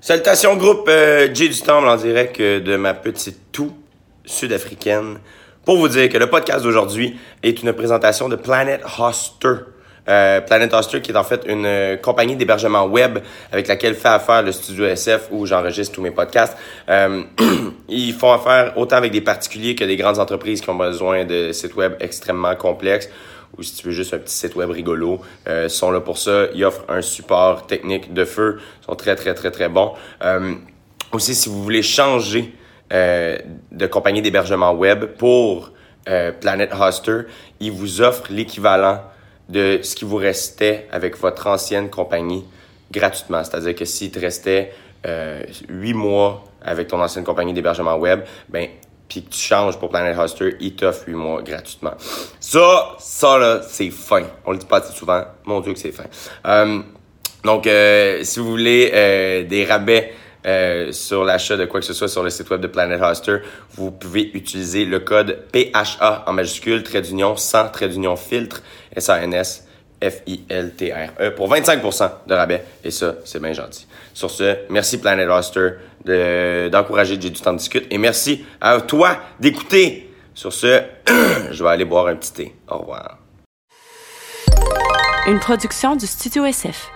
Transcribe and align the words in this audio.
Salutations 0.00 0.56
groupe 0.56 0.88
euh, 0.88 1.28
J 1.34 1.48
du 1.48 1.60
Temple 1.60 1.88
en 1.88 1.96
direct 1.96 2.38
euh, 2.38 2.60
de 2.60 2.76
ma 2.76 2.94
petite 2.94 3.50
toux 3.50 3.72
sud-africaine 4.24 5.18
pour 5.64 5.76
vous 5.76 5.88
dire 5.88 6.08
que 6.08 6.16
le 6.16 6.28
podcast 6.28 6.62
d'aujourd'hui 6.62 7.18
est 7.42 7.62
une 7.62 7.72
présentation 7.72 8.28
de 8.28 8.36
Planet 8.36 8.80
Hoster. 8.96 9.64
Euh, 10.08 10.40
Planet 10.40 10.72
Hoster 10.72 11.00
qui 11.02 11.10
est 11.10 11.16
en 11.16 11.24
fait 11.24 11.42
une 11.46 11.66
euh, 11.66 11.96
compagnie 11.96 12.36
d'hébergement 12.36 12.84
web 12.84 13.18
avec 13.50 13.66
laquelle 13.66 13.96
fait 13.96 14.08
affaire 14.08 14.42
le 14.42 14.52
studio 14.52 14.86
SF 14.86 15.28
où 15.32 15.46
j'enregistre 15.46 15.96
tous 15.96 16.00
mes 16.00 16.12
podcasts. 16.12 16.56
Euh, 16.88 17.24
ils 17.88 18.12
font 18.14 18.32
affaire 18.32 18.78
autant 18.78 18.96
avec 18.96 19.10
des 19.10 19.20
particuliers 19.20 19.74
que 19.74 19.84
des 19.84 19.96
grandes 19.96 20.20
entreprises 20.20 20.60
qui 20.60 20.70
ont 20.70 20.76
besoin 20.76 21.24
de 21.24 21.50
sites 21.50 21.74
web 21.74 21.94
extrêmement 21.98 22.54
complexes 22.54 23.10
ou 23.56 23.62
si 23.62 23.74
tu 23.74 23.86
veux 23.86 23.92
juste 23.92 24.14
un 24.14 24.18
petit 24.18 24.34
site 24.34 24.54
web 24.54 24.70
rigolo, 24.70 25.20
euh, 25.48 25.68
sont 25.68 25.90
là 25.90 26.00
pour 26.00 26.18
ça. 26.18 26.46
Ils 26.54 26.64
offrent 26.64 26.84
un 26.88 27.02
support 27.02 27.66
technique 27.66 28.12
de 28.12 28.24
feu. 28.24 28.60
Ils 28.82 28.86
sont 28.86 28.94
très, 28.94 29.16
très, 29.16 29.34
très, 29.34 29.50
très 29.50 29.68
bons. 29.68 29.92
Euh, 30.22 30.54
aussi, 31.12 31.34
si 31.34 31.48
vous 31.48 31.62
voulez 31.62 31.82
changer 31.82 32.52
euh, 32.92 33.38
de 33.72 33.86
compagnie 33.86 34.22
d'hébergement 34.22 34.72
web 34.72 35.04
pour 35.16 35.72
euh, 36.08 36.32
Planet 36.32 36.72
Hoster, 36.72 37.22
ils 37.60 37.72
vous 37.72 38.00
offrent 38.00 38.30
l'équivalent 38.30 39.02
de 39.48 39.80
ce 39.82 39.96
qui 39.96 40.04
vous 40.04 40.16
restait 40.16 40.86
avec 40.92 41.16
votre 41.16 41.46
ancienne 41.46 41.88
compagnie 41.88 42.44
gratuitement. 42.92 43.42
C'est-à-dire 43.44 43.74
que 43.74 43.84
s'il 43.84 44.10
te 44.10 44.18
restait 44.18 44.72
8 45.68 45.94
mois 45.94 46.44
avec 46.60 46.88
ton 46.88 47.00
ancienne 47.00 47.24
compagnie 47.24 47.54
d'hébergement 47.54 47.96
web, 47.96 48.20
ben 48.50 48.68
puis 49.08 49.22
que 49.24 49.30
tu 49.30 49.40
changes 49.40 49.78
pour 49.78 49.88
Planet 49.88 50.16
Hoster, 50.18 50.56
ils 50.60 50.74
t'offrent 50.74 51.04
8 51.06 51.14
mois 51.14 51.42
gratuitement. 51.42 51.94
Ça, 52.40 52.96
ça 52.98 53.38
là, 53.38 53.60
c'est 53.66 53.90
fin. 53.90 54.24
On 54.44 54.52
le 54.52 54.58
dit 54.58 54.66
pas 54.66 54.78
assez 54.78 54.92
souvent. 54.92 55.24
Mon 55.44 55.60
Dieu 55.60 55.72
que 55.72 55.78
c'est 55.78 55.92
fin. 55.92 56.04
Euh, 56.46 56.80
donc, 57.44 57.66
euh, 57.66 58.20
si 58.22 58.38
vous 58.38 58.50
voulez 58.50 58.90
euh, 58.92 59.44
des 59.44 59.64
rabais 59.64 60.12
sur 60.92 61.24
l'achat 61.24 61.58
de 61.58 61.66
quoi 61.66 61.78
que 61.78 61.84
ce 61.84 61.92
soit 61.92 62.08
sur 62.08 62.22
le 62.22 62.30
site 62.30 62.48
web 62.48 62.62
de 62.62 62.68
Planet 62.68 63.02
Hoster, 63.02 63.38
vous 63.72 63.90
pouvez 63.90 64.30
utiliser 64.32 64.86
le 64.86 65.00
code 65.00 65.44
PHA 65.52 66.24
en 66.26 66.32
majuscule, 66.32 66.82
trait 66.82 67.02
d'union, 67.02 67.36
sans 67.36 67.68
trait 67.68 67.90
d'union 67.90 68.16
filtre, 68.16 68.62
S-A-N-S, 68.96 69.68
F-I-L-T-R-E, 70.02 71.30
pour 71.34 71.52
25% 71.52 72.10
de 72.26 72.34
rabais. 72.34 72.64
Et 72.82 72.90
ça, 72.90 73.16
c'est 73.26 73.42
bien 73.42 73.52
gentil. 73.52 73.86
Sur 74.14 74.30
ce, 74.30 74.56
merci 74.70 74.98
Planet 74.98 75.28
Hoster 75.28 75.72
de- 76.08 76.68
d'encourager 76.70 77.18
J'ai 77.20 77.30
du 77.30 77.40
temps 77.40 77.52
de 77.52 77.58
discute. 77.58 77.86
Et 77.90 77.98
merci 77.98 78.44
à 78.60 78.80
toi 78.80 79.18
d'écouter. 79.38 80.10
Sur 80.34 80.52
ce, 80.52 80.82
je 81.50 81.62
vais 81.64 81.70
aller 81.70 81.84
boire 81.84 82.06
un 82.08 82.16
petit 82.16 82.32
thé. 82.32 82.54
Au 82.68 82.78
revoir. 82.78 83.18
Une 85.26 85.40
production 85.40 85.94
du 85.96 86.06
Studio 86.06 86.44
SF. 86.44 86.90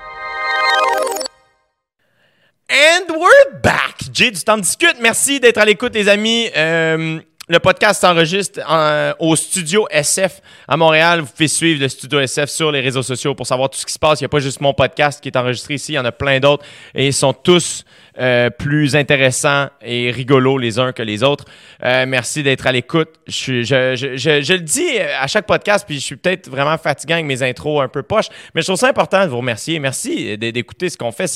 And 2.71 3.15
we're 3.15 3.61
back! 3.63 3.99
Jay 4.13 4.31
du 4.31 4.41
temps 4.43 4.57
de 4.57 4.63
discute. 4.63 4.97
Merci 5.01 5.41
d'être 5.41 5.59
à 5.59 5.65
l'écoute, 5.67 5.95
les 5.95 6.09
amis. 6.09 6.49
Euh, 6.57 7.21
le 7.53 7.59
podcast 7.61 8.01
s'enregistre 8.01 8.61
en- 8.67 9.13
au 9.19 9.37
studio 9.37 9.87
SF 9.91 10.41
à 10.67 10.79
Montréal. 10.79 11.21
Vous 11.21 11.27
pouvez 11.27 11.49
suivre 11.49 11.83
le 11.83 11.89
studio 11.89 12.19
SF 12.21 12.49
sur 12.49 12.73
les 12.73 12.81
réseaux 12.81 13.03
sociaux 13.03 13.35
pour 13.35 13.47
savoir 13.47 13.69
tout 13.69 13.79
ce 13.79 13.85
qui 13.85 13.93
se 13.93 13.99
passe. 13.99 14.21
Il 14.21 14.23
n'y 14.23 14.27
a 14.27 14.31
pas 14.31 14.39
juste 14.39 14.63
mon 14.63 14.73
podcast 14.73 15.23
qui 15.23 15.29
est 15.29 15.37
enregistré 15.37 15.75
ici, 15.75 15.93
il 15.93 15.97
y 15.97 15.99
en 15.99 16.05
a 16.07 16.13
plein 16.13 16.41
d'autres 16.41 16.65
et 16.95 17.07
ils 17.09 17.13
sont 17.13 17.35
tous 17.35 17.85
euh, 18.19 18.49
plus 18.49 18.97
intéressants 18.97 19.69
et 19.83 20.11
rigolos 20.11 20.57
les 20.57 20.79
uns 20.79 20.93
que 20.93 21.03
les 21.03 21.23
autres. 21.23 21.45
Euh, 21.85 22.07
merci 22.07 22.43
d'être 22.43 22.67
à 22.67 22.73
l'écoute. 22.73 23.11
Je, 23.27 24.53
le 24.53 24.59
dis 24.61 24.99
à 24.99 25.27
chaque 25.27 25.47
podcast, 25.47 25.85
puis 25.87 25.97
je 25.97 26.05
suis 26.05 26.17
peut-être 26.17 26.49
vraiment 26.49 26.79
fatigant 26.79 27.15
avec 27.17 27.27
mes 27.27 27.43
intros 27.43 27.83
un 27.83 27.89
peu 27.89 28.03
poches, 28.03 28.29
mais 28.55 28.63
je 28.63 28.67
trouve 28.67 28.79
ça 28.79 28.89
important 28.89 29.25
de 29.25 29.31
vous 29.31 29.39
remercier. 29.39 29.79
Merci 29.79 30.39
d'écouter 30.39 30.89
ce 30.89 30.97
qu'on 30.97 31.13
fait. 31.13 31.27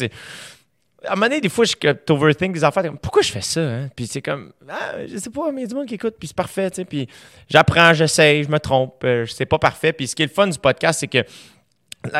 À 1.06 1.12
un 1.12 1.14
moment 1.14 1.26
donné, 1.26 1.40
des 1.40 1.48
fois, 1.48 1.64
je 1.64 1.74
overthink 2.10 2.54
des 2.54 2.64
affaires. 2.64 2.84
Pourquoi 3.00 3.22
je 3.22 3.30
fais 3.30 3.40
ça? 3.40 3.60
hein? 3.60 3.88
Puis 3.94 4.06
c'est 4.06 4.22
comme, 4.22 4.52
ah, 4.68 4.94
je 5.06 5.16
sais 5.16 5.30
pas, 5.30 5.50
mais 5.52 5.60
il 5.60 5.64
y 5.64 5.66
a 5.66 5.68
du 5.68 5.74
monde 5.74 5.86
qui 5.86 5.94
écoute, 5.94 6.16
puis 6.18 6.28
c'est 6.28 6.36
parfait. 6.36 6.70
Puis 6.88 7.08
j'apprends, 7.48 7.94
j'essaye, 7.94 8.44
je 8.44 8.48
me 8.48 8.58
trompe, 8.58 9.02
euh, 9.04 9.26
c'est 9.26 9.46
pas 9.46 9.58
parfait. 9.58 9.92
Puis 9.92 10.08
ce 10.08 10.16
qui 10.16 10.22
est 10.22 10.26
le 10.26 10.32
fun 10.32 10.46
du 10.46 10.58
podcast, 10.58 11.00
c'est 11.00 11.08
que 11.08 11.24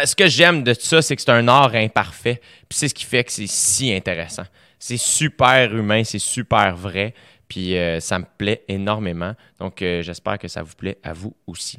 ce 0.04 0.14
que 0.16 0.26
j'aime 0.26 0.62
de 0.62 0.74
tout 0.74 0.82
ça, 0.82 1.02
c'est 1.02 1.14
que 1.16 1.22
c'est 1.22 1.30
un 1.30 1.46
art 1.48 1.74
imparfait. 1.74 2.40
Puis 2.68 2.78
c'est 2.78 2.88
ce 2.88 2.94
qui 2.94 3.04
fait 3.04 3.24
que 3.24 3.32
c'est 3.32 3.46
si 3.46 3.92
intéressant. 3.92 4.44
C'est 4.78 4.98
super 4.98 5.74
humain, 5.74 6.02
c'est 6.04 6.18
super 6.18 6.76
vrai. 6.76 7.14
Puis 7.48 7.76
euh, 7.78 8.00
ça 8.00 8.18
me 8.18 8.24
plaît 8.36 8.64
énormément. 8.66 9.34
Donc 9.60 9.80
euh, 9.80 10.02
j'espère 10.02 10.38
que 10.38 10.48
ça 10.48 10.62
vous 10.62 10.74
plaît 10.74 10.98
à 11.04 11.12
vous 11.12 11.34
aussi. 11.46 11.78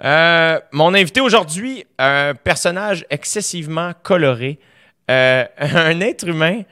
Mon 0.00 0.94
invité 0.94 1.20
aujourd'hui, 1.20 1.84
un 1.98 2.34
personnage 2.34 3.04
excessivement 3.10 3.92
coloré. 4.02 4.60
Euh, 5.10 5.44
un 5.58 6.00
être 6.00 6.26
humain, 6.26 6.62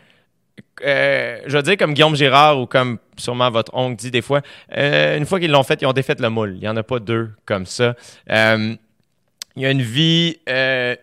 euh, 0.84 1.40
je 1.46 1.56
veux 1.56 1.62
dire 1.62 1.76
comme 1.76 1.92
Guillaume 1.92 2.14
Girard 2.14 2.60
ou 2.60 2.66
comme 2.66 2.98
sûrement 3.16 3.50
votre 3.50 3.74
oncle 3.74 3.96
dit 3.96 4.10
des 4.10 4.22
fois, 4.22 4.42
euh, 4.76 5.18
une 5.18 5.26
fois 5.26 5.40
qu'ils 5.40 5.50
l'ont 5.50 5.64
fait, 5.64 5.82
ils 5.82 5.86
ont 5.86 5.92
défait 5.92 6.14
le 6.18 6.30
moule. 6.30 6.54
Il 6.54 6.60
n'y 6.60 6.68
en 6.68 6.76
a 6.76 6.84
pas 6.84 7.00
deux 7.00 7.30
comme 7.44 7.66
ça. 7.66 7.96
Il 8.28 9.64
a 9.66 9.70
une 9.70 9.82
vie 9.82 10.38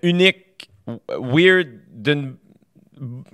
unique, 0.01 0.69
weird, 1.19 1.68
d'une 1.91 2.35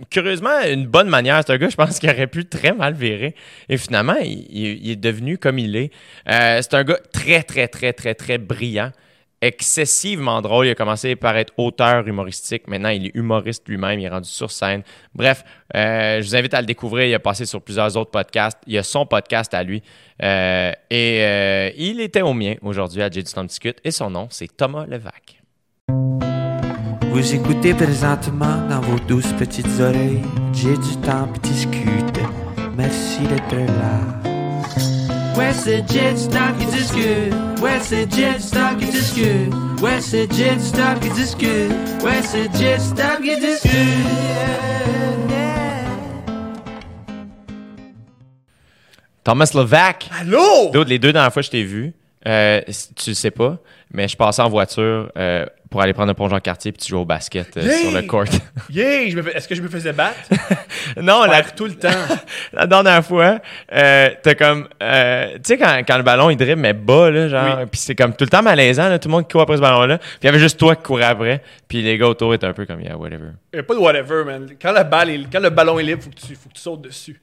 curieusement 0.10 0.60
une 0.68 0.88
bonne 0.88 1.08
manière. 1.08 1.44
C'est 1.46 1.54
un 1.54 1.58
gars, 1.58 1.70
je 1.70 1.76
pense, 1.76 2.00
qui 2.00 2.10
aurait 2.10 2.26
pu 2.26 2.46
très 2.46 2.74
mal 2.74 2.96
virer. 2.96 3.36
Et 3.70 3.78
finalement, 3.78 4.16
il, 4.24 4.90
est 4.90 4.96
devenu 4.96 5.38
comme 5.38 5.60
il 5.60 5.76
est. 5.76 5.92
C'est 6.26 6.74
un 6.74 6.84
gars 6.84 7.00
très, 7.14 7.44
très, 7.44 7.68
très, 7.68 7.94
très, 7.94 8.16
très 8.16 8.40
brillant. 8.40 8.92
Excessivement 9.42 10.40
drôle. 10.42 10.68
Il 10.68 10.70
a 10.70 10.76
commencé 10.76 11.16
par 11.16 11.36
être 11.36 11.52
auteur 11.58 12.08
humoristique. 12.08 12.68
Maintenant, 12.68 12.90
il 12.90 13.08
est 13.08 13.16
humoriste 13.16 13.68
lui-même. 13.68 14.00
Il 14.00 14.06
est 14.06 14.10
rendu 14.10 14.30
sur 14.30 14.52
scène. 14.52 14.84
Bref, 15.16 15.44
euh, 15.76 16.22
je 16.22 16.28
vous 16.28 16.36
invite 16.36 16.54
à 16.54 16.62
le 16.62 16.68
découvrir. 16.68 17.08
Il 17.08 17.14
a 17.16 17.20
passé 17.20 17.48
sur 17.48 17.60
plusieurs 17.62 17.98
autres 17.98 18.12
podcasts. 18.12 18.60
Il 18.68 18.78
a 18.78 18.84
son 18.84 19.06
podcast 19.08 19.52
à 19.56 19.64
lui. 19.64 19.82
Euh, 20.22 20.72
et 20.92 21.24
euh, 21.24 21.72
il 21.76 22.02
était 22.02 22.22
au 22.22 22.34
mien 22.34 22.54
aujourd'hui 22.62 23.02
à 23.02 23.10
J 23.10 23.24
du 23.24 23.32
temps 23.32 23.44
discute. 23.44 23.80
Et 23.84 23.90
son 23.90 24.12
nom, 24.12 24.28
c'est 24.30 24.56
Thomas 24.56 24.86
Levac. 24.86 25.42
Vous 27.12 27.36
écoutez 27.36 27.74
présentement 27.74 28.68
dans 28.70 28.80
vos 28.80 29.00
douces 29.00 29.34
petites 29.34 29.80
oreilles. 29.80 30.22
J'ai 30.54 30.78
du 30.78 30.96
temps 31.04 31.28
pour 31.28 31.40
discuter. 31.40 32.22
Merci 32.78 33.24
d'être 33.24 33.56
là. 33.56 34.21
Ouais, 35.38 35.54
c'est 35.54 35.88
Jet 35.92 36.14
du 36.14 36.28
temps 36.28 36.54
qui 36.60 36.66
discute. 36.66 37.34
Ouais, 37.62 37.80
c'est 37.82 38.12
Jet 38.14 38.38
du 38.38 38.50
temps 38.52 38.76
qui 38.78 38.86
discute. 38.86 39.54
Ouais, 39.82 40.02
c'est 40.02 40.32
Jet 40.32 40.56
du 40.56 40.72
temps 40.72 41.00
qui 41.02 41.10
discute. 41.10 42.04
Ouais, 42.04 42.22
c'est 42.24 42.54
Jet 42.56 42.78
du 42.78 42.94
temps 42.96 43.22
qui 43.22 43.40
discute. 43.40 43.72
Thomas 49.24 49.52
Levac. 49.54 50.10
Allô? 50.20 50.70
D'autres, 50.72 50.90
les 50.90 51.00
deux 51.00 51.14
dernières 51.14 51.32
fois 51.32 51.42
que 51.42 51.46
je 51.46 51.52
t'ai 51.52 51.64
vu, 51.64 51.94
euh, 52.28 52.62
tu 52.96 53.12
le 53.12 53.14
sais 53.14 53.32
pas, 53.32 53.58
mais 53.94 54.08
je 54.08 54.16
passais 54.18 54.42
en 54.42 54.50
voiture 54.50 55.12
euh, 55.18 55.46
pour 55.70 55.82
aller 55.82 55.94
prendre 55.94 56.12
un 56.12 56.14
plongeon 56.14 56.36
en 56.36 56.40
quartier 56.40 56.72
puis 56.72 56.82
tu 56.84 56.90
joues 56.90 57.00
au 57.00 57.06
basket 57.06 57.56
euh, 57.58 57.70
sur 57.70 57.92
le 57.92 58.02
court. 58.04 58.26
Yeah, 58.70 59.10
fais- 59.24 59.38
est-ce 59.38 59.48
que 59.48 59.56
je 59.56 59.62
me 59.62 59.68
faisais 59.70 59.92
battre? 59.94 60.18
non, 61.02 61.24
la, 61.26 61.44
tout 61.44 61.66
le 61.66 61.74
temps. 61.76 61.90
la 62.54 62.68
dernière 62.68 63.04
fois, 63.06 63.40
euh, 63.74 64.10
t'as 64.22 64.36
comme, 64.36 64.68
euh, 64.82 65.34
tu 65.36 65.40
sais, 65.44 65.58
quand, 65.58 65.82
quand 65.86 65.98
le 65.98 66.04
ballon 66.04 66.30
il 66.30 66.38
dribble, 66.38 66.62
mais 66.62 66.74
bas, 66.74 67.10
là, 67.12 67.28
genre, 67.28 67.58
Oui. 67.60 67.66
puis 67.72 67.80
c'est 67.82 67.96
comme 67.96 68.14
tout 68.16 68.24
le 68.24 68.30
temps 68.30 68.42
malaisant, 68.42 68.88
là, 68.90 68.98
tout 69.00 69.08
le 69.10 69.14
monde 69.14 69.28
qui 69.28 69.34
court 69.34 69.42
après 69.42 69.58
ce 69.58 69.62
ballon-là, 69.62 69.98
puis 69.98 70.08
il 70.24 70.26
y 70.26 70.30
avait 70.30 70.40
juste 70.40 70.58
toi 70.60 70.76
qui 70.76 70.84
courais 70.84 71.06
après, 71.06 71.42
puis 71.68 71.82
les 71.82 71.98
gars 71.98 72.08
autour 72.08 72.34
étaient 72.34 72.48
un 72.48 72.54
peu 72.54 72.66
comme, 72.66 72.82
yeah, 72.82 72.96
whatever. 72.98 73.30
Il 73.54 73.60
a 73.60 73.64
pas 73.64 73.74
de 73.74 73.80
whatever, 73.80 74.24
man. 74.26 74.48
Quand, 74.62 74.72
la 74.72 74.84
balle 74.86 75.10
est- 75.10 75.26
quand 75.32 75.42
le 75.42 75.50
ballon 75.50 75.80
est 75.80 75.84
libre, 75.84 76.04
faut 76.04 76.10
que 76.10 76.16
tu, 76.28 76.36
faut 76.36 76.50
que 76.50 76.54
tu 76.56 76.62
sautes 76.62 76.82
dessus. 76.82 77.20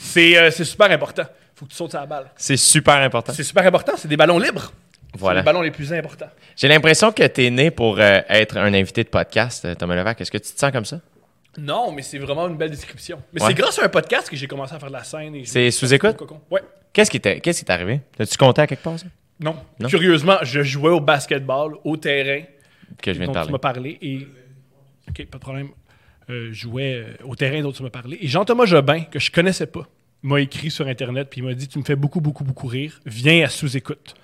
C'est 0.00 0.36
euh, 0.38 0.50
c'est 0.50 0.64
super 0.64 0.90
important. 0.90 1.24
Faut 1.54 1.64
que 1.66 1.70
tu 1.70 1.76
sautes 1.76 1.90
sur 1.90 2.00
la 2.00 2.06
balle. 2.06 2.26
C'est 2.36 2.56
super 2.56 2.96
important. 2.96 3.32
C'est 3.34 3.42
super 3.42 3.66
important. 3.66 3.92
C'est 3.96 4.08
des 4.08 4.16
ballons 4.16 4.38
libres. 4.38 4.72
Voilà. 5.16 5.40
C'est 5.40 5.42
les 5.42 5.44
ballons 5.52 5.62
les 5.62 5.70
plus 5.70 5.92
importants. 5.92 6.28
J'ai 6.56 6.68
l'impression 6.68 7.12
que 7.12 7.22
t'es 7.26 7.50
né 7.50 7.70
pour 7.70 7.98
euh, 7.98 8.20
être 8.28 8.56
un 8.56 8.72
invité 8.74 9.04
de 9.04 9.08
podcast, 9.08 9.64
euh, 9.64 9.74
Thomas 9.74 9.96
Levac. 9.96 10.20
Est-ce 10.20 10.30
que 10.30 10.38
tu 10.38 10.52
te 10.52 10.58
sens 10.58 10.70
comme 10.72 10.84
ça? 10.84 11.00
Non, 11.58 11.90
mais 11.92 12.02
c'est 12.02 12.18
vraiment 12.18 12.48
une 12.48 12.56
belle 12.56 12.70
description. 12.70 13.18
Mais 13.32 13.40
Ouais. 13.42 13.48
c'est 13.48 13.54
grâce 13.54 13.78
à 13.78 13.84
un 13.84 13.88
podcast 13.88 14.28
que 14.28 14.36
j'ai 14.36 14.46
commencé 14.46 14.74
à 14.74 14.78
faire 14.78 14.88
de 14.88 14.94
la 14.94 15.04
scène. 15.04 15.34
C'est 15.44 15.70
sous-écoute? 15.70 16.16
Ouais. 16.50 16.60
Qu'est-ce 16.92 17.10
qui 17.10 17.20
t'est 17.20 17.70
arrivé? 17.70 18.00
As-tu 18.18 18.36
compté 18.36 18.60
à 18.62 18.66
quelque 18.66 18.82
part, 18.82 18.98
ça? 18.98 19.06
Non. 19.40 19.56
Non? 19.78 19.88
Curieusement, 19.88 20.36
je 20.42 20.62
jouais 20.62 20.90
au 20.90 21.00
basketball, 21.00 21.76
au 21.84 21.96
terrain. 21.96 22.42
Que 23.02 23.12
je 23.12 23.18
viens 23.18 23.26
de 23.26 23.26
dont 23.28 23.32
parler. 23.34 23.46
tu 23.48 23.52
m'as 23.52 23.58
parlé. 23.58 23.98
Et... 24.02 24.26
OK, 25.08 25.26
pas 25.26 25.38
de 25.38 25.42
problème. 25.42 25.68
Euh, 26.28 26.48
je 26.52 26.60
jouais 26.60 26.94
euh, 26.94 27.24
au 27.24 27.34
terrain 27.36 27.60
dont 27.62 27.72
tu 27.72 27.82
m'as 27.82 27.90
parlé. 27.90 28.18
Et 28.20 28.26
Jean-Thomas 28.28 28.64
Jobin, 28.66 29.00
que 29.02 29.18
je 29.18 29.30
connaissais 29.30 29.66
pas, 29.66 29.86
m'a 30.22 30.40
écrit 30.40 30.70
sur 30.70 30.86
Internet 30.88 31.28
puis 31.30 31.40
il 31.40 31.44
m'a 31.44 31.54
dit 31.54 31.68
Tu 31.68 31.78
me 31.78 31.84
fais 31.84 31.96
beaucoup, 31.96 32.20
beaucoup, 32.20 32.44
beaucoup 32.44 32.66
rire. 32.66 33.00
Viens 33.06 33.44
à 33.44 33.48
sous-écoute. 33.48 34.14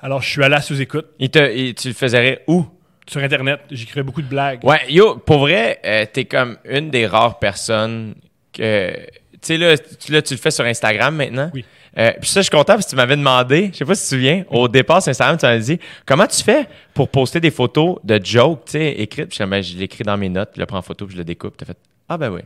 Alors, 0.00 0.22
je 0.22 0.28
suis 0.30 0.42
allé 0.44 0.54
à 0.54 0.60
sous-écoute. 0.60 1.06
Il 1.18 1.30
te, 1.30 1.52
il- 1.54 1.74
tu 1.74 1.88
le 1.88 1.94
faisais 1.94 2.18
rire 2.18 2.38
où? 2.46 2.66
Sur 3.06 3.22
Internet, 3.22 3.60
j'écrivais 3.70 4.02
beaucoup 4.02 4.22
de 4.22 4.26
blagues. 4.28 4.64
Ouais, 4.64 4.80
yo, 4.88 5.16
pour 5.16 5.40
vrai, 5.40 5.78
euh, 5.84 6.06
t'es 6.10 6.24
comme 6.24 6.56
une 6.64 6.90
des 6.90 7.06
rares 7.06 7.38
personnes 7.38 8.14
que. 8.52 8.92
Tu 9.32 9.38
sais, 9.42 9.56
là, 9.58 9.76
tu, 9.76 10.10
là, 10.12 10.22
tu 10.22 10.32
le 10.34 10.40
fais 10.40 10.50
sur 10.50 10.64
Instagram 10.64 11.14
maintenant. 11.14 11.50
Oui. 11.52 11.64
Euh, 11.98 12.12
puis 12.20 12.28
ça, 12.30 12.40
je 12.40 12.44
suis 12.44 12.50
content 12.50 12.72
parce 12.74 12.86
que 12.86 12.90
tu 12.90 12.96
m'avais 12.96 13.14
demandé, 13.16 13.68
je 13.72 13.78
sais 13.78 13.84
pas 13.84 13.94
si 13.94 14.02
tu 14.02 14.08
te 14.10 14.14
souviens, 14.16 14.44
au 14.50 14.66
départ 14.68 15.00
sur 15.02 15.10
Instagram, 15.10 15.36
tu 15.36 15.44
m'avais 15.46 15.60
dit 15.60 15.78
comment 16.06 16.26
tu 16.26 16.42
fais 16.42 16.66
pour 16.94 17.08
poster 17.10 17.40
des 17.40 17.50
photos 17.52 17.98
de 18.02 18.18
jokes, 18.24 18.64
tu 18.64 18.72
sais, 18.72 18.92
écrites? 18.92 19.28
Puis 19.28 19.38
je, 19.38 19.44
Ben, 19.44 19.62
je 19.62 19.76
l'écris 19.76 20.02
dans 20.02 20.16
mes 20.16 20.28
notes, 20.30 20.50
je 20.56 20.60
le 20.60 20.66
prends 20.66 20.78
en 20.78 20.82
photo, 20.82 21.06
puis 21.06 21.12
je 21.14 21.18
le 21.18 21.24
découpe. 21.24 21.56
T'as 21.58 21.66
fait 21.66 21.76
Ah 22.08 22.16
ben 22.18 22.30
oui. 22.30 22.40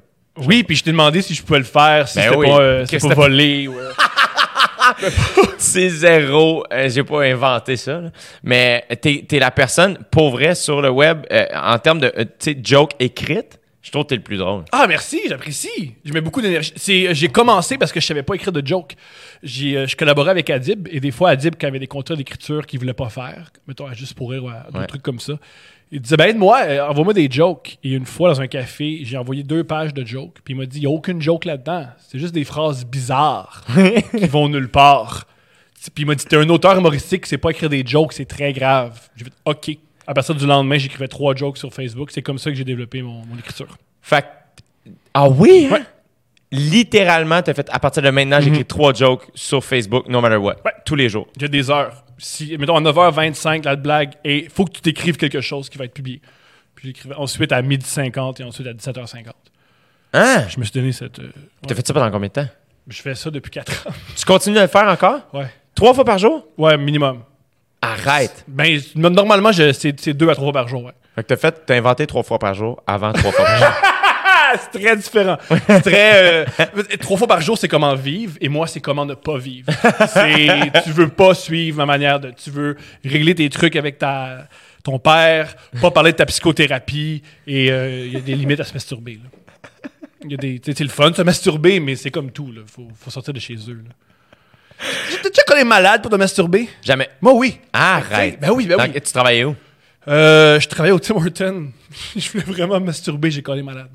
Oui, 0.45 0.65
puis 0.65 0.77
je 0.77 0.85
t'ai 0.85 0.91
demandé 0.91 1.23
si 1.23 1.35
je 1.35 1.43
pouvais 1.43 1.61
le 1.61 1.65
faire, 1.65 2.07
si 2.09 2.17
Ben 2.19 2.25
c'était 2.25 2.37
oui. 2.37 2.47
pas, 2.49 2.61
euh, 2.61 2.85
pas 2.87 3.15
volé. 3.15 3.69
euh. 3.69 3.93
C'est 5.59 5.89
zéro. 5.89 6.65
euh, 6.73 6.89
J'ai 6.89 7.03
pas 7.05 7.23
inventé 7.25 7.77
ça. 7.77 8.01
là. 8.01 8.11
Mais 8.43 8.85
t'es 9.01 9.25
es 9.31 9.39
la 9.39 9.51
personne, 9.51 9.99
pour 10.11 10.31
vrai, 10.31 10.55
sur 10.55 10.81
le 10.83 10.91
web, 10.91 11.27
euh, 11.33 11.47
en 11.55 11.79
termes 11.79 12.01
de 12.01 12.13
euh, 12.17 12.25
tu 12.39 12.53
sais, 12.53 12.57
joke 12.63 12.93
écrite, 12.99 13.59
je 13.83 13.91
trouve 13.91 14.03
que 14.05 14.09
t'es 14.09 14.17
le 14.17 14.23
plus 14.23 14.37
drôle. 14.37 14.65
Ah, 14.73 14.87
merci, 14.89 15.21
j'apprécie. 15.29 15.95
Je 16.05 16.13
mets 16.13 16.21
beaucoup 16.21 16.43
d'énergie. 16.43 16.73
C'est, 16.77 17.09
euh, 17.09 17.15
J'ai 17.15 17.29
commencé 17.29 17.79
parce 17.79 17.93
que 17.93 18.01
je 18.01 18.07
savais 18.07 18.23
pas 18.23 18.35
écrire 18.35 18.53
de 18.53 18.65
joke. 18.67 18.95
J'ai, 19.43 19.77
euh, 19.77 19.87
je 19.87 19.97
collaborais 19.97 20.31
avec 20.33 20.51
Adib 20.51 20.89
et 20.91 21.01
des 21.01 21.11
fois, 21.11 21.31
Adib, 21.31 21.55
quand 21.55 21.67
il 21.67 21.69
y 21.69 21.71
avait 21.71 21.79
des 21.79 21.87
contrats 21.87 22.17
d'écriture 22.17 22.67
qu'il 22.67 22.81
voulait 22.81 22.93
pas 22.93 23.09
faire, 23.09 23.51
mettons 23.67 23.87
à 23.87 23.95
juste 23.95 24.15
pour 24.15 24.31
rire 24.31 24.45
ou 24.45 24.49
à 24.49 24.65
d'autres 24.67 24.81
Ouais. 24.81 24.87
trucs 24.87 25.03
comme 25.03 25.21
ça, 25.21 25.35
il 25.91 26.01
disait 26.01 26.17
Ben, 26.17 26.29
aide-moi, 26.31 26.61
euh, 26.63 26.87
envoie-moi 26.89 27.15
des 27.15 27.29
jokes. 27.31 27.79
Et 27.85 27.93
une 27.93 28.07
fois, 28.07 28.33
dans 28.35 28.41
un 28.41 28.47
café, 28.47 29.01
j'ai 29.03 29.17
envoyé 29.17 29.43
deux 29.43 29.65
pages 29.65 29.95
de 29.95 30.05
jokes. 30.05 30.39
Puis 30.45 30.55
il 30.55 30.57
m'a 30.57 30.67
dit 30.67 30.79
Il 30.79 30.81
n'y 30.81 30.87
a 30.87 30.91
aucune 30.91 31.21
joke 31.23 31.45
là-dedans. 31.45 31.87
C'est 32.09 32.19
juste 32.19 32.35
des 32.35 32.45
phrases 32.45 32.85
bizarres 32.85 33.65
qui 34.17 34.27
vont 34.27 34.49
nulle 34.49 34.69
part. 34.69 35.27
Puis 35.95 36.03
il 36.05 36.07
m'a 36.07 36.15
dit 36.15 36.25
T'es 36.25 36.37
un 36.37 36.49
auteur 36.49 36.77
humoristique, 36.77 37.25
c'est 37.27 37.39
pas 37.39 37.51
écrire 37.51 37.71
des 37.71 37.85
jokes, 37.87 38.13
c'est 38.13 38.25
très 38.27 38.53
grave. 38.53 38.99
J'ai 39.17 39.25
fait 39.25 39.33
OK. 39.45 39.71
À 40.07 40.15
partir 40.15 40.35
du 40.35 40.47
lendemain, 40.47 40.79
j'écrivais 40.79 41.09
trois 41.09 41.35
jokes 41.35 41.59
sur 41.59 41.73
Facebook. 41.73 42.11
C'est 42.11 42.23
comme 42.23 42.39
ça 42.39 42.51
que 42.51 42.57
j'ai 42.57 42.65
développé 42.65 43.03
mon, 43.03 43.25
mon 43.27 43.39
écriture. 43.39 43.77
Fait 44.03 44.23
que- 44.23 44.91
Ah 45.15 45.29
oui, 45.29 45.69
hein? 45.71 45.75
Ouais. 45.75 45.83
Littéralement, 46.51 47.43
t'as 47.43 47.53
fait 47.53 47.69
à 47.71 47.79
partir 47.79 48.03
de 48.03 48.09
maintenant, 48.11 48.41
j'écris 48.41 48.65
trois 48.65 48.95
jokes 48.95 49.29
sur 49.35 49.63
Facebook, 49.63 50.09
no 50.09 50.21
matter 50.23 50.37
what. 50.37 50.57
Ouais. 50.65 50.73
Tous 50.85 50.95
les 50.95 51.09
jours. 51.11 51.29
J'ai 51.39 51.49
des 51.49 51.71
heures. 51.71 52.05
Si, 52.19 52.57
mettons, 52.59 52.77
à 52.77 52.81
9h25, 52.81 53.65
la 53.65 53.77
blague, 53.77 54.13
et 54.25 54.45
il 54.45 54.51
faut 54.51 54.65
que 54.65 54.73
tu 54.73 54.81
t'écrives 54.81 55.17
quelque 55.17 55.41
chose 55.41 55.69
qui 55.69 55.79
va 55.79 55.85
être 55.85 55.95
publié. 55.95 56.21
Puis 56.75 56.89
j'écrivais 56.89 57.15
ensuite 57.15 57.53
à 57.53 57.63
12h50 57.63 58.41
et 58.41 58.45
ensuite 58.45 58.67
à 58.67 58.73
17h50. 58.73 59.27
Hein? 60.15 60.45
Je 60.49 60.59
me 60.59 60.65
suis 60.65 60.73
donné 60.73 60.93
cette. 60.93 61.19
euh, 61.19 61.31
T'as 61.67 61.75
fait 61.75 61.87
ça 61.87 61.93
pendant 61.95 62.11
combien 62.11 62.29
de 62.29 62.33
temps? 62.33 62.47
je 62.89 63.03
fais 63.03 63.15
ça 63.15 63.31
depuis 63.31 63.51
4 63.51 63.87
ans. 63.87 63.91
Tu 64.17 64.25
continues 64.25 64.57
de 64.57 64.61
le 64.63 64.67
faire 64.67 64.89
encore? 64.89 65.21
ouais. 65.35 65.47
Trois 65.75 65.93
fois 65.95 66.05
par 66.05 66.19
jour? 66.19 66.45
Ouais, 66.57 66.77
minimum. 66.77 67.23
Arrête! 67.81 68.45
Ben, 68.49 68.81
normalement, 68.97 69.53
je- 69.53 69.73
c'est 69.73 69.99
c'est 70.01 70.15
deux 70.15 70.29
à 70.29 70.35
trois 70.35 70.47
fois 70.47 70.53
par 70.53 70.67
jour, 70.69 70.83
ouais. 70.85 70.93
Fait 71.15 71.23
que 71.23 71.29
t'as 71.29 71.37
fait, 71.37 71.63
t'as 71.67 71.77
inventé 71.77 72.07
trois 72.09 72.23
fois 72.25 72.39
par 72.41 72.55
jour 72.55 72.83
avant 72.87 73.13
trois 73.13 73.31
fois 73.31 73.45
par 73.45 73.59
jour. 73.59 73.69
C'est 74.73 74.81
très 74.81 74.97
différent. 74.97 75.37
C'est 75.67 75.81
très. 75.83 76.45
euh, 76.61 76.65
trois 77.01 77.17
fois 77.17 77.27
par 77.27 77.41
jour, 77.41 77.57
c'est 77.59 77.69
comment 77.69 77.95
vivre, 77.95 78.37
et 78.41 78.49
moi, 78.49 78.67
c'est 78.67 78.81
comment 78.81 79.05
ne 79.07 79.15
pas 79.15 79.39
vivre. 79.39 79.71
C'est. 80.13 80.73
Tu 80.85 80.91
veux 80.91 81.09
pas 81.09 81.35
suivre 81.35 81.77
ma 81.79 81.87
manière 81.87 82.21
de. 82.21 82.31
Tu 82.31 82.51
veux 82.51 82.77
régler 83.05 83.35
tes 83.35 83.49
trucs 83.51 83.77
avec 83.77 83.99
ta, 83.99 84.47
ton 84.85 84.99
père, 84.99 85.55
pas 85.81 85.91
parler 85.91 86.13
de 86.13 86.17
ta 86.17 86.27
psychothérapie, 86.27 87.23
et 87.47 87.71
euh, 87.71 88.07
il 88.07 88.13
y 88.13 88.17
a 88.17 88.21
des 88.21 88.35
limites 88.35 88.61
à 88.61 88.65
se 88.65 88.73
masturber. 88.75 89.15
là. 89.23 89.91
Il 90.25 90.31
y 90.33 90.35
a 90.35 90.37
des. 90.37 90.59
tu 90.59 90.71
sais, 90.73 90.79
C'est 90.79 90.85
le 90.85 90.91
fun 90.91 91.11
de 91.11 91.17
se 91.17 91.23
masturber, 91.23 91.79
mais 91.81 91.95
c'est 91.97 92.11
comme 92.11 92.31
tout, 92.33 92.51
là. 92.53 92.63
Faut, 92.67 92.89
faut 92.99 93.11
sortir 93.11 93.33
de 93.35 93.41
chez 93.41 93.55
eux, 93.69 93.83
là. 93.87 93.95
T'as 95.23 95.29
déjà 95.29 95.43
connu 95.43 95.65
malade 95.65 96.03
pour 96.03 96.11
te 96.11 96.17
masturber? 96.17 96.69
Jamais. 96.85 97.09
Moi, 97.21 97.33
oui. 97.35 97.59
Arrête! 97.73 98.39
Ben 98.41 98.51
oui, 98.53 98.67
ben 98.67 98.77
oui. 98.79 98.87
Donc, 98.93 98.95
tu 99.03 99.13
travaillais 99.13 99.43
où? 99.45 99.57
Euh, 100.07 100.59
je 100.61 100.69
travaillais 100.69 100.95
au 100.95 100.99
Tim 101.01 101.17
Horton. 101.17 101.71
je 102.17 102.31
voulais 102.31 102.45
vraiment 102.45 102.79
me 102.81 102.87
masturber, 102.87 103.31
j'ai 103.31 103.43
collé 103.43 103.63
malade. 103.63 103.91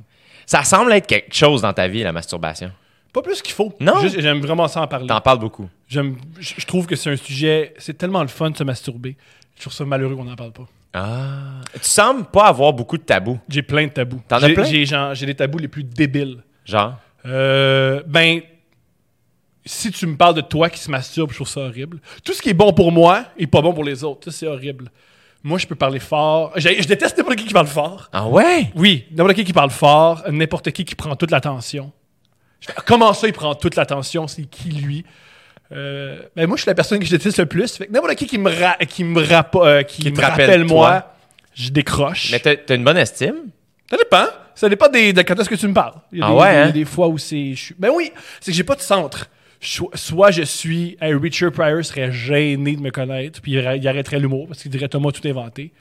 Ça 0.54 0.64
semble 0.64 0.94
être 0.94 1.08
quelque 1.08 1.34
chose 1.34 1.64
dans 1.64 1.74
ta 1.74 1.88
vie, 1.88 2.04
la 2.04 2.12
masturbation. 2.12 2.72
Pas 3.12 3.24
plus 3.24 3.42
qu'il 3.42 3.56
faut. 3.56 3.74
Non. 3.80 4.00
Juste, 4.02 4.20
J'aime 4.22 4.40
vraiment 4.40 4.68
ça 4.68 4.82
en 4.84 4.88
parler. 4.88 5.08
T'en 5.08 5.20
parles 5.20 5.40
beaucoup. 5.40 5.68
J'aime, 5.90 6.16
je 6.40 6.54
je 6.60 6.66
trouve 6.68 6.86
que 6.86 6.96
c'est 6.96 7.10
un 7.10 7.16
sujet, 7.16 7.74
c'est 7.80 7.98
tellement 7.98 8.22
le 8.22 8.28
fun 8.28 8.52
de 8.52 8.58
se 8.58 8.64
masturber. 8.64 9.18
Je 9.56 9.62
trouve 9.62 9.74
ça 9.74 9.84
malheureux 9.84 10.16
qu'on 10.16 10.26
n'en 10.26 10.36
parle 10.36 10.52
pas. 10.52 10.68
Ah. 10.94 11.62
Tu 11.74 11.80
sembles 11.90 12.26
pas 12.26 12.46
avoir 12.46 12.72
beaucoup 12.72 13.00
de 13.00 13.02
tabous. 13.04 13.40
J'ai 13.50 13.64
plein 13.64 13.88
de 13.88 13.94
tabous. 13.94 14.22
T'en 14.28 14.36
as 14.36 14.48
J'ai- 14.48 14.54
plein? 14.54 14.64
J'ai, 14.66 14.86
genre- 14.86 15.16
j'ai 15.16 15.26
les 15.26 15.34
tabous 15.34 15.58
les 15.58 15.68
plus 15.68 15.84
débiles. 15.84 16.44
Genre? 16.66 16.98
Euh, 17.26 18.04
ben, 18.06 18.42
si 19.66 19.90
tu 19.92 20.06
me 20.06 20.16
parles 20.16 20.36
de 20.36 20.42
toi 20.42 20.70
qui 20.70 20.78
se 20.80 20.92
masturbe, 20.92 21.32
je 21.32 21.36
trouve 21.38 21.48
ça 21.48 21.62
horrible. 21.62 22.00
Tout 22.24 22.34
ce 22.34 22.44
qui 22.44 22.50
est 22.50 22.54
bon 22.54 22.74
pour 22.74 22.92
moi 22.92 23.26
est 23.40 23.48
pas 23.48 23.64
bon 23.64 23.74
pour 23.74 23.84
les 23.84 24.04
autres. 24.04 24.26
Ça, 24.32 24.38
c'est 24.38 24.48
horrible. 24.48 24.92
Moi, 25.44 25.58
je 25.60 25.68
peux 25.68 25.76
parler 25.76 26.00
fort. 26.00 26.54
Je 26.56 26.86
déteste 26.88 27.18
n'importe 27.18 27.38
qui 27.38 27.46
qui 27.46 27.54
parle 27.54 27.68
fort. 27.68 28.10
Ah 28.14 28.28
ouais? 28.28 28.72
Oui, 28.76 29.06
n'importe 29.12 29.36
qui 29.36 29.44
qui 29.44 29.54
parle 29.54 29.72
fort, 29.72 30.24
n'importe 30.30 30.72
qui 30.72 30.86
qui 30.86 30.96
prend 30.96 31.16
toute 31.16 31.32
l'attention. 31.32 31.92
Je 32.62 32.68
fais, 32.68 32.74
Comment 32.86 33.14
ça, 33.14 33.28
il 33.28 33.34
prend 33.34 33.54
toute 33.56 33.76
l'attention? 33.76 34.28
C'est 34.28 34.44
qui, 34.44 34.70
lui? 34.70 35.04
Euh, 35.74 36.20
ben 36.36 36.48
moi, 36.48 36.56
je 36.56 36.62
suis 36.62 36.70
la 36.70 36.76
personne 36.76 37.00
que 37.00 37.06
je 37.06 37.12
déteste 37.12 37.40
le 37.40 37.46
plus. 37.46 37.76
Fait 37.76 37.88
que 37.88 37.92
n'importe 37.92 38.16
qui 38.16 38.26
qui 38.28 38.38
me, 38.38 38.50
ra- 38.50 38.78
qui 38.88 39.04
me, 39.04 39.22
euh, 39.22 39.84
qui 39.84 40.02
Qui 40.04 40.12
me 40.12 40.22
rappelle 40.22 40.64
moi, 40.64 41.14
je 41.56 41.70
décroche. 41.72 42.32
Mais 42.32 42.40
t'as 42.40 42.56
t'as 42.56 42.76
une 42.76 42.84
bonne 42.84 42.98
estime? 42.98 43.36
Ça 43.90 43.98
dépend. 43.98 44.26
Ça 44.56 44.70
dépend 44.70 44.88
des, 44.88 45.14
de 45.14 45.22
quand 45.24 45.38
est-ce 45.40 45.50
que 45.50 45.56
tu 45.56 45.68
me 45.68 45.74
parles. 45.74 45.96
Il 46.12 46.20
y 46.20 46.22
a 46.22 46.26
Ah 46.28 46.30
des, 46.30 46.36
ouais, 46.36 46.52
des- 46.52 46.58
hein? 46.58 46.70
des 46.70 46.86
fois 46.86 47.08
où 47.08 47.18
c'est... 47.18 47.54
je 47.56 47.60
suis- 47.66 47.76
Ben 47.78 47.90
oui, 47.94 48.12
c'est 48.40 48.52
que 48.52 48.56
j'ai 48.56 48.64
pas 48.64 48.76
de 48.76 48.82
centre. 48.82 49.28
Soit 49.96 50.32
je 50.32 50.44
suis... 50.44 50.98
Hey, 51.00 51.14
Richard 51.14 51.52
Pryor 51.52 51.84
serait 51.86 52.12
gêné 52.12 52.76
de 52.76 52.82
me 52.82 52.92
connaître, 52.92 53.42
puis 53.42 53.54
il, 53.54 53.60
arr- 53.60 53.78
il 53.78 53.88
arrêterait 53.88 54.20
l'humour, 54.20 54.48
parce 54.48 54.62
qu'il 54.62 54.72
dirait 54.72 54.88
«Thomas, 54.90 55.12
tout 55.12 55.26
inventé.» 55.28 55.72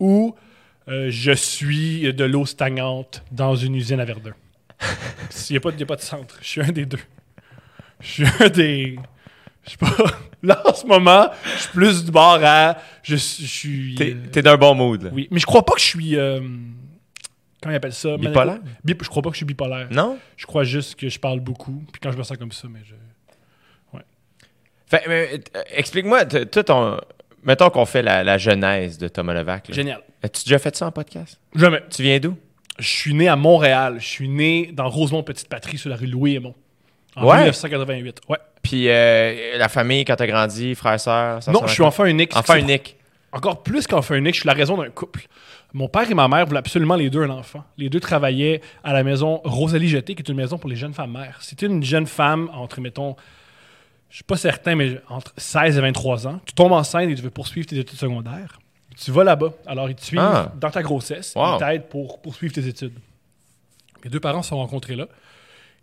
Ou 0.00 0.34
euh, 0.88 1.08
je 1.10 1.32
suis 1.32 2.12
de 2.14 2.24
l'eau 2.24 2.46
stagnante 2.46 3.22
dans 3.32 3.54
une 3.56 3.74
usine 3.74 4.00
à 4.00 4.04
Verdun. 4.04 4.32
Il 5.50 5.52
n'y 5.52 5.56
a, 5.56 5.60
pas 5.60 5.70
de- 5.72 5.78
y 5.78 5.82
a 5.82 5.86
pas 5.86 5.96
de 5.96 6.00
centre. 6.02 6.38
Je 6.42 6.46
suis 6.48 6.60
un 6.60 6.70
des 6.72 6.86
deux. 6.86 6.98
Je 8.00 8.06
suis 8.06 8.24
un 8.40 8.48
des... 8.48 8.98
Je 9.64 9.70
sais 9.70 9.76
pas. 9.78 9.94
Là, 10.42 10.62
en 10.66 10.74
ce 10.74 10.86
moment, 10.86 11.28
je 11.56 11.60
suis 11.62 11.72
plus 11.72 12.04
du 12.04 12.10
bord 12.12 12.38
à... 12.42 12.76
Je, 13.02 13.16
suis- 13.16 13.44
je 13.46 13.50
suis... 13.50 13.94
T'es 13.96 14.12
euh, 14.14 14.28
t'es 14.30 14.42
d'un 14.42 14.56
bon 14.56 14.74
mood. 14.74 15.02
là. 15.02 15.10
oui, 15.12 15.28
mais 15.30 15.40
je 15.40 15.46
crois 15.46 15.64
pas 15.64 15.74
que 15.74 15.80
je 15.80 15.86
suis. 15.86 16.16
euh, 16.16 16.40
comment 17.60 17.72
ils 17.72 17.76
appellent 17.76 17.92
ça? 17.92 18.16
Bipolaire? 18.16 18.60
Bip- 18.84 19.02
je 19.02 19.08
crois 19.08 19.22
pas 19.22 19.30
que 19.30 19.34
je 19.34 19.38
suis 19.38 19.46
bipolaire. 19.46 19.88
Non? 19.90 20.18
Je 20.36 20.46
crois 20.46 20.62
juste 20.64 20.94
que 20.94 21.08
je 21.08 21.18
parle 21.18 21.40
beaucoup. 21.40 21.82
Puis 21.90 22.00
quand 22.00 22.12
je 22.12 22.18
me 22.18 22.22
sens 22.22 22.36
comme 22.36 22.52
ça, 22.52 22.68
mais 22.70 22.80
je. 22.84 22.94
Fait, 24.88 25.02
mais, 25.08 25.40
euh, 25.56 25.62
explique-moi, 25.74 26.24
toi, 26.26 26.64
ton. 26.64 26.96
Mettons 27.42 27.70
qu'on 27.70 27.86
fait 27.86 28.02
la, 28.02 28.24
la 28.24 28.38
genèse 28.38 28.98
de 28.98 29.08
Thomas 29.08 29.34
Levac. 29.34 29.68
là. 29.68 29.74
Génial. 29.74 30.00
As-tu 30.22 30.44
déjà 30.44 30.58
fait 30.58 30.74
ça 30.76 30.86
en 30.86 30.90
podcast? 30.90 31.38
Jamais. 31.54 31.80
Tu 31.90 32.02
viens 32.02 32.18
d'où? 32.18 32.36
Je 32.78 32.88
suis 32.88 33.14
né 33.14 33.28
à 33.28 33.36
Montréal. 33.36 33.96
Je 34.00 34.06
suis 34.06 34.28
né 34.28 34.70
dans 34.72 34.88
Rosemont 34.88 35.22
Petite 35.22 35.48
Patrie 35.48 35.78
sur 35.78 35.88
la 35.90 35.96
rue 35.96 36.06
Louis 36.06 36.34
Aymon. 36.36 36.54
En 37.14 37.24
Ouais? 37.26 37.36
1988. 37.38 38.20
Ouais. 38.28 38.38
Puis 38.62 38.88
euh, 38.88 39.56
la 39.58 39.68
famille, 39.68 40.04
quand 40.04 40.16
t'as 40.16 40.26
grandi, 40.26 40.74
frères, 40.74 40.98
sœurs, 41.00 41.42
ça 41.42 41.52
non, 41.52 41.60
je 41.66 41.72
suis 41.72 41.82
enfant 41.84 42.04
unique. 42.04 42.36
Enfant 42.36 42.56
unique. 42.56 42.96
Encore 43.32 43.62
plus 43.62 43.86
qu'enfant 43.86 44.14
unique, 44.14 44.34
je 44.34 44.40
suis 44.40 44.46
la 44.48 44.54
raison 44.54 44.76
d'un 44.76 44.90
couple. 44.90 45.26
Mon 45.72 45.88
père 45.88 46.10
et 46.10 46.14
ma 46.14 46.26
mère 46.26 46.46
voulaient 46.46 46.58
absolument 46.58 46.96
les 46.96 47.10
deux 47.10 47.22
un 47.22 47.30
enfant. 47.30 47.62
Les 47.78 47.88
deux 47.88 48.00
travaillaient 48.00 48.60
à 48.82 48.92
la 48.92 49.02
maison 49.04 49.40
Rosalie 49.44 49.88
Jeté, 49.88 50.14
qui 50.14 50.22
est 50.22 50.28
une 50.28 50.36
maison 50.36 50.58
pour 50.58 50.68
les 50.70 50.76
jeunes 50.76 50.94
femmes 50.94 51.12
mères. 51.12 51.38
C'était 51.42 51.66
une 51.66 51.82
jeune 51.84 52.06
femme 52.06 52.50
entre, 52.54 52.80
mettons, 52.80 53.14
je 54.10 54.16
suis 54.16 54.24
pas 54.24 54.36
certain, 54.36 54.74
mais 54.76 55.00
entre 55.08 55.32
16 55.36 55.76
et 55.78 55.80
23 55.80 56.26
ans. 56.26 56.40
Tu 56.46 56.54
tombes 56.54 56.72
enceinte 56.72 57.08
et 57.10 57.14
tu 57.14 57.22
veux 57.22 57.30
poursuivre 57.30 57.66
tes 57.66 57.78
études 57.78 57.98
secondaires. 57.98 58.58
Tu 58.96 59.10
vas 59.10 59.24
là-bas. 59.24 59.52
Alors, 59.66 59.90
ils 59.90 59.94
te 59.96 60.04
suivent 60.04 60.20
Ah. 60.20 60.52
dans 60.58 60.70
ta 60.70 60.82
grossesse. 60.82 61.34
Wow. 61.36 61.56
Ils 61.56 61.58
t'aident 61.58 61.88
pour 61.88 62.22
poursuivre 62.22 62.54
tes 62.54 62.66
études. 62.66 62.94
Mes 64.04 64.10
deux 64.10 64.20
parents 64.20 64.42
se 64.42 64.50
sont 64.50 64.56
rencontrés 64.56 64.96
là. 64.96 65.06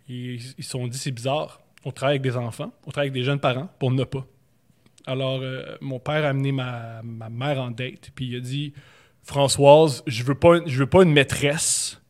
Ils 0.08 0.40
se 0.40 0.62
sont 0.62 0.86
dit, 0.86 0.98
c'est 0.98 1.10
bizarre. 1.12 1.60
On 1.84 1.90
travaille 1.92 2.14
avec 2.14 2.22
des 2.22 2.36
enfants, 2.36 2.72
on 2.86 2.90
travaille 2.90 3.08
avec 3.10 3.20
des 3.20 3.24
jeunes 3.24 3.38
parents, 3.40 3.68
on 3.82 3.90
n'a 3.90 4.06
pas. 4.06 4.24
Alors, 5.06 5.40
euh, 5.42 5.76
mon 5.82 5.98
père 5.98 6.24
a 6.24 6.28
amené 6.30 6.50
ma, 6.50 7.02
ma 7.04 7.28
mère 7.28 7.60
en 7.60 7.70
date, 7.70 8.10
puis 8.14 8.26
il 8.28 8.36
a 8.36 8.40
dit 8.40 8.72
Françoise, 9.22 10.02
je 10.06 10.22
veux 10.24 10.34
pas, 10.34 10.60
je 10.66 10.78
veux 10.78 10.86
pas 10.86 11.02
une 11.02 11.12
maîtresse, 11.12 12.00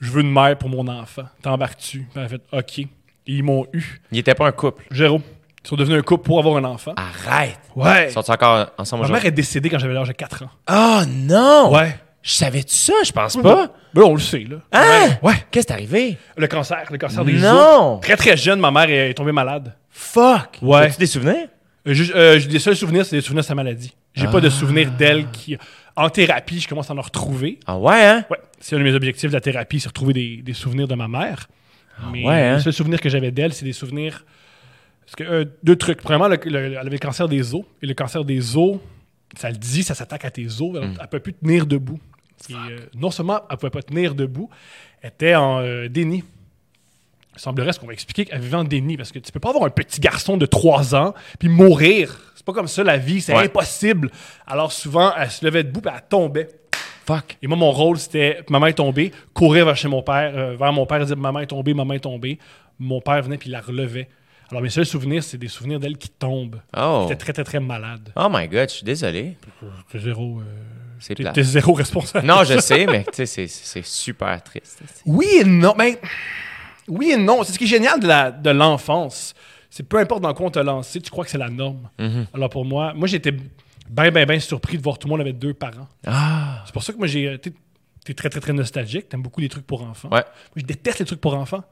je 0.00 0.10
veux 0.10 0.20
une 0.20 0.30
mère 0.32 0.56
pour 0.58 0.68
mon 0.68 0.86
enfant. 0.88 1.24
T'embarques-tu? 1.42 2.00
Puis 2.00 2.08
Elle 2.14 2.22
a 2.22 2.28
fait 2.28 2.42
OK. 2.52 2.78
Et 2.80 2.88
ils 3.26 3.42
m'ont 3.42 3.66
eu. 3.72 4.00
Il 4.12 4.18
était 4.18 4.34
pas 4.34 4.46
un 4.48 4.52
couple. 4.52 4.84
Géro. 4.90 5.20
Ils 5.66 5.68
sont 5.70 5.76
devenus 5.76 5.98
un 5.98 6.02
couple 6.02 6.22
pour 6.24 6.38
avoir 6.38 6.56
un 6.58 6.64
enfant. 6.64 6.92
Arrête! 6.96 7.58
Ouais. 7.74 8.06
Ils 8.08 8.12
sont 8.12 8.30
encore 8.30 8.68
ensemble 8.78 9.02
Ma 9.02 9.14
mère 9.14 9.26
est 9.26 9.32
décédée 9.32 9.68
quand 9.68 9.80
j'avais 9.80 9.94
l'âge 9.94 10.06
de 10.06 10.12
4 10.12 10.44
ans. 10.44 10.50
Oh 10.70 11.04
non! 11.08 11.72
Ouais. 11.74 11.98
Je 12.22 12.30
savais-tu 12.30 12.72
ça? 12.74 12.92
Je 13.04 13.10
pense 13.10 13.36
pas. 13.36 13.72
Ben, 13.92 14.02
on 14.02 14.14
le 14.14 14.20
sait, 14.20 14.46
là. 14.48 14.58
Hein? 14.72 15.16
Ouais. 15.22 15.34
Qu'est-ce 15.50 15.66
qui 15.66 15.72
est 15.72 15.74
arrivé? 15.76 16.18
Le 16.36 16.46
cancer, 16.46 16.84
le 16.90 16.98
cancer 16.98 17.24
des 17.24 17.32
Non! 17.32 17.96
os. 17.96 18.00
Très, 18.00 18.14
très 18.16 18.36
jeune, 18.36 18.60
ma 18.60 18.70
mère 18.70 18.88
est 18.88 19.12
tombée 19.14 19.32
malade. 19.32 19.74
Fuck! 19.90 20.58
Ouais. 20.62 20.82
As-tu 20.86 20.98
des 20.98 21.06
souvenirs? 21.06 21.48
Euh, 21.88 21.94
je- 21.94 22.12
euh, 22.14 22.38
des 22.40 22.58
seuls 22.60 22.76
souvenirs, 22.76 23.04
c'est 23.04 23.16
des 23.16 23.22
souvenirs 23.22 23.42
de 23.42 23.46
sa 23.48 23.54
maladie. 23.56 23.92
J'ai 24.14 24.28
pas 24.28 24.40
de 24.40 24.48
souvenirs 24.50 24.92
d'elle 24.92 25.28
qui. 25.32 25.56
En 25.96 26.10
thérapie, 26.10 26.60
je 26.60 26.68
commence 26.68 26.90
à 26.90 26.94
en 26.94 27.00
retrouver. 27.00 27.58
Ah 27.66 27.76
ouais, 27.76 28.04
hein? 28.06 28.24
Ouais, 28.30 28.38
c'est 28.60 28.76
un 28.76 28.78
de 28.78 28.84
mes 28.84 28.94
objectifs 28.94 29.30
de 29.30 29.34
la 29.34 29.40
thérapie, 29.40 29.80
c'est 29.80 29.88
retrouver 29.88 30.12
des, 30.12 30.36
des 30.44 30.52
souvenirs 30.52 30.86
de 30.86 30.94
ma 30.94 31.08
mère. 31.08 31.48
Mais 32.12 32.24
ouais, 32.24 32.34
hein? 32.34 32.56
les 32.56 32.62
seuls 32.62 32.72
souvenirs 32.72 33.00
que 33.00 33.08
j'avais 33.08 33.30
d'elle, 33.32 33.52
c'est 33.52 33.64
des 33.64 33.72
souvenirs. 33.72 34.24
Parce 35.06 35.16
que, 35.16 35.24
euh, 35.24 35.44
deux 35.62 35.76
trucs. 35.76 36.02
Premièrement, 36.02 36.28
le- 36.28 36.38
le- 36.44 36.58
elle 36.72 36.76
avait 36.78 36.90
le 36.90 36.98
cancer 36.98 37.28
des 37.28 37.54
os. 37.54 37.62
Et 37.82 37.86
le 37.86 37.94
cancer 37.94 38.24
des 38.24 38.56
os, 38.56 38.78
ça 39.36 39.50
le 39.50 39.56
dit, 39.56 39.82
ça 39.82 39.94
s'attaque 39.94 40.24
à 40.24 40.30
tes 40.30 40.46
os. 40.46 40.60
Elle, 40.76 40.90
ne 40.90 41.06
peut 41.10 41.20
plus 41.20 41.32
tenir 41.34 41.66
debout. 41.66 41.98
Et, 42.50 42.54
euh, 42.54 42.78
non 42.94 43.10
seulement 43.10 43.40
elle 43.48 43.54
ne 43.54 43.56
pouvait 43.58 43.70
pas 43.70 43.82
tenir 43.82 44.14
debout, 44.14 44.50
elle 45.00 45.08
était 45.10 45.34
en 45.34 45.60
euh, 45.60 45.88
déni. 45.88 46.22
Il 47.34 47.40
semblerait, 47.40 47.72
ce 47.72 47.78
qu'on 47.80 47.86
va 47.86 47.92
expliquer, 47.92 48.24
qu'elle 48.24 48.40
vivait 48.40 48.56
en 48.56 48.64
déni. 48.64 48.96
Parce 48.96 49.12
que 49.12 49.18
tu 49.18 49.30
peux 49.30 49.40
pas 49.40 49.50
avoir 49.50 49.64
un 49.64 49.70
petit 49.70 50.00
garçon 50.00 50.36
de 50.36 50.46
3 50.46 50.94
ans 50.94 51.14
puis 51.38 51.48
mourir. 51.48 52.32
C'est 52.34 52.44
pas 52.44 52.52
comme 52.52 52.66
ça 52.68 52.82
la 52.82 52.96
vie, 52.98 53.20
c'est 53.20 53.34
Ouais. 53.34 53.44
impossible. 53.44 54.10
Alors 54.46 54.72
souvent, 54.72 55.12
elle 55.16 55.30
se 55.30 55.44
levait 55.44 55.64
debout 55.64 55.80
puis 55.82 55.90
elle 55.94 56.02
tombait. 56.08 56.48
Fuck. 57.06 57.36
Et 57.42 57.46
moi, 57.46 57.56
mon 57.56 57.70
rôle, 57.70 57.98
c'était 57.98 58.40
maman 58.50 58.66
est 58.66 58.72
tombée, 58.74 59.12
courir 59.32 59.64
vers 59.66 59.76
chez 59.76 59.86
mon 59.88 60.02
père, 60.02 60.32
euh, 60.36 60.56
vers 60.56 60.72
mon 60.72 60.86
père 60.86 61.00
et 61.02 61.04
dire 61.04 61.16
maman 61.16 61.40
est 61.40 61.46
tombée, 61.46 61.72
maman 61.74 61.94
est 61.94 62.00
tombée. 62.00 62.38
Mon 62.80 63.00
père 63.00 63.22
venait 63.22 63.38
puis 63.38 63.48
il 63.48 63.52
la 63.52 63.60
relevait. 63.60 64.08
Alors 64.50 64.62
mes 64.62 64.70
seuls 64.70 64.86
souvenirs, 64.86 65.24
c'est 65.24 65.38
des 65.38 65.48
souvenirs 65.48 65.80
d'elle 65.80 65.96
qui 65.98 66.08
tombe. 66.08 66.60
Oh. 66.76 67.06
J'étais 67.08 67.16
très, 67.24 67.32
très, 67.32 67.44
très 67.44 67.60
malade. 67.60 68.12
Oh 68.16 68.28
my 68.30 68.46
god, 68.48 68.68
je 68.68 68.74
suis 68.76 68.84
désolé. 68.84 69.36
T'es 69.90 69.98
zéro, 69.98 70.38
euh, 70.40 70.44
C'est 71.00 71.14
t'es- 71.16 71.42
zéro 71.42 71.72
responsable. 71.72 72.26
Non, 72.26 72.44
je 72.44 72.58
sais, 72.60 72.86
mais 72.86 73.04
tu 73.04 73.10
sais, 73.14 73.26
c'est- 73.26 73.48
c'est 73.48 73.84
super 73.84 74.40
triste. 74.42 74.80
Oui 75.04 75.26
et 75.40 75.44
non. 75.44 75.74
Mais 75.76 76.00
oui 76.88 77.10
et 77.12 77.16
non. 77.16 77.42
C'est 77.42 77.52
ce 77.52 77.58
qui 77.58 77.64
est 77.64 77.68
génial 77.68 77.98
de 78.00 78.06
la- 78.06 78.30
de 78.30 78.50
l'enfance. 78.50 79.34
c'est 79.68 79.82
peu 79.82 79.98
importe 79.98 80.22
dans 80.22 80.32
quoi 80.32 80.46
on 80.46 80.50
t'a 80.50 80.62
lancé, 80.62 81.00
tu 81.02 81.10
crois 81.10 81.24
que 81.24 81.30
c'est 81.30 81.36
la 81.38 81.50
norme. 81.50 81.90
Mhm. 81.98 82.26
Alors 82.32 82.48
pour 82.48 82.64
moi, 82.64 82.94
moi 82.94 83.06
j'étais 83.08 83.32
bien, 83.32 84.10
bien, 84.10 84.24
bien 84.24 84.40
surpris 84.40 84.78
de 84.78 84.82
voir 84.82 84.96
tout 84.98 85.06
le 85.06 85.10
monde 85.10 85.20
avec 85.20 85.38
deux 85.38 85.52
parents. 85.54 85.88
Ah. 86.06 86.62
C'est 86.64 86.72
pour 86.72 86.82
ça 86.82 86.92
que 86.92 86.98
moi 86.98 87.06
j'ai. 87.08 87.38
T'es 87.38 87.52
t'es 88.04 88.14
très, 88.14 88.30
très, 88.30 88.40
très 88.40 88.52
nostalgique. 88.52 89.08
T'aimes 89.08 89.22
beaucoup 89.22 89.40
les 89.40 89.48
trucs 89.48 89.66
pour 89.66 89.82
enfants. 89.82 90.08
Ouais. 90.10 90.22
Moi, 90.22 90.54
je 90.56 90.62
déteste 90.62 91.00
les 91.00 91.04
trucs 91.04 91.20
pour 91.20 91.34
enfants. 91.34 91.64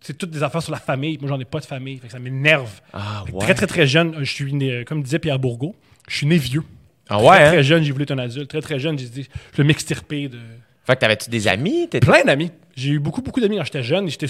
C'est 0.00 0.16
toutes 0.16 0.30
des 0.30 0.42
affaires 0.42 0.62
sur 0.62 0.72
la 0.72 0.78
famille. 0.78 1.18
Moi, 1.20 1.28
j'en 1.28 1.38
ai 1.38 1.44
pas 1.44 1.60
de 1.60 1.66
famille. 1.66 1.98
Fait 1.98 2.06
que 2.06 2.12
ça 2.12 2.18
m'énerve. 2.18 2.80
Ah, 2.92 3.24
ouais. 3.32 3.38
Très, 3.40 3.54
très, 3.54 3.66
très 3.66 3.86
jeune, 3.86 4.16
je 4.20 4.32
suis 4.32 4.52
né, 4.52 4.72
euh, 4.72 4.84
comme 4.84 5.02
disait 5.02 5.18
Pierre 5.18 5.38
Bourgault, 5.38 5.74
je 6.08 6.16
suis 6.16 6.26
né 6.26 6.36
vieux. 6.38 6.62
Ah 7.08 7.16
Très, 7.18 7.26
ouais, 7.28 7.36
hein? 7.38 7.48
très 7.48 7.62
jeune, 7.62 7.82
j'ai 7.82 7.92
voulu 7.92 8.04
être 8.04 8.12
un 8.12 8.18
adulte. 8.18 8.48
Très, 8.48 8.60
très 8.62 8.78
jeune, 8.78 8.98
j'ai 8.98 9.08
dit, 9.08 9.28
je 9.52 9.56
vais 9.58 9.64
m'extirper 9.64 10.28
de. 10.28 10.38
Fait 10.84 10.94
que 10.94 11.00
t'avais-tu 11.00 11.28
des 11.28 11.46
amis? 11.48 11.88
T'étais- 11.90 12.06
Plein 12.06 12.24
d'amis. 12.24 12.50
J'ai 12.76 12.90
eu 12.92 12.98
beaucoup, 12.98 13.20
beaucoup 13.20 13.40
d'amis 13.40 13.58
quand 13.58 13.64
j'étais 13.64 13.82
jeune. 13.82 14.08
J'étais. 14.08 14.26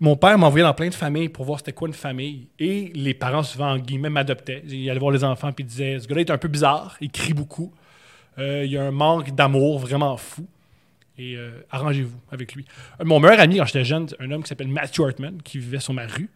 Mon 0.00 0.16
père 0.16 0.38
m'envoyait 0.38 0.64
dans 0.64 0.72
plein 0.72 0.88
de 0.88 0.94
familles 0.94 1.28
pour 1.28 1.44
voir 1.44 1.58
c'était 1.58 1.72
quoi 1.72 1.88
une 1.88 1.94
famille. 1.94 2.48
Et 2.58 2.90
les 2.94 3.12
parents, 3.12 3.42
souvent, 3.42 3.72
en 3.72 3.78
guillemets, 3.78 4.08
m'adoptaient. 4.08 4.62
Ils 4.66 4.88
allaient 4.88 4.98
voir 4.98 5.12
les 5.12 5.24
enfants 5.24 5.52
et 5.56 5.62
disaient 5.62 5.98
Ce 6.00 6.06
gars-là 6.08 6.22
est 6.22 6.30
un 6.30 6.38
peu 6.38 6.48
bizarre, 6.48 6.96
il 7.02 7.10
crie 7.10 7.34
beaucoup. 7.34 7.72
Euh, 8.38 8.62
il 8.64 8.70
y 8.72 8.78
a 8.78 8.82
un 8.84 8.90
manque 8.92 9.34
d'amour 9.34 9.78
vraiment 9.78 10.16
fou. 10.16 10.46
Et 11.18 11.34
euh, 11.36 11.64
arrangez-vous 11.70 12.18
avec 12.30 12.54
lui. 12.54 12.64
Euh, 13.00 13.04
Mon 13.04 13.18
meilleur 13.20 13.40
ami 13.40 13.56
quand 13.58 13.64
j'étais 13.66 13.84
jeune, 13.84 14.06
un 14.20 14.30
homme 14.30 14.42
qui 14.42 14.48
s'appelle 14.48 14.68
Matthew 14.68 15.00
Hartman, 15.00 15.40
qui 15.42 15.58
vivait 15.58 15.80
sur 15.80 15.92
ma 15.94 16.06
rue. 16.06 16.28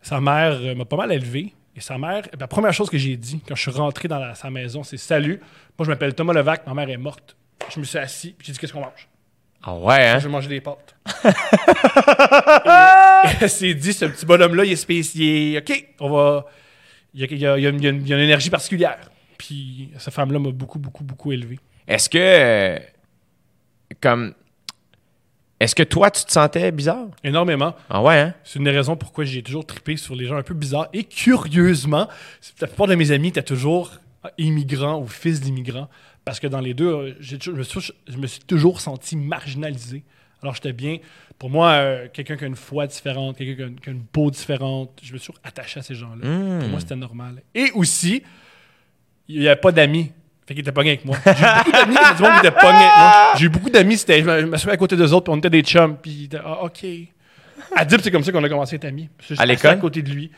Sa 0.00 0.20
mère 0.20 0.52
euh, 0.60 0.74
m'a 0.74 0.84
pas 0.86 0.96
mal 0.96 1.12
élevé. 1.12 1.52
Et 1.76 1.80
sa 1.80 1.96
mère, 1.98 2.22
la 2.38 2.46
première 2.48 2.72
chose 2.72 2.90
que 2.90 2.98
j'ai 2.98 3.16
dit 3.16 3.40
quand 3.46 3.54
je 3.54 3.62
suis 3.62 3.70
rentré 3.70 4.08
dans 4.08 4.18
la- 4.18 4.34
sa 4.34 4.50
maison, 4.50 4.82
c'est 4.82 4.96
Salut, 4.98 5.40
moi 5.78 5.86
je 5.86 5.90
m'appelle 5.90 6.14
Thomas 6.14 6.32
Levac, 6.34 6.66
ma 6.66 6.74
mère 6.74 6.90
est 6.90 6.96
morte. 6.98 7.34
Je 7.74 7.80
me 7.80 7.84
suis 7.84 7.96
assis, 7.98 8.34
puis 8.36 8.46
j'ai 8.46 8.52
dit 8.52 8.58
Qu'est-ce 8.58 8.72
qu'on 8.74 8.80
mange 8.80 9.08
Ah 9.62 9.74
ouais, 9.74 10.06
hein? 10.08 10.18
je 10.18 10.26
vais 10.26 10.32
manger 10.32 10.48
des 10.48 10.60
pâtes. 10.60 10.94
et, 13.42 13.48
s'est 13.48 13.74
dit, 13.74 13.92
ce 13.92 14.04
petit 14.06 14.26
bonhomme-là, 14.26 14.64
il 14.64 14.72
est 14.72 14.76
spécial. 14.76 15.62
OK, 15.62 15.88
on 16.00 16.10
va. 16.10 16.46
Il 17.14 17.20
y 17.20 17.24
a, 17.24 17.26
il 17.30 17.38
y 17.38 17.46
a- 17.46 17.58
il 17.58 17.62
y 17.62 17.66
a 17.66 17.70
une, 17.70 17.76
il 17.78 17.84
y 17.84 17.86
a 17.86 17.90
une- 17.90 18.02
il 18.02 18.08
y 18.08 18.12
a 18.12 18.16
une 18.16 18.22
énergie 18.24 18.50
particulière. 18.50 18.98
Puis, 19.38 19.90
cette 19.98 20.14
femme-là 20.14 20.38
m'a 20.38 20.50
beaucoup, 20.50 20.78
beaucoup, 20.78 21.04
beaucoup 21.04 21.32
élevé. 21.32 21.58
Est-ce 21.86 22.08
que. 22.08 22.78
Comme. 24.00 24.34
Est-ce 25.60 25.76
que 25.76 25.84
toi, 25.84 26.10
tu 26.10 26.24
te 26.24 26.32
sentais 26.32 26.72
bizarre? 26.72 27.06
Énormément. 27.22 27.76
Ah 27.88 28.02
ouais, 28.02 28.18
hein? 28.18 28.34
C'est 28.42 28.58
une 28.58 28.64
des 28.64 28.72
raisons 28.72 28.96
pourquoi 28.96 29.24
j'ai 29.24 29.44
toujours 29.44 29.64
trippé 29.64 29.96
sur 29.96 30.16
les 30.16 30.26
gens 30.26 30.36
un 30.36 30.42
peu 30.42 30.54
bizarres. 30.54 30.88
Et 30.92 31.04
curieusement, 31.04 32.08
la 32.60 32.66
plupart 32.66 32.88
de 32.88 32.96
mes 32.96 33.12
amis 33.12 33.28
étaient 33.28 33.44
toujours 33.44 33.92
immigrants 34.38 35.00
ou 35.00 35.06
fils 35.06 35.40
d'immigrants. 35.40 35.88
Parce 36.24 36.40
que 36.40 36.48
dans 36.48 36.60
les 36.60 36.74
deux, 36.74 37.16
je, 37.20 37.50
me 37.50 37.62
suis, 37.62 37.92
je 38.08 38.16
me 38.16 38.26
suis 38.26 38.40
toujours 38.40 38.80
senti 38.80 39.16
marginalisé. 39.16 40.02
Alors 40.42 40.54
j'étais 40.54 40.72
bien. 40.72 40.98
Pour 41.38 41.50
moi, 41.50 41.70
euh, 41.70 42.08
quelqu'un 42.12 42.36
qui 42.36 42.44
a 42.44 42.46
une 42.46 42.56
foi 42.56 42.86
différente, 42.86 43.36
quelqu'un 43.36 43.54
qui 43.54 43.62
a 43.62 43.66
une, 43.66 43.80
qui 43.80 43.88
a 43.88 43.92
une 43.92 44.04
peau 44.04 44.30
différente, 44.30 44.90
je 45.02 45.12
me 45.12 45.18
suis 45.18 45.28
toujours 45.28 45.40
attaché 45.44 45.80
à 45.80 45.82
ces 45.82 45.94
gens-là. 45.94 46.26
Hmm. 46.26 46.58
Pour 46.60 46.68
moi, 46.68 46.80
c'était 46.80 46.96
normal. 46.96 47.42
Et 47.54 47.70
aussi, 47.72 48.22
il 49.28 49.40
n'y 49.40 49.48
avait 49.48 49.60
pas 49.60 49.72
d'amis. 49.72 50.12
Fait 50.46 50.54
qu'il 50.54 50.60
était 50.62 50.72
pas 50.72 50.82
bien 50.82 50.92
avec 50.92 51.04
moi. 51.04 51.16
J'ai 51.24 51.30
eu 51.32 51.38
beaucoup 51.38 51.72
d'amis, 51.72 52.38
était 52.38 52.50
pas 52.50 52.60
bien 52.72 52.80
avec 52.80 52.96
moi. 52.98 53.32
J'ai 53.36 53.44
eu 53.44 53.48
beaucoup 53.48 53.70
d'amis, 53.70 53.98
c'était, 53.98 54.20
je 54.22 54.44
m'assoyais 54.46 54.74
à 54.74 54.76
côté 54.76 54.96
d'eux 54.96 55.12
autres, 55.12 55.24
puis 55.24 55.32
on 55.34 55.38
était 55.38 55.50
des 55.50 55.62
chums, 55.62 55.96
puis 55.96 56.28
ah, 56.44 56.64
OK. 56.64 56.84
Adib, 57.76 58.00
c'est 58.02 58.10
comme 58.10 58.24
ça 58.24 58.32
qu'on 58.32 58.42
a 58.44 58.48
commencé 58.48 58.74
à 58.74 58.76
être 58.76 58.84
amis. 58.86 59.08
Parce 59.16 59.28
que 59.28 59.34
j'étais 59.34 59.42
À 59.42 59.46
l'école? 59.46 59.70
à 59.70 59.76
côté 59.76 60.02
de 60.02 60.10
lui. 60.10 60.30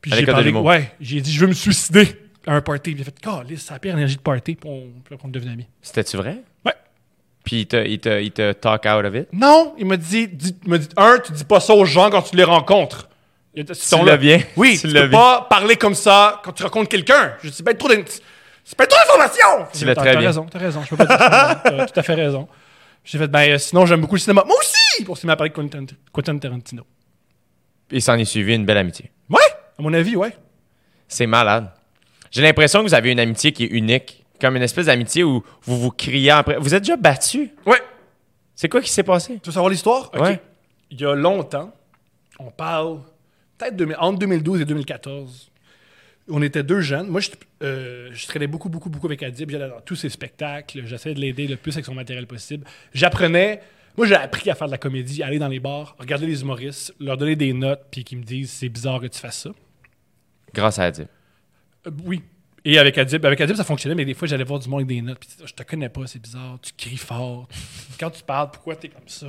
Puis 0.00 0.12
j'ai 0.14 0.26
parlé, 0.26 0.52
ouais, 0.52 0.92
j'ai 1.00 1.20
dit, 1.20 1.32
je 1.32 1.40
veux 1.40 1.46
me 1.46 1.52
suicider 1.54 2.08
à 2.46 2.54
un 2.54 2.60
party. 2.60 2.92
Puis 2.92 3.00
il 3.00 3.02
a 3.02 3.04
fait, 3.04 3.18
Calisse, 3.20 3.64
c'est 3.66 3.72
la 3.72 3.78
pire 3.78 3.94
énergie 3.94 4.16
de 4.16 4.20
party, 4.20 4.56
puis 4.56 4.68
on, 4.70 4.88
puis 5.04 5.16
on 5.22 5.48
amis. 5.48 5.66
C'était-tu 5.80 6.16
vrai? 6.16 6.38
Ouais. 6.64 6.74
Puis 7.44 7.60
il 7.60 7.66
te, 7.66 7.86
il, 7.86 7.98
te, 8.00 8.20
il 8.20 8.32
te 8.32 8.52
talk 8.52 8.84
out 8.84 9.04
of 9.04 9.14
it? 9.14 9.28
Non, 9.32 9.74
il 9.78 9.86
m'a 9.86 9.96
dit, 9.96 10.26
dis- 10.28 10.56
il 10.64 10.68
m'a 10.70 10.78
dit, 10.78 10.88
un, 10.96 11.18
tu 11.24 11.32
dis 11.32 11.44
pas 11.44 11.60
ça 11.60 11.74
aux 11.74 11.84
gens 11.84 12.10
quand 12.10 12.22
tu 12.22 12.36
les 12.36 12.44
rencontres. 12.44 13.08
A 13.58 13.62
Tu 13.64 14.04
l'as 14.04 14.16
bien. 14.18 14.40
Oui, 14.56 14.72
Tu 14.78 14.88
tu, 14.88 14.92
peux 14.92 15.06
bien. 15.08 15.18
pas 15.18 15.46
parler 15.48 15.76
comme 15.76 15.94
ça 15.94 16.40
quand 16.44 16.52
tu 16.52 16.62
rencontres 16.64 16.88
quelqu'un. 16.90 17.34
Je 17.42 17.48
dis, 17.48 17.62
ben, 17.62 17.74
trop 17.76 17.88
d'in- 17.88 18.02
c'est 18.66 18.76
pas 18.76 18.86
trop 18.86 18.98
d'informations. 18.98 19.66
Tu 19.72 19.84
l'as 19.86 19.94
T'as- 19.94 20.00
très 20.02 20.12
t'as 20.12 20.18
bien. 20.18 20.28
raison, 20.28 20.46
t'as 20.50 20.58
raison. 20.58 20.82
Je 20.82 20.88
peux 20.90 20.96
pas 20.98 21.06
dire 21.06 21.16
ça. 21.18 21.62
T'as 21.64 21.86
tout 21.86 22.00
à 22.00 22.02
fait 22.02 22.14
raison. 22.14 22.46
J'ai 23.04 23.16
fait, 23.18 23.28
ben, 23.28 23.48
euh, 23.52 23.58
sinon, 23.58 23.86
j'aime 23.86 24.00
beaucoup 24.02 24.16
le 24.16 24.20
cinéma. 24.20 24.42
Moi 24.46 24.56
aussi! 24.58 25.04
Pour 25.04 25.16
s'il 25.16 25.28
m'a 25.28 25.36
parlé 25.36 25.50
de 25.50 25.54
Quentin, 25.54 25.86
Quentin 26.12 26.36
Tarantino. 26.38 26.84
Il 27.92 28.02
s'en 28.02 28.14
est 28.18 28.24
suivi 28.24 28.54
une 28.54 28.64
belle 28.66 28.78
amitié. 28.78 29.12
Ouais, 29.30 29.38
à 29.78 29.82
mon 29.82 29.92
avis, 29.94 30.16
ouais. 30.16 30.36
C'est 31.06 31.26
malade. 31.26 31.70
J'ai 32.32 32.42
l'impression 32.42 32.80
que 32.82 32.88
vous 32.88 32.94
avez 32.94 33.12
une 33.12 33.20
amitié 33.20 33.52
qui 33.52 33.64
est 33.64 33.68
unique. 33.68 34.24
Comme 34.40 34.56
une 34.56 34.62
espèce 34.62 34.86
d'amitié 34.86 35.22
où 35.24 35.42
vous 35.62 35.78
vous 35.80 35.90
criez 35.92 36.30
après. 36.32 36.58
Vous 36.58 36.74
êtes 36.74 36.82
déjà 36.82 36.96
battus? 36.96 37.48
Ouais. 37.64 37.80
C'est 38.54 38.68
quoi 38.68 38.82
qui 38.82 38.90
s'est 38.90 39.02
passé? 39.04 39.38
Tu 39.42 39.48
veux 39.48 39.52
savoir 39.54 39.70
l'histoire? 39.70 40.10
Ok. 40.12 40.20
Ouais. 40.20 40.40
Il 40.90 41.00
y 41.00 41.06
a 41.06 41.14
longtemps, 41.14 41.72
on 42.38 42.50
parle 42.50 43.00
peut-être 43.56 43.76
2000 43.76 43.96
entre 43.98 44.18
2012 44.18 44.60
et 44.60 44.64
2014. 44.66 45.50
On 46.28 46.42
était 46.42 46.62
deux 46.64 46.80
jeunes. 46.80 47.06
Moi, 47.08 47.20
je, 47.20 47.30
euh, 47.62 48.10
je 48.12 48.26
traînais 48.26 48.48
beaucoup, 48.48 48.68
beaucoup, 48.68 48.90
beaucoup 48.90 49.06
avec 49.06 49.22
Adib. 49.22 49.48
J'allais 49.50 49.68
dans 49.68 49.80
tous 49.80 49.94
ses 49.96 50.08
spectacles. 50.08 50.82
J'essayais 50.84 51.14
de 51.14 51.20
l'aider 51.20 51.46
le 51.46 51.56
plus 51.56 51.72
avec 51.74 51.84
son 51.84 51.94
matériel 51.94 52.26
possible. 52.26 52.66
J'apprenais. 52.92 53.60
Moi, 53.96 54.06
j'ai 54.06 54.14
appris 54.16 54.50
à 54.50 54.54
faire 54.54 54.66
de 54.66 54.72
la 54.72 54.78
comédie, 54.78 55.22
aller 55.22 55.38
dans 55.38 55.48
les 55.48 55.60
bars, 55.60 55.94
regarder 55.98 56.26
les 56.26 56.42
humoristes, 56.42 56.92
leur 57.00 57.16
donner 57.16 57.36
des 57.36 57.52
notes, 57.52 57.80
puis 57.90 58.04
qu'ils 58.04 58.18
me 58.18 58.24
disent 58.24 58.50
c'est 58.50 58.68
bizarre 58.68 59.00
que 59.00 59.06
tu 59.06 59.18
fasses 59.18 59.42
ça. 59.42 59.50
Grâce 60.52 60.78
à 60.78 60.84
Adib. 60.84 61.06
Euh, 61.86 61.90
oui. 62.04 62.22
Et 62.64 62.78
avec 62.78 62.98
Adib, 62.98 63.24
avec 63.24 63.40
Adib, 63.40 63.54
ça 63.56 63.62
fonctionnait, 63.64 63.94
mais 63.94 64.04
des 64.04 64.14
fois, 64.14 64.26
j'allais 64.26 64.42
voir 64.44 64.58
du 64.58 64.68
monde 64.68 64.80
avec 64.80 64.88
des 64.88 65.00
notes. 65.00 65.18
Puis, 65.20 65.28
je 65.46 65.52
te 65.52 65.62
connais 65.62 65.88
pas, 65.88 66.06
c'est 66.08 66.18
bizarre. 66.20 66.58
Tu 66.60 66.72
cries 66.76 66.96
fort. 66.96 67.46
Quand 68.00 68.10
tu 68.10 68.22
parles, 68.24 68.50
pourquoi 68.50 68.74
t'es 68.74 68.88
comme 68.88 69.06
ça? 69.06 69.26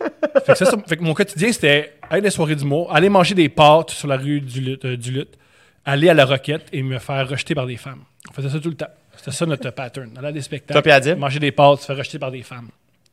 fait, 0.00 0.52
que 0.52 0.54
ça, 0.58 0.64
ça- 0.66 0.78
fait 0.86 0.96
que 0.96 1.02
mon 1.02 1.14
quotidien, 1.14 1.52
c'était 1.52 1.94
aller 2.10 2.22
des 2.22 2.30
soirées 2.30 2.56
d'humour, 2.56 2.92
aller 2.94 3.08
manger 3.08 3.34
des 3.34 3.48
pâtes 3.48 3.90
sur 3.90 4.08
la 4.08 4.16
rue 4.16 4.40
du 4.40 4.76
euh, 4.84 4.96
du 4.96 5.12
Lutte, 5.12 5.38
aller 5.84 6.08
à 6.08 6.14
la 6.14 6.24
Roquette 6.24 6.66
et 6.72 6.82
me 6.82 6.98
faire 6.98 7.28
rejeter 7.28 7.54
par 7.54 7.66
des 7.66 7.76
femmes. 7.76 8.04
On 8.28 8.32
faisait 8.32 8.48
ça 8.50 8.60
tout 8.60 8.68
le 8.70 8.76
temps. 8.76 8.88
C'était 9.16 9.32
ça 9.32 9.46
notre 9.46 9.70
pattern. 9.70 10.16
Aller 10.18 10.28
à 10.28 10.32
des 10.32 10.40
spectacles, 10.42 11.16
manger 11.16 11.38
des 11.40 11.52
pâtes, 11.52 11.80
se 11.80 11.86
faire 11.86 11.96
rejeter 11.96 12.18
par 12.18 12.30
des 12.30 12.42
femmes. 12.42 12.68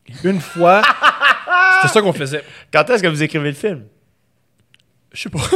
Et 0.07 0.13
une 0.27 0.39
fois, 0.39 0.81
c'était 1.81 1.93
ça 1.93 2.01
qu'on 2.01 2.13
faisait. 2.13 2.43
Quand 2.71 2.89
est-ce 2.89 3.01
que 3.03 3.07
vous 3.07 3.21
écrivez 3.23 3.49
le 3.49 3.55
film? 3.55 3.83
Je 5.11 5.21
sais 5.23 5.29
pas. 5.29 5.39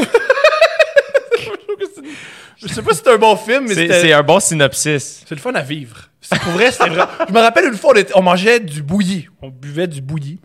Je 2.58 2.68
sais 2.68 2.84
pas 2.84 2.94
si 2.94 3.02
c'est 3.04 3.10
un 3.12 3.18
bon 3.18 3.36
film, 3.36 3.66
mais 3.68 3.74
C'est 3.74 4.14
un 4.14 4.22
bon 4.22 4.40
synopsis. 4.40 5.24
C'est 5.28 5.34
le 5.36 5.42
fun 5.42 5.54
à 5.54 5.62
vivre. 5.62 5.98
C'est 6.22 6.40
pour 6.40 6.52
vrai, 6.52 6.72
c'était 6.72 6.90
vrai. 6.90 7.06
Je 7.28 7.34
me 7.34 7.40
rappelle 7.40 7.66
une 7.66 7.74
fois, 7.78 7.92
on, 7.94 7.96
était- 7.98 8.16
on 8.16 8.22
mangeait 8.22 8.60
du 8.60 8.84
bouilli. 8.84 9.28
On 9.42 9.50
buvait 9.50 9.88
du 9.88 10.00
bouilli. 10.02 10.40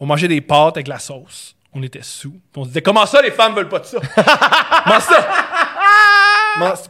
On 0.00 0.06
mangeait 0.06 0.28
des 0.28 0.40
pâtes 0.40 0.76
avec 0.78 0.88
la 0.88 0.98
sauce. 0.98 1.54
On 1.78 1.82
était 1.82 2.02
sous. 2.02 2.30
Puis 2.30 2.40
on 2.56 2.62
se 2.62 2.68
disait, 2.68 2.80
comment 2.80 3.04
ça, 3.04 3.20
les 3.20 3.30
femmes 3.30 3.54
veulent 3.54 3.68
pas 3.68 3.80
de 3.80 3.84
ça? 3.84 3.98
comment 4.84 5.00
ça? 5.00 5.28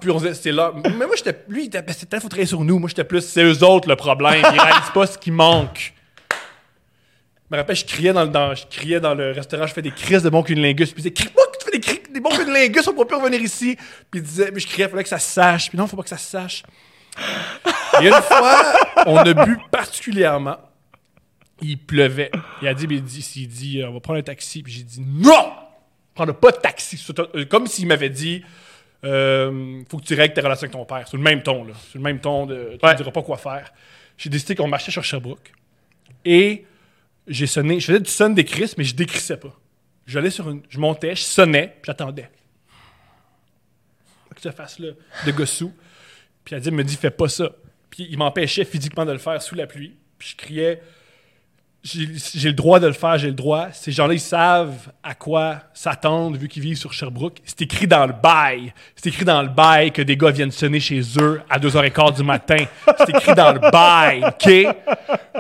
Puis 0.01 0.11
on 0.13 0.19
disait, 0.19 0.35
c'est 0.35 0.53
là. 0.53 0.71
Mais 0.85 1.07
moi, 1.07 1.17
j'étais. 1.17 1.43
Lui, 1.49 1.65
il 1.65 1.67
était. 1.67 1.83
ben, 1.83 1.93
C'était 1.93 2.21
faut 2.21 2.29
travailler 2.29 2.47
sur 2.47 2.61
nous. 2.63 2.79
Moi, 2.79 2.89
j'étais 2.89 3.03
plus, 3.03 3.21
c'est 3.23 3.43
eux 3.43 3.65
autres 3.65 3.89
le 3.89 3.97
problème. 3.97 4.41
Ils 4.55 4.61
réalisent 4.61 4.91
pas 4.95 5.07
ce 5.09 5.19
qui 5.19 5.33
manque. 5.33 5.93
Je 6.31 6.37
me 7.55 7.61
rappelle, 7.61 7.75
je 7.77 7.85
criais 7.85 8.13
dans, 8.13 8.25
le- 8.25 8.55
je 8.55 8.65
criais 8.71 9.01
dans 9.01 9.15
le 9.15 9.33
restaurant, 9.33 9.67
je 9.67 9.73
fais 9.75 9.83
des 9.83 9.91
crises 9.91 10.23
de 10.23 10.31
bon 10.31 10.43
cunilingus. 10.45 10.93
Puis 10.93 11.03
il 11.03 11.11
disait, 11.11 11.13
crie-moi 11.13 11.45
que 11.53 11.59
tu 11.59 11.65
fais 11.65 11.71
des, 11.73 11.81
cris, 11.81 12.03
des 12.13 12.21
bons 12.21 12.31
cunilingus, 12.31 12.87
on 12.89 12.93
pourra 12.93 13.07
plus 13.07 13.17
revenir 13.17 13.41
ici. 13.41 13.77
Puis 14.11 14.21
il 14.21 14.23
disait, 14.23 14.51
mais 14.53 14.61
je 14.61 14.67
criais, 14.69 14.87
il 14.87 14.91
fallait 14.91 15.03
que 15.03 15.09
ça 15.09 15.19
sache. 15.19 15.69
Puis 15.69 15.79
non, 15.79 15.87
faut 15.89 15.97
pas 15.97 16.03
que 16.05 16.09
ça 16.09 16.17
sache. 16.19 16.63
Et 18.01 18.07
une 18.07 18.13
fois, 18.15 18.63
on 19.07 19.17
a 19.19 19.33
bu 19.35 19.59
particulièrement. 19.71 20.57
Il 21.63 21.79
pleuvait. 21.79 22.31
Il 22.63 22.69
a 22.69 22.75
dit, 22.75 22.87
il 22.91 23.03
dit, 23.03 23.33
il 23.37 23.49
dit, 23.49 23.83
on 23.87 23.93
va 23.93 24.01
prendre 24.01 24.19
un 24.19 24.23
taxi. 24.23 24.63
Puis 24.63 24.73
j'ai 24.73 24.83
dit, 24.83 25.01
non! 25.01 25.53
Prendre 26.15 26.35
pas 26.35 26.51
de 26.51 26.57
taxi. 26.59 27.03
Euh, 27.35 27.45
Comme 27.47 27.67
s'il 27.67 27.87
m'avait 27.87 28.11
dit, 28.11 28.43
euh, 29.05 29.83
faut 29.89 29.99
que 29.99 30.05
tu 30.05 30.15
règles 30.15 30.35
tes 30.35 30.41
relations 30.41 30.65
avec 30.65 30.73
ton 30.73 30.85
père. 30.85 31.07
C'est 31.09 31.17
le 31.17 31.23
même 31.23 31.43
ton, 31.43 31.65
là. 31.65 31.75
C'est 31.91 31.99
le 31.99 32.05
même 32.05 32.21
ton 32.21 32.47
de, 32.47 32.77
tu 32.79 32.85
Ouais. 32.87 32.93
ne 32.93 32.97
diras 32.97 33.11
pas 33.11 33.23
quoi 33.23 33.37
faire. 33.37 33.73
J'ai 34.19 34.31
décidé 34.31 34.55
qu'on 34.55 34.69
marchait 34.69 34.91
sur 34.91 35.05
Sherbrooke. 35.05 35.53
Et 36.25 36.65
j'ai 37.27 37.47
sonné. 37.47 37.81
Je 37.81 37.87
faisais 37.87 38.01
du 38.01 38.11
son 38.11 38.31
des 38.31 38.45
crisses, 38.45 38.77
mais 38.79 38.85
je 38.85 38.95
décrissais 38.95 39.37
pas. 39.37 39.55
J'allais 40.07 40.31
sur 40.31 40.49
une. 40.49 40.63
Je 40.69 40.79
montais, 40.79 41.15
je 41.17 41.23
sonnais, 41.23 41.69
puis 41.69 41.83
j'attendais. 41.87 42.31
Que 44.35 44.41
cette 44.43 44.55
face-là, 44.57 44.89
de 45.25 45.33
gossou. 45.33 45.73
Puis 46.45 46.55
Adib 46.55 46.75
me 46.75 46.85
dit, 46.85 46.97
fais 46.97 47.11
pas 47.11 47.29
ça. 47.29 47.51
Puis 47.91 48.07
il 48.11 48.19
m'empêchait 48.19 48.65
physiquement 48.65 49.05
de 49.07 49.13
le 49.13 49.19
faire 49.19 49.41
sous 49.41 49.55
la 49.55 49.67
pluie. 49.67 49.95
Puis 50.19 50.31
je 50.31 50.37
criais. 50.37 50.83
J'ai 51.87 52.49
le 52.49 52.53
droit 52.55 52.81
de 52.81 52.87
le 52.89 52.93
faire, 52.93 53.17
j'ai 53.17 53.29
le 53.29 53.33
droit. 53.35 53.69
Ces 53.73 53.93
gens-là, 53.93 54.15
ils 54.15 54.21
savent 54.21 54.75
à 55.03 55.15
quoi 55.15 55.61
s'attendre 55.73 56.37
vu 56.37 56.49
qu'ils 56.49 56.63
vivent 56.63 56.77
sur 56.77 56.93
Sherbrooke. 56.93 57.39
C'est 57.45 57.63
écrit 57.63 57.87
dans 57.87 58.07
le 58.07 58.13
bail. 58.13 58.73
C'est 58.97 59.09
écrit 59.09 59.25
dans 59.25 59.41
le 59.43 59.49
bail 59.49 59.93
que 59.93 60.03
des 60.03 60.17
gars 60.17 60.31
viennent 60.33 60.51
sonner 60.51 60.81
chez 60.81 61.01
eux 61.21 61.41
à 61.49 61.59
2h15 61.61 62.17
du 62.17 62.25
matin. 62.25 62.65
C'est 62.99 63.11
écrit 63.11 63.35
dans 63.35 63.53
le 63.53 63.61
bail, 63.71 64.25
OK? 64.27 64.77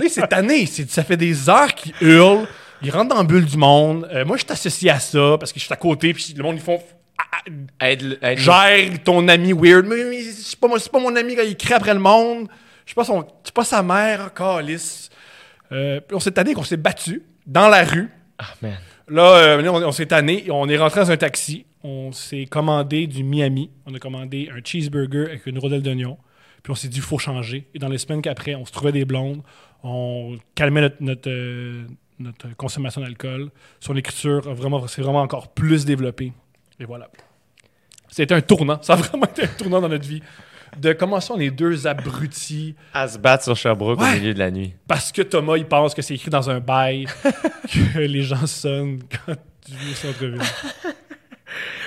Oui, 0.00 0.08
cette 0.08 0.32
année, 0.32 0.66
ça 0.66 1.02
fait 1.02 1.16
des 1.16 1.50
heures 1.50 1.74
qu'ils 1.74 1.94
hurlent. 2.00 2.46
Ils 2.82 2.90
rentrent 2.90 3.08
dans 3.08 3.16
la 3.16 3.24
bulle 3.24 3.46
du 3.46 3.56
monde. 3.56 4.08
Euh, 4.12 4.24
moi, 4.24 4.36
je 4.36 4.42
suis 4.44 4.52
associé 4.52 4.90
à 4.90 5.00
ça 5.00 5.36
parce 5.40 5.52
que 5.52 5.58
je 5.58 5.64
suis 5.64 5.72
à 5.72 5.76
côté 5.76 6.14
puis 6.14 6.32
le 6.36 6.42
monde, 6.42 6.56
ils 6.56 6.62
font... 6.62 6.80
Aide, 7.80 8.18
aide- 8.22 8.38
gère 8.38 9.02
ton 9.04 9.26
ami 9.28 9.52
weird. 9.52 9.86
Mais, 9.86 10.04
mais 10.04 10.22
c'est 10.22 10.58
pas, 10.60 10.68
pas 10.68 10.98
mon 11.00 11.16
ami 11.16 11.34
quand 11.34 11.42
il 11.42 11.56
crie 11.56 11.74
après 11.74 11.94
le 11.94 12.00
monde. 12.00 12.48
Je 12.84 12.90
suis 12.90 12.94
pas, 12.94 13.04
son, 13.04 13.26
pas 13.54 13.64
sa 13.64 13.82
mère 13.82 14.20
encore, 14.26 14.60
lisse. 14.60 15.10
Euh, 15.72 16.00
puis 16.00 16.16
on 16.16 16.20
s'est 16.20 16.32
tanné 16.32 16.54
qu'on 16.54 16.62
s'est 16.62 16.76
battu 16.76 17.22
dans 17.46 17.68
la 17.68 17.84
rue. 17.84 18.08
Ah, 18.38 18.54
man. 18.62 18.76
Là, 19.08 19.36
euh, 19.36 19.68
on, 19.68 19.82
on 19.82 19.92
s'est 19.92 20.06
tanné. 20.06 20.46
On 20.50 20.68
est 20.68 20.76
rentré 20.76 21.00
dans 21.00 21.10
un 21.10 21.16
taxi. 21.16 21.66
On 21.82 22.12
s'est 22.12 22.46
commandé 22.46 23.06
du 23.06 23.22
Miami. 23.22 23.70
On 23.86 23.94
a 23.94 23.98
commandé 23.98 24.50
un 24.52 24.60
cheeseburger 24.64 25.26
avec 25.26 25.46
une 25.46 25.58
rondelle 25.58 25.82
d'oignon. 25.82 26.18
Puis 26.62 26.72
on 26.72 26.74
s'est 26.74 26.88
dit, 26.88 26.96
il 26.96 27.02
faut 27.02 27.18
changer. 27.18 27.68
Et 27.74 27.78
dans 27.78 27.88
les 27.88 27.98
semaines 27.98 28.22
qu'après, 28.22 28.56
on 28.56 28.64
se 28.64 28.72
trouvait 28.72 28.92
des 28.92 29.04
blondes. 29.04 29.42
On 29.84 30.36
calmait 30.56 30.80
notre, 30.80 30.96
notre, 31.00 31.30
euh, 31.30 31.84
notre 32.18 32.56
consommation 32.56 33.00
d'alcool. 33.00 33.50
Son 33.78 33.94
écriture 33.94 34.48
a 34.48 34.54
vraiment, 34.54 34.84
s'est 34.88 35.02
vraiment 35.02 35.22
encore 35.22 35.48
plus 35.48 35.84
développée. 35.84 36.32
Et 36.80 36.84
voilà. 36.84 37.08
C'était 38.08 38.34
un 38.34 38.40
tournant. 38.40 38.82
Ça 38.82 38.94
a 38.94 38.96
vraiment 38.96 39.26
été 39.26 39.44
un 39.44 39.48
tournant 39.58 39.80
dans 39.80 39.88
notre 39.88 40.08
vie. 40.08 40.22
De 40.78 40.92
comment 40.92 41.20
sont 41.20 41.36
les 41.36 41.50
deux 41.50 41.86
abrutis 41.86 42.74
À 42.92 43.08
se 43.08 43.18
battre 43.18 43.44
sur 43.44 43.56
Sherbrooke 43.56 44.00
Ouais. 44.00 44.10
au 44.12 44.14
milieu 44.14 44.34
de 44.34 44.38
la 44.38 44.50
nuit. 44.50 44.74
parce 44.86 45.10
que 45.12 45.22
Thomas, 45.22 45.56
il 45.56 45.64
pense 45.66 45.94
que 45.94 46.02
c'est 46.02 46.14
écrit 46.14 46.30
dans 46.30 46.48
un 46.50 46.60
bail 46.60 47.06
que 47.94 47.98
les 48.00 48.22
gens 48.22 48.46
sonnent 48.46 49.00
quand 49.26 49.34
tu 49.64 49.72
au 49.72 49.94
centre-ville. 49.94 50.40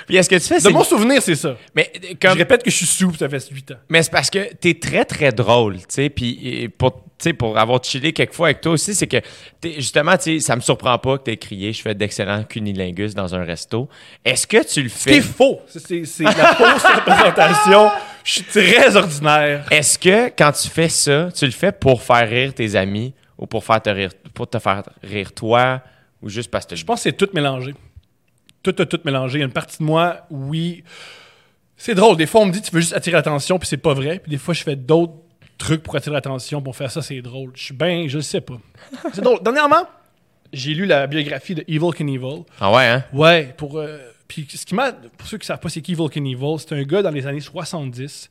Puis 0.08 0.16
est-ce 0.18 0.30
que 0.30 0.36
tu 0.36 0.42
fais 0.42 0.60
De 0.60 0.70
mon 0.70 0.84
souvenir, 0.84 1.22
c'est 1.22 1.36
ça. 1.36 1.56
Mais 1.76 1.92
euh, 2.04 2.14
Je 2.34 2.38
répète 2.38 2.64
que 2.64 2.72
je 2.72 2.76
suis 2.78 2.86
sous, 2.88 3.14
ça 3.14 3.30
fait 3.30 3.48
8 3.52 3.72
ans. 3.72 3.76
Mais 3.90 4.02
c'est 4.02 4.10
parce 4.12 4.32
que 4.32 4.54
t'es 4.56 4.74
très, 4.74 5.06
très 5.06 5.32
drôle, 5.32 5.78
tu 5.78 5.84
sais. 5.90 6.10
Puis 6.10 6.68
pour, 6.78 7.04
pour 7.38 7.56
avoir 7.60 7.84
chillé 7.84 8.12
quelques 8.12 8.34
fois 8.34 8.48
avec 8.48 8.62
toi 8.62 8.72
aussi, 8.72 8.96
c'est 8.96 9.06
que 9.06 9.18
justement, 9.64 10.18
tu 10.18 10.24
sais, 10.24 10.40
ça 10.40 10.56
me 10.56 10.62
surprend 10.62 10.98
pas 10.98 11.20
que 11.20 11.24
t'aies 11.26 11.38
crié 11.38 11.74
«Je 11.74 11.82
fais 11.84 11.94
d'excellents 11.94 12.44
cunilingus 12.44 13.14
dans 13.14 13.36
un 13.36 13.44
resto». 13.44 13.88
Est-ce 14.26 14.48
que 14.48 14.66
tu 14.66 14.82
le 14.82 14.90
fais... 14.90 15.22
faux. 15.22 15.62
C'est- 15.68 15.80
C'est 15.86 16.06
c'est 16.06 16.24
la 16.24 16.56
fausse 16.56 16.84
représentation. 16.96 17.92
Je 18.30 18.34
suis 18.36 18.44
très 18.44 18.96
ordinaire. 18.96 19.66
Est-ce 19.72 19.98
que 19.98 20.28
quand 20.30 20.52
tu 20.52 20.68
fais 20.68 20.88
ça, 20.88 21.30
tu 21.36 21.46
le 21.46 21.52
fais 21.52 21.72
pour 21.72 22.04
faire 22.04 22.30
rire 22.30 22.54
tes 22.54 22.76
amis 22.76 23.12
ou 23.40 23.48
pour, 23.48 23.64
faire 23.64 23.82
te 23.82 23.90
rire, 23.90 24.12
pour 24.36 24.48
te 24.48 24.60
faire 24.60 24.84
rire 25.02 25.32
toi 25.34 25.82
ou 26.22 26.30
juste 26.30 26.52
parce 26.52 26.68
que 26.68 26.76
Je 26.76 26.86
pense 26.86 27.00
que 27.00 27.04
c'est 27.10 27.18
tout 27.18 27.30
mélangé. 27.34 27.74
Tout, 28.62 28.72
tout, 28.74 28.86
tout 28.86 29.00
mélangé. 29.04 29.38
Il 29.38 29.40
y 29.40 29.44
a 29.44 29.48
une 29.48 29.52
partie 29.52 29.80
de 29.80 29.84
moi, 29.84 30.28
oui. 30.30 30.84
C'est 31.76 31.96
drôle. 31.96 32.18
Des 32.18 32.28
fois, 32.28 32.42
on 32.42 32.46
me 32.46 32.52
dit 32.52 32.62
tu 32.62 32.70
veux 32.72 32.82
juste 32.82 32.94
attirer 32.94 33.16
l'attention, 33.16 33.58
puis 33.58 33.68
c'est 33.68 33.78
pas 33.78 33.96
vrai. 33.96 34.20
Puis 34.20 34.30
des 34.30 34.38
fois, 34.38 34.54
je 34.54 34.62
fais 34.62 34.76
d'autres 34.76 35.14
trucs 35.58 35.82
pour 35.82 35.96
attirer 35.96 36.14
l'attention, 36.14 36.62
pour 36.62 36.76
faire 36.76 36.92
ça, 36.92 37.02
c'est 37.02 37.22
drôle. 37.24 37.52
Je 37.56 37.64
suis 37.64 37.74
bien, 37.74 38.06
je 38.08 38.18
le 38.18 38.22
sais 38.22 38.42
pas. 38.42 38.60
C'est 39.12 39.22
drôle. 39.22 39.42
Dernièrement, 39.42 39.88
j'ai 40.54 40.76
lu 40.76 40.86
la 40.86 41.08
biographie 41.08 41.56
de 41.56 41.64
Evil 41.68 41.90
Knievel. 41.98 42.44
Ah 42.60 42.72
ouais, 42.72 42.86
hein? 42.86 43.04
Ouais, 43.12 43.56
pour. 43.58 43.80
euh, 43.80 43.98
puis 44.30 44.48
ce 44.50 44.66
qui 44.66 44.74
m'a. 44.76 44.94
Pour 44.94 45.28
ceux 45.28 45.38
qui 45.38 45.46
savent 45.46 45.60
pas 45.60 45.68
c'est 45.68 45.82
qui 45.82 45.92
Evil 45.92 46.08
Knievel, 46.10 46.58
c'est 46.60 46.72
un 46.74 46.84
gars 46.84 47.02
dans 47.02 47.10
les 47.12 47.28
années 47.28 47.42
70 47.42 48.30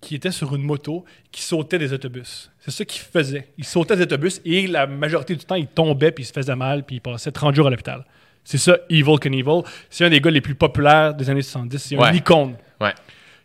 qui 0.00 0.14
était 0.14 0.30
sur 0.30 0.54
une 0.54 0.62
moto 0.62 1.04
qui 1.30 1.42
sautait 1.42 1.78
des 1.78 1.92
autobus. 1.92 2.50
C'est 2.60 2.70
ça 2.70 2.84
qu'il 2.86 3.02
faisait. 3.02 3.48
Il 3.58 3.64
sautait 3.66 3.96
des 3.96 4.04
autobus 4.04 4.40
et 4.46 4.66
la 4.66 4.86
majorité 4.86 5.36
du 5.36 5.44
temps, 5.44 5.56
il 5.56 5.66
tombait 5.66 6.10
puis 6.12 6.24
il 6.24 6.26
se 6.26 6.32
faisait 6.32 6.56
mal 6.56 6.84
puis 6.84 6.96
il 6.96 7.00
passait 7.00 7.30
30 7.32 7.54
jours 7.54 7.66
à 7.66 7.70
l'hôpital. 7.70 8.06
C'est 8.42 8.56
ça, 8.56 8.78
Evil 8.88 9.18
Knievel. 9.20 9.62
C'est 9.90 10.06
un 10.06 10.08
des 10.08 10.20
gars 10.22 10.30
les 10.30 10.40
plus 10.40 10.54
populaires 10.54 11.12
des 11.12 11.28
années 11.28 11.42
70. 11.42 11.78
C'est 11.78 11.96
Ouais. 11.96 12.08
une 12.08 12.16
icône. 12.16 12.56
Ouais. 12.80 12.94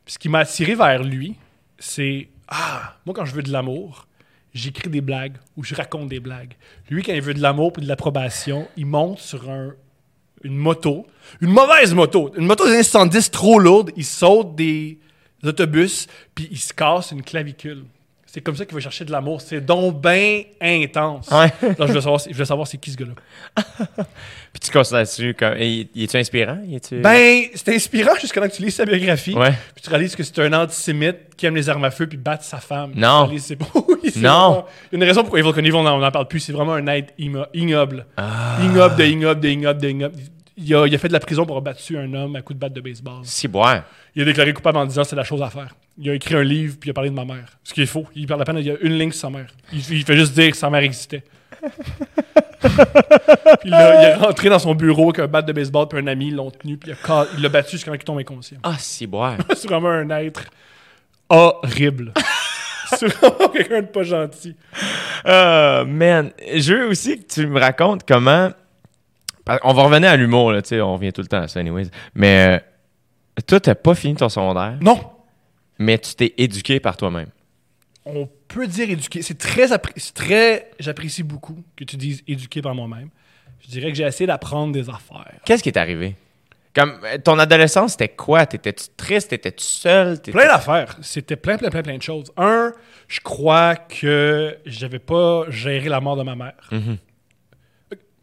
Puis 0.06 0.14
ce 0.14 0.20
qui 0.20 0.30
m'a 0.30 0.40
attiré 0.40 0.76
vers 0.76 1.04
lui, 1.04 1.36
c'est 1.78 2.30
Ah, 2.48 2.96
moi, 3.06 3.14
quand 3.16 3.26
je 3.26 3.34
veux 3.34 3.42
de 3.44 3.52
l'amour, 3.52 4.08
j'écris 4.54 4.90
des 4.90 5.02
blagues 5.02 5.36
ou 5.58 5.64
je 5.64 5.74
raconte 5.76 6.08
des 6.10 6.20
blagues. 6.20 6.54
Lui, 6.90 7.02
quand 7.02 7.12
il 7.14 7.22
veut 7.22 7.34
de 7.34 7.42
l'amour 7.42 7.74
et 7.78 7.82
de 7.82 7.88
l'approbation, 7.88 8.68
il 8.78 8.86
monte 8.86 9.18
sur 9.20 9.50
un, 9.50 9.74
une 10.46 10.56
moto, 10.56 11.06
une 11.42 11.50
mauvaise 11.50 11.94
moto, 11.94 12.32
une 12.38 12.46
moto 12.46 12.66
des 12.66 12.74
années 12.74 12.84
70 12.84 13.32
trop 13.32 13.60
lourde, 13.60 13.91
il 13.98 14.06
saute 14.06 14.56
des 14.56 15.00
autobus, 15.43 16.08
puis 16.34 16.48
il 16.52 16.58
se 16.60 16.74
casse 16.74 17.12
une 17.12 17.24
clavicule. 17.24 17.84
C'est 18.28 18.41
comme 18.41 18.56
ça 18.58 18.65
qu'il 18.65 18.76
veut 18.76 18.82
chercher 18.82 19.06
de 19.06 19.13
l'amour. 19.13 19.39
C'est 19.39 19.62
donc 19.62 20.02
bien 20.02 20.41
intense. 20.60 21.30
Ouais. 21.32 21.54
Là, 21.80 21.88
je 21.88 21.93
veux 21.93 22.02
savoir, 22.02 22.19
je 22.30 22.34
veux 22.36 22.43
savoir 22.43 22.67
c'est 22.67 22.78
qui 22.78 22.91
ce 22.91 22.98
gars-là. 22.98 23.13
Puis 24.52 24.60
tu 24.62 24.72
considères-tu 24.72 25.34
comme... 25.36 25.58
Y 25.58 25.88
es-tu 26.04 26.17
inspirant? 26.17 26.58
Y 26.65 26.76
es-tu... 26.76 27.00
Ben, 27.00 27.43
c'est 27.54 27.74
inspirant 27.74 28.13
jusqu'à 28.19 28.46
que 28.46 28.54
tu 28.54 28.62
lis 28.62 28.72
sa 28.72 28.84
biographie. 28.84 29.34
Ouais. 29.36 29.54
Puis 29.74 29.84
tu 29.84 29.89
réalises 29.89 30.17
que 30.17 30.24
c'est 30.24 30.38
un 30.39 30.52
antisémite 30.52 31.34
qui 31.38 31.46
aime 31.46 31.56
les 31.56 31.69
armes 31.69 31.86
à 31.86 31.91
feu 31.91 32.08
puis 32.08 32.17
battre 32.17 32.43
sa 32.43 32.58
femme. 32.58 32.91
Non. 32.93 33.30
C'est 33.38 33.58
oui, 33.88 34.12
Non. 34.17 34.30
vraiment- 34.50 34.65
Il 34.91 35.00
y 35.00 35.02
a 35.02 35.04
une 35.04 35.04
raison 35.06 35.22
pourquoi 35.22 35.39
Evil 35.39 35.54
Knievel, 35.54 35.76
on 35.76 36.00
n'en 36.00 36.12
parle 36.12 36.28
plus. 36.28 36.41
C'est 36.41 36.52
vraiment 36.52 36.74
un 36.74 36.88
être 36.88 37.13
ignoble. 37.54 38.06
Ah. 38.17 38.58
Ignoble 38.63 38.98
de 38.98 39.04
ignoble 39.06 39.39
de 39.39 39.48
ignoble 39.48 39.80
de 39.82 39.88
ignoble. 39.89 40.15
Il 40.58 40.74
a, 40.74 40.88
il 40.88 40.96
a 40.96 40.98
fait 40.98 41.10
de 41.10 41.13
la 41.13 41.20
prison 41.20 41.46
pour 41.46 41.58
avoir 41.58 41.74
battu 41.74 41.98
un 41.98 42.13
homme 42.13 42.36
à 42.36 42.41
coups 42.41 42.56
de 42.56 42.62
batte 42.62 42.74
de 42.74 42.82
baseball. 42.82 43.20
Si. 43.24 43.48
Il 44.15 44.22
a 44.22 44.26
déclaré 44.26 44.54
coupable 44.54 44.78
en 44.78 44.86
disant 44.86 45.04
c'est 45.04 45.15
la 45.15 45.24
chose 45.24 45.41
à 45.41 45.50
faire. 45.50 45.76
Il 45.98 46.10
a 46.10 46.13
écrit 46.13 46.36
un 46.36 46.44
livre 46.44 46.78
puis 46.80 46.89
il 46.89 46.91
a 46.91 46.94
parlé 46.94 47.10
de 47.10 47.15
ma 47.15 47.26
mère. 47.26 47.58
Ce 47.63 47.74
qui 47.74 47.82
est 47.82 47.86
faux. 47.86 48.06
Il 48.15 48.28
parle 48.28 48.41
à 48.41 48.46
peine, 48.46 48.58
il 48.60 48.65
y 48.65 48.72
a 48.72 48.76
une 48.82 48.98
ligne 48.98 49.12
sur 49.12 49.22
sa 49.22 49.30
mère. 49.30 49.48
Il, 49.74 49.80
il 49.80 50.06
fait 50.06 50.15
juste 50.15 50.34
dire 50.34 50.52
que 50.52 50.58
sa 50.58 50.70
mère 50.70 50.82
existait. 50.82 51.24
Puis 53.62 53.70
là, 53.70 54.02
il 54.02 54.06
est 54.06 54.15
rentré 54.15 54.50
dans 54.50 54.60
son 54.60 54.76
bureau 54.76 55.10
avec 55.10 55.20
un 55.20 55.28
bat 55.28 55.41
de 55.41 55.54
baseball 55.54 55.88
puis 55.88 56.00
un 56.00 56.08
ami, 56.08 56.32
l'ont 56.32 56.52
tenu 56.52 56.78
puis 56.78 56.91
il 56.91 56.98
il 57.38 57.44
l'a 57.44 57.50
battu 57.50 57.72
jusqu'à 57.72 57.91
temps 57.91 57.98
qu'il 57.98 58.06
tombe 58.06 58.20
inconscient. 58.20 58.58
Ah, 58.63 58.76
si. 58.78 59.10
C'est 59.56 59.68
vraiment 59.68 59.89
un 59.89 60.10
être 60.10 60.46
horrible. 61.30 62.13
c'est 62.88 63.08
vraiment 63.08 63.50
quelqu'un 63.50 63.82
de 63.82 63.88
pas 63.88 64.04
gentil. 64.04 64.56
Ah, 65.24 65.84
man. 65.88 66.32
Je 66.56 66.74
veux 66.74 66.88
aussi 66.89 67.20
que 67.20 67.34
tu 67.34 67.48
me 67.48 67.60
racontes 67.60 68.02
comment. 68.08 68.52
On 69.63 69.73
va 69.73 69.84
revenir 69.84 70.10
à 70.10 70.15
l'humour, 70.17 70.51
là, 70.51 70.62
tu 70.62 70.69
sais, 70.69 70.81
on 70.81 70.93
revient 70.93 71.13
tout 71.13 71.21
le 71.21 71.27
temps 71.27 71.41
à 71.41 71.47
ça, 71.47 71.60
anyways. 71.60 71.89
Mais 72.15 72.60
euh, 73.38 73.41
toi, 73.45 73.60
t'as 73.60 73.75
pas 73.75 73.93
fini 73.95 74.15
ton 74.15 74.29
secondaire, 74.29 74.77
Non, 74.81 74.99
mais 75.77 75.97
tu 75.99 76.15
t'es 76.15 76.34
éduqué 76.38 76.79
par 76.79 76.97
toi-même. 76.97 77.27
on 78.05 78.27
peut 78.47 78.67
dire 78.67 78.89
éduqué. 78.89 79.21
C'est 79.21 79.38
très, 79.38 79.67
c'est 79.67 80.13
très 80.13 80.71
j'apprécie 80.79 81.23
beaucoup 81.23 81.58
que 81.75 81.84
tu 81.84 81.97
dises 81.97 82.23
éduqué 82.27 82.62
par 82.62 82.73
moi-même. 82.75 83.10
Je 83.62 83.67
dirais 83.71 83.89
que 83.91 83.97
j'ai 83.97 84.03
essayé 84.03 84.27
d'apprendre 84.27 84.71
des 84.73 84.89
affaires. 84.89 85.39
Qu'est-ce 85.45 85.63
qui 85.63 85.69
est 85.69 85.77
arrivé? 85.77 86.15
Comme 86.75 86.99
euh, 87.03 87.17
ton 87.17 87.39
adolescence, 87.39 87.93
c'était 87.93 88.10
quoi? 88.10 88.45
T'étais-tu 88.45 88.86
triste? 88.97 89.29
T'étais-tu 89.29 89.63
seul? 89.63 90.17
T'étais- 90.17 90.31
Plein 90.38 90.47
d'affaires. 90.47 90.97
C'était 91.01 91.36
plein, 91.38 91.58
plein, 91.58 91.69
plein, 91.69 91.81
plein 91.84 91.97
de 91.97 92.01
choses. 92.03 92.31
Un, 92.38 92.73
je 93.08 93.19
crois 93.21 93.75
que 93.75 94.58
j'avais 94.65 94.99
pas 94.99 95.45
géré 95.49 95.88
la 95.89 96.01
mort 96.01 96.17
de 96.17 96.23
ma 96.23 96.36
mère. 96.36 96.53
Mhm. 96.71 96.97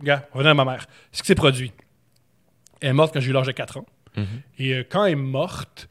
Regarde, 0.03 0.25
revenons 0.33 0.51
à 0.51 0.55
ma 0.55 0.65
mère. 0.65 0.87
Ce 1.12 1.23
qui 1.23 1.27
s'est 1.29 1.35
produit. 1.35 1.73
Elle 2.83 2.91
est 2.91 2.93
morte 2.93 3.15
quand 3.15 3.21
j'ai 3.21 3.31
eu 3.31 3.33
l'âge 3.33 3.47
de 3.47 3.53
4 3.53 3.79
ans. 3.79 3.87
Mhm. 4.17 4.27
Et 4.59 4.75
euh, 4.75 4.85
quand 4.88 5.05
elle 5.07 5.12
est 5.12 5.17
morte, 5.17 5.88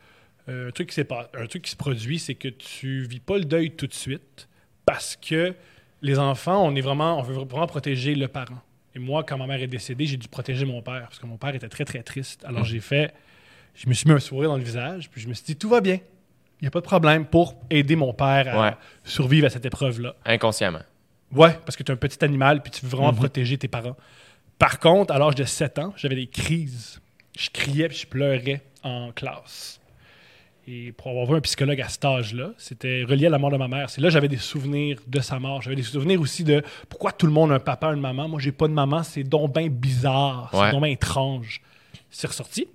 euh, 0.50 0.68
un, 0.68 0.72
truc 0.72 0.90
qui 0.90 0.96
s'est 0.96 1.04
pas- 1.06 1.30
un 1.34 1.48
truc 1.48 1.64
qui 1.64 1.72
se 1.72 1.76
produit, 1.76 2.20
c'est 2.20 2.36
que 2.36 2.50
tu 2.50 3.04
vis 3.04 3.20
pas 3.20 3.38
le 3.38 3.46
deuil 3.46 3.72
tout 3.72 3.88
de 3.88 3.94
suite 3.94 4.48
parce 4.86 5.16
que 5.16 5.56
les 6.02 6.20
enfants, 6.20 6.64
on 6.66 6.76
est 6.76 6.82
vraiment, 6.82 7.18
on 7.20 7.22
veut 7.24 7.34
vraiment 7.36 7.68
protéger 7.68 8.14
le 8.16 8.28
parent. 8.28 8.60
Et 8.94 9.00
moi, 9.00 9.24
quand 9.24 9.38
ma 9.38 9.48
mère 9.48 9.62
est 9.62 9.68
décédée, 9.68 10.06
j'ai 10.06 10.18
dû 10.18 10.28
protéger 10.28 10.66
mon 10.66 10.82
père 10.82 11.04
parce 11.04 11.18
que 11.20 11.26
mon 11.26 11.38
père 11.38 11.56
était 11.56 11.70
très, 11.70 11.86
très 11.86 12.04
triste. 12.04 12.44
Alors 12.46 12.66
j'ai 12.66 12.82
fait, 12.82 13.14
je 13.74 13.88
me 13.88 13.94
suis 13.94 14.08
mis 14.10 14.16
un 14.16 14.20
sourire 14.20 14.50
dans 14.50 14.58
le 14.58 14.64
visage, 14.64 15.10
puis 15.10 15.22
je 15.22 15.30
me 15.30 15.34
suis 15.34 15.46
dit, 15.46 15.56
tout 15.56 15.70
va 15.70 15.80
bien. 15.80 15.96
Il 16.60 16.66
n'y 16.66 16.68
a 16.68 16.72
pas 16.72 16.82
de 16.82 16.86
problème 16.86 17.26
pour 17.26 17.56
aider 17.70 17.96
mon 17.96 18.14
père 18.14 18.54
à 18.56 18.62
Ouais. 18.62 18.76
survivre 19.04 19.48
à 19.48 19.50
cette 19.50 19.66
épreuve-là. 19.66 20.16
Inconsciemment. 20.26 20.82
Ouais, 21.34 21.58
parce 21.66 21.76
que 21.76 21.84
tu 21.84 21.92
es 21.92 21.94
un 21.94 21.98
petit 21.98 22.24
animal 22.24 22.62
puis 22.62 22.72
tu 22.72 22.86
veux 22.86 22.92
vraiment 22.92 23.14
protéger 23.14 23.58
tes 23.58 23.68
parents. 23.68 23.96
Par 24.58 24.80
contre, 24.80 25.14
à 25.14 25.18
l'âge 25.18 25.36
de 25.36 25.44
7 25.44 25.80
ans, 25.80 25.94
j'avais 25.98 26.16
des 26.16 26.28
crises. 26.28 27.02
Je 27.38 27.50
criais 27.50 27.88
puis 27.88 27.98
je 27.98 28.08
pleurais 28.08 28.62
en 28.84 29.12
classe. 29.12 29.80
Et 30.68 30.92
pour 30.92 31.10
avoir 31.10 31.26
vu 31.26 31.36
un 31.36 31.42
psychologue 31.42 31.82
à 31.82 31.90
cet 31.90 32.06
âge-là, 32.06 32.52
c'était 32.58 33.04
relié 33.04 33.26
à 33.26 33.30
la 33.30 33.40
mort 33.40 33.50
de 33.50 33.58
ma 33.58 33.68
mère. 33.68 33.90
C'est 33.90 34.00
là 34.00 34.10
que 34.10 34.14
j'avais 34.14 34.28
des 34.28 34.38
souvenirs 34.38 35.00
de 35.08 35.20
sa 35.20 35.40
mort. 35.40 35.62
J'avais 35.62 35.76
des 35.76 35.84
souvenirs 35.84 36.22
aussi 36.22 36.44
de 36.44 36.62
pourquoi 36.88 37.12
tout 37.12 37.26
le 37.26 37.32
monde 37.32 37.52
a 37.52 37.56
un 37.56 37.60
papa, 37.60 37.88
une 37.88 38.00
maman. 38.00 38.28
Moi, 38.28 38.40
j'ai 38.40 38.52
pas 38.52 38.68
de 38.68 38.74
maman. 38.74 39.02
C'est 39.02 39.24
donc 39.24 39.54
bien 39.54 39.68
bizarre. 39.68 40.52
Ouais. 40.54 40.66
C'est 40.66 40.72
donc 40.72 40.84
bien 40.84 40.92
étrange. 40.92 41.62
C'est 42.12 42.28
ressorti. 42.28 42.68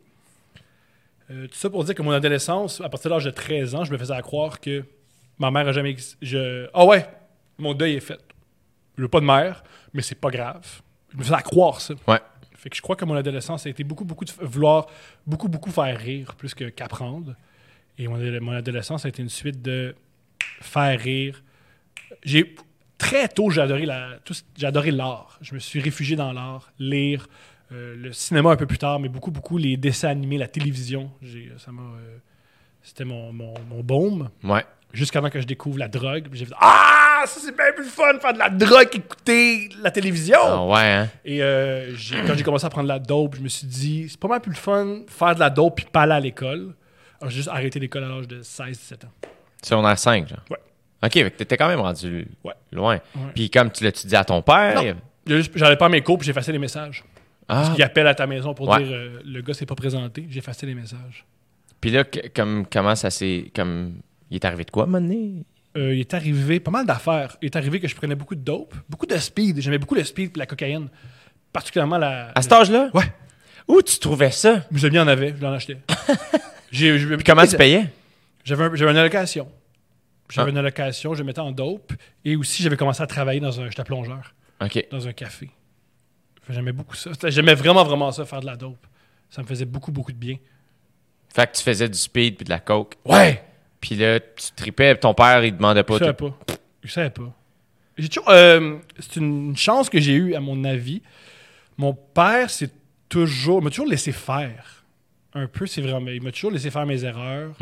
Euh, 1.31 1.47
tout 1.47 1.55
ça 1.55 1.71
pour 1.71 1.85
dire 1.85 1.95
que 1.95 2.03
mon 2.03 2.11
adolescence, 2.11 2.81
à 2.81 2.89
partir 2.89 3.11
de 3.11 3.15
l'âge 3.15 3.25
de 3.25 3.31
13 3.31 3.75
ans, 3.77 3.85
je 3.85 3.93
me 3.93 3.99
faisais 3.99 4.15
à 4.15 4.23
croire 4.23 4.61
que 4.61 4.85
ma 5.39 5.51
mère 5.51 5.69
a 5.69 5.73
jamais 5.73 5.91
existé. 5.91 6.17
Je... 6.23 6.69
Ah 6.75 6.85
ouais, 6.85 7.07
mon 7.59 7.75
deuil 7.75 7.95
est 7.95 8.01
fait. 8.01 8.21
Je 8.97 9.03
veux 9.03 9.09
pas 9.09 9.21
de 9.21 9.27
mère, 9.27 9.63
mais 9.93 10.03
c'est 10.03 10.15
pas 10.15 10.31
grave. 10.31 10.83
Je 11.13 11.17
me 11.19 11.23
faisais 11.23 11.35
à 11.35 11.43
croire 11.43 11.81
ça. 11.81 11.95
Ouais. 12.09 12.21
Fait 12.55 12.71
que 12.71 12.77
je 12.77 12.83
crois 12.83 12.97
que 12.97 13.05
mon 13.05 13.15
adolescence 13.15 13.67
a 13.67 13.71
été 13.71 13.85
beaucoup, 13.85 14.05
beaucoup 14.05 14.25
de 14.25 14.33
vouloir 14.41 14.87
beaucoup, 15.27 15.49
beaucoup 15.49 15.71
faire 15.71 15.99
rire 15.99 16.35
plus 16.35 16.55
que 16.55 16.65
qu'apprendre. 16.65 17.35
Et 17.99 18.09
mon, 18.09 18.19
mon 18.41 18.53
adolescence 18.53 19.05
a 19.05 19.09
été 19.09 19.23
une 19.23 19.29
suite 19.29 19.63
de 19.63 19.95
faire 20.61 20.99
rire. 20.99 21.43
J'ai 22.23 22.55
très 22.99 23.29
tôt, 23.29 23.51
j'ai 23.51 23.61
adoré, 23.61 23.87
la, 23.87 24.19
l'art. 24.93 25.39
Je 25.41 25.55
me 25.55 25.59
suis 25.59 25.81
réfugié 25.81 26.17
dans 26.17 26.33
l'art, 26.33 26.73
lire, 26.79 27.29
euh, 27.73 27.95
le 27.97 28.13
cinéma 28.13 28.51
un 28.51 28.57
peu 28.57 28.67
plus 28.67 28.79
tard, 28.79 29.01
mais 29.01 29.09
beaucoup, 29.09 29.31
beaucoup 29.31 29.59
les 29.59 29.77
dessins 29.77 30.09
animés, 30.09 30.39
la 30.39 30.49
télévision. 30.49 31.11
J'ai, 31.23 31.53
ça 31.59 31.73
m'a, 31.73 31.83
euh, 31.83 32.19
c'était 32.83 33.05
mon, 33.05 33.33
mon, 33.33 33.55
mon 33.69 33.83
baume. 33.83 34.31
Ouais. 34.45 34.65
Jusqu'à 34.93 35.21
temps 35.21 35.31
que 35.31 35.41
je 35.41 35.47
découvre 35.47 35.79
la 35.79 35.89
drogue. 35.89 36.29
J'ai 36.33 36.47
fait 36.47 36.55
Ah, 36.61 37.06
ça 37.27 37.41
c'est 37.41 37.57
bien 37.57 37.73
plus 37.75 37.85
fun 37.85 38.15
de 38.15 38.19
faire 38.21 38.33
de 38.33 38.39
la 38.39 38.49
drogue 38.51 38.89
qu'écouter 38.89 39.69
la 39.83 39.91
télévision. 39.91 40.39
Ah 40.43 40.65
ouais, 40.67 40.81
hein? 40.93 41.09
Et 41.25 41.43
euh, 41.43 41.95
j'ai- 41.95 42.23
quand 42.27 42.35
j'ai 42.37 42.43
commencé 42.45 42.65
à 42.67 42.71
prendre 42.71 42.89
de 42.89 42.93
la 42.93 42.99
dope, 42.99 43.37
je 43.37 43.41
me 43.43 43.49
suis 43.49 43.67
dit, 43.67 44.07
c'est 44.09 44.19
pas 44.21 44.29
mal 44.29 44.41
plus 44.41 44.51
le 44.53 44.57
fun 44.57 45.01
faire 45.09 45.35
de 45.35 45.41
la 45.41 45.51
dope 45.51 45.77
puis 45.77 45.87
pas 45.91 46.03
aller 46.03 46.13
à 46.15 46.21
l'école. 46.21 46.75
Alors, 47.21 47.31
j'ai 47.31 47.37
juste 47.37 47.49
arrêté 47.49 47.79
l'école 47.81 48.05
à 48.05 48.09
l'âge 48.09 48.29
de 48.29 48.43
16-17 48.43 49.05
ans. 49.07 49.11
Secondaire 49.63 49.99
5, 49.99 50.29
genre. 50.29 50.39
Ouais. 50.51 50.59
OK, 51.05 51.13
fait 51.13 51.31
que 51.31 51.37
t'étais 51.37 51.57
quand 51.57 51.69
même 51.69 51.81
rendu 51.81 52.27
Ouais. 52.45 52.55
loin. 52.73 52.99
Puis 53.35 53.51
comme 53.51 53.71
tu 53.71 53.85
l'as-tu 53.85 54.07
dit 54.07 54.17
à 54.17 54.25
ton 54.25 54.43
père? 54.43 54.81
Il 54.83 54.87
y 54.87 54.91
a- 54.91 54.95
J'ai 55.27 55.37
juste- 55.39 55.53
J'allais 55.57 55.77
pas 55.77 55.87
à 55.87 55.89
mes 55.89 56.03
cours 56.03 56.19
puis 56.19 56.25
j'ai 56.27 56.31
effacé 56.31 56.53
les 56.53 56.59
messages. 56.59 57.05
Ah. 57.49 57.63
Parce 57.63 57.75
qu'il 57.75 57.83
appelle 57.85 58.07
à 58.07 58.15
ta 58.15 58.27
maison 58.27 58.55
pour 58.55 58.69
Ouais. 58.69 58.83
dire 58.83 58.93
euh, 58.93 59.21
le 59.25 59.41
gars 59.43 59.55
s'est 59.55 59.67
pas 59.67 59.75
présenté. 59.75 60.27
J'ai 60.31 60.39
effacé 60.39 60.67
les 60.67 60.75
messages. 60.75 61.25
Puis 61.81 61.91
là, 61.91 62.05
que- 62.05 62.29
comme, 62.35 62.65
comment 62.71 62.95
ça 62.97 63.11
s'est... 63.11 63.51
Comme... 63.55 63.95
Il 64.31 64.37
est 64.37 64.45
arrivé 64.45 64.65
de 64.65 64.71
quoi, 64.71 64.85
à 64.85 64.87
un 64.87 64.91
moment 64.91 65.01
donné? 65.07 65.45
Euh, 65.77 65.95
il 65.95 66.01
est 66.01 66.15
arrivé 66.15 66.59
pas 66.59 66.71
mal 66.71 66.87
d'affaires. 66.87 67.37
Il 67.43 67.47
est 67.47 67.57
arrivé 67.57 67.81
que 67.81 67.87
je 67.89 67.95
prenais 67.95 68.15
beaucoup 68.15 68.35
de 68.35 68.41
dope, 68.41 68.75
beaucoup 68.89 69.07
de 69.07 69.17
speed. 69.19 69.61
J'aimais 69.61 69.79
beaucoup 69.79 69.95
le 69.95 70.05
speed 70.05 70.33
et 70.35 70.39
la 70.39 70.47
cocaïne. 70.47 70.89
Particulièrement 71.53 71.99
la. 71.99 72.33
À 72.35 72.43
cet 72.43 72.53
âge-là? 72.53 72.91
Ouais. 72.95 73.05
Où 73.69 73.83
tu 73.83 73.99
trouvais 73.99 74.31
ça? 74.31 74.65
Mes 74.71 74.85
amis 74.85 74.99
en 74.99 75.07
avaient, 75.09 75.35
je 75.37 75.43
l'en 75.43 75.53
achetais. 75.53 75.79
J'ai- 76.73 76.99
j'ai- 76.99 77.17
Puis 77.17 77.25
comment 77.25 77.47
tu 77.47 77.57
payais? 77.57 77.87
J'avais 78.45 78.65
un- 78.65 78.75
j'avais 78.75 78.91
une 78.91 78.97
allocation. 78.97 79.49
J'avais 80.31 80.49
Ah. 80.49 80.51
une 80.51 80.59
allocation, 80.59 81.15
je 81.15 81.23
mettais 81.23 81.41
en 81.41 81.53
dope. 81.53 81.93
Et 82.25 82.35
aussi, 82.37 82.63
j'avais 82.63 82.77
commencé 82.77 83.03
à 83.03 83.07
travailler 83.07 83.41
dans 83.41 83.61
un. 83.61 83.69
J'étais 83.69 83.85
plongeur, 83.85 84.35
OK. 84.61 84.87
dans 84.91 85.07
un 85.07 85.13
café. 85.13 85.51
J'aimais 86.49 86.73
beaucoup 86.73 86.97
ça. 86.97 87.11
J'aimais 87.29 87.55
vraiment, 87.55 87.85
vraiment 87.85 88.11
ça, 88.13 88.25
faire 88.25 88.41
de 88.41 88.47
la 88.47 88.57
dope. 88.57 88.85
Ça 89.31 89.43
me 89.43 89.47
faisait 89.47 89.65
beaucoup, 89.65 89.91
beaucoup 89.93 90.13
de 90.13 90.17
bien. 90.19 90.37
Fait 91.35 91.47
que 91.51 91.57
tu 91.57 91.63
faisais 91.63 91.89
du 91.89 91.99
speed 91.99 92.37
puis 92.37 92.45
de 92.45 92.51
la 92.51 92.61
coke. 92.61 92.95
Ouais! 93.05 93.43
Puis 93.87 93.95
là, 93.95 94.19
tu 94.19 94.51
tripais, 94.57 94.97
ton 94.97 95.15
père, 95.15 95.45
il 95.45 95.57
demandait 95.57 95.81
Je 95.81 95.85
pas... 95.85 95.99
savais 96.01 96.13
pas. 96.13 96.37
Je 96.83 96.91
savais 96.91 97.11
pas. 97.11 97.33
J'ai 97.97 98.09
toujours. 98.09 98.29
euh, 98.31 98.79
c'est 98.99 99.17
une 99.21 99.57
chance 99.57 99.89
que 99.89 100.01
j'ai 100.01 100.15
eue, 100.15 100.35
à 100.35 100.41
mon 100.41 100.65
avis. 100.65 101.03
Mon 101.79 101.95
père, 101.95 102.51
c'est 102.51 102.73
toujours. 103.09 103.61
Il 103.61 103.65
m'a 103.65 103.71
toujours 103.71 103.87
laissé 103.87 104.11
faire. 104.11 104.85
Un 105.35 105.47
peu, 105.47 105.67
c'est 105.67 105.83
vraiment. 105.83 106.11
Il 106.11 106.21
m'a 106.21 106.33
toujours 106.33 106.51
laissé 106.51 106.69
faire 106.69 106.85
mes 106.85 107.05
erreurs. 107.05 107.53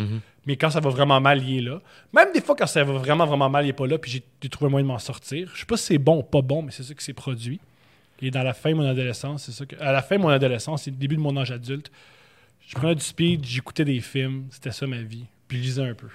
Mais 0.47 0.57
quand 0.57 0.71
ça 0.71 0.81
va 0.81 0.89
vraiment 0.89 1.21
mal, 1.21 1.47
il 1.47 1.59
est 1.59 1.61
là. 1.61 1.81
Même 2.15 2.33
des 2.33 2.41
fois, 2.41 2.57
quand 2.57 2.67
ça 2.67 2.83
va 2.85 2.95
vraiment, 2.95 3.27
vraiment 3.27 3.51
mal, 3.51 3.67
il 3.67 3.69
est 3.69 3.73
pas 3.75 3.87
là. 3.87 3.99
Puis 3.99 4.11
j'ai, 4.11 4.23
j'ai 4.43 4.49
trouvé 4.49 4.69
un 4.69 4.71
moyen 4.71 4.85
de 4.87 4.93
m'en 4.93 4.99
sortir. 4.99 5.51
Je 5.55 5.61
sais 5.61 5.67
pas 5.67 5.77
si 5.77 5.85
c'est 5.85 5.99
bon 5.99 6.21
ou 6.21 6.23
pas 6.23 6.41
bon, 6.41 6.63
mais 6.63 6.71
c'est 6.71 6.85
ça 6.85 6.95
qui 6.95 7.05
s'est 7.05 7.13
produit. 7.13 7.61
Et 8.23 8.31
dans 8.31 8.43
la 8.43 8.55
fin 8.55 8.71
de 8.71 8.77
mon 8.77 8.89
adolescence, 8.89 9.45
c'est 9.45 9.53
ça 9.53 9.67
que. 9.67 9.77
À 9.79 9.93
la 9.93 10.01
fin 10.01 10.17
de 10.17 10.23
mon 10.23 10.29
adolescence, 10.31 10.85
c'est 10.85 10.91
le 10.91 10.97
début 10.97 11.17
de 11.17 11.21
mon 11.21 11.37
âge 11.37 11.51
adulte. 11.51 11.91
Je 12.67 12.75
prenais 12.75 12.95
du 12.95 13.03
speed, 13.03 13.45
j'écoutais 13.45 13.85
des 13.85 14.01
films. 14.01 14.47
C'était 14.51 14.71
ça 14.71 14.87
ma 14.87 15.03
vie. 15.03 15.27
Puis 15.49 15.59
lisais 15.59 15.83
un 15.89 15.95
peu. 15.95 16.09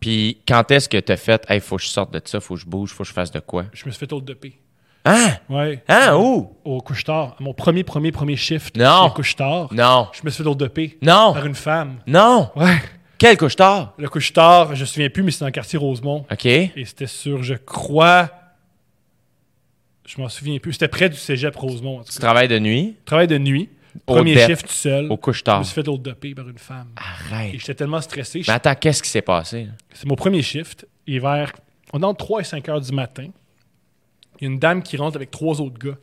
Puis 0.00 0.38
quand 0.46 0.70
est-ce 0.70 0.88
que 0.88 0.98
t'as 0.98 1.16
fait 1.16 1.44
«Hey, 1.50 1.60
faut 1.60 1.76
que 1.76 1.82
je 1.82 1.88
sorte 1.88 2.12
de 2.12 2.20
ça, 2.24 2.40
faut 2.40 2.54
que 2.54 2.60
je 2.60 2.66
bouge, 2.66 2.90
faut 2.92 3.02
que 3.02 3.08
je 3.08 3.12
fasse 3.14 3.30
de 3.32 3.40
quoi? 3.40 3.64
Je 3.72 3.84
me 3.86 3.90
suis 3.90 3.98
fait 3.98 4.12
autre 4.12 4.26
de 4.26 4.34
paix.» 4.34 4.52
Hein? 5.04 5.36
Ouais. 5.48 5.82
Hein? 5.88 6.16
Où? 6.16 6.54
au 6.64 6.80
couche-tard, 6.80 7.36
à 7.38 7.42
mon 7.42 7.54
premier, 7.54 7.82
premier, 7.82 8.12
premier 8.12 8.36
shift 8.36 8.76
Non. 8.76 9.06
au 9.06 9.10
couche-tard, 9.10 9.72
Non. 9.72 10.08
je 10.12 10.20
me 10.22 10.30
suis 10.30 10.44
fait 10.44 10.54
dopé 10.54 10.98
Non. 11.00 11.32
par 11.32 11.46
une 11.46 11.54
femme. 11.54 11.96
Non. 12.06 12.50
Ouais. 12.56 12.76
Quel 13.16 13.36
couche-tard? 13.38 13.94
Le 13.96 14.08
couche-tard, 14.08 14.74
je 14.74 14.80
me 14.82 14.86
souviens 14.86 15.08
plus, 15.08 15.22
mais 15.22 15.30
c'était 15.30 15.44
dans 15.44 15.46
le 15.46 15.52
quartier 15.52 15.78
Rosemont. 15.78 16.26
OK. 16.30 16.44
Et 16.46 16.70
c'était 16.84 17.06
sur, 17.06 17.42
je 17.42 17.54
crois, 17.54 18.30
je 20.06 20.20
m'en 20.20 20.28
souviens 20.28 20.58
plus. 20.58 20.74
C'était 20.74 20.88
près 20.88 21.08
du 21.08 21.16
cégep 21.16 21.56
Rosemont. 21.56 22.00
En 22.00 22.02
tout 22.04 22.12
Tu 22.12 22.18
travailles 22.18 22.48
de 22.48 22.58
nuit? 22.58 22.96
Travail 23.04 23.26
de 23.28 23.38
nuit, 23.38 23.68
premier 23.98 24.36
shift 24.46 24.66
tout 24.66 24.72
seul. 24.72 25.06
au 25.06 25.16
Je 25.16 25.20
couche-tard. 25.20 25.58
me 25.60 25.64
suis 25.64 25.74
fait 25.74 25.86
l'autre 25.86 26.02
dopé 26.02 26.34
par 26.34 26.48
une 26.48 26.58
femme. 26.58 26.88
Arrête. 26.96 27.54
Et 27.54 27.58
j'étais 27.58 27.74
tellement 27.74 28.00
stressé. 28.00 28.42
Mais 28.46 28.54
attends, 28.54 28.74
qu'est-ce 28.74 29.02
qui 29.02 29.08
s'est 29.10 29.22
passé? 29.22 29.68
C'est 29.92 30.06
mon 30.06 30.16
premier 30.16 30.42
shift. 30.42 30.86
Et 31.06 31.18
vers, 31.18 31.52
on 31.92 32.00
est 32.02 32.04
entre 32.04 32.24
3 32.24 32.40
et 32.40 32.44
5 32.44 32.68
heures 32.68 32.80
du 32.80 32.92
matin. 32.92 33.28
Il 34.40 34.44
y 34.44 34.46
a 34.46 34.50
une 34.52 34.58
dame 34.58 34.82
qui 34.82 34.96
rentre 34.96 35.16
avec 35.16 35.30
trois 35.30 35.60
autres 35.60 35.78
gars. 35.78 35.96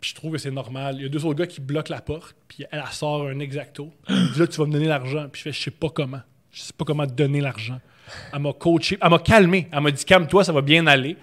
Puis 0.00 0.10
je 0.10 0.14
trouve 0.16 0.32
que 0.32 0.38
c'est 0.38 0.50
normal. 0.50 0.96
Il 0.96 1.02
y 1.02 1.06
a 1.06 1.08
deux 1.08 1.24
autres 1.24 1.38
gars 1.38 1.46
qui 1.46 1.60
bloquent 1.60 1.94
la 1.94 2.00
porte. 2.00 2.34
Puis 2.48 2.64
elle, 2.72 2.82
elle 2.84 2.92
sort 2.92 3.28
un 3.28 3.38
exacto. 3.38 3.92
Elle 4.08 4.32
dit 4.32 4.40
là, 4.40 4.46
tu 4.48 4.58
vas 4.58 4.66
me 4.66 4.72
donner 4.72 4.86
l'argent. 4.88 5.26
Puis 5.30 5.38
je 5.40 5.42
fais, 5.44 5.52
je 5.52 5.62
sais 5.62 5.70
pas 5.70 5.88
comment. 5.90 6.20
Je 6.50 6.60
sais 6.60 6.72
pas 6.76 6.84
comment 6.84 7.06
te 7.06 7.12
donner 7.12 7.40
l'argent. 7.40 7.80
Elle 8.32 8.40
m'a 8.40 8.52
coaché. 8.52 8.98
Elle 9.00 9.10
m'a 9.10 9.20
calmé. 9.20 9.68
Elle 9.72 9.80
m'a 9.80 9.90
dit, 9.92 10.04
calme-toi, 10.04 10.42
ça 10.44 10.52
va 10.52 10.60
bien 10.60 10.86
aller. 10.88 11.16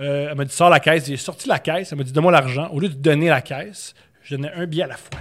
Euh, 0.00 0.28
elle 0.30 0.36
m'a 0.36 0.44
dit, 0.44 0.52
sors 0.52 0.68
la 0.68 0.80
caisse. 0.80 1.06
J'ai 1.06 1.16
sorti 1.16 1.48
la 1.48 1.60
caisse. 1.60 1.92
Elle 1.92 1.98
m'a 1.98 2.04
dit, 2.04 2.12
donne-moi 2.12 2.32
l'argent. 2.32 2.68
Au 2.72 2.80
lieu 2.80 2.88
de 2.88 2.94
donner 2.94 3.28
la 3.28 3.40
caisse, 3.40 3.94
je 4.26 4.34
donnais 4.34 4.50
un 4.54 4.66
billet 4.66 4.82
à 4.82 4.88
la 4.88 4.96
fois. 4.96 5.20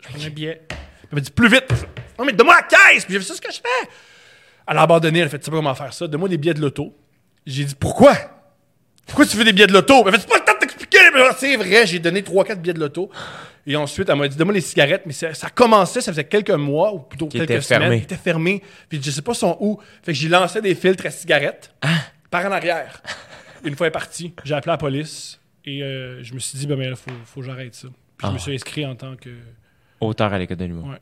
Je 0.00 0.08
prenais 0.08 0.24
un 0.26 0.30
billet. 0.30 0.62
Elle 0.70 1.14
m'a 1.16 1.20
dit, 1.20 1.30
plus 1.30 1.48
vite. 1.48 1.68
Non, 2.18 2.24
mais 2.24 2.32
donne-moi 2.32 2.56
la 2.56 2.62
caisse. 2.62 3.04
Puis 3.04 3.14
j'ai 3.14 3.20
fait, 3.20 3.26
c'est 3.26 3.34
ce 3.34 3.40
que 3.40 3.52
je 3.52 3.58
fais. 3.58 3.88
Elle 4.66 4.78
a 4.78 4.82
abandonné, 4.82 5.18
elle 5.20 5.26
a 5.26 5.28
fait, 5.28 5.38
tu 5.38 5.44
sais 5.44 5.50
pas 5.50 5.58
comment 5.58 5.74
faire 5.74 5.92
ça, 5.92 6.06
donne-moi 6.08 6.28
des 6.28 6.38
billets 6.38 6.54
de 6.54 6.60
loto. 6.60 6.96
J'ai 7.44 7.64
dit, 7.64 7.74
pourquoi? 7.74 8.14
Pourquoi 9.06 9.26
tu 9.26 9.36
veux 9.36 9.44
des 9.44 9.52
billets 9.52 9.66
de 9.68 9.72
loto? 9.72 10.02
Elle 10.02 10.08
a 10.08 10.12
fait, 10.12 10.20
c'est 10.22 10.28
pas 10.28 10.38
le 10.38 10.44
temps 10.44 10.54
de 10.54 10.58
t'expliquer, 10.58 10.98
c'est 11.38 11.56
vrai, 11.56 11.86
j'ai 11.86 11.98
donné 11.98 12.22
3-4 12.22 12.56
billets 12.56 12.74
de 12.74 12.80
loto. 12.80 13.10
Et 13.66 13.76
ensuite, 13.76 14.08
elle 14.08 14.16
m'a 14.16 14.26
dit, 14.26 14.36
donne-moi 14.36 14.54
les 14.54 14.60
cigarettes, 14.60 15.02
mais 15.06 15.12
ça, 15.12 15.34
ça 15.34 15.50
commençait, 15.50 16.00
ça 16.00 16.10
faisait 16.12 16.24
quelques 16.24 16.50
mois, 16.50 16.92
ou 16.94 17.00
plutôt 17.00 17.26
Qui 17.26 17.38
quelques 17.38 17.50
étaient 17.50 17.60
semaines. 17.60 17.80
fermés. 17.82 17.96
Ils 17.98 18.02
étaient 18.02 18.16
fermés. 18.16 18.62
Puis 18.88 19.00
je 19.02 19.10
sais 19.10 19.22
pas 19.22 19.34
son 19.34 19.56
où. 19.60 19.78
Fait 20.02 20.12
que 20.12 20.18
j'ai 20.18 20.28
lancé 20.28 20.60
des 20.60 20.74
filtres 20.74 21.06
à 21.06 21.10
cigarettes 21.10 21.72
par 22.30 22.44
en 22.46 22.50
arrière. 22.52 23.02
Une 23.64 23.76
fois 23.76 23.86
elle 23.86 23.90
est 23.90 23.92
partie, 23.92 24.32
j'ai 24.44 24.54
appelé 24.54 24.72
la 24.72 24.78
police 24.78 25.40
et 25.64 25.82
euh, 25.82 26.22
je 26.22 26.34
me 26.34 26.38
suis 26.38 26.58
dit, 26.58 26.66
ben, 26.66 26.76
mais 26.76 26.88
là, 26.88 26.96
faut, 26.96 27.10
faut 27.24 27.40
que 27.40 27.46
j'arrête 27.46 27.74
ça. 27.74 27.88
Puis 28.18 28.28
je 28.28 28.32
me 28.32 28.38
suis 28.38 28.54
inscrit 28.54 28.86
en 28.86 28.94
tant 28.94 29.16
que. 29.16 29.30
Auteur 30.00 30.32
à 30.32 30.38
l'école 30.38 30.56
de 30.58 30.64
l'humour. 30.66 30.88
Ouais. 30.88 30.98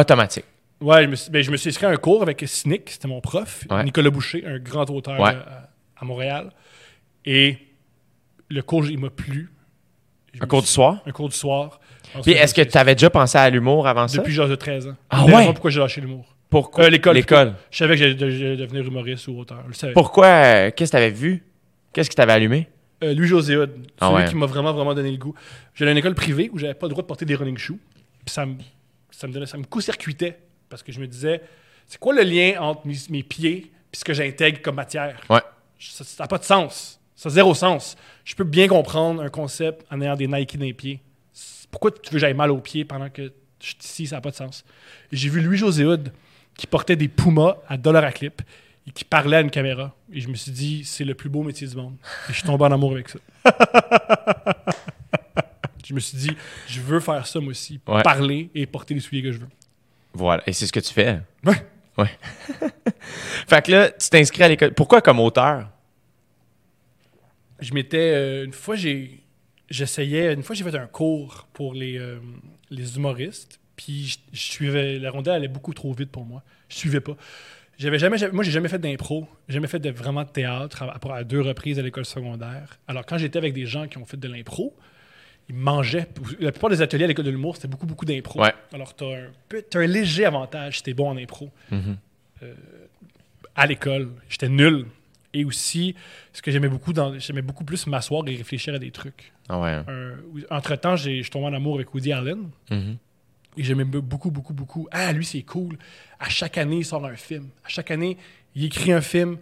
Automatique. 0.00 0.44
Ouais, 0.80 1.04
je 1.04 1.08
me 1.08 1.14
suis, 1.16 1.30
ben, 1.30 1.42
je 1.42 1.50
me 1.50 1.56
suis 1.56 1.70
inscrit 1.70 1.86
à 1.86 1.90
un 1.90 1.96
cours 1.96 2.22
avec 2.22 2.42
Cynic, 2.46 2.90
c'était 2.90 3.08
mon 3.08 3.20
prof, 3.20 3.64
Ouais. 3.70 3.84
Nicolas 3.84 4.10
Boucher, 4.10 4.44
un 4.46 4.58
grand 4.58 4.88
auteur 4.90 5.18
Ouais. 5.20 5.30
euh, 5.34 5.40
à, 5.40 5.70
à 6.00 6.04
Montréal. 6.04 6.50
Et 7.24 7.58
le 8.50 8.60
cours, 8.62 8.84
il 8.86 8.98
m'a 8.98 9.08
plu. 9.10 9.50
Je 10.34 10.42
Un 10.42 10.46
cours 10.46 10.60
du 10.62 10.66
soir? 10.68 11.00
Un 11.06 11.12
cours 11.12 11.28
du 11.28 11.36
soir. 11.36 11.80
Puis 12.22 12.32
est-ce 12.32 12.52
que 12.54 12.60
tu 12.62 12.76
avais 12.76 12.94
déjà 12.94 13.08
pensé 13.08 13.38
à 13.38 13.48
l'humour 13.48 13.86
avant 13.86 14.08
ça? 14.08 14.18
Depuis 14.18 14.34
l'âge 14.34 14.50
de 14.50 14.56
13 14.56 14.88
ans. 14.88 14.96
Ah 15.10 15.24
ouais? 15.24 15.44
pourquoi 15.46 15.70
j'ai 15.70 15.80
lâché 15.80 16.00
l'humour. 16.00 16.34
Pourquoi? 16.50 16.84
Euh, 16.84 16.90
l'école. 16.90 17.14
L'école. 17.14 17.54
Je 17.70 17.78
savais 17.78 17.94
que 17.94 18.00
j'allais 18.00 18.14
de- 18.14 18.30
j'allais 18.30 18.56
devenir 18.56 18.84
humoriste 18.86 19.26
ou 19.28 19.38
auteur. 19.38 19.60
Je 19.64 19.68
le 19.68 19.74
savais. 19.74 19.92
Pourquoi? 19.92 20.26
euh, 20.26 20.70
Qu'est-ce 20.74 20.90
que 20.92 20.96
tu 20.96 21.02
avais 21.02 21.10
vu? 21.14 21.42
Qu'est-ce 21.92 22.10
qui 22.10 22.16
t'avait 22.16 22.32
allumé? 22.32 22.68
Euh, 23.02 23.12
Louis-José 23.14 23.56
Hood, 23.56 23.72
Ah 24.00 24.08
celui 24.08 24.22
ouais. 24.22 24.28
qui 24.28 24.36
m'a 24.36 24.46
vraiment, 24.46 24.72
vraiment 24.72 24.94
donné 24.94 25.10
le 25.10 25.16
goût. 25.18 25.34
J'allais 25.74 25.90
à 25.90 25.92
une 25.92 25.98
école 25.98 26.14
privée 26.14 26.48
où 26.52 26.58
j'avais 26.58 26.74
pas 26.74 26.86
le 26.86 26.90
droit 26.90 27.02
de 27.02 27.06
porter 27.08 27.24
des 27.24 27.34
running 27.34 27.56
shoes. 27.58 27.78
Puis 28.24 28.32
ça 28.32 28.46
me, 28.46 28.54
ça 29.10 29.26
me 29.26 29.32
donnait, 29.32 29.46
ça 29.46 29.58
me 29.58 29.64
court-circuitait 29.64 30.38
parce 30.68 30.82
que 30.82 30.92
je 30.92 31.00
me 31.00 31.06
disais, 31.06 31.42
c'est 31.86 31.98
quoi 31.98 32.14
le 32.14 32.22
lien 32.22 32.60
entre 32.60 32.86
mes, 32.86 32.94
mes 33.10 33.22
pieds 33.22 33.72
et 33.92 33.96
ce 33.96 34.04
que 34.04 34.14
j'intègre 34.14 34.62
comme 34.62 34.76
matière? 34.76 35.20
Ouais. 35.28 35.40
Ça 35.78 36.04
n'a 36.20 36.28
pas 36.28 36.38
de 36.38 36.44
sens. 36.44 37.00
Ça 37.16 37.28
a 37.28 37.32
zéro 37.32 37.52
sens. 37.54 37.96
Je 38.24 38.34
peux 38.34 38.44
bien 38.44 38.68
comprendre 38.68 39.22
un 39.22 39.28
concept 39.28 39.84
en 39.90 40.00
ayant 40.00 40.16
des 40.16 40.26
Nike 40.26 40.56
dans 40.56 40.64
les 40.64 40.72
pieds. 40.72 41.00
Pourquoi 41.70 41.90
tu 41.90 41.98
veux 42.10 42.12
que 42.12 42.18
j'aille 42.18 42.34
mal 42.34 42.50
aux 42.50 42.60
pieds 42.60 42.84
pendant 42.84 43.10
que 43.10 43.32
je 43.60 43.66
suis 43.66 43.76
ici? 43.80 44.06
Ça 44.06 44.16
n'a 44.16 44.20
pas 44.20 44.30
de 44.30 44.36
sens. 44.36 44.64
J'ai 45.12 45.28
vu 45.28 45.40
Louis-José 45.40 45.84
Hood 45.84 46.12
qui 46.56 46.66
portait 46.66 46.96
des 46.96 47.08
Pumas 47.08 47.56
à 47.68 47.76
dollar 47.76 48.04
à 48.04 48.12
clip 48.12 48.40
qui 48.92 49.04
parlait 49.04 49.38
à 49.38 49.40
une 49.40 49.50
caméra. 49.50 49.94
Et 50.12 50.20
je 50.20 50.28
me 50.28 50.34
suis 50.34 50.52
dit, 50.52 50.84
c'est 50.84 51.04
le 51.04 51.14
plus 51.14 51.28
beau 51.28 51.42
métier 51.42 51.66
du 51.66 51.76
monde. 51.76 51.96
Et 52.28 52.32
je 52.32 52.38
suis 52.38 52.42
tombé 52.42 52.64
en 52.64 52.72
amour 52.72 52.92
avec 52.92 53.08
ça. 53.08 53.18
je 55.84 55.94
me 55.94 56.00
suis 56.00 56.18
dit, 56.18 56.30
je 56.66 56.80
veux 56.80 57.00
faire 57.00 57.26
ça 57.26 57.40
moi 57.40 57.50
aussi. 57.50 57.80
Ouais. 57.86 58.02
Parler 58.02 58.50
et 58.54 58.66
porter 58.66 58.94
les 58.94 59.00
souliers 59.00 59.22
que 59.22 59.32
je 59.32 59.38
veux. 59.38 59.48
Voilà. 60.12 60.42
Et 60.46 60.52
c'est 60.52 60.66
ce 60.66 60.72
que 60.72 60.80
tu 60.80 60.92
fais. 60.92 61.20
Ouais. 61.44 61.66
Ouais. 61.96 62.10
fait 63.48 63.64
que 63.64 63.72
là, 63.72 63.90
tu 63.90 64.08
t'inscris 64.10 64.42
à 64.42 64.48
l'école. 64.48 64.74
Pourquoi 64.74 65.00
comme 65.00 65.20
auteur? 65.20 65.68
je 67.60 67.74
m'étais 67.74 68.12
euh, 68.14 68.44
une 68.44 68.52
fois 68.52 68.76
j'ai 68.76 69.20
j'essayais 69.70 70.32
une 70.32 70.42
fois 70.42 70.54
j'ai 70.54 70.64
fait 70.64 70.76
un 70.76 70.86
cours 70.86 71.48
pour 71.52 71.74
les 71.74 71.98
euh, 71.98 72.18
les 72.70 72.96
humoristes 72.96 73.60
puis 73.76 74.06
je, 74.06 74.18
je 74.32 74.40
suivais 74.40 74.98
la 74.98 75.10
rondelle 75.10 75.34
allait 75.34 75.48
beaucoup 75.48 75.74
trop 75.74 75.92
vite 75.92 76.10
pour 76.10 76.24
moi 76.24 76.42
je 76.68 76.76
suivais 76.76 77.00
pas 77.00 77.16
j'avais 77.78 77.98
jamais, 77.98 78.16
moi 78.32 78.44
j'ai 78.44 78.50
jamais 78.50 78.68
fait 78.68 78.78
d'impro. 78.78 79.26
J'ai 79.48 79.54
jamais 79.54 79.66
fait 79.66 79.78
de 79.78 79.90
vraiment 79.90 80.22
de 80.22 80.28
théâtre 80.28 80.82
à, 80.82 81.24
deux 81.24 81.40
reprises 81.40 81.78
à 81.78 81.82
l'école 81.82 82.04
secondaire. 82.04 82.78
Alors 82.88 83.04
quand 83.06 83.18
j'étais 83.18 83.38
avec 83.38 83.52
des 83.52 83.66
gens 83.66 83.86
qui 83.88 83.98
ont 83.98 84.04
fait 84.06 84.16
de 84.18 84.28
l'impro 84.28 84.74
ils 85.48 85.54
mangeaient 85.54 86.08
la 86.40 86.52
plupart 86.52 86.70
des 86.70 86.80
ateliers 86.80 87.04
à 87.04 87.06
l'école 87.08 87.26
de 87.26 87.30
l'humour 87.30 87.56
c'était 87.56 87.68
beaucoup 87.68 87.84
beaucoup 87.86 88.06
d'impro. 88.06 88.40
Ouais. 88.40 88.54
alors 88.72 88.94
t'as 88.94 89.04
un 89.14 89.26
peu- 89.48 89.62
t'as 89.62 89.80
un 89.80 89.86
léger 89.86 90.24
avantage 90.24 90.78
si 90.78 90.82
t'es 90.82 90.94
bon 90.94 91.08
en 91.10 91.16
impro. 91.18 91.50
Euh, 91.72 92.54
à 93.54 93.66
l'école 93.66 94.10
j'étais 94.28 94.48
nul. 94.48 94.86
Et 95.36 95.44
aussi 95.44 95.94
ce 96.32 96.40
que 96.40 96.50
j'aimais 96.50 96.68
beaucoup 96.68 96.92
j'aimais 97.18 97.42
beaucoup 97.42 97.64
plus 97.64 97.86
m'asseoir 97.88 98.22
et 98.28 98.36
réfléchir 98.36 98.72
à 98.74 98.78
des 98.78 98.90
trucs. 98.90 99.32
Ah 99.48 99.58
ouais. 99.58 99.80
entre 100.50 100.76
temps 100.76 100.96
j'ai 100.96 101.18
je 101.18 101.22
suis 101.22 101.30
tombé 101.30 101.46
en 101.46 101.52
amour 101.52 101.74
avec 101.74 101.92
Woody 101.92 102.12
Allen. 102.12 102.48
Mhm. 102.70 102.96
Et 103.56 103.62
j'aimais 103.64 103.84
be- 103.84 104.00
beaucoup 104.00 104.30
beaucoup 104.30 104.52
beaucoup 104.54 104.88
ah 104.90 105.12
lui 105.12 105.24
c'est 105.24 105.42
cool 105.42 105.76
à 106.20 106.28
chaque 106.28 106.58
année 106.58 106.78
il 106.78 106.84
sort 106.84 107.04
un 107.06 107.16
film 107.16 107.48
à 107.64 107.68
chaque 107.68 107.90
année 107.90 108.16
il 108.54 108.64
écrit 108.64 108.92
un 108.92 109.00
film 109.00 109.38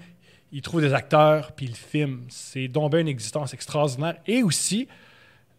il 0.54 0.60
trouve 0.60 0.82
des 0.82 0.92
acteurs, 0.92 1.52
puis 1.52 1.64
il 1.64 1.74
filme. 1.74 2.24
C'est 2.28 2.68
donc 2.68 2.92
une 2.94 3.08
existence 3.08 3.54
extraordinaire. 3.54 4.16
Et 4.26 4.42
aussi, 4.42 4.86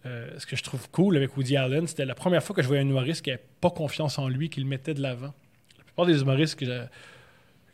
euh, 0.05 0.29
ce 0.37 0.45
que 0.45 0.55
je 0.55 0.61
trouve 0.61 0.87
cool 0.91 1.17
avec 1.17 1.35
Woody 1.35 1.57
Allen, 1.57 1.87
c'était 1.87 2.05
la 2.05 2.13
première 2.13 2.43
fois 2.43 2.55
que 2.55 2.61
je 2.61 2.67
voyais 2.67 2.83
un 2.83 2.87
humoriste 2.87 3.23
qui 3.23 3.31
n'avait 3.31 3.41
pas 3.59 3.71
confiance 3.71 4.19
en 4.19 4.27
lui, 4.29 4.51
qui 4.51 4.59
le 4.61 4.67
mettait 4.67 4.93
de 4.93 5.01
l'avant. 5.01 5.33
La 5.79 5.83
plupart 5.83 6.05
des 6.05 6.21
humoristes 6.21 6.59
que 6.59 6.67
je, 6.67 6.83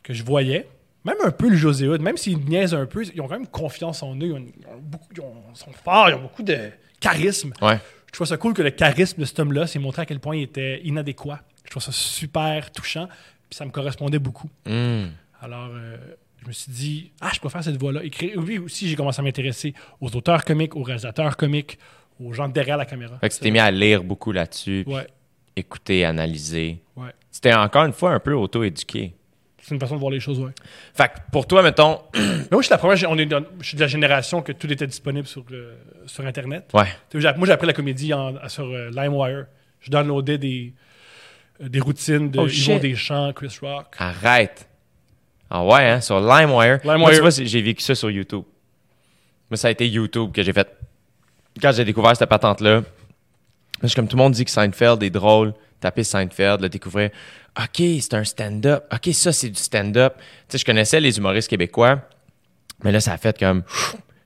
que 0.02 0.14
je 0.14 0.22
voyais, 0.24 0.66
même 1.04 1.16
un 1.22 1.30
peu 1.30 1.50
le 1.50 1.56
José 1.56 1.86
Hood, 1.88 2.00
même 2.00 2.16
s'ils 2.16 2.38
niaisent 2.38 2.72
un 2.74 2.86
peu, 2.86 3.04
ils 3.04 3.20
ont 3.20 3.28
quand 3.28 3.38
même 3.38 3.46
confiance 3.46 4.02
en 4.02 4.14
eux. 4.16 4.20
Ils, 4.28 4.32
ont- 4.32 4.78
beaucoup, 4.80 5.08
ils 5.12 5.20
sont 5.58 5.72
forts, 5.72 6.08
ils 6.08 6.14
ont 6.14 6.22
beaucoup 6.22 6.42
de 6.42 6.70
charisme. 7.00 7.52
Ouais. 7.60 7.78
Je 8.10 8.12
trouve 8.12 8.26
ça 8.26 8.36
cool 8.36 8.54
que 8.54 8.62
le 8.62 8.70
charisme 8.70 9.20
de 9.20 9.24
cet 9.24 9.38
homme-là 9.38 9.66
s'est 9.66 9.78
montré 9.78 10.02
à 10.02 10.06
quel 10.06 10.18
point 10.20 10.36
il 10.36 10.42
était 10.42 10.80
inadéquat. 10.84 11.40
Je 11.64 11.70
trouve 11.70 11.82
ça 11.82 11.92
super 11.92 12.72
touchant, 12.72 13.06
puis 13.48 13.56
ça 13.56 13.64
me 13.64 13.70
correspondait 13.70 14.18
beaucoup. 14.18 14.50
Hmm. 14.66 15.06
Alors, 15.40 15.68
euh, 15.72 15.96
je 16.42 16.48
me 16.48 16.52
suis 16.52 16.72
dit, 16.72 17.12
ah, 17.20 17.30
je 17.32 17.40
peux 17.40 17.48
faire 17.48 17.62
cette 17.62 17.78
voie-là. 17.78 18.00
Oui, 18.36 18.58
aussi, 18.58 18.88
j'ai 18.88 18.96
commencé 18.96 19.20
à 19.20 19.22
m'intéresser 19.22 19.74
aux 20.00 20.14
auteurs 20.16 20.44
comiques, 20.44 20.74
aux 20.74 20.82
réalisateurs 20.82 21.36
comiques, 21.36 21.78
aux 22.18 22.32
gens 22.32 22.48
derrière 22.48 22.76
la 22.76 22.84
caméra. 22.86 23.18
Fait 23.20 23.28
que 23.28 23.34
tu 23.34 23.40
t'es 23.40 23.50
mis 23.50 23.58
à 23.58 23.70
lire 23.70 24.02
beaucoup 24.02 24.32
là-dessus, 24.32 24.84
Ouais, 24.86 25.06
écouter, 25.56 26.04
analyser. 26.04 26.82
ouais. 26.96 27.10
C'était 27.30 27.54
encore 27.54 27.84
une 27.84 27.92
fois 27.92 28.12
un 28.12 28.20
peu 28.20 28.34
auto-éduqué. 28.34 29.14
C'est 29.70 29.76
une 29.76 29.80
façon 29.80 29.94
de 29.94 30.00
voir 30.00 30.10
les 30.10 30.18
choses, 30.18 30.40
ouais. 30.40 30.50
Fait 30.94 31.06
que 31.06 31.18
pour 31.30 31.46
toi, 31.46 31.62
mettons. 31.62 32.00
Mais 32.14 32.20
moi, 32.50 32.60
je 32.60 32.66
suis 32.66 32.70
la 32.72 32.78
première, 32.78 33.08
on 33.08 33.16
est 33.18 33.24
dans- 33.26 33.44
je 33.60 33.68
suis 33.68 33.76
de 33.76 33.80
la 33.82 33.86
génération 33.86 34.42
que 34.42 34.50
tout 34.50 34.70
était 34.72 34.88
disponible 34.88 35.28
sur, 35.28 35.44
le- 35.48 35.74
sur 36.06 36.26
Internet. 36.26 36.68
Ouais. 36.74 36.86
Tu 37.08 37.20
sais, 37.20 37.28
j'ai- 37.28 37.38
Moi, 37.38 37.46
j'ai 37.46 37.52
appris 37.52 37.68
la 37.68 37.72
comédie 37.72 38.12
en- 38.12 38.34
sur 38.48 38.64
euh, 38.64 38.90
LimeWire. 38.90 39.46
Je 39.80 39.90
downloadais 39.92 40.38
des, 40.38 40.74
euh, 41.62 41.68
des 41.68 41.78
routines 41.78 42.32
de 42.32 42.40
Oh, 42.40 42.48
Yvon 42.48 42.50
shit. 42.74 42.82
Deschamps, 42.82 43.32
Chris 43.32 43.56
Rock. 43.62 43.94
Arrête. 43.96 44.68
Ah 45.48 45.64
ouais, 45.64 45.88
hein, 45.88 46.00
sur 46.00 46.18
LimeWire. 46.18 46.80
LimeWire. 46.82 46.98
Moi, 46.98 47.14
tu 47.14 47.20
vois, 47.20 47.30
c'est- 47.30 47.46
j'ai 47.46 47.62
vécu 47.62 47.80
ça 47.84 47.94
sur 47.94 48.10
YouTube. 48.10 48.42
Mais 49.52 49.56
ça 49.56 49.68
a 49.68 49.70
été 49.70 49.88
YouTube 49.88 50.32
que 50.32 50.42
j'ai 50.42 50.52
fait. 50.52 50.68
Quand 51.62 51.70
j'ai 51.70 51.84
découvert 51.84 52.16
cette 52.16 52.28
patente-là, 52.28 52.82
je 53.82 53.86
suis 53.86 53.94
comme 53.94 54.08
tout 54.08 54.16
le 54.16 54.22
monde 54.24 54.32
dit 54.32 54.44
que 54.44 54.50
Seinfeld 54.50 55.00
est 55.04 55.10
drôle. 55.10 55.54
Taper 55.80 56.04
Seinfeld, 56.04 56.60
le 56.60 56.68
découvrir. 56.68 57.10
OK, 57.58 57.76
c'est 57.76 58.14
un 58.14 58.24
stand-up. 58.24 58.84
OK, 58.92 59.12
ça, 59.12 59.32
c'est 59.32 59.48
du 59.48 59.60
stand-up. 59.60 60.14
Tu 60.16 60.24
sais, 60.48 60.58
je 60.58 60.64
connaissais 60.64 61.00
les 61.00 61.18
humoristes 61.18 61.48
québécois, 61.48 62.00
mais 62.84 62.92
là, 62.92 63.00
ça 63.00 63.12
a 63.12 63.16
fait 63.16 63.38
comme. 63.38 63.62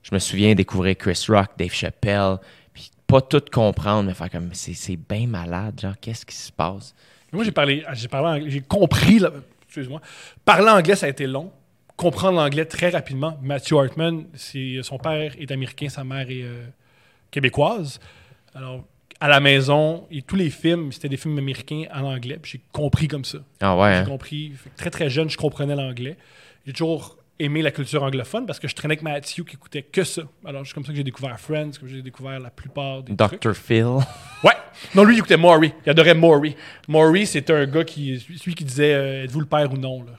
Je 0.03 0.13
me 0.13 0.19
souviens 0.19 0.53
découvrir 0.53 0.95
Chris 0.97 1.25
Rock, 1.29 1.49
Dave 1.57 1.71
Chappelle, 1.71 2.37
puis 2.71 2.91
pas 3.07 3.21
tout 3.21 3.41
comprendre, 3.51 4.03
mais 4.03 4.13
faire 4.13 4.29
comme. 4.29 4.49
C'est 4.53 4.97
bien 4.97 5.25
malade, 5.25 5.79
genre, 5.81 5.95
qu'est-ce 5.99 6.25
qui 6.25 6.35
se 6.35 6.51
passe? 6.51 6.93
Moi, 7.31 7.43
j'ai 7.43 7.51
parlé, 7.51 7.83
j'ai 7.93 8.07
parlé 8.07 8.49
j'ai 8.49 8.61
compris, 8.61 9.19
excuse-moi. 9.65 10.01
Parler 10.45 10.69
anglais, 10.69 10.95
ça 10.95 11.07
a 11.07 11.09
été 11.09 11.27
long. 11.27 11.51
Comprendre 11.97 12.37
l'anglais 12.39 12.65
très 12.65 12.89
rapidement. 12.89 13.37
Matthew 13.41 13.73
Hartman, 13.73 14.25
son 14.35 14.97
père 14.99 15.33
est 15.37 15.51
américain, 15.51 15.89
sa 15.89 16.03
mère 16.03 16.29
est 16.29 16.43
euh, 16.43 16.65
québécoise. 17.31 17.99
Alors, 18.53 18.85
à 19.19 19.27
la 19.27 19.39
maison, 19.39 20.05
et 20.11 20.21
tous 20.21 20.35
les 20.35 20.49
films, 20.49 20.91
c'était 20.91 21.09
des 21.09 21.17
films 21.17 21.37
américains 21.37 21.85
en 21.93 22.03
anglais. 22.03 22.39
J'ai 22.43 22.61
compris 22.71 23.07
comme 23.07 23.25
ça. 23.25 23.39
Ah 23.61 23.75
ouais, 23.77 23.91
J'ai 23.93 23.97
hein? 23.99 24.05
compris. 24.05 24.53
Très, 24.75 24.89
très 24.89 25.09
jeune, 25.09 25.29
je 25.29 25.37
comprenais 25.37 25.75
l'anglais. 25.75 26.17
J'ai 26.65 26.73
toujours 26.73 27.17
aimé 27.39 27.61
la 27.61 27.71
culture 27.71 28.01
anglophone 28.03 28.45
parce 28.45 28.59
que 28.59 28.67
je 28.67 28.75
traînais 28.75 28.93
avec 28.93 29.03
Matthew 29.03 29.43
qui 29.45 29.55
écoutait 29.55 29.81
que 29.83 30.03
ça. 30.03 30.23
Alors, 30.45 30.65
c'est 30.65 30.73
comme 30.73 30.83
ça 30.85 30.91
que 30.91 30.97
j'ai 30.97 31.03
découvert 31.03 31.39
Friends, 31.39 31.71
comme 31.79 31.89
j'ai 31.89 32.01
découvert 32.01 32.39
la 32.39 32.49
plupart 32.49 33.03
des 33.03 33.15
trucs. 33.15 33.41
Dr. 33.41 33.53
Phil. 33.53 33.85
Ouais. 34.43 34.53
Non, 34.93 35.03
lui, 35.03 35.15
il 35.15 35.19
écoutait 35.19 35.37
Maury. 35.37 35.73
Il 35.85 35.89
adorait 35.89 36.13
Maury. 36.13 36.55
Maury, 36.87 37.25
c'était 37.25 37.53
un 37.53 37.65
gars 37.65 37.83
qui, 37.83 38.19
celui 38.19 38.55
qui 38.55 38.63
disait 38.65 38.93
euh, 38.93 39.23
Êtes-vous 39.23 39.39
le 39.41 39.45
père 39.45 39.71
ou 39.71 39.77
non 39.77 40.03
là? 40.03 40.11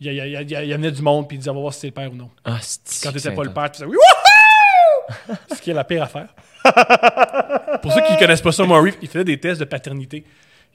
Il, 0.00 0.08
il, 0.08 0.16
il, 0.16 0.50
il, 0.50 0.72
amenait 0.72 0.90
du 0.90 1.02
monde 1.02 1.28
puis 1.28 1.36
il 1.36 1.38
disait 1.38 1.50
On 1.50 1.54
va 1.54 1.60
voir 1.60 1.74
si 1.74 1.80
c'est 1.80 1.86
le 1.88 1.92
père 1.92 2.12
ou 2.12 2.16
non. 2.16 2.30
Ah, 2.44 2.58
Quand 3.02 3.12
t'étais 3.12 3.30
pas 3.32 3.44
le 3.44 3.52
père, 3.52 3.70
tu 3.70 3.82
disais 3.82 3.86
Oui, 3.86 3.96
wouhou! 3.96 5.34
Ce 5.54 5.60
qui 5.60 5.70
est 5.70 5.74
la 5.74 5.84
pire 5.84 6.02
affaire. 6.02 6.28
Pour 7.82 7.92
ceux 7.92 8.00
qui 8.02 8.12
ne 8.14 8.18
connaissent 8.18 8.42
pas 8.42 8.52
ça, 8.52 8.64
Maury, 8.64 8.94
il 9.02 9.08
faisait 9.08 9.24
des 9.24 9.38
tests 9.38 9.60
de 9.60 9.64
paternité. 9.64 10.24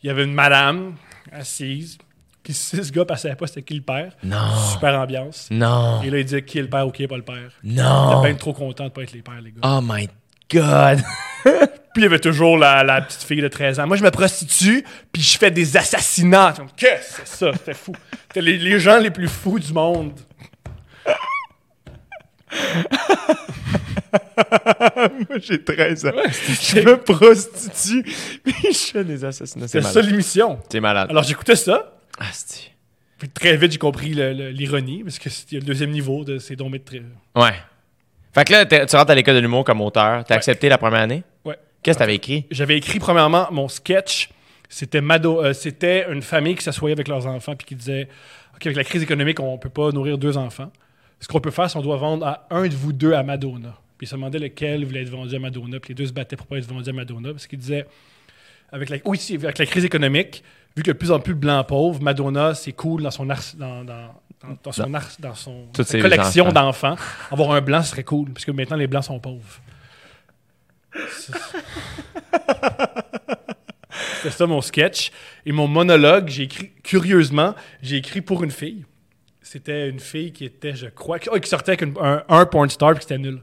Il 0.03 0.07
y 0.07 0.09
avait 0.09 0.23
une 0.23 0.33
madame 0.33 0.95
assise, 1.31 1.97
puis 2.43 2.53
six 2.53 2.91
gars 2.91 3.05
passaient 3.05 3.35
pas 3.35 3.47
c'était 3.47 3.61
qui 3.63 3.73
le 3.75 3.81
père. 3.81 4.11
Non. 4.23 4.55
Super 4.71 4.99
ambiance. 4.99 5.47
Non. 5.51 6.01
Et 6.03 6.09
là, 6.09 6.19
il 6.19 6.25
disait 6.25 6.41
qui 6.43 6.59
est 6.59 6.63
le 6.63 6.69
père 6.69 6.87
ou 6.87 6.91
qui 6.91 7.03
est 7.03 7.07
pas 7.07 7.17
le 7.17 7.23
père. 7.23 7.51
Il 7.63 7.75
Non. 7.75 8.19
était 8.21 8.29
bien 8.29 8.37
trop 8.37 8.53
content 8.53 8.85
de 8.85 8.89
pas 8.89 9.03
être 9.03 9.11
les 9.13 9.21
pères, 9.21 9.41
les 9.41 9.51
gars. 9.51 9.59
Oh 9.63 9.79
my 9.83 10.07
God. 10.51 11.01
Puis 11.43 11.53
il 11.97 12.03
y 12.03 12.05
avait 12.05 12.19
toujours 12.19 12.57
la, 12.57 12.83
la 12.83 13.01
petite 13.01 13.23
fille 13.23 13.41
de 13.41 13.47
13 13.47 13.79
ans. 13.79 13.87
Moi, 13.87 13.97
je 13.97 14.03
me 14.03 14.11
prostitue, 14.11 14.85
puis 15.11 15.23
je 15.23 15.37
fais 15.39 15.49
des 15.49 15.75
assassinats. 15.75 16.53
Qu'est-ce 16.77 17.17
que 17.17 17.21
c'est 17.25 17.35
ça? 17.45 17.51
C'était 17.53 17.73
fou. 17.73 17.93
C'était 18.27 18.41
les, 18.43 18.57
les 18.59 18.79
gens 18.79 18.99
les 18.99 19.09
plus 19.09 19.27
fous 19.27 19.57
du 19.59 19.73
monde. 19.73 20.13
Moi, 25.29 25.37
j'ai 25.39 25.63
13 25.63 26.05
ans. 26.07 26.11
je 26.61 26.79
me 26.79 26.97
prostitue. 26.97 28.03
Puis 28.43 28.53
je 28.73 28.91
fais 28.91 29.03
des 29.03 29.23
assassinats. 29.25 29.67
C'est 29.67 29.81
ça 29.81 30.01
l'émission. 30.01 30.59
C'est 30.69 30.79
malade. 30.79 31.07
Alors, 31.09 31.23
j'écoutais 31.23 31.55
ça. 31.55 31.93
Ah, 32.19 32.25
c'est- 32.31 32.71
Puis 33.17 33.29
très 33.29 33.55
vite, 33.57 33.71
j'ai 33.73 33.77
compris 33.77 34.09
l'ironie, 34.13 35.03
parce 35.03 35.19
que 35.19 35.29
y 35.51 35.57
a 35.57 35.59
le 35.59 35.65
deuxième 35.65 35.91
niveau 35.91 36.23
de 36.23 36.37
ces 36.39 36.55
dons 36.55 36.71
très. 36.83 37.01
Ouais. 37.35 37.53
Fait 38.33 38.45
que 38.45 38.51
là, 38.53 38.65
t'es- 38.65 38.85
tu 38.85 38.95
rentres 38.95 39.11
à 39.11 39.15
l'école 39.15 39.35
de 39.35 39.39
l'humour 39.39 39.63
comme 39.63 39.81
auteur. 39.81 40.23
T'as 40.23 40.35
Ouais. 40.35 40.37
accepté 40.37 40.69
la 40.69 40.77
première 40.77 41.01
année? 41.01 41.23
Ouais. 41.45 41.57
Qu'est-ce 41.83 41.97
que 41.97 41.99
t'avais 41.99 42.15
écrit? 42.15 42.45
J'avais 42.51 42.77
écrit 42.77 42.99
premièrement 42.99 43.47
mon 43.51 43.67
sketch. 43.67 44.29
C'était 44.69 45.01
Mado, 45.01 45.43
euh, 45.43 45.53
c'était 45.53 46.05
une 46.11 46.21
famille 46.21 46.55
qui 46.55 46.63
s'assoyait 46.63 46.93
avec 46.93 47.07
leurs 47.07 47.25
enfants 47.25 47.55
puis 47.55 47.65
qui 47.65 47.75
disait 47.75 48.07
OK, 48.55 48.65
avec 48.67 48.77
la 48.77 48.83
crise 48.83 49.01
économique, 49.01 49.39
on 49.39 49.57
peut 49.57 49.69
pas 49.69 49.89
nourrir 49.91 50.17
deux 50.17 50.37
enfants. 50.37 50.71
Ce 51.19 51.27
qu'on 51.27 51.39
peut 51.41 51.49
faire, 51.51 51.69
c'est 51.69 51.77
qu'on 51.79 51.83
doit 51.83 51.97
vendre 51.97 52.25
à 52.27 52.45
un 52.51 52.67
de 52.67 52.75
vous 52.75 52.93
deux 52.93 53.13
à 53.13 53.23
Madonna. 53.23 53.73
Puis 53.99 54.05
ils 54.05 54.09
se 54.09 54.15
demandaient 54.15 54.39
lequel 54.39 54.83
voulait 54.85 55.01
être 55.03 55.09
vendu 55.09 55.35
à 55.35 55.39
Madonna. 55.39 55.79
Puis 55.79 55.89
les 55.89 55.95
deux 55.95 56.05
se 56.07 56.13
battaient 56.13 56.37
pour 56.37 56.47
pas 56.47 56.57
être 56.57 56.65
vendu 56.67 56.89
à 56.89 56.93
Madonna. 56.93 57.31
Parce 57.33 57.45
qu'ils 57.45 57.59
disaient 57.59 57.85
avec 58.71 58.89
la, 58.89 58.97
oui, 59.05 59.19
avec 59.35 59.57
la 59.59 59.65
crise 59.67 59.83
économique, 59.85 60.41
vu 60.75 60.81
qu'il 60.83 60.87
y 60.87 60.91
a 60.91 60.93
de 60.93 60.97
plus 60.97 61.11
en 61.11 61.19
plus 61.19 61.33
de 61.35 61.39
blancs 61.39 61.67
pauvres, 61.67 62.01
Madonna, 62.01 62.55
c'est 62.55 62.71
cool 62.71 63.03
dans 63.03 63.11
son 63.11 63.29
ars, 63.29 63.43
dans, 63.57 63.83
dans, 63.83 64.09
dans- 64.63 64.71
son, 64.71 64.93
ars- 64.93 65.17
dans 65.19 65.35
son 65.35 65.65
sa 65.75 65.99
collection 65.99 66.45
enfants. 66.45 66.53
d'enfants. 66.53 66.95
Avoir 67.29 67.51
un 67.51 67.61
blanc, 67.61 67.83
serait 67.83 68.03
cool. 68.05 68.31
Parce 68.31 68.45
que 68.45 68.51
maintenant, 68.51 68.77
les 68.77 68.87
blancs 68.87 69.03
sont 69.03 69.19
pauvres. 69.19 69.59
C'était 74.15 74.31
ça 74.31 74.45
mon 74.47 74.61
sketch. 74.61 75.11
Et 75.45 75.51
mon 75.51 75.67
monologue, 75.67 76.29
j'ai 76.29 76.43
écrit, 76.43 76.71
curieusement, 76.83 77.55
j'ai 77.81 77.97
écrit 77.97 78.21
pour 78.21 78.43
une 78.43 78.51
fille. 78.51 78.85
C'était 79.41 79.89
une 79.89 79.99
fille 79.99 80.31
qui 80.31 80.45
était, 80.45 80.75
je 80.75 80.87
crois, 80.87 81.17
qui, 81.19 81.27
oh, 81.31 81.39
qui 81.39 81.49
sortait 81.49 81.71
avec 81.71 81.81
une- 81.81 81.95
un, 81.99 82.23
un 82.29 82.45
porn 82.45 82.69
star 82.69 82.93
puis 82.93 83.01
c'était 83.01 83.17
nul. 83.17 83.41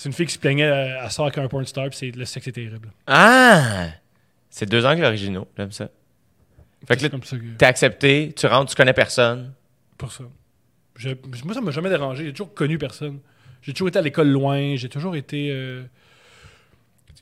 C'est 0.00 0.08
une 0.08 0.14
fille 0.14 0.24
qui 0.24 0.32
se 0.32 0.38
plaignait 0.38 0.64
à, 0.66 1.02
à 1.02 1.10
sortir 1.10 1.24
avec 1.24 1.38
un 1.44 1.48
porn 1.48 1.66
star 1.66 1.90
puis 1.90 1.98
c'est- 1.98 2.16
le 2.16 2.24
sexe 2.24 2.48
est 2.48 2.52
terrible. 2.52 2.88
Ah! 3.06 3.88
C'est 4.48 4.64
deux 4.64 4.86
angles 4.86 5.04
originaux. 5.04 5.46
J'aime 5.58 5.72
ça. 5.72 5.90
Fait 6.88 6.96
que 6.96 7.02
là, 7.02 7.08
comme 7.10 7.22
ça 7.22 7.36
que, 7.36 7.42
t'es 7.58 7.66
accepté, 7.66 8.32
tu 8.34 8.46
rentres, 8.46 8.70
tu 8.70 8.76
connais 8.76 8.94
personne. 8.94 9.52
pour 9.98 10.10
ça. 10.10 10.24
Je- 10.96 11.10
moi, 11.44 11.52
ça 11.52 11.60
m'a 11.60 11.70
jamais 11.70 11.90
dérangé. 11.90 12.24
J'ai 12.24 12.32
toujours 12.32 12.54
connu 12.54 12.78
personne. 12.78 13.18
J'ai 13.60 13.74
toujours 13.74 13.88
été 13.88 13.98
à 13.98 14.02
l'école 14.02 14.28
loin. 14.28 14.74
J'ai 14.76 14.88
toujours 14.88 15.14
été. 15.16 15.50
euh, 15.52 15.82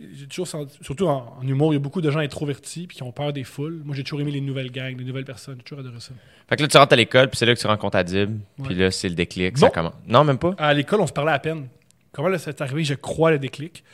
j'ai 0.00 0.28
toujours 0.28 0.46
senti- 0.46 0.78
surtout 0.80 1.08
en, 1.08 1.36
en 1.40 1.46
humour, 1.48 1.72
il 1.72 1.76
y 1.76 1.78
a 1.78 1.80
beaucoup 1.80 2.00
de 2.00 2.08
gens 2.12 2.20
introvertis 2.20 2.86
puis 2.86 2.96
qui 2.98 3.02
ont 3.02 3.10
peur 3.10 3.32
des 3.32 3.42
foules. 3.42 3.82
Moi, 3.84 3.96
j'ai 3.96 4.04
toujours 4.04 4.20
aimé 4.20 4.30
les 4.30 4.40
nouvelles 4.40 4.70
gangs, 4.70 4.96
les 4.96 5.04
nouvelles 5.04 5.24
personnes. 5.24 5.56
J'ai 5.58 5.64
toujours 5.64 5.80
adoré 5.80 5.98
ça. 5.98 6.12
Fait 6.48 6.54
que 6.54 6.62
là, 6.62 6.68
tu 6.68 6.76
rentres 6.76 6.92
à 6.92 6.96
l'école, 6.96 7.28
puis 7.28 7.36
c'est 7.38 7.46
là 7.46 7.54
que 7.56 7.60
tu 7.60 7.66
rencontres 7.66 7.96
Adib. 7.96 8.38
Puis 8.62 8.74
Ouais. 8.76 8.80
là, 8.84 8.90
c'est 8.92 9.08
le 9.08 9.16
déclic. 9.16 9.58
Ça 9.58 9.66
Non. 9.66 9.72
commence. 9.72 9.94
Non, 10.06 10.22
même 10.22 10.38
pas? 10.38 10.54
À 10.56 10.72
l'école, 10.72 11.00
on 11.00 11.06
se 11.08 11.12
parlait 11.12 11.32
à 11.32 11.38
peine. 11.40 11.66
Comment 12.18 12.30
là, 12.30 12.38
c'est 12.38 12.60
arrivé, 12.60 12.82
je 12.82 12.94
crois, 12.94 13.30
le 13.30 13.38
déclic? 13.38 13.84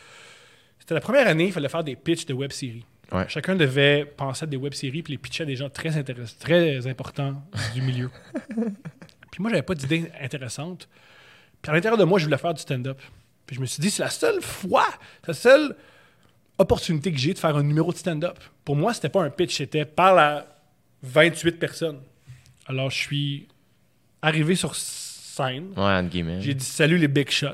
C'était 0.78 0.94
la 0.94 1.02
première 1.02 1.28
année, 1.28 1.44
il 1.44 1.52
fallait 1.52 1.68
faire 1.68 1.84
des 1.84 1.94
pitchs 1.94 2.24
de 2.24 2.32
web-séries. 2.32 2.86
Ouais. 3.12 3.26
Chacun 3.28 3.54
devait 3.54 4.06
penser 4.06 4.44
à 4.44 4.46
des 4.46 4.56
web-séries 4.56 5.02
puis 5.02 5.12
les 5.12 5.18
pitcher 5.18 5.42
à 5.42 5.46
des 5.46 5.56
gens 5.56 5.68
très, 5.68 5.90
intéress- 5.90 6.38
très 6.38 6.86
importants 6.86 7.44
du 7.74 7.82
milieu. 7.82 8.10
puis 9.30 9.40
moi, 9.40 9.50
j'avais 9.50 9.60
pas 9.60 9.74
d'idée 9.74 10.10
intéressante. 10.18 10.88
Puis 11.60 11.70
à 11.70 11.74
l'intérieur 11.74 11.98
de 11.98 12.04
moi, 12.04 12.18
je 12.18 12.24
voulais 12.24 12.38
faire 12.38 12.54
du 12.54 12.62
stand-up. 12.62 12.98
Puis 13.44 13.56
je 13.56 13.60
me 13.60 13.66
suis 13.66 13.82
dit, 13.82 13.90
c'est 13.90 14.02
la 14.02 14.08
seule 14.08 14.40
fois, 14.40 14.86
c'est 15.20 15.28
la 15.28 15.34
seule 15.34 15.76
opportunité 16.56 17.12
que 17.12 17.18
j'ai 17.18 17.34
de 17.34 17.38
faire 17.38 17.54
un 17.58 17.62
numéro 17.62 17.92
de 17.92 17.98
stand-up. 17.98 18.38
Pour 18.64 18.74
moi, 18.74 18.94
c'était 18.94 19.10
pas 19.10 19.22
un 19.22 19.28
pitch, 19.28 19.58
c'était 19.58 19.84
par 19.84 20.14
la 20.14 20.46
28 21.02 21.58
personnes. 21.58 22.00
Alors, 22.64 22.88
je 22.90 22.96
suis 22.96 23.48
arrivé 24.22 24.54
sur 24.54 24.74
scène. 24.74 25.74
Ouais, 25.76 25.82
entre 25.92 26.08
guillemets. 26.08 26.40
J'ai 26.40 26.54
dit 26.54 26.64
salut 26.64 26.96
les 26.96 27.08
big 27.08 27.28
shots. 27.30 27.48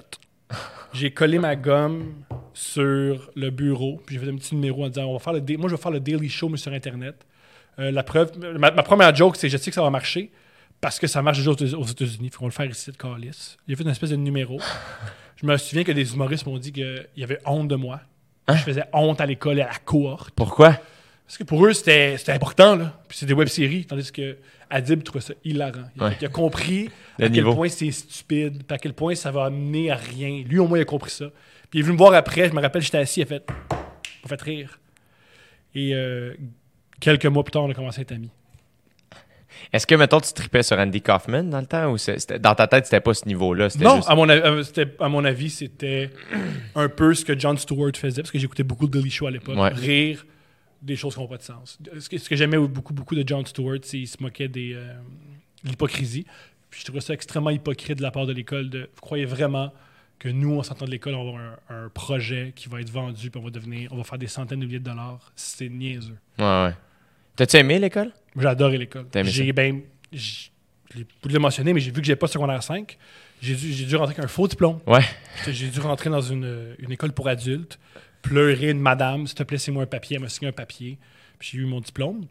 J'ai 0.92 1.12
collé 1.12 1.38
ma 1.38 1.54
gomme 1.56 2.14
sur 2.52 3.30
le 3.36 3.50
bureau, 3.50 4.00
puis 4.04 4.16
j'ai 4.16 4.24
fait 4.24 4.30
un 4.30 4.36
petit 4.36 4.54
numéro 4.54 4.84
en 4.84 4.88
disant 4.88 5.06
on 5.06 5.12
va 5.12 5.18
faire 5.18 5.32
le 5.32 5.40
moi 5.56 5.68
je 5.68 5.76
vais 5.76 5.80
faire 5.80 5.92
le 5.92 6.00
daily 6.00 6.28
show 6.28 6.48
mais 6.48 6.56
sur 6.56 6.72
internet. 6.72 7.24
Euh, 7.78 7.90
la 7.90 8.02
preuve, 8.02 8.32
ma, 8.58 8.70
ma 8.70 8.82
première 8.82 9.14
joke 9.14 9.36
c'est 9.36 9.48
je 9.48 9.56
sais 9.56 9.70
que 9.70 9.74
ça 9.74 9.82
va 9.82 9.90
marcher 9.90 10.30
parce 10.80 10.98
que 10.98 11.06
ça 11.06 11.22
marche 11.22 11.38
déjà 11.38 11.50
aux 11.50 11.84
États-Unis, 11.84 12.30
faut 12.30 12.40
qu'on 12.40 12.46
le 12.46 12.52
faire 12.52 12.66
ici 12.66 12.90
de 12.90 12.96
Calis. 12.96 13.56
J'ai 13.68 13.76
fait 13.76 13.82
une 13.82 13.90
espèce 13.90 14.10
de 14.10 14.16
numéro. 14.16 14.58
Je 15.36 15.46
me 15.46 15.56
souviens 15.56 15.84
que 15.84 15.92
des 15.92 16.14
humoristes 16.14 16.46
m'ont 16.46 16.58
dit 16.58 16.72
qu'il 16.72 17.06
y 17.16 17.24
avait 17.24 17.38
honte 17.44 17.68
de 17.68 17.76
moi. 17.76 18.00
Hein? 18.48 18.56
Je 18.56 18.62
faisais 18.62 18.84
honte 18.92 19.20
à 19.20 19.26
l'école 19.26 19.58
et 19.58 19.62
à 19.62 19.68
la 19.68 19.74
cohorte. 19.76 20.30
Pourquoi? 20.34 20.76
Parce 21.30 21.38
que 21.38 21.44
pour 21.44 21.64
eux, 21.64 21.72
c'était 21.72 22.16
important, 22.26 22.74
là. 22.74 23.00
Puis 23.06 23.18
c'est 23.18 23.26
des 23.26 23.34
web-séries, 23.34 23.84
tandis 23.84 24.10
que 24.10 24.36
Adib 24.68 25.04
trouvait 25.04 25.20
ça 25.20 25.32
hilarant. 25.44 25.84
Il, 25.94 26.02
a- 26.02 26.06
Ouais. 26.06 26.16
il 26.20 26.24
a 26.24 26.28
compris 26.28 26.90
à 27.20 27.28
niveau. 27.28 27.50
quel 27.50 27.54
point 27.56 27.68
c'est 27.68 27.92
stupide, 27.92 28.64
puis 28.66 28.74
à 28.74 28.78
quel 28.78 28.94
point 28.94 29.14
ça 29.14 29.30
va 29.30 29.44
amener 29.44 29.92
à 29.92 29.94
rien. 29.94 30.42
Lui, 30.44 30.58
au 30.58 30.66
moins, 30.66 30.78
il 30.78 30.82
a 30.82 30.86
compris 30.86 31.12
ça. 31.12 31.26
Puis 31.70 31.78
il 31.78 31.78
est 31.78 31.82
venu 31.82 31.92
me 31.92 31.98
voir 31.98 32.14
après, 32.14 32.48
je 32.48 32.52
me 32.52 32.60
rappelle, 32.60 32.82
j'étais 32.82 32.98
assis, 32.98 33.20
il 33.20 33.22
a 33.22 33.26
fait... 33.26 33.46
Fait 34.26 34.42
rire. 34.42 34.80
Et 35.76 35.94
euh, 35.94 36.34
quelques 36.98 37.26
mois 37.26 37.44
plus 37.44 37.52
tard, 37.52 37.62
on 37.62 37.70
a 37.70 37.74
commencé 37.74 38.00
à 38.00 38.02
être 38.02 38.10
amis. 38.12 38.30
Est-ce 39.72 39.86
que, 39.86 39.94
mettons, 39.94 40.20
tu 40.20 40.32
tripais 40.32 40.64
sur 40.64 40.78
Andy 40.78 41.00
Kaufman 41.00 41.44
dans 41.44 41.60
le 41.60 41.66
temps 41.66 41.92
ou 41.92 41.96
dans 42.40 42.54
ta 42.56 42.66
tête, 42.66 42.86
c'était 42.86 43.00
pas 43.00 43.14
ce 43.14 43.26
niveau-là? 43.28 43.68
Non, 43.78 43.96
juste- 43.98 44.10
à, 44.10 44.16
mon, 44.16 44.28
avis- 44.28 44.42
euh, 44.42 44.62
c'était- 44.64 44.96
à 44.98 45.08
mon 45.08 45.24
avis, 45.24 45.50
c'était 45.50 46.10
un 46.74 46.88
peu 46.88 47.14
ce 47.14 47.24
que 47.24 47.38
John 47.38 47.56
Stewart 47.56 47.92
faisait, 47.94 48.20
parce 48.22 48.32
que 48.32 48.38
j'écoutais 48.40 48.64
beaucoup 48.64 48.88
de 48.88 48.98
Daily 48.98 49.10
Show 49.10 49.28
à 49.28 49.30
l'époque. 49.30 49.56
Ouais. 49.56 49.68
Rire 49.72 50.26
des 50.82 50.96
choses 50.96 51.14
qui 51.14 51.20
n'ont 51.20 51.26
pas 51.26 51.36
de 51.36 51.42
sens. 51.42 51.78
Ce 51.98 52.08
que, 52.08 52.36
j'aimais 52.36 52.58
beaucoup, 52.58 52.92
beaucoup 52.92 53.14
de 53.14 53.26
John 53.26 53.44
Stewart, 53.46 53.78
c'est 53.82 53.98
qu'il 53.98 54.08
se 54.08 54.22
moquait 54.22 54.48
des, 54.48 54.74
euh, 54.74 54.94
de 55.64 55.70
l'hypocrisie. 55.70 56.24
Puis 56.70 56.80
je 56.80 56.84
trouvais 56.84 57.00
ça 57.00 57.14
extrêmement 57.14 57.50
hypocrite 57.50 57.98
de 57.98 58.02
la 58.02 58.10
part 58.10 58.26
de 58.26 58.32
l'école. 58.32 58.70
De, 58.70 58.88
vous 58.94 59.00
croyez 59.00 59.24
vraiment 59.24 59.72
que 60.18 60.28
nous, 60.28 60.58
en 60.58 60.62
sortant 60.62 60.84
de 60.84 60.90
l'école, 60.90 61.14
on 61.14 61.24
va 61.24 61.30
avoir 61.30 61.58
un, 61.70 61.84
un 61.84 61.88
projet 61.88 62.52
qui 62.54 62.68
va 62.68 62.80
être 62.80 62.90
vendu, 62.90 63.30
puis 63.30 63.40
on 63.40 63.44
va 63.44 63.50
devenir, 63.50 63.92
on 63.92 63.96
va 63.96 64.04
faire 64.04 64.18
des 64.18 64.26
centaines 64.26 64.60
de 64.60 64.66
milliers 64.66 64.78
de 64.78 64.84
dollars? 64.84 65.32
C'est 65.34 65.68
niaiseux. 65.68 66.18
Ouais, 66.38 66.44
ouais. 66.44 66.74
T'as-tu 67.36 67.56
aimé 67.56 67.78
l'école? 67.78 68.12
J'ai 68.36 68.46
adoré 68.46 68.78
l'école. 68.78 69.06
J'ai 69.24 69.52
ben, 69.52 69.80
je 70.12 70.50
l'ai 71.28 71.38
mentionné, 71.38 71.72
mais 71.72 71.80
j'ai 71.80 71.90
vu 71.90 72.00
que 72.00 72.06
j'ai 72.06 72.16
pas 72.16 72.26
secondaire 72.26 72.62
5. 72.62 72.98
J'ai 73.40 73.54
dû, 73.54 73.72
j'ai 73.72 73.86
dû 73.86 73.96
rentrer 73.96 74.14
avec 74.14 74.24
un 74.24 74.28
faux 74.28 74.48
diplôme. 74.48 74.80
Ouais. 74.86 75.04
J'ai 75.48 75.68
dû 75.68 75.80
rentrer 75.80 76.10
dans 76.10 76.20
une, 76.20 76.74
une 76.78 76.92
école 76.92 77.12
pour 77.12 77.28
adultes, 77.28 77.78
pleurer 78.22 78.70
une 78.70 78.80
madame, 78.80 79.26
s'il 79.26 79.36
te 79.36 79.42
plaît, 79.42 79.58
c'est 79.58 79.72
moi 79.72 79.82
un 79.82 79.86
papier. 79.86 80.16
Elle 80.16 80.22
m'a 80.22 80.28
signé 80.28 80.48
un 80.48 80.52
papier. 80.52 80.98
Puis 81.38 81.50
j'ai 81.52 81.58
eu 81.58 81.66
mon 81.66 81.80
diplôme. 81.80 82.26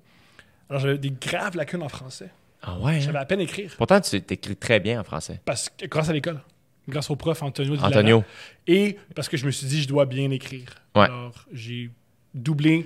Alors 0.69 0.81
j'avais 0.81 0.97
des 0.97 1.11
graves 1.11 1.55
lacunes 1.55 1.81
en 1.81 1.89
français. 1.89 2.29
Ah 2.61 2.77
ouais. 2.79 2.95
hein? 2.95 2.99
J'avais 2.99 3.17
à 3.17 3.25
peine 3.25 3.39
écrire. 3.41 3.73
Pourtant, 3.77 3.99
tu 4.01 4.21
t'écris 4.21 4.55
très 4.55 4.79
bien 4.79 4.99
en 4.99 5.03
français. 5.03 5.41
Parce 5.45 5.69
que, 5.69 5.85
grâce 5.85 6.09
à 6.09 6.13
l'école. 6.13 6.39
Grâce 6.87 7.09
au 7.09 7.15
prof 7.15 7.41
Antonio. 7.43 7.75
Antonio. 7.81 8.23
Et 8.67 8.97
parce 9.15 9.29
que 9.29 9.37
je 9.37 9.45
me 9.45 9.51
suis 9.51 9.67
dit, 9.67 9.81
je 9.81 9.87
dois 9.87 10.05
bien 10.05 10.29
écrire. 10.31 10.69
Ouais. 10.95 11.05
Alors 11.05 11.45
j'ai 11.53 11.91
doublé 12.33 12.85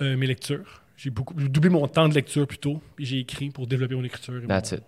euh, 0.00 0.16
mes 0.16 0.26
lectures. 0.26 0.82
J'ai 0.96 1.10
beaucoup 1.10 1.34
doublé 1.34 1.70
mon 1.70 1.86
temps 1.88 2.08
de 2.08 2.14
lecture 2.14 2.46
plutôt. 2.46 2.80
J'ai 2.98 3.18
écrit 3.20 3.50
pour 3.50 3.66
développer 3.66 3.94
mon 3.94 4.04
écriture. 4.04 4.42
et 4.42 4.46
That's 4.46 4.72
mon- 4.72 4.78
it. 4.78 4.84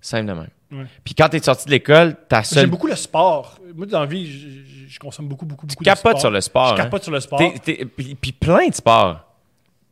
Simple 0.00 0.26
de 0.26 0.32
même. 0.32 0.48
Ouais. 0.70 0.86
Puis 1.04 1.14
quand 1.14 1.28
t'es 1.28 1.38
sorti 1.40 1.66
de 1.66 1.70
l'école, 1.70 2.16
ta 2.28 2.42
seule. 2.42 2.60
J'aime 2.60 2.70
beaucoup 2.70 2.86
le 2.86 2.96
sport. 2.96 3.58
Moi, 3.74 3.86
dans 3.86 4.00
la 4.00 4.06
vie, 4.06 4.86
je, 4.88 4.98
consomme 4.98 5.28
beaucoup, 5.28 5.46
beaucoup, 5.46 5.66
beaucoup 5.66 5.82
de 5.82 5.88
capotes 5.88 6.00
sport. 6.12 6.20
sur 6.20 6.30
le 6.30 6.40
sport, 6.40 6.68
Je 6.68 6.72
hein? 6.74 6.84
capote 6.84 7.02
sur 7.02 7.12
le 7.12 7.20
sport. 7.20 7.38
T'es- 7.38 7.58
t'es- 7.58 7.84
Puis 7.84 8.14
puis 8.14 8.32
plein 8.32 8.68
de 8.68 8.74
sports. 8.74 9.24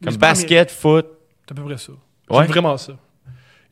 Comme 0.04 0.16
basket, 0.16 0.70
foot. 0.70 1.06
C'est 1.46 1.52
à 1.52 1.54
peu 1.54 1.64
près 1.64 1.78
ça. 1.78 1.92
Ouais. 1.92 2.38
J'aime 2.42 2.46
vraiment 2.48 2.76
ça. 2.76 2.92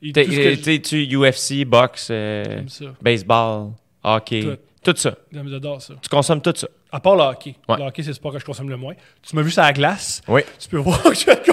Et 0.00 0.12
T'es- 0.12 0.24
que 0.27 0.55
t'es- 0.57 0.81
tu 0.81 1.07
UFC, 1.07 1.64
boxe, 1.64 2.09
euh, 2.11 2.62
baseball, 3.03 3.72
hockey. 4.03 4.42
Tout. 4.83 4.92
Tout 4.92 4.96
ça. 4.98 5.14
J'adore 5.33 5.81
ça. 5.81 5.94
Tu 6.03 6.09
consommes 6.11 6.42
tout 6.42 6.53
ça. 6.55 6.68
À 6.92 7.00
part 7.00 7.16
le 7.16 7.22
hockey. 7.22 7.57
Ouais. 7.68 7.79
Le 7.79 7.85
hockey, 7.85 8.03
c'est 8.03 8.11
le 8.11 8.14
sport 8.14 8.33
que 8.33 8.38
je 8.38 8.44
consomme 8.44 8.68
le 8.68 8.77
moins. 8.77 8.94
Tu 9.22 9.35
m'as 9.35 9.42
vu 9.42 9.50
sur 9.50 9.62
la 9.62 9.72
glace. 9.72 10.20
Oui. 10.29 10.42
Tu 10.59 10.68
peux 10.68 10.77
voir 10.79 11.03
que 11.03 11.14
je 11.14 11.24
consomme 11.24 11.42
de 11.42 11.53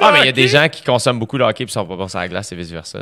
Ah, 0.00 0.12
mais 0.12 0.20
il 0.20 0.26
y 0.26 0.28
a 0.28 0.32
des 0.32 0.48
gens 0.48 0.68
qui 0.68 0.82
consomment 0.82 1.18
beaucoup 1.18 1.38
de 1.38 1.42
hockey 1.42 1.64
puis 1.64 1.72
sont 1.72 1.84
pas 1.86 1.96
bons 1.96 2.08
sur 2.08 2.18
la 2.18 2.28
glace 2.28 2.50
et 2.52 2.56
vice-versa. 2.56 3.00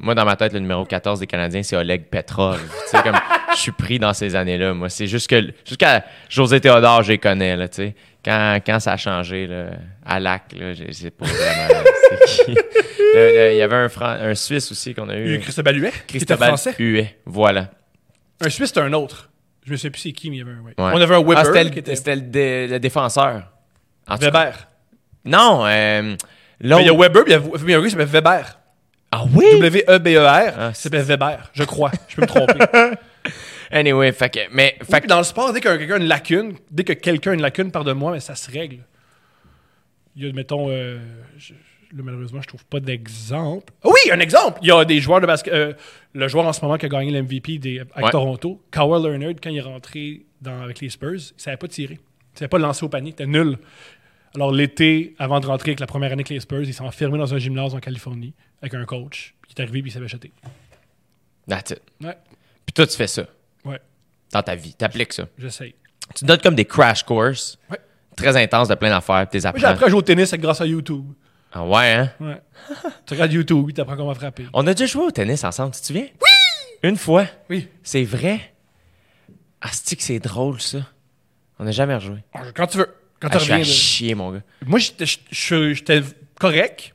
Moi, 0.00 0.14
dans 0.14 0.24
ma 0.24 0.36
tête, 0.36 0.52
le 0.52 0.58
numéro 0.60 0.84
14 0.84 1.20
des 1.20 1.26
Canadiens, 1.26 1.62
c'est 1.62 1.76
Oleg 1.76 2.04
Petrov. 2.06 2.60
Tu 2.60 2.96
sais, 2.96 3.02
comme, 3.02 3.16
je 3.54 3.58
suis 3.60 3.72
pris 3.72 3.98
dans 3.98 4.12
ces 4.12 4.34
années-là. 4.36 4.74
Moi, 4.74 4.88
c'est 4.88 5.06
juste 5.06 5.28
que 5.30 5.40
jusqu'à 5.66 6.04
José 6.28 6.60
Théodore, 6.60 7.02
je 7.02 7.12
les 7.12 7.18
connais. 7.18 7.56
Là, 7.56 7.66
quand, 8.24 8.58
quand 8.64 8.80
ça 8.80 8.92
a 8.92 8.96
changé 8.96 9.46
là, 9.46 9.70
à 10.06 10.20
Lac, 10.20 10.52
là, 10.58 10.72
je 10.74 10.90
sais 10.92 11.10
pas 11.10 11.26
vraiment 11.26 11.84
c'est 12.08 12.44
qui. 12.44 12.54
Le- 13.14 13.20
le- 13.36 13.52
Il 13.52 13.58
y 13.58 13.62
avait 13.62 13.76
un, 13.76 13.88
Fran- 13.90 14.06
un 14.20 14.34
Suisse 14.34 14.72
aussi 14.72 14.94
qu'on 14.94 15.08
a 15.10 15.16
eu. 15.18 15.38
Christophe 15.40 15.66
Huet, 15.70 15.92
Cristobal 16.06 16.48
français. 16.48 16.74
Huet. 16.78 17.18
Voilà. 17.26 17.68
Un 18.40 18.48
Suisse, 18.48 18.68
c'était 18.68 18.80
un 18.80 18.92
autre. 18.94 19.28
Je 19.66 19.72
me 19.72 19.76
sais 19.76 19.90
plus 19.90 20.00
c'est 20.00 20.12
qui, 20.12 20.30
mais 20.30 20.36
il 20.36 20.38
y 20.38 20.42
avait 20.42 20.52
un. 20.52 20.62
ouais. 20.62 20.72
On 20.78 21.00
avait 21.00 21.14
un 21.14 21.18
Weber 21.22 21.36
Ah, 21.38 21.44
c'était 21.44 21.64
le, 21.64 21.78
était 21.78 21.94
c'était 21.94 22.14
le 22.16 22.22
dé- 22.22 22.66
le 22.68 22.80
défenseur. 22.80 23.42
En. 24.08 24.16
Weber. 24.16 24.66
Non, 25.24 25.64
euh, 25.66 26.16
Mais 26.60 26.82
il 26.82 26.86
y 26.86 26.88
a 26.90 26.94
Weber, 26.94 27.24
puis 27.24 27.32
il 27.32 27.36
y 27.36 27.36
a, 27.36 27.40
puis 27.40 27.50
il 27.64 27.70
y 27.70 27.74
a 27.74 27.78
un 27.78 27.80
gars 27.80 27.86
qui 27.86 27.90
s'appelle 27.92 28.06
Weber. 28.08 28.58
Ah 29.10 29.24
oui? 29.34 29.44
W-E-B-E-R. 29.60 30.54
Ah, 30.58 30.68
il 30.70 30.74
s'appelle 30.74 31.02
Weber, 31.02 31.50
je 31.52 31.64
crois. 31.64 31.90
Je 32.08 32.16
peux 32.16 32.22
me 32.22 32.26
tromper. 32.26 32.96
Anyway, 33.70 34.12
fait 34.12 34.30
que, 34.30 34.40
mais, 34.52 34.76
puis 34.80 35.06
dans 35.08 35.18
le 35.18 35.24
sport, 35.24 35.52
dès 35.52 35.60
que 35.60 35.68
quelqu'un 35.76 35.94
a 35.94 35.98
une 35.98 36.04
lacune, 36.08 36.54
dès 36.70 36.84
que 36.84 36.92
quelqu'un 36.92 37.30
a 37.30 37.34
une 37.34 37.40
lacune, 37.42 37.70
pardonne 37.70 37.96
moi, 37.98 38.12
mais 38.12 38.20
ça 38.20 38.34
se 38.34 38.50
règle. 38.50 38.78
Il 40.14 40.26
y 40.26 40.28
a, 40.28 40.32
mettons, 40.32 40.66
euh, 40.68 40.98
je- 41.38 41.54
là, 41.54 42.02
malheureusement, 42.02 42.42
je 42.42 42.48
trouve 42.48 42.64
pas 42.66 42.80
d'exemple. 42.80 43.72
Ah 43.82 43.88
oui, 43.88 44.10
un 44.12 44.20
exemple! 44.20 44.58
Il 44.62 44.68
y 44.68 44.72
a 44.72 44.84
des 44.84 45.00
joueurs 45.00 45.20
de 45.22 45.26
basket. 45.26 45.54
euh, 45.54 45.72
le 46.12 46.28
joueur 46.28 46.46
en 46.46 46.52
ce 46.52 46.62
moment 46.62 46.76
qui 46.76 46.84
a 46.84 46.88
gagné 46.90 47.10
l'MVP 47.10 47.58
des- 47.58 47.80
avec 47.80 47.96
Ouais. 48.04 48.10
Toronto, 48.10 48.60
Kawhi 48.70 49.02
Leonard, 49.02 49.34
quand 49.42 49.48
il 49.50 49.56
est 49.58 49.60
rentré 49.62 50.22
dans, 50.42 50.60
avec 50.62 50.80
les 50.80 50.90
Spurs, 50.90 51.14
il 51.14 51.40
savait 51.40 51.56
pas 51.56 51.68
tirer. 51.68 51.98
Il 52.34 52.38
savait 52.38 52.48
pas 52.50 52.58
lancer 52.58 52.84
au 52.84 52.88
panier, 52.90 53.08
il 53.10 53.12
était 53.12 53.26
nul. 53.26 53.56
Alors 54.34 54.50
l'été, 54.52 55.14
avant 55.18 55.40
de 55.40 55.46
rentrer 55.46 55.70
avec 55.70 55.80
la 55.80 55.86
première 55.86 56.08
année 56.12 56.20
avec 56.22 56.28
les 56.30 56.40
Spurs, 56.40 56.62
il 56.62 56.72
s'est 56.72 56.80
enfermé 56.82 57.18
dans 57.18 57.34
un 57.34 57.38
gymnase 57.38 57.74
en 57.74 57.80
Californie 57.80 58.32
avec 58.62 58.74
un 58.74 58.84
coach. 58.84 59.34
Puis 59.42 59.52
il 59.54 59.60
est 59.60 59.62
arrivé 59.62 59.82
puis 59.82 59.90
il 59.90 59.94
s'avait 59.94 60.06
acheté. 60.06 60.32
That's 61.48 61.70
it. 61.72 61.82
Ouais, 62.00 62.16
Puis 62.64 62.72
toi, 62.72 62.86
tu 62.86 62.96
fais 62.96 63.06
ça 63.08 63.26
ouais, 63.64 63.80
dans 64.32 64.42
ta 64.42 64.54
vie. 64.54 64.74
T'appliques 64.74 65.12
ça. 65.12 65.24
j'essaye. 65.38 65.74
Tu 66.14 66.20
te 66.20 66.24
donnes 66.24 66.40
comme 66.40 66.54
des 66.54 66.64
crash 66.64 67.02
courses 67.02 67.58
Ouais. 67.70 67.78
très 68.16 68.36
intenses 68.36 68.68
de 68.68 68.74
plein 68.74 68.90
d'affaires, 68.90 69.26
puis 69.28 69.40
t'es 69.40 69.46
apprends. 69.46 69.66
appris 69.66 69.84
à 69.84 69.88
jouer 69.88 69.98
au 69.98 70.02
tennis 70.02 70.32
grâce 70.34 70.60
à 70.60 70.66
YouTube. 70.66 71.04
Ah 71.52 71.64
ouais, 71.66 71.92
hein? 71.92 72.10
Ouais. 72.20 72.40
tu 73.06 73.12
regardes 73.14 73.32
YouTube, 73.32 73.72
tu 73.74 73.80
apprends 73.80 73.96
comment 73.96 74.14
frapper. 74.14 74.46
On 74.54 74.66
a 74.66 74.72
déjà 74.72 74.86
joué 74.86 75.04
au 75.04 75.10
tennis 75.10 75.44
ensemble, 75.44 75.74
tu 75.74 75.80
te 75.82 75.86
souviens? 75.86 76.06
Oui! 76.20 76.88
Une 76.88 76.96
fois. 76.96 77.26
Oui. 77.50 77.68
C'est 77.82 78.04
vrai? 78.04 78.54
Ah, 79.60 79.68
c'est 79.70 79.94
que 79.96 80.02
c'est 80.02 80.18
drôle, 80.18 80.60
ça? 80.60 80.78
On 81.58 81.64
n'a 81.64 81.70
jamais 81.72 81.94
rejoué. 81.94 82.18
Quand 82.54 82.66
tu 82.66 82.78
veux. 82.78 82.88
Quand 83.22 83.28
Ah, 83.30 83.38
tu 83.38 83.38
je 83.38 83.44
suis 83.44 83.52
à 83.52 83.62
chier, 83.62 84.14
mon 84.16 84.32
gars. 84.32 84.42
Moi, 84.66 84.80
j'étais- 84.80 85.06
je- 85.06 86.02
correct. 86.40 86.92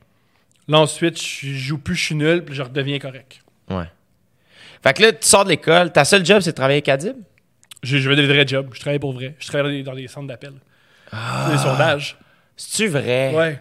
Là, 0.68 0.80
ensuite, 0.80 1.18
je 1.18 1.48
joue 1.54 1.78
plus, 1.78 1.94
je 1.94 2.04
suis 2.04 2.14
nul, 2.14 2.44
puis 2.44 2.54
je 2.54 2.60
redeviens 2.60 2.98
correct. 2.98 3.40
Ouais. 3.70 3.86
Fait 4.82 4.92
que 4.92 5.02
là, 5.02 5.12
tu 5.12 5.26
sors 5.26 5.44
de 5.44 5.48
l'école, 5.48 5.90
ta 5.90 6.04
seule 6.04 6.26
job, 6.26 6.40
c'est 6.40 6.50
de 6.50 6.54
travailler 6.56 6.76
avec 6.76 6.88
Adib? 6.90 7.16
J'ai 7.82 7.98
j'ai 8.00 8.14
des 8.14 8.26
vrais 8.26 8.46
jobs. 8.46 8.68
Je 8.74 8.80
travaille 8.80 8.98
pour 8.98 9.14
vrai. 9.14 9.36
Je 9.38 9.46
travaille 9.46 9.82
dans 9.82 9.94
des, 9.94 10.06
centres 10.06 10.26
d'appel. 10.26 10.52
Ah. 11.10 11.48
Des 11.50 11.56
sondages. 11.56 12.18
C'est-tu 12.56 12.88
vrai? 12.88 13.32
Ouais. 13.34 13.60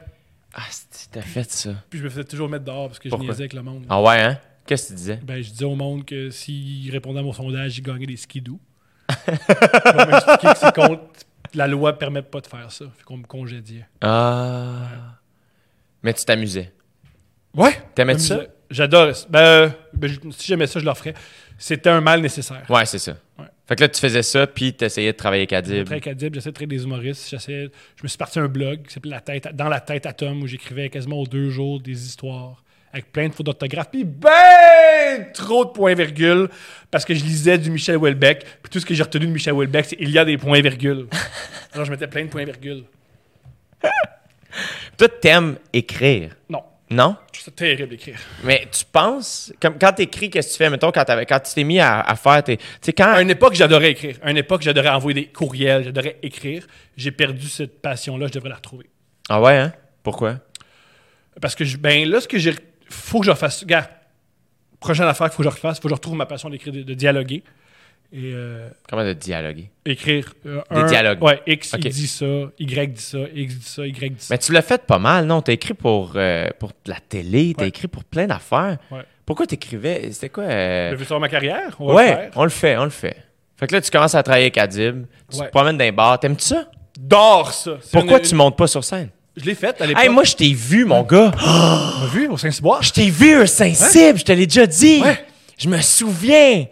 Ah, 0.53 0.63
t'as 1.11 1.21
fait 1.21 1.49
ça? 1.49 1.69
Puis 1.89 1.99
je 1.99 2.03
me 2.03 2.09
faisais 2.09 2.25
toujours 2.25 2.49
mettre 2.49 2.65
dehors 2.65 2.87
parce 2.87 2.99
que 2.99 3.07
Pourquoi? 3.07 3.27
je 3.27 3.31
niaisais 3.31 3.43
avec 3.43 3.53
le 3.53 3.61
monde. 3.61 3.85
Ah 3.87 4.01
ouais, 4.01 4.19
hein? 4.21 4.39
Qu'est-ce 4.65 4.83
que 4.83 4.87
tu 4.89 4.95
disais? 4.95 5.19
Ben, 5.23 5.41
je 5.41 5.49
disais 5.51 5.63
au 5.65 5.75
monde 5.75 6.03
que 6.03 6.29
s'ils 6.31 6.91
répondaient 6.91 7.19
à 7.19 7.23
mon 7.23 7.31
sondage, 7.31 7.77
ils 7.77 7.81
gagnaient 7.81 8.05
des 8.07 8.17
skidoo. 8.17 8.59
Expliqué 9.27 10.47
que 10.47 10.57
c'est 10.59 10.75
contre. 10.75 11.03
La 11.53 11.67
loi 11.67 11.91
ne 11.91 11.97
permet 11.97 12.21
pas 12.21 12.41
de 12.41 12.47
faire 12.47 12.71
ça. 12.71 12.85
Fait 12.97 13.03
qu'on 13.03 13.17
me 13.17 13.25
congédiait. 13.25 13.85
Ah. 14.01 14.87
Mais 16.03 16.13
tu 16.13 16.23
t'amusais. 16.25 16.71
Ouais. 17.55 17.75
T'aimais 17.95 18.17
ça? 18.17 18.41
J'adore. 18.69 19.11
Ben, 19.29 19.73
ben, 19.93 20.07
je- 20.07 20.19
si 20.31 20.47
j'aimais 20.47 20.67
ça, 20.67 20.79
je 20.79 20.85
le 20.85 20.93
ferais. 20.93 21.13
C'était 21.57 21.89
un 21.89 22.01
mal 22.01 22.21
nécessaire. 22.21 22.65
Ouais, 22.69 22.85
c'est 22.85 22.99
ça. 22.99 23.17
Ouais. 23.39 23.45
Fait 23.67 23.75
que 23.75 23.81
là, 23.81 23.89
tu 23.89 23.99
faisais 23.99 24.21
ça, 24.23 24.45
puis 24.45 24.73
t'essayais 24.73 25.11
de 25.11 25.17
travailler 25.17 25.41
avec 25.41 25.49
Je 25.51 25.55
Adib. 25.55 25.85
très 25.85 25.99
cadib, 25.99 26.33
j'essaie 26.35 26.49
de 26.49 26.53
traiter 26.55 26.75
des 26.75 26.83
humoristes. 26.83 27.29
Je 27.47 27.69
me 28.03 28.07
suis 28.07 28.17
parti 28.17 28.39
un 28.39 28.47
blog 28.47 28.83
qui 28.83 28.93
s'appelait 28.93 29.11
la 29.11 29.21
tête, 29.21 29.49
Dans 29.55 29.67
la 29.69 29.79
tête 29.79 30.05
à 30.05 30.13
Tom 30.13 30.41
où 30.43 30.47
j'écrivais 30.47 30.89
quasiment 30.89 31.17
aux 31.17 31.25
deux 31.27 31.49
jours 31.49 31.79
des 31.81 32.05
histoires 32.05 32.63
avec 32.97 33.11
plein 33.11 33.27
de 33.29 33.33
fautes 33.33 33.45
d'orthographe, 33.45 33.89
puis 33.91 34.03
ben 34.03 35.31
trop 35.33 35.65
de 35.65 35.69
points-virgules 35.69 36.49
parce 36.89 37.05
que 37.05 37.13
je 37.13 37.23
lisais 37.23 37.57
du 37.57 37.69
Michel 37.69 37.97
Houellebecq, 37.97 38.43
puis 38.63 38.69
tout 38.71 38.79
ce 38.79 38.85
que 38.85 38.93
j'ai 38.93 39.03
retenu 39.03 39.27
de 39.27 39.31
Michel 39.31 39.53
Houellebecq, 39.53 39.85
c'est 39.85 39.97
il 39.99 40.09
y 40.09 40.17
a 40.17 40.25
des 40.25 40.37
points-virgules. 40.37 41.07
Alors 41.73 41.85
je 41.85 41.91
mettais 41.91 42.07
plein 42.07 42.25
de 42.25 42.29
points-virgules. 42.29 42.83
Toi, 44.97 45.09
t'aimes 45.21 45.57
écrire? 45.71 46.35
Non, 46.49 46.63
Non? 46.89 47.15
ça 47.33 47.51
terrible 47.51 47.89
d'écrire. 47.89 48.17
Mais 48.43 48.67
tu 48.71 48.83
penses, 48.91 49.53
comme 49.61 49.77
quand 49.79 49.93
t'écris, 49.93 50.29
qu'est-ce 50.29 50.47
que 50.49 50.53
tu 50.53 50.57
fais? 50.57 50.69
Mettons, 50.69 50.91
quand, 50.91 51.05
tu 51.05 51.53
t'es 51.53 51.63
mis 51.63 51.79
à, 51.79 52.01
à 52.01 52.15
faire 52.15 52.43
tes. 52.43 52.57
Tu 52.57 52.63
sais, 52.81 52.93
quand. 52.93 53.13
À 53.13 53.21
une 53.21 53.29
époque, 53.29 53.53
j'adorais 53.53 53.91
écrire. 53.91 54.17
À 54.21 54.31
une 54.31 54.37
époque, 54.37 54.63
j'adorais 54.63 54.89
envoyer 54.89 55.21
des 55.21 55.27
courriels, 55.27 55.85
j'adorais 55.85 56.17
écrire. 56.23 56.67
J'ai 56.97 57.11
perdu 57.11 57.47
cette 57.47 57.81
passion-là, 57.81 58.27
je 58.27 58.33
devrais 58.33 58.49
la 58.49 58.55
retrouver. 58.55 58.89
Ah 59.29 59.39
ouais, 59.39 59.55
hein? 59.55 59.71
Pourquoi? 60.03 60.39
Parce 61.39 61.55
que, 61.55 61.63
je, 61.63 61.77
ben 61.77 62.09
là, 62.09 62.19
ce 62.19 62.27
que 62.27 62.37
j'ai. 62.37 62.53
Faut 62.89 63.19
que 63.19 63.25
je 63.25 63.31
refasse. 63.31 63.65
Gars, 63.65 63.89
prochaine 64.79 65.05
affaire 65.07 65.27
qu'il 65.27 65.35
faut 65.35 65.43
que 65.43 65.49
je 65.49 65.53
refasse, 65.53 65.77
faut 65.77 65.83
que 65.83 65.89
je 65.89 65.93
retrouve 65.95 66.15
ma 66.15 66.25
passion 66.25 66.49
d'écrire, 66.49 66.73
de, 66.73 66.83
de 66.83 66.93
dialoguer. 66.93 67.43
Et 68.13 68.31
euh, 68.33 68.69
Comment 68.89 69.03
de 69.03 69.11
dialoguer? 69.11 69.69
écrire. 69.85 70.33
euh, 70.45 70.61
Des 70.71 70.77
un- 70.79 70.85
dialogues. 70.85 71.21
Ouais, 71.21 71.41
X, 71.45 71.73
Ok. 71.73 71.81
il 71.83 71.91
dit 71.91 72.07
ça, 72.07 72.25
Y 72.57 72.87
dit 72.93 73.01
ça, 73.01 73.17
X 73.33 73.55
dit 73.55 73.65
ça, 73.65 73.85
Y 73.85 74.09
dit 74.13 74.15
ça. 74.23 74.33
Mais 74.33 74.37
tu 74.37 74.53
l'as 74.53 74.61
fait 74.61 74.85
pas 74.85 74.97
mal, 74.97 75.25
non? 75.25 75.41
T'as 75.41 75.51
écrit 75.51 75.73
pour, 75.73 76.13
euh, 76.15 76.47
pour 76.57 76.71
la 76.85 76.95
télé, 77.01 77.53
t'as 77.57 77.63
Ouais. 77.63 77.69
écrit 77.69 77.89
pour 77.89 78.05
plein 78.05 78.25
d'affaires. 78.27 78.77
Ouais. 78.91 79.01
Pourquoi 79.25 79.45
t'écrivais? 79.45 80.09
C'était 80.13 80.29
quoi? 80.29 80.45
euh, 80.45 80.95
veux 80.97 81.03
sur 81.03 81.19
ma 81.19 81.27
carrière, 81.27 81.75
on 81.79 81.87
va 81.87 81.93
Ouais, 81.95 82.09
le 82.09 82.15
faire. 82.15 82.31
on 82.37 82.43
le 82.45 82.49
fait, 82.49 82.77
on 82.77 82.83
le 82.85 82.89
fait. 82.91 83.17
Fait 83.57 83.67
que 83.67 83.75
là, 83.75 83.81
tu 83.81 83.91
commences 83.91 84.15
à 84.15 84.23
travailler 84.23 84.45
avec 84.45 84.57
Adib, 84.57 85.05
tu 85.29 85.39
Ouais. 85.39 85.47
te 85.47 85.51
promènes 85.51 85.77
dans 85.77 85.83
les 85.83 85.91
bars. 85.91 86.17
T'aimes-tu 86.17 86.45
ça? 86.45 86.69
J'adore 86.97 87.51
ça. 87.51 87.71
C'est 87.81 87.91
Pourquoi 87.91 88.19
une- 88.19 88.23
tu 88.23 88.35
montes 88.35 88.55
pas 88.57 88.67
sur 88.67 88.83
scène? 88.85 89.09
Je 89.37 89.45
l'ai 89.45 89.55
faite 89.55 89.79
à 89.81 89.85
l'époque. 89.85 90.03
Hey, 90.03 90.09
moi, 90.09 90.23
je 90.23 90.33
t'ai 90.35 90.51
vu, 90.53 90.83
mon 90.83 91.03
gars. 91.03 91.31
On 91.45 91.99
m'a 92.01 92.07
vu 92.11 92.27
au 92.27 92.37
Saint-Cyboire? 92.37 92.81
Je 92.81 92.91
t'ai 92.91 93.09
vu, 93.09 93.35
un 93.35 93.45
sensible, 93.45 94.17
je 94.19 94.23
te 94.25 94.31
l'ai 94.31 94.47
déjà 94.47 94.65
dit. 94.65 95.01
Ouais. 95.03 95.25
Je 95.57 95.69
me 95.69 95.79
souviens. 95.79 96.65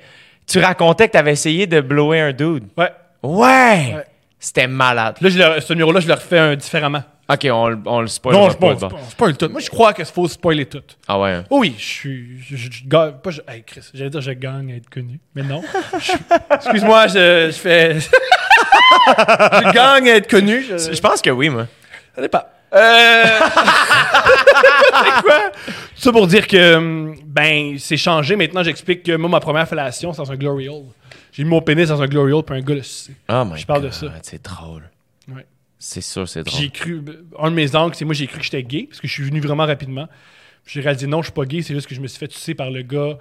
Tu 0.48 0.60
racontais 0.60 1.08
que 1.08 1.14
t'avais 1.14 1.34
essayé 1.34 1.68
de 1.68 1.80
blower 1.82 2.20
un 2.20 2.34
dude. 2.34 2.66
Ouais. 2.78 2.92
Ouais. 3.24 3.94
Ouais. 3.96 4.06
C'était 4.40 4.68
malade. 4.68 5.16
Là, 5.22 5.30
je 5.30 5.38
le- 5.38 5.62
ce 5.62 5.74
numéro-là, 5.74 6.00
je 6.00 6.08
le 6.08 6.14
refais 6.14 6.38
un 6.40 6.56
différemment. 6.56 7.04
Ok, 7.28 7.48
on, 7.52 7.70
le- 7.70 7.80
on 7.88 8.02
le 8.02 8.08
spoil. 8.08 8.36
Non, 8.36 8.50
je 8.50 8.54
spoil, 8.54 8.78
je 8.80 9.10
spoil 9.12 9.36
tout. 9.38 9.50
Moi, 9.50 9.60
je 9.60 9.70
crois 9.72 9.94
qu'il 9.94 10.06
faut 10.06 10.28
spoiler 10.28 10.68
tout. 10.68 10.84
Ah 11.08 11.20
ouais. 11.20 11.32
hein. 11.32 11.44
Oh 11.50 11.58
oui, 11.62 11.74
je 11.80 11.84
suis. 11.84 12.38
Je, 12.48 12.56
je, 12.56 12.70
je 12.72 12.84
gagne- 12.88 13.14
pas 13.24 13.32
je, 13.32 13.42
hey 13.48 13.64
Chris, 13.64 13.82
j'allais 13.96 14.12
dire 14.12 14.22
je 14.22 14.32
gagne 14.32 14.72
à 14.74 14.76
être 14.76 14.90
connu. 14.92 15.20
Mais 15.34 15.42
non. 15.42 15.64
Je- 16.00 16.12
Excuse-moi, 16.54 17.08
je, 17.08 17.48
je 17.48 17.58
fais. 17.58 18.00
je 18.00 19.72
gagne 19.74 20.10
à 20.10 20.16
être 20.18 20.30
connu. 20.30 20.64
Je, 20.70 20.78
Je 20.94 21.02
pense 21.02 21.22
que 21.22 21.32
oui, 21.32 21.50
moi. 21.50 21.66
Ça 22.16 22.22
dépend. 22.22 22.44
Euh... 22.74 23.24
c'est 25.04 25.22
quoi? 25.22 25.52
Tout 25.96 26.02
ça 26.02 26.12
pour 26.12 26.28
dire 26.28 26.48
que, 26.48 26.76
hum, 26.76 27.16
ben, 27.26 27.78
c'est 27.80 27.98
changé. 27.98 28.36
Maintenant, 28.36 28.64
j'explique 28.64 29.04
que 29.04 29.16
moi, 29.16 29.30
ma 29.30 29.40
première 29.40 29.68
fellation, 29.68 30.14
c'est 30.14 30.18
dans 30.22 30.32
un 30.32 30.36
glory 30.36 30.70
hole. 30.70 30.86
J'ai 31.32 31.44
mis 31.44 31.50
mon 31.50 31.62
pénis 31.62 31.90
dans 31.90 32.02
un 32.02 32.08
glory 32.08 32.32
hole, 32.34 32.44
puis 32.44 32.56
un 32.58 32.62
gars 32.62 32.76
le 32.76 32.84
sucé. 32.84 33.14
Oh 33.30 33.44
my 33.46 33.60
Je 33.60 33.66
parle 33.66 33.84
de 33.84 33.90
ça. 33.90 34.08
C'est 34.24 34.44
drôle. 34.44 34.90
Ouais. 35.28 35.46
C'est 35.78 36.02
sûr, 36.02 36.28
c'est 36.28 36.44
drôle. 36.44 36.60
J'ai 36.60 36.70
cru, 36.70 37.04
un 37.40 37.50
de 37.52 37.56
mes 37.56 37.76
angles, 37.76 37.96
c'est 37.96 38.06
moi, 38.06 38.14
j'ai 38.14 38.28
cru 38.28 38.40
que 38.40 38.44
j'étais 38.46 38.64
gay, 38.64 38.88
parce 38.90 39.02
que 39.02 39.08
je 39.08 39.14
suis 39.14 39.24
venu 39.24 39.40
vraiment 39.42 39.66
rapidement. 39.66 40.08
J'ai 40.66 40.82
réalisé, 40.82 41.08
non, 41.08 41.22
je 41.22 41.26
suis 41.28 41.34
pas 41.34 41.46
gay, 41.46 41.62
c'est 41.62 41.74
juste 41.76 41.88
que 41.88 41.94
je 41.96 42.02
me 42.02 42.08
suis 42.08 42.18
fait 42.18 42.32
sucer 42.32 42.56
par 42.56 42.72
le 42.72 42.82
gars 42.82 43.18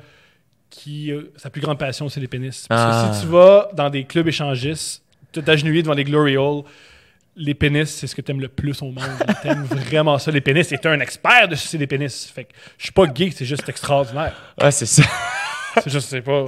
qui, 0.71 1.13
euh, 1.13 1.33
sa 1.37 1.51
plus 1.51 1.61
grande 1.61 1.79
passion, 1.79 2.09
c'est 2.09 2.21
les 2.21 2.29
pénis. 2.29 2.67
Parce 2.69 2.81
Ah. 2.83 3.09
que 3.11 3.15
si 3.17 3.23
tu 3.23 3.27
vas 3.29 3.69
dans 3.75 3.91
des 3.91 4.05
clubs 4.05 4.27
échangistes, 4.27 5.03
te 5.33 5.41
t'agenouiller 5.41 5.83
devant 5.83 5.95
des 5.95 6.05
glory 6.05 6.37
holes, 6.37 6.63
les 7.37 7.55
pénis, 7.55 7.89
c'est 7.91 8.07
ce 8.07 8.15
que 8.15 8.21
t'aimes 8.21 8.41
le 8.41 8.49
plus 8.49 8.81
au 8.83 8.87
monde. 8.87 9.05
T'aimes 9.43 9.65
vraiment 9.65 10.19
ça, 10.19 10.31
les 10.31 10.41
pénis. 10.41 10.71
Et 10.73 10.79
t'es 10.79 10.89
un 10.89 11.01
expert 11.01 11.49
de 11.49 11.55
sucer 11.55 11.79
des 11.79 11.87
pénis. 11.87 12.31
Fait 12.33 12.45
que 12.45 12.53
je 12.79 12.85
suis 12.85 12.93
pas 12.93 13.07
gay, 13.07 13.31
c'est 13.35 13.45
juste 13.45 13.69
extraordinaire. 13.69 14.33
Ah, 14.59 14.71
c'est 14.71 14.87
ça. 14.87 15.03
C'est 15.83 15.91
juste, 15.91 16.09
c'est 16.09 16.21
pas. 16.21 16.47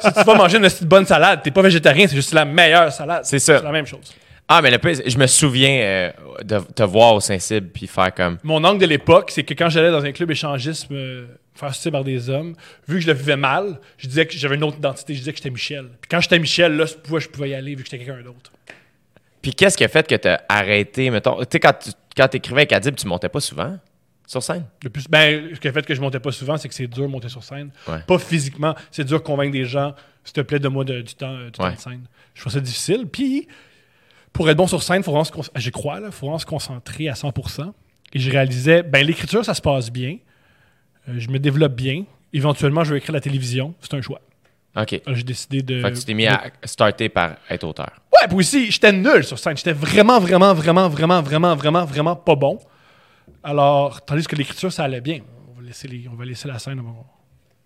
si 0.00 0.12
tu 0.12 0.22
vas 0.22 0.34
manger 0.36 0.58
une 0.58 0.68
bonne 0.86 1.04
salade, 1.04 1.40
t'es 1.42 1.50
pas 1.50 1.62
végétarien, 1.62 2.06
c'est 2.06 2.14
juste 2.14 2.32
la 2.32 2.44
meilleure 2.44 2.92
salade. 2.92 3.24
C'est 3.24 3.40
ça. 3.40 3.58
C'est 3.58 3.64
la 3.64 3.72
même 3.72 3.86
chose. 3.86 4.14
Ah, 4.46 4.62
mais 4.62 4.70
le 4.70 4.78
pire, 4.78 4.94
je 5.04 5.18
me 5.18 5.26
souviens 5.26 5.80
euh, 5.80 6.12
de 6.44 6.58
te 6.58 6.84
voir 6.84 7.14
au 7.14 7.20
Saint-Cybe 7.20 7.70
puis 7.74 7.88
faire 7.88 8.14
comme. 8.14 8.38
Mon 8.44 8.62
angle 8.62 8.80
de 8.80 8.86
l'époque, 8.86 9.32
c'est 9.32 9.42
que 9.42 9.54
quand 9.54 9.68
j'allais 9.68 9.90
dans 9.90 10.04
un 10.04 10.12
club 10.12 10.30
échangiste 10.30 10.90
me 10.90 11.26
faire 11.54 11.74
sucer 11.74 11.90
par 11.90 12.04
des 12.04 12.30
hommes, 12.30 12.54
vu 12.86 12.96
que 12.96 13.00
je 13.02 13.06
le 13.08 13.14
vivais 13.14 13.36
mal, 13.36 13.80
je 13.98 14.06
disais 14.06 14.26
que 14.26 14.34
j'avais 14.36 14.54
une 14.54 14.64
autre 14.64 14.78
identité, 14.78 15.14
je 15.14 15.18
disais 15.18 15.32
que 15.32 15.38
j'étais 15.38 15.50
Michel. 15.50 15.86
Puis 16.00 16.08
quand 16.08 16.20
j'étais 16.20 16.38
Michel, 16.38 16.76
là, 16.76 16.86
je 16.86 16.94
pouvais, 16.94 17.20
je 17.20 17.28
pouvais 17.28 17.50
y 17.50 17.54
aller 17.54 17.74
vu 17.74 17.82
que 17.82 17.90
j'étais 17.90 18.04
quelqu'un 18.04 18.22
d'autre. 18.22 18.52
Puis 19.42 19.54
qu'est-ce 19.54 19.76
qui 19.76 19.84
a 19.84 19.88
fait 19.88 20.06
que 20.06 20.14
t'as 20.14 20.40
arrêté, 20.48 21.10
mettons. 21.10 21.38
Tu 21.40 21.46
sais, 21.52 21.60
quand 21.60 21.72
tu 21.80 21.90
quand 22.16 22.28
t'écrivais 22.28 22.60
avec 22.62 22.72
Adib, 22.72 22.94
tu 22.96 23.06
montais 23.06 23.28
pas 23.28 23.40
souvent 23.40 23.78
sur 24.26 24.42
scène? 24.42 24.64
Le 24.82 24.90
plus, 24.90 25.06
ben, 25.08 25.54
ce 25.54 25.60
qui 25.60 25.68
a 25.68 25.72
fait 25.72 25.84
que 25.86 25.94
je 25.94 26.00
montais 26.00 26.20
pas 26.20 26.32
souvent, 26.32 26.56
c'est 26.56 26.68
que 26.68 26.74
c'est 26.74 26.86
dur 26.86 27.04
de 27.04 27.08
monter 27.08 27.28
sur 27.28 27.42
scène. 27.42 27.70
Ouais. 27.88 28.00
Pas 28.06 28.18
physiquement, 28.18 28.74
c'est 28.90 29.04
dur 29.04 29.20
de 29.20 29.24
convaincre 29.24 29.52
des 29.52 29.64
gens, 29.64 29.94
s'il 30.24 30.34
te 30.34 30.40
plaît, 30.42 30.58
de 30.58 30.68
moi 30.68 30.84
du 30.84 31.02
temps, 31.14 31.34
euh, 31.34 31.44
du 31.46 31.52
temps 31.52 31.70
de 31.70 31.78
scène. 31.78 32.02
Je 32.34 32.40
trouve 32.42 32.52
ça 32.52 32.60
difficile. 32.60 33.06
Puis, 33.10 33.48
pour 34.32 34.48
être 34.50 34.56
bon 34.56 34.66
sur 34.66 34.82
scène, 34.82 35.02
faut 35.02 35.12
vraiment 35.12 35.24
se 35.24 35.32
con- 35.32 35.42
j'y 35.56 35.70
crois, 35.70 36.00
là, 36.00 36.10
faut 36.10 36.26
vraiment 36.26 36.38
se 36.38 36.46
concentrer 36.46 37.08
à 37.08 37.14
100%. 37.14 37.72
Et 38.12 38.18
je 38.18 38.30
réalisais, 38.30 38.82
ben, 38.82 39.06
l'écriture, 39.06 39.44
ça 39.44 39.54
se 39.54 39.62
passe 39.62 39.90
bien. 39.90 40.18
Euh, 41.08 41.14
je 41.16 41.28
me 41.30 41.38
développe 41.38 41.74
bien. 41.74 42.04
Éventuellement, 42.32 42.84
je 42.84 42.92
vais 42.92 42.98
écrire 42.98 43.14
la 43.14 43.20
télévision. 43.20 43.74
C'est 43.80 43.94
un 43.94 44.02
choix. 44.02 44.20
OK. 44.76 45.00
Alors, 45.04 45.16
J'ai 45.16 45.22
décidé 45.24 45.62
de. 45.62 45.80
Fait 45.82 45.92
que 45.92 45.98
tu 45.98 46.04
t'es 46.04 46.14
mis 46.14 46.26
à 46.26 46.44
starter 46.64 47.08
par 47.08 47.32
être 47.48 47.64
auteur. 47.64 47.90
Ouais, 48.12 48.28
puis 48.28 48.36
aussi, 48.36 48.70
j'étais 48.70 48.92
nul 48.92 49.24
sur 49.24 49.38
scène. 49.38 49.56
J'étais 49.56 49.72
vraiment, 49.72 50.20
vraiment, 50.20 50.54
vraiment, 50.54 50.88
vraiment, 50.88 51.20
vraiment, 51.22 51.54
vraiment, 51.56 51.84
vraiment 51.84 52.16
pas 52.16 52.36
bon. 52.36 52.58
Alors, 53.42 54.04
tandis 54.04 54.26
que 54.26 54.36
l'écriture, 54.36 54.72
ça 54.72 54.84
allait 54.84 55.00
bien. 55.00 55.20
On 55.50 55.60
va 55.60 55.66
laisser, 55.66 55.88
les- 55.88 56.06
on 56.10 56.14
va 56.14 56.24
laisser 56.24 56.48
la 56.48 56.58
scène. 56.58 56.80
on 56.80 56.82
va- 56.84 57.04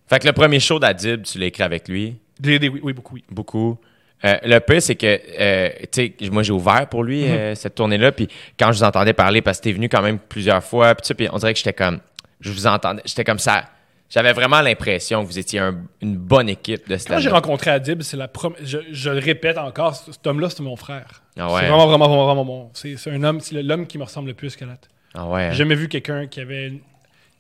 Fait 0.08 0.18
que 0.20 0.26
le 0.26 0.32
premier 0.32 0.60
show 0.60 0.78
d'Adib, 0.78 1.22
tu 1.22 1.38
l'as 1.38 1.46
écrit 1.46 1.62
avec 1.62 1.88
lui, 1.88 2.16
Des- 2.38 2.58
des- 2.58 2.68
oui, 2.68 2.80
oui, 2.82 2.92
beaucoup, 2.92 3.14
oui. 3.14 3.24
beaucoup. 3.30 3.78
Euh, 4.24 4.36
le 4.44 4.58
pire, 4.60 4.80
c'est 4.80 4.94
que, 4.94 5.20
euh, 5.38 5.68
tu 5.92 6.14
sais, 6.20 6.30
moi, 6.30 6.42
j'ai 6.42 6.52
ouvert 6.52 6.88
pour 6.88 7.02
lui 7.04 7.24
euh, 7.24 7.54
cette 7.54 7.74
tournée-là. 7.74 8.12
Puis 8.12 8.28
quand 8.58 8.72
je 8.72 8.78
vous 8.78 8.84
entendais 8.84 9.12
parler, 9.12 9.42
parce 9.42 9.58
que 9.58 9.64
t'es 9.64 9.72
venu 9.72 9.88
quand 9.88 10.02
même 10.02 10.18
plusieurs 10.18 10.62
fois, 10.64 10.94
puis 10.94 11.28
on 11.30 11.36
dirait 11.38 11.52
que 11.52 11.58
j'étais 11.58 11.72
comme, 11.74 12.00
je 12.40 12.50
vous 12.50 12.66
entendais, 12.66 13.02
j'étais 13.04 13.24
comme 13.24 13.38
ça. 13.38 13.64
J'avais 14.10 14.32
vraiment 14.32 14.60
l'impression 14.60 15.22
que 15.22 15.26
vous 15.26 15.38
étiez 15.38 15.58
un- 15.58 15.82
une 16.00 16.16
bonne 16.16 16.48
équipe 16.48 16.88
de 16.88 16.96
Quand 17.08 17.18
j'ai 17.18 17.30
rencontré 17.30 17.70
Adib, 17.70 18.02
c'est 18.02 18.16
la. 18.16 18.30
Je, 18.62 18.78
je 18.92 19.10
le 19.10 19.18
répète 19.18 19.58
encore, 19.58 19.96
cet 19.96 20.24
homme-là, 20.26 20.50
c'est 20.50 20.62
mon 20.62 20.76
frère. 20.76 21.22
Ah 21.36 21.52
ouais. 21.52 21.60
C'est 21.62 21.66
vraiment, 21.68 21.86
vraiment, 21.86 22.06
vraiment, 22.08 22.26
vraiment 22.26 22.44
bon. 22.44 22.70
C'est 22.74 22.96
un 23.10 23.22
homme, 23.24 23.40
c'est 23.40 23.60
l'homme 23.62 23.86
qui 23.86 23.98
me 23.98 24.04
ressemble 24.04 24.28
le 24.28 24.34
plus 24.34 24.54
que 24.56 24.64
l'autre. 24.64 24.88
Ah 25.14 25.26
ouais. 25.26 25.48
J'ai 25.50 25.58
jamais 25.58 25.74
vu 25.74 25.88
quelqu'un 25.88 26.26
qui 26.26 26.40
avait 26.40 26.68
une- 26.68 26.80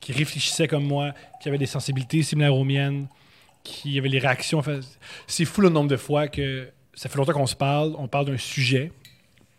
qui 0.00 0.12
réfléchissait 0.12 0.66
comme 0.68 0.84
moi, 0.84 1.12
qui 1.40 1.48
avait 1.48 1.58
des 1.58 1.66
sensibilités 1.66 2.22
similaires 2.22 2.54
aux 2.54 2.64
miennes, 2.64 3.06
qui 3.62 3.98
avait 3.98 4.08
les 4.08 4.18
réactions. 4.18 4.58
Enfin, 4.58 4.80
c'est 5.26 5.44
fou 5.44 5.60
le 5.60 5.68
nombre 5.68 5.88
de 5.88 5.96
fois 5.96 6.28
que 6.28 6.68
ça 6.94 7.08
fait 7.08 7.16
longtemps 7.18 7.32
qu'on 7.32 7.46
se 7.46 7.56
parle, 7.56 7.94
on 7.98 8.08
parle 8.08 8.26
d'un 8.26 8.36
sujet, 8.38 8.90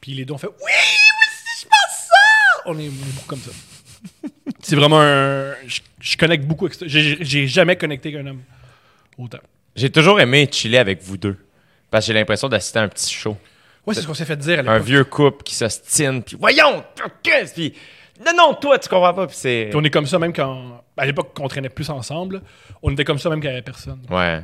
puis 0.02 0.14
les 0.14 0.26
deux 0.26 0.34
on 0.34 0.38
fait 0.38 0.48
oui, 0.48 0.54
oui, 0.66 0.72
si 1.56 1.62
je 1.62 1.66
pense 1.66 2.08
ça. 2.08 2.62
On 2.68 2.78
est 2.78 2.90
beaucoup 2.90 3.26
comme 3.28 3.40
ça. 3.40 3.52
C'est 4.60 4.76
vraiment 4.76 5.00
un. 5.02 5.54
Je, 5.68 5.80
je 6.00 6.18
connecte 6.18 6.46
beaucoup. 6.46 6.66
avec 6.66 6.78
ça. 6.78 6.86
J'ai 6.88 7.18
j'ai 7.22 7.48
jamais 7.48 7.76
connecté 7.76 8.10
avec 8.14 8.26
un 8.26 8.30
homme 8.30 8.42
autant. 9.18 9.40
J'ai 9.76 9.90
toujours 9.90 10.20
aimé 10.20 10.48
chiller 10.52 10.78
avec 10.78 11.02
vous 11.02 11.18
deux. 11.18 11.38
Parce 11.92 12.06
que 12.06 12.14
j'ai 12.14 12.20
l'impression 12.20 12.50
d'assister 12.50 12.80
à 12.80 12.84
un 12.84 12.88
petit 12.88 13.14
show. 13.14 13.38
Ouais, 13.86 13.94
c'est 13.94 14.02
ce 14.02 14.08
qu'on 14.08 14.14
s'est 14.14 14.26
fait 14.26 14.36
dire 14.38 14.58
à 14.60 14.62
Un 14.62 14.74
l'époque. 14.74 14.88
vieux 14.88 15.04
couple 15.04 15.44
qui 15.44 15.54
s'ostine, 15.56 16.24
puis 16.24 16.36
voyons, 16.40 16.84
qu'est-ce, 17.22 17.54
puis 17.54 17.74
non, 18.26 18.32
non, 18.36 18.54
toi, 18.56 18.80
tu 18.80 18.90
comprends 18.90 19.14
pas, 19.14 19.28
puis 19.28 19.36
c'est. 19.38 19.68
Puis 19.70 19.80
on 19.80 19.84
est 19.84 19.90
comme 19.92 20.08
ça 20.08 20.18
même 20.18 20.34
quand. 20.34 20.84
À 20.98 21.06
l'époque, 21.06 21.34
qu'on 21.36 21.48
traînait 21.48 21.70
plus 21.70 21.90
ensemble, 21.90 22.42
on 22.82 22.92
était 22.92 23.04
comme 23.04 23.20
ça 23.20 23.30
même 23.30 23.40
quand 23.42 23.48
il 23.48 23.52
n'y 23.52 23.58
avait 23.58 23.62
personne. 23.62 24.00
Ouais. 24.10 24.42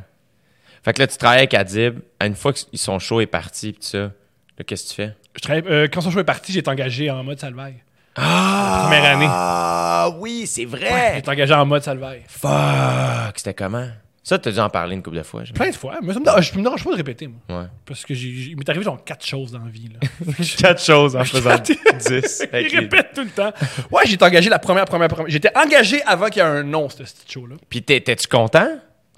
Fait 0.83 0.93
que 0.93 0.99
là, 0.99 1.07
tu 1.07 1.17
travailles 1.17 1.39
avec 1.39 1.53
Adib. 1.53 1.99
À 2.19 2.25
Une 2.27 2.35
fois 2.35 2.53
que 2.53 2.59
son 2.73 2.99
show 2.99 3.21
est 3.21 3.25
parti, 3.27 3.71
puis 3.71 3.81
tout 3.81 3.87
ça, 3.87 3.97
là, 3.99 4.63
qu'est-ce 4.65 4.83
que 4.83 4.89
tu 4.89 4.95
fais? 4.95 5.15
Je 5.35 5.39
travaille- 5.41 5.63
euh, 5.67 5.87
quand 5.91 6.01
son 6.01 6.11
show 6.11 6.19
est 6.19 6.23
parti, 6.25 6.51
j'ai 6.51 6.59
été 6.59 6.69
engagé 6.69 7.09
en 7.09 7.23
mode 7.23 7.39
salvaille. 7.39 7.75
Ah! 8.15 8.81
Première 8.89 9.05
année. 9.15 9.27
Ah, 9.29 10.09
oui, 10.17 10.45
c'est 10.45 10.65
vrai! 10.65 11.11
J'ai 11.13 11.19
été 11.19 11.29
engagé 11.29 11.53
en 11.53 11.65
mode 11.65 11.83
salvaille. 11.83 12.23
Fuck! 12.27 13.37
C'était 13.37 13.53
comment? 13.53 13.87
Ça, 14.23 14.37
t'as 14.37 14.51
dû 14.51 14.59
en 14.59 14.69
parler 14.69 14.95
une 14.95 15.01
couple 15.01 15.17
de 15.17 15.23
fois. 15.23 15.41
Plein 15.53 15.69
de 15.71 15.75
fois. 15.75 15.97
Mais 16.03 16.13
ça 16.13 16.19
me 16.19 16.25
dérange, 16.25 16.51
je 16.53 16.57
me 16.57 16.63
dérange 16.63 16.83
pas 16.83 16.91
de 16.91 16.95
répéter, 16.95 17.27
moi. 17.27 17.61
Ouais. 17.61 17.65
Parce 17.85 18.05
que 18.05 18.13
j'ai, 18.13 18.27
il 18.29 18.55
m'est 18.57 18.69
arrivé 18.69 18.85
genre 18.85 19.03
quatre 19.03 19.25
choses 19.25 19.51
dans 19.51 19.59
la 19.63 19.69
vie. 19.71 19.89
Là. 19.91 20.07
Quatre 20.57 20.83
choses 20.83 21.15
en 21.15 21.23
faisant. 21.25 21.57
10. 21.57 22.47
il 22.53 22.79
répète 22.79 23.13
tout 23.15 23.21
le 23.23 23.29
temps. 23.31 23.51
Ouais, 23.89 24.03
j'ai 24.05 24.13
été 24.13 24.23
engagé 24.23 24.49
la 24.49 24.59
première, 24.59 24.85
première, 24.85 25.07
première. 25.07 25.29
J'étais 25.31 25.51
engagé 25.57 26.03
avant 26.03 26.27
qu'il 26.27 26.43
y 26.43 26.45
ait 26.45 26.49
un 26.49 26.61
nom, 26.63 26.87
ce 26.87 26.97
petit 26.97 27.13
show-là. 27.33 27.55
Puis 27.67 27.81
t'es- 27.81 27.99
t'es-tu 27.99 28.27
content? 28.27 28.67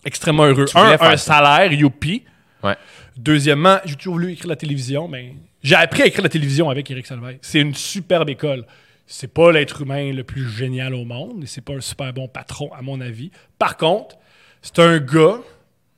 Extrêmement 0.05 0.45
heureux. 0.45 0.65
Tu 0.65 0.77
Un, 0.77 0.97
un 0.99 1.17
salaire, 1.17 1.73
youpi. 1.73 2.23
Ouais. 2.63 2.77
Deuxièmement, 3.17 3.79
j'ai 3.83 3.95
toujours 3.95 4.13
voulu 4.13 4.31
écrire 4.31 4.47
la 4.49 4.55
télévision, 4.55 5.09
mais 5.09 5.33
j'ai 5.61 5.75
appris 5.75 6.03
à 6.03 6.05
écrire 6.05 6.23
la 6.23 6.29
télévision 6.29 6.69
avec 6.69 6.89
Eric 6.89 7.05
Salvaille. 7.05 7.39
C'est 7.41 7.59
une 7.59 7.75
superbe 7.75 8.29
école. 8.29 8.65
C'est 9.05 9.27
pas 9.33 9.51
l'être 9.51 9.81
humain 9.81 10.11
le 10.13 10.23
plus 10.23 10.49
génial 10.49 10.93
au 10.93 11.03
monde 11.05 11.43
et 11.43 11.47
c'est 11.47 11.61
pas 11.61 11.73
un 11.73 11.81
super 11.81 12.13
bon 12.13 12.27
patron, 12.27 12.71
à 12.73 12.81
mon 12.81 13.01
avis. 13.01 13.31
Par 13.59 13.77
contre, 13.77 14.15
c'est 14.61 14.79
un 14.79 14.99
gars 14.99 15.39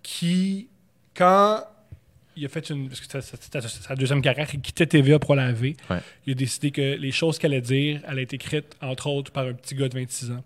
qui, 0.01 0.67
quand 1.15 1.63
il 2.35 2.45
a 2.45 2.49
fait 2.49 2.69
une. 2.69 2.89
Parce 2.89 2.99
que 2.99 3.05
c'était- 3.05 3.21
c'était 3.41 3.61
sa 3.61 3.95
deuxième 3.95 4.21
carrière, 4.21 4.47
il 4.53 4.59
quittait 4.59 4.85
TVA 4.87 5.19
pour 5.19 5.35
la 5.35 5.51
V. 5.51 5.75
Ouais. 5.89 5.99
Il 6.25 6.31
a 6.31 6.35
décidé 6.35 6.71
que 6.71 6.81
les 6.95 7.11
choses 7.11 7.37
qu'elle 7.37 7.53
allait 7.53 7.61
dire, 7.61 8.01
elle 8.07 8.19
a 8.19 8.21
été 8.21 8.35
écrite, 8.35 8.75
entre 8.81 9.07
autres, 9.07 9.31
par 9.31 9.45
un 9.45 9.53
petit 9.53 9.75
gars 9.75 9.87
de 9.87 9.93
26 9.97 10.31
ans 10.31 10.43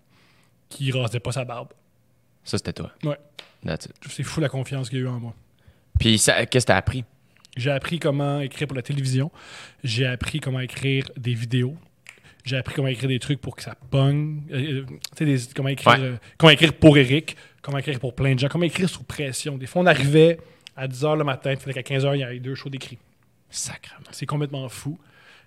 qui 0.68 0.92
rasait 0.92 1.18
pas 1.20 1.32
sa 1.32 1.44
barbe. 1.44 1.68
Ça, 2.44 2.58
c'était 2.58 2.72
toi. 2.74 2.92
Ouais. 3.02 3.18
C'est 4.08 4.22
fou 4.22 4.40
la 4.40 4.48
confiance 4.48 4.88
qu'il 4.88 4.98
a 4.98 5.02
eu 5.02 5.06
en 5.08 5.18
moi. 5.18 5.34
Puis 5.98 6.16
qu'est-ce 6.18 6.46
que 6.46 6.58
t'as 6.60 6.76
appris? 6.76 7.04
J'ai 7.56 7.70
appris 7.72 7.98
comment 7.98 8.40
écrire 8.40 8.68
pour 8.68 8.76
la 8.76 8.82
télévision. 8.82 9.30
J'ai 9.82 10.06
appris 10.06 10.38
comment 10.40 10.60
écrire 10.60 11.10
des 11.16 11.34
vidéos. 11.34 11.76
J'ai 12.44 12.56
appris 12.56 12.74
comment 12.74 12.88
écrire 12.88 13.08
des 13.08 13.18
trucs 13.18 13.40
pour 13.40 13.54
que 13.56 13.62
ça 13.62 13.74
pogne. 13.90 14.42
Euh, 14.50 14.82
euh, 14.82 14.86
tu 15.16 15.38
sais, 15.38 15.48
comment, 15.54 15.68
écrire, 15.68 15.92
Ouais. 15.92 16.00
euh, 16.00 16.16
comment 16.38 16.50
écrire 16.50 16.72
pour 16.72 16.96
Eric. 16.96 17.36
Comment 17.62 17.78
écrire 17.78 18.00
pour 18.00 18.14
plein 18.14 18.34
de 18.34 18.38
gens. 18.38 18.48
Comment 18.48 18.64
écrire 18.64 18.88
sous 18.88 19.02
pression. 19.02 19.58
Des 19.58 19.66
fois, 19.66 19.82
on 19.82 19.86
arrivait 19.86 20.38
à 20.76 20.88
10h 20.88 21.16
le 21.18 21.24
matin, 21.24 21.50
il 21.52 21.58
fallait 21.58 21.74
qu'à 21.74 21.82
15h, 21.82 22.14
il 22.16 22.20
y 22.20 22.22
ait 22.22 22.40
deux 22.40 22.54
shows 22.54 22.70
d'écrit. 22.70 22.96
Sacrement. 23.50 24.06
C'est 24.12 24.26
complètement 24.26 24.68
fou. 24.68 24.98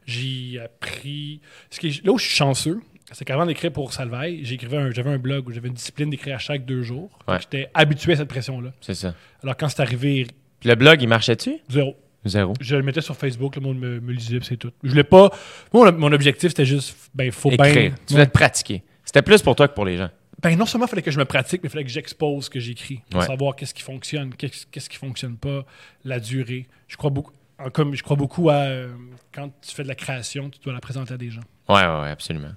J'ai 0.05 0.59
appris. 0.59 1.39
Ce 1.71 1.79
qui 1.79 1.87
est- 1.87 2.05
là 2.05 2.11
où 2.11 2.17
je 2.19 2.25
suis 2.25 2.35
chanceux, 2.35 2.81
c'est 3.11 3.23
qu'avant 3.25 3.45
d'écrire 3.45 3.71
pour 3.71 3.93
Salvaille, 3.93 4.41
j'écrivais 4.43 4.77
un- 4.77 4.91
j'avais 4.91 5.09
un 5.11 5.17
blog 5.17 5.47
où 5.47 5.51
j'avais 5.51 5.69
une 5.69 5.73
discipline 5.73 6.09
d'écrire 6.09 6.35
à 6.35 6.39
chaque 6.39 6.65
deux 6.65 6.83
jours. 6.83 7.17
Ouais. 7.27 7.39
J'étais 7.39 7.69
habitué 7.73 8.13
à 8.13 8.15
cette 8.17 8.27
pression-là. 8.27 8.73
C'est 8.81 8.93
ça. 8.95 9.15
Alors 9.41 9.55
quand 9.57 9.69
c'est 9.69 9.81
arrivé, 9.81 10.27
Puis 10.59 10.69
le 10.69 10.75
blog, 10.75 11.01
il 11.01 11.07
marchait-tu? 11.07 11.55
zéro. 11.69 11.95
Zéro. 12.25 12.53
Je 12.61 12.75
le 12.75 12.83
mettais 12.83 13.01
sur 13.01 13.15
Facebook, 13.15 13.55
le 13.55 13.61
monde 13.61 13.79
me, 13.79 13.99
me 13.99 14.11
lisait, 14.13 14.39
c'est 14.41 14.57
tout. 14.57 14.71
Je 14.83 14.89
voulais 14.89 15.03
pas. 15.03 15.29
Moi, 15.73 15.91
mon, 15.91 16.11
objectif, 16.11 16.49
c'était 16.49 16.65
juste, 16.65 16.95
ben, 17.13 17.31
faut 17.31 17.51
Écrire. 17.51 17.73
bien. 17.73 17.95
Tu 18.07 18.13
voulais 18.13 18.25
te 18.27 18.31
pratiquer. 18.31 18.83
C'était 19.03 19.21
plus 19.21 19.41
pour 19.41 19.55
toi 19.55 19.67
que 19.67 19.73
pour 19.73 19.85
les 19.85 19.97
gens. 19.97 20.09
Ben, 20.41 20.57
non 20.57 20.65
seulement 20.65 20.87
il 20.87 20.89
fallait 20.89 21.01
que 21.01 21.11
je 21.11 21.19
me 21.19 21.25
pratique, 21.25 21.61
mais 21.63 21.67
il 21.67 21.71
fallait 21.71 21.83
que 21.85 21.89
j'expose 21.89 22.45
ce 22.45 22.49
que 22.49 22.59
j'écris. 22.59 23.01
Pour 23.09 23.21
Ouais. 23.21 23.27
savoir 23.27 23.55
qu'est-ce 23.55 23.73
qui 23.73 23.81
fonctionne, 23.83 24.33
qu'est-ce 24.35 24.89
qui 24.89 24.97
fonctionne 24.97 25.37
pas, 25.37 25.65
la 26.03 26.19
durée. 26.19 26.67
Je 26.87 26.97
crois 26.97 27.09
beaucoup. 27.09 27.31
comme 27.71 27.93
je 27.95 28.03
crois 28.03 28.17
beaucoup 28.17 28.49
à 28.49 28.55
euh, 28.55 28.89
quand 29.33 29.49
tu 29.61 29.73
fais 29.73 29.83
de 29.83 29.87
la 29.87 29.95
création, 29.95 30.49
tu 30.49 30.59
dois 30.59 30.73
la 30.73 30.81
présenter 30.81 31.13
à 31.13 31.17
des 31.17 31.29
gens. 31.29 31.41
Ouais, 31.69 31.75
ouais, 31.75 32.01
ouais, 32.01 32.09
absolument. 32.09 32.51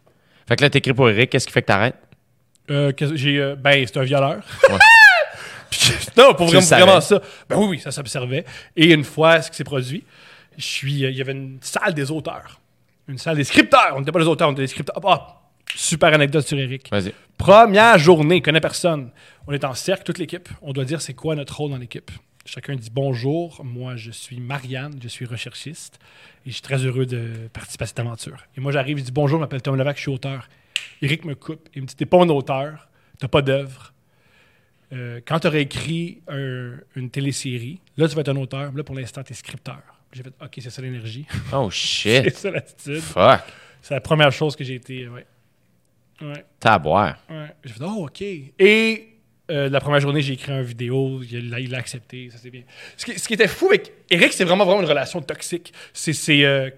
Fait 0.49 0.57
que 0.57 0.63
là, 0.63 0.71
t'écris 0.71 0.95
pour 0.95 1.09
Eric, 1.11 1.31
qu'est-ce 1.31 1.47
qui 1.47 1.53
fait 1.53 1.63
que 1.63 1.67
t'arrêtes? 1.67 1.97
Euh, 2.71 2.93
j'ai, 3.15 3.39
euh, 3.39 3.55
ben, 3.57 3.85
c'est 3.87 3.99
un 3.99 4.03
violeur. 4.05 4.43
Ouais. 4.69 4.79
Non, 6.17 6.35
pour 6.35 6.47
vraiment, 6.47 6.67
vraiment 6.67 7.01
ça. 7.01 7.21
Ben 7.49 7.57
oui, 7.57 7.67
oui, 7.71 7.79
ça 7.81 7.91
s'observait. 7.91 8.45
Et 8.75 8.93
une 8.93 9.05
fois, 9.05 9.43
ce 9.43 9.51
qui 9.51 9.57
s'est 9.57 9.65
produit, 9.65 10.05
je 10.57 10.65
suis, 10.65 11.05
euh, 11.05 11.11
il 11.11 11.17
y 11.17 11.21
avait 11.21 11.33
une 11.33 11.59
salle 11.61 11.95
des 11.95 12.11
auteurs. 12.11 12.61
Une 13.09 13.19
salle 13.19 13.37
des 13.37 13.45
scripteurs. 13.45 13.93
On 13.95 14.01
n'était 14.01 14.13
pas 14.13 14.19
les 14.19 14.27
auteurs, 14.27 14.49
on 14.49 14.53
était 14.53 14.63
des 14.63 14.69
scripteurs. 14.69 14.99
Ah, 15.05 15.43
super 15.75 16.13
anecdote 16.13 16.47
sur 16.47 16.59
Eric. 16.59 16.89
Vas-y. 16.91 17.13
Première 17.39 17.99
journée, 17.99 18.41
connaît 18.41 18.61
personne. 18.61 19.11
On 19.47 19.53
est 19.53 19.65
en 19.65 19.75
cercle, 19.75 20.05
toute 20.05 20.19
l'équipe. 20.19 20.49
On 20.63 20.73
doit 20.73 20.85
dire 20.85 21.01
c'est 21.01 21.15
quoi 21.15 21.35
notre 21.37 21.57
rôle 21.57 21.71
dans 21.71 21.77
l'équipe. 21.77 22.11
Chacun 22.47 22.77
dit 22.77 22.91
bonjour. 22.93 23.61
Moi, 23.65 23.97
je 23.97 24.11
suis 24.11 24.41
Marianne, 24.41 24.99
je 25.03 25.09
suis 25.09 25.27
recherchiste 25.27 25.99
et 26.45 26.51
je 26.51 26.55
suis 26.55 26.63
très 26.63 26.79
heureux 26.79 27.07
de 27.07 27.49
participer 27.53 27.85
à 27.85 27.87
cette 27.87 27.99
aventure. 27.99 28.39
Et 28.57 28.61
moi, 28.61 28.73
j'arrive, 28.73 28.99
je 28.99 29.03
dis 29.03 29.13
bonjour, 29.13 29.39
je 29.39 29.43
m'appelle 29.43 29.63
Tom 29.63 29.77
Levac, 29.77 29.97
je 29.97 30.03
suis 30.03 30.11
auteur. 30.11 30.49
Eric 31.03 31.25
me 31.25 31.35
coupe. 31.35 31.69
Il 31.75 31.83
me 31.83 31.87
dit 31.87 31.97
T'es 31.97 32.07
pas 32.07 32.19
un 32.19 32.29
auteur, 32.29 32.89
t'as 33.19 33.29
pas 33.29 33.43
d'œuvre. 33.43 33.93
Euh, 34.93 35.21
quand 35.27 35.41
tu 35.41 35.47
aurais 35.49 35.63
écrit 35.63 36.21
un- 36.29 36.77
une 36.95 37.11
télésérie, 37.11 37.81
là, 37.97 38.09
tu 38.09 38.15
vas 38.15 38.21
être 38.21 38.29
un 38.29 38.37
auteur. 38.37 38.73
Là, 38.73 38.85
pour 38.85 38.95
l'instant, 38.95 39.23
tu 39.25 39.33
es 39.33 39.37
scripteur. 39.37 39.81
J'ai 40.13 40.23
fait 40.23 40.33
OK, 40.41 40.53
c'est 40.61 40.71
ça 40.71 40.81
l'énergie. 40.83 41.27
Oh 41.53 41.69
c'est 41.73 42.25
shit. 42.25 42.37
ça 42.37 42.51
l'attitude. 42.51 43.01
Fuck. 43.01 43.41
C'est 43.83 43.95
la 43.95 44.01
première 44.01 44.31
chose 44.33 44.55
que 44.57 44.63
j'ai 44.65 44.75
été. 44.75 45.09
Ouais. 45.09 45.27
Ouais. 46.23 46.45
T'as 46.61 46.75
à 46.75 46.79
boire. 46.79 47.19
Ouais. 47.29 47.53
J'ai 47.65 47.73
fait, 47.75 47.85
oh, 47.85 48.07
OK. 48.07 48.23
Et 48.23 49.09
euh, 49.51 49.69
la 49.69 49.81
première 49.81 50.01
journée, 50.01 50.23
j'ai 50.23 50.33
écrit 50.35 50.53
une 50.53 50.63
vidéo. 50.63 51.21
Il 51.31 51.51
l'a 51.51 51.61
il 51.61 51.75
accepté. 51.75 52.31
Ça, 52.31 52.39
c'est 52.39 52.51
bien. 52.51 52.63
Ce 52.97 53.05
qui, 53.05 53.19
ce 53.19 53.27
qui 53.29 53.35
était 53.35 53.49
fou 53.49 53.67
avec 53.69 53.93
Eric, 54.11 54.33
c'est 54.33 54.45
vraiment, 54.45 54.65
vraiment 54.65 54.81
une 54.83 54.89
relation 54.89 55.21
toxique. 55.21 55.73
C'est 55.93 56.13
c'est, 56.13 56.45
euh, 56.45 56.71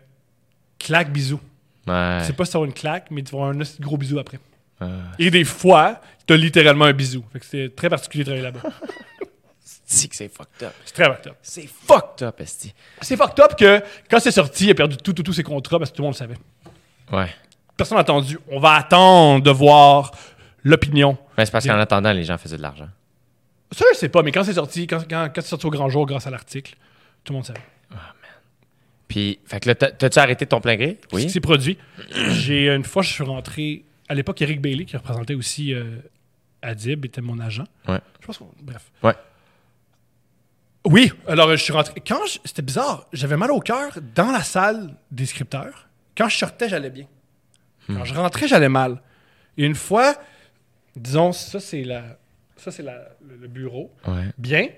claque, 0.79 1.13
bisou. 1.13 1.41
Ouais. 1.87 2.19
C'est 2.23 2.35
pas 2.37 2.45
si 2.45 2.53
tu 2.53 2.59
une 2.59 2.73
claque, 2.73 3.11
mais 3.11 3.23
tu 3.23 3.33
vas 3.37 3.45
avoir 3.49 3.55
un 3.57 3.63
gros 3.81 3.97
bisou 3.97 4.19
après. 4.19 4.39
Ouais. 4.81 4.89
Et 5.19 5.31
des 5.31 5.45
fois, 5.45 6.01
tu 6.27 6.35
as 6.35 6.37
littéralement 6.37 6.85
un 6.87 6.93
bisou. 6.93 7.25
Fait 7.33 7.41
que 7.41 7.45
c'était 7.47 7.69
très 7.75 7.89
particulier 7.89 8.25
de 8.25 8.31
travailler 8.31 8.53
là-bas. 8.53 8.61
C'est 9.91 10.07
que 10.09 10.15
c'est 10.17 10.29
fucked 10.29 10.63
up. 10.65 10.75
C'est 10.85 10.93
très 10.95 11.05
fucked 11.07 11.27
up. 11.29 11.37
C'est 11.41 11.67
fucked 11.67 12.23
up, 12.23 12.39
Esti. 12.43 12.75
C'est 13.01 13.17
fucked 13.17 13.41
up 13.43 13.57
que 13.59 13.83
quand 14.11 14.21
c'est 14.21 14.31
sorti, 14.31 14.67
il 14.67 14.71
a 14.73 14.75
perdu 14.75 14.99
tout, 14.99 15.15
tout, 15.15 15.23
tous 15.23 15.33
ses 15.33 15.43
contrats 15.43 15.79
parce 15.79 15.91
que 15.91 15.97
tout 15.97 16.03
le 16.03 16.09
monde 16.09 16.15
le 16.15 16.19
savait. 16.19 16.35
Ouais. 17.11 17.31
Personne 17.75 17.97
n'a 17.97 18.03
attendu. 18.03 18.39
On 18.51 18.61
va 18.61 18.73
attendre 18.75 19.43
de 19.43 19.51
voir 19.51 20.11
l'opinion. 20.63 21.17
Ben, 21.39 21.45
c'est 21.47 21.51
parce 21.53 21.67
qu'en 21.67 21.79
attendant, 21.79 22.13
les 22.13 22.25
gens 22.25 22.37
faisaient 22.37 22.59
de 22.59 22.63
l'argent. 22.63 22.89
Ça, 23.73 23.87
je 23.95 23.99
sais 23.99 24.11
pas, 24.11 24.23
mais 24.23 24.31
quand 24.31 24.45
c'est 24.45 24.53
sorti, 24.53 24.87
quand, 24.87 25.01
quand, 25.09 25.31
quand 25.35 25.41
c'est 25.41 25.49
sorti 25.49 25.65
au 25.65 25.71
grand 25.71 25.89
jour 25.89 26.05
grâce 26.05 26.27
à 26.27 26.31
l'article, 26.31 26.75
tout 27.25 27.33
le 27.33 27.37
monde 27.39 27.47
savait. 27.47 27.61
Puis, 29.07 29.39
fait 29.47 29.61
que 29.61 29.69
là, 29.71 29.75
t'as- 29.75 29.91
t'as-tu 29.91 30.19
arrêté 30.19 30.45
ton 30.45 30.61
plein 30.61 30.77
gré? 30.77 30.99
Ce 31.11 31.17
qui 31.17 31.31
s'est 31.31 31.41
produit. 31.41 31.79
J'ai 32.33 32.69
une 32.69 32.85
fois, 32.85 33.03
je 33.03 33.11
suis 33.11 33.25
rentré. 33.25 33.85
À 34.09 34.15
l'époque, 34.15 34.41
Eric 34.43 34.61
Bailey, 34.61 34.85
qui 34.85 34.97
représentait 34.97 35.35
aussi 35.35 35.75
euh, 35.75 35.99
Adib, 36.63 37.05
était 37.05 37.21
mon 37.21 37.39
agent. 37.41 37.65
Ouais. 37.87 38.01
Je 38.21 38.27
pense 38.27 38.39
qu'on. 38.39 38.51
Bref. 38.63 38.91
Ouais. 39.03 39.15
Oui, 40.85 41.13
alors 41.27 41.51
je 41.51 41.57
suis 41.57 41.73
rentré. 41.73 42.01
Quand 42.07 42.25
je- 42.27 42.39
c'était 42.45 42.63
bizarre, 42.63 43.07
j'avais 43.13 43.37
mal 43.37 43.51
au 43.51 43.61
cœur 43.61 43.91
dans 44.15 44.31
la 44.31 44.43
salle 44.43 44.95
des 45.11 45.27
scripteurs. 45.27 45.89
Quand 46.17 46.29
je 46.29 46.37
sortais, 46.39 46.69
j'allais 46.69 46.91
bien. 46.91 47.07
Quand 47.87 48.05
je 48.05 48.15
rentrais, 48.15 48.47
j'allais 48.49 48.69
mal. 48.69 49.01
Et 49.57 49.65
une 49.65 49.75
fois, 49.75 50.15
disons, 50.95 51.33
ça 51.33 51.59
c'est 51.59 51.85
la, 51.85 52.19
ça 52.57 52.71
c'est 52.71 52.83
la- 52.83 53.09
le, 53.27 53.37
le 53.37 53.49
bureau. 53.49 53.91
Ouais. 54.07 54.27
Bien, 54.37 54.69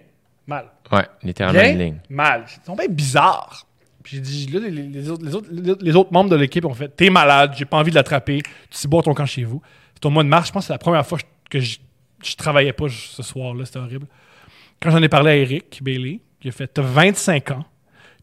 mal. 0.47 0.67
Ouais, 0.93 1.07
littéralement 1.23 1.61
Bien, 1.61 1.73
une 1.73 1.79
ligne. 1.79 2.01
mal. 2.09 2.45
C'est 2.47 2.63
tombé 2.65 2.87
bizarre. 2.89 3.67
Puis 4.11 4.17
j'ai 4.17 4.23
dit, 4.23 4.47
là, 4.49 4.61
les, 4.61 4.71
les 4.71 5.09
autres, 5.11 5.25
les, 5.25 5.35
autres, 5.37 5.49
les 5.53 5.71
autres- 5.71 5.85
les 5.85 5.95
autres 5.97 6.13
membres 6.13 6.31
de 6.31 6.35
l'équipe 6.37 6.65
ont 6.65 6.75
fait 6.75 6.89
T'es 6.89 7.11
malade, 7.11 7.53
j'ai 7.57 7.65
pas 7.65 7.77
envie 7.77 7.91
de 7.91 7.95
l'attraper, 7.97 8.39
tu 8.43 8.51
sais 8.71 8.89
boire 8.89 9.05
ton 9.05 9.15
camp 9.15 9.25
chez 9.27 9.45
vous. 9.45 9.63
C'est 9.95 10.05
au 10.07 10.11
mois 10.11 10.25
de 10.25 10.29
mars, 10.29 10.49
je 10.49 10.53
pense 10.53 10.65
que 10.65 10.67
c'est 10.69 10.73
la 10.73 10.79
première 10.79 11.07
fois 11.07 11.19
que 11.49 11.61
je, 11.61 11.79
je 12.25 12.35
travaillais 12.35 12.73
pas 12.73 12.87
ce 12.89 13.23
soir-là, 13.23 13.65
c'était 13.65 13.79
horrible. 13.79 14.07
Quand 14.81 14.91
j'en 14.91 15.01
ai 15.03 15.09
parlé 15.09 15.31
à 15.31 15.37
Eric 15.37 15.79
Bailey, 15.83 16.21
il 16.43 16.49
a 16.49 16.53
fait 16.53 16.67
T'as 16.67 16.83
25 16.83 17.51
ans, 17.53 17.65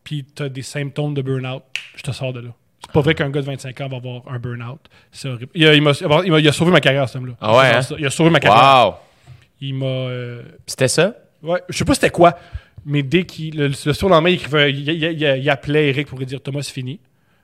puis 0.03 0.25
t'as 0.25 0.49
des 0.49 0.61
symptômes 0.61 1.13
de 1.13 1.21
burn-out, 1.21 1.63
je 1.95 2.03
te 2.03 2.11
sors 2.11 2.33
de 2.33 2.41
là. 2.41 2.49
C'est 2.81 2.91
pas 2.91 3.01
vrai 3.01 3.15
qu'un 3.15 3.29
gars 3.29 3.41
de 3.41 3.45
25 3.45 3.79
ans 3.81 3.87
va 3.87 3.97
avoir 3.97 4.21
un 4.27 4.39
burn-out. 4.39 4.79
C'est 5.11 5.29
horrible. 5.29 5.51
Il 5.55 5.65
a, 5.67 5.73
il 5.73 5.81
m'a- 5.81 5.91
il 6.25 6.31
m'a- 6.31 6.39
il 6.39 6.47
a 6.47 6.51
sauvé 6.51 6.71
ma 6.71 6.81
carrière, 6.81 7.07
ce 7.07 7.17
homme-là. 7.17 7.33
Ah 7.39 7.55
ouais, 7.57 7.65
hein? 7.75 7.79
Il 7.97 8.05
a 8.05 8.09
sauvé 8.09 8.29
ma 8.29 8.39
carrière. 8.39 8.87
Wow! 8.87 8.93
Il 9.61 9.73
m'a. 9.75 9.85
euh, 9.85 10.43
C'était 10.65 10.87
ça? 10.87 11.13
Ouais, 11.43 11.61
je 11.69 11.77
sais 11.77 11.85
pas 11.85 11.93
c'était 11.95 12.09
quoi, 12.09 12.37
mais 12.87 13.03
dès 13.03 13.25
qu'il. 13.25 13.55
Le, 13.57 13.67
le 13.67 13.93
surlendemain, 13.93 14.29
il, 14.29 14.35
écrivait, 14.35 14.71
il, 14.71 14.87
il- 14.89 15.03
il- 15.21 15.39
il 15.43 15.49
appelait 15.51 15.89
Eric 15.89 16.07
pour 16.07 16.17
lui 16.17 16.25
dire 16.25 16.41
Thomas, 16.41 16.63
c'est 16.63 16.73
fini. 16.73 16.99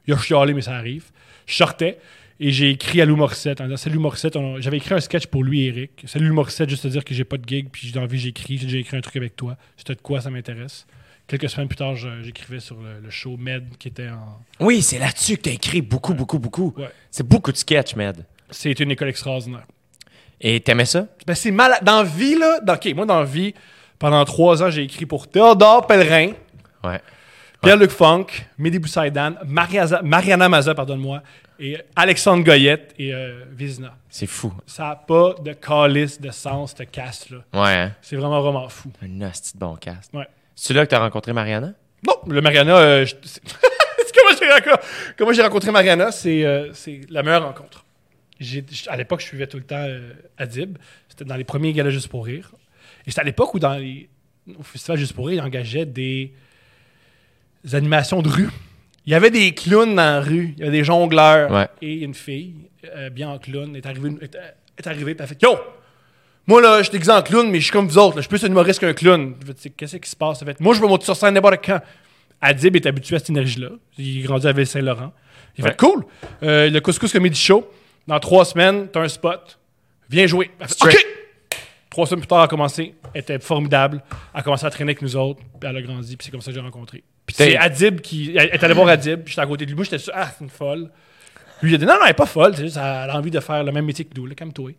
Il 0.07 0.13
a 0.13 0.17
chialé, 0.17 0.53
mais 0.55 0.61
ça 0.61 0.73
arrive. 0.75 1.05
Je 1.45 1.53
sortais 1.55 1.99
et 2.39 2.49
j'ai 2.51 2.71
écrit 2.71 2.99
à 3.01 3.05
Lou 3.05 3.15
Morissette 3.15 3.61
en 3.61 3.65
disant 3.65 3.77
Salut 3.77 3.99
Morissette, 3.99 4.37
j'avais 4.59 4.77
écrit 4.77 4.95
un 4.95 4.99
sketch 4.99 5.27
pour 5.27 5.43
lui 5.43 5.65
Eric. 5.65 5.91
Salut 6.05 6.27
Lou 6.27 6.33
Morissette, 6.33 6.69
juste 6.69 6.83
te 6.83 6.87
dire 6.87 7.05
que 7.05 7.13
j'ai 7.13 7.23
pas 7.25 7.37
de 7.37 7.47
gig, 7.47 7.67
puis 7.71 7.87
j'ai 7.93 7.99
envie, 7.99 8.17
j'écris, 8.17 8.57
j'ai 8.57 8.65
déjà 8.65 8.77
écrit 8.79 8.97
un 8.97 9.01
truc 9.01 9.15
avec 9.17 9.35
toi. 9.35 9.55
C'était 9.77 9.93
de 9.95 10.01
quoi, 10.01 10.19
ça 10.21 10.29
m'intéresse. 10.31 10.87
Quelques 11.27 11.49
semaines 11.49 11.67
plus 11.69 11.77
tard, 11.77 11.95
j'écrivais 11.95 12.59
sur 12.59 12.75
le, 12.81 12.99
le 13.01 13.09
show 13.09 13.37
Med 13.37 13.63
qui 13.79 13.87
était 13.89 14.09
en. 14.09 14.39
Oui, 14.59 14.81
c'est 14.81 14.99
là-dessus 14.99 15.37
que 15.37 15.43
t'as 15.43 15.51
écrit 15.51 15.81
beaucoup, 15.81 16.13
beaucoup, 16.13 16.39
beaucoup. 16.39 16.73
Ouais. 16.77 16.89
C'est 17.11 17.25
beaucoup 17.27 17.51
de 17.51 17.57
sketch, 17.57 17.95
Med. 17.95 18.25
C'est 18.49 18.77
une 18.79 18.91
école 18.91 19.07
extraordinaire. 19.09 19.65
Et 20.41 20.59
t'aimais 20.59 20.83
ça? 20.85 21.07
Ben, 21.25 21.33
c'est 21.35 21.51
malade. 21.51 21.79
Dans 21.83 22.03
vie, 22.03 22.35
là. 22.37 22.59
Dans, 22.61 22.73
OK, 22.73 22.85
moi, 22.93 23.05
dans 23.05 23.19
la 23.19 23.25
vie, 23.25 23.53
pendant 24.03 24.25
trois 24.25 24.61
ans, 24.61 24.69
j'ai 24.69 24.83
écrit 24.83 25.05
pour 25.05 25.29
Théodore 25.29 25.87
Pellerin. 25.87 26.33
Ouais. 26.83 26.99
Pierre-Luc 27.61 27.89
Funk, 27.91 28.25
Mehdi 28.57 28.77
Boussaïdan, 28.77 29.35
Mariaza- 29.47 30.01
Mariana 30.03 30.49
Maza, 30.49 30.75
pardonne-moi, 30.75 31.23
et 31.57 31.77
Alexandre 31.95 32.43
Goyette 32.43 32.93
et 32.99 33.13
euh, 33.13 33.45
Vizina. 33.53 33.95
C'est 34.09 34.25
fou. 34.27 34.53
Ça 34.67 34.83
n'a 34.89 34.95
pas 34.97 35.35
de 35.41 35.53
calice 35.53 36.19
de 36.19 36.31
sens, 36.31 36.75
ce 36.77 36.83
cast-là. 36.83 37.37
Ouais, 37.53 37.73
hein? 37.77 37.91
C'est 38.01 38.17
vraiment, 38.17 38.41
vraiment 38.41 38.67
fou. 38.67 38.91
Un 39.01 39.21
hostie 39.21 39.53
de 39.53 39.59
bon 39.59 39.77
cast. 39.77 40.13
Ouais. 40.13 40.27
C'est 40.53 40.73
là 40.73 40.85
que 40.85 40.91
t'as 40.91 40.99
rencontré 40.99 41.31
Mariana? 41.31 41.71
Non, 42.05 42.15
le 42.27 42.41
Mariana, 42.41 42.75
euh, 42.75 43.05
je- 43.05 43.15
c'est- 43.23 43.41
c'est 44.05 44.13
comment 44.13 44.35
j'ai 44.37 44.49
rencontré, 44.51 44.87
comment 45.17 45.31
j'ai 45.31 45.41
rencontré 45.43 45.71
Mariana, 45.71 46.11
c'est 46.11 46.43
euh, 46.43 46.73
c'est 46.73 46.99
la 47.09 47.23
meilleure 47.23 47.45
rencontre. 47.45 47.85
J'ai- 48.41 48.65
j'- 48.69 48.89
à 48.89 48.97
l'époque, 48.97 49.21
je 49.21 49.27
suivais 49.27 49.47
tout 49.47 49.55
le 49.55 49.63
temps 49.63 49.77
euh, 49.87 50.11
Adib. 50.37 50.77
C'était 51.07 51.23
dans 51.23 51.37
les 51.37 51.45
premiers 51.45 51.71
galas 51.71 51.91
Juste 51.91 52.09
pour 52.09 52.25
rire. 52.25 52.51
Et 53.05 53.11
c'était 53.11 53.21
à 53.21 53.25
l'époque 53.25 53.53
où, 53.53 53.59
dans 53.59 53.73
les, 53.75 54.09
au 54.57 54.63
Festival 54.63 54.97
Juste 54.97 55.13
pour 55.13 55.27
rire, 55.27 55.43
il 55.43 55.47
engageait 55.47 55.85
des, 55.85 56.33
des 57.63 57.75
animations 57.75 58.21
de 58.21 58.29
rue. 58.29 58.49
Il 59.05 59.11
y 59.11 59.15
avait 59.15 59.31
des 59.31 59.53
clowns 59.53 59.95
dans 59.95 60.01
la 60.01 60.21
rue. 60.21 60.53
Il 60.57 60.59
y 60.59 60.63
avait 60.67 60.77
des 60.77 60.83
jongleurs. 60.83 61.51
Ouais. 61.51 61.67
Et 61.81 62.03
une 62.03 62.13
fille, 62.13 62.53
euh, 62.95 63.09
bien 63.09 63.29
en 63.29 63.37
clown, 63.39 63.75
est 63.75 63.85
arrivée, 63.85 64.11
est, 64.21 64.37
est 64.77 64.87
arrivée 64.87 65.11
et 65.11 65.15
elle 65.17 65.21
a 65.23 65.27
fait 65.27 65.41
Yo! 65.41 65.57
Moi, 66.45 66.61
là, 66.61 66.79
je 66.79 66.83
suis 66.83 66.91
déguisé 66.91 67.11
en 67.11 67.21
clown, 67.21 67.49
mais 67.49 67.59
je 67.59 67.63
suis 67.65 67.71
comme 67.71 67.87
vous 67.87 67.97
autres. 67.97 68.15
là. 68.17 68.21
Je 68.21 68.27
suis 68.27 68.29
plus 68.29 68.43
un 68.43 68.47
humoriste 68.49 68.79
qu'un 68.81 68.93
clown. 68.93 69.35
Qu'est-ce 69.77 69.95
qui 69.97 70.09
se 70.09 70.15
passe? 70.15 70.41
Elle 70.41 70.47
fait, 70.49 70.59
Moi, 70.59 70.73
je 70.75 70.81
veux 70.81 70.87
monter 70.87 71.05
sur 71.05 71.15
scène 71.15 71.33
n'importe 71.33 71.65
quand. 71.65 71.79
Adib 72.41 72.75
est 72.75 72.85
habitué 72.85 73.15
à 73.15 73.19
cette 73.19 73.29
énergie-là. 73.29 73.69
Il 73.97 74.19
est 74.19 74.23
grandi 74.23 74.45
à 74.47 74.51
Ville-Saint-Laurent. 74.51 75.13
Il 75.57 75.63
fait 75.63 75.69
Ouais. 75.69 75.75
Cool! 75.77 76.03
Euh, 76.43 76.69
le 76.69 76.81
Couscous 76.81 77.13
Comedy 77.13 77.39
Show, 77.39 77.65
dans 78.07 78.19
trois 78.19 78.43
semaines, 78.43 78.89
t'as 78.91 79.01
un 79.01 79.07
spot. 79.07 79.57
Viens 80.09 80.27
jouer. 80.27 80.51
Fait. 80.59 80.83
OK! 80.85 81.07
Trois 81.93 82.07
semaines 82.07 82.21
plus 82.21 82.27
tard, 82.27 82.39
elle 82.39 82.45
a 82.45 82.47
commencé. 82.47 82.95
Elle 83.13 83.21
était 83.21 83.37
formidable. 83.37 84.01
Elle 84.33 84.39
a 84.39 84.41
commencé 84.41 84.65
à 84.65 84.71
traîner 84.71 84.93
avec 84.93 85.03
nous 85.03 85.15
autres. 85.15 85.41
Puis 85.59 85.69
elle 85.69 85.77
a 85.77 85.81
grandi. 85.83 86.17
Puis 86.17 86.25
c'est 86.25 86.31
comme 86.31 86.41
ça 86.41 86.49
que 86.49 86.55
j'ai 86.55 86.59
rencontré. 86.59 87.03
Puis 87.23 87.35
c'est 87.37 87.55
Adib 87.55 88.01
qui. 88.01 88.35
Elle 88.35 88.49
est 88.49 88.63
allée 88.63 88.73
voir 88.73 88.87
Adib. 88.87 89.21
Puis 89.21 89.33
j'étais 89.33 89.41
à 89.41 89.45
côté 89.45 89.65
de 89.65 89.69
lui. 89.69 89.75
Moi, 89.75 89.83
j'étais 89.83 89.99
sûr, 89.99 90.11
ah, 90.15 90.27
c'est 90.35 90.43
une 90.43 90.49
folle. 90.49 90.89
Lui, 91.61 91.71
il 91.71 91.75
a 91.75 91.77
dit, 91.77 91.85
non, 91.85 91.93
non, 91.93 91.99
elle 92.05 92.09
est 92.09 92.15
pas 92.15 92.25
folle. 92.25 92.55
C'est 92.55 92.63
juste, 92.63 92.77
elle 92.77 93.11
a 93.11 93.15
envie 93.15 93.29
de 93.29 93.39
faire 93.39 93.63
le 93.63 93.71
même 93.71 93.85
métier 93.85 94.05
que 94.05 94.19
nous, 94.19 94.25
là, 94.25 94.33
comme 94.35 94.51
toi. 94.51 94.71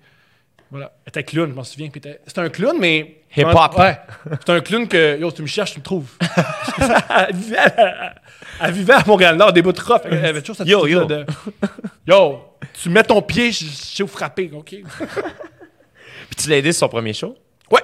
Voilà. 0.72 0.90
Elle 1.04 1.10
était 1.10 1.22
clown, 1.22 1.48
je 1.50 1.54
m'en 1.54 1.62
souviens. 1.62 1.88
C'était 1.94 2.40
un 2.40 2.48
clown, 2.48 2.76
mais. 2.80 3.20
Hip-hop. 3.36 3.78
Ouais. 3.78 3.96
C'était 4.40 4.52
un 4.52 4.60
clown 4.60 4.88
que, 4.88 5.16
yo, 5.20 5.30
tu 5.30 5.42
me 5.42 5.46
cherches, 5.46 5.74
tu 5.74 5.78
me 5.78 5.84
trouves. 5.84 6.10
elle, 6.80 7.36
vivait 7.36 7.58
à, 7.58 8.14
elle 8.60 8.72
vivait 8.72 8.94
à 8.94 9.04
Montréal-Nord, 9.06 9.52
des 9.52 9.62
bouts 9.62 9.70
de 9.70 9.80
rough. 9.80 10.00
Elle 10.04 10.24
avait 10.24 10.40
toujours 10.40 10.56
cette 10.56 10.66
Yo, 10.66 10.84
yo. 10.88 11.04
de. 11.04 11.24
Yo, 12.08 12.40
tu 12.72 12.90
mets 12.90 13.04
ton 13.04 13.22
pied, 13.22 13.52
je 13.52 13.66
je 13.66 13.70
sais 13.70 14.02
où 14.02 14.08
frapper, 14.08 14.50
OK? 14.52 14.74
Puis 16.28 16.36
tu 16.36 16.48
l'as 16.50 16.56
aidé 16.58 16.72
sur 16.72 16.80
son 16.80 16.88
premier 16.88 17.12
show? 17.12 17.36
Ouais. 17.70 17.80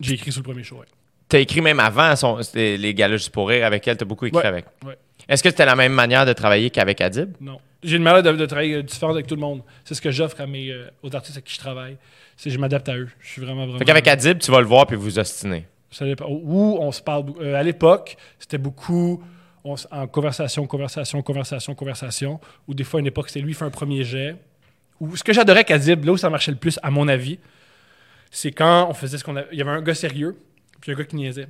J'ai 0.00 0.14
écrit 0.14 0.32
sur 0.32 0.40
le 0.40 0.44
premier 0.44 0.62
show, 0.62 0.76
ouais. 0.76 0.86
T'as 1.28 1.38
écrit 1.38 1.60
même 1.62 1.80
avant 1.80 2.14
son, 2.16 2.38
les 2.54 2.94
galas 2.94 3.16
juste 3.16 3.30
pour 3.30 3.48
rire 3.48 3.64
avec 3.64 3.86
elle, 3.88 3.96
t'as 3.96 4.04
beaucoup 4.04 4.26
écrit 4.26 4.38
Ouais. 4.40 4.46
avec. 4.46 4.66
Ouais. 4.84 4.96
Est-ce 5.28 5.42
que 5.42 5.48
c'était 5.50 5.64
la 5.64 5.76
même 5.76 5.92
manière 5.92 6.26
de 6.26 6.32
travailler 6.32 6.68
qu'avec 6.70 7.00
Adib? 7.00 7.34
Non. 7.40 7.58
J'ai 7.82 7.96
une 7.96 8.02
manière 8.02 8.22
de, 8.22 8.32
de 8.32 8.46
travailler 8.46 8.82
différente 8.82 9.14
avec 9.14 9.26
tout 9.26 9.34
le 9.34 9.40
monde. 9.40 9.62
C'est 9.84 9.94
ce 9.94 10.00
que 10.02 10.10
j'offre 10.10 10.40
à 10.40 10.46
mes, 10.46 10.70
euh, 10.70 10.88
aux 11.02 11.14
artistes 11.16 11.36
avec 11.36 11.44
qui 11.46 11.54
je 11.54 11.58
travaille. 11.58 11.96
C'est 12.36 12.50
je 12.50 12.58
m'adapte 12.58 12.88
à 12.88 12.96
eux. 12.96 13.08
Je 13.20 13.28
suis 13.28 13.40
vraiment, 13.42 13.62
vraiment. 13.64 13.78
Fait 13.78 13.84
qu'avec 13.84 14.06
Adib, 14.08 14.38
tu 14.38 14.50
vas 14.50 14.60
le 14.60 14.66
voir 14.66 14.86
puis 14.86 14.96
vous 14.96 15.18
dépend. 16.04 16.26
Ou 16.28 16.76
on 16.80 16.92
se 16.92 17.00
parle. 17.02 17.24
euh, 17.40 17.54
à 17.54 17.62
l'époque, 17.62 18.16
c'était 18.38 18.58
beaucoup 18.58 19.22
on 19.64 19.76
en 19.92 20.06
conversation, 20.08 20.66
conversation, 20.66 21.22
conversation, 21.22 21.74
conversation. 21.74 22.40
Ou 22.68 22.74
des 22.74 22.84
fois, 22.84 22.98
à 22.98 23.00
une 23.00 23.06
époque, 23.06 23.28
c'était 23.28 23.40
lui 23.40 23.52
qui 23.52 23.58
fait 23.58 23.64
un 23.64 23.70
premier 23.70 24.02
jet. 24.04 24.36
Ou 25.00 25.16
ce 25.16 25.24
que 25.24 25.32
j'adorais 25.32 25.58
avec 25.60 25.70
Adib, 25.70 26.04
là 26.04 26.12
où 26.12 26.16
ça 26.16 26.30
marchait 26.30 26.50
le 26.50 26.56
plus, 26.58 26.78
à 26.82 26.90
mon 26.90 27.08
avis, 27.08 27.38
c'est 28.34 28.50
quand 28.50 28.88
on 28.90 28.94
faisait 28.94 29.18
ce 29.18 29.22
qu'on 29.24 29.36
a. 29.36 29.42
Il 29.52 29.58
y 29.58 29.62
avait 29.62 29.70
un 29.70 29.82
gars 29.82 29.94
sérieux, 29.94 30.36
puis 30.80 30.90
un 30.90 30.94
gars 30.96 31.04
qui 31.04 31.14
niaisait. 31.16 31.46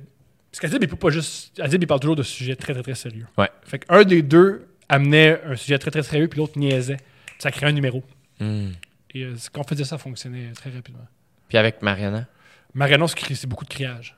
Parce 0.51 0.59
qu'Adib, 0.59 0.83
il 0.83 0.87
peut 0.89 0.95
pas 0.97 1.09
juste. 1.09 1.59
Adib, 1.59 1.81
il 1.81 1.87
parle 1.87 1.99
toujours 2.01 2.15
de 2.15 2.21
sujets 2.23 2.55
très, 2.55 2.73
très, 2.73 2.83
très 2.83 2.93
sérieux. 2.95 3.25
Ouais. 3.37 3.49
Fait 3.63 3.79
qu'un 3.79 4.03
des 4.03 4.21
deux 4.21 4.67
amenait 4.89 5.41
un 5.45 5.55
sujet 5.55 5.79
très, 5.79 5.89
très 5.89 6.03
sérieux, 6.03 6.27
puis 6.27 6.37
l'autre 6.39 6.59
niaisait. 6.59 6.97
Puis 6.97 7.35
ça 7.39 7.49
créait 7.49 7.69
un 7.69 7.73
numéro. 7.73 8.03
Hmm. 8.39 8.71
Et 9.15 9.23
euh, 9.23 9.35
quand 9.51 9.61
on 9.61 9.63
faisait 9.67 9.83
ça, 9.85 9.91
ça 9.91 9.97
fonctionnait 9.97 10.51
très 10.53 10.69
rapidement. 10.69 11.07
Puis 11.47 11.57
avec 11.57 11.81
Mariana? 11.81 12.27
Crie- 13.15 13.35
c'est 13.35 13.47
beaucoup 13.47 13.65
de 13.65 13.69
criage. 13.69 14.15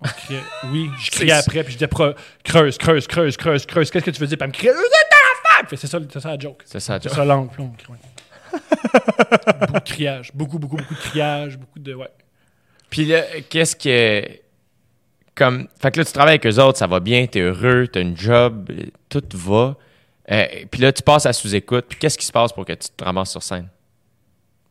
On 0.00 0.06
criait- 0.08 0.40
oui, 0.70 0.90
je 0.98 1.04
C'est- 1.04 1.10
criais 1.10 1.32
après, 1.32 1.64
puis 1.64 1.72
je 1.72 1.78
disais 1.78 1.88
creuse, 2.44 2.78
creuse, 2.78 3.06
creuse, 3.08 3.36
creuse, 3.36 3.66
creuse. 3.66 3.90
Qu'est-ce 3.90 4.04
que 4.04 4.10
tu 4.10 4.20
veux 4.20 4.26
dire? 4.26 4.38
Puis 4.38 4.44
elle 4.44 4.48
me 4.48 4.52
criait, 4.54 4.72
la 4.72 5.76
C'est 5.76 5.86
ça, 5.86 5.98
c'est 6.12 6.20
ça 6.20 6.28
la 6.30 6.38
joke. 6.38 6.62
C'est 6.66 6.80
ça, 6.80 6.98
C'est 7.00 7.08
Joe. 7.08 7.16
ça 7.16 7.24
l'angle. 7.24 7.50
puis 7.50 7.62
on 7.62 7.70
crie, 7.70 7.92
ouais. 7.92 8.58
Beaucoup 9.60 9.72
de 9.72 9.78
criage. 9.80 10.30
Beaucoup, 10.34 10.58
beaucoup, 10.58 10.76
beaucoup 10.76 10.94
de 10.94 10.98
criage. 11.00 11.58
Beaucoup 11.58 11.78
de. 11.78 11.94
Ouais. 11.94 12.08
Puis 12.90 13.04
là, 13.04 13.22
qu'est-ce 13.48 13.76
que. 13.76 14.26
Comme. 15.34 15.68
Fait 15.80 15.90
que 15.90 15.98
là, 15.98 16.04
tu 16.04 16.12
travailles 16.12 16.34
avec 16.34 16.46
eux 16.46 16.60
autres, 16.62 16.78
ça 16.78 16.86
va 16.86 17.00
bien, 17.00 17.26
t'es 17.26 17.40
heureux, 17.40 17.86
t'as 17.88 18.00
une 18.00 18.16
job, 18.16 18.70
tout 19.08 19.22
va. 19.34 19.76
Euh, 20.30 20.44
puis 20.70 20.80
là, 20.80 20.92
tu 20.92 21.02
passes 21.02 21.26
à 21.26 21.32
sous-écoute. 21.32 21.86
Puis 21.88 21.98
qu'est-ce 21.98 22.18
qui 22.18 22.26
se 22.26 22.32
passe 22.32 22.52
pour 22.52 22.64
que 22.64 22.72
tu 22.72 22.88
te 22.96 23.04
ramasses 23.04 23.30
sur 23.30 23.42
scène? 23.42 23.68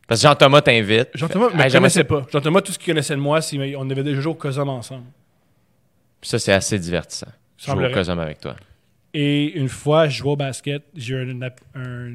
Parce 0.08 0.22
que 0.22 0.28
Jean-Thomas 0.28 0.62
t'invite. 0.62 1.10
Jean-Thomas 1.16 1.50
ne 1.54 1.62
Hey, 1.64 1.72
connaissait 1.72 2.04
pas. 2.04 2.26
Jean-Thomas, 2.32 2.62
tout 2.62 2.72
ce 2.72 2.78
qu'il 2.78 2.88
connaissait 2.94 3.16
de 3.16 3.22
moi, 3.22 3.42
c'est 3.42 3.76
on 3.76 3.90
avait 3.90 4.04
déjà 4.04 4.22
joué 4.22 4.32
au 4.34 4.36
COSOM 4.36 4.70
ensemble. 4.70 5.06
Ça, 6.22 6.40
c'est 6.40 6.54
assez 6.54 6.78
divertissant. 6.80 7.28
Jouer 7.58 7.88
au. 7.88 7.92
Cosum 7.94 8.20
avec 8.20 8.40
toi. 8.40 8.56
Et 9.14 9.58
une 9.58 9.70
fois, 9.70 10.08
je 10.10 10.18
jouais 10.18 10.32
au 10.32 10.36
basket, 10.36 10.84
j'ai 10.96 11.14
eu 11.16 11.32
un- 11.76 12.14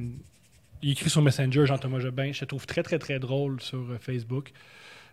Il 0.82 0.92
écrit 0.92 1.10
sur 1.10 1.22
Messenger, 1.22 1.66
Jean-Thomas 1.66 1.98
Jobin, 1.98 2.32
je 2.32 2.40
te 2.40 2.44
trouve 2.46 2.66
très, 2.66 2.82
très, 2.82 2.98
très 2.98 3.18
drôle 3.18 3.60
sur 3.60 3.78
euh, 3.78 3.98
Facebook. 4.00 4.50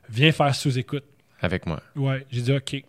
Viens 0.09 0.31
faire 0.31 0.53
sous-écoute. 0.55 1.03
Avec 1.41 1.65
moi. 1.65 1.81
Ouais, 1.95 2.25
j'ai 2.31 2.41
dit 2.41 2.53
OK. 2.53 2.83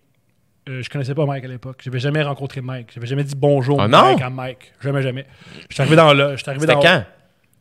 Euh, 0.68 0.82
je 0.82 0.90
connaissais 0.90 1.14
pas 1.14 1.26
Mike 1.26 1.44
à 1.44 1.48
l'époque. 1.48 1.80
J'avais 1.82 1.98
jamais 1.98 2.22
rencontré 2.22 2.60
Mike. 2.60 2.92
J'avais 2.94 3.06
jamais 3.06 3.24
dit 3.24 3.34
bonjour 3.36 3.78
Oh 3.82 3.88
non? 3.88 4.02
Mike 4.02 4.20
à 4.20 4.30
Mike. 4.30 4.72
Jamais, 4.80 5.02
jamais. 5.02 5.26
Je 5.68 5.74
suis 5.74 5.80
arrivé 5.80 5.96
dans 5.96 6.12
là. 6.12 6.36
Je 6.36 6.42
suis 6.42 6.50
arrivé 6.50 6.66
dans 6.66 6.80
quand? 6.80 7.04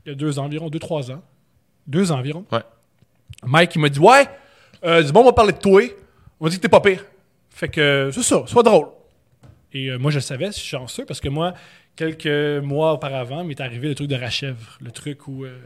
Il 0.05 0.09
y 0.09 0.11
a 0.11 0.15
deux 0.15 0.39
ans 0.39 0.45
environ, 0.45 0.69
deux, 0.69 0.79
trois 0.79 1.11
ans. 1.11 1.23
Deux 1.87 2.11
ans 2.11 2.19
environ. 2.19 2.45
Ouais. 2.51 2.63
Mike, 3.43 3.75
il 3.75 3.79
m'a 3.79 3.89
dit 3.89 3.99
Ouais, 3.99 4.25
euh, 4.83 5.01
dis 5.01 5.11
bon, 5.11 5.21
on 5.21 5.25
va 5.25 5.33
parler 5.33 5.53
de 5.53 5.57
toi. 5.57 5.81
On 6.39 6.45
m'a 6.45 6.49
dit 6.49 6.57
que 6.57 6.61
t'es 6.61 6.69
pas 6.69 6.81
pire. 6.81 7.03
Fait 7.49 7.69
que 7.69 8.09
c'est 8.13 8.23
ça, 8.23 8.43
sois 8.45 8.63
drôle. 8.63 8.87
Et 9.73 9.89
euh, 9.89 9.97
moi, 9.97 10.11
je 10.11 10.17
le 10.17 10.21
savais, 10.21 10.47
je 10.47 10.51
suis 10.51 10.67
chanceux 10.67 11.05
parce 11.05 11.19
que 11.19 11.29
moi, 11.29 11.53
quelques 11.97 12.63
mois 12.63 12.93
auparavant, 12.93 13.43
m'est 13.43 13.59
arrivé 13.59 13.89
le 13.89 13.95
truc 13.95 14.07
de 14.07 14.15
Rachèvre. 14.15 14.77
Le 14.79 14.91
truc 14.91 15.27
où. 15.27 15.43
euh, 15.43 15.57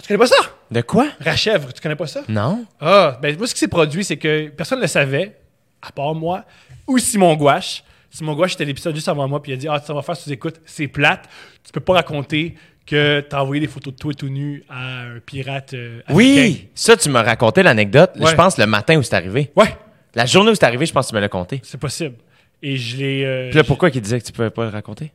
Tu 0.00 0.06
connais 0.08 0.18
pas 0.18 0.26
ça? 0.26 0.36
De 0.70 0.80
quoi? 0.82 1.08
Rachèvre, 1.20 1.72
tu 1.72 1.80
connais 1.80 1.96
pas 1.96 2.06
ça? 2.06 2.22
Non? 2.28 2.64
Ah, 2.80 3.18
ben 3.20 3.36
moi, 3.36 3.46
ce 3.48 3.54
qui 3.54 3.60
s'est 3.60 3.68
produit, 3.68 4.04
c'est 4.04 4.16
que 4.18 4.48
personne 4.50 4.78
ne 4.78 4.82
le 4.82 4.88
savait, 4.88 5.36
à 5.82 5.90
part 5.90 6.14
moi, 6.14 6.44
ou 6.86 6.98
Simon 6.98 7.34
Gouache. 7.34 7.82
Simon 8.10 8.34
Gouache, 8.34 8.52
c'était 8.52 8.64
l'épisode 8.64 8.94
juste 8.94 9.08
avant 9.08 9.26
moi, 9.28 9.42
puis 9.42 9.52
il 9.52 9.54
a 9.54 9.58
dit 9.58 9.68
Ah, 9.68 9.80
ça 9.84 9.92
va 9.92 10.02
faire 10.02 10.16
sous 10.16 10.32
écoute, 10.32 10.60
c'est 10.64 10.86
plate. 10.88 11.28
Tu 11.64 11.72
peux 11.72 11.80
pas 11.80 11.94
raconter 11.94 12.54
que 12.86 13.20
t'as 13.20 13.42
envoyé 13.42 13.60
des 13.60 13.66
photos 13.66 13.92
de 13.92 13.98
toi 13.98 14.14
tout 14.14 14.28
nu 14.30 14.64
à 14.70 15.00
un 15.02 15.18
pirate 15.20 15.74
euh. 15.74 16.00
Oui! 16.08 16.68
Ça, 16.74 16.96
tu 16.96 17.10
m'as 17.10 17.22
raconté 17.22 17.62
l'anecdote, 17.62 18.12
Ouais. 18.18 18.30
je 18.30 18.34
pense, 18.34 18.56
le 18.56 18.66
matin 18.66 18.96
où 18.96 19.02
c'est 19.02 19.14
arrivé. 19.14 19.50
Ouais, 19.56 19.76
La 20.14 20.24
journée 20.24 20.50
où 20.50 20.54
c'est 20.54 20.64
arrivé, 20.64 20.86
je 20.86 20.92
pense 20.94 21.06
que 21.06 21.10
tu 21.10 21.16
me 21.16 21.20
l'as 21.20 21.28
conté. 21.28 21.60
c'est 21.64 21.78
possible. 21.78 22.14
Et 22.62 22.76
je 22.76 22.96
l'ai. 22.96 23.24
euh, 23.24 23.48
Puis 23.50 23.56
là, 23.56 23.64
pourquoi 23.64 23.88
il 23.90 24.00
disait 24.00 24.20
que 24.20 24.26
tu 24.26 24.32
pouvais 24.32 24.50
pas 24.50 24.64
le 24.64 24.70
raconter? 24.70 25.12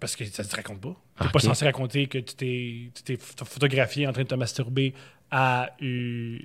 Parce 0.00 0.16
que 0.16 0.24
ça 0.24 0.42
se 0.44 0.56
raconte 0.56 0.80
pas. 0.80 0.96
Ah, 1.18 1.24
T'es 1.24 1.30
pas 1.30 1.38
ok. 1.38 1.42
censé 1.44 1.64
raconter 1.66 2.06
que 2.06 2.18
tu 2.18 2.34
t'es, 2.34 2.90
tu 2.94 3.02
t'es 3.02 3.16
ph- 3.16 3.46
photographié 3.48 4.06
en 4.06 4.12
train 4.12 4.22
de 4.22 4.28
te 4.28 4.34
masturber 4.34 4.94
à, 5.30 5.68
euh, 5.82 6.38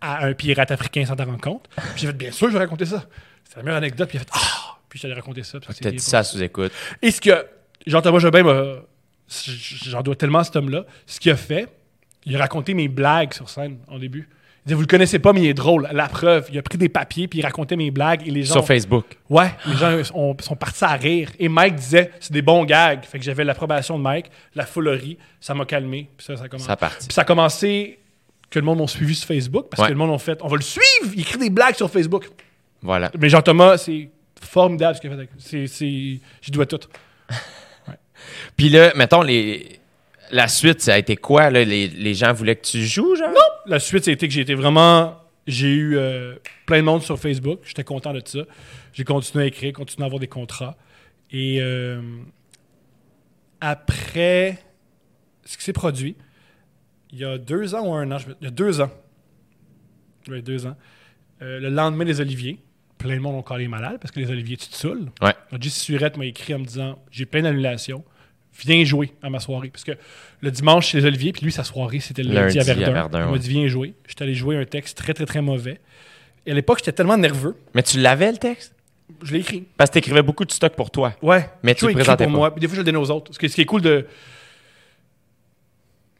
à, 0.00 0.20
à 0.20 0.26
un 0.26 0.32
pirate 0.32 0.70
africain 0.70 1.04
sans 1.04 1.14
t'en 1.14 1.26
rendre 1.26 1.40
compte. 1.40 1.68
Puis 1.76 1.84
j'ai 1.98 2.06
fait, 2.08 2.12
bien 2.14 2.32
sûr, 2.32 2.48
je 2.48 2.54
vais 2.54 2.58
raconter 2.60 2.86
ça. 2.86 3.06
C'est 3.44 3.56
la 3.58 3.62
meilleure 3.62 3.76
anecdote. 3.78 4.08
Puis 4.08 4.16
il 4.18 4.20
a 4.22 4.24
fait, 4.24 4.30
ah! 4.32 4.78
Puis 4.88 4.98
j'allais 4.98 5.14
raconter 5.14 5.42
ça. 5.42 5.60
T'as 5.60 5.72
c'était 5.74 5.90
dit 5.90 5.96
pas- 5.98 6.02
ça 6.02 6.24
sous-écoute. 6.24 6.72
Et 7.02 7.10
ce 7.10 7.20
que 7.20 7.46
Jean-Thomas 7.86 8.18
Jobin 8.20 8.42
m'a. 8.42 8.76
J'en 9.28 10.00
dois 10.02 10.16
tellement 10.16 10.38
à 10.38 10.44
cet 10.44 10.56
homme-là. 10.56 10.86
Ce 11.06 11.20
qu'il 11.20 11.30
a 11.30 11.36
fait, 11.36 11.68
il 12.24 12.34
a 12.34 12.38
raconté 12.38 12.72
mes 12.72 12.88
blagues 12.88 13.34
sur 13.34 13.48
scène 13.50 13.78
au 13.88 13.98
début. 13.98 14.26
Il 14.64 14.68
disait, 14.68 14.74
vous 14.74 14.80
le 14.82 14.86
connaissez 14.86 15.18
pas, 15.18 15.32
mais 15.32 15.42
il 15.42 15.46
est 15.48 15.54
drôle. 15.54 15.88
La 15.92 16.08
preuve, 16.08 16.48
il 16.52 16.58
a 16.58 16.62
pris 16.62 16.76
des 16.76 16.88
papiers 16.90 17.26
puis 17.28 17.38
il 17.38 17.42
racontait 17.42 17.76
mes 17.76 17.90
blagues 17.90 18.26
et 18.26 18.30
les 18.30 18.42
gens. 18.42 18.54
Sur 18.54 18.66
Facebook. 18.66 19.06
Ouais, 19.30 19.50
les 19.66 19.76
gens 19.76 19.96
ont- 20.14 20.36
sont 20.40 20.56
partis 20.56 20.84
à 20.84 20.92
rire. 20.94 21.30
Et 21.38 21.48
Mike 21.48 21.76
disait, 21.76 22.10
c'est 22.20 22.32
des 22.32 22.42
bons 22.42 22.64
gags. 22.64 23.04
Fait 23.04 23.18
que 23.18 23.24
j'avais 23.24 23.44
l'approbation 23.44 23.96
de 23.98 24.02
Mike, 24.02 24.26
la 24.54 24.66
foulerie, 24.66 25.16
ça 25.40 25.54
m'a 25.54 25.64
calmé. 25.64 26.10
Puis 26.16 26.26
ça, 26.26 26.36
ça 26.36 26.44
a 26.44 26.48
commencé. 26.48 26.66
Ça 26.66 26.72
a 26.72 26.76
parti. 26.76 27.06
Puis 27.08 27.14
ça 27.14 27.22
a 27.22 27.24
commencé 27.24 27.98
que 28.50 28.58
le 28.58 28.64
monde 28.64 28.78
m'a 28.80 28.86
suivi 28.86 29.14
sur 29.14 29.26
Facebook 29.28 29.66
parce 29.70 29.82
Ouais. 29.82 29.88
que 29.88 29.92
le 29.92 29.98
monde 29.98 30.14
a 30.14 30.18
fait, 30.18 30.38
on 30.42 30.48
va 30.48 30.56
le 30.56 30.62
suivre, 30.62 31.12
il 31.14 31.20
écrit 31.20 31.38
des 31.38 31.50
blagues 31.50 31.74
sur 31.74 31.90
Facebook. 31.90 32.28
Voilà. 32.82 33.10
Mais 33.18 33.28
Jean-Thomas, 33.28 33.78
c'est 33.78 34.10
formidable 34.40 34.96
ce 34.96 35.00
qu'il 35.00 35.10
a 35.10 35.12
fait. 35.14 35.18
avec- 35.18 35.30
C'est, 35.38 35.66
c'est, 35.66 35.86
j'y 36.42 36.50
dois 36.50 36.66
tout. 36.66 36.78
Puis 38.56 38.68
là, 38.68 38.92
mettons, 38.96 39.22
les... 39.22 39.78
la 40.30 40.48
suite, 40.48 40.80
ça 40.80 40.94
a 40.94 40.98
été 40.98 41.16
quoi? 41.16 41.50
Là? 41.50 41.64
Les, 41.64 41.88
les 41.88 42.14
gens 42.14 42.32
voulaient 42.32 42.56
que 42.56 42.66
tu 42.66 42.84
joues, 42.84 43.16
genre? 43.16 43.30
La 43.66 43.78
suite, 43.80 44.04
c'était 44.04 44.28
que 44.28 44.34
j'ai 44.34 44.40
été 44.42 44.54
vraiment. 44.54 45.16
J'ai 45.46 45.68
eu 45.72 45.96
euh, 45.96 46.34
plein 46.66 46.78
de 46.78 46.82
monde 46.82 47.02
sur 47.02 47.18
Facebook. 47.18 47.60
J'étais 47.64 47.84
content 47.84 48.12
de 48.12 48.20
ça. 48.24 48.40
J'ai 48.92 49.04
continué 49.04 49.44
à 49.44 49.46
écrire, 49.46 49.72
continué 49.72 50.04
à 50.04 50.06
avoir 50.06 50.20
des 50.20 50.26
contrats. 50.28 50.76
Et 51.30 51.58
euh, 51.60 52.00
après 53.60 54.58
ce 55.44 55.56
qui 55.56 55.64
s'est 55.64 55.72
produit, 55.72 56.16
il 57.12 57.18
y 57.18 57.24
a 57.24 57.38
deux 57.38 57.74
ans 57.74 57.86
ou 57.88 57.94
un 57.94 58.10
an, 58.12 58.18
je 58.18 58.28
me- 58.28 58.36
il 58.40 58.44
y 58.44 58.48
a 58.48 58.50
deux 58.50 58.80
ans, 58.80 58.90
oui, 60.28 60.42
deux 60.42 60.66
ans, 60.66 60.76
euh, 61.42 61.58
le 61.60 61.70
lendemain 61.70 62.04
des 62.04 62.20
Oliviers, 62.20 62.58
plein 62.98 63.14
de 63.16 63.20
monde 63.20 63.36
ont 63.36 63.42
collé 63.42 63.68
malade 63.68 63.98
parce 64.00 64.10
que 64.12 64.20
les 64.20 64.30
Oliviers, 64.30 64.56
tu 64.58 64.68
te 64.68 64.74
saoules. 64.74 65.10
Ouais. 65.22 65.34
J. 65.58 65.70
Surette 65.70 66.16
m'a 66.16 66.26
écrit 66.26 66.54
en 66.54 66.58
me 66.58 66.64
disant 66.64 66.98
J'ai 67.10 67.24
plein 67.26 67.42
d'annulations. 67.42 68.04
Viens 68.66 68.84
jouer 68.84 69.12
à 69.22 69.30
ma 69.30 69.38
soirée. 69.40 69.68
Parce 69.70 69.84
que 69.84 69.92
le 70.40 70.50
dimanche, 70.50 70.90
c'est 70.90 70.98
les 70.98 71.04
Oliviers, 71.06 71.32
puis 71.32 71.42
lui, 71.44 71.52
sa 71.52 71.62
soirée, 71.64 72.00
c'était 72.00 72.22
le 72.24 72.32
lundi, 72.32 72.56
Lundi 72.56 72.70
à 72.70 72.72
à 72.72 72.74
Verdun. 72.92 73.08
Il 73.26 73.32
m'a 73.32 73.38
dit 73.38 73.48
Viens 73.50 73.68
jouer. 73.68 73.94
J'étais 74.08 74.24
allé 74.24 74.34
jouer 74.34 74.56
un 74.56 74.64
texte 74.64 74.98
très, 74.98 75.14
très, 75.14 75.26
très 75.26 75.40
mauvais. 75.42 75.80
Et 76.46 76.50
à 76.50 76.54
l'époque, 76.54 76.78
j'étais 76.78 76.92
tellement 76.92 77.16
nerveux. 77.16 77.56
Mais 77.74 77.82
tu 77.82 77.98
l'avais, 78.00 78.32
le 78.32 78.38
texte? 78.38 78.74
Je 79.22 79.32
l'ai 79.32 79.40
écrit. 79.40 79.64
Parce 79.76 79.90
que 79.90 79.94
t'écrivais 79.94 80.22
beaucoup 80.22 80.44
de 80.44 80.50
stock 80.52 80.74
pour 80.74 80.90
toi. 80.90 81.14
Ouais. 81.22 81.48
Mais 81.62 81.74
tu 81.74 81.86
le 81.86 81.92
présentais 81.92 82.24
pour 82.24 82.32
pas. 82.32 82.38
moi. 82.38 82.50
Puis 82.54 82.60
des 82.60 82.66
fois, 82.68 82.74
je 82.74 82.80
le 82.80 82.84
donnais 82.84 82.98
aux 82.98 83.10
autres. 83.10 83.32
Ce 83.32 83.38
qui, 83.38 83.48
ce 83.48 83.54
qui 83.54 83.60
est 83.62 83.66
cool 83.66 83.80
de. 83.82 84.06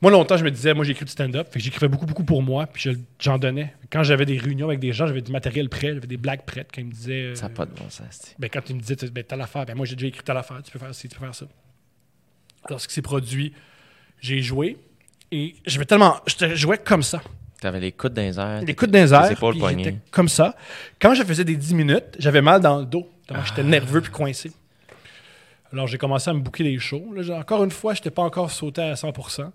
Moi, 0.00 0.12
longtemps, 0.12 0.36
je 0.36 0.44
me 0.44 0.50
disais, 0.50 0.74
moi, 0.74 0.84
j'écris 0.84 1.04
du 1.04 1.10
stand-up. 1.10 1.48
Fait 1.50 1.58
que 1.58 1.64
j'écrivais 1.64 1.88
beaucoup, 1.88 2.06
beaucoup 2.06 2.22
pour 2.24 2.40
moi. 2.42 2.66
Puis 2.68 2.82
je- 2.82 2.98
j'en 3.18 3.36
donnais. 3.36 3.74
Quand 3.90 4.04
j'avais 4.04 4.24
des 4.26 4.38
réunions 4.38 4.68
avec 4.68 4.78
des 4.78 4.92
gens, 4.92 5.08
j'avais 5.08 5.22
du 5.22 5.32
matériel 5.32 5.68
prêt, 5.68 5.88
j'avais 5.94 6.06
des 6.06 6.16
blagues 6.16 6.44
prêtes. 6.44 6.68
Quand 6.72 6.80
ils 6.80 6.86
me 6.86 6.92
disaient. 6.92 7.22
euh, 7.30 7.34
Ça 7.34 7.48
n'a 7.48 7.54
pas 7.54 7.66
de 7.66 7.72
bon 7.72 7.90
sens. 7.90 8.34
ben, 8.38 8.48
quand 8.48 8.70
ils 8.70 8.76
me 8.76 8.80
disaient, 8.80 8.96
ben, 9.10 9.24
telle 9.24 9.40
affaire, 9.40 9.66
ben, 9.66 9.74
moi, 9.76 9.86
j'ai 9.86 9.96
déjà 9.96 10.06
écrit 10.06 10.22
telle 10.22 10.36
affaire, 10.36 10.62
tu 10.62 10.70
peux 10.70 10.78
faire 10.78 10.94
ci, 10.94 11.08
tu 11.08 11.18
peux 11.18 11.24
faire 11.24 11.34
ça. 11.34 11.46
Qui 12.66 12.94
s'est 12.94 13.02
produit, 13.02 13.52
j'ai 14.20 14.42
joué. 14.42 14.76
Et 15.30 15.54
je 15.66 15.80
tellement. 15.82 16.16
Je 16.26 16.54
jouais 16.54 16.78
comme 16.78 17.02
ça. 17.02 17.20
T'avais 17.60 17.80
les 17.80 17.92
coudes 17.92 18.14
dans 18.14 18.22
les 18.22 18.38
airs. 18.38 18.62
Les 18.62 18.74
coudes 18.74 18.90
dans 18.90 18.98
les 18.98 19.12
airs. 19.12 19.30
épaules 19.30 19.56
j'étais 19.76 19.96
comme 20.10 20.28
ça. 20.28 20.54
Quand 21.00 21.14
je 21.14 21.24
faisais 21.24 21.44
des 21.44 21.56
10 21.56 21.74
minutes, 21.74 22.04
j'avais 22.18 22.40
mal 22.40 22.60
dans 22.60 22.78
le 22.78 22.84
dos. 22.86 23.08
J'étais 23.46 23.64
nerveux 23.64 24.00
puis 24.00 24.12
coincé. 24.12 24.52
Alors, 25.72 25.86
j'ai 25.86 25.98
commencé 25.98 26.30
à 26.30 26.32
me 26.32 26.40
bouquer 26.40 26.64
des 26.64 26.78
shows. 26.78 27.12
Là, 27.14 27.38
encore 27.38 27.62
une 27.62 27.70
fois, 27.70 27.92
je 27.92 27.98
n'étais 28.00 28.10
pas 28.10 28.22
encore 28.22 28.50
sauté 28.50 28.80
à 28.80 28.94
100%. 28.94 29.50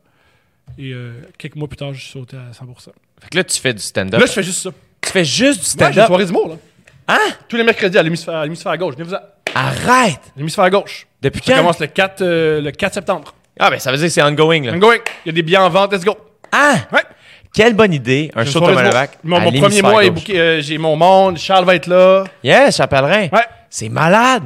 Et 0.77 0.93
euh, 0.93 1.13
quelques 1.37 1.55
mois 1.55 1.67
plus 1.67 1.77
tard, 1.77 1.93
je 1.93 2.01
suis 2.01 2.11
sauté 2.11 2.37
à 2.37 2.51
100%. 2.51 2.89
Fait 3.19 3.29
que 3.31 3.37
là, 3.37 3.43
tu 3.43 3.59
fais 3.59 3.73
du 3.73 3.81
stand-up. 3.81 4.19
Là, 4.19 4.25
je 4.27 4.31
fais 4.31 4.43
juste 4.43 4.61
ça. 4.61 4.69
Tu 5.01 5.09
fais 5.11 5.25
juste 5.25 5.59
du 5.77 5.83
Ouais, 5.83 5.91
j'ai 5.91 6.01
une 6.01 6.05
stand-up? 6.05 6.07
soirée 6.07 6.25
d'humour, 6.25 6.49
là. 6.49 6.55
Hein? 7.07 7.33
Tous 7.47 7.57
les 7.57 7.63
mercredis 7.63 7.97
à 7.97 8.03
l'hémisphère, 8.03 8.35
à 8.35 8.43
l'hémisphère 8.43 8.77
gauche. 8.77 8.95
Venez-vous 8.95 9.15
à 9.15 9.32
Arrête! 9.55 10.19
l'hémisphère 10.35 10.69
gauche. 10.69 11.07
Depuis 11.21 11.41
Ça 11.43 11.53
quand? 11.53 11.57
commence 11.59 11.79
le 11.79 11.87
4, 11.87 12.21
euh, 12.21 12.61
le 12.61 12.71
4 12.71 12.93
septembre. 12.95 13.33
Ah, 13.59 13.69
ben 13.69 13.79
ça 13.79 13.91
veut 13.91 13.97
dire 13.97 14.07
que 14.07 14.11
c'est 14.13 14.21
ongoing, 14.23 14.63
là. 14.63 14.71
I'm 14.73 14.79
going. 14.79 14.97
Il 15.25 15.27
y 15.27 15.29
a 15.29 15.33
des 15.33 15.43
billets 15.43 15.57
en 15.57 15.69
vente, 15.69 15.93
let's 15.93 16.03
go. 16.03 16.17
Ah! 16.51 16.75
Ouais. 16.91 17.01
Quelle 17.53 17.75
bonne 17.75 17.93
idée. 17.93 18.31
Un 18.35 18.45
show 18.45 18.59
de. 18.59 18.65
Mon, 19.23 19.39
mon 19.39 19.51
premier 19.51 19.81
mois 19.83 20.03
est 20.03 20.09
gauche. 20.09 20.19
booké, 20.21 20.39
euh, 20.39 20.61
j'ai 20.61 20.77
mon 20.79 20.95
monde, 20.95 21.37
Charles 21.37 21.65
va 21.65 21.75
être 21.75 21.85
là. 21.87 22.23
Yes, 22.43 22.77
j'appellerai. 22.77 23.29
Ouais. 23.31 23.45
C'est 23.69 23.89
malade. 23.89 24.43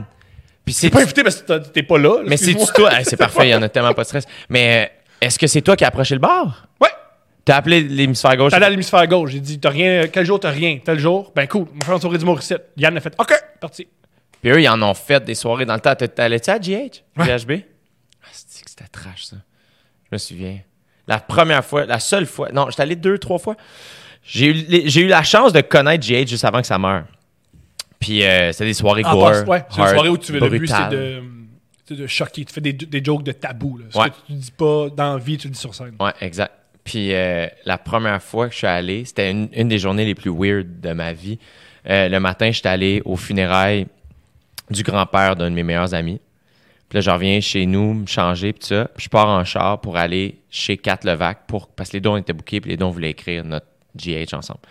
Puis 0.65 0.73
c'est. 0.73 0.89
Pas 0.89 1.01
invité 1.03 1.23
parce 1.23 1.37
que 1.37 1.45
t'as- 1.45 1.59
t'es 1.61 1.83
pas 1.83 1.97
là. 1.97 2.21
Mais 2.25 2.35
c'est 2.35 2.53
toi. 2.53 2.91
C'est 3.03 3.15
parfait, 3.15 3.47
il 3.47 3.51
y 3.51 3.55
en 3.55 3.61
a 3.61 3.69
tellement 3.69 3.93
pas 3.93 4.01
de 4.01 4.07
stress. 4.07 4.25
Mais 4.49 4.89
euh, 5.21 5.25
est-ce 5.25 5.39
que 5.39 5.47
c'est 5.47 5.61
toi 5.61 5.77
qui 5.77 5.85
as 5.85 5.87
approché 5.87 6.15
le 6.15 6.19
bar? 6.19 6.67
Ouais. 6.81 6.89
T'as 7.45 7.55
appelé 7.55 7.79
l'hémisphère 7.81 8.35
gauche? 8.35 8.51
Allé 8.51 8.65
à 8.65 8.69
l'hémisphère 8.69 9.07
gauche. 9.07 9.31
J'ai 9.31 9.39
dit, 9.39 9.57
t'as 9.57 9.69
rien, 9.69 10.07
quel 10.11 10.25
jour 10.25 10.37
t'as 10.37 10.49
rien? 10.49 10.79
Tel 10.83 10.99
jour? 10.99 11.31
Ben 11.33 11.47
cool, 11.47 11.65
on 11.73 11.79
va 11.79 11.85
faire 11.85 11.95
une 11.95 12.01
soirée 12.01 12.17
d'humour 12.17 12.39
ici. 12.39 12.55
Yann 12.75 12.97
a 12.97 12.99
fait, 12.99 13.13
OK, 13.17 13.33
parti. 13.61 13.87
Puis 14.41 14.51
eux, 14.51 14.61
ils 14.61 14.67
en 14.69 14.81
ont 14.81 14.93
fait 14.93 15.23
des 15.23 15.35
soirées 15.35 15.65
dans 15.65 15.73
le 15.75 15.79
temps. 15.79 15.95
T'allais-tu 15.95 16.49
à 16.49 16.59
GH? 16.59 17.03
Ouais. 17.17 17.25
GHB? 17.37 17.51
Ah, 18.23 18.27
c'est 18.31 18.63
que 18.63 18.69
c'était 18.69 18.87
trash, 18.87 19.25
ça. 19.25 19.37
Je 20.05 20.15
me 20.15 20.17
souviens. 20.17 20.59
La 21.07 21.19
première 21.19 21.63
fois, 21.65 21.85
la 21.85 21.99
seule 21.99 22.25
fois. 22.25 22.49
Non, 22.51 22.69
j'étais 22.69 22.81
allé 22.83 22.95
deux, 22.95 23.17
trois 23.17 23.39
fois. 23.39 23.55
J'ai 24.23 24.47
eu, 24.47 25.03
eu 25.03 25.07
la 25.07 25.23
chance 25.23 25.53
de 25.53 25.61
connaître 25.61 26.05
GH 26.05 26.27
juste 26.27 26.43
avant 26.45 26.59
que 26.61 26.67
ça 26.67 26.77
meure. 26.77 27.05
Puis 27.99 28.23
euh, 28.23 28.51
c'était 28.51 28.65
des 28.65 28.73
soirées 28.73 29.03
En 29.05 29.13
gore. 29.13 29.47
ouais. 29.47 29.63
C'est 29.69 29.77
une 29.77 29.83
hard, 29.83 29.93
soirée 29.93 30.09
où 30.09 30.17
tu 30.17 30.31
veux, 30.33 30.39
le 30.39 30.49
but, 30.49 30.67
c'est 30.67 30.89
de, 30.89 31.23
de 31.95 32.07
choquer. 32.07 32.43
Tu 32.45 32.53
fais 32.53 32.61
des, 32.61 32.73
des 32.73 33.03
jokes 33.03 33.23
de 33.23 33.31
tabou. 33.31 33.77
Là. 33.77 33.85
Ce 33.89 33.97
Ouais. 33.97 34.09
que 34.09 34.15
tu 34.27 34.33
dis 34.33 34.51
pas 34.51 34.89
dans 34.95 35.13
la 35.13 35.17
vie, 35.19 35.37
tu 35.37 35.47
le 35.47 35.53
dis 35.53 35.59
sur 35.59 35.73
scène. 35.73 35.95
Ouais, 35.99 36.11
exact. 36.21 36.51
Puis 36.83 37.13
euh, 37.13 37.47
la 37.65 37.77
première 37.77 38.21
fois 38.21 38.47
que 38.47 38.53
je 38.53 38.59
suis 38.59 38.67
allé, 38.67 39.03
c'était 39.05 39.31
une, 39.31 39.49
une 39.53 39.67
des 39.67 39.79
journées 39.79 40.05
les 40.05 40.15
plus 40.15 40.31
weird 40.31 40.79
de 40.81 40.91
ma 40.93 41.11
vie. 41.13 41.39
Euh, 41.89 42.07
le 42.09 42.19
matin, 42.19 42.51
j'étais 42.51 42.69
allé 42.69 43.01
aux 43.05 43.15
funérailles 43.15 43.87
du 44.69 44.83
grand-père 44.83 45.35
d'un 45.35 45.49
de 45.49 45.55
mes 45.55 45.63
meilleurs 45.63 45.93
amis. 45.93 46.19
Puis 46.89 46.97
là, 46.97 47.01
je 47.01 47.09
reviens 47.09 47.41
chez 47.41 47.65
nous, 47.65 47.93
me 47.93 48.05
changer, 48.05 48.53
puis 48.53 48.61
tout 48.61 48.67
ça. 48.67 48.85
Puis 48.95 49.05
je 49.05 49.09
pars 49.09 49.27
en 49.27 49.43
char 49.43 49.81
pour 49.81 49.97
aller 49.97 50.39
chez 50.49 50.77
Kat 50.77 50.99
Levac, 51.03 51.45
pour, 51.47 51.67
parce 51.67 51.89
que 51.89 51.97
les 51.97 52.01
dons 52.01 52.15
étaient 52.15 52.33
bookés, 52.33 52.61
puis 52.61 52.71
les 52.71 52.77
dons 52.77 52.91
voulaient 52.91 53.11
écrire 53.11 53.43
notre 53.43 53.67
GH 53.95 54.33
ensemble. 54.33 54.61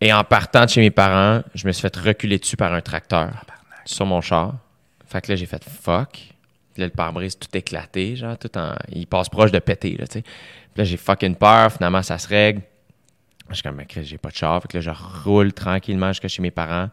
Et 0.00 0.12
en 0.12 0.22
partant 0.24 0.64
de 0.64 0.70
chez 0.70 0.80
mes 0.80 0.90
parents, 0.90 1.42
je 1.54 1.66
me 1.66 1.72
suis 1.72 1.82
fait 1.82 1.96
reculer 1.96 2.38
dessus 2.38 2.56
par 2.56 2.72
un 2.72 2.80
tracteur 2.80 3.44
sur 3.84 4.06
mon 4.06 4.20
char. 4.20 4.54
Fait 5.06 5.20
que 5.20 5.32
là, 5.32 5.36
j'ai 5.36 5.46
fait 5.46 5.62
fuck. 5.64 6.12
Puis 6.12 6.80
là, 6.80 6.86
le 6.86 6.92
pare-brise 6.92 7.36
tout 7.36 7.54
éclaté, 7.54 8.14
genre, 8.14 8.38
tout 8.38 8.56
en. 8.56 8.74
Il 8.90 9.06
passe 9.06 9.28
proche 9.28 9.50
de 9.50 9.58
péter, 9.58 9.96
là, 9.98 10.06
tu 10.06 10.20
sais. 10.20 10.22
Puis 10.22 10.76
là, 10.76 10.84
j'ai 10.84 10.96
fucking 10.96 11.34
peur. 11.34 11.72
Finalement, 11.72 12.02
ça 12.02 12.16
se 12.18 12.28
règle. 12.28 12.62
Je 13.48 13.54
suis 13.54 13.62
comme, 13.64 13.82
j'ai 13.88 14.18
pas 14.18 14.30
de 14.30 14.36
char. 14.36 14.62
Fait 14.62 14.68
que 14.68 14.78
là, 14.78 14.80
je 14.80 14.90
roule 15.24 15.52
tranquillement 15.52 16.08
jusqu'à 16.08 16.28
chez 16.28 16.40
mes 16.40 16.52
parents. 16.52 16.88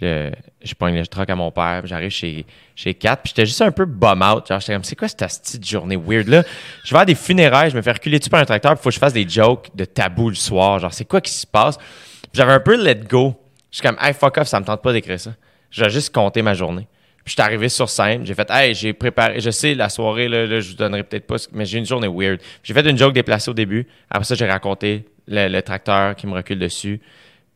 Là, 0.00 0.30
je 0.62 0.74
prends 0.74 0.88
le 0.88 1.06
truck 1.06 1.28
à 1.28 1.36
mon 1.36 1.50
père. 1.50 1.82
J'arrive 1.84 2.10
chez, 2.10 2.46
chez 2.74 2.94
Kat. 2.94 3.16
Puis 3.16 3.32
j'étais 3.34 3.46
juste 3.46 3.62
un 3.62 3.70
peu 3.70 3.84
bum 3.84 4.22
out. 4.22 4.46
Genre, 4.48 4.60
j'étais 4.60 4.72
comme, 4.74 4.84
c'est 4.84 4.96
quoi 4.96 5.08
cette 5.08 5.18
petite 5.18 5.66
journée 5.66 5.96
weird 5.96 6.28
là? 6.28 6.42
Je 6.84 6.94
vais 6.94 7.00
à 7.00 7.04
des 7.04 7.14
funérailles, 7.14 7.70
je 7.70 7.76
me 7.76 7.82
fais 7.82 7.92
reculer 7.92 8.18
dessus 8.18 8.30
par 8.30 8.40
un 8.40 8.44
tracteur. 8.44 8.74
Puis 8.74 8.82
faut 8.82 8.90
que 8.90 8.94
je 8.94 9.00
fasse 9.00 9.12
des 9.12 9.28
jokes 9.28 9.68
de 9.74 9.84
tabou 9.84 10.28
le 10.28 10.34
soir. 10.34 10.78
Genre, 10.78 10.92
c'est 10.92 11.04
quoi 11.04 11.20
qui 11.20 11.32
se 11.32 11.46
passe? 11.46 11.78
J'avais 12.32 12.52
un 12.52 12.60
peu 12.60 12.82
let 12.82 13.02
go. 13.08 13.34
Je 13.70 13.76
suis 13.76 13.86
comme, 13.86 13.96
hey, 14.00 14.12
fuck 14.14 14.38
off, 14.38 14.48
ça 14.48 14.58
me 14.60 14.64
tente 14.64 14.82
pas 14.82 14.92
d'écrire 14.92 15.20
ça. 15.20 15.34
Je 15.70 15.84
vais 15.84 15.90
juste 15.90 16.12
compter 16.14 16.42
ma 16.42 16.54
journée. 16.54 16.88
Puis 17.24 17.32
je 17.36 17.42
suis 17.42 17.42
arrivé 17.42 17.68
sur 17.68 17.88
scène, 17.88 18.24
j'ai 18.24 18.34
fait, 18.34 18.50
hey, 18.50 18.74
j'ai 18.74 18.94
préparé, 18.94 19.40
je 19.40 19.50
sais, 19.50 19.74
la 19.74 19.90
soirée, 19.90 20.26
là, 20.26 20.46
là, 20.46 20.60
je 20.60 20.70
vous 20.70 20.76
donnerai 20.76 21.02
peut-être 21.02 21.26
pas, 21.26 21.36
mais 21.52 21.66
j'ai 21.66 21.78
une 21.78 21.84
journée 21.84 22.08
weird. 22.08 22.40
J'ai 22.62 22.72
fait 22.72 22.88
une 22.88 22.96
joke 22.96 23.12
déplacée 23.12 23.50
au 23.50 23.54
début. 23.54 23.86
Après 24.10 24.24
ça, 24.24 24.34
j'ai 24.34 24.46
raconté 24.46 25.04
le, 25.28 25.48
le 25.48 25.62
tracteur 25.62 26.16
qui 26.16 26.26
me 26.26 26.32
recule 26.32 26.58
dessus. 26.58 27.00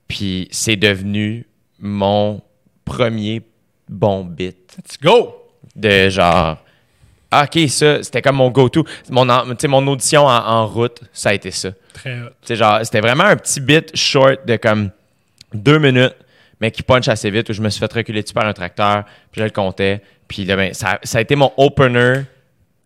Puis 0.06 0.48
c'est 0.50 0.76
devenu 0.76 1.46
mon 1.84 2.40
premier 2.84 3.42
bon 3.88 4.24
bit. 4.24 4.56
Let's 4.76 4.98
go! 4.98 5.44
de 5.74 6.08
genre 6.08 6.58
ah, 7.30 7.44
ok 7.44 7.68
ça 7.68 8.02
c'était 8.02 8.22
comme 8.22 8.36
mon 8.36 8.50
go-to. 8.50 8.84
Mon 9.10 9.26
mon 9.26 9.86
audition 9.88 10.26
en, 10.26 10.36
en 10.36 10.66
route 10.66 11.00
ça 11.12 11.30
a 11.30 11.34
été 11.34 11.50
ça. 11.50 11.70
Très 11.92 12.20
hot. 12.20 12.54
Genre 12.54 12.80
c'était 12.82 13.00
vraiment 13.00 13.24
un 13.24 13.36
petit 13.36 13.60
bit 13.60 13.94
short 13.96 14.46
de 14.46 14.56
comme 14.56 14.90
deux 15.52 15.78
minutes 15.78 16.16
mais 16.60 16.70
qui 16.70 16.82
punch 16.82 17.08
assez 17.08 17.30
vite 17.30 17.50
où 17.50 17.52
je 17.52 17.60
me 17.60 17.68
suis 17.68 17.80
fait 17.80 17.92
reculer 17.92 18.22
dessus 18.22 18.34
par 18.34 18.46
un 18.46 18.52
tracteur 18.52 19.04
puis 19.32 19.40
je 19.40 19.44
le 19.44 19.50
comptais. 19.50 20.02
Puis 20.28 20.44
là, 20.44 20.56
ben, 20.56 20.72
ça, 20.72 20.98
ça 21.02 21.18
a 21.18 21.20
été 21.20 21.36
mon 21.36 21.52
opener 21.58 22.22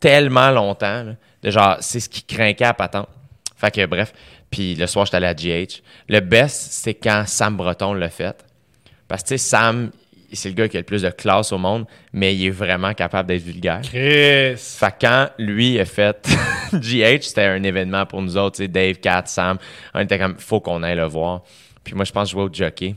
tellement 0.00 0.50
longtemps 0.50 1.04
là, 1.04 1.12
de 1.42 1.50
genre 1.50 1.76
c'est 1.80 2.00
ce 2.00 2.08
qui 2.08 2.22
craquait 2.22 2.64
à 2.64 2.74
patente. 2.74 3.08
Fait 3.56 3.70
que 3.70 3.84
bref 3.86 4.12
puis 4.50 4.74
le 4.74 4.86
soir 4.86 5.04
j'étais 5.04 5.18
allé 5.18 5.26
à 5.26 5.34
GH 5.34 5.82
le 6.08 6.20
best 6.20 6.72
c'est 6.72 6.94
quand 6.94 7.24
Sam 7.26 7.56
Breton 7.56 7.92
l'a 7.92 8.08
fait 8.08 8.47
parce 9.08 9.22
que 9.22 9.28
tu 9.28 9.38
sais 9.38 9.38
Sam 9.38 9.90
c'est 10.30 10.50
le 10.50 10.54
gars 10.54 10.68
qui 10.68 10.76
a 10.76 10.80
le 10.80 10.84
plus 10.84 11.02
de 11.02 11.10
classe 11.10 11.52
au 11.52 11.58
monde 11.58 11.86
mais 12.12 12.36
il 12.36 12.46
est 12.46 12.50
vraiment 12.50 12.92
capable 12.92 13.28
d'être 13.28 13.42
vulgaire 13.42 13.80
Chris. 13.82 14.56
fait 14.56 14.92
que 14.92 15.06
quand 15.06 15.28
lui 15.38 15.80
a 15.80 15.84
fait 15.84 16.28
GH, 16.72 17.22
c'était 17.22 17.44
un 17.44 17.62
événement 17.62 18.06
pour 18.06 18.22
nous 18.22 18.36
autres, 18.36 18.56
tu 18.56 18.62
sais, 18.64 18.68
Dave, 18.68 18.96
Kat, 18.96 19.24
Sam. 19.26 19.58
On 19.94 20.00
était 20.00 20.18
comme, 20.18 20.36
faut 20.38 20.60
qu'on 20.60 20.82
aille 20.82 20.96
le 20.96 21.04
voir. 21.04 21.42
Puis 21.84 21.94
moi, 21.94 22.04
je 22.04 22.12
pense 22.12 22.24
que 22.24 22.28
je 22.28 22.32
jouais 22.32 22.42
au 22.44 22.52
jockey. 22.52 22.94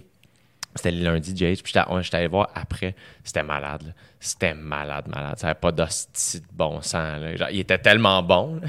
C'était 0.75 0.91
le 0.91 1.03
lundi, 1.03 1.33
GH. 1.33 1.61
Puis 1.63 1.73
j'étais 1.73 2.17
allé 2.17 2.27
voir 2.27 2.49
après. 2.55 2.95
C'était 3.23 3.43
malade, 3.43 3.83
là. 3.83 3.93
C'était 4.19 4.53
malade, 4.53 5.07
malade. 5.07 5.37
Ça 5.37 5.47
n'avait 5.47 5.59
pas 5.59 5.71
d'hostie 5.71 6.39
de 6.39 6.45
bon 6.51 6.81
sens, 6.81 7.21
là. 7.21 7.35
Genre, 7.35 7.49
il 7.51 7.59
était 7.59 7.77
tellement 7.77 8.21
bon. 8.21 8.61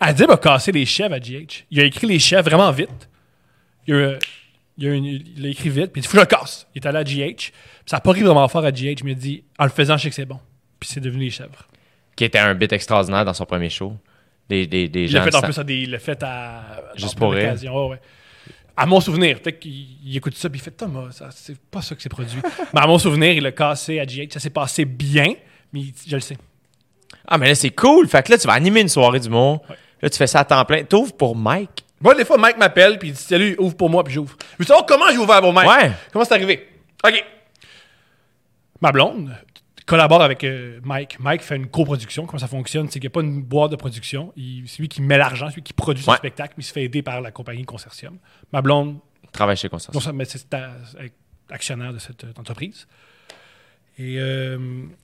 Adib 0.00 0.30
a 0.30 0.36
cassé 0.36 0.72
les 0.72 0.86
chèvres 0.86 1.14
à 1.14 1.20
GH. 1.20 1.64
Il 1.70 1.80
a 1.80 1.84
écrit 1.84 2.06
les 2.06 2.18
chèvres 2.18 2.48
vraiment 2.48 2.70
vite. 2.72 3.08
Il 3.86 3.94
a, 3.94 4.18
il 4.78 4.86
a, 4.88 4.94
une- 4.94 5.04
il 5.06 5.44
a 5.46 5.48
écrit 5.48 5.68
vite, 5.70 5.92
puis 5.92 6.00
il 6.00 6.02
dit 6.02 6.08
Faut 6.08 6.12
que 6.12 6.18
je 6.18 6.22
le 6.22 6.26
casse. 6.26 6.66
Il 6.74 6.82
est 6.82 6.86
allé 6.86 6.98
à 6.98 7.04
GH. 7.04 7.34
Puis 7.36 7.52
ça 7.86 7.96
n'a 7.96 8.00
pas 8.00 8.12
ri 8.12 8.22
vraiment 8.22 8.46
fort 8.48 8.64
à 8.64 8.70
GH, 8.70 9.02
mais 9.04 9.12
il 9.12 9.16
dit 9.16 9.44
En 9.58 9.64
le 9.64 9.70
faisant, 9.70 9.96
je 9.96 10.04
sais 10.04 10.08
que 10.10 10.14
c'est 10.14 10.24
bon. 10.26 10.40
Puis 10.80 10.88
c'est 10.92 11.00
devenu 11.00 11.24
les 11.24 11.30
chèvres. 11.30 11.68
Qui 12.16 12.24
était 12.24 12.38
un 12.38 12.54
bit 12.54 12.72
extraordinaire 12.72 13.24
dans 13.24 13.34
son 13.34 13.44
premier 13.44 13.68
show. 13.70 13.94
Des, 14.48 14.66
des, 14.66 14.88
des 14.88 15.02
Il 15.02 15.08
gens 15.08 15.18
l'a 15.18 15.24
fait 15.30 15.36
en 15.36 15.40
plus 15.42 15.58
à 15.58 15.64
des. 15.64 15.76
Il 15.76 15.90
l'a 15.90 15.98
fait 15.98 16.22
à. 16.22 16.62
Juste 16.96 17.18
pour 17.18 17.32
rire. 17.32 17.54
Ouais. 17.62 18.00
À 18.76 18.86
mon 18.86 19.00
souvenir, 19.00 19.40
peut-être 19.40 19.58
qu'il 19.58 19.86
il 20.04 20.16
écoute 20.16 20.34
ça, 20.36 20.48
puis 20.48 20.60
il 20.60 20.62
fait 20.62 20.70
Thomas, 20.70 21.08
c'est 21.32 21.58
pas 21.58 21.82
ça 21.82 21.94
que 21.96 22.00
c'est 22.02 22.08
produit. 22.08 22.38
mais 22.72 22.80
à 22.80 22.86
mon 22.86 22.98
souvenir, 22.98 23.32
il 23.32 23.42
l'a 23.42 23.50
cassé 23.52 23.98
à 23.98 24.04
GH. 24.06 24.32
Ça 24.32 24.38
s'est 24.40 24.50
passé 24.50 24.84
bien, 24.84 25.34
mais 25.72 25.80
il- 25.80 25.94
je 26.06 26.14
le 26.14 26.20
sais. 26.20 26.38
Ah, 27.26 27.36
mais 27.38 27.48
là, 27.48 27.54
c'est 27.56 27.70
cool. 27.70 28.08
Fait 28.08 28.22
que 28.24 28.30
là, 28.32 28.38
tu 28.38 28.46
vas 28.46 28.52
animer 28.54 28.80
une 28.80 28.88
soirée 28.88 29.18
du 29.20 29.28
monde. 29.28 29.58
Là, 30.00 30.08
tu 30.08 30.16
fais 30.16 30.28
ça 30.28 30.40
à 30.40 30.44
temps 30.44 30.64
plein. 30.64 30.84
T'ouvres 30.84 31.12
pour 31.16 31.34
Mike. 31.36 31.84
Moi, 32.00 32.14
des 32.14 32.24
fois, 32.24 32.38
Mike 32.38 32.58
m'appelle, 32.58 32.98
puis 32.98 33.08
il 33.08 33.12
dit 33.14 33.20
Salut, 33.22 33.56
ouvre 33.58 33.76
pour 33.76 33.90
moi, 33.90 34.04
puis 34.04 34.14
j'ouvre. 34.14 34.36
Je 34.52 34.56
veux 34.58 34.64
savoir 34.66 34.86
comment 34.86 35.06
j'ai 35.10 35.18
ouvert 35.18 35.40
pour 35.40 35.52
Mike. 35.52 35.68
Ouais. 35.68 35.92
Comment 36.12 36.24
c'est 36.24 36.34
arrivé? 36.34 36.68
OK. 37.04 37.24
Ma 38.80 38.92
blonde 38.92 39.34
collabore 39.86 40.22
avec 40.22 40.44
euh, 40.44 40.78
Mike. 40.84 41.18
Mike 41.18 41.42
fait 41.42 41.56
une 41.56 41.66
coproduction. 41.68 42.26
Comment 42.26 42.38
ça 42.38 42.46
fonctionne? 42.46 42.86
C'est 42.88 43.00
qu'il 43.00 43.08
n'y 43.08 43.12
a 43.12 43.14
pas 43.14 43.22
une 43.22 43.42
boîte 43.42 43.70
de 43.70 43.76
production. 43.76 44.32
C'est 44.36 44.78
lui 44.80 44.88
qui 44.88 45.00
met 45.02 45.16
l'argent, 45.18 45.48
c'est 45.48 45.56
lui 45.56 45.62
qui 45.62 45.72
produit 45.72 46.04
son 46.04 46.10
Ouais. 46.12 46.16
spectacle, 46.18 46.54
mais 46.56 46.62
il 46.62 46.66
se 46.66 46.72
fait 46.72 46.82
aider 46.84 47.02
par 47.02 47.20
la 47.20 47.30
compagnie 47.30 47.64
Consortium. 47.64 48.18
Ma 48.52 48.60
blonde, 48.62 48.98
Travaille 49.32 49.56
chez 49.56 49.66
non 49.68 49.72
Consortium. 49.72 50.02
seulement 50.02 50.24
c'est 50.26 50.48
ta- 50.48 50.70
actionnaire 51.50 51.92
de 51.92 51.98
cette 51.98 52.24
euh, 52.24 52.32
entreprise. 52.38 52.86
Et 53.98 54.16
euh, 54.18 54.58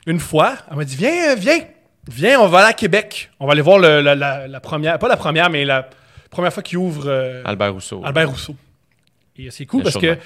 une 0.06 0.20
fois, 0.20 0.56
elle 0.70 0.76
m'a 0.76 0.84
dit 0.84 0.96
Viens, 0.96 1.34
viens, 1.34 1.60
viens, 2.08 2.38
on 2.40 2.46
va 2.48 2.58
aller 2.58 2.68
à 2.68 2.72
Québec. 2.74 3.30
On 3.40 3.46
va 3.46 3.52
aller 3.52 3.62
voir 3.62 3.78
le- 3.78 4.00
la, 4.02 4.14
la- 4.14 4.46
la 4.46 4.60
première, 4.60 4.98
pas 4.98 5.08
la 5.08 5.16
première, 5.16 5.50
mais 5.50 5.64
la 5.64 5.88
première 6.34 6.52
fois 6.52 6.62
qu'il 6.62 6.78
ouvre 6.78 7.06
euh, 7.06 7.42
Albert 7.44 7.72
Rousseau. 7.72 8.02
Albert 8.04 8.30
Rousseau. 8.30 8.56
Et 9.36 9.50
c'est 9.50 9.66
cool 9.66 9.82
parce 9.82 9.96
que 9.96 10.18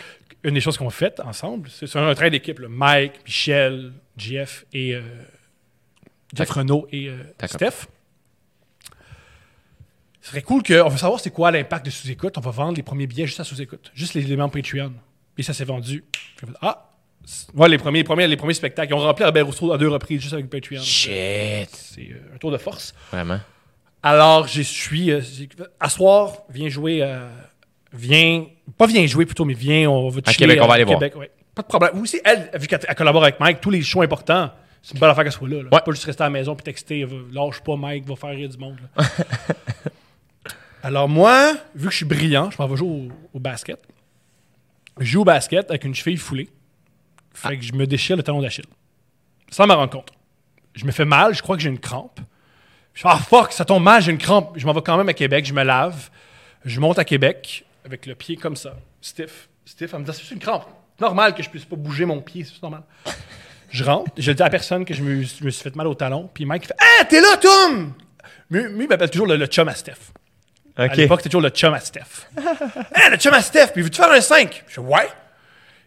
une 0.45 0.55
des 0.55 0.61
choses 0.61 0.77
qu'on 0.77 0.89
a 0.89 0.91
faites 0.91 1.21
ensemble, 1.21 1.69
c'est 1.71 1.95
un 1.97 2.15
train 2.15 2.31
d'équipe. 2.31 2.61
Mike, 2.61 3.13
Michel, 3.25 3.93
Jeff 4.17 4.65
et 4.73 4.95
euh, 4.95 5.03
Jeff. 6.35 6.51
Renault 6.51 6.87
et 6.93 7.09
euh. 7.09 7.17
Steph. 7.45 7.87
Ce 10.21 10.31
serait 10.31 10.43
cool 10.43 10.63
qu'on 10.63 10.89
veut 10.89 10.99
savoir 10.99 11.21
c'est 11.21 11.31
quoi 11.31 11.51
l'impact 11.51 11.87
de 11.87 11.91
sous-écoute. 11.91 12.37
On 12.37 12.41
va 12.41 12.51
vendre 12.51 12.77
les 12.77 12.83
premiers 12.83 13.07
billets 13.07 13.27
juste 13.27 13.41
à 13.41 13.45
sous-écoute, 13.45 13.91
juste 13.95 14.15
les 14.15 14.25
éléments 14.25 14.49
Patreon. 14.49 14.93
Et 15.39 15.43
ça 15.43 15.55
s'est 15.55 15.65
vendu. 15.65 16.05
Fait, 16.37 16.47
ah, 16.61 16.93
ouais, 17.55 17.69
les 17.69 17.79
premiers, 17.79 17.99
les 17.99 18.05
premiers, 18.05 18.27
les 18.27 18.37
premiers 18.37 18.55
spectacles. 18.55 18.93
Ils 18.93 18.97
ont 18.97 18.99
rempli 18.99 19.25
Albert 19.25 19.47
Rousseau 19.47 19.73
à 19.73 19.79
deux 19.79 19.89
reprises 19.89 20.21
juste 20.21 20.35
avec 20.35 20.51
Patreon. 20.51 20.83
Shit. 20.83 21.71
C'est 21.73 22.11
un 22.35 22.39
tour 22.39 22.51
de 22.51 22.59
force. 22.59 22.95
Vraiment. 23.11 23.41
Alors, 24.03 24.47
je 24.47 24.63
suis. 24.63 25.11
Euh, 25.11 25.21
à 25.81 25.89
soir, 25.89 26.33
viens 26.51 26.69
jouer. 26.69 27.03
euh, 27.03 27.29
viens. 27.93 28.47
Pas 28.77 28.87
viens 28.87 29.07
jouer 29.07 29.27
plutôt, 29.27 29.45
mais 29.45 29.55
viens, 29.55 29.91
on 29.91 30.09
va 30.09 30.21
te 30.21 30.31
À 30.31 30.35
Québec, 30.35 30.59
on 30.63 30.67
va 30.67 30.75
aller 30.75 30.85
voir. 30.85 30.99
Québec, 30.99 31.17
ouais. 31.17 31.31
Pas 31.55 31.63
de 31.63 31.67
problème. 31.69 31.91
Vous 31.95 32.03
aussi, 32.03 32.21
elle, 32.25 32.51
vu 32.55 32.67
qu'elle 32.69 32.81
elle 32.87 32.95
collabore 32.95 33.23
avec 33.25 33.41
Mike, 33.41 33.61
tous 33.61 33.71
les 33.71 33.83
shows 33.83 34.03
importants, 34.03 34.51
c'est 34.83 34.95
une 34.95 35.01
bonne 35.01 35.11
affaire 35.11 35.25
qu'elle 35.25 35.33
soit 35.33 35.49
là. 35.49 35.57
là. 35.63 35.69
Ouais. 35.73 35.81
Pas 35.85 35.91
juste 35.91 36.05
rester 36.05 36.23
à 36.23 36.27
la 36.27 36.31
maison 36.31 36.55
puis 36.55 36.63
texter. 36.65 37.07
Lâche 37.33 37.61
pas, 37.61 37.77
Mike, 37.77 38.07
va 38.07 38.15
faire 38.15 38.31
rire 38.31 38.49
du 38.49 38.59
monde. 38.59 38.77
là. 38.97 39.05
Alors, 40.83 41.09
moi, 41.09 41.55
vu 41.75 41.87
que 41.87 41.91
je 41.93 41.97
suis 41.97 42.05
brillant, 42.07 42.51
je 42.51 42.57
m'en 42.63 42.69
vais 42.69 42.77
jouer 42.77 42.89
au, 42.89 43.09
au 43.37 43.41
basket. 43.41 43.81
Je 45.01 45.05
joue 45.07 45.23
au 45.23 45.25
basket 45.25 45.69
avec 45.71 45.85
une 45.85 45.95
cheville 45.95 46.17
foulée. 46.17 46.49
Fait 47.35 47.57
que 47.57 47.65
je 47.65 47.73
me 47.73 47.87
déchire 47.87 48.17
le 48.17 48.23
talon 48.23 48.41
d'Achille. 48.41 48.65
Sans 49.51 49.67
m'en 49.67 49.75
rendre 49.77 49.91
compte. 49.91 50.11
Je 50.75 50.85
me 50.85 50.93
fais 50.93 51.05
mal, 51.05 51.35
je 51.35 51.43
crois 51.43 51.57
que 51.57 51.63
j'ai 51.63 51.69
une 51.69 51.79
crampe. 51.79 52.21
Je 52.99 53.03
fais, 53.03 53.11
ah 53.13 53.19
fuck, 53.19 53.53
ça 53.53 53.65
tombe 53.65 53.85
mal, 53.85 54.03
j'ai 54.03 54.11
une 54.11 54.19
crampe. 54.19 54.55
Je 54.57 54.67
m'en 54.67 54.73
vais 54.73 54.83
quand 54.83 54.97
même 54.97 55.09
à 55.09 55.15
Québec, 55.15 55.47
je 55.47 55.55
me 55.55 55.63
lave. 55.63 56.11
Je 56.65 56.81
monte 56.81 56.99
à 56.99 57.05
Québec 57.05 57.65
avec 57.85 58.07
le 58.07 58.17
pied 58.17 58.35
comme 58.35 58.57
ça, 58.57 58.75
stiff. 59.01 59.49
Stiff, 59.65 59.95
elle 59.95 60.01
me 60.01 60.05
dit, 60.05 60.11
c'est 60.13 60.35
une 60.35 60.41
crampe. 60.41 60.67
Normal 60.99 61.33
que 61.33 61.45
je 61.45 61.49
puisse 61.49 61.65
pas 61.65 61.77
bouger 61.77 62.07
mon 62.07 62.21
pied, 62.21 62.43
c'est 62.43 62.61
normal. 62.61 62.83
Je 63.71 63.85
rentre, 63.85 64.11
je 64.17 64.29
le 64.29 64.35
dis 64.35 64.43
à 64.43 64.51
personne 64.51 64.85
que 64.85 64.95
je 64.95 65.05
me, 65.05 65.23
je 65.23 65.45
me 65.45 65.51
suis 65.51 65.63
fait 65.63 65.77
mal 65.77 65.87
au 65.87 65.95
talon. 65.95 66.29
Puis 66.35 66.45
Mike 66.45 66.67
fait, 66.67 66.75
ah, 66.77 67.05
t'es 67.05 67.21
là, 67.21 67.37
Tom! 67.41 67.93
Lui, 68.51 68.65
lui, 68.65 68.85
il 68.87 68.89
m'appelle 68.89 69.11
toujours 69.11 69.29
le, 69.29 69.37
le 69.37 69.47
chum 69.47 69.69
à 69.69 69.77
Steph. 69.77 70.11
À 70.75 70.89
l'époque, 70.89 71.21
c'était 71.21 71.29
toujours 71.29 71.43
le 71.43 71.51
chum 71.51 71.73
à 71.73 71.79
Steph. 71.79 72.27
hey, 72.97 73.13
le 73.13 73.17
chum 73.17 73.33
à 73.33 73.43
Steph, 73.43 73.69
puis 73.75 73.83
veux-tu 73.83 74.03
faire 74.03 74.11
un 74.11 74.21
5? 74.21 74.65
Je 74.67 74.73
fais, 74.75 74.81
ouais. 74.81 75.09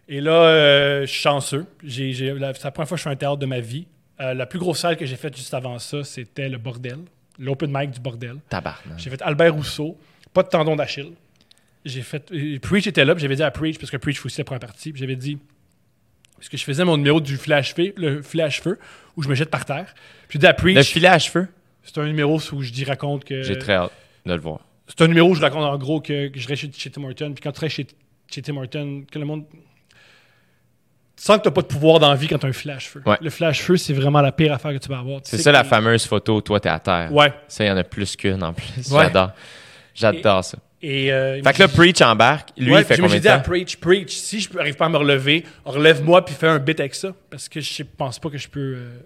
Et 0.08 0.22
là, 0.22 0.32
euh, 0.32 1.02
je 1.02 1.08
suis 1.08 1.24
chanceux. 1.24 1.66
J'ai, 1.84 2.14
c'est 2.14 2.34
la 2.40 2.54
première 2.72 2.88
fois 2.88 2.96
que 2.96 3.00
je 3.00 3.04
fais 3.04 3.10
un 3.10 3.18
théâtre 3.18 3.36
de 3.36 3.46
ma 3.46 3.60
vie. 3.60 3.86
Euh, 4.22 4.34
la 4.34 4.46
plus 4.46 4.60
grosse 4.60 4.80
salle 4.80 4.98
que 4.98 5.06
j'ai 5.06 5.16
faite 5.16 5.36
juste 5.36 5.54
avant 5.54 5.80
ça, 5.80 6.04
c'était 6.04 6.48
le 6.48 6.58
Bordel, 6.58 7.00
l'open 7.40 7.72
mic 7.76 7.92
du 7.92 8.00
Bordel. 8.00 8.36
Tabarnak. 8.50 9.00
J'ai 9.00 9.10
fait 9.10 9.22
Albert 9.22 9.54
Rousseau, 9.56 9.98
pas 10.34 10.44
de 10.44 10.50
tendon 10.50 10.76
d'Achille. 10.76 11.14
J'ai 11.84 12.04
fait. 12.04 12.32
euh, 12.32 12.60
Preach 12.60 12.86
était 12.86 13.04
là, 13.04 13.16
puis 13.16 13.22
j'avais 13.24 13.36
dit 13.36 13.42
à 13.44 13.50
Preach, 13.50 13.80
parce 13.80 13.90
que 13.90 13.98
Preach 13.98 14.24
aussi 14.26 14.38
la 14.40 14.44
première 14.46 14.60
partie, 14.60 14.94
j'avais 14.96 15.16
dit. 15.16 15.40
Parce 16.36 16.50
que 16.50 16.58
je 16.58 16.64
faisais 16.64 16.86
mon 16.86 16.98
numéro 16.98 17.20
du 17.20 17.38
flash 17.38 17.74
feu, 17.74 17.94
le 17.98 18.22
flash 18.22 18.62
feu, 18.62 18.78
où 19.16 19.24
je 19.24 19.30
me 19.30 19.36
jette 19.36 19.50
par 19.50 19.66
terre. 19.66 19.94
Puis 20.28 20.34
j'ai 20.38 20.40
dit 20.40 20.46
à 20.48 20.52
Le 20.52 20.56
Preach, 20.58 20.86
filet 20.88 21.08
à 21.08 21.18
cheveux, 21.20 21.48
c'est 21.84 21.98
un 21.98 22.06
numéro 22.06 22.40
où 22.52 22.62
je 22.62 22.72
dis 22.72 22.84
raconte 22.84 23.24
que. 23.26 23.42
j'ai 23.44 23.58
très 23.58 23.74
hâte 23.74 23.92
de 24.26 24.34
le 24.34 24.40
voir. 24.40 24.60
C'est 24.88 25.02
un 25.02 25.08
numéro 25.08 25.30
où 25.32 25.36
je 25.36 25.42
raconte 25.42 25.64
en 25.64 25.78
gros 25.78 26.02
que, 26.02 26.28
que 26.28 26.40
je 26.40 26.48
reste 26.48 26.62
chez, 26.64 26.72
chez 26.72 26.90
Tim 26.92 27.04
Horton, 27.04 27.32
puis 27.34 27.42
quand 27.42 27.52
tu 27.52 27.60
restes 27.62 27.76
chez, 27.78 27.88
chez 28.30 28.42
Tim 28.44 28.58
Horton, 28.58 29.04
que 29.12 29.18
le 29.18 29.26
monde. 29.26 29.46
Sens 31.24 31.38
que 31.38 31.44
t'as 31.44 31.52
pas 31.52 31.62
de 31.62 31.68
pouvoir 31.68 32.00
dans 32.00 32.10
la 32.10 32.16
vie 32.16 32.28
quand 32.28 32.40
t'as 32.40 32.48
un 32.48 32.52
flash-feu. 32.54 33.04
Ouais. 33.06 33.18
Le 33.22 33.30
flash-feu, 33.30 33.78
c'est 33.78 33.94
vraiment 33.94 34.22
la 34.22 34.32
pire 34.32 34.54
affaire 34.54 34.72
que 34.74 34.80
tu 34.80 34.90
vas 34.90 34.98
avoir. 34.98 35.20
C'est 35.24 35.38
ça 35.38 35.52
la 35.52 35.64
fameuse 35.64 36.06
photo, 36.08 36.42
toi 36.42 36.60
t'es 36.60 36.70
à 36.70 36.80
terre. 36.80 37.14
Ouais. 37.14 37.32
Ça, 37.48 37.64
il 37.64 37.68
y 37.68 37.72
en 37.72 37.78
a 37.78 37.84
plus 37.84 38.16
qu'une 38.16 38.42
en 38.44 38.54
plus. 38.54 38.66
Ouais. 38.92 39.04
J'adore. 39.04 39.32
J'adore 39.94 40.44
ça. 40.44 40.58
Et, 40.82 41.12
euh, 41.14 41.40
Fait 41.44 41.54
que 41.54 41.60
là, 41.60 41.68
Preach 41.68 42.02
embarque. 42.02 42.50
Lui, 42.58 42.72
Ouais, 42.74 42.82
il 42.82 42.86
fait 42.86 42.98
combien 42.98 43.20
dit 43.20 43.28
à? 43.28 43.38
Preach, 43.38 43.76
Preach, 43.78 44.10
si 44.16 44.40
je 44.40 44.52
n'arrive 44.52 44.74
pas 44.76 44.86
à 44.86 44.90
me 44.90 44.98
relever, 44.98 45.44
relève-moi 45.64 46.26
puis 46.26 46.34
fais 46.34 46.48
un 46.48 46.58
bit 46.58 46.80
avec 46.80 46.96
ça. 46.96 47.14
Parce 47.30 47.48
que 47.48 47.62
je 47.62 47.84
pense 47.84 48.18
pas 48.18 48.30
que 48.32 48.40
je 48.40 48.48
peux. 48.48 48.60
euh, 48.78 48.98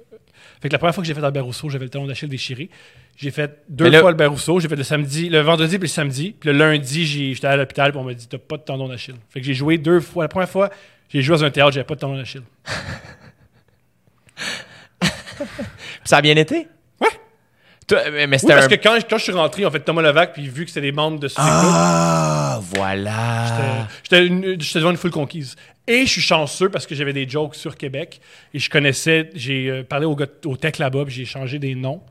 Fait 0.62 0.70
que 0.70 0.74
la 0.74 0.80
première 0.80 0.96
fois 0.96 1.02
que 1.04 1.08
j'ai 1.10 1.14
fait 1.14 1.22
Albert 1.24 1.44
Rousseau, 1.44 1.68
j'avais 1.70 1.84
le 1.84 1.90
talon 1.90 2.08
d'Achille 2.08 2.30
déchiré. 2.30 2.70
J'ai 3.18 3.32
fait 3.32 3.60
deux 3.68 3.90
là- 3.90 4.00
fois 4.00 4.12
Albert 4.12 4.32
Rousseau. 4.32 4.62
J'ai 4.62 4.70
fait 4.70 4.76
le 4.78 4.84
samedi, 4.84 5.28
le 5.28 5.42
vendredi 5.42 5.78
puis 5.78 5.88
le 5.90 5.94
samedi. 5.94 6.34
Puis 6.40 6.50
le 6.50 6.58
lundi, 6.58 7.06
j'étais 7.06 7.48
à 7.48 7.58
l'hôpital 7.58 7.92
puis 7.92 8.00
on 8.00 8.06
m'a 8.06 8.14
dit 8.14 8.26
T'as 8.30 8.38
pas 8.38 8.56
de 8.56 8.62
tendon 8.64 8.88
d'Achille. 8.88 9.16
Fait 9.30 9.42
que 9.42 9.46
j'ai 9.46 9.54
joué 9.54 9.78
deux 9.78 10.00
fois. 10.00 10.24
La 10.24 10.28
première 10.30 10.48
fois, 10.50 10.70
j'ai 11.10 11.22
joué 11.22 11.38
dans 11.38 11.44
un 11.44 11.52
théâtre, 11.52 11.72
j'avais 11.72 11.86
pas 11.86 11.96
de 11.96 12.00
tendon 12.00 12.18
d'Achille. 12.18 12.44
Ça 16.04 16.18
a 16.18 16.22
bien 16.22 16.36
été? 16.36 16.68
Ouais. 17.02 17.08
Toi, 17.88 18.00
mais 18.12 18.26
Oui, 18.28 18.40
c'était 18.40 18.54
parce 18.54 18.66
un... 18.66 18.70
que 18.70 18.76
quand, 18.76 18.98
quand 19.10 19.18
je 19.18 19.24
suis 19.24 19.32
rentré, 19.34 19.66
en 19.66 19.72
fait, 19.72 19.80
Thomas 19.82 20.02
Levac, 20.02 20.34
puis 20.34 20.48
vu 20.48 20.64
que 20.66 20.70
c'était 20.72 20.82
des 20.82 20.92
membres 20.92 21.20
de 21.20 21.28
ce 21.28 21.36
Ah, 21.38 22.60
voilà. 22.76 23.88
J'étais 24.04 24.28
devant 24.30 24.92
une 24.92 24.98
foule 24.98 25.12
conquise. 25.12 25.56
Et 25.88 26.06
je 26.06 26.12
suis 26.12 26.22
chanceux 26.22 26.70
parce 26.70 26.88
que 26.88 26.96
j'avais 26.96 27.14
des 27.14 27.28
jokes 27.30 27.56
sur 27.56 27.78
Québec. 27.78 28.20
Et 28.54 28.60
je 28.60 28.70
connaissais, 28.70 29.30
j'ai 29.36 29.70
euh, 29.70 29.84
parlé 29.84 30.06
au, 30.08 30.18
au 30.46 30.58
tech 30.58 30.80
là-bas, 30.80 31.06
puis 31.06 31.14
j'ai 31.14 31.26
changé 31.26 31.60
des 31.60 31.76
noms 31.76 32.02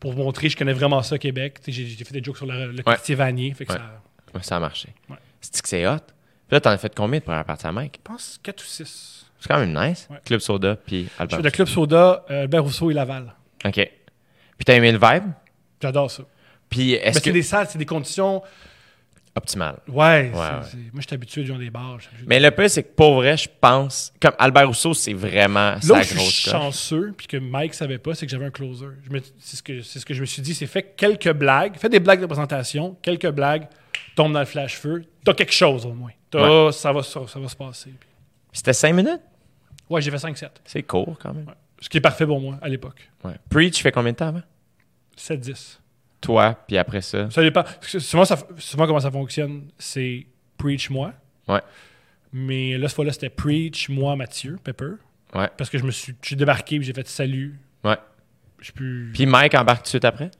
pour 0.00 0.14
montrer 0.14 0.48
je 0.50 0.56
connais 0.56 0.72
vraiment 0.74 1.02
ça, 1.02 1.16
Québec. 1.18 1.58
J'ai 1.66 1.86
fait 2.04 2.12
des 2.12 2.22
jokes 2.22 2.36
sur 2.36 2.46
le, 2.46 2.72
le 2.72 2.82
quartier 2.82 3.14
Vanier. 3.14 3.54
Fait 3.54 3.64
que 3.64 3.72
Ouais. 3.72 3.78
ça, 3.78 4.00
Ouais, 4.34 4.42
ça 4.42 4.56
a 4.56 4.60
marché. 4.60 4.88
C'est 5.40 5.62
que 5.62 5.68
c'est 5.68 5.86
hot? 5.86 5.98
Puis 6.52 6.56
là, 6.56 6.60
t'en 6.60 6.70
as 6.72 6.76
fait 6.76 6.94
combien 6.94 7.18
de 7.18 7.24
première 7.24 7.46
partie 7.46 7.66
à 7.66 7.72
Mike? 7.72 7.94
je 8.04 8.12
pense 8.12 8.38
4 8.42 8.60
ou 8.60 8.66
6. 8.66 9.24
C'est 9.40 9.48
quand 9.48 9.58
même 9.58 9.72
nice. 9.72 10.06
Ouais. 10.10 10.18
Club 10.22 10.40
Soda, 10.40 10.76
puis 10.76 11.04
Je 11.04 11.22
Albert. 11.22 11.38
fais 11.38 11.42
le 11.44 11.50
Club 11.50 11.66
Soda, 11.66 12.26
euh, 12.30 12.42
Albert 12.42 12.62
Rousseau 12.64 12.90
et 12.90 12.94
Laval. 12.94 13.32
OK. 13.64 13.72
Puis 13.72 13.90
t'as 14.66 14.74
aimé 14.74 14.92
le 14.92 14.98
vibe? 14.98 15.32
J'adore 15.80 16.10
ça. 16.10 16.24
Puis 16.68 16.92
est-ce 16.92 17.20
que... 17.20 17.24
c'est 17.24 17.32
des 17.32 17.42
salles, 17.42 17.68
c'est 17.70 17.78
des 17.78 17.86
conditions. 17.86 18.42
Optimal. 19.34 19.76
Ouais, 19.88 20.30
c'est- 20.30 20.38
ouais. 20.38 20.82
moi 20.92 21.00
je 21.00 21.06
suis 21.06 21.14
habitué 21.14 21.40
de 21.40 21.46
jouer 21.46 21.54
dans 21.56 21.62
des 21.62 21.70
bars. 21.70 21.96
Mais 22.26 22.38
le 22.38 22.50
pire, 22.50 22.68
c'est 22.68 22.82
que 22.82 22.94
pour 22.94 23.14
vrai, 23.14 23.38
je 23.38 23.48
pense... 23.62 24.12
Comme 24.20 24.34
Albert 24.38 24.68
Rousseau, 24.68 24.92
c'est 24.92 25.14
vraiment 25.14 25.80
sa 25.80 25.94
où 25.94 25.96
je 25.96 26.02
suis 26.02 26.16
grosse 26.16 26.32
chanceux, 26.50 27.14
puis 27.16 27.28
que 27.28 27.38
Mike 27.38 27.72
savait 27.72 27.96
pas, 27.96 28.14
c'est 28.14 28.26
que 28.26 28.30
j'avais 28.30 28.44
un 28.44 28.50
closer. 28.50 28.88
Me- 29.10 29.22
C'est 29.38 29.56
ce, 29.56 29.62
que- 29.62 29.80
c'est 29.80 30.00
ce 30.00 30.04
que 30.04 30.12
je 30.12 30.20
me 30.20 30.26
suis 30.26 30.42
dit, 30.42 30.54
c'est 30.54 30.66
fait 30.66 30.82
quelques 30.98 31.32
blagues, 31.32 31.76
fais 31.78 31.88
des 31.88 31.98
blagues 31.98 32.20
de 32.20 32.26
présentation, 32.26 32.94
quelques 33.00 33.30
blagues, 33.30 33.68
tombe 34.14 34.34
dans 34.34 34.40
le 34.40 34.44
flash-feu, 34.44 35.04
t'as 35.24 35.32
quelque 35.32 35.54
chose 35.54 35.86
au 35.86 35.94
moins. 35.94 36.10
T'as- 36.32 36.72
ça, 36.72 36.92
va, 36.92 37.02
ça, 37.02 37.26
ça 37.26 37.38
va 37.38 37.48
se 37.48 37.56
passer. 37.56 37.90
Puis- 37.98 38.08
C'était 38.52 38.72
5 38.72 38.92
minutes? 38.94 39.20
Ouais, 39.88 40.00
j'ai 40.02 40.10
fait 40.10 40.18
5-7. 40.18 40.50
C'est 40.64 40.82
court, 40.82 41.16
quand 41.20 41.32
même. 41.34 41.46
Ouais. 41.46 41.54
Ce 41.80 41.88
qui 41.88 41.98
est 41.98 42.00
parfait 42.02 42.26
pour 42.26 42.40
moi 42.40 42.58
à 42.62 42.68
l'époque. 42.68 43.08
Ouais. 43.24 43.34
Preach 43.50 43.82
fait 43.82 43.92
combien 43.92 44.12
de 44.12 44.16
temps 44.16 44.28
avant? 44.28 44.42
7-10. 45.16 45.78
Toi, 46.20 46.54
puis 46.66 46.78
après 46.78 47.00
ça? 47.00 47.28
Ça 47.30 47.42
dépend. 47.42 47.64
Souvent, 47.82 48.24
ça- 48.24 48.38
souvent, 48.58 48.86
comment 48.86 49.00
ça 49.00 49.10
fonctionne, 49.10 49.68
c'est 49.78 50.26
preach 50.56 50.88
moi. 50.90 51.12
Ouais. 51.48 51.60
Mais 52.32 52.78
là, 52.78 52.88
cette 52.88 52.96
fois-là, 52.96 53.12
c'était 53.12 53.28
preach 53.30 53.88
moi, 53.88 54.14
Mathieu, 54.16 54.58
Pepper. 54.62 54.92
Ouais. 55.34 55.48
Parce 55.56 55.68
que 55.68 55.78
je 55.78 55.84
me 55.84 55.90
suis 55.90 56.14
j'ai 56.22 56.36
débarqué 56.36 56.78
puis 56.78 56.86
j'ai 56.86 56.92
fait 56.92 57.06
salut. 57.08 57.58
Ouais. 57.84 57.96
Je 58.60 58.70
peux. 58.72 59.08
Puis 59.12 59.26
Mike 59.26 59.54
embarque 59.54 59.78
tout 59.80 59.84
de 59.84 59.88
suite 59.88 60.04
après? 60.04 60.30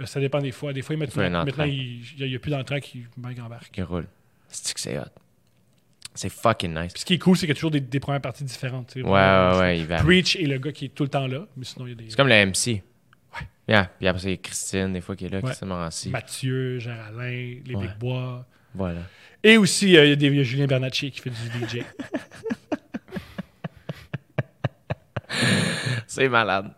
Euh, 0.00 0.06
Ça 0.06 0.20
dépend 0.20 0.38
des 0.40 0.52
fois. 0.52 0.72
Des 0.72 0.82
fois, 0.82 0.94
il 0.94 0.98
met- 0.98 1.06
faut 1.08 1.20
un 1.20 1.28
maintenant, 1.30 1.64
il 1.64 2.02
n'y 2.18 2.34
a, 2.36 2.38
plus 2.38 2.50
d'entrain 2.50 2.78
qui 2.80 3.04
Mike 3.16 3.40
embarque. 3.40 3.72
Il 3.76 3.82
roule. 3.82 4.06
C'est 4.48 4.72
que 4.74 4.80
c'est 4.80 4.98
hot? 4.98 5.02
C'est 6.14 6.28
fucking 6.28 6.74
nice. 6.74 6.92
Puis 6.92 7.00
ce 7.00 7.04
qui 7.06 7.14
est 7.14 7.18
cool, 7.18 7.36
c'est 7.36 7.46
qu'il 7.46 7.50
y 7.50 7.52
a 7.52 7.54
toujours 7.54 7.70
des, 7.70 7.80
des 7.80 8.00
premières 8.00 8.20
parties 8.20 8.44
différentes. 8.44 8.92
Ouais, 8.96 9.02
ouais, 9.02 9.58
ouais, 9.58 9.78
il 9.78 9.86
va. 9.86 9.96
Preach 10.02 10.36
est 10.36 10.42
le 10.46 10.58
gars 10.58 10.72
qui 10.72 10.84
est 10.86 10.88
tout 10.94 11.02
le 11.04 11.08
temps 11.08 11.26
là, 11.26 11.46
mais 11.56 11.64
sinon, 11.64 11.86
il 11.86 11.90
y 11.90 11.92
a 11.92 11.96
des. 11.96 12.04
C'est 12.10 12.16
comme 12.16 12.28
le 12.28 12.34
MC. 12.46 12.66
Ouais. 12.68 12.82
Yeah. 13.66 13.90
Puis 13.98 14.06
après, 14.08 14.20
c'est 14.22 14.36
Christine, 14.36 14.92
des 14.92 15.00
fois, 15.00 15.16
qui 15.16 15.24
est 15.24 15.28
là, 15.30 15.38
Ouais. 15.38 15.44
Christine 15.44 15.68
Morancy. 15.68 16.10
Mathieu, 16.10 16.78
Géraldin, 16.78 17.22
les 17.64 17.74
Ouais. 17.74 17.86
Big 17.86 17.96
Bois. 17.98 18.44
Voilà. 18.74 19.00
Et 19.42 19.56
aussi, 19.56 19.96
euh, 19.96 20.04
il 20.04 20.10
y 20.10 20.12
a 20.12 20.16
des- 20.16 20.26
il 20.26 20.36
y, 20.36 20.40
a 20.40 20.42
Julien 20.42 20.66
Bernatchez 20.66 21.10
qui 21.10 21.20
fait 21.20 21.30
du 21.30 21.36
DJ. 21.66 21.82
C'est 26.06 26.28
malade. 26.28 26.70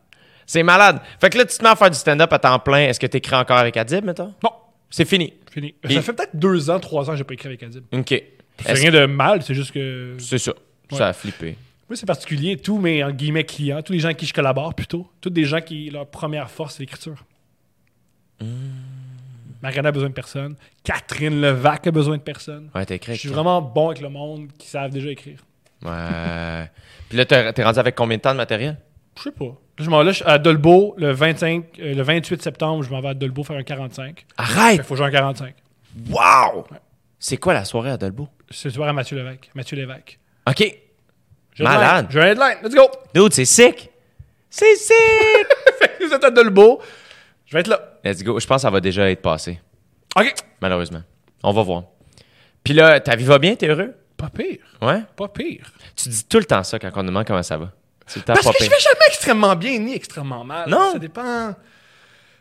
C'est 0.46 0.62
malade. 0.62 1.00
Fait 1.20 1.30
que 1.30 1.38
là, 1.38 1.44
tu 1.44 1.56
te 1.58 1.62
mets 1.62 1.70
à 1.70 1.76
faire 1.76 1.90
du 1.90 1.96
stand-up 1.96 2.32
à 2.32 2.38
temps 2.38 2.58
plein. 2.58 2.86
Est-ce 2.88 3.00
que 3.00 3.06
tu 3.06 3.16
écris 3.16 3.34
encore 3.34 3.56
avec 3.58 3.76
Adib, 3.76 4.04
mettons? 4.04 4.32
bon, 4.42 4.50
C'est 4.90 5.04
fini. 5.06 5.32
fini. 5.50 5.74
Et- 5.88 5.94
Ça 5.94 6.02
fait 6.02 6.12
peut-être 6.12 6.36
deux 6.36 6.70
ans, 6.70 6.78
trois 6.78 7.08
ans 7.08 7.12
que 7.12 7.18
j'ai 7.18 7.24
pas 7.24 7.34
écrit 7.34 7.48
avec 7.48 7.62
Adib. 7.62 7.84
OK. 7.92 8.22
C'est 8.60 8.72
rien 8.72 8.90
de 8.90 9.06
mal, 9.06 9.42
c'est 9.42 9.54
juste 9.54 9.72
que. 9.72 10.16
C'est 10.18 10.38
ça. 10.38 10.52
Ouais. 10.90 10.98
Ça 10.98 11.08
a 11.08 11.12
flippé. 11.12 11.56
Moi, 11.88 11.96
c'est 11.96 12.06
particulier. 12.06 12.56
Tous 12.56 12.78
mes 12.78 13.04
en 13.04 13.10
guillemets 13.10 13.44
clients, 13.44 13.82
tous 13.82 13.92
les 13.92 14.00
gens 14.00 14.06
avec 14.06 14.18
qui 14.18 14.26
je 14.26 14.32
collabore 14.32 14.74
plutôt, 14.74 15.10
tous 15.20 15.30
des 15.30 15.44
gens 15.44 15.60
qui, 15.60 15.90
leur 15.90 16.06
première 16.06 16.50
force, 16.50 16.74
c'est 16.74 16.82
l'écriture. 16.82 17.24
Hmm. 18.40 18.46
Mariana 19.62 19.88
a 19.88 19.92
besoin 19.92 20.08
de 20.08 20.14
personne. 20.14 20.56
Catherine 20.82 21.40
Levac 21.40 21.86
a 21.86 21.90
besoin 21.90 22.16
de 22.18 22.22
personne. 22.22 22.70
Ouais, 22.74 22.84
t'as 22.84 22.96
écrit. 22.96 23.14
Je 23.14 23.20
suis 23.20 23.28
vraiment 23.30 23.62
bon 23.62 23.88
avec 23.88 24.02
le 24.02 24.10
monde 24.10 24.48
qui 24.58 24.68
savent 24.68 24.90
déjà 24.90 25.10
écrire. 25.10 25.38
Ouais. 25.82 26.70
Puis 27.08 27.18
là, 27.18 27.24
t'es 27.24 27.64
rendu 27.64 27.78
avec 27.78 27.94
combien 27.94 28.16
de 28.16 28.22
temps 28.22 28.32
de 28.32 28.36
matériel? 28.36 28.76
Je 29.16 29.22
sais 29.22 29.30
pas. 29.30 29.44
Là, 29.44 29.84
je 29.84 29.90
m'en 29.90 30.04
vais 30.04 30.22
à 30.24 30.38
Dolbeau 30.38 30.94
le 30.98 31.12
25, 31.12 31.78
euh, 31.78 31.94
le 31.94 32.02
28 32.02 32.42
septembre, 32.42 32.82
je 32.84 32.90
m'en 32.90 33.00
vais 33.00 33.08
à 33.08 33.14
Dolbeau 33.14 33.42
faire 33.42 33.56
un 33.56 33.62
45. 33.62 34.24
Il 34.28 34.34
Arrête! 34.36 34.82
faut 34.82 34.96
jouer 34.96 35.06
un 35.06 35.10
45. 35.10 35.54
Wow! 36.10 36.66
C'est 37.18 37.36
quoi 37.38 37.54
la 37.54 37.64
soirée 37.64 37.90
à 37.90 37.96
Dolbeau? 37.96 38.28
C'est 38.50 38.70
soir 38.70 38.88
à 38.88 38.92
Mathieu 38.92 39.16
Lévesque. 39.16 39.50
Mathieu 39.54 39.76
Lévesque. 39.76 40.18
OK. 40.48 40.78
J'ai 41.54 41.64
Malade. 41.64 42.06
J'ai 42.10 42.20
un 42.20 42.26
headline. 42.26 42.56
Let's 42.62 42.74
go! 42.74 42.88
Dude, 43.14 43.32
c'est 43.32 43.44
sick! 43.44 43.90
C'est 44.50 44.76
sick! 44.76 44.94
Fait 45.78 45.98
que 45.98 46.04
Vous 46.06 46.12
êtes 46.12 46.24
à 46.24 46.30
Dolbeau. 46.30 46.80
Je 47.46 47.54
vais 47.54 47.60
être 47.60 47.68
là. 47.68 47.98
Let's 48.04 48.22
go. 48.22 48.38
Je 48.38 48.46
pense 48.46 48.56
que 48.56 48.62
ça 48.62 48.70
va 48.70 48.80
déjà 48.80 49.08
être 49.10 49.22
passé, 49.22 49.60
OK. 50.16 50.34
malheureusement. 50.60 51.02
On 51.42 51.52
va 51.52 51.62
voir. 51.62 51.84
Puis 52.62 52.74
là, 52.74 52.98
ta 53.00 53.14
vie 53.16 53.24
va 53.24 53.38
bien? 53.38 53.54
T'es 53.54 53.68
heureux? 53.68 53.94
Pas 54.16 54.30
pire. 54.30 54.58
Ouais? 54.80 55.02
Pas 55.16 55.28
pire. 55.28 55.70
Tu 55.96 56.08
dis 56.08 56.24
tout 56.24 56.38
le 56.38 56.44
temps 56.44 56.62
ça 56.62 56.78
quand 56.78 56.90
on 56.96 57.04
demande 57.04 57.26
comment 57.26 57.42
ça 57.42 57.56
va. 57.58 57.72
C'est 58.06 58.20
le 58.20 58.24
temps 58.24 58.34
Parce 58.34 58.46
pas 58.46 58.52
que 58.52 58.64
je 58.64 58.70
fais 58.70 58.80
jamais 58.80 59.06
extrêmement 59.08 59.54
bien 59.56 59.78
ni 59.78 59.94
extrêmement 59.94 60.44
mal. 60.44 60.68
Non. 60.68 60.92
Ça 60.92 60.98
dépend. 60.98 61.54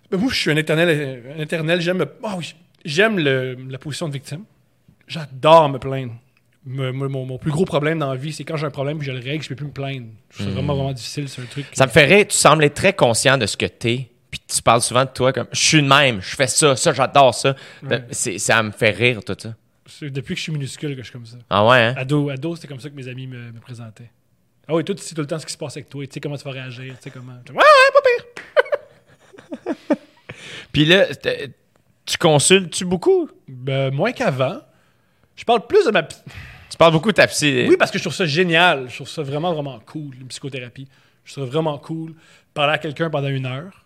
Ben, 0.09 0.17
moi, 0.19 0.31
je 0.31 0.35
suis 0.39 0.51
un 0.51 0.55
éternel. 0.57 1.23
Un 1.37 1.41
éternel 1.41 1.81
j'aime. 1.81 1.99
le- 1.99 2.11
oui, 2.37 2.55
j'aime 2.85 3.19
le- 3.19 3.55
la 3.69 3.77
position 3.77 4.07
de 4.07 4.13
victime. 4.13 4.43
J'adore 5.07 5.69
me 5.69 5.77
plaindre. 5.79 6.13
Me- 6.65 6.91
me- 6.93 7.07
mon, 7.09 7.25
mon 7.25 7.37
plus 7.37 7.51
gros 7.51 7.65
problème 7.65 7.99
dans 7.99 8.09
la 8.11 8.15
vie, 8.17 8.31
c'est 8.31 8.45
quand 8.45 8.55
j'ai 8.55 8.65
un 8.65 8.71
problème 8.71 8.97
puis 8.97 9.07
je 9.07 9.11
le 9.11 9.19
règle, 9.19 9.43
je 9.43 9.49
peux 9.49 9.55
plus 9.55 9.65
me 9.65 9.71
plaindre. 9.71 10.07
Trouve 10.33 10.45
ça 10.47 10.51
vraiment, 10.53 10.75
vraiment 10.75 10.93
difficile. 10.93 11.27
C'est 11.27 11.41
un 11.41 11.45
truc. 11.45 11.65
Hmm. 11.65 11.73
Ça 11.75 11.85
me 11.85 11.91
fait 11.91 12.05
rire. 12.05 12.25
Tu 12.27 12.37
sembles 12.37 12.63
être 12.63 12.73
très 12.73 12.93
conscient 12.93 13.37
de 13.37 13.45
ce 13.45 13.57
que 13.57 13.65
t'es. 13.65 14.09
Puis 14.31 14.39
tu 14.47 14.61
parles 14.61 14.81
souvent 14.81 15.03
de 15.05 15.09
toi 15.09 15.31
comme 15.33 15.47
je 15.51 15.59
suis 15.59 15.81
de 15.81 15.87
même, 15.87 16.21
je 16.21 16.35
fais 16.35 16.47
ça, 16.47 16.75
ça, 16.75 16.91
j'adore 16.93 17.35
ça. 17.35 17.55
Ouais. 17.83 18.03
C'est- 18.11 18.39
Ça 18.39 18.63
me 18.63 18.71
fait 18.71 18.89
rire, 18.91 19.19
tout 19.23 19.35
ça. 19.37 19.53
C'est 19.85 20.09
depuis 20.09 20.33
que 20.33 20.37
je 20.39 20.43
suis 20.43 20.51
minuscule 20.53 20.91
que 20.95 21.01
je 21.01 21.07
suis 21.07 21.11
comme 21.13 21.25
ça. 21.25 21.37
Ah 21.49 21.67
ouais, 21.67 21.77
hein? 21.77 21.93
Ado, 21.97 22.29
ado 22.29 22.55
c'était 22.55 22.69
comme 22.69 22.79
ça 22.79 22.89
que 22.89 22.95
mes 22.95 23.07
amis 23.09 23.27
me, 23.27 23.51
me 23.51 23.59
présentaient. 23.59 24.09
Ah 24.67 24.73
oui, 24.73 24.83
toi, 24.85 24.95
tu 24.95 25.03
sais 25.03 25.13
tout 25.13 25.21
le 25.21 25.27
temps 25.27 25.37
ce 25.37 25.45
qui 25.45 25.51
se 25.51 25.57
passe 25.57 25.75
avec 25.75 25.89
toi. 25.89 26.03
Tu 26.07 26.13
sais 26.13 26.19
comment 26.21 26.37
tu 26.37 26.45
vas 26.45 26.51
réagir. 26.51 26.95
Tu 26.95 27.01
sais 27.03 27.11
comment. 27.11 27.33
Ouais, 27.33 27.55
ouais, 27.55 27.91
pas 27.93 29.65
pire. 29.67 29.97
Puis 30.71 30.85
là, 30.85 31.07
tu 32.05 32.17
consultes-tu 32.17 32.85
beaucoup? 32.85 33.29
Ben, 33.47 33.93
moins 33.93 34.11
qu'avant. 34.13 34.61
Je 35.35 35.43
parle 35.43 35.65
plus 35.67 35.85
de 35.85 35.91
ma. 35.91 36.03
Tu 36.03 36.77
parles 36.77 36.91
beaucoup 36.91 37.11
de 37.11 37.15
ta 37.15 37.27
psy. 37.27 37.65
Oui, 37.69 37.75
parce 37.77 37.91
que 37.91 37.97
je 37.97 38.03
trouve 38.03 38.15
ça 38.15 38.25
génial. 38.25 38.89
Je 38.89 38.95
trouve 38.95 39.09
ça 39.09 39.21
vraiment, 39.21 39.53
vraiment 39.53 39.79
cool, 39.85 40.15
une 40.19 40.27
psychothérapie. 40.27 40.87
Je 41.25 41.33
trouve 41.33 41.45
ça 41.45 41.51
vraiment 41.51 41.77
cool. 41.77 42.15
Parler 42.53 42.73
à 42.73 42.77
quelqu'un 42.77 43.09
pendant 43.09 43.27
une 43.29 43.45
heure, 43.45 43.85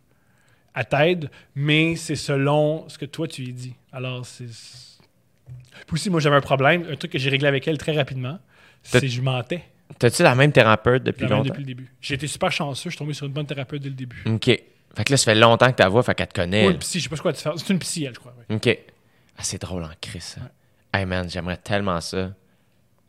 à 0.74 0.84
t'aide, 0.84 1.30
mais 1.56 1.96
c'est 1.96 2.16
selon 2.16 2.88
ce 2.90 2.98
que 2.98 3.06
toi 3.06 3.28
tu 3.28 3.44
lui 3.44 3.54
dis. 3.54 3.76
Alors, 3.92 4.26
c'est. 4.26 4.46
Puis 5.86 5.94
aussi, 5.94 6.10
moi, 6.10 6.20
j'avais 6.20 6.36
un 6.36 6.42
problème. 6.42 6.86
Un 6.90 6.96
truc 6.96 7.12
que 7.12 7.20
j'ai 7.20 7.30
réglé 7.30 7.48
avec 7.48 7.68
elle 7.68 7.78
très 7.78 7.96
rapidement, 7.96 8.40
c'est 8.84 9.02
que 9.02 9.08
je 9.08 9.22
mentais. 9.22 9.64
T'as-tu 10.00 10.24
la 10.24 10.36
même 10.36 10.52
thérapeute 10.52 11.04
depuis 11.04 11.22
J'avais 11.22 11.36
longtemps? 11.36 11.50
depuis 11.50 11.62
le 11.62 11.68
début. 11.68 11.92
J'ai 12.02 12.16
été 12.16 12.28
super 12.28 12.52
chanceux. 12.52 12.90
Je 12.90 12.96
suis 12.96 12.98
tombé 13.00 13.14
sur 13.14 13.26
une 13.26 13.32
bonne 13.32 13.46
thérapeute 13.46 13.82
dès 13.82 13.90
le 13.90 13.96
début. 13.96 14.22
OK. 14.26 14.46
Fait 14.46 15.04
que 15.04 15.12
là, 15.12 15.18
ça 15.18 15.26
fait 15.26 15.36
longtemps 15.36 15.68
que 15.68 15.76
ta 15.78 15.88
voix, 15.88 16.04
fait 16.04 16.16
qu'elle 16.16 16.28
te 16.28 16.34
connaît. 16.34 16.66
Ou 16.66 16.70
elle. 16.70 16.74
une 16.74 16.80
psy, 16.80 17.00
je 17.00 17.04
sais 17.04 17.10
pas 17.10 17.16
ce 17.16 17.22
quoi 17.22 17.34
faire. 17.34 17.54
C'est 17.58 17.70
une 17.70 17.80
psy, 17.80 18.04
elle, 18.04 18.14
je 18.14 18.20
crois. 18.20 18.34
OK. 18.50 18.80
Ah, 19.38 19.44
c'est 19.44 19.62
drôle 19.62 19.84
en 19.84 19.90
ça. 20.20 20.42
Hey 20.94 21.06
man, 21.06 21.30
j'aimerais 21.30 21.58
tellement 21.58 22.00
ça. 22.02 22.32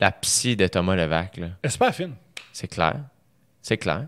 La 0.01 0.13
psy 0.13 0.57
de 0.57 0.67
Thomas 0.67 0.95
Levac, 0.97 1.37
là. 1.39 1.49
Elle 1.63 1.71
super 1.71 1.95
fine. 1.95 2.15
C'est 2.53 2.69
clair. 2.69 2.97
C'est 3.63 3.77
clair. 3.79 4.07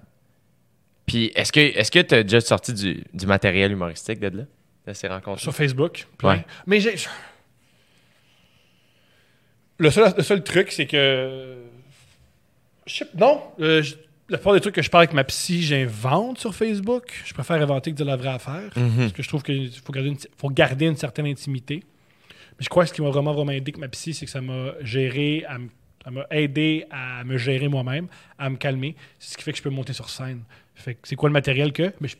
Puis, 1.06 1.32
est-ce 1.34 1.50
que 1.52 1.60
est-ce 1.60 1.90
que 1.90 1.98
tu 2.00 2.14
as 2.14 2.22
déjà 2.22 2.40
sorti 2.40 2.72
du, 2.72 3.04
du 3.12 3.26
matériel 3.26 3.72
humoristique 3.72 4.20
de 4.20 4.28
là? 4.38 4.44
De 4.86 4.92
ces 4.92 5.08
rencontres? 5.08 5.40
Sur 5.40 5.54
Facebook. 5.54 6.06
plein. 6.18 6.28
Ouais. 6.36 6.44
Mais 6.66 6.80
j'ai. 6.80 6.94
Le 9.78 9.90
seul, 9.90 10.12
le 10.16 10.22
seul 10.22 10.42
truc, 10.44 10.72
c'est 10.72 10.86
que. 10.86 11.56
Je 12.86 12.94
sais- 12.94 13.06
non. 13.16 13.42
euh, 13.60 13.82
je- 13.82 13.94
la 14.28 14.38
plupart 14.38 14.54
des 14.54 14.60
trucs 14.60 14.74
que 14.76 14.82
je 14.82 14.90
parle 14.90 15.02
avec 15.02 15.14
ma 15.14 15.24
psy, 15.24 15.62
j'invente 15.62 16.38
sur 16.38 16.54
Facebook. 16.54 17.20
Je 17.24 17.34
préfère 17.34 17.60
inventer 17.60 17.90
que 17.90 17.96
dire 17.96 18.06
la 18.06 18.14
vraie 18.16 18.28
affaire. 18.28 18.70
Parce 18.74 19.12
que 19.12 19.22
je 19.24 19.28
trouve 19.28 19.42
qu'il 19.42 19.72
faut 19.72 19.92
faut 20.36 20.50
garder 20.50 20.86
une 20.86 20.96
certaine 20.96 21.26
intimité. 21.26 21.82
Je 22.60 22.68
crois 22.68 22.84
que 22.84 22.90
ce 22.90 22.94
qui 22.94 23.02
m'a 23.02 23.08
vraiment, 23.10 23.32
vraiment 23.32 23.52
aidé 23.52 23.70
avec 23.72 23.78
ma 23.78 23.88
psy, 23.88 24.14
c'est 24.14 24.26
que 24.26 24.30
ça 24.30 24.40
m'a 24.40 24.72
géré, 24.82 25.44
à 25.48 25.56
ça 26.04 26.10
m'a 26.10 26.26
aidé 26.30 26.84
à 26.90 27.24
me 27.24 27.36
gérer 27.36 27.68
moi-même, 27.68 28.06
à 28.38 28.48
me 28.50 28.56
calmer. 28.56 28.94
C'est 29.18 29.32
ce 29.32 29.36
qui 29.38 29.42
fait 29.44 29.52
que 29.52 29.58
je 29.58 29.62
peux 29.62 29.70
monter 29.70 29.92
sur 29.92 30.08
scène. 30.08 30.42
Fait 30.74 30.94
que 30.94 31.00
c'est 31.04 31.16
quoi 31.16 31.28
le 31.28 31.32
matériel 31.34 31.72
que, 31.72 31.92
mais 32.00 32.08
je- 32.08 32.16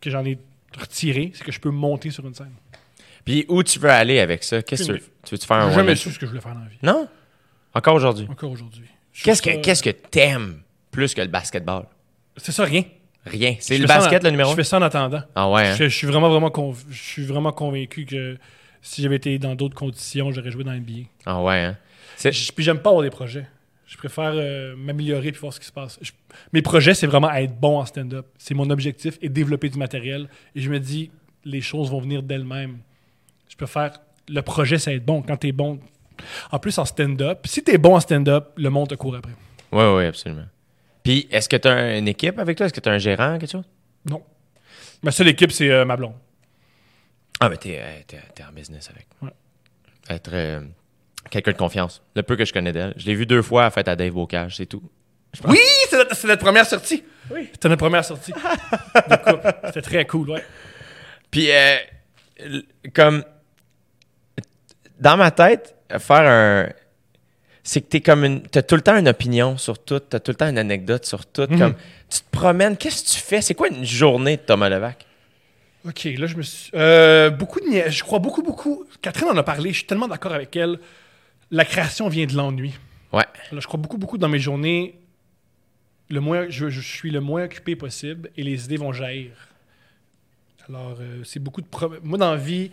que 0.00 0.08
j'en 0.10 0.24
ai 0.24 0.38
retiré, 0.78 1.30
c'est 1.34 1.44
que 1.44 1.52
je 1.52 1.60
peux 1.60 1.70
monter 1.70 2.10
sur 2.10 2.26
une 2.26 2.34
scène. 2.34 2.52
Puis 3.24 3.44
où 3.48 3.62
tu 3.62 3.78
veux 3.78 3.90
aller 3.90 4.20
avec 4.20 4.44
ça? 4.44 4.62
Qu'est-ce 4.62 4.82
que 4.84 4.86
tu 4.86 4.92
veux? 4.92 5.04
Tu 5.24 5.34
veux-tu 5.34 5.46
faire 5.46 5.56
un 5.58 5.70
jamais 5.72 5.94
su 5.96 6.10
ce 6.10 6.18
que 6.18 6.24
je 6.24 6.30
voulais 6.30 6.40
faire 6.42 6.54
dans 6.54 6.60
la 6.60 6.68
vie. 6.68 6.78
Non? 6.82 7.06
Encore 7.74 7.94
aujourd'hui? 7.96 8.26
Encore 8.30 8.50
aujourd'hui. 8.50 8.84
Qu'est-ce 9.22 9.42
que 9.42 9.56
qu'est-ce 9.60 9.82
que 9.82 9.90
t'aimes 9.90 10.60
plus 10.90 11.12
que 11.14 11.20
le 11.20 11.26
basketball? 11.28 11.84
C'est 12.38 12.52
ça, 12.52 12.64
rien. 12.64 12.84
Rien. 13.26 13.56
C'est 13.60 13.76
le 13.76 13.86
basket 13.86 14.22
en- 14.22 14.26
le 14.26 14.30
numéro 14.30 14.50
Je 14.52 14.56
fais 14.56 14.64
ça 14.64 14.78
en 14.78 14.82
attendant. 14.82 15.22
Ah 15.34 15.50
ouais, 15.50 15.66
hein? 15.68 15.74
Je, 15.76 15.84
je 15.84 15.94
suis 15.94 16.06
vraiment, 16.06 16.30
vraiment, 16.30 16.50
je 16.88 16.96
suis 17.02 17.24
vraiment 17.26 17.52
convaincu 17.52 18.06
que 18.06 18.38
si 18.82 19.02
j'avais 19.02 19.16
été 19.16 19.38
dans 19.38 19.54
d'autres 19.54 19.74
conditions, 19.74 20.30
j'aurais 20.32 20.50
joué 20.50 20.64
dans 20.64 20.72
NBA. 20.72 21.08
Ah 21.26 21.42
ouais, 21.42 21.58
hein? 21.60 21.76
Je- 22.22 22.52
Puis 22.52 22.64
j'aime 22.64 22.80
pas 22.80 22.90
avoir 22.90 23.02
des 23.02 23.10
projets. 23.10 23.46
Je 23.86 23.96
préfère 23.96 24.32
euh, 24.34 24.76
m'améliorer 24.76 25.32
puis 25.32 25.40
voir 25.40 25.52
ce 25.52 25.60
qui 25.60 25.66
se 25.66 25.72
passe. 25.72 25.98
Je- 26.02 26.12
mes 26.52 26.62
projets, 26.62 26.94
c'est 26.94 27.06
vraiment 27.06 27.30
être 27.32 27.58
bon 27.58 27.78
en 27.78 27.86
stand-up. 27.86 28.26
C'est 28.36 28.54
mon 28.54 28.68
objectif 28.70 29.18
et 29.22 29.28
développer 29.28 29.68
du 29.70 29.78
matériel. 29.78 30.28
Et 30.54 30.60
je 30.60 30.68
me 30.70 30.78
dis, 30.78 31.10
les 31.44 31.60
choses 31.62 31.90
vont 31.90 32.00
venir 32.00 32.22
d'elles-mêmes. 32.22 32.78
Je 33.48 33.56
préfère. 33.56 33.98
Le 34.28 34.42
projet, 34.42 34.76
c'est 34.78 34.94
être 34.96 35.04
bon. 35.06 35.22
Quand 35.22 35.38
t'es 35.38 35.52
bon. 35.52 35.80
En 36.50 36.58
plus, 36.58 36.76
en 36.78 36.84
stand-up, 36.84 37.46
si 37.46 37.62
t'es 37.62 37.78
bon 37.78 37.94
en 37.96 38.00
stand-up, 38.00 38.50
le 38.56 38.68
monde 38.68 38.88
te 38.88 38.94
court 38.94 39.16
après. 39.16 39.32
Oui, 39.72 39.84
oui, 39.96 40.04
absolument. 40.04 40.46
Puis, 41.02 41.26
est-ce 41.30 41.48
que 41.48 41.56
tu 41.56 41.68
as 41.68 41.96
une 41.96 42.08
équipe 42.08 42.38
avec 42.38 42.56
toi? 42.58 42.66
Est-ce 42.66 42.74
que 42.74 42.80
tu 42.80 42.88
as 42.88 42.92
un 42.92 42.98
gérant, 42.98 43.38
quelque 43.38 43.50
chose? 43.52 43.64
Non. 44.04 44.22
Ma 45.02 45.12
seule 45.12 45.28
équipe, 45.28 45.52
c'est 45.52 45.70
euh, 45.70 45.84
ma 45.86 45.96
blonde. 45.96 46.12
Ah, 47.40 47.48
mais 47.48 47.56
t'es, 47.56 47.78
euh, 47.80 48.00
t'es, 48.06 48.18
t'es 48.34 48.42
en 48.42 48.52
business 48.52 48.90
avec. 48.90 49.06
Ouais. 49.22 49.30
Être 50.10 50.30
euh, 50.32 50.60
quelqu'un 51.30 51.52
de 51.52 51.56
confiance. 51.56 52.02
Le 52.16 52.22
peu 52.22 52.36
que 52.36 52.44
je 52.44 52.52
connais 52.52 52.72
d'elle. 52.72 52.94
Je 52.96 53.06
l'ai 53.06 53.14
vu 53.14 53.26
deux 53.26 53.42
fois 53.42 53.66
à 53.66 53.70
fête 53.70 53.88
à 53.88 53.96
Dave 53.96 54.12
Bocage, 54.12 54.56
c'est 54.56 54.66
tout. 54.66 54.82
Oui, 55.46 55.58
c'est 55.88 55.96
notre, 56.26 56.36
première 56.42 56.66
sortie. 56.66 57.04
Oui. 57.30 57.48
C'était 57.52 57.68
notre 57.68 57.80
première 57.80 58.04
sortie 58.04 58.32
de 58.32 59.16
couple. 59.16 59.54
C'était 59.66 59.82
très 59.82 60.06
cool, 60.06 60.30
ouais. 60.30 60.44
Puis, 61.30 61.48
euh, 61.50 61.76
comme. 62.94 63.24
Dans 64.98 65.16
ma 65.16 65.30
tête, 65.30 65.76
faire 65.98 66.22
un. 66.22 66.68
C'est 67.62 67.82
que 67.82 67.86
t'es 67.86 68.00
comme 68.00 68.24
une. 68.24 68.42
T'as 68.42 68.62
tout 68.62 68.74
le 68.74 68.80
temps 68.80 68.96
une 68.96 69.08
opinion 69.08 69.58
sur 69.58 69.78
tout. 69.78 70.00
T'as 70.00 70.18
tout 70.18 70.32
le 70.32 70.36
temps 70.36 70.48
une 70.48 70.58
anecdote 70.58 71.04
sur 71.04 71.26
tout. 71.26 71.46
Mhm. 71.48 71.58
Comme, 71.58 71.74
tu 72.08 72.20
te 72.20 72.30
promènes. 72.30 72.76
Qu'est-ce 72.76 73.04
que 73.04 73.10
tu 73.10 73.20
fais? 73.20 73.42
C'est 73.42 73.54
quoi 73.54 73.68
une 73.68 73.84
journée 73.84 74.38
de 74.38 74.42
Thomas 74.42 74.70
Levac? 74.70 75.04
OK, 75.86 76.04
là, 76.16 76.26
je 76.26 76.36
me 76.36 76.42
suis. 76.42 76.70
euh, 76.74 77.30
beaucoup 77.30 77.60
de. 77.60 77.66
nia- 77.66 77.88
Je 77.90 78.02
crois 78.02 78.18
beaucoup, 78.18 78.42
beaucoup. 78.42 78.84
Catherine 79.00 79.28
en 79.28 79.36
a 79.36 79.42
parlé, 79.42 79.70
je 79.70 79.78
suis 79.78 79.86
tellement 79.86 80.08
d'accord 80.08 80.32
avec 80.32 80.54
elle. 80.56 80.78
La 81.50 81.64
création 81.64 82.08
vient 82.08 82.26
de 82.26 82.34
l'ennui. 82.34 82.74
Ouais. 83.12 83.24
Là, 83.52 83.60
je 83.60 83.66
crois 83.66 83.80
beaucoup, 83.80 83.96
beaucoup 83.96 84.18
dans 84.18 84.28
mes 84.28 84.38
journées. 84.40 84.98
Le 86.10 86.20
moins, 86.20 86.46
je, 86.48 86.68
je 86.68 86.80
suis 86.80 87.10
le 87.10 87.20
moins 87.20 87.44
occupé 87.44 87.76
possible 87.76 88.30
et 88.36 88.42
les 88.42 88.64
idées 88.64 88.76
vont 88.76 88.92
jaillir. 88.92 89.30
Alors, 90.68 90.96
euh, 91.00 91.22
c'est 91.24 91.40
beaucoup 91.40 91.60
de. 91.62 91.66
pro- 91.66 91.92
Moi, 92.02 92.18
dans 92.18 92.32
la 92.32 92.36
vie, 92.36 92.70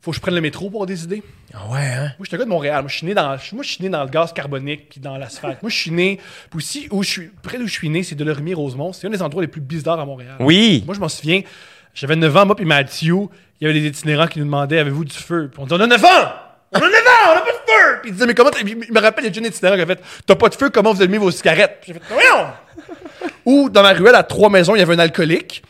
faut 0.00 0.10
que 0.10 0.16
je 0.16 0.20
prenne 0.20 0.34
le 0.34 0.40
métro 0.40 0.68
pour 0.68 0.80
avoir 0.82 0.86
des 0.86 1.04
idées. 1.04 1.22
Ah 1.54 1.68
ouais, 1.70 1.78
hein? 1.80 2.02
Moi, 2.02 2.14
je 2.20 2.24
suis 2.26 2.34
un 2.36 2.38
gars 2.38 2.44
de 2.44 2.50
Montréal. 2.50 2.82
Moi, 2.82 2.88
je 2.90 2.96
suis 2.96 3.06
né 3.06 3.14
dans, 3.14 3.28
moi, 3.52 3.62
je 3.62 3.68
suis 3.70 3.82
né 3.82 3.88
dans 3.88 4.02
le 4.04 4.10
gaz 4.10 4.32
carbonique 4.32 4.88
puis 4.90 5.00
dans 5.00 5.16
l'asphalte. 5.16 5.62
Moi, 5.62 5.70
je 5.70 5.76
suis 5.76 5.90
né. 5.90 6.18
Puis 6.50 6.56
aussi, 6.58 6.88
où 6.90 7.02
je 7.02 7.08
suis, 7.08 7.28
près 7.42 7.58
d'où 7.58 7.66
je 7.66 7.72
suis 7.72 7.88
né, 7.88 8.02
c'est 8.02 8.14
de 8.16 8.54
Rosemont. 8.54 8.92
C'est 8.92 9.06
un 9.06 9.10
des 9.10 9.22
endroits 9.22 9.42
les 9.42 9.48
plus 9.48 9.60
bizarres 9.60 10.00
à 10.00 10.04
Montréal. 10.04 10.36
Oui! 10.40 10.82
Moi, 10.84 10.94
je 10.94 11.00
m'en 11.00 11.08
souviens, 11.08 11.42
j'avais 11.94 12.16
9 12.16 12.36
ans, 12.36 12.46
moi 12.46 12.56
puis 12.56 12.64
Mathieu, 12.64 13.16
il 13.60 13.66
y 13.66 13.70
avait 13.70 13.78
des 13.80 13.86
itinérants 13.86 14.26
qui 14.26 14.38
nous 14.38 14.44
demandaient 14.44 14.78
Avez-vous 14.78 15.04
du 15.04 15.16
feu? 15.16 15.48
Puis 15.52 15.62
on 15.62 15.66
dit 15.66 15.74
On 15.74 15.80
a 15.80 15.86
9 15.86 16.04
ans! 16.04 16.32
On 16.74 16.78
a 16.78 16.80
9 16.80 16.90
ans, 16.90 17.30
on 17.30 17.34
n'a 17.34 17.40
pas 17.40 17.50
de 17.50 17.56
feu! 17.70 17.98
Puis 18.02 18.10
il 18.10 18.12
disait 18.14 18.26
Mais 18.26 18.34
comment 18.34 18.50
Il 18.66 18.76
me 18.92 19.00
rappelle, 19.00 19.24
il 19.24 19.26
y 19.26 19.30
a 19.30 19.30
déjà 19.30 19.40
un 19.40 19.48
itinérant 19.50 19.76
qui 19.76 19.82
a 19.82 19.86
fait 19.86 20.00
T'as 20.26 20.34
pas 20.36 20.48
de 20.48 20.54
feu, 20.54 20.70
comment 20.70 20.92
vous 20.92 21.02
allumez 21.02 21.18
vos 21.18 21.30
cigarettes? 21.30 21.82
J'ai 21.86 21.92
fait 21.94 22.02
Voyons! 22.10 22.48
Ou 23.44 23.68
dans 23.70 23.82
ma 23.82 23.92
ruelle, 23.92 24.14
à 24.14 24.22
trois 24.22 24.48
maisons, 24.50 24.74
il 24.74 24.78
y 24.78 24.82
avait 24.82 24.94
un 24.94 24.98
alcoolique. 24.98 25.62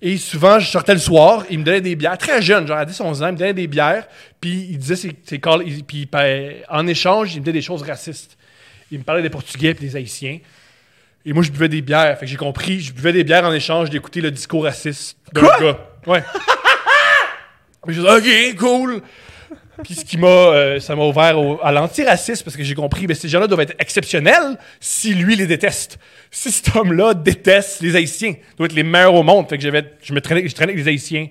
Et 0.00 0.16
souvent, 0.16 0.60
je 0.60 0.70
sortais 0.70 0.92
le 0.94 1.00
soir, 1.00 1.44
il 1.50 1.58
me 1.58 1.64
donnait 1.64 1.80
des 1.80 1.96
bières, 1.96 2.16
très 2.16 2.40
jeune, 2.40 2.66
genre 2.68 2.78
à 2.78 2.84
10, 2.84 3.00
11 3.00 3.22
ans, 3.22 3.26
il 3.26 3.32
me 3.32 3.36
donnait 3.38 3.52
des 3.52 3.66
bières, 3.66 4.06
puis 4.40 4.68
il 4.70 4.78
disait 4.78 5.08
il- 5.08 5.84
puis 5.84 6.06
ben, 6.06 6.54
en 6.68 6.86
échange, 6.86 7.34
il 7.34 7.40
me 7.40 7.44
donnait 7.44 7.58
des 7.58 7.62
choses 7.62 7.82
racistes. 7.82 8.36
Il 8.92 8.98
me 9.00 9.04
parlait 9.04 9.22
des 9.22 9.30
Portugais 9.30 9.70
et 9.70 9.74
des 9.74 9.96
Haïtiens. 9.96 10.38
Et 11.24 11.32
moi, 11.32 11.42
je 11.42 11.50
buvais 11.50 11.68
des 11.68 11.82
bières. 11.82 12.16
Fait 12.18 12.24
que 12.26 12.30
j'ai 12.30 12.36
compris, 12.36 12.80
je 12.80 12.92
buvais 12.92 13.12
des 13.12 13.24
bières 13.24 13.44
en 13.44 13.52
échange 13.52 13.90
d'écouter 13.90 14.20
le 14.20 14.30
discours 14.30 14.64
raciste 14.64 15.18
d'un 15.32 15.42
gars. 15.60 15.78
Ouais. 16.06 16.22
J'ai 17.88 18.00
dit, 18.00 18.06
OK, 18.06 18.56
cool. 18.58 19.02
Puis 19.84 19.94
ce 19.94 20.04
qui 20.04 20.18
m'a, 20.18 20.26
euh, 20.26 20.80
ça 20.80 20.94
m'a 20.96 21.04
ouvert 21.04 21.38
au- 21.38 21.58
à 21.62 21.70
l'antiracisme 21.72 22.44
parce 22.44 22.56
que 22.56 22.64
j'ai 22.64 22.74
compris, 22.74 23.06
ben, 23.06 23.14
ces 23.14 23.28
gens-là 23.28 23.46
doivent 23.46 23.60
être 23.60 23.76
exceptionnels 23.78 24.58
si 24.80 25.14
lui 25.14 25.36
les 25.36 25.46
déteste. 25.46 25.98
Si 26.30 26.50
cet 26.50 26.74
homme-là 26.74 27.14
déteste 27.14 27.80
les 27.80 27.94
Haïtiens, 27.96 28.34
il 28.36 28.56
doit 28.56 28.66
être 28.66 28.74
les 28.74 28.82
meilleurs 28.82 29.14
au 29.14 29.22
monde. 29.22 29.48
Fait 29.48 29.56
que 29.56 29.62
j'avais, 29.62 29.92
je 30.02 30.12
me 30.12 30.20
traînais, 30.20 30.46
je 30.48 30.54
traînais 30.54 30.72
avec 30.72 30.84
les 30.84 30.90
Haïtiens. 30.90 31.28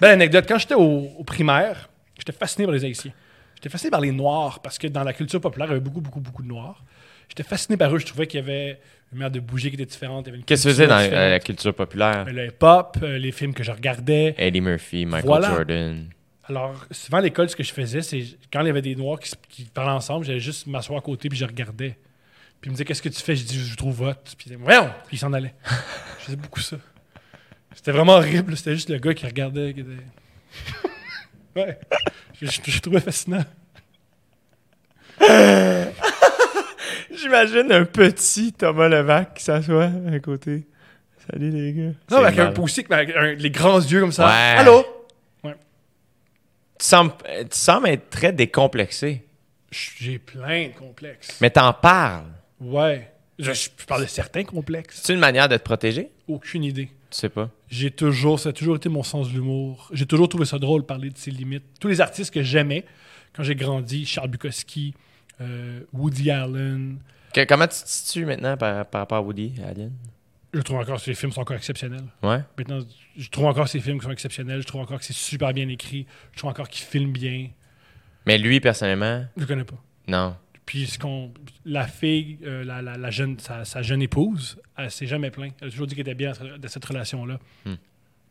Belle 0.00 0.10
anecdote, 0.10 0.44
quand 0.46 0.58
j'étais 0.58 0.74
au, 0.74 1.08
au 1.16 1.24
primaire, 1.24 1.88
j'étais 2.18 2.32
fasciné 2.32 2.66
par 2.66 2.74
les 2.74 2.84
Haïtiens. 2.84 3.12
J'étais 3.54 3.68
fasciné 3.70 3.90
par 3.92 4.00
les 4.00 4.10
Noirs 4.10 4.58
parce 4.60 4.76
que 4.76 4.88
dans 4.88 5.04
la 5.04 5.12
culture 5.12 5.40
populaire, 5.40 5.68
il 5.68 5.70
y 5.70 5.72
avait 5.74 5.80
beaucoup, 5.80 6.00
beaucoup, 6.00 6.20
beaucoup 6.20 6.42
de 6.42 6.48
Noirs. 6.48 6.82
J'étais 7.28 7.42
fasciné 7.42 7.76
par 7.76 7.94
eux. 7.94 7.98
Je 7.98 8.06
trouvais 8.06 8.26
qu'il 8.26 8.40
y 8.40 8.42
avait 8.42 8.78
une 9.12 9.18
manière 9.18 9.30
de 9.30 9.40
bouger 9.40 9.70
qui 9.70 9.76
était 9.76 9.86
différente. 9.86 10.28
Qu'est-ce 10.46 10.64
que 10.64 10.68
tu 10.68 10.74
faisais 10.74 10.86
dans 10.86 10.98
euh, 10.98 11.30
la 11.30 11.40
culture 11.40 11.74
populaire? 11.74 12.24
Mais 12.26 12.32
Le 12.32 12.46
hip-hop, 12.46 12.98
euh, 13.02 13.18
les 13.18 13.32
films 13.32 13.54
que 13.54 13.62
je 13.62 13.70
regardais. 13.70 14.34
Eddie 14.38 14.60
Murphy, 14.60 15.06
Michael 15.06 15.26
Voilà. 15.26 15.50
Jordan. 15.50 16.06
Alors, 16.46 16.84
souvent 16.90 17.18
à 17.18 17.20
l'école, 17.22 17.48
ce 17.48 17.56
que 17.56 17.62
je 17.62 17.72
faisais, 17.72 18.02
c'est 18.02 18.22
quand 18.52 18.60
il 18.60 18.66
y 18.66 18.70
avait 18.70 18.82
des 18.82 18.94
Noirs 18.96 19.18
qui, 19.48 19.64
parlaient 19.64 19.92
ensemble, 19.92 20.26
j'allais 20.26 20.40
juste 20.40 20.66
m'asseoir 20.66 20.98
à 20.98 21.02
côté 21.02 21.28
puis 21.28 21.38
je 21.38 21.44
regardais. 21.46 21.96
Puis 22.60 22.68
il 22.68 22.70
me 22.70 22.74
disait 22.74 22.84
Qu'est-ce 22.84 23.02
que 23.02 23.08
tu 23.08 23.20
fais? 23.22 23.34
Je 23.36 23.44
dis 23.44 23.58
Je 23.58 23.76
trouve 23.76 23.94
vote. 23.94 24.34
Puis 24.36 24.46
il 24.46 24.52
disait 24.52 24.60
Voyons 24.62 24.90
Puis 25.06 25.16
il 25.16 25.18
s'en 25.18 25.32
allait. 25.32 25.54
je 26.18 26.24
faisais 26.24 26.36
beaucoup 26.36 26.60
ça. 26.60 26.76
C'était 27.74 27.92
vraiment 27.92 28.14
horrible. 28.14 28.56
C'était 28.56 28.74
juste 28.74 28.90
le 28.90 28.98
gars 28.98 29.14
qui 29.14 29.26
regardait. 29.26 29.72
Qui 29.74 29.80
était... 29.80 29.90
ouais. 31.60 31.78
Je, 32.42 32.46
je- 32.46 32.70
je 32.70 32.80
trouvais 32.80 33.00
fascinant. 33.00 33.44
J'imagine 37.16 37.70
un 37.72 37.84
petit 37.84 38.52
Thomas 38.52 38.88
Levac 38.88 39.34
qui 39.34 39.44
s'assoit 39.44 39.90
à 40.12 40.18
côté. 40.20 40.66
Salut 41.30 41.50
les 41.50 41.72
gars. 41.72 41.82
Non, 42.10 42.20
mais 42.20 42.26
avec 42.26 42.38
un 42.38 42.52
poussé, 42.52 42.84
avec 42.90 43.14
un- 43.16 43.32
les 43.34 43.50
grands 43.50 43.80
yeux 43.80 44.00
comme 44.00 44.12
ça. 44.12 44.26
Ouais. 44.26 44.58
Allô? 44.60 44.84
Tu 46.78 46.86
sembles, 46.86 47.12
euh, 47.28 47.44
tu 47.44 47.56
sembles 47.58 47.88
être 47.88 48.10
très 48.10 48.32
décomplexé. 48.32 49.24
J'ai 49.70 50.18
plein 50.18 50.68
de 50.68 50.72
complexes. 50.74 51.38
Mais 51.40 51.50
t'en 51.50 51.72
parles. 51.72 52.26
Ouais. 52.60 53.10
Je, 53.38 53.52
je 53.52 53.68
parle 53.86 54.02
de 54.02 54.06
certains 54.08 54.44
complexes. 54.44 55.00
C'est 55.02 55.14
une 55.14 55.20
manière 55.20 55.48
de 55.48 55.56
te 55.56 55.62
protéger? 55.62 56.10
Aucune 56.28 56.64
idée. 56.64 56.86
Tu 57.10 57.18
sais 57.18 57.28
pas. 57.28 57.48
J'ai 57.68 57.90
toujours, 57.90 58.38
ça 58.40 58.50
a 58.50 58.52
toujours 58.52 58.76
été 58.76 58.88
mon 58.88 59.02
sens 59.02 59.28
de 59.28 59.34
l'humour. 59.34 59.88
J'ai 59.92 60.06
toujours 60.06 60.28
trouvé 60.28 60.44
ça 60.44 60.58
drôle 60.58 60.82
de 60.82 60.86
parler 60.86 61.10
de 61.10 61.18
ses 61.18 61.30
limites. 61.30 61.64
Tous 61.80 61.88
les 61.88 62.00
artistes 62.00 62.32
que 62.34 62.42
j'aimais 62.42 62.84
quand 63.34 63.42
j'ai 63.44 63.54
grandi, 63.54 64.04
Charles 64.04 64.28
Bukowski, 64.30 64.94
euh, 65.40 65.80
Woody 65.92 66.30
Allen, 66.30 66.98
Que- 67.32 67.44
comment 67.44 67.66
tu 67.66 67.80
te 67.82 67.88
situes 67.88 68.24
maintenant 68.26 68.56
par, 68.56 68.86
par 68.86 69.00
rapport 69.02 69.18
à 69.18 69.22
Woody 69.22 69.54
Allen? 69.66 69.92
je 70.52 70.60
trouve 70.60 70.78
encore 70.78 70.96
que 70.98 71.02
ses 71.02 71.14
films 71.14 71.32
sont 71.32 71.40
encore 71.40 71.56
exceptionnels. 71.56 72.04
Ouais. 72.22 72.38
Maintenant, 72.56 72.78
je 73.16 73.28
trouve 73.28 73.46
encore 73.46 73.66
ses 73.68 73.80
films 73.80 74.00
sont 74.00 74.12
exceptionnels. 74.12 74.62
Je 74.62 74.66
trouve 74.68 74.82
encore 74.82 75.00
que 75.00 75.04
c'est 75.04 75.12
super 75.12 75.52
bien 75.52 75.68
écrit. 75.68 76.06
Je 76.32 76.38
trouve 76.38 76.50
encore 76.50 76.68
qu'il 76.68 76.84
filme 76.86 77.10
bien. 77.12 77.48
Mais 78.24 78.38
lui, 78.38 78.60
personnellement, 78.60 79.26
Je 79.36 79.40
le 79.40 79.46
connais 79.46 79.64
pas. 79.64 79.82
non. 80.06 80.36
Puis 80.64 80.86
ce 80.86 80.98
qu'on, 80.98 81.34
la 81.66 81.86
fille, 81.86 82.38
euh, 82.44 82.64
la, 82.64 82.80
la- 82.80 82.96
la 82.96 83.10
jeune, 83.10 83.38
sa, 83.38 83.66
sa 83.66 83.82
jeune 83.82 84.00
épouse, 84.00 84.58
elle 84.78 84.90
s'est 84.90 85.06
jamais 85.06 85.30
plainte. 85.30 85.54
Elle 85.60 85.68
a 85.68 85.70
toujours 85.70 85.86
dit 85.86 85.94
qu'elle 85.94 86.08
était 86.08 86.14
bien 86.14 86.32
dans 86.32 86.68
cette 86.68 86.84
relation-là. 86.86 87.38
Hmm. 87.66 87.74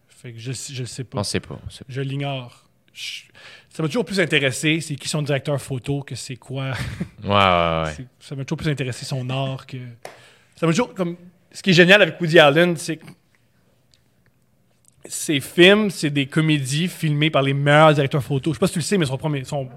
Fait 0.08 0.34
que 0.34 0.40
je, 0.40 0.52
je 0.52 0.84
sais 0.86 1.04
pas. 1.04 1.20
On 1.20 1.24
sait 1.24 1.40
pas. 1.42 1.60
on 1.64 1.70
sait 1.70 1.84
pas. 1.84 1.94
Je 1.94 2.02
l'ignore. 2.02 2.68
Je- 2.94 3.24
Ça 3.70 3.82
m'a 3.82 3.90
toujours 3.90 4.06
plus 4.06 4.20
intéressé, 4.20 4.80
c'est 4.82 4.96
qui 4.96 5.10
son 5.10 5.24
directeur 5.24 5.60
photo, 5.60 6.02
que 6.04 6.16
c'est 6.16 6.36
quoi. 6.36 6.74
Ouais, 7.24 7.30
ouais, 7.30 7.84
ouais. 8.00 8.06
Ça 8.20 8.36
m'a 8.36 8.44
toujours 8.46 8.58
plus 8.58 8.70
intéressé 8.70 9.04
son 9.06 9.28
art 9.30 9.66
que. 9.66 9.78
Ça 10.56 10.66
m'a 10.68 10.72
toujours. 10.74 10.94
Comme... 10.94 11.18
Ce 11.52 11.62
qui 11.64 11.70
est 11.72 11.74
génial 11.74 12.02
avec 12.02 12.20
Woody 12.22 12.38
Allen, 12.40 12.76
c'est 12.78 12.98
que 12.98 13.06
ses 15.06 15.40
films, 15.40 15.90
c'est 15.90 16.10
des 16.10 16.28
comédies 16.28 16.88
filmées 16.88 17.30
par 17.30 17.42
les 17.42 17.54
meilleurs 17.54 17.94
directeurs 17.94 18.24
photo. 18.24 18.52
Je 18.52 18.56
sais 18.56 18.60
pas 18.60 18.68
si 18.68 18.74
tu 18.74 18.80
le 18.80 18.84
sais, 18.84 18.98
mais 18.98 19.06
son 19.06 19.18
premier, 19.18 19.44
son, 19.44 19.70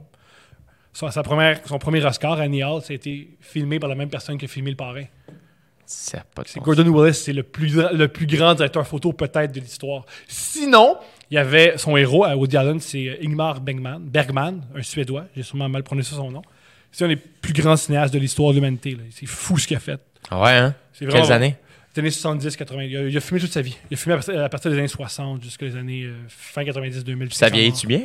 son, 0.93 1.11
sa 1.11 1.23
première, 1.23 1.61
son 1.67 1.79
premier 1.79 2.05
Oscar, 2.05 2.39
Annie 2.41 2.63
Hall, 2.63 2.81
ça 2.83 2.93
a 2.93 2.97
été 2.97 3.37
filmé 3.41 3.79
par 3.81 3.89
la 3.89 3.95
même 3.97 4.09
personne 4.09 4.39
qui 4.39 4.45
a 4.45 4.49
filmé 4.49 4.71
Le 4.71 4.77
Parrain. 4.77 5.05
Ça 5.87 6.25
pas 6.35 6.43
de. 6.43 6.61
Gordon 6.61 6.89
Willis, 6.89 7.15
c'est 7.15 7.33
le 7.33 7.43
plus, 7.43 7.75
le 7.77 8.09
plus 8.09 8.27
grand 8.27 8.55
directeur 8.55 8.87
photo 8.87 9.13
peut-être 9.13 9.53
de 9.53 9.61
l'histoire. 9.61 10.05
Sinon, 10.29 10.97
il 11.31 11.35
y 11.35 11.39
avait 11.39 11.79
son 11.79 11.97
héros 11.97 12.25
à 12.25 12.37
Woody 12.37 12.57
Allen, 12.57 12.81
c'est 12.81 13.09
euh, 13.09 13.17
Ingmar 13.25 13.61
Bergman, 13.61 14.01
Bergman, 14.01 14.63
un 14.75 14.83
Suédois. 14.83 15.27
J'ai 15.37 15.43
sûrement 15.43 15.69
mal 15.69 15.83
prononcé 15.83 16.15
son 16.15 16.31
nom. 16.31 16.43
C'est 16.93 17.05
un 17.05 17.09
des 17.09 17.17
plus 17.17 17.53
grands 17.53 17.77
cinéastes 17.77 18.13
de 18.15 18.19
l'histoire 18.19 18.51
de 18.51 18.57
l'humanité. 18.57 18.97
C'est 19.11 19.27
fou 19.27 19.59
ce 19.59 19.67
qu'il 19.67 19.77
a 19.77 19.81
fait. 19.81 20.01
Ah 20.31 20.41
Ouais, 20.43 20.51
hein? 20.53 20.75
Vraiment- 21.01 21.23
Quelles 21.23 21.33
années? 21.33 21.57
Les 21.95 22.01
années 22.01 22.11
70, 22.11 22.57
80. 22.57 22.83
Il 22.85 22.97
a, 22.97 23.03
il 23.09 23.17
a 23.17 23.21
fumé 23.21 23.41
toute 23.41 23.53
sa 23.53 23.63
vie. 23.63 23.77
Il 23.91 23.95
a 23.95 23.97
fumé 23.97 24.15
à 24.15 24.17
partir, 24.19 24.45
à 24.45 24.49
partir 24.49 24.71
des 24.71 24.79
années 24.79 24.89
60 24.89 25.43
jusqu'à 25.43 25.67
les 25.67 25.77
années 25.77 26.05
euh, 26.05 26.15
fin 26.29 26.65
90, 26.65 27.05
2000. 27.05 27.33
Ça 27.33 27.49
vieillit-tu 27.49 27.87
bien? 27.87 28.03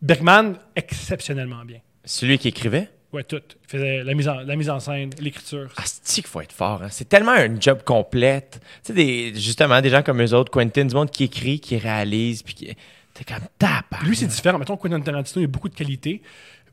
Bergman, 0.00 0.56
exceptionnellement 0.74 1.64
bien. 1.64 1.78
C'est 2.04 2.26
lui 2.26 2.38
qui 2.38 2.48
écrivait? 2.48 2.88
Ouais, 3.12 3.24
tout. 3.24 3.36
Il 3.64 3.68
faisait 3.68 4.02
la 4.02 4.14
mise 4.14 4.28
en, 4.28 4.36
la 4.40 4.56
mise 4.56 4.70
en 4.70 4.80
scène, 4.80 5.10
l'écriture. 5.20 5.68
Ah, 5.76 5.82
qu'il 6.04 6.24
faut 6.24 6.40
être 6.40 6.52
fort. 6.52 6.82
hein. 6.82 6.88
C'est 6.90 7.08
tellement 7.08 7.32
un 7.32 7.60
job 7.60 7.82
complète. 7.84 8.60
Tu 8.82 8.88
sais, 8.88 8.92
des, 8.94 9.34
justement, 9.34 9.80
des 9.82 9.90
gens 9.90 10.02
comme 10.02 10.22
eux 10.22 10.32
autres, 10.34 10.50
Quentin, 10.50 10.86
du 10.86 10.94
monde 10.94 11.10
qui 11.10 11.24
écrit, 11.24 11.60
qui 11.60 11.76
réalise, 11.76 12.42
puis 12.42 12.54
qui- 12.54 12.76
T'es 13.14 13.24
comme 13.24 13.44
tabac. 13.58 14.02
Lui, 14.04 14.16
c'est 14.16 14.26
différent. 14.26 14.58
Mettons, 14.58 14.78
Quentin 14.78 14.98
Tarantino, 15.00 15.40
il 15.40 15.42
y 15.42 15.44
a 15.44 15.48
beaucoup 15.48 15.68
de 15.68 15.74
qualités, 15.74 16.22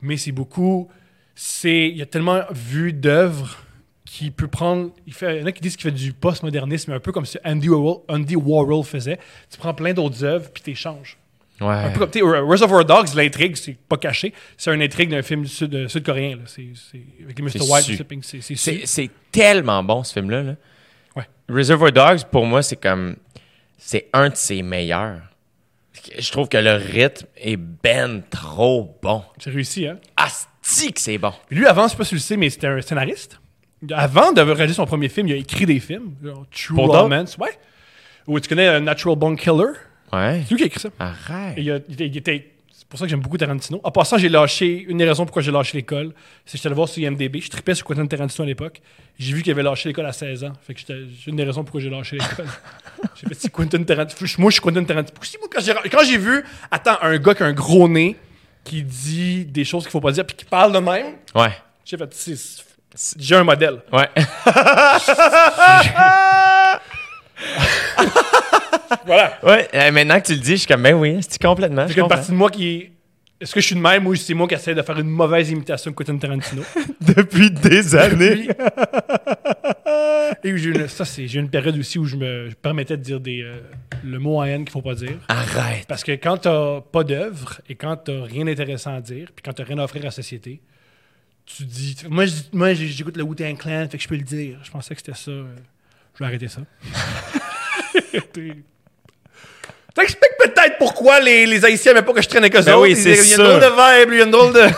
mais 0.01 0.15
c'est 0.15 0.31
beaucoup. 0.31 0.87
C'est, 1.35 1.89
il 1.89 1.97
y 1.97 2.01
a 2.01 2.05
tellement 2.05 2.41
vu 2.51 2.93
d'œuvres 2.93 3.57
qu'il 4.05 4.31
peut 4.31 4.47
prendre. 4.47 4.91
Il, 5.05 5.13
fait, 5.13 5.35
il 5.37 5.41
y 5.41 5.43
en 5.43 5.47
a 5.47 5.51
qui 5.51 5.59
disent 5.61 5.75
qu'il 5.75 5.83
fait 5.91 5.95
du 5.97 6.13
postmodernisme, 6.13 6.93
un 6.93 6.99
peu 7.01 7.11
comme 7.11 7.25
ce 7.25 7.37
Andy 7.43 7.67
Warhol, 7.67 8.03
Andy 8.07 8.37
Warhol 8.37 8.85
faisait. 8.85 9.19
Tu 9.51 9.57
prends 9.57 9.73
plein 9.73 9.93
d'autres 9.93 10.23
œuvres 10.23 10.49
puis 10.51 10.63
tu 10.63 10.71
échanges. 10.71 11.17
Un 11.61 11.89
peu 11.91 11.99
comme, 11.99 12.11
tu 12.11 12.23
Reservoir 12.23 12.85
Dogs, 12.85 13.13
l'intrigue, 13.15 13.55
c'est 13.55 13.77
pas 13.77 13.97
caché. 13.97 14.33
C'est 14.57 14.73
une 14.73 14.81
intrigue 14.81 15.09
d'un 15.09 15.21
film 15.21 15.45
sud- 15.45 15.73
euh, 15.75 15.87
sud-coréen. 15.87 16.37
là. 16.37 16.43
C'est, 16.45 16.67
c'est, 16.91 17.01
avec 17.23 17.37
les 17.37 17.43
Mr. 17.45 17.69
White, 17.69 18.03
c'est, 18.23 18.41
c'est, 18.55 18.85
C'est 18.85 19.09
tellement 19.31 19.83
bon, 19.83 20.03
ce 20.03 20.13
film-là. 20.13 20.43
là. 20.43 20.55
Ouais. 21.15 21.27
Reservoir 21.49 21.91
Dogs, 21.91 22.23
pour 22.31 22.45
moi, 22.45 22.61
c'est 22.61 22.77
comme. 22.77 23.15
C'est 23.77 24.07
un 24.13 24.29
de 24.29 24.35
ses 24.35 24.61
meilleurs. 24.61 25.21
Je 26.17 26.31
trouve 26.31 26.47
que 26.47 26.57
le 26.57 26.73
rythme 26.73 27.25
est 27.37 27.57
ben 27.57 28.21
trop 28.29 28.97
bon. 29.01 29.23
C'est 29.37 29.49
réussi, 29.49 29.85
hein? 29.87 29.97
Asti 30.15 30.93
que 30.93 30.99
c'est 31.01 31.17
bon. 31.17 31.33
Lui, 31.49 31.65
avant, 31.65 31.87
je 31.87 31.91
sais 31.91 31.97
pas 31.97 32.03
si 32.03 32.09
tu 32.09 32.15
le 32.15 32.21
sais, 32.21 32.37
mais 32.37 32.49
c'était 32.49 32.67
un 32.67 32.81
scénariste. 32.81 33.39
Avant 33.93 34.31
de 34.31 34.41
réaliser 34.41 34.75
son 34.75 34.85
premier 34.85 35.07
film, 35.09 35.27
il 35.27 35.33
a 35.33 35.37
écrit 35.37 35.65
des 35.65 35.79
films. 35.79 36.13
genre 36.23 36.45
True 36.51 36.75
Pour? 36.75 36.87
Romance, 36.95 37.37
ouais. 37.37 37.51
Ou 38.27 38.39
tu 38.39 38.47
connais 38.49 38.67
euh, 38.67 38.79
Natural 38.79 39.17
Bone 39.17 39.35
Killer? 39.37 39.71
Ouais. 40.13 40.41
C'est 40.43 40.49
lui 40.51 40.57
qui 40.57 40.63
a 40.63 40.67
écrit 40.67 40.79
ça. 40.79 40.89
Arrête. 40.99 41.55
Il, 41.57 41.71
a- 41.71 41.79
il 41.87 41.93
était- 41.93 42.07
il 42.07 42.17
était- 42.17 42.51
c'est 42.71 42.87
pour 42.87 42.97
ça 42.99 43.05
que 43.05 43.09
j'aime 43.11 43.19
beaucoup 43.19 43.37
Tarantino. 43.37 43.79
En 43.83 43.91
passant, 43.91 44.17
j'ai 44.17 44.29
lâché. 44.29 44.85
Une 44.87 44.97
des 44.97 45.05
raisons 45.05 45.25
pourquoi 45.25 45.41
j'ai 45.41 45.51
lâché 45.51 45.77
l'école, 45.77 46.13
c'est 46.45 46.53
que 46.53 46.57
j'étais 46.57 46.67
allé 46.67 46.75
voir 46.75 46.87
sur 46.89 47.03
IMDb. 47.03 47.37
Je 47.41 47.49
tripais 47.49 47.75
sur 47.75 47.85
Quentin 47.85 48.07
Tarantino 48.07 48.43
à 48.43 48.47
l'époque. 48.47 48.81
J'ai 49.19 49.33
vu 49.33 49.43
qu'il 49.43 49.51
avait 49.51 49.61
lâché 49.63 49.89
l'école 49.89 50.05
à 50.07 50.13
16 50.13 50.43
ans. 50.45 50.53
Fait 50.65 50.73
que 50.73 50.79
j'étais- 50.79 50.95
c'est 51.23 51.29
une 51.29 51.35
des 51.35 51.43
raisons 51.43 51.63
pourquoi 51.63 51.81
j'ai 51.81 51.89
lâché 51.89 52.17
l'école. 52.17 52.45
j'ai 53.21 53.27
fait 53.27 53.35
si 53.35 53.49
Quentin 53.51 53.83
Tarantino. 53.83 54.27
Moi, 54.39 54.49
je 54.49 54.53
suis 54.53 54.61
Quentin 54.61 54.83
Tarantino. 54.83 55.19
Si, 55.21 55.37
moi, 55.37 55.47
quand 55.53 55.61
j'ai, 55.61 55.73
quand 55.89 56.03
j'ai 56.03 56.17
vu, 56.17 56.43
attends, 56.71 56.97
un 57.01 57.17
gars 57.17 57.35
qui 57.35 57.43
a 57.43 57.47
un 57.47 57.53
gros 57.53 57.87
nez, 57.87 58.15
qui 58.63 58.81
dit 58.83 59.45
des 59.45 59.63
choses 59.65 59.83
qu'il 59.83 59.91
faut 59.91 60.01
pas 60.01 60.11
dire, 60.11 60.25
puis 60.25 60.35
qui 60.35 60.45
parle 60.45 60.71
de 60.73 60.79
même, 60.79 61.13
Ouais. 61.35 61.51
j'ai 61.85 61.97
fait, 61.97 62.13
c'est- 62.13 62.63
c'est- 62.95 63.21
j'ai 63.21 63.35
un 63.35 63.43
modèle. 63.43 63.81
Ouais. 63.93 64.09
Voilà. 69.05 69.37
ouais. 69.43 69.67
euh, 69.73 69.91
maintenant 69.91 70.19
que 70.19 70.27
tu 70.27 70.33
le 70.33 70.39
dis, 70.39 70.51
je 70.51 70.55
suis 70.57 70.67
comme, 70.67 70.83
ben 70.83 70.93
oui, 70.95 71.17
c'est 71.21 71.41
complètement. 71.41 71.87
Je 71.87 71.99
une 71.99 72.07
partie 72.07 72.31
de 72.31 72.35
moi 72.35 72.49
qui. 72.49 72.89
Est-ce 73.41 73.53
que 73.53 73.61
je 73.61 73.67
suis 73.67 73.75
de 73.75 73.79
même 73.79 74.05
ou 74.05 74.15
c'est 74.15 74.33
moi 74.33 74.47
qui 74.49 74.55
essaie 74.55 74.75
de 74.75 74.81
faire 74.81 74.99
une 74.99 75.07
mauvaise 75.07 75.49
imitation 75.49 75.91
de 75.91 75.95
Quentin 75.95 76.17
Tarantino? 76.17 76.61
Depuis 77.01 77.49
des 77.49 77.95
années. 77.95 78.49
Et 80.43 80.57
j'ai 80.57 80.69
une, 80.69 80.87
ça, 80.89 81.05
c'est, 81.05 81.25
j'ai 81.27 81.39
eu 81.39 81.41
une 81.41 81.49
période 81.49 81.77
aussi 81.77 81.97
où 81.99 82.05
je 82.05 82.17
me 82.17 82.49
je 82.49 82.55
permettais 82.55 82.97
de 82.97 83.01
dire 83.01 83.19
des, 83.21 83.41
euh, 83.41 83.61
le 84.03 84.19
mot 84.19 84.39
en 84.39 84.43
haine 84.43 84.65
qu'il 84.65 84.71
faut 84.71 84.81
pas 84.81 84.93
dire. 84.93 85.17
Arrête. 85.29 85.85
Parce 85.87 86.03
que 86.03 86.11
quand 86.13 86.37
t'as 86.37 86.81
pas 86.81 87.03
d'œuvre 87.05 87.61
et 87.69 87.75
quand 87.75 87.95
t'as 87.97 88.23
rien 88.23 88.43
d'intéressant 88.45 88.93
à 88.95 88.99
dire, 89.01 89.29
puis 89.33 89.41
quand 89.43 89.53
t'as 89.53 89.63
rien 89.63 89.77
à 89.79 89.83
offrir 89.85 90.01
à 90.01 90.05
la 90.05 90.11
société, 90.11 90.61
tu 91.45 91.63
dis. 91.63 91.95
Moi, 92.09 92.25
je 92.25 92.33
moi 92.51 92.73
j'écoute 92.73 93.15
le 93.17 93.23
Wu-Tang 93.23 93.57
Clan, 93.57 93.87
fait 93.89 93.97
que 93.97 94.03
je 94.03 94.07
peux 94.09 94.17
le 94.17 94.21
dire. 94.23 94.59
Je 94.63 94.69
pensais 94.71 94.93
que 94.93 94.99
c'était 95.01 95.17
ça. 95.17 95.31
euh, 95.31 95.45
je 96.15 96.19
vais 96.19 96.25
arrêter 96.25 96.47
ça. 96.49 96.61
Ça 99.99 100.03
explique 100.03 100.31
peut-être 100.39 100.77
pourquoi 100.77 101.19
les, 101.19 101.45
les 101.45 101.65
Haïtiens 101.65 101.93
n'aimaient 101.93 102.05
pas 102.05 102.13
que 102.13 102.21
je 102.21 102.27
traîne 102.29 102.43
avec 102.43 102.55
eux 102.55 102.61
Ben 102.61 102.73
autres. 102.73 102.81
oui, 102.83 102.91
Ils 102.91 102.97
c'est 102.97 103.11
disaient, 103.13 103.23
Il 103.23 103.29
y 103.29 103.33
a 103.33 103.37
une 103.37 103.59
drôle 103.59 103.61
de 103.61 104.01
vibe, 104.05 104.09
il 104.13 104.17
y 104.17 104.21
a 104.21 104.25
une 104.25 104.31
drôle 104.31 104.53
de. 104.53 104.61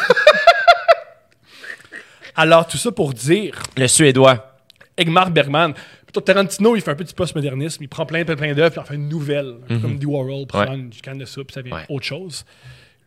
Alors, 2.36 2.68
tout 2.68 2.78
ça 2.78 2.92
pour 2.92 3.14
dire 3.14 3.62
Le 3.78 3.88
Suédois. 3.88 4.56
Egmar 4.98 5.32
Bergman. 5.32 5.74
Plutôt 6.06 6.22
Tarantino, 6.22 6.76
il 6.76 6.82
fait 6.82 6.92
un 6.92 6.96
du 6.96 7.14
postmodernisme. 7.14 7.84
Il 7.84 7.88
prend 7.88 8.06
plein, 8.06 8.24
plein, 8.26 8.36
plein 8.36 8.54
d'œuvres, 8.54 8.72
puis 8.72 8.80
il 8.80 8.82
en 8.82 8.86
fait 8.86 8.96
une 8.96 9.10
nouvelle. 9.10 9.56
Un 9.64 9.68
peu 9.68 9.80
Comme 9.80 9.92
Andy 9.94 10.06
Warhol 10.06 10.46
prend. 10.48 10.60
Ouais. 10.68 10.76
une 10.76 10.90
canne 10.90 11.18
de 11.20 11.26
soupe, 11.26 11.52
ça 11.52 11.62
vient 11.62 11.76
Ouais. 11.76 11.86
autre 11.90 12.06
chose. 12.06 12.46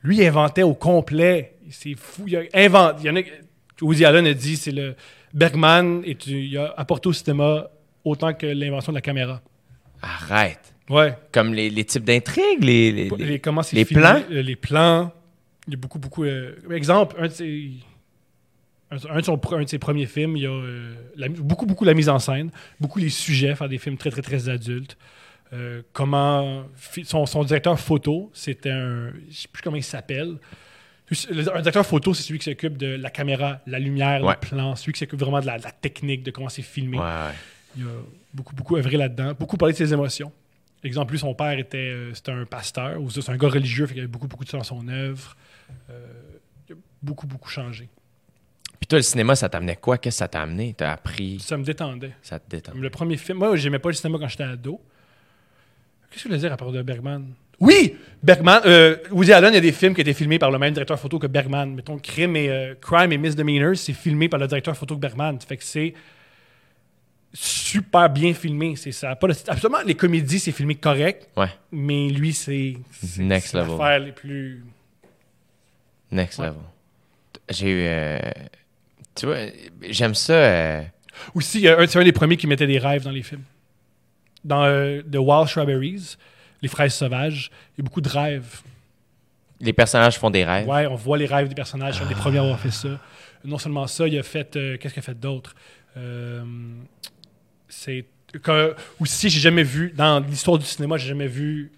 Lui, 0.03 0.19
il 0.19 0.27
inventait 0.27 0.63
au 0.63 0.75
complet. 0.75 1.55
C'est 1.71 1.95
fou. 1.97 2.25
Il 2.27 2.37
a 2.37 2.41
inventé. 2.55 2.99
Il 3.03 3.07
y 3.07 3.11
en 3.11 3.17
a, 3.17 3.21
Woody 3.83 4.05
Allen 4.05 4.27
a 4.27 4.35
dit 4.35 4.57
c'est 4.57 4.71
le. 4.73 4.95
Bergman, 5.33 6.03
est, 6.05 6.27
il 6.27 6.57
a 6.59 6.73
apporté 6.77 7.09
au 7.09 7.13
cinéma 7.13 7.67
autant 8.05 8.33
que 8.35 8.47
l'invention 8.47 8.93
de 8.93 8.99
la 8.99 9.03
caméra. 9.03 9.41
Arrête. 10.01 10.74
Ouais. 10.91 11.17
Comme 11.33 11.55
les, 11.55 11.71
les 11.71 11.85
types 11.85 12.05
d'intrigues, 12.05 12.63
les, 12.63 13.09
les, 13.17 13.39
comment 13.41 13.63
c'est 13.63 13.77
les 13.77 13.85
filmé, 13.85 14.03
plans? 14.03 14.23
euh, 14.31 14.43
Les 14.43 14.57
plans. 14.57 15.13
Il 15.67 15.73
y 15.73 15.77
a 15.77 15.79
beaucoup, 15.79 15.99
beaucoup. 15.99 16.25
euh, 16.25 16.55
exemple, 16.71 17.17
un 17.19 17.29
de 17.29 17.33
ses. 17.33 17.71
Un, 18.91 18.97
un 19.11 19.21
de 19.21 19.25
son 19.25 19.37
pre- 19.37 19.57
un 19.59 19.63
de 19.63 19.69
ses 19.69 19.79
premiers 19.79 20.05
films, 20.07 20.37
il 20.37 20.43
y 20.43 20.47
a 20.47 20.51
euh, 20.51 20.95
la- 21.17 21.29
beaucoup, 21.31 21.65
beaucoup 21.65 21.85
la 21.85 21.95
mise 21.95 22.09
en 22.11 22.19
scène, 22.19 22.51
beaucoup 22.79 22.99
les 22.99 23.09
sujets, 23.09 23.55
faire 23.55 23.69
des 23.69 23.79
films 23.79 23.97
très, 23.97 24.11
très, 24.11 24.21
très 24.23 24.49
adultes. 24.51 24.99
Euh, 25.55 25.81
comment. 25.95 26.65
Son, 27.05 27.25
son 27.25 27.45
directeur 27.45 27.81
photo, 27.81 28.31
c'était 28.35 28.71
un. 28.71 29.11
Je 29.31 29.35
sais 29.37 29.49
plus 29.51 29.63
comment 29.63 29.77
il 29.77 29.83
s'appelle. 29.83 30.37
Le- 31.31 31.49
Un 31.57 31.61
directeur 31.61 31.87
photo, 31.87 32.13
c'est 32.13 32.23
celui 32.23 32.39
qui 32.39 32.45
s'occupe 32.51 32.77
de 32.77 32.89
la 32.97 33.11
caméra, 33.11 33.61
la 33.67 33.79
lumière, 33.79 34.23
Ouais. 34.23 34.35
le 34.43 34.49
plan, 34.49 34.75
celui 34.77 34.93
qui 34.93 34.99
s'occupe 35.01 35.21
vraiment 35.21 35.41
de 35.41 35.47
la, 35.47 35.59
de 35.59 35.65
la 35.65 35.71
technique, 35.71 36.23
de 36.23 36.31
comment 36.31 36.49
c'est 36.51 36.63
filmé. 36.63 36.99
Ouais. 36.99 37.05
Il 37.77 37.85
a 37.85 37.87
beaucoup, 38.35 38.55
beaucoup 38.55 38.77
œuvré 38.77 38.97
là-dedans, 38.99 39.33
beaucoup 39.39 39.57
parlé 39.57 39.73
de 39.73 39.79
ses 39.79 39.93
émotions. 39.93 40.31
Exemple, 40.85 41.13
lui, 41.13 41.19
son 41.19 41.35
père 41.35 41.59
était, 41.59 41.79
euh, 41.79 42.15
c'était 42.15 42.33
un 42.33 42.45
pasteur, 42.45 43.01
ou 43.01 43.11
c'est 43.11 43.29
un 43.31 43.37
gars 43.37 43.49
religieux, 43.49 43.87
fait 43.87 43.95
qu'il 43.95 44.03
y 44.03 44.05
avait 44.05 44.13
beaucoup, 44.13 44.29
beaucoup 44.29 44.45
de 44.45 44.51
ça 44.51 44.59
dans 44.59 44.65
son 44.65 44.87
œuvre. 44.89 45.35
Euh, 45.91 46.07
il 46.69 46.75
a 46.75 46.77
beaucoup, 47.03 47.27
beaucoup 47.27 47.49
changé. 47.49 47.89
Puis 48.79 48.87
toi, 48.87 48.99
le 48.99 49.03
cinéma, 49.03 49.35
ça 49.35 49.49
t'amenait 49.49 49.77
quoi? 49.77 49.97
Qu'est-ce 49.97 50.17
que 50.17 50.19
ça 50.19 50.29
t'a 50.29 50.43
amené? 50.43 50.75
T'as 50.77 50.93
appris? 50.93 51.41
Ça 51.41 51.57
me 51.57 51.65
détendait. 51.65 52.13
Ça 52.21 52.39
te 52.39 52.51
détend. 52.51 52.73
Comme 52.73 52.83
le 52.83 52.91
premier 52.91 53.17
film, 53.17 53.39
moi, 53.39 53.57
j'aimais 53.57 53.79
pas 53.79 53.89
le 53.89 53.95
cinéma 53.95 54.19
quand 54.21 54.29
j'étais 54.29 54.45
ado. 54.45 54.79
Qu'est-ce 56.11 56.17
que 56.17 56.29
je 56.29 56.29
voulais 56.29 56.41
dire 56.41 56.53
à 56.53 56.57
propos 56.59 56.73
de 56.73 56.83
Bergman? 56.83 57.33
Oui! 57.61 57.97
Bergman, 58.23 58.61
euh, 58.67 58.97
Woody 59.11 59.33
Allen, 59.33 59.53
il 59.53 59.55
y 59.55 59.59
a 59.59 59.63
des 59.63 59.73
films 59.73 59.95
qui 59.95 60.03
étaient 60.03 60.13
filmés 60.13 60.39
par 60.39 60.51
le 60.51 60.59
même 60.59 60.75
directeur 60.75 60.99
photo 60.99 61.19
que 61.19 61.27
Bergman. 61.27 61.75
Mettons, 61.75 61.99
Crime 61.99 62.37
et, 62.37 62.51
euh, 62.51 62.75
Crime 62.79 63.11
et 63.11 63.17
Misdemeanors, 63.17 63.77
c'est 63.77 63.95
filmé 63.95 64.29
par 64.29 64.39
le 64.39 64.47
directeur 64.47 64.77
photo 64.77 64.97
que 64.97 65.01
Bergman. 65.01 65.39
Fait 65.41 65.57
que 65.57 65.65
c'est 65.65 65.95
super 67.35 68.09
bien 68.09 68.33
filmé. 68.33 68.77
C'est 68.77 68.93
ça. 68.93 69.15
Pas 69.17 69.27
de- 69.29 69.35
absolument, 69.49 69.81
les 69.85 69.95
comédies, 69.95 70.39
c'est 70.39 70.53
filmé 70.53 70.77
correct, 70.77 71.29
Ouais. 71.37 71.51
mais 71.73 72.09
lui, 72.09 72.33
c'est. 72.33 72.77
Next 73.19 73.53
level. 73.55 73.77
l'affaire 73.77 73.99
les 73.99 74.13
plus. 74.13 74.65
Next 76.11 76.39
Ouais. 76.39 76.47
level. 76.47 76.61
J'ai 77.51 77.69
eu. 77.71 77.85
euh, 77.87 78.19
tu 79.15 79.27
vois, 79.27 79.37
j'aime 79.91 80.15
ça. 80.15 80.33
euh, 80.33 80.83
Aussi, 81.35 81.67
un- 81.69 81.87
c'est 81.87 81.99
un 81.99 82.05
des 82.05 82.13
premiers 82.13 82.37
qui 82.37 82.47
mettait 82.47 82.67
des 82.67 82.79
rêves 82.79 83.03
dans 83.05 83.11
les 83.11 83.23
films. 83.23 83.43
Dans 84.45 84.65
euh, 84.65 85.01
The 85.03 85.17
Wild 85.17 85.49
Strawberries, 85.49 86.17
Les 86.63 86.69
Fraises 86.69 86.95
Sauvages, 86.95 87.51
il 87.77 87.81
y 87.81 87.83
a 87.83 87.85
beaucoup 87.85 88.01
de 88.01 88.09
rêves. 88.09 88.63
les 89.61 89.73
personnages 89.73 90.19
font 90.19 90.31
des 90.31 90.45
rêves. 90.45 90.69
Ouais, 90.69 90.87
on 90.87 90.95
voit 90.97 91.17
les 91.17 91.27
rêves 91.27 91.49
des 91.49 91.55
personnages. 91.55 91.97
C'est 91.97 92.05
un 92.05 92.09
des 92.09 92.15
premiers 92.15 92.39
à 92.39 92.43
avoir 92.43 92.59
fait 92.59 92.71
ça. 92.73 93.01
Non 93.45 93.57
seulement 93.59 93.87
ça, 93.87 94.07
il 94.09 94.19
a 94.19 94.23
fait. 94.23 94.57
euh, 94.57 94.77
Qu'est-ce 94.77 94.93
qu'il 94.95 95.01
a 95.01 95.05
fait 95.05 95.19
d'autre? 95.19 95.55
Euh, 95.97 96.43
C'est. 97.77 98.05
que- 98.43 98.75
Aussi, 99.01 99.29
j'ai 99.31 99.41
jamais 99.41 99.63
vu. 99.63 99.93
Dans 99.95 100.21
l'histoire 100.21 100.59
du 100.59 100.65
cinéma, 100.65 100.97
j'ai 100.97 101.09
jamais 101.09 101.27
vu. 101.29 101.73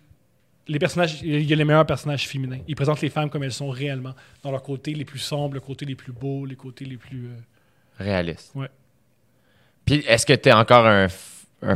Les 0.68 0.78
personnages. 0.78 1.20
Il 1.22 1.42
y 1.42 1.52
a 1.52 1.56
les 1.56 1.64
meilleurs 1.64 1.86
personnages 1.86 2.26
féminins. 2.28 2.58
Ils 2.66 2.74
présentent 2.74 3.00
les 3.00 3.10
femmes 3.10 3.30
comme 3.30 3.42
elles 3.44 3.52
sont 3.52 3.70
réellement. 3.70 4.14
Dans 4.42 4.50
leur 4.50 4.62
côté 4.62 4.92
les 4.94 5.04
plus 5.04 5.18
sombres, 5.20 5.54
le 5.54 5.60
côté 5.60 5.84
les 5.84 5.94
plus 5.94 6.12
beaux, 6.12 6.44
les 6.44 6.56
côtés 6.56 6.84
les 6.84 6.96
plus. 6.96 7.26
euh, 7.28 7.36
Réalistes. 7.98 8.50
Ouais. 8.54 8.68
Puis 9.84 10.04
est-ce 10.06 10.26
que 10.26 10.32
tu 10.32 10.48
es 10.48 10.52
encore 10.52 10.84
un, 10.86 11.06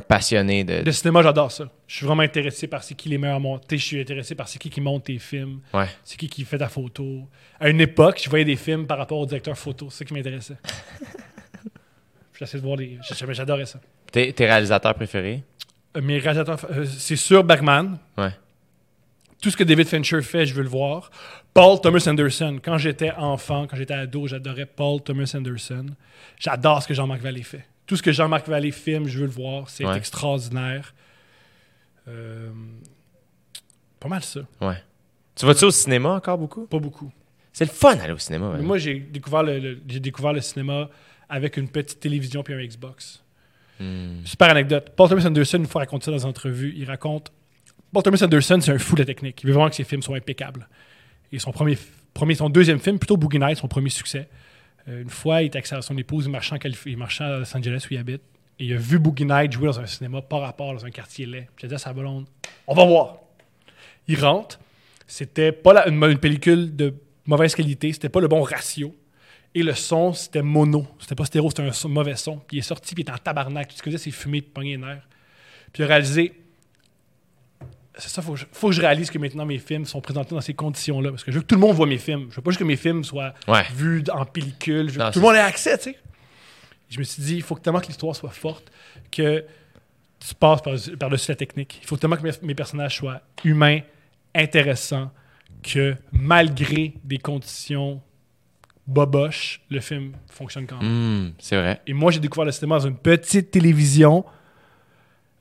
passionné 0.00 0.64
de. 0.64 0.82
Le 0.84 0.92
cinéma, 0.92 1.22
j'adore 1.22 1.50
ça. 1.52 1.70
Je 1.86 1.96
suis 1.96 2.06
vraiment 2.06 2.22
intéressé 2.22 2.66
par 2.66 2.82
c'est 2.82 2.94
qui 2.94 3.08
les 3.08 3.16
meilleurs 3.18 3.38
montés. 3.40 3.78
Je 3.78 3.84
suis 3.84 4.00
intéressé 4.00 4.34
par 4.34 4.48
c'est 4.48 4.58
qui 4.58 4.68
qui 4.70 4.80
monte 4.80 5.04
tes 5.04 5.18
films. 5.18 5.60
Ouais. 5.72 5.86
C'est 6.04 6.16
qui 6.18 6.28
qui 6.28 6.44
fait 6.44 6.58
ta 6.58 6.68
photo. 6.68 7.28
À 7.60 7.68
une 7.70 7.80
époque, 7.80 8.20
je 8.22 8.28
voyais 8.28 8.44
des 8.44 8.56
films 8.56 8.86
par 8.86 8.98
rapport 8.98 9.18
au 9.18 9.26
directeur 9.26 9.56
photo. 9.56 9.88
C'est 9.90 9.98
ça 9.98 10.04
qui 10.04 10.14
m'intéressait. 10.14 10.56
J'essaie 12.38 12.58
de 12.58 12.62
voir 12.62 12.76
les. 12.76 12.98
j'a- 13.08 13.32
J'adorais 13.32 13.66
ça. 13.66 13.80
Tes, 14.12 14.32
tes 14.32 14.46
réalisateurs 14.46 14.94
préférés? 14.94 15.42
Euh, 15.96 16.00
Mes 16.02 16.18
réalisateurs, 16.18 16.58
euh, 16.70 16.84
c'est 16.86 17.16
sûr 17.16 17.44
Bergman. 17.44 17.98
Ouais. 18.18 18.32
Tout 19.42 19.50
ce 19.50 19.56
que 19.56 19.64
David 19.64 19.86
Fincher 19.88 20.20
fait, 20.22 20.44
je 20.46 20.54
veux 20.54 20.62
le 20.62 20.68
voir. 20.68 21.10
Paul 21.54 21.80
Thomas 21.80 22.04
Anderson. 22.06 22.58
Quand 22.62 22.76
j'étais 22.78 23.10
enfant, 23.12 23.66
quand 23.66 23.76
j'étais 23.76 23.94
ado, 23.94 24.26
j'adorais 24.26 24.66
Paul 24.66 25.00
Thomas 25.02 25.32
Anderson. 25.34 25.86
J'adore 26.38 26.82
ce 26.82 26.88
que 26.88 26.94
Jean-Marc 26.94 27.20
Vallée 27.22 27.42
fait. 27.42 27.64
Tout 27.86 27.96
ce 27.96 28.02
que 28.02 28.12
Jean-Marc 28.12 28.46
Vallée 28.48 28.70
filme, 28.70 29.08
je 29.08 29.18
veux 29.18 29.24
le 29.26 29.32
voir. 29.32 29.68
C'est 29.70 29.84
Ouais. 29.86 29.96
extraordinaire. 29.96 30.94
Euh, 32.08 32.50
pas 33.98 34.08
mal 34.08 34.22
ça. 34.22 34.40
Ouais. 34.60 34.82
Tu 35.34 35.46
vas-tu 35.46 35.64
au 35.64 35.70
cinéma 35.70 36.10
encore 36.10 36.38
beaucoup? 36.38 36.66
Pas 36.66 36.78
beaucoup. 36.78 37.10
C'est 37.52 37.64
le 37.64 37.70
fun 37.70 37.96
d'aller 37.96 38.12
au 38.12 38.18
cinéma. 38.18 38.56
Moi, 38.58 38.78
j'ai 38.78 39.00
découvert 39.00 39.42
le, 39.42 39.58
le- 39.58 39.80
j'ai 39.88 40.00
découvert 40.00 40.32
le 40.32 40.40
cinéma 40.40 40.88
avec 41.28 41.56
une 41.56 41.68
petite 41.68 42.00
télévision 42.00 42.42
puis 42.42 42.54
un 42.54 42.64
Xbox. 42.64 43.22
Hmm. 43.80 44.24
Super 44.24 44.50
anecdote. 44.50 44.92
Paul 44.94 45.08
Thomas 45.08 45.24
Anderson, 45.26 45.58
une 45.58 45.66
fois 45.66 45.80
raconté 45.80 46.04
ça 46.04 46.10
dans 46.10 46.18
une 46.18 46.28
entrevue, 46.28 46.74
il 46.76 46.84
raconte. 46.84 47.32
Paul 47.92 48.02
Thomas 48.02 48.20
Anderson, 48.22 48.58
c'est 48.60 48.70
un 48.70 48.78
fou 48.78 48.94
de 48.94 49.00
la 49.00 49.06
technique. 49.06 49.40
Il 49.42 49.46
veut 49.46 49.54
vraiment 49.54 49.70
que 49.70 49.74
ses 49.74 49.84
films 49.84 50.02
soient 50.02 50.16
impeccables. 50.16 50.68
Et 51.32 51.38
son 51.38 51.50
premier, 51.50 51.76
son 52.34 52.50
deuxième 52.50 52.78
film, 52.78 52.98
plutôt 52.98 53.16
Boogie 53.16 53.38
Nights, 53.38 53.58
son 53.58 53.68
premier 53.68 53.90
succès. 53.90 54.28
euh, 54.88 55.02
une 55.02 55.10
fois, 55.10 55.42
il 55.42 55.46
était 55.46 55.58
avec 55.58 55.66
son 55.66 55.96
épouse, 55.96 56.26
il 56.26 56.36
à 56.36 57.38
Los 57.38 57.56
Angeles 57.56 57.86
où 57.90 57.94
il 57.94 57.98
habite. 57.98 58.22
Et 58.58 58.66
il 58.66 58.74
a 58.74 58.76
vu 58.76 58.98
Boogie 58.98 59.24
Nights 59.24 59.52
jouer 59.52 59.66
dans 59.66 59.80
un 59.80 59.86
cinéma 59.86 60.20
par 60.20 60.40
rapport 60.40 60.74
dans 60.74 60.84
un 60.84 60.90
quartier 60.90 61.24
laid. 61.24 61.48
Il 61.60 61.64
a 61.64 61.68
dit 61.68 61.74
à 61.74 61.78
sa 61.78 61.92
blonde 61.92 62.26
On 62.66 62.74
va 62.74 62.84
voir. 62.84 63.16
Il 64.06 64.22
rentre. 64.22 64.60
C'était 65.06 65.52
pas 65.52 65.88
une 65.88 66.18
pellicule 66.18 66.76
de 66.76 66.94
mauvaise 67.26 67.54
qualité, 67.54 67.92
c'était 67.92 68.08
pas 68.08 68.20
le 68.20 68.28
bon 68.28 68.42
ratio. 68.42 68.94
Et 69.54 69.62
le 69.62 69.74
son, 69.74 70.12
c'était 70.12 70.42
mono. 70.42 70.86
C'était 71.00 71.14
pas 71.16 71.24
stéréo, 71.24 71.48
c'était 71.50 71.62
un 71.62 71.72
son- 71.72 71.88
mauvais 71.88 72.14
son. 72.16 72.36
Puis 72.38 72.58
il 72.58 72.60
est 72.60 72.62
sorti, 72.62 72.94
puis 72.94 73.02
il 73.02 73.04
était 73.04 73.12
en 73.12 73.18
tabarnak. 73.18 73.68
Tout 73.68 73.76
ce 73.76 73.82
qu'il 73.82 73.92
faisait, 73.92 74.04
c'est 74.04 74.10
fumer, 74.12 74.42
pogner 74.42 74.72
les 74.72 74.76
nerfs. 74.78 75.06
Puis 75.72 75.82
il 75.82 75.84
a 75.84 75.88
réalisé. 75.88 76.34
C'est 77.98 78.08
ça, 78.08 78.22
faut, 78.22 78.32
que 78.34 78.38
je- 78.38 78.46
faut 78.52 78.68
que 78.68 78.74
je 78.74 78.80
réalise 78.80 79.10
que 79.10 79.18
maintenant 79.18 79.44
mes 79.44 79.58
films 79.58 79.84
sont 79.84 80.00
présentés 80.00 80.34
dans 80.34 80.40
ces 80.40 80.54
conditions-là. 80.54 81.10
Parce 81.10 81.24
que 81.24 81.32
je 81.32 81.36
veux 81.36 81.42
que 81.42 81.48
tout 81.48 81.56
le 81.56 81.60
monde 81.60 81.74
voit 81.76 81.86
mes 81.86 81.98
films. 81.98 82.28
Je 82.30 82.36
veux 82.36 82.42
pas 82.42 82.50
juste 82.50 82.60
que 82.60 82.64
mes 82.64 82.76
films 82.76 83.02
soient 83.04 83.34
Ouais. 83.48 83.64
vus 83.74 84.04
en 84.12 84.24
pellicule. 84.24 84.88
Je 84.88 84.94
veux 84.94 85.00
Non, 85.00 85.08
que 85.08 85.14
tout 85.14 85.18
le 85.20 85.26
monde 85.26 85.34
ait 85.34 85.40
accès, 85.40 85.76
tu 85.78 85.84
sais. 85.90 85.98
Je 86.88 86.98
me 86.98 87.04
suis 87.04 87.22
dit, 87.22 87.36
il 87.36 87.42
faut 87.42 87.54
que 87.56 87.60
tellement 87.60 87.80
que 87.80 87.86
l'histoire 87.88 88.14
soit 88.16 88.30
forte 88.30 88.70
que 89.12 89.44
tu 90.20 90.34
passes 90.34 90.62
par- 90.62 90.74
par-dessus 90.98 91.30
la 91.30 91.36
technique. 91.36 91.78
Il 91.82 91.86
faut 91.86 91.96
tellement 91.96 92.16
que 92.16 92.22
mes, 92.22 92.30
mes 92.42 92.54
personnages 92.54 92.96
soient 92.96 93.20
humains, 93.44 93.80
intéressants, 94.34 95.10
que 95.62 95.96
malgré 96.12 96.94
des 97.04 97.18
conditions 97.18 98.00
boboches, 98.90 99.60
le 99.70 99.80
film 99.80 100.12
fonctionne 100.30 100.66
quand 100.66 100.82
même. 100.82 101.28
Hmm, 101.28 101.32
c'est 101.38 101.56
vrai. 101.56 101.80
Et 101.86 101.92
moi, 101.92 102.10
j'ai 102.10 102.20
découvert 102.20 102.44
le 102.44 102.52
cinéma 102.52 102.78
dans 102.78 102.86
une 102.88 102.96
petite 102.96 103.50
télévision 103.50 104.24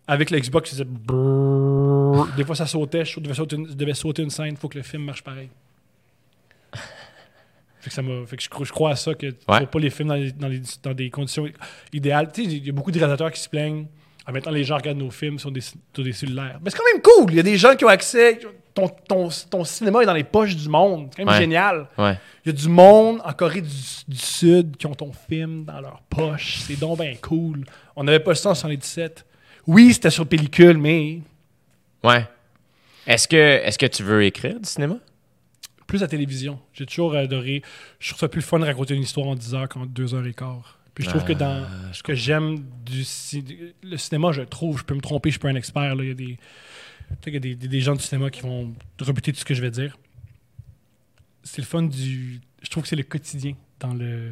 avec 0.07 0.31
le 0.31 0.39
Xbox 0.39 0.69
qui 0.69 0.75
faisait 0.75 0.85
brrrr. 0.89 2.27
Des 2.35 2.43
fois, 2.45 2.55
ça 2.55 2.65
sautait. 2.67 3.05
Je 3.05 3.19
devais 3.19 3.33
sauter 3.35 3.55
une, 3.55 3.67
je 3.69 3.73
devais 3.73 3.93
sauter 3.93 4.21
une 4.23 4.29
scène. 4.29 4.47
Il 4.51 4.57
faut 4.57 4.69
que 4.69 4.77
le 4.77 4.83
film 4.83 5.03
marche 5.03 5.23
pareil. 5.23 5.49
Fait 7.81 7.89
que, 7.89 7.95
ça 7.95 8.01
fait 8.27 8.35
que 8.35 8.43
je, 8.43 8.49
crois, 8.49 8.65
je 8.65 8.71
crois 8.73 8.91
à 8.91 8.95
ça, 8.97 9.13
que 9.15 9.27
tu 9.27 9.35
Ouais. 9.47 9.59
vois 9.59 9.67
pas 9.67 9.79
les 9.79 9.89
films 9.89 10.09
dans, 10.09 10.15
les- 10.15 10.33
dans 10.33 10.49
les- 10.49 10.61
dans 10.83 10.93
des 10.93 11.09
conditions 11.09 11.47
idéales. 11.93 12.29
Tu 12.33 12.43
sais, 12.43 12.51
il 12.57 12.65
y 12.65 12.69
a 12.69 12.73
beaucoup 12.73 12.91
de 12.91 12.97
réalisateurs 12.99 13.31
qui 13.31 13.39
se 13.39 13.47
plaignent. 13.47 13.85
En 14.29 14.31
même 14.31 14.41
temps, 14.43 14.51
les 14.51 14.63
gens 14.63 14.77
regardent 14.77 14.99
nos 14.99 15.09
films 15.09 15.39
sur 15.39 15.51
des, 15.51 15.61
sur 15.61 15.75
des 16.03 16.13
cellulaires. 16.13 16.59
Mais 16.63 16.69
c'est 16.69 16.77
quand 16.77 16.83
même 16.93 17.01
cool. 17.01 17.31
Il 17.31 17.37
y 17.37 17.39
a 17.39 17.43
des 17.43 17.57
gens 17.57 17.75
qui 17.75 17.83
ont 17.85 17.89
accès. 17.89 18.39
Ton, 18.75 18.87
ton, 18.87 19.29
ton 19.49 19.63
cinéma 19.63 20.03
est 20.03 20.05
dans 20.05 20.13
les 20.13 20.23
poches 20.23 20.55
du 20.55 20.69
monde. 20.69 21.07
C'est 21.11 21.17
quand 21.17 21.25
même 21.25 21.33
Ouais. 21.35 21.41
génial. 21.41 21.87
Ouais. 21.97 22.17
Il 22.45 22.49
y 22.49 22.55
a 22.55 22.57
du 22.57 22.69
monde 22.69 23.19
en 23.25 23.33
Corée 23.33 23.61
du, 23.61 23.69
du 24.07 24.17
Sud 24.17 24.77
qui 24.77 24.85
ont 24.85 24.93
ton 24.93 25.11
film 25.11 25.65
dans 25.65 25.81
leur 25.81 26.01
poche. 26.09 26.59
C'est 26.59 26.79
donc 26.79 26.99
bien 26.99 27.15
cool. 27.21 27.65
On 27.95 28.03
n'avait 28.03 28.19
pas 28.19 28.35
ça 28.35 28.51
en 28.51 28.55
77. 28.55 29.25
Oui, 29.67 29.93
c'était 29.93 30.09
sur 30.11 30.25
pellicule, 30.27 30.77
mais 30.77 31.19
Ouais. 32.03 32.25
Est-ce 33.07 33.27
que, 33.27 33.35
est 33.35 33.77
que 33.77 33.85
tu 33.87 34.03
veux 34.03 34.23
écrire 34.23 34.59
du 34.59 34.69
cinéma? 34.69 34.95
plus 35.87 36.01
la 36.01 36.07
télévision. 36.07 36.59
J'ai 36.71 36.85
toujours 36.85 37.15
adoré. 37.15 37.63
Je 37.97 38.09
trouve 38.09 38.19
ça 38.19 38.27
plus 38.27 38.43
fun 38.43 38.59
de 38.59 38.65
raconter 38.65 38.93
une 38.93 39.01
histoire 39.01 39.25
en 39.25 39.33
10 39.33 39.55
heures 39.55 39.67
qu'en 39.67 39.87
2 39.87 40.13
heures 40.13 40.25
et 40.27 40.33
quart. 40.35 40.77
Puis 40.95 41.05
je 41.05 41.09
trouve 41.09 41.23
que 41.23 41.33
dans 41.33 41.65
ce 41.93 42.03
que 42.03 42.13
j'aime 42.13 42.65
du 42.85 43.03
le 43.83 43.97
cinéma, 43.97 44.31
je 44.31 44.41
trouve, 44.41 44.77
je 44.79 44.83
peux 44.83 44.95
me 44.95 45.01
tromper, 45.01 45.29
je 45.29 45.33
suis 45.33 45.39
pas 45.39 45.49
un 45.49 45.55
expert. 45.55 45.95
là. 45.95 46.03
Il 46.03 46.07
y 46.09 46.11
a 46.11 46.15
des, 46.15 46.37
il 47.27 47.33
y 47.33 47.37
a 47.37 47.39
des, 47.39 47.55
des- 47.55 47.67
des 47.67 47.81
gens 47.81 47.95
du 47.95 48.01
cinéma 48.03 48.29
qui 48.29 48.41
vont 48.41 48.73
rebuter 48.99 49.31
tout 49.31 49.39
ce 49.39 49.45
que 49.45 49.53
je 49.53 49.61
vais 49.61 49.71
dire. 49.71 49.97
C'est 51.43 51.61
le 51.61 51.67
fun 51.67 51.83
du. 51.83 52.41
Je 52.61 52.69
trouve 52.69 52.83
que 52.83 52.89
c'est 52.89 52.95
le 52.95 53.03
quotidien 53.03 53.53
dans 53.79 53.93
le 53.93 54.31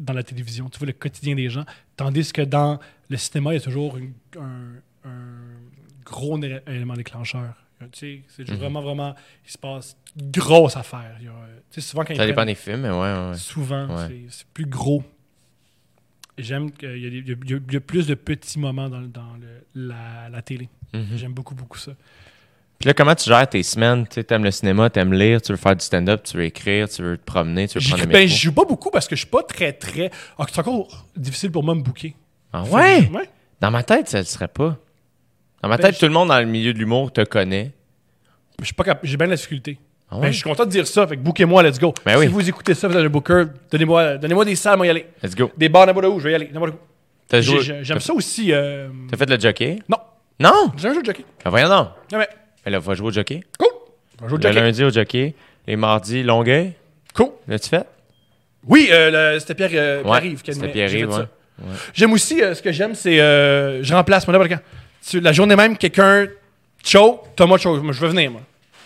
dans 0.00 0.12
la 0.12 0.22
télévision. 0.22 0.68
Tu 0.68 0.78
vois 0.78 0.86
le 0.86 0.92
quotidien 0.92 1.34
des 1.34 1.48
gens. 1.50 1.64
Tandis 1.96 2.32
que 2.32 2.42
dans 2.42 2.78
le 3.08 3.16
cinéma, 3.16 3.52
il 3.52 3.54
y 3.54 3.58
a 3.58 3.64
toujours 3.64 3.96
une- 3.96 4.12
un, 4.40 5.08
un 5.08 5.40
gros 6.04 6.38
élément 6.66 6.94
déclencheur. 6.94 7.54
Tu 7.92 7.98
sais, 7.98 8.22
c'est 8.28 8.48
Mhm. 8.48 8.56
vraiment, 8.56 8.80
vraiment. 8.80 9.14
Il 9.44 9.50
se 9.50 9.58
passe 9.58 9.96
grosse 10.16 10.76
affaire. 10.76 11.16
Il 11.20 11.26
y 11.26 11.28
a, 11.28 11.32
tu 11.70 11.80
sais, 11.80 11.88
souvent 11.88 12.04
quand 12.04 12.14
Ça 12.14 12.24
dépend 12.24 12.36
prennent- 12.36 12.48
des 12.48 12.54
films, 12.54 12.80
mais 12.82 12.90
ouais, 12.90 13.30
ouais. 13.30 13.36
Souvent, 13.36 13.88
Ouais. 13.94 14.24
c'est 14.30 14.46
plus 14.54 14.64
gros. 14.66 15.02
J'aime 16.38 16.72
qu'il 16.72 16.96
y, 16.96 17.22
des- 17.22 17.32
y 17.50 17.54
a- 17.54 17.76
y 17.76 17.80
plus 17.80 18.06
de 18.06 18.14
petits 18.14 18.58
moments 18.58 18.88
dans, 18.88 19.00
dans 19.02 19.34
le- 19.40 19.64
la, 19.88 20.28
la 20.30 20.42
télé. 20.42 20.68
Mhm. 20.92 21.06
J'aime 21.16 21.32
beaucoup, 21.32 21.54
beaucoup 21.54 21.78
ça. 21.78 21.92
Puis 22.78 22.88
là, 22.88 22.94
comment 22.94 23.14
tu 23.14 23.28
gères 23.30 23.48
tes 23.48 23.62
semaines? 23.62 24.04
Tu 24.08 24.14
sais, 24.14 24.24
t'aimes 24.24 24.42
le 24.42 24.50
cinéma, 24.50 24.90
t'aimes 24.90 25.12
lire, 25.12 25.40
tu 25.40 25.52
veux 25.52 25.56
faire 25.56 25.76
du 25.76 25.84
stand-up, 25.84 26.22
tu 26.24 26.36
veux 26.36 26.44
écrire, 26.44 26.88
tu 26.88 27.02
veux 27.02 27.16
te 27.16 27.24
promener, 27.24 27.68
tu 27.68 27.78
veux 27.78 27.84
prendre 27.88 28.02
le 28.04 28.12
Ben, 28.12 28.28
je 28.28 28.34
joue 28.36 28.52
pas 28.52 28.64
beaucoup 28.64 28.90
parce 28.90 29.06
que 29.06 29.14
je 29.14 29.20
suis 29.20 29.30
pas 29.30 29.42
très, 29.44 29.72
très. 29.72 30.10
Ah, 30.38 30.44
c'est 30.50 30.58
encore 30.58 31.06
difficile 31.16 31.52
pour 31.52 31.62
moi 31.62 31.74
de 31.74 31.78
me 31.80 31.84
booker. 31.84 32.14
Ah 32.52 32.64
ouais? 32.64 33.08
Ouais. 33.10 33.28
Dans 33.60 33.70
ma 33.70 33.84
tête, 33.84 34.08
ça 34.08 34.18
ne 34.18 34.24
serait 34.24 34.48
pas. 34.48 34.76
Dans 35.62 35.68
ma 35.68 35.76
Ben, 35.76 35.84
tête, 35.84 35.94
je- 35.94 36.00
tout 36.00 36.06
le 36.06 36.12
monde 36.12 36.28
dans 36.28 36.40
le 36.40 36.46
milieu 36.46 36.74
de 36.74 36.78
l'humour 36.78 37.12
te 37.12 37.22
connaît. 37.22 37.72
Je 38.58 38.64
suis 38.66 38.74
pas 38.74 38.84
cap- 38.84 39.00
J'ai 39.04 39.16
bien 39.16 39.26
de 39.26 39.30
la 39.30 39.36
difficulté. 39.36 39.78
Ah 40.10 40.18
Ben, 40.20 40.26
je 40.30 40.34
suis 40.36 40.42
content 40.44 40.64
de 40.64 40.70
dire 40.70 40.86
ça. 40.86 41.06
Fait 41.06 41.16
que 41.16 41.22
bookez-moi, 41.22 41.62
let's 41.62 41.78
go. 41.78 41.92
Ben 42.04 42.12
si 42.12 42.18
oui. 42.18 42.26
vous 42.28 42.48
écoutez 42.48 42.74
ça, 42.74 42.86
vous 42.88 42.96
êtes 42.96 43.04
un 43.04 43.08
booker, 43.08 43.44
donnez-moi 43.70 44.16
donnez 44.18 44.44
des 44.44 44.54
salles, 44.56 44.76
moi 44.76 44.86
y 44.86 44.90
aller. 44.90 45.06
Let's 45.22 45.34
go. 45.34 45.50
Des 45.56 45.68
bars 45.68 45.86
n'importe 45.86 46.06
où, 46.06 46.18
je 46.20 46.24
vais 46.24 46.32
y 46.32 46.34
aller. 46.34 46.50
J'aime 47.82 48.00
ça 48.00 48.12
aussi. 48.12 48.52
euh, 48.52 48.88
T'as 49.10 49.16
fait 49.16 49.28
le 49.28 49.38
jockey? 49.40 49.78
Non, 49.88 49.96
Non! 50.38 50.72
j'ai 50.76 50.88
un 50.88 50.94
jeu 50.94 51.00
de 51.00 51.06
jockey. 51.06 51.24
Ah, 51.44 51.50
voyons 51.50 51.68
donc. 51.68 51.88
Jamais. 52.10 52.28
Mais 52.64 52.72
là, 52.72 52.78
va 52.78 52.94
jouer 52.94 53.08
au 53.08 53.10
jockey. 53.12 53.42
Cool. 53.58 53.68
Va 54.20 54.28
jouer 54.28 54.34
au 54.34 54.36
Le 54.36 54.42
jockey. 54.42 54.60
lundi 54.60 54.84
au 54.84 54.90
jockey. 54.90 55.34
Les 55.66 55.76
mardis, 55.76 56.22
Longueuil. 56.22 56.72
Cool. 57.14 57.30
L'as-tu 57.48 57.68
fait? 57.70 57.86
Oui, 58.66 58.88
euh, 58.92 59.32
le- 59.34 59.40
c'était 59.40 59.54
Pierre, 59.54 59.70
euh, 59.74 60.02
Ouais, 60.02 60.10
Pierre-Yves 60.20 60.42
qui 60.42 60.54
c'était 60.54 60.68
fait 60.88 61.10
ça. 61.10 61.18
ouais. 61.18 61.64
J'aime 61.92 62.12
aussi, 62.12 62.42
euh, 62.42 62.54
ce 62.54 62.62
que 62.62 62.72
j'aime, 62.72 62.94
c'est 62.94 63.20
euh, 63.20 63.82
je 63.82 63.94
remplace 63.94 64.26
moi 64.26 64.36
n'importe 64.38 64.60
quand. 64.60 65.20
La 65.20 65.32
journée 65.32 65.56
même, 65.56 65.76
quelqu'un 65.76 66.26
choke, 66.84 67.34
Thomas. 67.36 67.56
Moi, 67.64 67.92
je 67.92 68.00
veux 68.00 68.08
venir, 68.08 68.30
moi. 68.30 68.40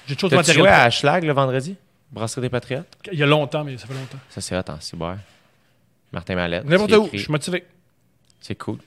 J'ai 0.09 0.37
matériel. 0.37 0.63
joué 0.63 0.69
à 0.69 0.91
Schlag 0.91 1.25
le 1.25 1.33
vendredi? 1.33 1.77
Brasserie 2.11 2.41
des 2.41 2.49
Patriotes? 2.49 2.87
Il 3.13 3.19
y 3.19 3.23
a 3.23 3.27
longtemps, 3.27 3.65
mais 3.65 3.77
ça 3.77 3.87
fait 3.87 3.95
longtemps. 3.95 4.19
Ça, 4.31 4.41
c'est 4.41 4.57
hot 4.57 4.63
en 4.69 4.81
cyber. 4.81 5.19
Martin 6.13 6.35
Mallette. 6.35 6.65
N'importe 6.65 6.93
où, 6.93 7.11
je 7.13 7.19
suis 7.19 7.31
motivé. 7.31 7.65
C'est 8.41 8.55
cool. 8.55 8.79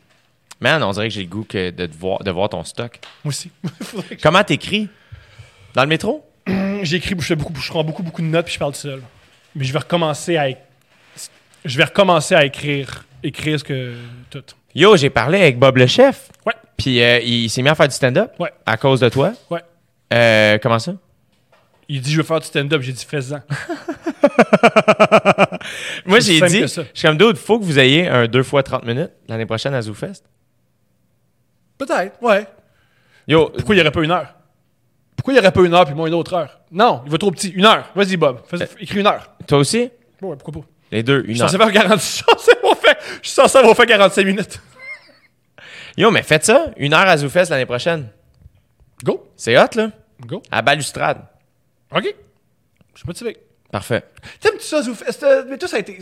Man, 0.60 0.81
on 0.84 0.91
dirait 0.91 1.07
que 1.07 1.14
j'ai 1.14 1.22
le 1.22 1.27
goût 1.27 1.43
que 1.43 1.69
de, 1.69 1.85
te 1.85 1.95
voir, 1.95 2.23
de 2.23 2.31
voir 2.31 2.49
ton 2.49 2.64
stock. 2.64 2.99
Moi 3.23 3.30
aussi. 3.30 3.52
Comment 4.23 4.43
t'écris? 4.43 4.89
Dans 5.73 5.84
le 5.84 5.88
métro? 5.88 6.26
J'écris, 6.81 7.15
je, 7.19 7.26
fais 7.26 7.35
beaucoup, 7.35 7.53
je 7.56 7.69
prends 7.69 7.84
beaucoup, 7.84 8.03
beaucoup 8.03 8.22
de 8.22 8.27
notes, 8.27 8.45
puis 8.45 8.56
je 8.56 8.60
parle 8.60 8.73
tout 8.73 8.80
seul. 8.80 9.02
Mais 9.56 9.65
je 9.65 9.73
vais 9.73 9.80
recommencer 9.80 10.38
à, 10.38 10.48
je 11.65 11.77
vais 11.77 11.84
recommencer 11.84 12.35
à 12.35 12.45
écrire, 12.45 13.06
écrire 13.23 13.60
ce 13.60 13.64
que 13.64 13.95
tout. 14.30 14.43
Yo, 14.73 14.95
j'ai 14.98 15.10
parlé 15.10 15.41
avec 15.41 15.60
Bob 15.60 15.77
le 15.77 15.88
chef. 15.88 16.30
Ouais. 16.45 16.53
Puis 16.77 17.02
euh, 17.02 17.19
il 17.19 17.49
s'est 17.49 17.61
mis 17.61 17.69
à 17.69 17.76
faire 17.76 17.88
du 17.88 17.95
stand-up? 17.95 18.31
Ouais. 18.39 18.52
À 18.65 18.77
cause 18.77 18.99
de 18.99 19.10
toi? 19.10 19.34
Ouais. 19.49 19.61
Euh, 20.14 20.57
comment 20.61 20.80
ça? 20.80 20.93
Il 21.93 21.99
dit, 21.99 22.09
je 22.13 22.18
veux 22.18 22.23
faire 22.23 22.39
du 22.39 22.45
stand-up. 22.45 22.81
J'ai 22.81 22.93
dit, 22.93 23.03
fais-en. 23.05 23.39
Moi, 26.05 26.22
j'ai 26.22 26.39
dit, 26.39 26.59
je 26.61 26.68
suis 26.68 26.85
comme 27.01 27.18
d'autres, 27.18 27.38
faut 27.38 27.59
que 27.59 27.65
vous 27.65 27.80
ayez 27.80 28.07
un 28.07 28.27
2 28.27 28.43
fois 28.43 28.63
30 28.63 28.85
minutes 28.85 29.11
l'année 29.27 29.45
prochaine 29.45 29.73
à 29.73 29.81
ZooFest. 29.81 30.23
Peut-être, 31.77 32.22
ouais. 32.23 32.47
Yo, 33.27 33.49
Pourquoi 33.49 33.76
il 33.76 33.80
n'y 33.80 33.81
aurait 33.81 33.91
pas 33.91 34.03
une 34.03 34.11
heure? 34.11 34.34
Pourquoi 35.18 35.34
il 35.34 35.35
n'y 35.35 35.39
aurait 35.41 35.51
pas 35.51 35.61
une 35.61 35.73
heure 35.73 35.85
puis 35.85 35.93
moi 35.93 36.07
une 36.07 36.13
autre 36.13 36.34
heure? 36.34 36.61
Non, 36.72 37.01
il 37.05 37.11
va 37.11 37.18
trop 37.18 37.30
petit. 37.31 37.49
Une 37.49 37.65
heure. 37.65 37.89
Vas-y, 37.93 38.15
Bob. 38.15 38.39
Fais- 38.47 38.69
écris 38.80 38.99
une 39.01 39.07
heure. 39.07 39.35
toi 39.45 39.57
aussi? 39.57 39.91
Bon, 40.22 40.30
ouais, 40.30 40.38
pourquoi 40.38 40.61
pas? 40.61 40.68
Les 40.93 41.03
deux, 41.03 41.23
une 41.27 41.41
heure. 41.41 41.49
censé 41.49 41.57
faire 41.57 41.72
40 41.73 41.99
je 41.99 42.05
suis 42.05 42.23
censé 42.23 42.51
avoir 42.57 42.77
fait- 42.77 42.97
je 43.22 43.27
suis 43.27 43.35
censé 43.35 43.57
avoir 43.57 43.76
fait 43.76 43.85
45 43.85 44.26
minutes. 44.26 44.61
Yo, 45.97 46.09
mais 46.09 46.23
faites 46.23 46.45
ça, 46.45 46.68
une 46.77 46.93
heure 46.93 47.07
à 47.07 47.18
ZooFest 47.18 47.49
l'année 47.49 47.65
prochaine. 47.65 48.07
Go. 49.03 49.27
C'est 49.35 49.57
hot, 49.57 49.76
là? 49.76 49.91
Go. 50.26 50.41
À 50.49 50.61
Balustrade. 50.61 51.22
OK. 51.95 52.03
Je 52.93 52.99
suis 52.99 53.07
motivé. 53.07 53.38
Parfait. 53.72 54.03
T'aimes-tu 54.39 54.65
ça, 54.65 54.81
Zoufest? 54.81 55.23
Euh, 55.23 55.43
Mais 55.49 55.57
toi, 55.57 55.68
ça 55.68 55.77
a 55.77 55.80
été... 55.80 55.97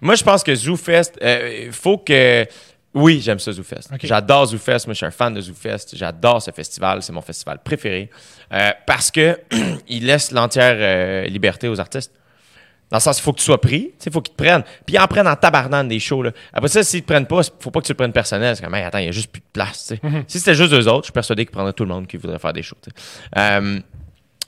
Moi, 0.00 0.14
je 0.14 0.22
pense 0.24 0.42
que 0.42 0.54
ZooFest, 0.54 1.12
il 1.22 1.72
faut 1.72 1.96
que. 1.98 2.46
Oui, 2.92 3.20
j'aime 3.22 3.38
ça, 3.38 3.50
ZooFest. 3.52 3.88
J'adore 4.02 4.46
ZooFest. 4.46 4.86
Moi, 4.86 4.92
je 4.92 4.98
suis 4.98 5.06
un 5.06 5.10
fan 5.10 5.32
de 5.32 5.40
ZooFest. 5.40 5.96
J'adore 5.96 6.42
ce 6.42 6.50
festival. 6.50 7.02
C'est 7.02 7.12
mon 7.12 7.22
festival 7.22 7.60
préféré. 7.64 8.10
Euh, 8.52 8.72
parce 8.86 9.10
que 9.10 9.38
il 9.88 10.04
laisse 10.06 10.32
l'entière 10.32 10.76
euh, 10.78 11.24
liberté 11.28 11.68
aux 11.68 11.80
artistes. 11.80 12.12
Dans 12.90 12.98
le 12.98 13.02
sens, 13.02 13.18
il 13.18 13.22
faut 13.22 13.32
que 13.32 13.38
tu 13.38 13.44
sois 13.44 13.60
pris. 13.60 13.92
Il 14.04 14.12
faut 14.12 14.20
qu'ils 14.20 14.34
te 14.34 14.42
prennent. 14.42 14.62
Puis 14.84 14.94
ils 14.96 14.98
en 14.98 15.06
prennent 15.06 15.26
en 15.26 15.34
tabarnane 15.34 15.88
des 15.88 15.98
shows. 15.98 16.22
Là. 16.22 16.30
Après 16.52 16.68
ça, 16.68 16.82
s'ils 16.84 17.02
te 17.02 17.06
prennent 17.06 17.26
pas, 17.26 17.40
faut 17.58 17.70
pas 17.70 17.80
que 17.80 17.86
tu 17.86 17.92
le 17.92 17.96
prennes 17.96 18.12
personnel. 18.12 18.54
C'est 18.54 18.62
comme, 18.62 18.74
Hey, 18.74 18.84
attends, 18.84 18.98
il 18.98 19.06
y 19.06 19.08
a 19.08 19.12
juste 19.12 19.32
plus 19.32 19.40
de 19.40 19.46
place. 19.52 19.78
sais. 19.86 20.00
Si 20.28 20.38
c'était 20.38 20.54
juste 20.54 20.72
eux 20.72 20.86
autres, 20.88 21.04
je 21.04 21.06
suis 21.06 21.12
persuadé 21.12 21.44
qu'ils 21.46 21.52
prendraient 21.52 21.72
tout 21.72 21.84
le 21.84 21.90
monde 21.90 22.06
qui 22.06 22.16
voudrait 22.18 22.38
faire 22.38 22.52
des 22.52 22.62
shows. 22.62 22.76
Euh, 23.36 23.80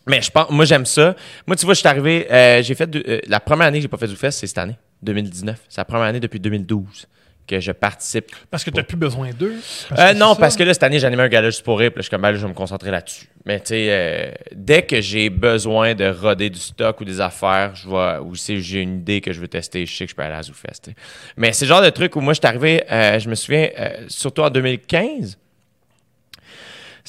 mais 0.08 0.22
je 0.22 0.30
pense, 0.30 0.50
moi, 0.50 0.64
j'aime 0.64 0.86
ça. 0.86 1.14
Moi, 1.46 1.56
tu 1.56 1.64
vois, 1.64 1.74
je 1.74 1.80
suis 1.80 1.88
arrivé, 1.88 2.26
euh, 2.30 2.62
j'ai 2.62 2.74
fait, 2.74 2.94
euh, 2.94 3.20
la 3.26 3.40
première 3.40 3.66
année 3.66 3.78
que 3.78 3.82
j'ai 3.82 3.88
pas 3.88 3.98
fait 3.98 4.08
du 4.08 4.16
fest, 4.16 4.38
c'est 4.38 4.46
cette 4.46 4.58
année, 4.58 4.76
2019. 5.02 5.60
C'est 5.68 5.80
la 5.80 5.84
première 5.84 6.06
année 6.06 6.20
depuis 6.20 6.40
2012 6.40 7.06
que 7.48 7.58
je 7.58 7.72
participe. 7.72 8.26
Parce 8.50 8.62
que 8.62 8.70
t'as 8.70 8.82
plus 8.82 8.96
besoin 8.96 9.30
d'eux? 9.30 9.56
Euh, 9.98 10.12
non, 10.12 10.36
parce 10.36 10.56
que 10.56 10.62
là, 10.62 10.74
cette 10.74 10.82
année, 10.82 10.98
j'animais 10.98 11.24
un 11.24 11.28
gala 11.28 11.48
juste 11.48 11.64
pour 11.64 11.78
rire, 11.78 11.90
puis 11.90 11.98
là, 11.98 12.02
je 12.02 12.04
suis 12.04 12.10
comme, 12.10 12.22
ben 12.22 12.30
là, 12.30 12.36
je 12.36 12.42
vais 12.42 12.48
me 12.48 12.54
concentrer 12.54 12.90
là-dessus. 12.90 13.26
Mais 13.46 13.58
tu 13.58 13.68
sais, 13.68 13.86
euh, 13.88 14.30
dès 14.54 14.82
que 14.82 15.00
j'ai 15.00 15.30
besoin 15.30 15.94
de 15.94 16.08
roder 16.10 16.50
du 16.50 16.60
stock 16.60 17.00
ou 17.00 17.04
des 17.04 17.20
affaires, 17.20 17.74
je 17.74 17.88
vois, 17.88 18.20
ou 18.20 18.36
si 18.36 18.60
j'ai 18.60 18.82
une 18.82 18.98
idée 18.98 19.20
que 19.20 19.32
je 19.32 19.40
veux 19.40 19.48
tester, 19.48 19.86
je 19.86 19.96
sais 19.96 20.04
que 20.04 20.10
je 20.10 20.14
peux 20.16 20.22
aller 20.22 20.34
à 20.34 20.42
ZooFest. 20.42 20.82
tu 20.84 20.90
sais. 20.90 20.96
Mais 21.36 21.52
c'est 21.52 21.64
le 21.64 21.70
genre 21.70 21.82
de 21.82 21.90
truc 21.90 22.14
où 22.14 22.20
moi, 22.20 22.34
je 22.34 22.40
suis 22.40 22.46
arrivé, 22.46 22.84
euh, 22.92 23.18
je 23.18 23.28
me 23.28 23.34
souviens, 23.34 23.70
surtout 24.08 24.42
en 24.42 24.50
2015, 24.50 25.38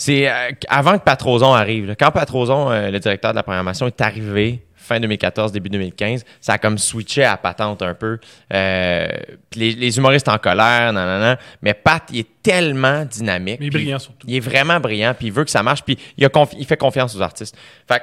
c'est 0.01 0.29
euh, 0.31 0.51
avant 0.69 0.97
que 0.97 1.03
Patrozon 1.03 1.53
arrive. 1.53 1.85
là. 1.87 1.95
Quand 1.95 2.09
Patrozon, 2.11 2.71
euh, 2.71 2.89
le 2.89 2.99
directeur 2.99 3.31
de 3.31 3.35
la 3.35 3.43
programmation, 3.43 3.85
est 3.85 3.99
arrivé 3.99 4.63
fin 4.73 4.97
2014, 4.97 5.51
début 5.51 5.67
2015, 5.69 6.23
ça 6.39 6.53
a 6.53 6.57
comme 6.57 6.77
switché 6.77 7.25
à 7.25 7.35
patente 7.35 7.81
un 7.81 7.93
peu. 7.93 8.17
Euh, 8.53 9.07
les, 9.55 9.73
les 9.73 9.97
humoristes 9.97 10.29
en 10.29 10.37
colère, 10.37 10.93
nanana. 10.93 11.37
Mais 11.61 11.73
Pat, 11.73 12.01
il 12.13 12.19
est 12.19 12.41
tellement 12.41 13.03
dynamique. 13.03 13.57
Il 13.59 13.67
est 13.67 13.71
brillant 13.71 13.99
surtout. 13.99 14.25
Il 14.25 14.35
est 14.35 14.39
vraiment 14.39 14.79
brillant, 14.79 15.13
puis 15.13 15.27
il 15.27 15.33
veut 15.33 15.43
que 15.43 15.51
ça 15.51 15.61
marche, 15.63 15.83
puis 15.83 15.97
il, 16.17 16.23
a 16.25 16.29
il 16.57 16.65
fait 16.65 16.77
confiance 16.77 17.13
aux 17.15 17.21
artistes. 17.21 17.57
Fait 17.85 18.01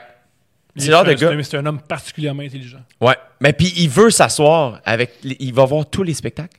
c'est 0.77 0.90
genre 0.90 1.02
de 1.05 1.12
un- 1.12 1.14
gars. 1.14 1.43
C'est 1.43 1.56
un 1.56 1.64
homme 1.64 1.81
particulièrement 1.81 2.43
intelligent. 2.43 2.82
Ouais. 3.01 3.16
Mais 3.40 3.55
puis 3.55 3.73
il 3.78 3.89
veut 3.89 4.10
s'asseoir 4.10 4.81
avec. 4.85 5.12
Il 5.24 5.55
va 5.55 5.64
voir 5.64 5.86
tous 5.86 6.02
les 6.02 6.12
spectacles. 6.12 6.59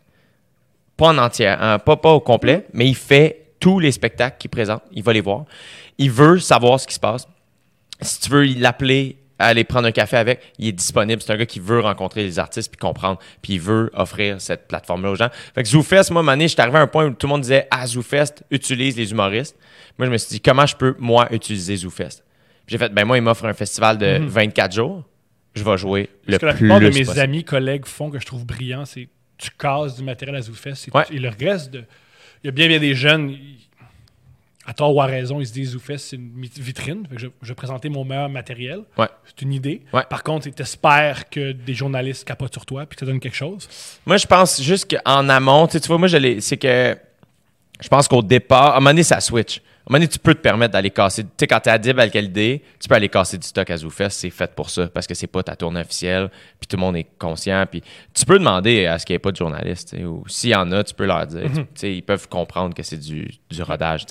Pas 0.98 1.10
en 1.10 1.18
entier, 1.20 1.46
hein, 1.48 1.78
pas, 1.78 1.96
pas 1.96 2.10
au 2.12 2.20
complet, 2.20 2.66
mais 2.74 2.88
il 2.88 2.96
fait 2.96 3.47
tous 3.60 3.80
les 3.80 3.92
spectacles 3.92 4.38
qu'il 4.40 4.50
présente. 4.50 4.82
Il 4.92 5.04
va 5.04 5.14
les 5.14 5.22
voir. 5.22 5.46
Il 5.98 6.12
veut 6.12 6.40
savoir 6.40 6.80
ce 6.80 6.88
qui 6.88 6.94
se 6.96 7.00
passe. 7.00 7.28
Si 8.02 8.20
tu 8.22 8.30
veux 8.30 8.44
l'appeler, 8.44 9.18
aller 9.40 9.64
prendre 9.64 9.88
un 9.88 9.92
café 9.92 10.18
avec, 10.18 10.42
il 10.60 10.68
est 10.68 10.72
disponible. 10.72 11.22
C'est 11.22 11.32
un 11.34 11.38
gars 11.38 11.46
qui 11.46 11.60
veut 11.60 11.80
rencontrer 11.80 12.24
les 12.24 12.40
artistes 12.40 12.70
puis 12.72 12.78
comprendre. 12.80 13.20
Puis 13.42 13.54
il 13.54 13.60
veut 13.60 13.90
offrir 13.94 14.40
cette 14.42 14.68
plateforme-là 14.68 15.12
aux 15.12 15.16
gens. 15.16 15.30
Fait 15.56 15.64
que 15.64 15.70
ZooFest, 15.70 16.12
moi, 16.12 16.24
donné, 16.24 16.48
j'étais 16.48 16.62
arrivé 16.62 16.78
à 16.78 16.82
un 16.82 16.88
point 16.88 17.06
où 17.06 17.12
tout 17.12 17.28
le 17.28 17.32
monde 17.32 17.42
disait 17.42 17.68
Ah, 17.72 17.86
ZooFest 17.88 18.44
utilise 18.52 18.96
les 18.98 19.12
humoristes. 19.12 19.56
Moi, 19.98 20.06
je 20.08 20.12
me 20.12 20.18
suis 20.18 20.30
dit 20.30 20.42
Comment 20.42 20.66
je 20.66 20.76
peux, 20.76 20.96
moi, 21.00 21.28
utiliser 21.32 21.76
ZooFest 21.78 22.24
Puis 22.66 22.74
j'ai 22.74 22.78
fait 22.78 22.94
Ben, 22.94 23.06
moi, 23.06 23.18
il 23.18 23.22
m'offre 23.22 23.46
un 23.46 23.54
festival 23.54 23.98
de 23.98 24.20
24 24.22 24.74
jours. 24.74 25.04
Je 25.56 25.64
vais 25.64 25.78
jouer 25.78 26.10
le 26.28 26.34
Ce 26.36 26.40
que 26.40 26.46
la 26.46 26.52
plus 26.54 26.60
plupart 26.60 26.80
de 26.80 26.86
mes 26.90 27.04
possible. 27.04 27.20
amis, 27.20 27.44
collègues 27.44 27.86
font 27.88 28.12
que 28.12 28.20
je 28.20 28.26
trouve 28.28 28.46
brillant, 28.46 28.86
c'est 28.86 29.10
tu 29.40 29.50
casses 29.58 29.96
du 29.98 30.04
matériel 30.04 30.36
à 30.36 30.42
ZooFest. 30.42 30.88
Et, 30.88 30.92
Ouais. 30.96 31.04
et 31.12 31.18
le 31.20 31.30
reste, 31.30 31.72
de, 31.72 31.84
il 32.44 32.48
y 32.48 32.50
a 32.50 32.52
bien, 32.52 32.68
bien 32.68 32.80
des 32.80 32.96
jeunes, 32.96 33.36
à 34.66 34.74
tort 34.74 34.94
ou 34.94 35.02
à 35.02 35.06
raison, 35.06 35.40
ils 35.40 35.48
se 35.48 35.54
disent 35.54 35.72
ZooFest, 35.72 35.98
c'est 35.98 36.16
une 36.18 36.42
vitrine. 36.42 37.08
Fait 37.10 37.16
que 37.16 37.22
je, 37.22 37.28
je 37.42 37.48
vais 37.48 37.56
présenter 37.56 37.88
mon 37.88 38.04
meilleur 38.04 38.28
matériel. 38.28 38.82
Ouais. 38.98 39.08
C'est 39.26 39.42
une 39.42 39.54
idée. 39.54 39.82
Ouais. 39.94 40.04
Par 40.10 40.24
contre, 40.24 40.50
tu 40.50 40.62
espères 40.62 41.30
que 41.30 41.54
des 41.54 41.74
journalistes 41.74 42.28
capotent 42.28 42.54
sur 42.54 42.66
toi 42.66 42.86
puis 42.86 42.98
que 42.98 43.00
ça 43.00 43.06
donne 43.06 43.22
quelque 43.22 43.36
chose. 43.36 43.68
Moi, 44.06 44.18
je 44.18 44.28
pense 44.28 44.62
juste 44.62 44.94
qu'en 44.94 45.30
amont, 45.30 45.68
tu 45.68 45.80
vois, 45.80 45.98
moi, 45.98 46.10
c'est 46.10 46.58
que 46.58 46.98
je 47.80 47.88
pense 47.88 48.10
qu'au 48.10 48.22
départ, 48.22 48.74
à 48.74 48.78
un 48.78 48.80
moment 48.80 48.90
donné, 48.90 49.04
ça 49.04 49.22
switch. 49.22 49.62
Un 49.88 49.94
moment 49.94 50.00
donné, 50.00 50.10
tu 50.10 50.20
peux 50.20 50.36
te 50.36 50.42
permettre 50.42 50.74
d'aller 50.74 50.90
casser. 50.90 51.24
Tu 51.24 51.30
sais, 51.40 51.48
quand 51.48 51.62
t'es 51.62 51.70
à 51.70 51.78
Dib 51.78 51.98
Alcalidé, 51.98 52.62
tu 52.78 52.90
peux 52.90 52.96
aller 52.96 53.08
casser 53.08 53.38
du 53.38 53.48
stock 53.48 53.70
à 53.70 53.78
ZooFest. 53.78 54.10
C'est 54.10 54.30
fait 54.30 54.54
pour 54.54 54.70
ça, 54.70 54.90
parce 54.90 55.08
que 55.08 55.14
c'est 55.14 55.28
pas 55.28 55.44
ta 55.44 55.56
tournée 55.56 55.80
officielle, 55.80 56.30
puis 56.60 56.68
tout 56.68 56.76
le 56.76 56.82
monde 56.82 56.98
est 56.98 57.08
conscient. 57.18 57.66
Puis 57.72 57.82
tu 58.14 58.26
peux 58.26 58.38
demander 58.38 58.86
à 58.86 59.00
ce 59.00 59.06
qu'il 59.06 59.14
n'y 59.14 59.16
ait 59.16 59.20
pas 59.20 59.32
de 59.32 59.38
journalistes, 59.38 59.90
sais, 59.90 60.04
ou 60.04 60.26
s'il 60.28 60.50
y 60.50 60.56
en 60.56 60.70
a, 60.74 60.84
tu 60.84 60.94
peux 60.94 61.06
leur 61.06 61.26
dire. 61.26 61.50
Tu 61.54 61.66
sais, 61.76 61.96
ils 61.96 62.02
peuvent 62.02 62.28
comprendre 62.28 62.74
que 62.76 62.84
c'est 62.84 62.98
du, 62.98 63.30
du 63.50 63.64
rodage. 63.64 64.06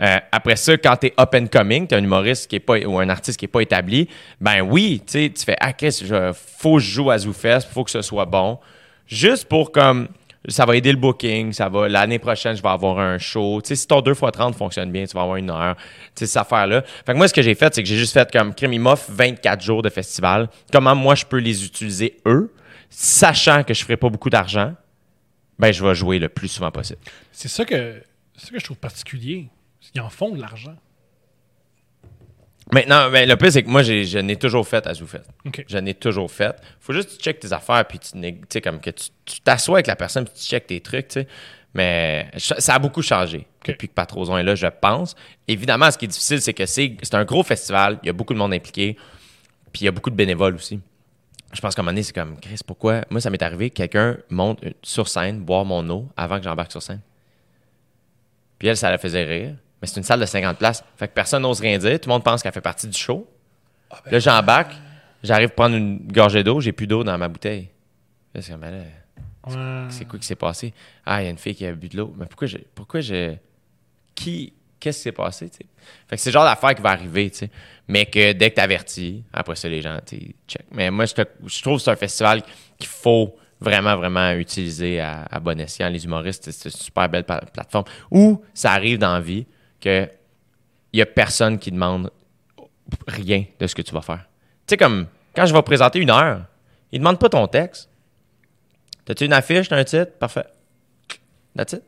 Euh, 0.00 0.16
après 0.32 0.56
ça, 0.56 0.78
quand 0.78 0.96
t'es 0.96 1.12
up 1.20 1.34
and 1.34 1.48
coming, 1.52 1.86
t'es 1.86 1.96
un 1.96 2.02
humoriste 2.02 2.48
qui 2.48 2.56
est 2.56 2.60
pas, 2.60 2.78
ou 2.78 2.98
un 2.98 3.10
artiste 3.10 3.38
qui 3.38 3.44
est 3.44 3.48
pas 3.48 3.60
établi, 3.60 4.08
ben 4.40 4.62
oui, 4.62 5.02
tu 5.06 5.12
sais, 5.12 5.30
tu 5.30 5.44
fais, 5.44 5.56
ah, 5.60 5.74
Chris, 5.74 6.02
faut 6.32 6.76
que 6.76 6.80
je 6.80 6.90
joue 6.90 7.10
à 7.10 7.18
ZooFest, 7.18 7.68
faut 7.70 7.84
que 7.84 7.90
ce 7.90 8.00
soit 8.00 8.24
bon 8.24 8.58
juste 9.08 9.46
pour 9.46 9.72
comme 9.72 10.08
ça 10.46 10.64
va 10.64 10.76
aider 10.76 10.92
le 10.92 10.98
booking, 10.98 11.52
ça 11.52 11.68
va 11.68 11.88
l'année 11.88 12.18
prochaine, 12.18 12.56
je 12.56 12.62
vais 12.62 12.68
avoir 12.68 12.98
un 12.98 13.18
show. 13.18 13.60
Tu 13.60 13.68
sais, 13.68 13.76
si 13.76 13.86
ton 13.86 14.00
2 14.00 14.12
x 14.12 14.20
30 14.32 14.54
fonctionne 14.54 14.90
bien, 14.90 15.04
tu 15.04 15.14
vas 15.14 15.22
avoir 15.22 15.36
une 15.36 15.50
heure. 15.50 15.74
Tu 16.14 16.20
sais, 16.20 16.26
cette 16.26 16.42
affaire-là. 16.42 16.82
Fait 16.82 17.12
que 17.12 17.18
moi, 17.18 17.28
ce 17.28 17.34
que 17.34 17.42
j'ai 17.42 17.54
fait, 17.54 17.74
c'est 17.74 17.82
que 17.82 17.88
j'ai 17.88 17.96
juste 17.96 18.12
fait 18.12 18.30
comme 18.30 18.54
crime, 18.54 18.72
ils 18.72 18.80
m'offrent 18.80 19.10
24 19.10 19.62
jours 19.62 19.82
de 19.82 19.90
festival. 19.90 20.48
Comment 20.72 20.94
moi, 20.94 21.14
je 21.14 21.24
peux 21.24 21.38
les 21.38 21.64
utiliser 21.64 22.18
eux, 22.26 22.52
sachant 22.88 23.64
que 23.64 23.74
je 23.74 23.82
ferai 23.82 23.96
pas 23.96 24.08
beaucoup 24.08 24.30
d'argent, 24.30 24.74
ben, 25.58 25.72
je 25.72 25.84
vais 25.84 25.94
jouer 25.94 26.18
le 26.18 26.28
plus 26.28 26.48
souvent 26.48 26.70
possible. 26.70 27.00
C'est 27.32 27.48
ça 27.48 27.64
que, 27.64 28.00
ça 28.36 28.50
que 28.50 28.58
je 28.58 28.64
trouve 28.64 28.78
particulier. 28.78 29.48
Ils 29.94 30.00
en 30.00 30.08
font 30.08 30.34
de 30.34 30.40
l'argent. 30.40 30.76
Maintenant, 32.72 33.10
ben, 33.10 33.26
le 33.26 33.36
plus, 33.36 33.52
c'est 33.52 33.62
que 33.62 33.68
moi, 33.68 33.82
je 33.82 34.18
n'ai 34.18 34.36
toujours 34.36 34.66
fait 34.66 34.86
à 34.86 34.94
ZooFest. 34.94 35.24
OK. 35.46 35.64
Je 35.66 35.78
n'ai 35.78 35.94
toujours 35.94 36.30
fait. 36.30 36.54
faut 36.80 36.92
juste 36.92 37.10
que 37.10 37.14
tu 37.16 37.22
checkes 37.22 37.40
tes 37.40 37.52
affaires, 37.52 37.84
puis 37.86 37.98
tu 37.98 38.60
comme 38.60 38.80
que 38.80 38.90
tu 38.90 39.40
t'assois 39.42 39.76
avec 39.76 39.86
la 39.86 39.96
personne, 39.96 40.24
puis 40.24 40.34
tu 40.34 40.46
checkes 40.46 40.66
tes 40.66 40.80
trucs, 40.80 41.08
tu 41.08 41.20
sais. 41.20 41.28
Mais 41.74 42.30
ça 42.36 42.74
a 42.74 42.78
beaucoup 42.78 43.02
changé 43.02 43.46
depuis 43.64 43.88
que 43.88 43.92
Patrozon 43.92 44.38
est 44.38 44.42
là, 44.42 44.54
je 44.54 44.66
pense. 44.66 45.14
Évidemment, 45.46 45.90
ce 45.90 45.98
qui 45.98 46.06
est 46.06 46.08
difficile, 46.08 46.40
c'est 46.40 46.54
que 46.54 46.66
c'est 46.66 46.96
c'est 47.02 47.14
un 47.14 47.24
gros 47.24 47.42
festival, 47.42 47.98
il 48.02 48.06
y 48.06 48.10
a 48.10 48.12
beaucoup 48.12 48.32
de 48.32 48.38
monde 48.38 48.54
impliqué, 48.54 48.96
puis 49.72 49.82
il 49.82 49.84
y 49.84 49.88
a 49.88 49.92
beaucoup 49.92 50.10
de 50.10 50.16
bénévoles 50.16 50.54
aussi. 50.54 50.80
Je 51.52 51.60
pense 51.60 51.74
qu'à 51.74 51.80
un 51.80 51.84
moment 51.84 51.92
donné, 51.92 52.02
c'est 52.02 52.14
comme, 52.14 52.38
Chris, 52.40 52.60
pourquoi? 52.66 53.02
Moi, 53.10 53.20
ça 53.20 53.30
m'est 53.30 53.42
arrivé, 53.42 53.70
quelqu'un 53.70 54.18
monte 54.28 54.62
euh, 54.64 54.70
sur 54.82 55.08
scène, 55.08 55.40
boire 55.40 55.64
mon 55.64 55.88
eau 55.88 56.08
avant 56.16 56.38
que 56.38 56.44
j'embarque 56.44 56.72
sur 56.72 56.82
scène. 56.82 57.00
Puis 58.58 58.68
elle, 58.68 58.76
ça 58.76 58.90
la 58.90 58.98
faisait 58.98 59.24
rire. 59.24 59.54
Mais 59.80 59.88
c'est 59.88 59.96
une 59.98 60.04
salle 60.04 60.20
de 60.20 60.26
50 60.26 60.58
places. 60.58 60.82
Fait 60.96 61.08
que 61.08 61.12
personne 61.14 61.42
n'ose 61.42 61.60
rien 61.60 61.78
dire. 61.78 62.00
Tout 62.00 62.08
le 62.08 62.14
monde 62.14 62.24
pense 62.24 62.42
qu'elle 62.42 62.52
fait 62.52 62.60
partie 62.60 62.88
du 62.88 62.98
show. 62.98 63.28
là, 64.10 64.18
j'embarque. 64.18 64.72
J'arrive 65.22 65.50
prendre 65.50 65.76
une 65.76 65.98
gorgée 66.06 66.42
d'eau. 66.44 66.60
J'ai 66.60 66.72
plus 66.72 66.86
d'eau 66.86 67.02
dans 67.04 67.16
ma 67.18 67.28
bouteille. 67.28 67.68
Là, 68.34 68.42
c'est 68.42 68.52
comme, 68.52 68.60
ben 68.60 68.70
là, 68.72 69.86
c'est 69.90 70.04
quoi 70.04 70.18
qui 70.18 70.26
s'est 70.26 70.34
passé? 70.36 70.74
Ah, 71.06 71.22
il 71.22 71.24
y 71.24 71.28
a 71.28 71.30
une 71.30 71.38
fille 71.38 71.54
qui 71.54 71.64
a 71.66 71.72
bu 71.72 71.88
de 71.88 71.96
l'eau. 71.96 72.14
Mais 72.18 72.26
pourquoi 72.26 72.46
je. 72.46 72.58
Pourquoi 72.74 73.00
je. 73.00 73.34
Qui. 74.14 74.52
Qu'est-ce 74.80 74.98
qui 74.98 75.02
s'est 75.04 75.12
passé? 75.12 75.50
Fait 76.06 76.16
que 76.16 76.22
c'est 76.22 76.30
le 76.30 76.34
genre 76.34 76.44
d'affaire 76.44 76.72
qui 76.74 76.82
va 76.82 76.90
arriver, 76.90 77.30
tu 77.30 77.38
sais. 77.38 77.50
Mais 77.88 78.06
que 78.06 78.32
dès 78.32 78.50
que 78.50 78.56
t'avertis, 78.56 79.24
après 79.32 79.56
ça, 79.56 79.68
les 79.68 79.82
gens, 79.82 79.98
tu 80.06 80.34
check. 80.46 80.62
Mais 80.70 80.90
moi, 80.90 81.04
je, 81.06 81.14
te- 81.14 81.22
je 81.46 81.62
trouve 81.62 81.78
que 81.78 81.82
c'est 81.82 81.90
un 81.90 81.96
festival 81.96 82.42
qu'il 82.78 82.86
faut 82.88 83.34
vraiment, 83.60 83.96
vraiment 83.96 84.30
utiliser 84.32 85.00
à, 85.00 85.22
à 85.28 85.40
bon 85.40 85.58
escient. 85.60 85.88
Les 85.88 86.04
humoristes, 86.04 86.48
c'est 86.52 86.68
une 86.68 86.70
super 86.76 87.08
belle 87.08 87.24
plateforme. 87.24 87.86
Ou 88.12 88.40
ça 88.54 88.70
arrive 88.72 88.98
dans 88.98 89.14
la 89.14 89.20
vie 89.20 89.46
que 89.80 90.08
il 90.92 90.98
y 90.98 91.02
a 91.02 91.06
personne 91.06 91.58
qui 91.58 91.70
demande 91.70 92.10
rien 93.06 93.44
de 93.58 93.66
ce 93.66 93.74
que 93.74 93.82
tu 93.82 93.92
vas 93.92 94.00
faire. 94.02 94.24
Tu 94.66 94.72
sais, 94.72 94.76
comme 94.76 95.06
quand 95.34 95.46
je 95.46 95.52
vais 95.54 95.62
présenter 95.62 95.98
une 95.98 96.10
heure, 96.10 96.44
ils 96.92 96.98
demandent 96.98 97.18
pas 97.18 97.28
ton 97.28 97.46
texte. 97.46 97.88
T'as-tu 99.04 99.24
une 99.24 99.32
affiche, 99.32 99.68
t'as 99.68 99.76
un 99.76 99.84
titre? 99.84 100.12
Parfait. 100.18 100.44
That's 101.56 101.72
it. 101.74 101.82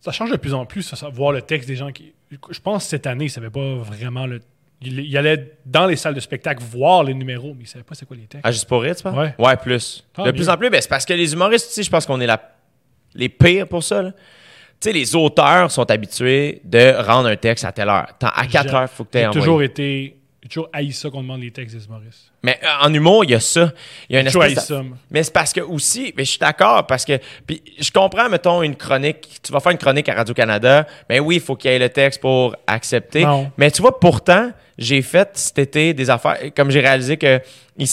Ça 0.00 0.12
change 0.12 0.30
de 0.30 0.36
plus 0.36 0.54
en 0.54 0.66
plus, 0.66 0.82
ça, 0.82 1.08
voir 1.08 1.32
le 1.32 1.42
texte 1.42 1.68
des 1.68 1.76
gens 1.76 1.90
qui. 1.90 2.12
Je 2.50 2.60
pense 2.60 2.84
que 2.84 2.90
cette 2.90 3.06
année, 3.06 3.24
ils 3.24 3.28
ne 3.28 3.32
savaient 3.32 3.50
pas 3.50 3.74
vraiment 3.76 4.26
le. 4.26 4.40
Ils 4.80 5.00
ils 5.00 5.16
allaient 5.16 5.56
dans 5.64 5.86
les 5.86 5.96
salles 5.96 6.14
de 6.14 6.20
spectacle 6.20 6.62
voir 6.62 7.02
les 7.02 7.14
numéros, 7.14 7.54
mais 7.54 7.60
ils 7.60 7.66
ne 7.66 7.68
savaient 7.68 7.84
pas 7.84 7.94
c'est 7.94 8.06
quoi 8.06 8.16
les 8.16 8.26
textes. 8.26 8.44
Ah, 8.44 8.52
juste 8.52 8.68
pour 8.68 8.82
rire, 8.82 8.94
tu 8.94 9.02
penses? 9.02 9.16
Ouais. 9.16 9.34
Ouais, 9.38 9.56
plus. 9.56 10.04
Ah, 10.16 10.24
de 10.24 10.32
plus 10.32 10.48
en 10.48 10.56
plus, 10.56 10.70
ben, 10.70 10.80
c'est 10.80 10.88
parce 10.88 11.06
que 11.06 11.14
les 11.14 11.32
humoristes, 11.32 11.68
tu 11.68 11.74
sais, 11.74 11.82
je 11.82 11.90
pense 11.90 12.04
qu'on 12.04 12.20
est 12.20 12.26
la... 12.26 12.40
les 13.14 13.28
pires 13.28 13.66
pour 13.66 13.82
ça. 13.82 14.02
là. 14.02 14.12
Tu 14.80 14.88
sais, 14.88 14.92
les 14.92 15.14
auteurs 15.16 15.70
sont 15.70 15.90
habitués 15.90 16.60
de 16.64 17.02
rendre 17.02 17.28
un 17.28 17.36
texte 17.36 17.64
à 17.64 17.72
telle 17.72 17.88
heure. 17.88 18.08
Tant- 18.18 18.28
à 18.34 18.46
4 18.46 18.68
J'ai- 18.68 18.74
heures, 18.74 18.82
il 18.82 18.88
faut 18.88 19.04
que 19.04 19.10
tu 19.12 19.18
aies 19.18 19.30
toujours 19.30 19.62
été. 19.62 20.16
J'ai 20.42 20.48
toujours 20.50 20.68
haï 20.72 20.92
ça 20.92 21.10
qu'on 21.10 21.22
demande 21.22 21.40
les 21.40 21.50
textes 21.50 21.74
des 21.74 21.84
humoristes. 21.86 22.30
Mais 22.42 22.56
euh, 22.62 22.86
en 22.86 22.94
humour, 22.94 23.24
il 23.24 23.30
y 23.30 23.34
a 23.34 23.40
ça. 23.40 23.72
Il 24.08 24.14
y 24.14 24.16
a 24.16 24.20
une 24.20 24.28
espèce 24.28 24.54
de- 24.54 24.60
ça. 24.60 24.82
moi. 24.82 24.96
Mais 25.10 25.22
c'est 25.24 25.32
parce 25.32 25.52
que 25.52 25.60
aussi, 25.60 26.12
mais 26.16 26.24
je 26.24 26.30
suis 26.30 26.38
d'accord 26.38 26.86
parce 26.86 27.04
que 27.04 27.18
puis 27.44 27.62
je 27.80 27.90
comprends 27.90 28.28
mettons 28.28 28.62
une 28.62 28.76
chronique, 28.76 29.40
tu 29.42 29.50
vas 29.52 29.58
faire 29.58 29.72
une 29.72 29.78
chronique 29.78 30.08
à 30.08 30.14
Radio 30.14 30.34
Canada, 30.34 30.86
mais 31.08 31.18
oui, 31.18 31.36
il 31.36 31.40
faut 31.40 31.56
qu'il 31.56 31.72
y 31.72 31.74
ait 31.74 31.78
le 31.80 31.88
texte 31.88 32.20
pour 32.20 32.54
accepter. 32.68 33.24
Non. 33.24 33.50
Mais 33.56 33.72
tu 33.72 33.82
vois 33.82 33.98
pourtant, 33.98 34.52
j'ai 34.78 35.02
fait 35.02 35.30
cet 35.34 35.58
été 35.58 35.94
des 35.94 36.10
affaires 36.10 36.38
comme 36.54 36.70
j'ai 36.70 36.80
réalisé 36.80 37.16
que 37.16 37.40
il 37.76 37.88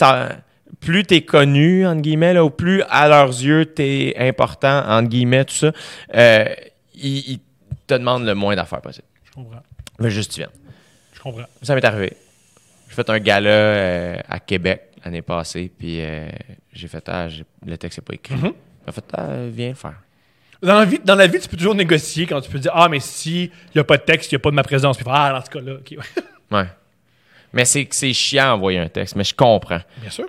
plus 0.79 1.03
t'es 1.05 1.21
connu 1.21 1.87
entre 1.87 2.01
guillemets 2.01 2.33
là, 2.33 2.43
ou 2.43 2.49
plus 2.49 2.83
à 2.89 3.07
leurs 3.07 3.29
yeux 3.29 3.65
t'es 3.65 4.13
important 4.19 4.83
entre 4.87 5.07
guillemets 5.09 5.45
tout 5.45 5.55
ça, 5.55 5.71
euh, 6.15 6.45
ils 7.09 7.39
te 7.87 7.93
demandent 7.95 8.25
le 8.25 8.35
moins 8.35 8.55
d'affaires 8.55 8.81
possible. 8.81 9.07
Je 9.23 9.31
comprends. 9.31 9.63
Mais 9.99 10.09
juste 10.09 10.31
tu 10.33 10.39
viens. 10.39 10.49
Je 11.13 11.19
comprends. 11.21 11.45
Ça 11.61 11.75
m'est 11.75 11.85
arrivé. 11.85 12.15
J'ai 12.89 12.95
fait 12.95 13.09
un 13.09 13.19
gala 13.19 13.49
euh, 13.49 14.17
à 14.27 14.39
Québec 14.39 14.91
l'année 15.03 15.21
passée, 15.21 15.71
puis 15.77 16.01
euh, 16.01 16.27
j'ai 16.71 16.87
fait 16.87 17.03
ah, 17.09 17.27
le 17.65 17.77
texte 17.77 17.99
n'est 17.99 18.03
pas 18.05 18.13
écrit. 18.13 18.35
Mhm. 18.35 18.53
J'ai 18.85 18.91
fait 18.93 19.05
ah, 19.13 19.27
viens 19.49 19.69
le 19.69 19.75
faire. 19.75 19.95
Dans 20.61 20.79
la, 20.79 20.85
vie, 20.85 20.99
dans 21.03 21.15
la 21.15 21.27
vie, 21.27 21.39
tu 21.39 21.49
peux 21.49 21.57
toujours 21.57 21.75
négocier 21.75 22.25
quand 22.25 22.39
tu 22.39 22.49
peux 22.49 22.59
dire 22.59 22.71
Ah, 22.73 22.87
mais 22.87 23.01
si 23.01 23.43
il 23.45 23.51
n'y 23.75 23.81
a 23.81 23.83
pas 23.83 23.97
de 23.97 24.03
texte, 24.03 24.31
il 24.31 24.35
n'y 24.35 24.37
a 24.37 24.39
pas 24.39 24.49
de 24.49 24.55
ma 24.55 24.63
présence. 24.63 24.95
Puis, 24.95 25.05
ah, 25.09 25.33
dans 25.33 25.43
ce 25.43 25.49
cas-là, 25.49 25.73
ok, 25.73 25.95
ouais. 26.51 26.65
Mais 27.53 27.65
c'est 27.65 28.13
chiant 28.13 28.47
d'envoyer 28.53 28.79
un 28.79 28.87
texte, 28.87 29.15
mais 29.15 29.23
je 29.23 29.35
comprends. 29.35 29.81
Bien 30.01 30.09
sûr. 30.09 30.27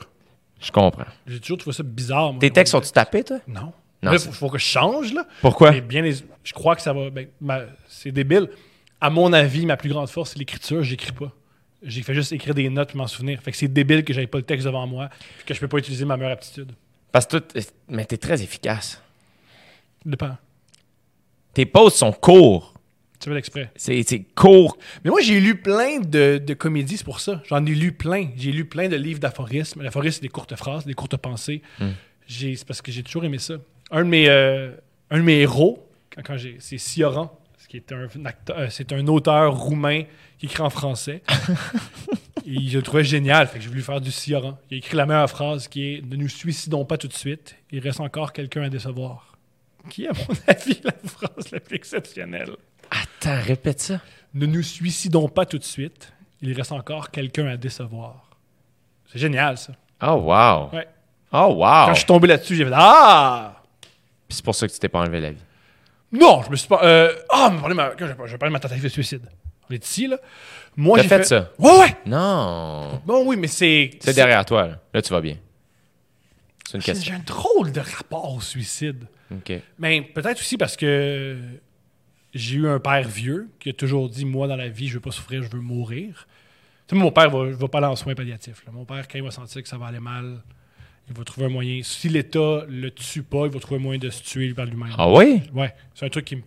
Je 0.60 0.70
comprends. 0.70 1.06
J'ai 1.26 1.40
toujours 1.40 1.56
trouvé 1.58 1.74
ça 1.74 1.82
bizarre. 1.82 2.32
moi, 2.32 2.40
Tes 2.40 2.50
textes 2.50 2.74
on- 2.74 2.78
sont-tu 2.82 2.92
tapés, 2.92 3.24
toi? 3.24 3.38
Non. 3.46 3.72
Non, 4.04 4.12
Là, 4.12 4.18
faut, 4.18 4.32
faut 4.32 4.50
que 4.50 4.58
je 4.58 4.64
change, 4.64 5.12
là. 5.12 5.26
Pourquoi? 5.40 5.72
Bien 5.80 6.02
les- 6.02 6.14
je 6.44 6.52
crois 6.52 6.76
que 6.76 6.82
ça 6.82 6.92
va. 6.92 7.10
ben, 7.10 7.26
ma- 7.40 7.62
c'est 7.88 8.12
débile. 8.12 8.48
À 9.00 9.10
mon 9.10 9.32
avis, 9.32 9.66
ma 9.66 9.76
plus 9.76 9.90
grande 9.90 10.08
force, 10.08 10.30
c'est 10.32 10.38
l'écriture. 10.38 10.82
J'écris 10.82 11.12
pas. 11.12 11.32
J'ai 11.82 12.02
fait 12.02 12.14
juste 12.14 12.32
écrire 12.32 12.54
des 12.54 12.68
notes 12.70 12.88
puis 12.90 12.98
m'en 12.98 13.06
souvenir. 13.06 13.40
Fait 13.42 13.50
que 13.50 13.56
c'est 13.56 13.68
débile 13.68 14.04
que 14.04 14.14
j'avais 14.14 14.26
pas 14.26 14.38
le 14.38 14.44
texte 14.44 14.64
devant 14.66 14.86
moi 14.86 15.10
puis 15.36 15.44
que 15.46 15.52
je 15.54 15.60
peux 15.60 15.68
pas 15.68 15.78
utiliser 15.78 16.04
ma 16.06 16.16
meilleure 16.16 16.32
aptitude. 16.32 16.72
Parce 17.12 17.26
que 17.26 17.36
toi, 17.36 17.40
t- 17.42 17.60
mais 17.88 18.04
t'es 18.06 18.16
très 18.16 18.42
efficace. 18.42 19.02
Dépend. 20.04 20.36
Tes 21.52 21.66
posts 21.66 21.98
sont 21.98 22.12
courts. 22.12 22.74
Tu 23.20 23.28
veux 23.28 23.34
l'exprès. 23.34 23.70
C'est 23.76 24.24
court. 24.34 24.76
Mais 25.04 25.10
moi, 25.10 25.20
j'ai 25.22 25.40
lu 25.40 25.56
plein 25.56 26.00
de, 26.00 26.38
de 26.38 26.54
comédies, 26.54 26.96
c'est 26.98 27.04
pour 27.04 27.20
ça. 27.20 27.42
J'en 27.48 27.64
ai 27.64 27.70
lu 27.74 27.92
plein. 27.92 28.28
J'ai 28.36 28.52
lu 28.52 28.64
plein 28.66 28.88
de 28.88 28.96
livres 28.96 29.20
d'aphorismes. 29.20 29.82
L'aphorisme, 29.82 30.16
c'est 30.16 30.22
des 30.22 30.28
courtes 30.28 30.54
phrases, 30.56 30.84
des 30.84 30.94
courtes 30.94 31.16
pensées. 31.16 31.62
J'ai- 32.26 32.56
C'est 32.56 32.66
parce 32.66 32.82
que 32.82 32.90
j'ai 32.92 33.02
toujours 33.02 33.24
aimé 33.24 33.38
ça. 33.38 33.54
Un 33.90 34.04
de 34.04 34.08
mes, 34.08 34.28
euh, 34.28 34.72
un 35.10 35.18
de 35.18 35.22
mes 35.22 35.40
héros, 35.40 35.86
quand, 36.14 36.22
quand 36.22 36.36
j'ai, 36.36 36.56
c'est 36.60 36.78
Sioran, 36.78 37.38
qui 37.68 37.78
est 37.78 37.92
un, 37.92 38.24
acteur- 38.24 38.58
euh, 38.58 38.66
c'est 38.70 38.92
un 38.92 39.06
auteur 39.08 39.56
roumain 39.56 40.02
qui 40.38 40.46
écrit 40.46 40.62
en 40.62 40.70
français. 40.70 41.22
Et 42.46 42.68
je 42.68 42.76
le 42.78 42.82
trouvais 42.82 43.04
génial, 43.04 43.46
fait 43.48 43.58
que 43.58 43.64
j'ai 43.64 43.70
voulu 43.70 43.82
faire 43.82 44.00
du 44.00 44.10
Sioran. 44.12 44.58
Il 44.70 44.74
a 44.74 44.78
écrit 44.78 44.96
la 44.96 45.06
meilleure 45.06 45.30
phrase 45.30 45.66
qui 45.66 45.94
est 45.94 46.02
Ne 46.06 46.16
nous 46.16 46.28
suicidons 46.28 46.84
pas 46.84 46.98
tout 46.98 47.08
de 47.08 47.12
suite, 47.14 47.56
il 47.70 47.80
reste 47.80 48.00
encore 48.00 48.32
quelqu'un 48.32 48.62
à 48.62 48.68
décevoir. 48.68 49.36
Qui 49.90 50.04
est, 50.04 50.08
à 50.08 50.12
mon 50.12 50.34
avis, 50.46 50.80
la 50.84 50.92
phrase 51.06 51.50
la 51.52 51.60
plus 51.60 51.76
exceptionnelle? 51.76 52.50
Attends, 52.90 53.40
répète 53.42 53.80
ça. 53.80 54.00
Ne 54.34 54.46
nous 54.46 54.62
suicidons 54.62 55.28
pas 55.28 55.46
tout 55.46 55.58
de 55.58 55.64
suite, 55.64 56.12
il 56.42 56.52
reste 56.52 56.72
encore 56.72 57.10
quelqu'un 57.10 57.46
à 57.46 57.56
décevoir. 57.56 58.30
C'est 59.10 59.18
génial, 59.18 59.56
ça. 59.58 59.72
Oh, 60.02 60.12
wow. 60.26 60.70
Ouais. 60.72 60.86
Oh, 61.32 61.54
wow. 61.56 61.86
Quand 61.86 61.94
je 61.94 61.98
suis 61.98 62.06
tombé 62.06 62.28
là-dessus, 62.28 62.56
j'ai 62.56 62.64
fait 62.64 62.70
Ah 62.74 63.62
Puis 64.28 64.36
c'est 64.36 64.44
pour 64.44 64.54
ça 64.54 64.66
que 64.66 64.72
tu 64.72 64.78
t'es 64.78 64.88
pas 64.88 65.00
enlevé 65.00 65.20
la 65.20 65.30
vie. 65.32 65.42
Non, 66.12 66.42
je 66.44 66.50
me 66.50 66.56
suis 66.56 66.68
pas. 66.68 66.80
Euh... 66.84 67.12
Ah, 67.30 67.50
mais 67.52 67.58
parlez 67.60 67.74
de 67.74 67.76
ma... 67.76 67.88
quand 67.90 68.06
je 68.06 68.12
vais 68.32 68.38
parler 68.38 68.50
de 68.50 68.52
ma 68.52 68.60
tentative 68.60 68.84
de 68.84 68.88
suicide. 68.88 69.22
On 69.68 69.74
est 69.74 69.84
ici, 69.84 70.06
là. 70.06 70.18
Moi, 70.76 71.00
j'ai 71.00 71.08
fait 71.08 71.24
ça? 71.24 71.50
Ouais, 71.58 71.78
ouais. 71.78 71.96
Non. 72.06 73.00
Bon, 73.04 73.24
oui, 73.26 73.36
mais 73.36 73.46
c'est. 73.48 73.90
C'est 74.00 74.14
derrière 74.14 74.44
toi, 74.44 74.66
là. 74.66 74.80
Là, 74.92 75.02
tu 75.02 75.10
vas 75.12 75.20
bien. 75.20 75.36
C'est 76.66 76.76
une 76.76 76.82
J'ai 76.82 76.92
question. 76.92 77.12
j'ai 77.12 77.18
un 77.18 77.22
drôle 77.24 77.72
de 77.72 77.80
rapport 77.80 78.34
au 78.34 78.40
suicide. 78.40 79.06
OK. 79.32 79.52
Mais 79.78 80.02
peut-être 80.02 80.38
aussi 80.40 80.56
parce 80.56 80.76
que 80.76 81.38
j'ai 82.32 82.56
eu 82.56 82.68
un 82.68 82.78
père 82.78 83.06
vieux 83.08 83.48
qui 83.58 83.70
a 83.70 83.72
toujours 83.72 84.08
dit 84.08 84.24
Moi, 84.24 84.46
dans 84.48 84.56
la 84.56 84.68
vie, 84.68 84.88
je 84.88 84.94
veux 84.94 85.00
pas 85.00 85.10
souffrir, 85.10 85.42
je 85.42 85.48
veux 85.50 85.60
mourir. 85.60 86.26
Tu 86.86 86.94
sais, 86.94 87.02
mon 87.02 87.10
père 87.10 87.30
va, 87.30 87.50
va 87.50 87.68
pas 87.68 87.78
aller 87.78 87.86
en 87.86 87.96
soins 87.96 88.14
palliatifs. 88.14 88.62
là. 88.66 88.72
Mon 88.72 88.84
père, 88.84 89.08
quand 89.08 89.18
il 89.18 89.24
va 89.24 89.30
sentir 89.30 89.62
que 89.62 89.68
ça 89.68 89.78
va 89.78 89.86
aller 89.86 90.00
mal, 90.00 90.42
il 91.08 91.14
va 91.16 91.24
trouver 91.24 91.46
un 91.46 91.50
moyen. 91.50 91.80
Si 91.82 92.08
l'État 92.08 92.64
le 92.68 92.90
tue 92.90 93.22
pas, 93.22 93.46
il 93.46 93.52
va 93.52 93.60
trouver 93.60 93.80
un 93.80 93.82
moyen 93.82 93.98
de 93.98 94.10
se 94.10 94.22
tuer 94.22 94.54
par 94.54 94.66
lui-même. 94.66 94.92
Ah 94.96 95.10
oui? 95.10 95.42
Ouais, 95.52 95.74
c'est 95.94 96.06
un 96.06 96.08
truc 96.08 96.24
qui 96.24 96.36
me. 96.36 96.42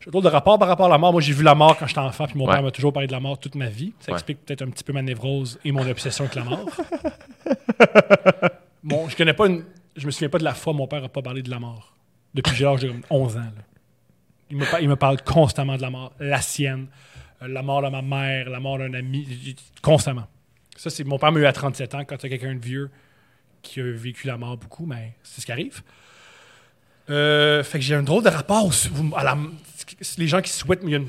J'ai 0.00 0.10
de 0.10 0.28
rapport 0.28 0.58
par 0.58 0.68
rapport 0.68 0.86
à 0.86 0.90
la 0.90 0.98
mort. 0.98 1.12
Moi, 1.12 1.22
j'ai 1.22 1.32
vu 1.32 1.42
la 1.42 1.54
mort 1.54 1.78
quand 1.78 1.86
j'étais 1.86 1.98
enfant, 2.00 2.26
puis 2.26 2.36
mon 2.36 2.44
Ouais. 2.46 2.52
père 2.52 2.62
m'a 2.62 2.70
toujours 2.70 2.92
parlé 2.92 3.06
de 3.06 3.12
la 3.12 3.20
mort 3.20 3.38
toute 3.38 3.54
ma 3.54 3.68
vie. 3.68 3.94
Ça 4.00 4.12
Ouais. 4.12 4.16
explique 4.18 4.44
peut-être 4.44 4.60
un 4.62 4.68
petit 4.68 4.84
peu 4.84 4.92
ma 4.92 5.00
névrose 5.00 5.58
et 5.64 5.72
mon 5.72 5.86
obsession 5.88 6.24
avec 6.24 6.34
la 6.36 6.44
mort. 6.44 6.68
bon, 8.82 9.08
je 9.08 9.16
connais 9.16 9.32
pas 9.32 9.46
une. 9.46 9.64
Je 9.96 10.06
me 10.06 10.10
souviens 10.10 10.28
pas 10.28 10.38
de 10.38 10.44
la 10.44 10.54
fois 10.54 10.72
où 10.72 10.76
mon 10.76 10.86
père 10.86 11.02
a 11.04 11.08
pas 11.08 11.22
parlé 11.22 11.42
de 11.42 11.50
la 11.50 11.58
mort. 11.58 11.94
Depuis 12.34 12.50
que 12.50 12.56
j'ai 12.56 12.64
l'âge 12.64 12.80
de 12.80 12.88
comme 12.88 13.02
11 13.10 13.36
ans. 13.36 13.40
là. 13.40 13.62
Il, 14.50 14.56
me, 14.56 14.64
par- 14.70 14.80
il 14.80 14.88
me 14.88 14.96
parle 14.96 15.22
constamment 15.22 15.76
de 15.76 15.82
la 15.82 15.90
mort. 15.90 16.12
La 16.18 16.40
sienne, 16.42 16.88
euh, 17.42 17.48
la 17.48 17.62
mort 17.62 17.82
de 17.82 17.88
ma 17.88 18.02
mère, 18.02 18.50
la 18.50 18.60
mort 18.60 18.78
d'un 18.78 18.92
ami. 18.92 19.54
Constamment. 19.82 20.26
Ça, 20.76 20.90
c'est 20.90 21.04
mon 21.04 21.18
père 21.18 21.30
m'a 21.32 21.40
eu 21.40 21.46
à 21.46 21.52
37 21.52 21.94
ans 21.94 22.04
quand 22.04 22.16
tu 22.16 22.26
as 22.26 22.28
quelqu'un 22.28 22.54
de 22.56 22.60
vieux 22.64 22.90
qui 23.64 23.80
a 23.80 23.84
vécu 23.90 24.26
la 24.28 24.36
mort 24.36 24.56
beaucoup, 24.56 24.86
mais 24.86 25.14
c'est 25.22 25.40
ce 25.40 25.46
qui 25.46 25.52
arrive. 25.52 25.82
Euh, 27.10 27.62
fait 27.62 27.78
que 27.78 27.84
j'ai 27.84 27.94
un 27.94 28.02
drôle 28.02 28.22
de 28.24 28.28
rapport 28.30 28.70
à 29.16 29.24
la, 29.24 29.36
les 30.18 30.28
gens 30.28 30.40
qui 30.40 30.50
souhaitent. 30.50 30.82
une- 30.82 31.08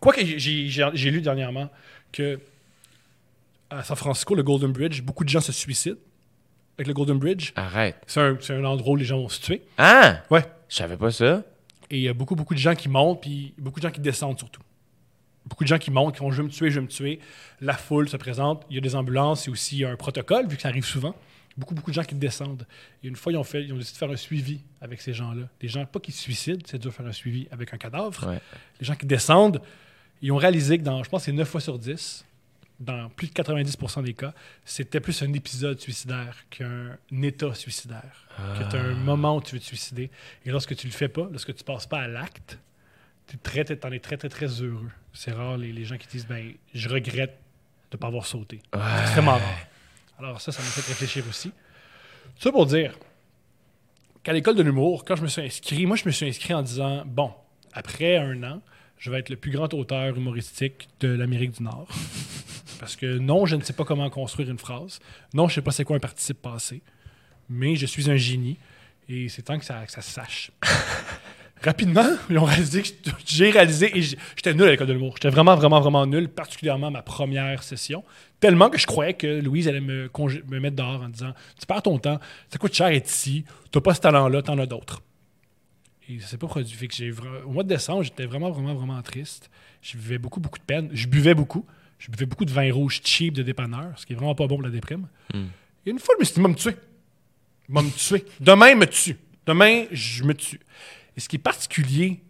Quoi 0.00 0.12
que 0.12 0.20
j'ai- 0.24 1.10
lu 1.10 1.20
dernièrement 1.20 1.70
que 2.12 2.38
à 3.70 3.82
San 3.82 3.96
Francisco, 3.96 4.34
le 4.34 4.42
Golden 4.42 4.70
Bridge, 4.72 5.00
beaucoup 5.02 5.24
de 5.24 5.28
gens 5.30 5.40
se 5.40 5.50
suicident 5.50 5.96
avec 6.78 6.86
le 6.86 6.94
Golden 6.94 7.18
Bridge. 7.18 7.52
Arrête. 7.56 7.96
C'est 8.06 8.20
un, 8.20 8.36
un 8.50 8.64
endroit 8.64 8.92
où 8.92 8.96
les 8.96 9.04
gens 9.04 9.16
vont 9.18 9.28
se 9.28 9.40
tuer. 9.40 9.62
Ah! 9.78 10.22
Ouais. 10.30 10.44
Je 10.68 10.76
savais 10.76 10.96
pas 10.96 11.10
ça. 11.10 11.42
Et 11.90 11.96
il 11.96 12.02
y 12.02 12.08
a 12.08 12.12
beaucoup, 12.14 12.36
beaucoup 12.36 12.54
de 12.54 12.58
gens 12.58 12.74
qui 12.74 12.88
montent, 12.88 13.22
puis 13.22 13.54
beaucoup 13.58 13.80
de 13.80 13.86
gens 13.86 13.90
qui 13.92 14.00
descendent 14.00 14.38
surtout. 14.38 14.62
Beaucoup 15.46 15.64
de 15.64 15.68
gens 15.68 15.78
qui 15.78 15.90
montent, 15.90 16.14
qui 16.14 16.20
vont 16.20 16.30
je 16.30 16.38
veux 16.38 16.44
me 16.48 16.52
tuer, 16.52 16.70
je 16.70 16.76
veux 16.76 16.82
me 16.86 16.88
tuer. 16.90 17.18
La 17.60 17.74
foule 17.74 18.08
se 18.08 18.16
présente, 18.16 18.64
il 18.70 18.74
y 18.76 18.78
a 18.78 18.80
des 18.80 18.94
ambulances, 18.94 19.44
il 19.44 19.48
y 19.48 19.50
a 19.50 19.52
aussi 19.52 19.84
un 19.84 19.96
protocole, 19.96 20.46
vu 20.46 20.56
que 20.56 20.62
ça 20.62 20.68
arrive 20.68 20.84
souvent. 20.84 21.14
Beaucoup, 21.56 21.74
beaucoup 21.74 21.90
de 21.90 21.94
gens 21.94 22.02
qui 22.02 22.14
descendent. 22.14 22.66
Et 23.02 23.08
une 23.08 23.16
fois, 23.16 23.32
ils 23.32 23.36
ont, 23.36 23.44
fait, 23.44 23.64
ils 23.64 23.72
ont 23.72 23.76
décidé 23.76 23.94
de 23.94 23.98
faire 23.98 24.10
un 24.10 24.16
suivi 24.16 24.60
avec 24.80 25.00
ces 25.00 25.14
gens-là. 25.14 25.48
Des 25.60 25.68
gens, 25.68 25.86
pas 25.86 26.00
qui 26.00 26.10
se 26.10 26.20
suicident, 26.20 26.60
c'est 26.66 26.78
dur 26.78 26.90
de 26.90 26.96
faire 26.96 27.06
un 27.06 27.12
suivi 27.12 27.46
avec 27.50 27.72
un 27.72 27.78
cadavre. 27.78 28.28
Ouais. 28.28 28.40
Les 28.80 28.86
gens 28.86 28.96
qui 28.96 29.06
descendent, 29.06 29.60
ils 30.20 30.32
ont 30.32 30.36
réalisé 30.36 30.78
que 30.78 30.82
dans, 30.82 31.02
je 31.02 31.08
pense, 31.08 31.24
c'est 31.24 31.32
9 31.32 31.48
fois 31.48 31.60
sur 31.60 31.78
10, 31.78 32.24
dans 32.80 33.08
plus 33.10 33.28
de 33.28 33.32
90% 33.32 34.02
des 34.02 34.14
cas, 34.14 34.34
c'était 34.64 35.00
plus 35.00 35.22
un 35.22 35.32
épisode 35.32 35.80
suicidaire 35.80 36.36
qu'un 36.50 36.98
état 37.22 37.54
suicidaire. 37.54 38.26
Que 38.36 38.68
tu 38.68 38.76
as 38.76 38.80
un 38.80 38.94
moment 38.94 39.36
où 39.36 39.42
tu 39.42 39.54
veux 39.54 39.60
te 39.60 39.64
suicider. 39.64 40.10
Et 40.44 40.50
lorsque 40.50 40.74
tu 40.74 40.86
le 40.88 40.92
fais 40.92 41.08
pas, 41.08 41.28
lorsque 41.30 41.54
tu 41.54 41.62
passes 41.62 41.86
pas 41.86 42.00
à 42.00 42.08
l'acte, 42.08 42.58
tu 43.28 43.38
très, 43.38 43.64
t'en 43.64 43.92
es 43.92 44.00
très, 44.00 44.16
très, 44.16 44.28
très 44.28 44.48
heureux. 44.60 44.90
C'est 45.12 45.32
rare 45.32 45.56
les, 45.56 45.72
les 45.72 45.84
gens 45.84 45.96
qui 45.96 46.08
disent 46.08 46.26
ben, 46.26 46.52
je 46.74 46.88
regrette 46.88 47.38
de 47.90 47.96
ne 47.96 48.00
pas 48.00 48.08
avoir 48.08 48.26
sauté. 48.26 48.60
C'est 48.72 49.02
extrêmement 49.02 49.38
rare. 49.38 49.58
Alors, 50.18 50.40
ça, 50.40 50.52
ça 50.52 50.62
m'a 50.62 50.68
fait 50.68 50.86
réfléchir 50.86 51.24
aussi. 51.28 51.52
Ça 52.38 52.50
pour 52.50 52.66
dire 52.66 52.94
qu'à 54.22 54.32
l'école 54.32 54.56
de 54.56 54.62
l'humour, 54.62 55.04
quand 55.04 55.16
je 55.16 55.22
me 55.22 55.28
suis 55.28 55.42
inscrit, 55.42 55.86
moi, 55.86 55.96
je 55.96 56.04
me 56.06 56.10
suis 56.10 56.26
inscrit 56.26 56.54
en 56.54 56.62
disant 56.62 57.04
bon, 57.06 57.32
après 57.72 58.16
un 58.16 58.42
an, 58.42 58.62
je 58.98 59.10
vais 59.10 59.18
être 59.18 59.28
le 59.28 59.36
plus 59.36 59.50
grand 59.50 59.72
auteur 59.74 60.16
humoristique 60.16 60.88
de 61.00 61.08
l'Amérique 61.08 61.52
du 61.52 61.62
Nord. 61.62 61.88
Parce 62.80 62.96
que 62.96 63.18
non, 63.18 63.46
je 63.46 63.56
ne 63.56 63.62
sais 63.62 63.72
pas 63.72 63.84
comment 63.84 64.08
construire 64.10 64.50
une 64.50 64.58
phrase. 64.58 64.98
Non, 65.32 65.48
je 65.48 65.52
ne 65.52 65.54
sais 65.56 65.62
pas 65.62 65.70
c'est 65.70 65.84
quoi 65.84 65.96
un 65.96 66.00
participe 66.00 66.40
passé. 66.40 66.82
Mais 67.48 67.76
je 67.76 67.86
suis 67.86 68.10
un 68.10 68.16
génie. 68.16 68.56
Et 69.08 69.28
c'est 69.28 69.42
temps 69.42 69.58
que 69.58 69.64
ça, 69.64 69.84
que 69.84 69.92
ça 69.92 70.00
se 70.00 70.10
sache. 70.10 70.50
Rapidement, 71.62 72.08
ils 72.28 72.38
ont 72.38 72.44
réalisé 72.44 72.82
que 72.82 72.88
j'ai 73.24 73.50
réalisé 73.50 73.96
et 73.96 74.02
j'étais 74.02 74.52
nul 74.52 74.64
à 74.64 74.70
l'école 74.70 74.86
de 74.86 74.92
l'humour. 74.92 75.14
J'étais 75.16 75.30
vraiment, 75.30 75.54
vraiment, 75.56 75.80
vraiment 75.80 76.06
nul, 76.06 76.28
particulièrement 76.28 76.90
ma 76.90 77.00
première 77.02 77.62
session. 77.62 78.04
Tellement 78.44 78.68
que 78.68 78.76
je 78.76 78.84
croyais 78.84 79.14
que 79.14 79.40
Louise 79.40 79.68
allait 79.68 79.80
me, 79.80 80.10
me 80.50 80.60
mettre 80.60 80.76
dehors 80.76 81.00
en 81.00 81.08
disant 81.08 81.32
Tu 81.58 81.64
perds 81.64 81.80
ton 81.80 81.98
temps, 81.98 82.20
ça 82.50 82.58
coûte 82.58 82.74
cher 82.74 82.88
être 82.88 83.08
ici, 83.08 83.46
t'as 83.70 83.80
pas 83.80 83.94
ce 83.94 84.02
talent-là, 84.02 84.42
t'en 84.42 84.58
as 84.58 84.66
d'autres. 84.66 85.00
Et 86.10 86.20
ça 86.20 86.26
s'est 86.26 86.36
pas 86.36 86.46
produit. 86.46 86.76
Fait 86.76 86.86
que 86.86 87.44
au 87.46 87.52
mois 87.52 87.62
de 87.62 87.70
décembre, 87.70 88.02
j'étais 88.02 88.26
vraiment, 88.26 88.50
vraiment, 88.50 88.74
vraiment 88.74 89.00
triste. 89.00 89.50
Je 89.80 89.96
vivais 89.96 90.18
beaucoup, 90.18 90.40
beaucoup 90.40 90.58
de 90.58 90.64
peine. 90.64 90.90
Je 90.92 91.06
buvais 91.06 91.32
beaucoup. 91.32 91.64
Je 91.98 92.10
buvais 92.10 92.26
beaucoup 92.26 92.44
de 92.44 92.50
vin 92.50 92.70
rouge 92.70 93.00
cheap 93.02 93.32
de 93.32 93.42
dépanneur, 93.42 93.98
ce 93.98 94.04
qui 94.04 94.12
est 94.12 94.16
vraiment 94.16 94.34
pas 94.34 94.46
bon 94.46 94.56
pour 94.56 94.62
la 94.64 94.68
déprime. 94.68 95.08
Et 95.86 95.90
une 95.90 95.98
fois, 95.98 96.14
je 96.18 96.20
me 96.20 96.24
suis 96.26 96.34
dit, 96.34 96.40
me 96.46 96.54
tuer. 96.54 96.76
Va 97.70 97.80
me 97.80 97.90
tuer. 97.90 98.26
Demain, 98.40 98.68
il 98.68 98.76
me 98.76 98.86
tue. 98.86 99.16
Demain, 99.46 99.86
je 99.90 100.22
me 100.22 100.34
tue. 100.34 100.60
Et 101.16 101.20
ce 101.20 101.30
qui 101.30 101.36
est 101.36 101.38
particulier, 101.38 102.20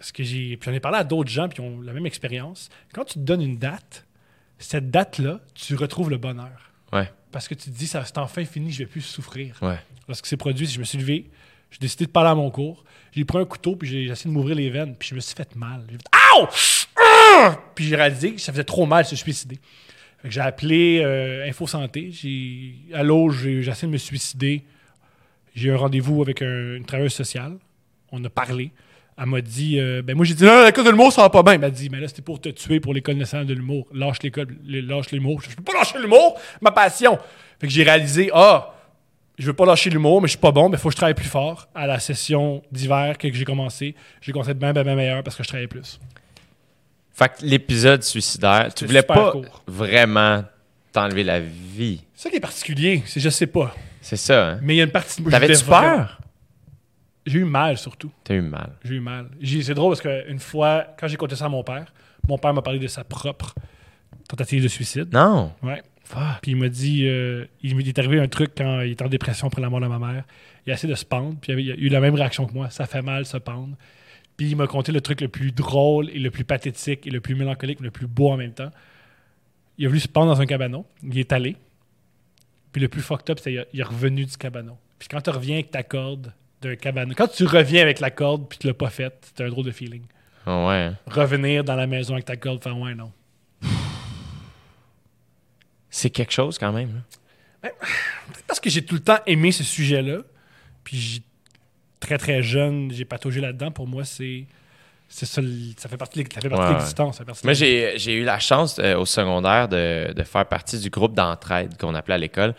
ce 0.00 0.12
que 0.12 0.22
j'ai. 0.22 0.58
Puis 0.58 0.70
j'en 0.70 0.76
ai 0.76 0.80
parlé 0.80 0.98
à 0.98 1.04
d'autres 1.04 1.30
gens 1.30 1.48
qui 1.48 1.62
ont 1.62 1.80
la 1.80 1.94
même 1.94 2.04
expérience. 2.04 2.68
Quand 2.92 3.06
tu 3.06 3.14
te 3.14 3.20
donnes 3.20 3.40
une 3.40 3.56
date, 3.56 4.05
cette 4.58 4.90
date-là, 4.90 5.40
tu 5.54 5.74
retrouves 5.74 6.10
le 6.10 6.16
bonheur. 6.18 6.70
Ouais. 6.92 7.10
Parce 7.32 7.48
que 7.48 7.54
tu 7.54 7.70
te 7.70 7.76
dis, 7.76 7.86
ça, 7.86 8.04
c'est 8.04 8.18
enfin 8.18 8.44
fini, 8.44 8.72
je 8.72 8.78
vais 8.78 8.86
plus 8.86 9.00
souffrir. 9.02 9.56
Ouais. 9.62 9.78
Lorsque 10.08 10.26
c'est 10.26 10.36
produit, 10.36 10.66
je 10.66 10.78
me 10.78 10.84
suis 10.84 10.98
levé, 10.98 11.28
j'ai 11.70 11.78
décidé 11.78 12.06
de 12.06 12.10
parler 12.10 12.30
à 12.30 12.34
mon 12.34 12.50
cours, 12.50 12.84
j'ai 13.12 13.24
pris 13.24 13.38
un 13.38 13.44
couteau, 13.44 13.76
puis 13.76 13.88
j'ai 13.88 14.04
essayé 14.04 14.30
de 14.30 14.34
m'ouvrir 14.34 14.56
les 14.56 14.70
veines, 14.70 14.94
puis 14.96 15.08
je 15.08 15.14
me 15.14 15.20
suis 15.20 15.34
fait 15.34 15.54
mal. 15.56 15.84
J'ai 15.90 15.96
fait! 15.96 16.04
Ah! 16.12 17.60
Puis 17.74 17.84
j'ai 17.86 17.96
réalisé 17.96 18.34
que 18.34 18.40
ça 18.40 18.52
faisait 18.52 18.64
trop 18.64 18.86
mal 18.86 19.04
de 19.04 19.08
se 19.08 19.16
suicider. 19.16 19.58
Fait 20.22 20.28
que 20.28 20.34
j'ai 20.34 20.40
appelé 20.40 21.00
euh, 21.04 21.46
Info 21.48 21.66
Santé, 21.66 22.10
j'ai 22.12 22.74
allô, 22.94 23.30
j'ai 23.30 23.62
j'ai 23.62 23.70
essayé 23.70 23.88
de 23.88 23.92
me 23.92 23.98
suicider. 23.98 24.62
J'ai 25.54 25.68
eu 25.68 25.72
un 25.72 25.76
rendez-vous 25.76 26.22
avec 26.22 26.42
un- 26.42 26.76
une 26.76 26.84
travailleuse 26.84 27.12
sociale. 27.14 27.56
On 28.12 28.22
a 28.24 28.30
parlé. 28.30 28.70
Elle 29.18 29.26
m'a 29.26 29.40
dit, 29.40 29.80
euh, 29.80 30.02
ben 30.02 30.14
moi 30.14 30.26
j'ai 30.26 30.34
dit, 30.34 30.44
non, 30.44 30.64
l'école 30.64 30.84
de 30.84 30.90
l'humour, 30.90 31.10
ça 31.12 31.22
va 31.22 31.30
pas 31.30 31.42
bien. 31.42 31.54
Elle 31.54 31.60
m'a 31.60 31.70
dit, 31.70 31.88
mais 31.90 32.00
là, 32.00 32.08
c'était 32.08 32.20
pour 32.22 32.38
te 32.40 32.50
tuer 32.50 32.80
pour 32.80 32.92
l'école 32.92 33.16
nationale 33.16 33.46
de 33.46 33.54
l'humour. 33.54 33.86
Lâche 33.94 34.18
l'école, 34.22 34.48
le- 34.66 34.80
lâche 34.80 35.10
l'humour. 35.10 35.40
Je 35.48 35.54
peux 35.56 35.62
pas 35.62 35.72
lâcher 35.72 35.98
l'humour, 35.98 36.38
ma 36.60 36.70
passion. 36.70 37.18
Fait 37.58 37.66
que 37.66 37.72
j'ai 37.72 37.82
réalisé, 37.82 38.30
ah, 38.34 38.74
je 39.38 39.46
veux 39.46 39.54
pas 39.54 39.64
lâcher 39.64 39.88
l'humour, 39.88 40.20
mais 40.20 40.26
je 40.28 40.32
suis 40.32 40.38
pas 40.40 40.52
bon, 40.52 40.68
mais 40.68 40.76
il 40.76 40.80
faut 40.80 40.88
que 40.88 40.92
je 40.92 40.96
travaille 40.98 41.14
plus 41.14 41.24
fort. 41.28 41.66
À 41.74 41.86
la 41.86 41.98
session 41.98 42.62
d'hiver 42.70 43.16
que 43.16 43.32
j'ai 43.32 43.44
commencé, 43.46 43.94
j'ai 44.20 44.32
commencé 44.32 44.50
être 44.50 44.58
bien, 44.58 44.74
bien, 44.74 44.82
bien 44.84 44.94
meilleur 44.96 45.22
parce 45.22 45.34
que 45.36 45.42
je 45.42 45.48
travaillais 45.48 45.68
plus. 45.68 45.98
Fait 47.14 47.28
que 47.30 47.34
l'épisode 47.46 48.02
suicidaire, 48.02 48.68
tu 48.74 48.84
voulais 48.84 49.02
pas 49.02 49.32
court. 49.32 49.62
vraiment 49.66 50.44
t'enlever 50.92 51.24
la 51.24 51.40
vie. 51.40 52.02
C'est 52.14 52.24
ça 52.24 52.30
qui 52.30 52.36
est 52.36 52.40
particulier, 52.40 53.02
c'est 53.06 53.20
je 53.20 53.30
sais 53.30 53.46
pas. 53.46 53.74
C'est 54.02 54.16
ça, 54.16 54.48
hein? 54.50 54.58
Mais 54.62 54.74
il 54.74 54.76
y 54.76 54.80
a 54.82 54.84
une 54.84 54.90
partie 54.90 55.22
de 55.22 55.30
T'avais-tu 55.30 55.64
peur? 55.64 56.18
J'ai 57.26 57.40
eu 57.40 57.44
mal 57.44 57.76
surtout. 57.76 58.12
T'as 58.24 58.34
eu 58.34 58.40
mal. 58.40 58.72
J'ai 58.84 58.94
eu 58.94 59.00
mal. 59.00 59.28
C'est 59.42 59.74
drôle 59.74 59.96
parce 59.96 60.00
qu'une 60.00 60.38
fois, 60.38 60.86
quand 60.98 61.08
j'ai 61.08 61.16
conté 61.16 61.34
ça 61.34 61.46
à 61.46 61.48
mon 61.48 61.64
père, 61.64 61.92
mon 62.28 62.38
père 62.38 62.54
m'a 62.54 62.62
parlé 62.62 62.78
de 62.78 62.86
sa 62.86 63.04
propre 63.04 63.54
tentative 64.28 64.62
de 64.62 64.68
suicide. 64.68 65.12
Non. 65.12 65.52
Ouais. 65.62 65.82
Fuck. 66.04 66.40
Puis 66.40 66.52
il 66.52 66.56
m'a 66.56 66.68
dit, 66.68 67.06
euh, 67.06 67.46
il 67.62 67.74
m'est 67.74 67.86
est 67.86 67.98
arrivé 67.98 68.20
un 68.20 68.28
truc 68.28 68.52
quand 68.56 68.80
il 68.82 68.92
était 68.92 69.04
en 69.04 69.08
dépression 69.08 69.48
après 69.48 69.60
la 69.60 69.68
mort 69.68 69.80
de 69.80 69.88
ma 69.88 69.98
mère. 69.98 70.24
Il 70.64 70.70
a 70.70 70.74
essayé 70.74 70.88
de 70.88 70.96
se 70.96 71.04
pendre, 71.04 71.36
puis 71.40 71.52
il, 71.52 71.72
a 71.72 71.74
eu 71.74 71.88
la 71.88 72.00
même 72.00 72.14
réaction 72.14 72.46
que 72.46 72.52
moi. 72.52 72.70
Ça 72.70 72.86
fait 72.86 73.02
mal 73.02 73.26
se 73.26 73.36
pendre. 73.38 73.76
Puis 74.36 74.50
il 74.50 74.56
m'a 74.56 74.68
conté 74.68 74.92
le 74.92 75.00
truc 75.00 75.20
le 75.20 75.28
plus 75.28 75.50
drôle 75.50 76.10
et 76.10 76.18
le 76.18 76.30
plus 76.30 76.44
pathétique 76.44 77.06
et 77.06 77.10
le 77.10 77.20
plus 77.20 77.34
mélancolique, 77.34 77.80
mais 77.80 77.86
le 77.86 77.90
plus 77.90 78.06
beau 78.06 78.30
en 78.30 78.36
même 78.36 78.52
temps. 78.52 78.70
Il 79.78 79.86
a 79.86 79.88
voulu 79.88 80.00
se 80.00 80.08
pendre 80.08 80.32
dans 80.32 80.40
un 80.40 80.46
cabanon. 80.46 80.84
Il 81.02 81.18
est 81.18 81.32
allé. 81.32 81.56
Puis 82.70 82.80
le 82.80 82.88
plus 82.88 83.02
fucked 83.02 83.30
up, 83.30 83.40
c'est 83.42 83.50
qu'il 83.50 83.66
il 83.72 83.80
est 83.80 83.84
revenu 83.84 84.24
du 84.24 84.36
cabanon. 84.36 84.76
Puis 84.98 85.08
quand 85.08 85.20
tu 85.20 85.30
reviens 85.30 85.56
avec 85.56 85.70
ta 85.70 85.82
corde 85.82 86.32
d'un 86.62 86.76
cabanon, 86.76 87.14
quand 87.16 87.28
tu 87.28 87.44
reviens 87.44 87.82
avec 87.82 88.00
la 88.00 88.10
corde 88.10 88.48
puis 88.48 88.58
tu 88.58 88.66
l'as 88.66 88.74
pas 88.74 88.90
faite, 88.90 89.32
c'est 89.36 89.44
un 89.44 89.48
drôle 89.48 89.64
de 89.66 89.70
feeling. 89.70 90.02
Ah 90.46 90.66
ouais. 90.66 90.74
hein. 90.74 90.96
Revenir 91.06 91.64
dans 91.64 91.76
la 91.76 91.86
maison 91.86 92.14
avec 92.14 92.24
ta 92.24 92.36
corde, 92.36 92.62
faire 92.62 92.78
ouais, 92.78 92.94
non. 92.94 93.12
C'est 95.90 96.10
quelque 96.10 96.32
chose 96.32 96.58
quand 96.58 96.72
même. 96.72 97.02
là. 97.62 97.70
parce 98.46 98.60
que 98.60 98.68
j'ai 98.70 98.84
tout 98.84 98.94
le 98.96 99.00
temps 99.00 99.18
aimé 99.26 99.50
ce 99.52 99.64
sujet-là, 99.64 100.18
puis 100.84 101.22
très 102.00 102.18
très 102.18 102.42
jeune, 102.42 102.90
j'ai 102.92 103.04
pataugé 103.04 103.40
là-dedans. 103.40 103.70
Pour 103.70 103.86
moi, 103.86 104.04
c'est 104.04 104.46
c'est 105.08 105.26
ça, 105.26 105.40
ça 105.76 105.88
fait 105.88 105.96
partie 105.96 106.22
de 106.24 106.32
ça 106.32 106.40
fait 106.40 106.48
partie 106.48 106.62
Ouais, 106.62 106.68
de 106.68 106.72
ouais. 106.74 106.78
l'existence. 106.78 107.20
Moi, 107.44 107.52
j'ai 107.52 108.12
eu 108.14 108.24
la 108.24 108.38
chance 108.38 108.78
euh, 108.78 108.96
au 108.98 109.06
secondaire 109.06 109.68
de, 109.68 110.12
de 110.12 110.22
faire 110.24 110.46
partie 110.46 110.78
du 110.78 110.90
groupe 110.90 111.14
d'entraide 111.14 111.76
qu'on 111.78 111.94
appelait 111.94 112.14
à 112.14 112.18
l'école, 112.18 112.54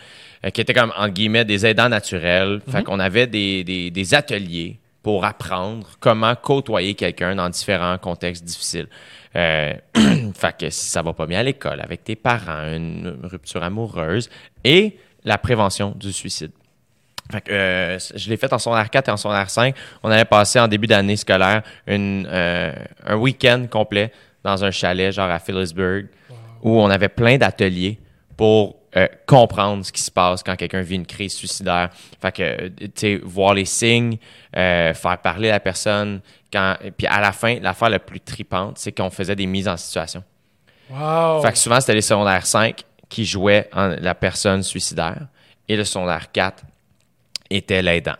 euh, 0.46 0.50
qui 0.50 0.62
était 0.62 0.74
comme, 0.74 0.92
entre 0.98 1.10
guillemets, 1.14 1.46
des 1.46 1.66
aidants 1.66 1.90
naturels. 1.90 2.62
Fait 2.70 2.84
qu'on 2.84 3.00
avait 3.00 3.28
des, 3.28 3.64
des- 3.64 3.92
des 3.92 4.14
ateliers 4.14 4.80
pour 5.04 5.24
apprendre 5.26 5.88
comment 6.00 6.36
côtoyer 6.36 6.94
quelqu'un 6.96 7.36
dans 7.36 7.50
différents 7.50 7.98
contextes 7.98 8.44
difficiles. 8.44 8.88
Euh, 9.36 9.74
fait 10.34 10.58
que 10.58 10.70
si 10.70 10.90
ça 10.90 11.02
va 11.02 11.14
pas 11.14 11.26
bien 11.26 11.40
à 11.40 11.44
l'école, 11.44 11.80
avec 11.82 12.04
tes 12.04 12.16
parents, 12.16 12.64
une 12.74 13.20
rupture 13.24 13.62
amoureuse 13.64 14.30
et 14.64 14.98
la 15.24 15.38
prévention 15.38 15.92
du 15.98 16.12
suicide. 16.14 16.52
Fait 17.32 17.42
que, 17.42 17.52
euh, 17.52 18.00
je 18.16 18.30
l'ai 18.30 18.38
fait 18.38 18.52
en 18.54 18.58
secondaire 18.60 18.90
4 18.90 19.10
et 19.10 19.12
en 19.12 19.18
secondaire 19.18 19.50
5. 19.50 19.76
On 20.04 20.10
allait 20.10 20.26
passer 20.26 20.60
en 20.60 20.68
début 20.68 20.88
d'année 20.88 21.18
scolaire 21.18 21.62
une, 21.86 22.28
euh, 22.32 22.72
un 23.06 23.16
week-end 23.16 23.66
complet 23.70 24.12
dans 24.44 24.64
un 24.64 24.72
chalet, 24.72 25.12
genre 25.12 25.30
à 25.30 25.40
Phillipsburg, 25.40 26.06
où 26.62 26.82
on 26.82 26.90
avait 26.90 27.10
plein 27.10 27.38
d'ateliers 27.38 28.00
pour 28.38 28.78
euh, 28.96 29.08
comprendre 29.26 29.84
ce 29.86 29.92
qui 29.92 30.02
se 30.02 30.10
passe 30.10 30.42
quand 30.42 30.56
quelqu'un 30.56 30.82
vit 30.82 30.96
une 30.96 31.06
crise 31.06 31.34
suicidaire. 31.36 31.90
Fait 32.22 32.32
que, 32.32 32.68
tu 32.70 32.92
sais, 32.96 33.22
voir 33.24 33.54
les 33.54 33.66
signes, 33.66 34.18
faire 34.54 35.18
parler 35.22 35.50
la 35.50 35.60
personne. 35.60 36.22
Quand, 36.52 36.76
puis 36.98 37.08
à 37.08 37.20
la 37.20 37.34
fin, 37.34 37.60
l'affaire 37.60 37.90
la 37.90 38.00
plus 38.00 38.22
tripante, 38.22 38.78
c'est 38.78 38.94
qu'on 38.94 39.10
faisait 39.10 39.36
des 39.36 39.46
mises 39.48 39.68
en 39.68 39.76
situation. 39.76 40.24
Wow! 40.90 41.42
Fait 41.42 41.52
que 41.52 41.58
souvent, 41.58 41.82
c'était 41.82 41.96
les 41.96 42.02
secondaires 42.02 42.46
5 42.46 42.84
qui 43.10 43.26
jouaient 43.26 43.70
en- 43.74 43.96
la 44.00 44.16
personne 44.16 44.64
suicidaire 44.64 45.28
et 45.68 45.76
le 45.76 45.84
secondaire 45.84 46.32
4 46.32 46.64
était 47.50 47.82
l'aidant. 47.82 48.16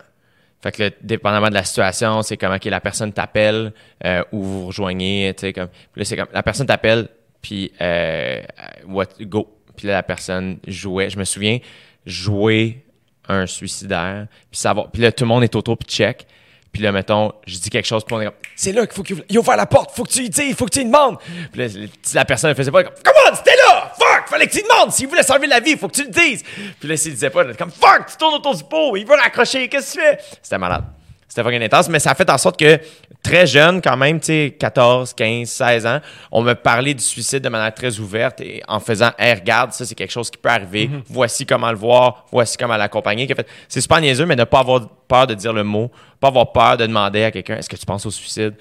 Fait 0.60 0.72
que, 0.72 0.92
dépendamment 1.02 1.48
de 1.48 1.54
la 1.54 1.64
situation, 1.64 2.22
c'est 2.22 2.36
comment 2.36 2.58
que 2.58 2.68
la 2.68 2.80
personne 2.80 3.12
t'appelle 3.12 3.72
euh, 4.04 4.24
ou 4.32 4.42
vous 4.42 4.66
rejoignez, 4.66 5.32
tu 5.36 5.42
sais, 5.42 5.52
comme, 5.52 5.68
là, 5.94 6.04
c'est 6.04 6.16
comme, 6.16 6.28
la 6.32 6.42
personne 6.42 6.66
t'appelle, 6.66 7.08
puis 7.40 7.72
euh, 7.80 8.42
what, 8.88 9.06
go. 9.20 9.48
Puis 9.76 9.86
là, 9.86 9.94
la 9.94 10.02
personne 10.02 10.58
jouait, 10.66 11.10
je 11.10 11.18
me 11.18 11.24
souviens, 11.24 11.58
jouer 12.04 12.84
un 13.28 13.46
suicidaire, 13.46 14.26
puis 14.50 14.58
savoir, 14.58 14.90
puis 14.90 15.02
là, 15.02 15.12
tout 15.12 15.22
le 15.22 15.28
monde 15.28 15.44
est 15.44 15.54
autour, 15.54 15.78
puis 15.78 15.88
check. 15.88 16.26
Puis 16.72 16.82
là, 16.82 16.92
mettons, 16.92 17.32
je 17.46 17.56
dis 17.56 17.70
quelque 17.70 17.86
chose, 17.86 18.04
puis 18.04 18.14
on 18.16 18.20
est 18.20 18.24
comme, 18.24 18.34
c'est 18.56 18.72
là 18.72 18.84
qu'il 18.86 18.94
faut 18.96 19.02
qu'il 19.02 19.24
il 19.28 19.38
ouvre 19.38 19.54
la 19.54 19.66
porte, 19.66 19.92
faut 19.92 20.04
que 20.04 20.10
tu 20.10 20.20
lui 20.20 20.28
dises, 20.28 20.56
faut 20.56 20.66
que 20.66 20.70
tu 20.70 20.84
demandes. 20.84 21.18
Puis 21.52 21.60
là, 21.60 21.86
la 22.14 22.24
personne 22.24 22.50
ne 22.50 22.54
faisait 22.54 22.70
pas, 22.72 22.82
comme, 22.82 22.94
comment, 23.04 23.36
c'était 23.36 23.56
là, 23.68 23.77
fuck, 23.98 24.28
fallait 24.28 24.46
que 24.46 24.52
tu 24.52 24.62
demandes, 24.62 24.92
s'il 24.92 25.08
voulait 25.08 25.22
sauver 25.22 25.46
la 25.46 25.60
vie, 25.60 25.76
faut 25.76 25.88
que 25.88 25.96
tu 25.96 26.04
le 26.04 26.10
dises. 26.10 26.44
Puis 26.78 26.88
là, 26.88 26.96
s'il 26.96 27.12
disait 27.12 27.30
pas, 27.30 27.44
là, 27.44 27.54
comme, 27.54 27.70
fuck, 27.70 28.06
tu 28.10 28.16
tournes 28.16 28.34
autour 28.34 28.54
du 28.54 28.64
pot, 28.64 28.96
il 28.96 29.06
veut 29.06 29.16
raccrocher, 29.16 29.68
qu'est-ce 29.68 29.94
que 29.94 30.00
tu 30.00 30.06
fais? 30.06 30.18
C'était 30.42 30.58
malade. 30.58 30.84
C'était 31.28 31.42
fucking 31.42 31.62
intense, 31.62 31.90
mais 31.90 31.98
ça 31.98 32.12
a 32.12 32.14
fait 32.14 32.28
en 32.30 32.38
sorte 32.38 32.58
que 32.58 32.80
très 33.22 33.46
jeune, 33.46 33.82
quand 33.82 33.98
même, 33.98 34.18
tu 34.18 34.26
sais, 34.26 34.56
14, 34.58 35.12
15, 35.12 35.46
16 35.46 35.86
ans, 35.86 36.00
on 36.32 36.40
me 36.40 36.54
parlait 36.54 36.94
du 36.94 37.04
suicide 37.04 37.40
de 37.40 37.50
manière 37.50 37.74
très 37.74 37.98
ouverte 37.98 38.40
et 38.40 38.62
en 38.66 38.80
faisant, 38.80 39.10
hey, 39.18 39.34
regarde, 39.34 39.72
ça, 39.72 39.84
c'est 39.84 39.94
quelque 39.94 40.10
chose 40.10 40.30
qui 40.30 40.38
peut 40.38 40.48
arriver. 40.48 40.88
Voici 41.06 41.44
comment 41.44 41.70
le 41.70 41.76
voir, 41.76 42.24
voici 42.32 42.56
comment 42.56 42.78
l'accompagner. 42.78 43.28
C'est 43.68 43.82
super 43.82 44.00
niaiseux, 44.00 44.24
mais 44.24 44.36
ne 44.36 44.44
pas 44.44 44.60
avoir 44.60 44.88
peur 45.06 45.26
de 45.26 45.34
dire 45.34 45.52
le 45.52 45.64
mot, 45.64 45.90
pas 46.18 46.28
avoir 46.28 46.50
peur 46.50 46.78
de 46.78 46.86
demander 46.86 47.24
à 47.24 47.30
quelqu'un, 47.30 47.56
est-ce 47.58 47.68
que 47.68 47.76
tu 47.76 47.84
penses 47.84 48.06
au 48.06 48.10
suicide? 48.10 48.54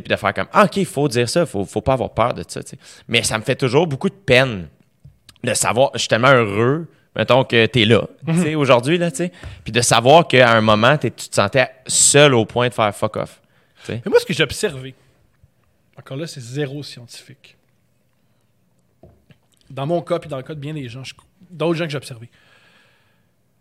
Puis 0.00 0.10
de 0.10 0.16
faire 0.16 0.34
comme, 0.34 0.48
ah, 0.52 0.64
OK, 0.64 0.76
il 0.76 0.86
faut 0.86 1.08
dire 1.08 1.28
ça, 1.28 1.46
faut, 1.46 1.64
faut 1.64 1.80
pas 1.80 1.94
avoir 1.94 2.14
peur 2.14 2.34
de 2.34 2.44
ça, 2.46 2.62
tu 2.62 2.70
sais. 2.70 2.78
Mais 3.08 3.22
ça 3.22 3.38
me 3.38 3.44
fait 3.44 3.56
toujours 3.56 3.86
beaucoup 3.86 4.08
de 4.08 4.14
peine 4.14 4.68
de 5.42 5.54
savoir, 5.54 5.90
je 5.94 6.00
suis 6.00 6.08
tellement 6.08 6.32
heureux, 6.32 6.88
mettons 7.14 7.44
que 7.44 7.66
tu 7.66 7.82
es 7.82 7.84
là, 7.84 8.06
tu 8.26 8.40
sais, 8.40 8.54
aujourd'hui, 8.54 8.98
là, 8.98 9.10
tu 9.10 9.18
sais. 9.18 9.32
Puis 9.62 9.72
de 9.72 9.80
savoir 9.80 10.26
qu'à 10.26 10.52
un 10.52 10.60
moment, 10.60 10.96
tu 10.96 11.10
te 11.10 11.34
sentais 11.34 11.70
seul 11.86 12.34
au 12.34 12.44
point 12.44 12.68
de 12.68 12.74
faire 12.74 12.94
fuck 12.94 13.16
off. 13.16 13.40
Mais 13.88 14.02
moi, 14.06 14.18
ce 14.18 14.24
que 14.24 14.32
j'ai 14.32 14.42
observé, 14.42 14.94
encore 15.96 16.16
là, 16.16 16.26
c'est 16.26 16.40
zéro 16.40 16.82
scientifique. 16.82 17.56
Dans 19.70 19.86
mon 19.86 20.02
cas, 20.02 20.18
puis 20.18 20.28
dans 20.28 20.36
le 20.36 20.42
cas 20.42 20.54
de 20.54 20.60
bien 20.60 20.74
des 20.74 20.88
gens, 20.88 21.02
d'autres 21.50 21.74
gens 21.74 21.84
que 21.84 21.90
j'ai 21.90 21.96
observés, 21.96 22.30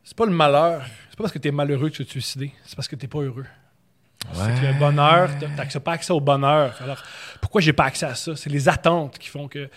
c'est 0.03 0.17
pas 0.17 0.25
le 0.25 0.31
malheur, 0.31 0.83
c'est 1.09 1.17
pas 1.17 1.23
parce 1.23 1.31
que 1.33 1.39
tu 1.39 1.47
es 1.47 1.51
malheureux 1.51 1.89
que 1.89 1.95
tu 1.95 2.05
te 2.05 2.11
suicider, 2.11 2.51
c'est 2.65 2.75
parce 2.75 2.87
que 2.87 2.95
tu 2.95 3.07
pas 3.07 3.19
heureux. 3.19 3.45
C'est 4.31 4.61
que 4.61 4.65
le 4.67 4.79
bonheur, 4.79 5.29
t'as- 5.39 5.79
pas 5.79 5.91
accès 5.93 6.13
au 6.13 6.19
bonheur. 6.21 6.75
Alors, 6.81 7.03
pourquoi 7.41 7.61
j'ai 7.61 7.73
pas 7.73 7.85
accès 7.85 8.05
à 8.05 8.15
ça? 8.15 8.35
C'est 8.35 8.49
les 8.49 8.69
attentes 8.69 9.17
qui 9.19 9.27
font 9.29 9.47
que. 9.47 9.69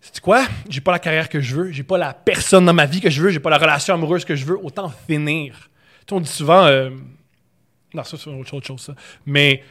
C'est 0.00 0.20
quoi? 0.20 0.46
J'ai 0.68 0.80
pas 0.80 0.92
la 0.92 0.98
carrière 0.98 1.28
que 1.28 1.40
je 1.40 1.54
veux, 1.56 1.72
j'ai 1.72 1.82
pas 1.82 1.98
la 1.98 2.12
personne 2.12 2.64
dans 2.66 2.74
ma 2.74 2.86
vie 2.86 3.00
que 3.00 3.10
je 3.10 3.20
veux, 3.22 3.30
j'ai 3.30 3.40
pas 3.40 3.50
la 3.50 3.58
relation 3.58 3.94
amoureuse 3.94 4.24
que 4.24 4.36
je 4.36 4.44
veux, 4.44 4.58
autant 4.62 4.92
finir. 5.08 5.70
Tu 6.00 6.10
sais, 6.10 6.14
on 6.14 6.20
dit 6.20 6.28
souvent. 6.30 6.64
euh, 6.66 6.90
non, 7.94 8.04
ça, 8.04 8.16
c'est 8.16 8.28
autre 8.28 8.44
chose, 8.48 8.58
autre 8.58 8.66
chose, 8.66 8.80
ça. 8.82 8.94
Mais 9.24 9.62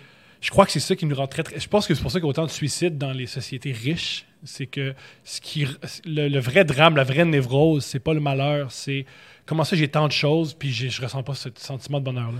je 0.41 0.49
crois 0.49 0.65
que 0.65 0.71
c'est 0.71 0.79
ça 0.79 0.95
qui 0.95 1.05
nous 1.05 1.15
rend 1.15 1.27
très, 1.27 1.43
très. 1.43 1.59
Je 1.59 1.67
pense 1.69 1.85
que 1.87 1.93
c'est 1.93 2.01
pour 2.01 2.11
ça 2.11 2.19
qu'il 2.19 2.25
y 2.25 2.27
a 2.27 2.31
autant 2.31 2.45
de 2.45 2.51
suicides 2.51 2.97
dans 2.97 3.11
les 3.11 3.27
sociétés 3.27 3.71
riches. 3.71 4.25
C'est 4.43 4.65
que 4.67 4.93
ce 5.23 5.39
qui, 5.39 5.65
le, 6.05 6.27
le 6.27 6.39
vrai 6.39 6.65
drame, 6.65 6.95
la 6.97 7.03
vraie 7.03 7.25
névrose, 7.25 7.85
c'est 7.85 7.99
pas 7.99 8.13
le 8.13 8.19
malheur, 8.19 8.71
c'est 8.71 9.05
comment 9.45 9.63
ça 9.63 9.75
j'ai 9.75 9.87
tant 9.87 10.07
de 10.07 10.11
choses, 10.11 10.53
puis 10.53 10.71
je 10.71 11.01
ressens 11.01 11.23
pas 11.23 11.33
ce 11.35 11.49
sentiment 11.55 11.99
de 11.99 12.05
bonheur-là. 12.05 12.39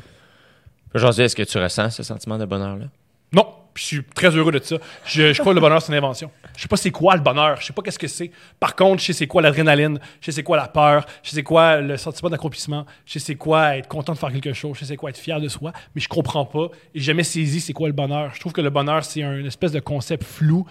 Aujourd'hui, 0.96 1.24
est-ce 1.24 1.36
que 1.36 1.44
tu 1.44 1.58
ressens 1.58 1.90
ce 1.92 2.04
sentiment 2.04 2.38
de 2.38 2.46
bonheur-là? 2.46 2.86
Non, 3.34 3.46
puis 3.74 3.82
je 3.84 3.88
suis 3.88 4.04
très 4.04 4.30
heureux 4.30 4.52
de 4.54 4.64
ça. 4.64 4.78
Je, 5.06 5.34
je 5.34 5.42
crois 5.42 5.52
que 5.52 5.56
le 5.56 5.62
bonheur, 5.62 5.82
c'est 5.82 5.92
une 5.92 5.98
invention. 5.98 6.32
Je 6.56 6.62
sais 6.62 6.68
pas 6.70 6.78
c'est 6.78 6.92
quoi 6.92 7.16
le 7.16 7.22
bonheur, 7.22 7.60
je 7.60 7.66
sais 7.66 7.74
pas 7.74 7.82
qu'est-ce 7.82 8.00
que 8.00 8.08
c'est. 8.08 8.32
Par 8.62 8.76
contre, 8.78 9.02
je 9.02 9.08
sais 9.08 9.14
c'est 9.14 9.28
quoi 9.28 9.42
l'adrénaline, 9.42 10.00
je 10.22 10.26
sais 10.28 10.32
c'est 10.32 10.44
quoi 10.44 10.56
la 10.56 10.70
peur, 10.70 11.06
je 11.22 11.30
sais 11.32 11.36
c'est 11.36 11.44
quoi 11.44 11.82
le 11.82 11.98
sentiment 11.98 12.30
d'accomplissement, 12.30 12.86
je 13.06 13.14
sais 13.14 13.20
c'est 13.20 13.36
quoi 13.36 13.76
être 13.76 13.90
content 13.90 14.14
de 14.14 14.18
faire 14.18 14.32
quelque 14.32 14.54
chose, 14.54 14.76
je 14.76 14.80
sais 14.82 14.86
c'est 14.86 14.96
quoi 14.96 15.10
être 15.10 15.18
fier 15.18 15.42
de 15.42 15.50
soi, 15.50 15.74
mais 15.94 16.00
je 16.00 16.08
comprends 16.08 16.46
pas 16.46 16.68
et 16.94 17.02
jamais 17.02 17.24
saisi 17.24 17.60
c'est 17.60 17.74
quoi 17.74 17.88
le 17.90 17.94
bonheur. 17.94 18.32
Je 18.34 18.40
trouve 18.40 18.54
que 18.54 18.62
le 18.62 18.70
bonheur, 18.70 19.04
c'est 19.04 19.22
un 19.22 19.44
espèce 19.44 19.74
de 19.74 19.82
concept 19.82 20.24
flou 20.24 20.66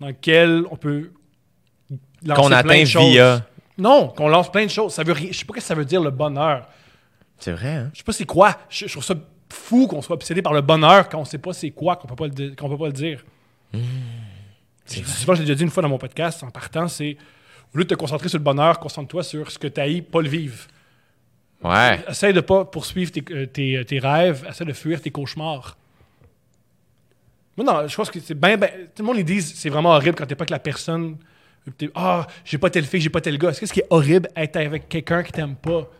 dans 0.00 0.06
lequel 0.06 0.64
on 0.70 0.76
peut 0.76 1.10
lancer 2.24 2.40
Qu'on 2.40 2.48
plein 2.48 2.56
atteint 2.56 2.80
de 2.80 2.86
choses. 2.86 3.10
via. 3.10 3.44
Non, 3.76 4.08
qu'on 4.08 4.28
lance 4.28 4.50
plein 4.50 4.64
de 4.64 4.70
choses. 4.70 4.94
Ça 4.94 5.02
veut 5.02 5.14
Je 5.14 5.36
sais 5.36 5.44
pas 5.44 5.52
ce 5.52 5.58
que 5.58 5.60
ça 5.60 5.74
veut 5.74 5.84
dire 5.84 6.00
le 6.00 6.10
bonheur. 6.10 6.66
C'est 7.38 7.52
vrai, 7.52 7.74
hein? 7.74 7.90
Je 7.92 7.98
sais 7.98 8.04
pas 8.04 8.12
c'est 8.12 8.24
quoi. 8.24 8.56
Je, 8.70 8.86
je 8.86 8.92
trouve 8.92 9.04
ça 9.04 9.14
fou 9.52 9.86
qu'on 9.86 10.02
soit 10.02 10.14
obsédé 10.14 10.42
par 10.42 10.52
le 10.52 10.60
bonheur 10.60 11.08
quand 11.08 11.18
on 11.20 11.24
sait 11.24 11.38
pas 11.38 11.52
c'est 11.52 11.70
quoi, 11.70 11.96
qu'on 11.96 12.06
peut 12.08 12.16
pas 12.16 12.26
le, 12.26 12.54
qu'on 12.54 12.68
peut 12.68 12.78
pas 12.78 12.86
le 12.86 12.92
dire. 12.92 13.24
Je- 13.72 15.02
souvent, 15.04 15.34
je 15.34 15.40
l'ai 15.40 15.46
déjà 15.46 15.54
dit 15.56 15.62
une 15.64 15.70
fois 15.70 15.82
dans 15.82 15.88
mon 15.88 15.98
podcast, 15.98 16.42
en 16.42 16.50
partant, 16.50 16.88
c'est 16.88 17.16
au 17.74 17.78
lieu 17.78 17.84
de 17.84 17.88
te 17.90 17.94
concentrer 17.94 18.28
sur 18.28 18.38
le 18.38 18.44
bonheur, 18.44 18.78
concentre-toi 18.78 19.22
sur 19.22 19.50
ce 19.50 19.58
que 19.58 19.66
tu 19.66 19.80
haïs, 19.80 20.00
pas 20.02 20.20
le 20.22 20.28
vivre. 20.28 20.58
Ouais. 21.64 22.00
Essaye 22.08 22.32
de 22.32 22.40
pas 22.40 22.64
poursuivre 22.64 23.10
tes, 23.10 23.24
euh, 23.30 23.46
tes- 23.46 23.84
tes 23.84 23.98
rêves, 23.98 24.46
essaye 24.48 24.66
de 24.66 24.72
fuir 24.72 25.00
tes 25.00 25.10
cauchemars. 25.10 25.76
Moi, 27.56 27.64
non, 27.66 27.88
je 27.88 27.96
pense 27.96 28.10
que 28.10 28.20
c'est 28.20 28.34
bien. 28.38 28.56
ben, 28.56 28.68
tout 28.94 29.02
le 29.02 29.04
monde, 29.04 29.16
ils 29.18 29.24
disent 29.24 29.54
c'est 29.56 29.70
vraiment 29.70 29.90
horrible 29.90 30.14
quand 30.14 30.26
t'es 30.26 30.34
pas 30.34 30.42
avec 30.42 30.50
la 30.50 30.58
personne. 30.58 31.16
Ah, 31.94 32.26
j'ai 32.44 32.58
pas 32.58 32.70
telle 32.70 32.84
fille, 32.84 33.00
j'ai 33.00 33.08
pas 33.10 33.20
tel 33.20 33.38
gars. 33.38 33.48
Est-ce 33.50 33.66
ce 33.66 33.72
qui 33.72 33.80
est 33.80 33.86
horrible, 33.90 34.28
être 34.36 34.56
avec 34.56 34.88
quelqu'un 34.88 35.22
qui 35.22 35.32
t'aime 35.32 35.56
pas? 35.56 35.90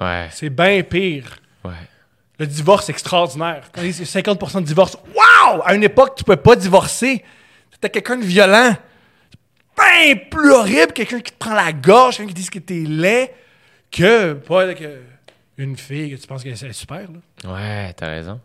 Ouais. 0.00 0.28
C'est 0.32 0.50
bien 0.50 0.82
pire. 0.82 1.36
Ouais. 1.64 1.70
Le 2.42 2.48
divorce 2.48 2.88
extraordinaire. 2.88 3.62
Quand 3.72 3.82
il 3.82 3.86
y 3.86 3.90
a 3.90 4.04
50% 4.04 4.62
de 4.62 4.66
divorce, 4.66 4.96
waouh! 5.14 5.62
À 5.64 5.76
une 5.76 5.84
époque, 5.84 6.16
tu 6.16 6.24
pouvais 6.24 6.36
pas 6.36 6.56
divorcer. 6.56 7.22
C'était 7.70 7.88
quelqu'un 7.88 8.16
de 8.16 8.24
violent. 8.24 8.74
Bien 9.76 10.16
plus 10.28 10.50
horrible, 10.50 10.92
quelqu'un 10.92 11.20
qui 11.20 11.30
te 11.30 11.38
prend 11.38 11.54
la 11.54 11.72
gorge, 11.72 12.16
quelqu'un 12.16 12.32
qui 12.32 12.42
dit 12.42 12.50
que 12.50 12.58
t'es 12.58 12.82
laid, 12.82 13.32
que 13.92 14.32
pas 14.32 14.66
une 15.56 15.76
fille 15.76 16.10
que 16.10 16.20
tu 16.20 16.26
penses 16.26 16.42
qu'elle 16.42 16.54
est 16.54 16.72
super. 16.72 17.02
Là. 17.02 17.52
Ouais, 17.52 17.92
t'as 17.92 18.08
raison. 18.08 18.40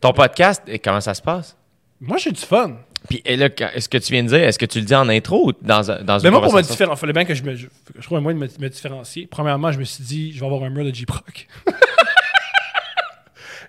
Ton 0.00 0.12
podcast, 0.12 0.64
comment 0.82 1.00
ça 1.00 1.14
se 1.14 1.22
passe? 1.22 1.56
Moi, 2.00 2.16
j'ai 2.16 2.32
du 2.32 2.40
fun. 2.40 2.78
Puis 3.08 3.22
et 3.24 3.36
là, 3.36 3.50
est-ce 3.72 3.88
que 3.88 3.98
tu 3.98 4.12
viens 4.14 4.24
de 4.24 4.28
dire, 4.30 4.40
est-ce 4.40 4.58
que 4.58 4.66
tu 4.66 4.80
le 4.80 4.84
dis 4.84 4.96
en 4.96 5.08
intro 5.08 5.50
ou 5.50 5.52
dans, 5.62 5.86
dans 6.02 6.18
Mais 6.18 6.24
une 6.24 6.30
moi, 6.30 6.42
pour 6.42 6.54
me 6.54 6.62
différencier, 6.62 6.92
il 6.92 6.98
fallait 6.98 7.12
bien 7.12 7.24
que 7.24 7.34
je 7.34 7.44
me. 7.44 7.54
Je, 7.54 7.68
je 7.96 8.02
trouve 8.02 8.18
un 8.18 8.20
moyen 8.20 8.36
de 8.36 8.44
me, 8.44 8.50
me 8.58 8.68
différencier. 8.68 9.28
Premièrement, 9.30 9.70
je 9.70 9.78
me 9.78 9.84
suis 9.84 10.02
dit, 10.02 10.32
je 10.32 10.40
vais 10.40 10.46
avoir 10.46 10.64
un 10.64 10.70
mur 10.70 10.84
de 10.84 10.92
J-Proc. 10.92 11.46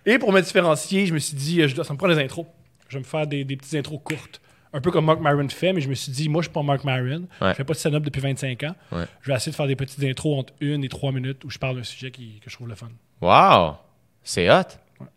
Et 0.10 0.20
pour 0.20 0.32
me 0.32 0.42
différencier, 0.42 1.06
je 1.06 1.14
me 1.14 1.20
suis 1.20 1.36
dit, 1.36 1.62
euh, 1.62 1.68
je 1.68 1.76
dois, 1.76 1.84
ça 1.84 1.94
me 1.94 1.98
prend 1.98 2.08
des 2.08 2.18
intros. 2.22 2.46
Je 2.88 2.96
vais 2.98 3.00
me 3.00 3.06
faire 3.06 3.28
des, 3.28 3.44
des 3.44 3.56
petites 3.56 3.76
intros 3.76 4.00
courtes. 4.04 4.42
Un 4.74 4.82
peu 4.82 4.92
comme 4.92 5.06
Mark 5.06 5.20
Maron 5.20 5.48
fait, 5.50 5.74
mais 5.74 5.82
je 5.82 5.90
me 5.90 5.94
suis 5.96 6.12
dit, 6.12 6.30
moi, 6.30 6.42
je 6.42 6.48
suis 6.48 6.54
pas 6.54 6.62
Mark 6.64 6.84
Maron. 6.84 7.28
Ouais. 7.42 7.50
Je 7.52 7.54
fais 7.54 7.64
pas 7.64 7.74
de 7.74 7.78
stand-up 7.80 8.04
depuis 8.04 8.22
25 8.22 8.64
ans. 8.64 8.76
Ouais. 8.92 9.04
Je 9.22 9.28
vais 9.32 9.36
essayer 9.36 9.52
de 9.52 9.56
faire 9.56 9.68
des 9.68 9.76
petites 9.76 10.04
intros 10.04 10.40
entre 10.40 10.54
une 10.62 10.84
et 10.84 10.90
trois 10.90 11.12
minutes 11.12 11.44
où 11.46 11.50
je 11.50 11.58
parle 11.58 11.78
d'un 11.78 11.84
sujet 11.84 12.12
qui, 12.12 12.40
que 12.44 12.50
je 12.50 12.56
trouve 12.56 12.68
le 12.68 12.76
fun. 12.76 12.90
Wow! 13.22 13.76
C'est 14.24 14.50
hot. 14.50 14.64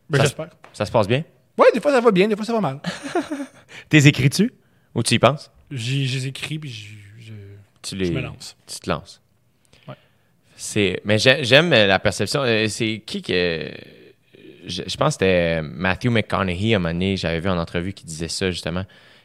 Ben, 0.08 0.20
J'espère. 0.20 0.50
Ça 0.72 0.86
se 0.86 0.92
passe 0.92 1.08
bien? 1.08 1.24
Ouais, 1.58 1.66
des 1.74 1.80
fois 1.80 1.90
ça 1.92 2.00
va 2.00 2.10
bien, 2.12 2.28
des 2.28 2.36
fois 2.36 2.44
ça 2.46 2.52
va 2.54 2.60
mal. 2.60 2.80
T'es 3.90 4.06
écris-tu? 4.06 4.52
Ou 4.94 5.02
tu 5.02 5.14
y 5.14 5.18
penses? 5.18 5.50
J'ai 5.70 6.26
écrit, 6.26 6.58
puis 6.58 6.70
je, 6.70 7.32
Tu 7.82 7.96
les... 7.96 8.06
je 8.06 8.12
me 8.12 8.20
lance. 8.20 8.56
Tu 8.66 8.78
te 8.80 8.88
lances. 8.88 9.20
Ouais. 9.88 9.94
C'est... 10.56 11.00
Mais 11.04 11.18
j'ai- 11.18 11.44
j'aime 11.44 11.70
la 11.70 11.98
perception. 11.98 12.42
Euh, 12.42 12.68
C'est 12.68 13.02
qui 13.04 13.20
que... 13.22 13.70
Je, 14.66 14.82
je 14.86 14.96
pense 14.96 15.16
que 15.16 15.24
c'était 15.24 15.62
Matthew 15.62 16.06
McConaughey, 16.10 16.74
à 16.74 16.76
un 16.76 16.78
moment 16.80 16.92
donné, 16.92 17.16
j'avais 17.16 17.40
vu 17.40 17.48
en 17.48 17.58
entrevue 17.58 17.92
qui 17.92 18.04
disait 18.04 18.28
ça, 18.28 18.50
justement. 18.50 18.84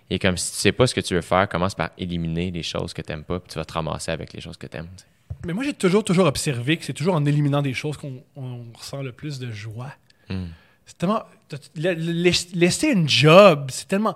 Il 0.10 0.16
est 0.16 0.20
comme, 0.20 0.38
si 0.38 0.52
tu 0.54 0.58
sais 0.58 0.72
pas 0.72 0.88
ce 0.88 0.96
que 0.96 1.02
tu 1.02 1.16
veux 1.16 1.22
faire, 1.22 1.48
commence 1.50 1.76
par 1.76 1.90
éliminer 1.98 2.50
les 2.52 2.64
choses 2.64 2.94
que 2.94 3.02
t'aimes 3.02 3.24
pas, 3.24 3.40
puis 3.40 3.50
tu 3.52 3.60
vas 3.60 3.66
te 3.66 3.74
ramasser 3.74 4.12
avec 4.12 4.34
les 4.34 4.40
choses 4.42 4.58
que 4.58 4.68
t'aimes. 4.68 4.88
tu 4.96 5.04
sais. 5.04 5.10
Mais 5.46 5.54
moi, 5.54 5.64
j'ai 5.64 5.74
toujours, 5.74 6.04
toujours 6.04 6.26
observé 6.28 6.78
que 6.78 6.86
c'est 6.86 6.94
toujours 6.94 7.16
en 7.16 7.26
éliminant 7.26 7.62
des 7.62 7.74
choses 7.74 7.98
qu'on 7.98 8.24
on 8.36 8.64
ressent 8.78 9.02
le 9.02 9.12
plus 9.12 9.38
de 9.40 9.52
joie. 9.52 9.94
Hmm. 10.30 10.46
C'est 10.86 10.98
tellement. 10.98 11.24
t'as- 11.50 11.58
la- 11.76 11.94
la- 11.94 12.32
Laisser 12.54 12.88
une 12.92 13.10
job, 13.10 13.68
c'est 13.70 13.88
tellement. 13.88 14.16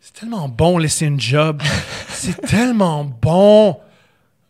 C'est 0.00 0.12
tellement 0.14 0.48
bon 0.48 0.78
laisser 0.78 1.06
une 1.06 1.20
job. 1.20 1.62
c'est 2.08 2.40
tellement 2.42 3.04
bon 3.04 3.78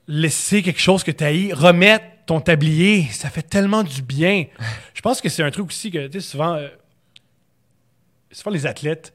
laisser 0.09 0.63
quelque 0.63 0.81
chose 0.81 1.05
que 1.05 1.11
tu 1.11 1.25
as 1.25 1.55
remettre 1.55 2.05
ton 2.33 2.41
tablier. 2.41 3.07
Ça 3.11 3.29
fait 3.29 3.43
tellement 3.43 3.83
du 3.83 4.03
bien. 4.03 4.47
Je 4.95 5.01
pense 5.03 5.21
que 5.21 5.29
c'est 5.29 5.43
un 5.43 5.51
truc 5.51 5.67
aussi 5.67 5.91
que, 5.91 6.07
tu 6.07 6.21
sais, 6.21 6.27
souvent, 6.27 6.55
euh, 6.55 6.69
souvent 8.31 8.51
les 8.51 8.67
athlètes, 8.67 9.13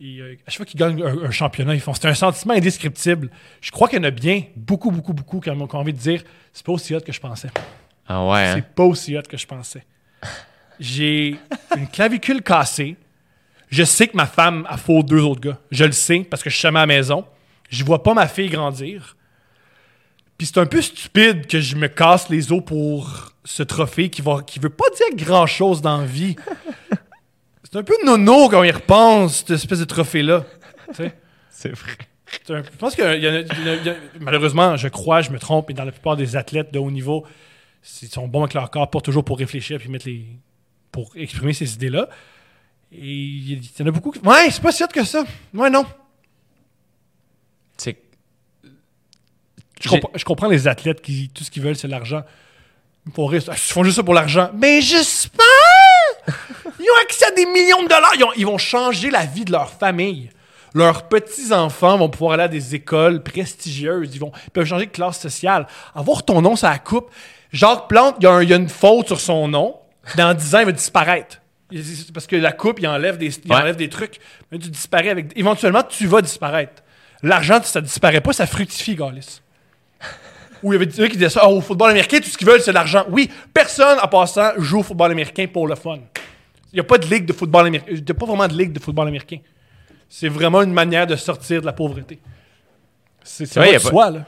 ils, 0.00 0.20
euh, 0.20 0.36
à 0.46 0.50
chaque 0.50 0.56
fois 0.56 0.66
qu'ils 0.66 0.80
gagnent 0.80 1.02
un, 1.02 1.24
un 1.24 1.30
championnat, 1.30 1.74
ils 1.74 1.80
font. 1.80 1.92
C'est 1.92 2.08
un 2.08 2.14
sentiment 2.14 2.54
indescriptible. 2.54 3.30
Je 3.60 3.70
crois 3.70 3.88
qu'il 3.88 3.98
y 3.98 4.00
en 4.00 4.04
a 4.04 4.10
bien, 4.10 4.44
beaucoup, 4.56 4.90
beaucoup, 4.90 5.12
beaucoup, 5.12 5.40
qui 5.40 5.50
ont 5.50 5.74
envie 5.74 5.92
de 5.92 5.98
dire 5.98 6.22
c'est 6.52 6.64
pas 6.64 6.72
aussi 6.72 6.94
hot 6.94 7.00
que 7.00 7.12
je 7.12 7.20
pensais. 7.20 7.50
Ah 8.08 8.26
ouais, 8.26 8.38
hein? 8.40 8.54
C'est 8.56 8.74
pas 8.74 8.84
aussi 8.84 9.16
hot 9.16 9.22
que 9.28 9.36
je 9.36 9.46
pensais. 9.46 9.84
J'ai 10.80 11.36
une 11.76 11.86
clavicule 11.86 12.42
cassée. 12.42 12.96
Je 13.68 13.84
sais 13.84 14.08
que 14.08 14.16
ma 14.16 14.26
femme 14.26 14.66
a 14.68 14.76
faux 14.76 15.02
deux 15.02 15.20
autres 15.20 15.40
gars. 15.40 15.58
Je 15.70 15.84
le 15.84 15.92
sais 15.92 16.20
parce 16.20 16.42
que 16.42 16.50
je 16.50 16.56
suis 16.56 16.66
à 16.66 16.70
la 16.70 16.86
maison. 16.86 17.24
Je 17.68 17.84
vois 17.84 18.02
pas 18.02 18.14
ma 18.14 18.26
fille 18.26 18.48
grandir. 18.48 19.16
Puis 20.42 20.48
c'est 20.52 20.58
un 20.58 20.66
peu 20.66 20.82
stupide 20.82 21.46
que 21.46 21.60
je 21.60 21.76
me 21.76 21.86
casse 21.86 22.28
les 22.28 22.50
os 22.50 22.60
pour 22.66 23.32
ce 23.44 23.62
trophée 23.62 24.10
qui 24.10 24.22
va 24.22 24.42
qui 24.42 24.58
veut 24.58 24.70
pas 24.70 24.86
dire 24.96 25.24
grand 25.24 25.46
chose 25.46 25.80
dans 25.80 25.98
la 25.98 26.04
vie. 26.04 26.34
C'est 27.62 27.76
un 27.76 27.84
peu 27.84 27.94
nono 28.04 28.48
quand 28.48 28.58
on 28.58 28.64
y 28.64 28.70
repense, 28.72 29.36
cette 29.36 29.50
espèce 29.50 29.78
de 29.78 29.84
trophée-là. 29.84 30.44
C'est 31.48 31.68
vrai. 31.68 31.92
Un- 32.48 32.64
Je 32.64 32.76
pense 32.76 32.96
que 32.96 33.16
il 33.16 33.22
y 33.22 33.28
en 33.28 33.34
a- 33.34 33.38
il 33.38 33.46
y 33.46 33.62
en 33.62 33.72
a- 33.72 33.74
il 33.76 33.86
y 33.86 33.88
a- 33.90 33.96
malheureusement, 34.18 34.76
je 34.76 34.88
crois, 34.88 35.20
je 35.22 35.30
me 35.30 35.38
trompe, 35.38 35.68
mais 35.68 35.74
dans 35.74 35.84
la 35.84 35.92
plupart 35.92 36.16
des 36.16 36.34
athlètes 36.34 36.72
de 36.72 36.80
haut 36.80 36.90
niveau, 36.90 37.24
ils 38.02 38.08
sont 38.08 38.26
bons 38.26 38.40
avec 38.42 38.54
leur 38.54 38.68
corps, 38.72 38.90
pas 38.90 39.00
toujours 39.00 39.22
pour 39.24 39.38
réfléchir 39.38 39.78
puis 39.78 39.88
mettre 39.90 40.08
les. 40.08 40.26
pour 40.90 41.12
exprimer 41.14 41.52
ces 41.52 41.72
idées-là. 41.74 42.08
Et 42.90 42.98
il 43.12 43.52
y 43.64 43.70
en 43.80 43.86
a 43.86 43.90
beaucoup 43.92 44.10
qui. 44.10 44.18
Ouais, 44.26 44.50
c'est 44.50 44.60
pas 44.60 44.72
si 44.72 44.82
hot 44.82 44.88
que 44.88 45.04
ça. 45.04 45.22
Ouais, 45.54 45.70
non. 45.70 45.86
C'est 47.76 47.96
Je, 49.82 49.88
comprends- 49.88 50.10
je 50.14 50.24
comprends 50.24 50.48
les 50.48 50.68
athlètes 50.68 51.00
qui, 51.02 51.30
tout 51.34 51.44
ce 51.44 51.50
qu'ils 51.50 51.62
veulent, 51.62 51.76
c'est 51.76 51.88
l'argent. 51.88 52.22
Pour 53.14 53.30
rire, 53.32 53.42
ils 53.46 53.54
font 53.56 53.82
juste 53.84 53.96
ça 53.96 54.02
pour 54.02 54.14
l'argent. 54.14 54.50
Mais 54.54 54.80
j'espère! 54.80 55.42
Ils 56.78 56.84
ont 56.84 57.02
accès 57.02 57.26
à 57.26 57.30
des 57.32 57.46
millions 57.46 57.82
de 57.82 57.88
dollars. 57.88 58.12
Ils, 58.16 58.24
ont- 58.24 58.32
ils 58.36 58.46
vont 58.46 58.58
changer 58.58 59.10
la 59.10 59.24
vie 59.26 59.44
de 59.44 59.52
leur 59.52 59.70
famille. 59.70 60.30
Leurs 60.74 61.08
petits-enfants 61.08 61.98
vont 61.98 62.08
pouvoir 62.08 62.32
aller 62.34 62.44
à 62.44 62.48
des 62.48 62.74
écoles 62.74 63.22
prestigieuses. 63.22 64.10
Ils, 64.14 64.20
vont, 64.20 64.32
ils 64.46 64.50
peuvent 64.50 64.64
changer 64.66 64.86
de 64.86 64.90
classe 64.92 65.20
sociale. 65.20 65.66
Avoir 65.94 66.24
ton 66.24 66.40
nom 66.40 66.54
la 66.62 66.78
coupe. 66.78 67.10
Jacques 67.52 67.88
Plante, 67.88 68.16
il 68.20 68.24
y, 68.24 68.26
a 68.26 68.30
un- 68.32 68.42
il 68.42 68.48
y 68.48 68.52
a 68.52 68.56
une 68.56 68.68
faute 68.68 69.08
sur 69.08 69.20
son 69.20 69.48
nom. 69.48 69.76
Dans 70.16 70.32
10 70.34 70.54
ans, 70.54 70.60
il 70.60 70.66
va 70.66 70.72
disparaître. 70.72 71.38
Parce 72.14 72.26
que 72.26 72.36
la 72.36 72.52
coupe, 72.52 72.78
il 72.80 72.86
enlève 72.86 73.16
des, 73.18 73.34
il 73.44 73.50
Ouais. 73.50 73.56
enlève 73.56 73.76
des 73.76 73.88
trucs. 73.88 74.18
Mais 74.50 74.58
tu 74.58 74.68
disparais 74.68 75.08
avec. 75.10 75.32
Éventuellement, 75.36 75.82
tu 75.82 76.06
vas 76.06 76.22
disparaître. 76.22 76.82
L'argent, 77.22 77.60
ça 77.62 77.80
disparaît 77.80 78.20
pas, 78.20 78.32
ça 78.32 78.46
fructifie, 78.46 78.94
Galis. 78.94 79.40
Ou 80.62 80.72
il 80.72 80.74
y 80.74 80.76
avait 80.76 80.86
des 80.86 81.02
gens 81.02 81.08
qui 81.08 81.16
disaient 81.16 81.28
ça, 81.30 81.40
Ah, 81.42 81.48
au 81.48 81.60
football 81.60 81.90
américain, 81.90 82.18
tout 82.18 82.28
ce 82.28 82.36
qu'ils 82.38 82.46
veulent, 82.46 82.60
c'est 82.60 82.72
l'argent. 82.72 83.04
Oui, 83.10 83.30
personne, 83.52 83.98
en 84.02 84.08
passant, 84.08 84.50
joue 84.58 84.80
au 84.80 84.82
football 84.82 85.10
américain 85.10 85.46
pour 85.52 85.66
le 85.66 85.74
fun. 85.74 85.98
Il 86.72 86.76
n'y 86.76 86.80
a 86.80 86.84
pas 86.84 86.98
de 86.98 87.06
ligue 87.06 87.26
de 87.26 87.32
football 87.32 87.66
américain. 87.66 87.90
Il 87.94 88.02
n'y 88.04 88.10
a 88.10 88.14
pas 88.14 88.26
vraiment 88.26 88.46
de 88.48 88.54
ligue 88.56 88.72
de 88.72 88.78
football 88.80 89.08
américain. 89.08 89.38
C'est 90.08 90.28
vraiment 90.28 90.62
une 90.62 90.72
manière 90.72 91.06
de 91.06 91.16
sortir 91.16 91.60
de 91.60 91.66
la 91.66 91.72
pauvreté. 91.72 92.18
C'est 93.24 93.46
c'est 93.46 93.60
Ouais, 93.60 93.72
pas- 93.74 93.78
soi, 93.78 94.10
là. 94.10 94.18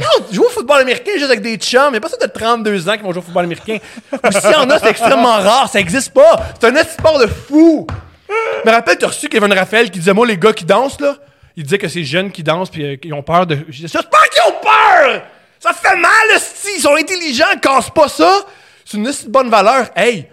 Non, 0.00 0.24
jouer 0.32 0.46
au 0.46 0.48
football 0.50 0.80
américain 0.80 1.10
juste 1.16 1.26
avec 1.26 1.42
des 1.42 1.56
chums, 1.58 1.88
il 1.88 1.92
n'y 1.92 1.96
a 1.98 2.00
pas 2.00 2.08
ça 2.08 2.16
de 2.16 2.26
32 2.32 2.88
ans 2.88 2.96
qui 2.96 3.02
vont 3.02 3.12
jouer 3.12 3.20
au 3.20 3.24
football 3.24 3.44
américain. 3.44 3.76
Ou 4.12 4.32
s'il 4.32 4.50
y 4.50 4.54
en 4.54 4.70
a, 4.70 4.78
c'est 4.78 4.88
extrêmement 4.88 5.34
rare, 5.40 5.68
ça 5.68 5.78
n'existe 5.78 6.14
pas. 6.14 6.40
C'est 6.58 6.68
un 6.74 6.84
sport 6.84 7.18
de 7.18 7.26
fou. 7.26 7.86
Je 8.28 8.68
me 8.70 8.74
rappelle, 8.74 8.96
tu 8.96 9.04
as 9.04 9.08
reçu 9.08 9.28
Kevin 9.28 9.52
Raphaël 9.52 9.90
qui 9.90 9.98
disait, 9.98 10.14
moi, 10.14 10.26
les 10.26 10.38
gars 10.38 10.54
qui 10.54 10.64
dansent, 10.64 10.98
là, 11.00 11.16
il 11.54 11.64
disait 11.64 11.76
que 11.76 11.88
c'est 11.88 12.02
jeunes 12.04 12.30
qui 12.32 12.42
dansent 12.42 12.70
puis 12.70 12.82
euh, 12.84 12.96
qui 12.96 13.12
ont 13.12 13.22
peur 13.22 13.46
de. 13.46 13.58
Je 13.68 13.76
disais, 13.76 13.88
c'est 13.88 14.08
pas 14.08 14.18
qu'ils 14.32 14.42
ont 14.50 14.56
peur! 14.62 15.22
Ça 15.60 15.72
fait 15.72 15.96
mal, 15.96 16.10
esti! 16.34 16.68
Ils 16.76 16.80
sont 16.80 16.96
intelligents, 16.96 17.44
casse 17.62 17.90
pas 17.90 18.08
ça! 18.08 18.46
C'est 18.84 18.96
une 18.96 19.12
bonne 19.28 19.48
valeur. 19.50 19.88
Hey! 19.94 20.26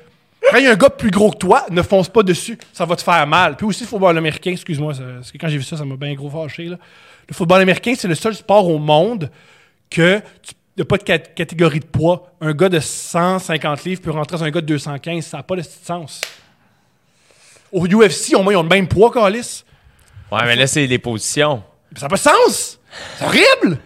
Quand 0.49 0.57
il 0.57 0.63
y 0.63 0.67
a 0.67 0.71
un 0.71 0.75
gars 0.75 0.89
plus 0.89 1.11
gros 1.11 1.31
que 1.31 1.37
toi, 1.37 1.65
ne 1.69 1.81
fonce 1.81 2.07
pas 2.07 2.23
dessus. 2.23 2.57
Ça 2.71 2.85
va 2.85 2.95
te 2.95 3.01
faire 3.03 3.27
mal. 3.27 3.57
Puis 3.57 3.65
aussi, 3.67 3.83
le 3.83 3.87
football 3.89 4.17
américain, 4.17 4.51
excuse-moi, 4.51 4.93
parce 5.17 5.31
que 5.31 5.37
quand 5.37 5.49
j'ai 5.49 5.57
vu 5.57 5.63
ça, 5.63 5.75
ça 5.75 5.83
m'a 5.83 5.95
bien 5.97 6.13
gros 6.13 6.29
fâché. 6.29 6.65
Là. 6.65 6.77
Le 7.27 7.33
football 7.35 7.61
américain, 7.61 7.93
c'est 7.97 8.07
le 8.07 8.15
seul 8.15 8.33
sport 8.33 8.67
au 8.69 8.77
monde 8.79 9.29
que 9.89 10.19
tu 10.41 10.53
n'y 10.77 10.83
a 10.83 10.85
pas 10.85 10.97
de 10.97 11.03
cat- 11.03 11.17
catégorie 11.19 11.79
de 11.81 11.85
poids. 11.85 12.31
Un 12.39 12.53
gars 12.53 12.69
de 12.69 12.79
150 12.79 13.83
livres 13.83 14.01
peut 14.01 14.11
rentrer 14.11 14.37
dans 14.37 14.43
un 14.45 14.49
gars 14.51 14.61
de 14.61 14.67
215. 14.67 15.25
Ça 15.25 15.37
n'a 15.37 15.43
pas 15.43 15.55
de 15.57 15.63
sens. 15.63 16.21
Au 17.71 17.85
UFC, 17.85 18.33
au 18.35 18.43
moins, 18.43 18.53
ils 18.53 18.57
ont 18.57 18.63
le 18.63 18.69
même 18.69 18.87
poids, 18.87 19.11
Calis. 19.11 19.65
Ouais, 20.31 20.39
mais 20.45 20.55
là, 20.55 20.67
c'est 20.67 20.85
les 20.87 20.99
positions. 20.99 21.63
Ça 21.95 22.03
n'a 22.03 22.09
pas 22.09 22.15
de 22.15 22.21
sens! 22.21 22.79
C'est 23.17 23.25
horrible! 23.25 23.79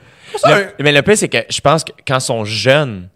Le- 0.46 0.84
mais 0.84 0.92
le 0.92 1.02
pire, 1.02 1.18
c'est 1.18 1.30
que 1.30 1.38
je 1.50 1.62
pense 1.62 1.84
que 1.84 1.92
quand 2.08 2.18
ils 2.18 2.22
sont 2.22 2.46
jeunes, 2.46 3.10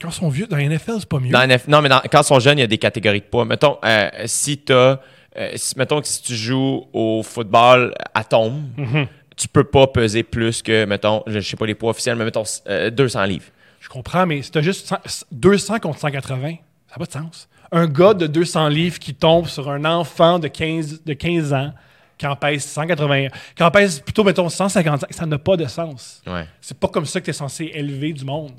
Quand 0.00 0.08
ils 0.08 0.12
sont 0.14 0.28
vieux, 0.28 0.46
dans 0.46 0.56
la 0.56 0.62
NFL, 0.64 0.94
c'est 1.00 1.08
pas 1.08 1.18
mieux. 1.20 1.30
dans 1.30 1.46
non, 1.68 1.80
mais 1.82 1.88
dans- 1.88 2.00
quand 2.10 2.20
ils 2.20 2.24
sont 2.26 2.40
jeunes, 2.40 2.58
il 2.58 2.62
y 2.62 2.64
a 2.64 2.68
des 2.68 2.78
catégories 2.78 3.20
de 3.20 3.26
poids. 3.26 3.44
Mettons, 3.44 3.78
euh, 3.84 4.08
si 4.26 4.58
t'as, 4.58 4.98
euh, 5.36 5.52
si, 5.56 5.74
mettons 5.78 6.00
que 6.00 6.06
si 6.06 6.22
tu 6.22 6.34
joues 6.34 6.84
au 6.92 7.22
football 7.22 7.94
atome, 8.14 8.68
Mhm. 8.76 9.06
tu 9.36 9.48
peux 9.48 9.64
pas 9.64 9.86
peser 9.86 10.22
plus 10.22 10.62
que, 10.62 10.84
mettons, 10.84 11.22
je 11.26 11.40
sais 11.40 11.56
pas 11.56 11.66
les 11.66 11.74
poids 11.74 11.90
officiels, 11.90 12.16
mais 12.16 12.24
mettons 12.24 12.44
euh, 12.68 12.90
200 12.90 13.24
livres. 13.24 13.46
Je 13.80 13.88
comprends, 13.88 14.26
mais 14.26 14.40
si 14.42 14.50
t'as 14.50 14.62
juste 14.62 14.86
100 14.86 14.96
200 15.30 15.78
contre 15.78 15.98
180, 15.98 16.56
ça 16.88 16.94
n'a 16.94 16.98
pas 16.98 17.04
de 17.06 17.12
sens. 17.12 17.48
Un 17.72 17.86
gars 17.86 18.14
de 18.14 18.26
200 18.26 18.68
livres 18.68 18.98
qui 18.98 19.14
tombe 19.14 19.46
sur 19.46 19.68
un 19.70 19.84
enfant 19.84 20.38
de 20.38 20.48
15, 20.48 21.02
de 21.04 21.12
15 21.14 21.52
ans 21.52 21.72
qui 22.18 22.26
en 22.26 22.36
pèse 22.36 22.64
180, 22.64 23.28
qui 23.56 23.62
en 23.62 23.70
pèse 23.70 24.00
plutôt, 24.00 24.24
mettons, 24.24 24.48
155, 24.48 25.12
ça 25.12 25.26
n'a 25.26 25.38
pas 25.38 25.56
de 25.56 25.66
sens. 25.66 26.22
Ouais. 26.26 26.46
C'est 26.60 26.78
pas 26.78 26.88
comme 26.88 27.06
ça 27.06 27.20
que 27.20 27.24
tu 27.26 27.30
es 27.30 27.34
censé 27.34 27.70
élever 27.74 28.12
du 28.12 28.24
monde. 28.24 28.52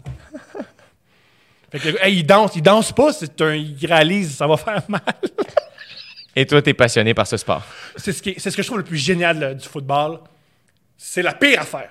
fait 1.72 1.80
que, 1.80 1.90
hey, 2.04 2.18
il 2.20 2.24
danse, 2.26 2.52
il 2.56 2.62
danse 2.62 2.92
pas, 2.92 3.12
c'est 3.14 3.40
un, 3.42 3.54
il 3.56 3.86
réalise, 3.86 4.36
ça 4.36 4.48
va 4.48 4.58
faire 4.58 4.82
mal. 4.88 5.02
Et 6.36 6.46
toi, 6.46 6.62
t'es 6.62 6.74
passionné 6.74 7.14
par 7.14 7.26
ce 7.28 7.38
sport. 7.38 7.64
c'est 7.96 8.12
ce, 8.12 8.22
qui 8.22 8.32
est- 8.32 8.40
c'est 8.40 8.52
ce 8.52 8.58
que 8.58 8.62
je 8.62 8.68
trouve 8.68 8.80
le 8.80 8.84
plus 8.84 8.98
génial 8.98 9.40
là, 9.40 9.54
du 9.54 9.66
football. 9.68 10.20
C'est 10.98 11.22
la 11.22 11.34
pire 11.34 11.62
affaire. 11.62 11.90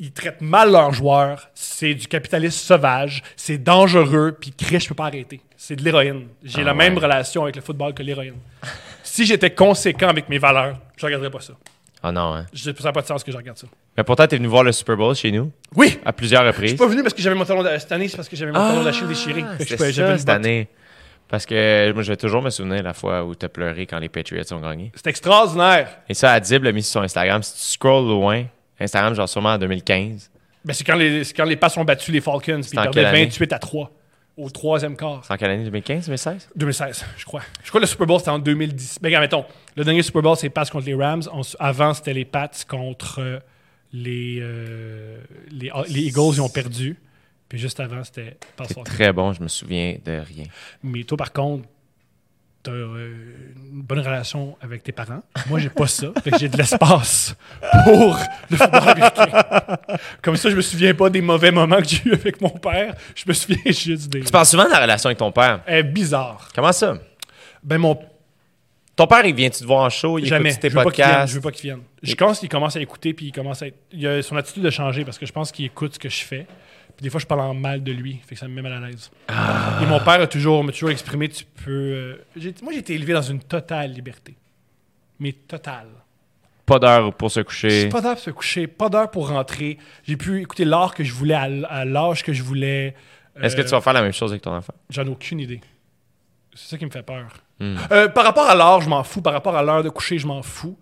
Ils 0.00 0.10
traitent 0.10 0.40
mal 0.40 0.72
leurs 0.72 0.92
joueurs. 0.92 1.48
C'est 1.54 1.94
du 1.94 2.08
capitalisme 2.08 2.58
sauvage. 2.58 3.22
C'est 3.36 3.58
dangereux. 3.58 4.36
Puis, 4.40 4.50
Chris, 4.52 4.80
je 4.80 4.88
peux 4.88 4.94
pas 4.96 5.06
arrêter. 5.06 5.40
C'est 5.56 5.76
de 5.76 5.84
l'héroïne. 5.84 6.26
J'ai 6.42 6.62
Ah 6.62 6.64
la 6.64 6.74
même 6.74 6.98
relation 6.98 7.44
avec 7.44 7.54
le 7.54 7.62
football 7.62 7.94
que 7.94 8.02
l'héroïne. 8.02 8.34
si 9.14 9.26
j'étais 9.26 9.50
conséquent 9.50 10.08
avec 10.08 10.28
mes 10.28 10.38
valeurs, 10.38 10.76
je 10.96 11.06
regarderais 11.06 11.30
pas 11.30 11.40
ça. 11.40 11.52
Oh 12.02 12.10
non, 12.12 12.34
hein. 12.34 12.46
Je- 12.52 12.64
Ça 12.72 12.82
n'a 12.84 12.92
pas 12.92 13.00
de 13.02 13.06
sens 13.06 13.22
que 13.24 13.30
je 13.32 13.36
regarde 13.36 13.56
ça. 13.56 13.66
Mais 13.96 14.02
pourtant, 14.04 14.26
t'es 14.26 14.36
venu 14.36 14.48
voir 14.48 14.62
le 14.64 14.72
Super 14.72 14.96
Bowl 14.96 15.14
chez 15.14 15.30
nous? 15.30 15.52
Oui! 15.76 15.98
à 16.04 16.12
plusieurs 16.12 16.42
Je 16.42 16.48
reprises. 16.48 16.70
suis 16.70 16.78
pas 16.78 16.86
venu 16.86 17.02
parce 17.02 17.14
que 17.14 17.22
j'avais 17.22 17.36
mon 17.36 17.44
talon 17.44 17.62
de... 17.62 17.68
Cette 17.78 17.92
année, 17.92 18.08
c'est 18.08 18.16
parce 18.16 18.28
que 18.28 18.36
j'avais 18.36 18.50
mon 18.52 18.58
talon 18.58 18.82
d'Achille 18.82 19.06
déchiré. 19.06 19.42
Fait 19.42 19.58
que 19.58 19.64
je 19.64 19.68
C'est 19.68 19.76
pouvais- 19.76 19.92
j'avais 19.92 20.08
ça, 20.08 20.12
une 20.12 20.18
cette 20.18 20.26
botte. 20.26 20.36
année. 20.36 20.68
Parce 21.28 21.46
que 21.46 21.92
moi, 21.92 22.02
je 22.02 22.10
vais 22.12 22.16
toujours 22.18 22.42
me 22.42 22.50
souvenir 22.50 22.82
la 22.82 22.92
fois 22.92 23.24
où 23.24 23.34
t'as 23.34 23.48
pleuré 23.48 23.86
quand 23.86 23.98
les 23.98 24.08
Patriots 24.10 24.42
ont 24.52 24.60
gagné. 24.60 24.92
C'est 24.96 25.06
extraordinaire. 25.06 25.88
Et 26.08 26.14
ça, 26.14 26.32
Adib 26.32 26.64
l'a 26.64 26.72
mis 26.72 26.82
sur 26.82 26.94
son 26.94 27.02
Instagram. 27.02 27.42
Si 27.42 27.54
tu 27.54 27.72
scrolls 27.72 28.06
loin, 28.08 28.44
Instagram, 28.78 29.14
genre 29.14 29.28
sûrement 29.28 29.50
en 29.50 29.58
2015. 29.58 30.30
Ben, 30.64 30.72
c'est 30.74 30.84
quand 30.84 30.96
les, 30.96 31.24
c'est 31.24 31.32
quand 31.34 31.44
les 31.44 31.56
Pats 31.56 31.72
ont 31.76 31.84
battu 31.84 32.10
les 32.12 32.20
Falcons. 32.20 32.60
Puis 32.60 32.70
ils 32.72 32.78
en 32.78 32.82
perdaient 32.82 33.00
quelle 33.00 33.06
année? 33.06 33.24
28 33.24 33.52
à 33.54 33.58
3 33.58 33.90
au 34.36 34.50
troisième 34.50 34.96
quart. 34.96 35.24
C'est 35.24 35.32
en 35.32 35.36
quelle 35.36 35.50
année? 35.50 35.64
2015, 35.64 36.06
2016 36.06 36.48
2016, 36.56 37.04
je 37.16 37.24
crois. 37.24 37.42
Je 37.62 37.68
crois 37.68 37.80
que 37.80 37.84
le 37.84 37.88
Super 37.88 38.06
Bowl, 38.06 38.18
c'était 38.18 38.30
en 38.30 38.38
2010. 38.38 38.98
Ben, 39.00 39.08
regarde, 39.08 39.22
mettons, 39.24 39.44
le 39.76 39.84
dernier 39.84 40.02
Super 40.02 40.22
Bowl, 40.22 40.36
c'est 40.36 40.46
les 40.46 40.50
Pats 40.50 40.64
contre 40.66 40.86
les 40.86 40.94
Rams. 40.94 41.22
Avant, 41.58 41.94
c'était 41.94 42.14
les 42.14 42.24
Pats 42.24 42.50
contre 42.68 43.20
euh, 43.20 43.38
les, 43.92 44.38
euh, 44.40 45.18
les, 45.50 45.70
les 45.88 46.00
Eagles, 46.00 46.32
ils 46.34 46.42
ont 46.42 46.48
perdu. 46.48 46.98
Puis 47.48 47.58
juste 47.58 47.78
avant, 47.78 48.02
c'était 48.02 48.36
C'est 48.66 48.84
très 48.84 49.12
bon, 49.12 49.32
je 49.32 49.42
me 49.42 49.48
souviens 49.48 49.96
de 50.04 50.12
rien. 50.18 50.46
Mais 50.82 51.04
toi, 51.04 51.16
par 51.16 51.32
contre, 51.32 51.68
t'as 52.64 52.72
euh, 52.72 53.12
une 53.72 53.82
bonne 53.82 54.00
relation 54.00 54.56
avec 54.60 54.82
tes 54.82 54.90
parents. 54.90 55.22
Moi, 55.48 55.60
j'ai 55.60 55.68
pas 55.68 55.86
ça. 55.86 56.08
Fait 56.24 56.30
que 56.32 56.38
j'ai 56.38 56.48
de 56.48 56.56
l'espace 56.56 57.36
pour 57.84 58.18
le 58.50 58.56
football 58.56 58.88
américain. 58.88 59.78
Comme 60.22 60.36
ça, 60.36 60.50
je 60.50 60.56
me 60.56 60.62
souviens 60.62 60.94
pas 60.94 61.10
des 61.10 61.20
mauvais 61.20 61.50
moments 61.52 61.76
que 61.76 61.88
j'ai 61.88 62.00
eu 62.04 62.12
avec 62.14 62.40
mon 62.40 62.48
père. 62.50 62.94
Je 63.14 63.24
me 63.28 63.32
souviens 63.32 63.58
juste 63.66 64.08
des... 64.08 64.22
Tu 64.22 64.32
parles 64.32 64.46
souvent 64.46 64.64
de 64.64 64.70
la 64.70 64.80
relation 64.80 65.08
avec 65.08 65.18
ton 65.18 65.30
père. 65.30 65.60
Eh, 65.68 65.82
bizarre. 65.82 66.48
Comment 66.54 66.72
ça? 66.72 66.94
Ben, 67.62 67.78
mon 67.78 67.98
Ton 68.96 69.06
père, 69.06 69.24
il 69.26 69.34
vient-tu 69.34 69.60
te 69.60 69.64
voir 69.66 69.84
en 69.84 69.90
show? 69.90 70.18
Il 70.18 70.26
Jamais. 70.26 70.50
écoute 70.50 70.60
tes 70.62 70.70
je 70.70 70.74
veux 70.76 70.82
pas 70.84 70.90
qu'il 70.90 71.04
vienne. 71.04 71.10
podcasts? 71.12 71.30
Je 71.30 71.34
veux 71.36 71.40
pas 71.42 71.50
qu'il 71.52 71.70
vienne. 71.70 71.80
Je 72.02 72.14
pense 72.14 72.38
qu'il 72.40 72.48
commence 72.48 72.76
à 72.76 72.80
écouter 72.80 73.12
puis 73.14 73.26
il 73.26 73.32
commence 73.32 73.60
à 73.62 73.66
être... 73.66 73.76
il 73.92 74.06
a- 74.06 74.22
son 74.22 74.36
attitude 74.36 74.64
a 74.66 74.70
changé 74.70 75.04
parce 75.04 75.18
que 75.18 75.26
je 75.26 75.32
pense 75.32 75.52
qu'il 75.52 75.66
écoute 75.66 75.94
ce 75.94 75.98
que 75.98 76.08
je 76.08 76.22
fais. 76.24 76.46
Puis 76.96 77.02
des 77.04 77.10
fois, 77.10 77.20
je 77.20 77.26
parle 77.26 77.40
en 77.40 77.54
mal 77.54 77.82
de 77.82 77.92
lui. 77.92 78.20
Fait 78.26 78.34
que 78.34 78.40
ça 78.40 78.46
me 78.48 78.54
met 78.54 78.62
mal 78.62 78.72
à 78.72 78.80
l'aise. 78.88 79.10
Ah. 79.28 79.80
Et 79.82 79.86
mon 79.86 79.98
père 80.00 80.20
a 80.20 80.26
toujours, 80.26 80.62
m'a 80.62 80.72
toujours 80.72 80.90
exprimé, 80.90 81.28
tu 81.28 81.44
peux... 81.44 81.70
euh, 81.70 82.16
j'ai- 82.36 82.54
moi, 82.62 82.72
j'ai 82.72 82.78
été 82.80 82.94
élevé 82.94 83.12
dans 83.12 83.22
une 83.22 83.40
totale 83.40 83.92
liberté. 83.92 84.36
Mais 85.18 85.32
totale. 85.32 85.88
Pas 86.66 86.78
d'heure 86.78 87.12
pour 87.14 87.30
se 87.30 87.40
coucher. 87.40 87.88
Pas 87.88 88.00
d'heure 88.00 88.14
pour 88.14 88.22
se 88.24 88.30
coucher, 88.30 88.66
pas 88.66 88.88
d'heure 88.88 89.10
pour 89.10 89.28
rentrer. 89.28 89.78
J'ai 90.04 90.16
pu 90.16 90.40
écouter 90.40 90.64
l'art 90.64 90.94
que 90.94 91.04
je 91.04 91.12
voulais 91.12 91.34
à, 91.34 91.46
l- 91.46 91.66
à 91.68 91.84
l'âge 91.84 92.22
que 92.22 92.32
je 92.32 92.42
voulais. 92.42 92.94
Est-ce 93.40 93.54
que 93.56 93.60
Euh, 93.60 93.64
tu 93.64 93.70
vas 93.70 93.80
faire 93.80 93.92
la 93.92 94.02
même 94.02 94.12
chose 94.12 94.30
avec 94.30 94.42
ton 94.42 94.54
enfant? 94.54 94.72
J'en 94.90 95.04
ai 95.04 95.08
aucune 95.10 95.40
idée. 95.40 95.60
C'est 96.54 96.70
ça 96.70 96.78
qui 96.78 96.86
me 96.86 96.90
fait 96.90 97.02
peur. 97.02 97.26
Hmm. 97.60 97.76
Euh, 97.90 98.08
par 98.08 98.24
rapport 98.24 98.48
à 98.48 98.54
l'heure, 98.54 98.80
je 98.80 98.88
m'en 98.88 99.02
fous. 99.04 99.20
Par 99.20 99.32
rapport 99.32 99.56
à 99.56 99.62
l'heure 99.62 99.82
de 99.82 99.88
coucher, 99.88 100.18
je 100.18 100.26
m'en 100.26 100.42
fous. 100.42 100.78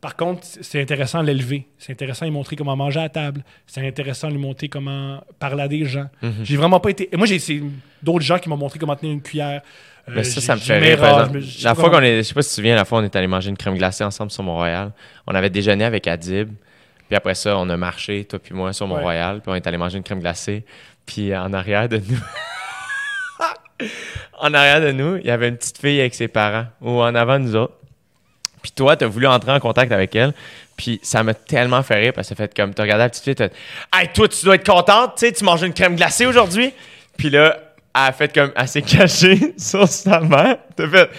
Par 0.00 0.14
contre, 0.16 0.42
c'est 0.44 0.80
intéressant 0.80 1.22
de 1.22 1.26
l'élever. 1.26 1.66
C'est 1.78 1.92
intéressant 1.92 2.24
de 2.24 2.30
lui 2.30 2.36
montrer 2.36 2.54
comment 2.56 2.76
manger 2.76 3.00
à 3.00 3.08
table. 3.08 3.42
C'est 3.66 3.86
intéressant 3.86 4.28
de 4.28 4.34
lui 4.34 4.40
montrer 4.40 4.68
comment 4.68 5.22
parler 5.38 5.62
à 5.62 5.68
des 5.68 5.84
gens. 5.84 6.08
Mhm. 6.22 6.44
J'ai 6.44 6.56
vraiment 6.56 6.78
pas 6.78 6.90
été. 6.90 7.08
Moi, 7.16 7.26
j'ai 7.26 7.34
essayé 7.36 7.62
d'autres 8.02 8.24
gens 8.24 8.38
qui 8.38 8.48
m'ont 8.48 8.56
montré 8.56 8.78
comment 8.78 8.94
tenir 8.94 9.12
une 9.12 9.22
cuillère. 9.22 9.62
Euh, 10.08 10.12
Mais 10.16 10.24
ça, 10.24 10.40
ça 10.40 10.54
me 10.54 10.60
fait 10.60 10.78
rire. 10.78 10.98
par 10.98 11.20
exemple. 11.26 11.40
La 11.62 11.74
fois 11.74 11.90
qu'on 11.90 12.00
est, 12.00 12.18
je 12.18 12.22
sais 12.22 12.34
pas 12.34 12.42
si 12.42 12.48
tu 12.48 12.52
te 12.52 12.56
souviens, 12.56 12.76
la 12.76 12.84
fois 12.84 13.00
on 13.00 13.04
est 13.04 13.14
allé 13.16 13.26
manger 13.26 13.50
une 13.50 13.56
crème 13.56 13.76
glacée 13.76 14.04
ensemble 14.04 14.30
sur 14.30 14.42
Mont-Royal. 14.42 14.92
On 15.26 15.34
avait 15.34 15.50
déjeuné 15.50 15.84
avec 15.84 16.06
Adib. 16.06 16.50
Puis 17.08 17.16
après 17.16 17.34
ça, 17.34 17.56
on 17.58 17.68
a 17.68 17.76
marché, 17.76 18.24
toi 18.24 18.38
puis 18.38 18.54
moi, 18.54 18.72
sur 18.72 18.86
Mont-Royal. 18.86 19.40
Puis 19.40 19.50
on 19.50 19.54
est 19.54 19.66
allé 19.66 19.78
manger 19.78 19.98
une 19.98 20.04
crème 20.04 20.20
glacée. 20.20 20.64
Puis 21.06 21.34
en 21.36 21.52
arrière 21.52 21.88
de 21.88 21.96
nous. 21.98 22.18
en 24.38 24.54
arrière 24.54 24.80
de 24.80 24.92
nous, 24.92 25.16
il 25.16 25.26
y 25.26 25.30
avait 25.30 25.48
une 25.48 25.56
petite 25.56 25.78
fille 25.78 26.00
avec 26.00 26.14
ses 26.14 26.28
parents. 26.28 26.66
Ou 26.80 27.00
en 27.00 27.14
avant 27.14 27.38
de 27.38 27.44
nous 27.44 27.56
autres. 27.56 27.74
Puis 28.62 28.72
toi, 28.72 28.96
t'as 28.96 29.06
voulu 29.06 29.26
entrer 29.26 29.52
en 29.52 29.60
contact 29.60 29.92
avec 29.92 30.14
elle. 30.16 30.32
Puis 30.76 31.00
ça 31.02 31.22
m'a 31.22 31.34
tellement 31.34 31.82
fait 31.82 31.96
rire 31.96 32.12
parce 32.14 32.28
que 32.28 32.34
fait 32.34 32.54
comme, 32.54 32.74
t'as 32.74 32.82
regardé 32.84 33.04
la 33.04 33.08
petite 33.08 33.24
fille, 33.24 33.34
t'as 33.34 33.48
dit, 33.48 33.54
Hey, 33.92 34.08
toi, 34.12 34.28
tu 34.28 34.44
dois 34.44 34.54
être 34.54 34.66
contente, 34.66 35.14
tu 35.16 35.26
sais, 35.26 35.32
tu 35.32 35.44
manges 35.44 35.62
une 35.62 35.72
crème 35.74 35.96
glacée 35.96 36.26
aujourd'hui. 36.26 36.72
Puis 37.16 37.30
là, 37.30 37.58
elle 37.94 38.02
a 38.02 38.12
fait 38.12 38.32
comme, 38.32 38.52
elle 38.54 38.68
s'est 38.68 38.82
cachée 38.82 39.54
sur 39.58 39.88
sa 39.88 40.20
mère. 40.20 40.58
T'as 40.76 40.88
fait, 40.88 41.10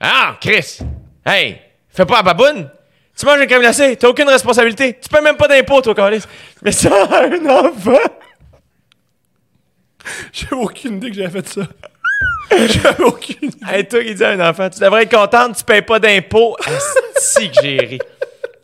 Ah, 0.00 0.36
Chris, 0.40 0.78
hey, 1.26 1.58
fais 1.90 2.06
pas 2.06 2.16
la 2.16 2.22
baboune. 2.22 2.70
Tu 3.16 3.26
manges 3.26 3.40
une 3.40 3.46
crème 3.46 3.60
glacée, 3.60 3.96
t'as 3.96 4.08
aucune 4.08 4.28
responsabilité. 4.28 4.98
Tu 5.00 5.08
payes 5.08 5.22
même 5.22 5.36
pas 5.36 5.46
d'impôt, 5.46 5.80
toi, 5.80 5.94
Carlis. 5.94 6.24
Mais 6.62 6.72
ça, 6.72 6.90
un 7.22 7.46
enfant. 7.46 7.98
J'ai 10.32 10.48
aucune 10.52 10.96
idée 10.96 11.10
que 11.10 11.16
j'avais 11.16 11.42
fait 11.42 11.48
ça. 11.48 11.62
J'avais 12.50 13.04
aucune 13.04 13.48
idée. 13.48 13.56
Hey, 13.66 13.88
toi 13.88 14.02
qui 14.02 14.14
dis 14.14 14.24
à 14.24 14.30
un 14.30 14.50
enfant, 14.50 14.68
tu 14.70 14.80
devrais 14.80 15.02
être 15.04 15.14
contente, 15.14 15.56
tu 15.56 15.64
payes 15.64 15.82
pas 15.82 15.98
d'impôts. 15.98 16.56
Si 17.16 17.50
que 17.50 17.62
j'ai 17.62 17.78
ri. 17.78 17.98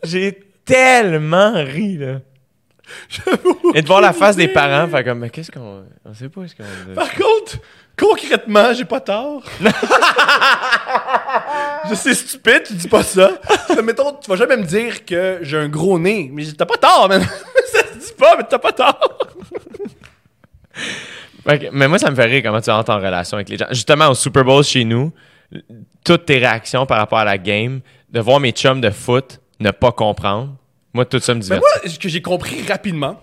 J'ai 0.02 0.38
tellement 0.64 1.52
ri, 1.54 1.96
là. 1.96 2.20
Et 3.74 3.82
de 3.82 3.86
voir 3.86 4.00
la 4.00 4.12
face 4.12 4.36
des 4.36 4.48
parents, 4.48 4.88
faire 4.88 5.04
comme, 5.04 5.20
mais 5.20 5.30
qu'est-ce 5.30 5.50
qu'on. 5.50 5.84
On 6.04 6.14
sait 6.14 6.28
pas 6.28 6.42
ce 6.46 6.54
qu'on. 6.54 6.64
Par 6.94 7.10
contre, 7.14 7.58
concrètement, 7.96 8.72
j'ai 8.74 8.84
pas 8.84 9.00
tort. 9.00 9.42
je 11.88 11.94
sais 11.94 12.14
stupide, 12.14 12.64
tu 12.66 12.74
dis 12.74 12.88
pas 12.88 13.02
ça. 13.02 13.30
Mais 13.76 13.82
mettons, 13.82 14.12
tu 14.14 14.28
vas 14.28 14.36
jamais 14.36 14.56
me 14.56 14.64
dire 14.64 15.04
que 15.04 15.38
j'ai 15.42 15.58
un 15.58 15.68
gros 15.68 15.98
nez. 15.98 16.30
Mais 16.32 16.44
t'as 16.52 16.66
pas 16.66 16.76
tort, 16.76 17.08
man. 17.08 17.22
ça 17.72 17.78
se 17.78 17.98
dit 17.98 18.12
pas, 18.18 18.36
mais 18.36 18.44
t'as 18.48 18.58
pas 18.58 18.72
tort. 18.72 19.18
Mais 21.72 21.88
moi, 21.88 21.98
ça 21.98 22.10
me 22.10 22.16
fait 22.16 22.24
rire 22.26 22.42
comment 22.44 22.60
tu 22.60 22.70
rentres 22.70 22.90
en 22.90 22.98
relation 22.98 23.36
avec 23.36 23.48
les 23.48 23.56
gens. 23.56 23.66
Justement, 23.70 24.08
au 24.08 24.14
Super 24.14 24.44
Bowl 24.44 24.62
chez 24.64 24.84
nous, 24.84 25.12
toutes 26.04 26.26
tes 26.26 26.38
réactions 26.38 26.86
par 26.86 26.98
rapport 26.98 27.18
à 27.18 27.24
la 27.24 27.38
game, 27.38 27.80
de 28.10 28.20
voir 28.20 28.40
mes 28.40 28.52
chums 28.52 28.80
de 28.80 28.90
foot 28.90 29.40
ne 29.60 29.70
pas 29.70 29.92
comprendre, 29.92 30.56
moi, 30.92 31.04
tout 31.04 31.18
ça 31.20 31.32
me 31.34 31.38
Mais 31.38 31.44
diverte. 31.44 31.62
moi, 31.62 31.90
ce 31.90 31.98
que 31.98 32.08
j'ai 32.08 32.22
compris 32.22 32.62
rapidement, 32.66 33.20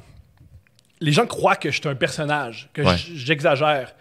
les 1.00 1.12
gens 1.12 1.26
croient 1.26 1.56
que 1.56 1.70
je 1.72 1.80
suis 1.80 1.90
un 1.90 1.96
personnage, 1.96 2.70
que 2.74 2.82
Ouais. 2.82 2.96
j'exagère. 2.98 3.94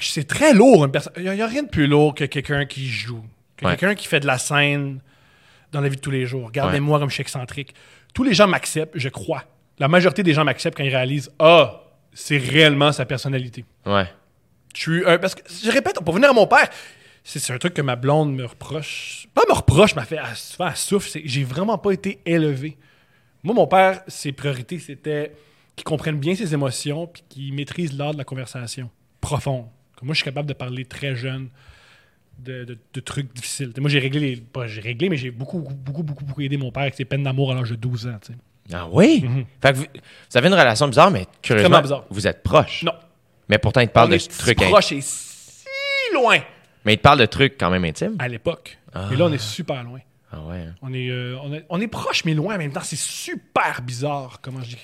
C'est 0.00 0.28
très 0.28 0.54
lourd, 0.54 0.86
Il 1.16 1.22
n'y 1.32 1.40
a, 1.42 1.46
rien 1.46 1.64
de 1.64 1.68
plus 1.68 1.88
lourd 1.88 2.14
que 2.14 2.24
quelqu'un 2.24 2.66
qui 2.66 2.86
joue, 2.86 3.24
que 3.56 3.66
Ouais. 3.66 3.76
quelqu'un 3.76 3.94
qui 3.96 4.06
fait 4.06 4.20
de 4.20 4.26
la 4.28 4.38
scène 4.38 5.00
dans 5.72 5.80
la 5.80 5.88
vie 5.88 5.96
de 5.96 6.00
tous 6.00 6.12
les 6.12 6.24
jours. 6.24 6.46
Regardez-moi 6.46 7.00
comme 7.00 7.08
je 7.08 7.14
suis 7.14 7.22
excentrique. 7.22 7.74
Tous 8.14 8.22
les 8.22 8.32
gens 8.32 8.46
m'acceptent, 8.46 8.92
je 8.96 9.08
crois. 9.08 9.44
La 9.80 9.88
majorité 9.88 10.22
des 10.22 10.32
gens 10.34 10.44
m'acceptent 10.44 10.76
quand 10.76 10.84
ils 10.84 10.94
réalisent 10.94 11.30
Ah, 11.40 11.80
c'est 12.20 12.38
réellement 12.38 12.90
sa 12.92 13.04
personnalité. 13.06 13.64
Ouais. 13.86 14.06
Je 14.74 14.80
suis 14.80 15.04
un- 15.06 15.18
Parce 15.18 15.34
que, 15.34 15.42
je 15.64 15.70
répète, 15.70 16.00
pour 16.04 16.14
venir 16.14 16.30
à 16.30 16.32
mon 16.32 16.46
père, 16.46 16.68
c'est 17.24 17.52
un 17.52 17.58
truc 17.58 17.74
que 17.74 17.82
ma 17.82 17.96
blonde 17.96 18.34
me 18.34 18.44
reproche. 18.44 19.28
Pas 19.34 19.42
me 19.48 19.54
reproche, 19.54 19.94
m'a 19.94 20.04
fait 20.04 20.16
elle 20.16 20.76
souffle. 20.76 21.20
J'ai 21.24 21.44
vraiment 21.44 21.78
pas 21.78 21.92
été 21.92 22.20
élevé. 22.26 22.76
Moi, 23.42 23.54
mon 23.54 23.66
père, 23.66 24.02
ses 24.08 24.32
priorités, 24.32 24.78
c'était 24.78 25.32
qu'il 25.76 25.84
comprenne 25.84 26.18
bien 26.18 26.34
ses 26.34 26.52
émotions 26.54 27.06
puis 27.06 27.22
qu'il 27.28 27.52
maîtrise 27.54 27.96
l'art 27.96 28.12
de 28.12 28.18
la 28.18 28.24
conversation 28.24 28.90
profonde. 29.20 29.66
Comme 29.96 30.06
moi, 30.06 30.14
je 30.14 30.18
suis 30.18 30.24
capable 30.24 30.48
de 30.48 30.54
parler 30.54 30.84
très 30.84 31.14
jeune 31.14 31.48
de, 32.38 32.64
de- 32.64 32.78
de 32.94 33.00
trucs 33.00 33.32
difficiles. 33.34 33.72
Moi, 33.78 33.90
j'ai 33.90 33.98
réglé 34.00 34.20
les. 34.20 34.36
Pas 34.36 34.66
j'ai 34.66 34.80
réglé, 34.80 35.08
mais 35.08 35.16
j'ai 35.16 35.30
beaucoup, 35.30 35.60
beaucoup, 35.60 36.02
beaucoup, 36.02 36.24
beaucoup 36.24 36.40
aidé 36.40 36.56
mon 36.56 36.70
père 36.72 36.82
avec 36.82 36.94
ses 36.94 37.04
peines 37.04 37.22
d'amour 37.24 37.52
à 37.52 37.54
l'âge 37.54 37.70
de 37.70 37.76
12 37.76 38.06
ans. 38.06 38.18
tu 38.24 38.32
sais. 38.32 38.38
Ah 38.72 38.86
oui? 38.90 39.24
Fait 39.62 39.72
que 39.72 39.76
vous, 39.78 39.86
vous 40.30 40.36
avez 40.36 40.48
une 40.48 40.54
relation 40.54 40.88
bizarre, 40.88 41.10
mais 41.10 41.26
curieusement, 41.42 41.80
bizarre. 41.80 42.04
vous 42.10 42.26
êtes 42.26 42.42
proches. 42.42 42.82
Non. 42.82 42.92
Mais 43.48 43.58
pourtant, 43.58 43.80
il 43.80 43.88
te 43.88 43.92
parle 43.92 44.08
On 44.08 44.10
de 44.10 44.16
est 44.16 44.38
trucs 44.38 44.58
proche 44.58 44.92
et 44.92 45.00
si 45.00 45.64
loin 46.12 46.38
Mais 46.84 46.94
il 46.94 46.96
te 46.98 47.02
parle 47.02 47.18
de 47.18 47.26
trucs 47.26 47.56
quand 47.58 47.70
même 47.70 47.84
intimes. 47.84 48.16
à 48.18 48.28
l'époque. 48.28 48.78
Et 49.10 49.16
là, 49.16 49.24
on 49.26 49.32
est 49.32 49.38
super 49.38 49.82
loin. 49.84 50.00
Ah 50.30 50.40
ouais. 50.42 50.58
hein. 50.58 50.74
On 50.82 50.92
est, 50.92 51.08
euh, 51.10 51.36
on, 51.42 51.52
est, 51.54 51.64
on 51.70 51.80
est 51.80 51.86
proche, 51.88 52.24
mais 52.26 52.34
loin 52.34 52.56
en 52.56 52.58
même 52.58 52.72
temps. 52.72 52.82
C'est 52.82 52.98
super 52.98 53.80
bizarre 53.82 54.38
comment 54.42 54.62
je. 54.62 54.76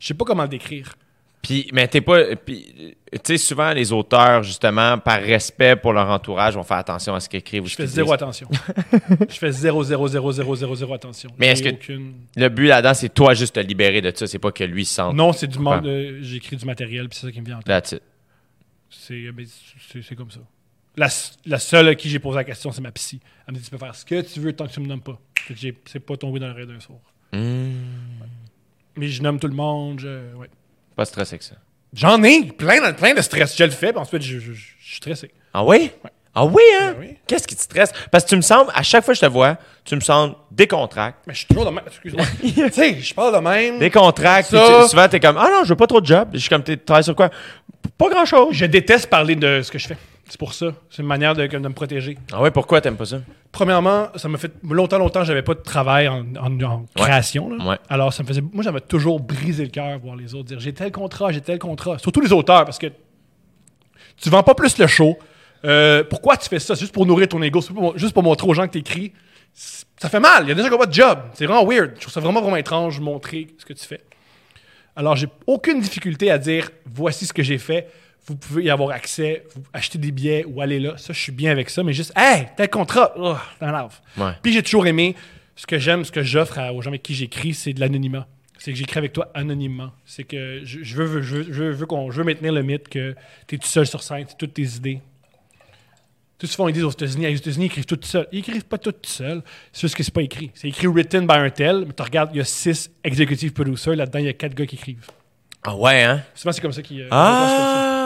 Je 0.00 0.06
sais 0.08 0.14
pas 0.14 0.24
comment 0.24 0.42
le 0.42 0.48
décrire. 0.48 0.94
Puis, 1.42 1.68
mais 1.72 1.88
t'es 1.88 2.00
pas. 2.00 2.36
puis, 2.36 2.94
Tu 3.12 3.18
sais, 3.24 3.36
souvent, 3.36 3.72
les 3.72 3.92
auteurs, 3.92 4.44
justement, 4.44 4.96
par 4.98 5.20
respect 5.20 5.74
pour 5.74 5.92
leur 5.92 6.08
entourage, 6.08 6.54
vont 6.54 6.62
faire 6.62 6.76
attention 6.76 7.14
à 7.16 7.20
ce 7.20 7.28
qu'ils 7.28 7.40
écrivent. 7.40 7.66
Je 7.66 7.74
fais 7.74 7.86
zéro 7.86 8.06
disent. 8.06 8.14
attention. 8.14 8.48
je 9.28 9.34
fais 9.38 9.50
zéro, 9.50 9.82
zéro, 9.82 10.06
zéro, 10.06 10.30
zéro, 10.32 10.54
zéro, 10.54 10.74
zéro 10.76 10.94
attention. 10.94 11.30
Mais 11.38 11.48
est-ce 11.48 11.62
que- 11.64 11.70
aucune- 11.70 12.14
Le 12.36 12.48
but 12.48 12.68
là-dedans, 12.68 12.94
c'est 12.94 13.12
toi 13.12 13.34
juste 13.34 13.56
te 13.56 13.60
libérer 13.60 14.00
de 14.00 14.12
ça. 14.14 14.26
C'est 14.28 14.38
pas 14.38 14.52
que 14.52 14.62
lui 14.64 14.84
se 14.84 14.94
sente. 14.94 15.16
Non, 15.16 15.32
c'est 15.32 15.48
du 15.48 15.58
monde. 15.58 15.84
euh, 15.86 16.20
J'écris 16.22 16.56
du 16.56 16.64
matériel, 16.64 17.08
puis 17.08 17.18
c'est 17.18 17.26
ça 17.26 17.32
qui 17.32 17.40
me 17.40 17.46
vient 17.46 17.56
en 17.56 17.62
tête. 17.62 17.66
That's 17.66 17.92
it. 17.92 18.02
C'est 18.88 19.14
euh, 19.26 19.32
ben, 19.32 19.44
c'est- 19.92 20.14
comme 20.14 20.30
ça. 20.30 20.40
La, 20.96 21.58
seule 21.58 21.88
à 21.88 21.94
qui 21.96 22.08
j'ai 22.08 22.18
posé 22.20 22.36
la 22.36 22.44
question, 22.44 22.70
c'est 22.70 22.82
ma 22.82 22.92
psy. 22.92 23.18
Elle 23.48 23.54
me 23.54 23.58
dit 23.58 23.64
Tu 23.64 23.70
peux 23.70 23.78
faire 23.78 23.94
ce 23.94 24.04
que 24.04 24.20
tu 24.20 24.38
veux 24.40 24.52
tant 24.52 24.66
que 24.68 24.72
tu 24.72 24.80
me 24.80 24.86
nommes 24.86 25.00
pas. 25.02 25.18
C'est 25.86 25.98
pas 26.00 26.16
tombé 26.16 26.38
dans 26.38 26.46
l'oreille 26.48 26.66
d'un 26.68 26.78
sourd. 26.80 27.00
Hmm. 27.32 27.72
Mais 28.96 29.08
je 29.08 29.22
nomme 29.22 29.40
tout 29.40 29.48
le 29.48 29.54
monde. 29.54 29.98
je- 30.00 30.34
ouais. 30.36 30.48
Pas 30.96 31.04
stressé 31.04 31.38
que 31.38 31.44
ça. 31.44 31.54
J'en 31.94 32.22
ai 32.22 32.44
plein, 32.46 32.90
de- 32.90 32.96
plein 32.96 33.14
de 33.14 33.20
stress. 33.20 33.56
Je 33.56 33.64
le 33.64 33.70
fais, 33.70 33.92
puis 33.92 34.00
ensuite, 34.00 34.22
je, 34.22 34.38
je- 34.38 34.52
je 34.52 34.60
suis 34.86 34.96
stressé. 34.96 35.30
Ah 35.52 35.64
oui? 35.64 35.90
Ah 36.34 36.46
oui, 36.46 36.62
hein? 36.80 36.92
Ben 36.92 36.96
oui. 37.00 37.16
Qu'est-ce 37.26 37.46
qui 37.46 37.54
te 37.54 37.60
stresse? 37.60 37.92
Parce 38.10 38.24
que 38.24 38.30
tu 38.30 38.36
me 38.36 38.40
sembles, 38.40 38.70
à 38.74 38.82
chaque 38.82 39.04
fois 39.04 39.12
que 39.12 39.20
je 39.20 39.26
te 39.26 39.30
vois, 39.30 39.58
tu 39.84 39.94
me 39.94 40.00
sembles 40.00 40.34
décontracté. 40.50 41.18
Mais 41.26 41.34
je 41.34 41.38
suis 41.40 41.46
toujours 41.48 41.66
de 41.66 41.70
même. 41.70 41.84
Excuse-moi. 41.86 42.24
tu 42.40 42.72
sais, 42.72 42.98
je 43.00 43.14
parle 43.14 43.34
de 43.34 43.40
même. 43.40 43.78
Décontracté. 43.78 44.56
Tu- 44.56 44.88
Souvent, 44.88 45.08
t'es 45.08 45.20
comme, 45.20 45.36
ah 45.36 45.48
non, 45.52 45.64
je 45.64 45.68
veux 45.70 45.76
pas 45.76 45.86
trop 45.86 46.00
de 46.00 46.06
job. 46.06 46.30
Je 46.32 46.38
suis 46.38 46.48
comme, 46.48 46.64
tu 46.64 46.78
travailles 46.78 47.04
sur 47.04 47.14
quoi? 47.14 47.28
Pas 47.98 48.08
grand-chose. 48.08 48.54
Je 48.54 48.64
déteste 48.64 49.10
parler 49.10 49.36
de 49.36 49.60
ce 49.62 49.70
que 49.70 49.78
je 49.78 49.88
fais. 49.88 49.96
C'est 50.32 50.38
pour 50.38 50.54
ça. 50.54 50.68
C'est 50.88 51.02
une 51.02 51.08
manière 51.08 51.34
de, 51.34 51.46
de 51.46 51.58
me 51.58 51.74
protéger. 51.74 52.16
Ah 52.32 52.40
ouais, 52.40 52.50
pourquoi 52.50 52.80
t'aimes 52.80 52.96
pas 52.96 53.04
ça? 53.04 53.18
Premièrement, 53.52 54.08
ça 54.16 54.30
m'a 54.30 54.38
fait 54.38 54.50
longtemps, 54.66 54.96
longtemps, 54.96 55.24
j'avais 55.24 55.42
pas 55.42 55.52
de 55.52 55.60
travail 55.60 56.08
en, 56.08 56.24
en- 56.40 56.62
en 56.62 56.86
création. 56.96 57.50
là. 57.50 57.62
Ouais. 57.68 57.76
Alors, 57.90 58.14
ça 58.14 58.22
me 58.22 58.28
faisait. 58.28 58.40
Moi, 58.40 58.64
j'avais 58.64 58.80
toujours 58.80 59.20
brisé 59.20 59.64
le 59.64 59.68
cœur 59.68 59.98
voir 59.98 60.16
les 60.16 60.34
autres 60.34 60.44
dire 60.48 60.58
j'ai 60.58 60.72
tel 60.72 60.90
contrat, 60.90 61.32
j'ai 61.32 61.42
tel 61.42 61.58
contrat. 61.58 61.98
Surtout 61.98 62.22
les 62.22 62.32
auteurs, 62.32 62.64
parce 62.64 62.78
que 62.78 62.86
tu 64.16 64.30
vends 64.30 64.42
pas 64.42 64.54
plus 64.54 64.78
le 64.78 64.86
show. 64.86 65.18
Euh, 65.66 66.02
pourquoi 66.02 66.38
tu 66.38 66.48
fais 66.48 66.58
ça? 66.58 66.74
C'est 66.74 66.80
juste 66.80 66.94
pour 66.94 67.04
nourrir 67.04 67.28
ton 67.28 67.42
ego, 67.42 67.60
c'est 67.60 67.74
pour- 67.74 67.98
juste 67.98 68.14
pour 68.14 68.22
montrer 68.22 68.48
aux 68.48 68.54
gens 68.54 68.66
que 68.66 68.72
t'écris. 68.72 69.12
Ça 69.52 70.08
fait 70.08 70.18
mal. 70.20 70.44
Il 70.44 70.48
y 70.48 70.52
a 70.52 70.54
des 70.54 70.62
gens 70.62 70.68
qui 70.68 70.72
n'ont 70.72 70.78
pas 70.78 70.86
de 70.86 70.94
job. 70.94 71.18
C'est 71.34 71.44
vraiment 71.44 71.66
weird. 71.66 71.90
Je 71.96 72.00
trouve 72.00 72.12
ça 72.14 72.20
vraiment, 72.20 72.40
vraiment 72.40 72.56
étrange 72.56 72.98
de 73.00 73.04
montrer 73.04 73.48
ce 73.58 73.66
que 73.66 73.74
tu 73.74 73.84
fais. 73.84 74.00
Alors, 74.96 75.14
j'ai 75.14 75.28
aucune 75.46 75.80
difficulté 75.80 76.30
à 76.30 76.38
dire 76.38 76.70
voici 76.86 77.26
ce 77.26 77.34
que 77.34 77.42
j'ai 77.42 77.58
fait. 77.58 77.86
Vous 78.26 78.36
pouvez 78.36 78.64
y 78.64 78.70
avoir 78.70 78.90
accès, 78.90 79.44
vous 79.54 79.62
achetez 79.72 79.98
des 79.98 80.12
billets 80.12 80.44
ou 80.44 80.60
aller 80.60 80.78
là. 80.78 80.96
Ça, 80.96 81.12
je 81.12 81.18
suis 81.18 81.32
bien 81.32 81.50
avec 81.50 81.68
ça, 81.70 81.82
mais 81.82 81.92
juste, 81.92 82.12
hey, 82.16 82.46
tel 82.56 82.68
contrat, 82.70 83.12
oh, 83.16 83.36
t'en 83.58 83.70
lave. 83.72 83.98
Ouais. 84.16 84.32
Puis 84.42 84.52
j'ai 84.52 84.62
toujours 84.62 84.86
aimé 84.86 85.16
ce 85.56 85.66
que 85.66 85.78
j'aime, 85.78 86.04
ce 86.04 86.12
que 86.12 86.22
j'offre 86.22 86.58
aux 86.72 86.82
gens 86.82 86.90
avec 86.90 87.02
qui 87.02 87.14
j'écris, 87.14 87.52
c'est 87.52 87.72
de 87.72 87.80
l'anonymat. 87.80 88.28
C'est 88.58 88.70
que 88.70 88.78
j'écris 88.78 88.98
avec 88.98 89.12
toi 89.12 89.28
anonymement. 89.34 89.90
C'est 90.06 90.22
que 90.22 90.60
je, 90.62 90.84
je 90.84 90.96
veux, 91.02 91.20
je 91.20 91.36
veux, 91.36 91.52
je 91.52 91.62
veux, 91.64 91.86
qu'on, 91.86 92.12
je 92.12 92.18
veux 92.18 92.24
maintenir 92.24 92.52
le 92.52 92.62
mythe 92.62 92.88
que 92.88 93.16
tu 93.48 93.56
es 93.56 93.58
tout 93.58 93.66
seul 93.66 93.88
sur 93.88 94.04
scène, 94.04 94.24
c'est 94.28 94.38
toutes 94.38 94.54
tes 94.54 94.62
idées. 94.62 95.00
Tout 96.38 96.46
souvent, 96.46 96.68
ils 96.68 96.72
disent 96.74 96.84
aux 96.84 96.90
États-Unis, 96.90 97.26
aux 97.26 97.30
États-Unis, 97.30 97.64
ils 97.64 97.66
écrivent 97.66 97.86
tout 97.86 97.98
seuls. 98.02 98.28
Ils 98.30 98.38
écrivent 98.38 98.64
pas 98.64 98.78
tout 98.78 98.94
seuls. 99.02 99.42
C'est 99.72 99.82
juste 99.82 99.96
que 99.96 100.02
c'est 100.04 100.14
pas 100.14 100.22
écrit. 100.22 100.50
C'est 100.54 100.68
écrit 100.68 100.86
written 100.86 101.26
by 101.26 101.34
un 101.34 101.50
tel, 101.50 101.84
mais 101.86 101.92
tu 101.92 102.02
regardes, 102.02 102.30
il 102.34 102.38
y 102.38 102.40
a 102.40 102.44
six 102.44 102.88
executive 103.02 103.52
producers, 103.52 103.96
là-dedans, 103.96 104.18
il 104.20 104.26
y 104.26 104.28
a 104.28 104.32
quatre 104.32 104.54
gars 104.54 104.66
qui 104.66 104.76
écrivent. 104.76 105.06
Ah 105.64 105.76
ouais, 105.76 106.02
hein? 106.02 106.22
Souvent, 106.34 106.52
c'est 106.52 106.60
comme 106.60 106.72
ça 106.72 106.82
qu'ils. 106.82 107.02
euh, 107.02 107.04
les 107.04 108.01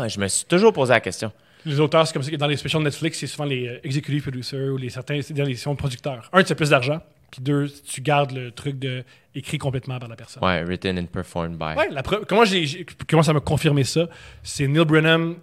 Ah! 0.00 0.08
Je 0.08 0.18
me 0.20 0.28
suis 0.28 0.44
toujours 0.46 0.72
posé 0.72 0.92
la 0.92 1.00
question. 1.00 1.32
Les 1.64 1.78
auteurs, 1.78 2.06
c'est 2.06 2.12
comme 2.12 2.22
ça 2.22 2.30
que 2.30 2.36
dans 2.36 2.46
les 2.48 2.56
specials 2.56 2.82
Netflix, 2.82 3.18
c'est 3.18 3.26
souvent 3.28 3.44
les 3.44 3.68
euh, 3.68 3.78
executive 3.84 4.22
producers 4.22 4.72
ou 4.72 4.76
les 4.76 4.90
certains, 4.90 5.20
c'est 5.22 5.32
dans 5.34 5.44
les 5.44 5.54
de 5.54 5.74
producteurs. 5.74 6.28
Un, 6.32 6.42
tu 6.42 6.52
as 6.52 6.56
plus 6.56 6.70
d'argent, 6.70 7.00
puis 7.30 7.40
deux, 7.40 7.68
tu 7.86 8.00
gardes 8.00 8.32
le 8.32 8.50
truc 8.50 8.78
de 8.80 9.04
écrit 9.34 9.58
complètement 9.58 9.98
par 10.00 10.08
la 10.08 10.16
personne. 10.16 10.42
Ouais, 10.44 10.64
written 10.64 10.98
and 10.98 11.06
performed 11.06 11.56
by. 11.56 11.76
Ouais, 11.76 11.88
la 11.90 12.02
preuve- 12.02 12.24
comment, 12.26 12.44
j'ai, 12.44 12.84
comment 13.08 13.22
ça 13.22 13.32
m'a 13.32 13.40
confirmé 13.40 13.84
ça? 13.84 14.08
C'est 14.42 14.66
Neil 14.66 14.84
Brennan 14.84 15.34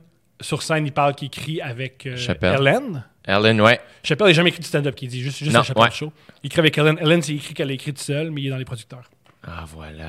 sur 0.42 0.62
scène, 0.62 0.86
il 0.86 0.92
parle, 0.92 1.16
qui 1.16 1.26
écrit 1.28 1.62
avec 1.62 2.06
euh, 2.06 2.18
Chappelle. 2.18 2.56
Ellen. 2.56 3.04
Ellen, 3.26 3.62
ouais. 3.62 3.80
Chappelle 4.04 4.28
n'a 4.28 4.34
jamais 4.34 4.50
écrit 4.50 4.60
de 4.62 4.66
stand-up, 4.66 4.96
qui 4.96 5.08
dit 5.08 5.22
juste, 5.22 5.38
juste 5.40 5.54
Non, 5.56 5.64
Chappelle 5.64 5.84
ouais. 5.84 5.92
Show. 5.92 6.12
Il 6.44 6.48
écrit 6.48 6.60
avec 6.60 6.78
Ellen. 6.78 6.98
Ellen, 7.00 7.22
c'est 7.22 7.34
écrit 7.34 7.54
qu'elle 7.54 7.70
a 7.70 7.74
écrit 7.74 7.94
toute 7.94 8.04
seule, 8.04 8.30
mais 8.32 8.42
il 8.42 8.48
est 8.48 8.52
dans 8.52 8.58
les 8.58 8.66
producteurs. 8.66 9.10
Ah, 9.44 9.64
voilà. 9.68 10.06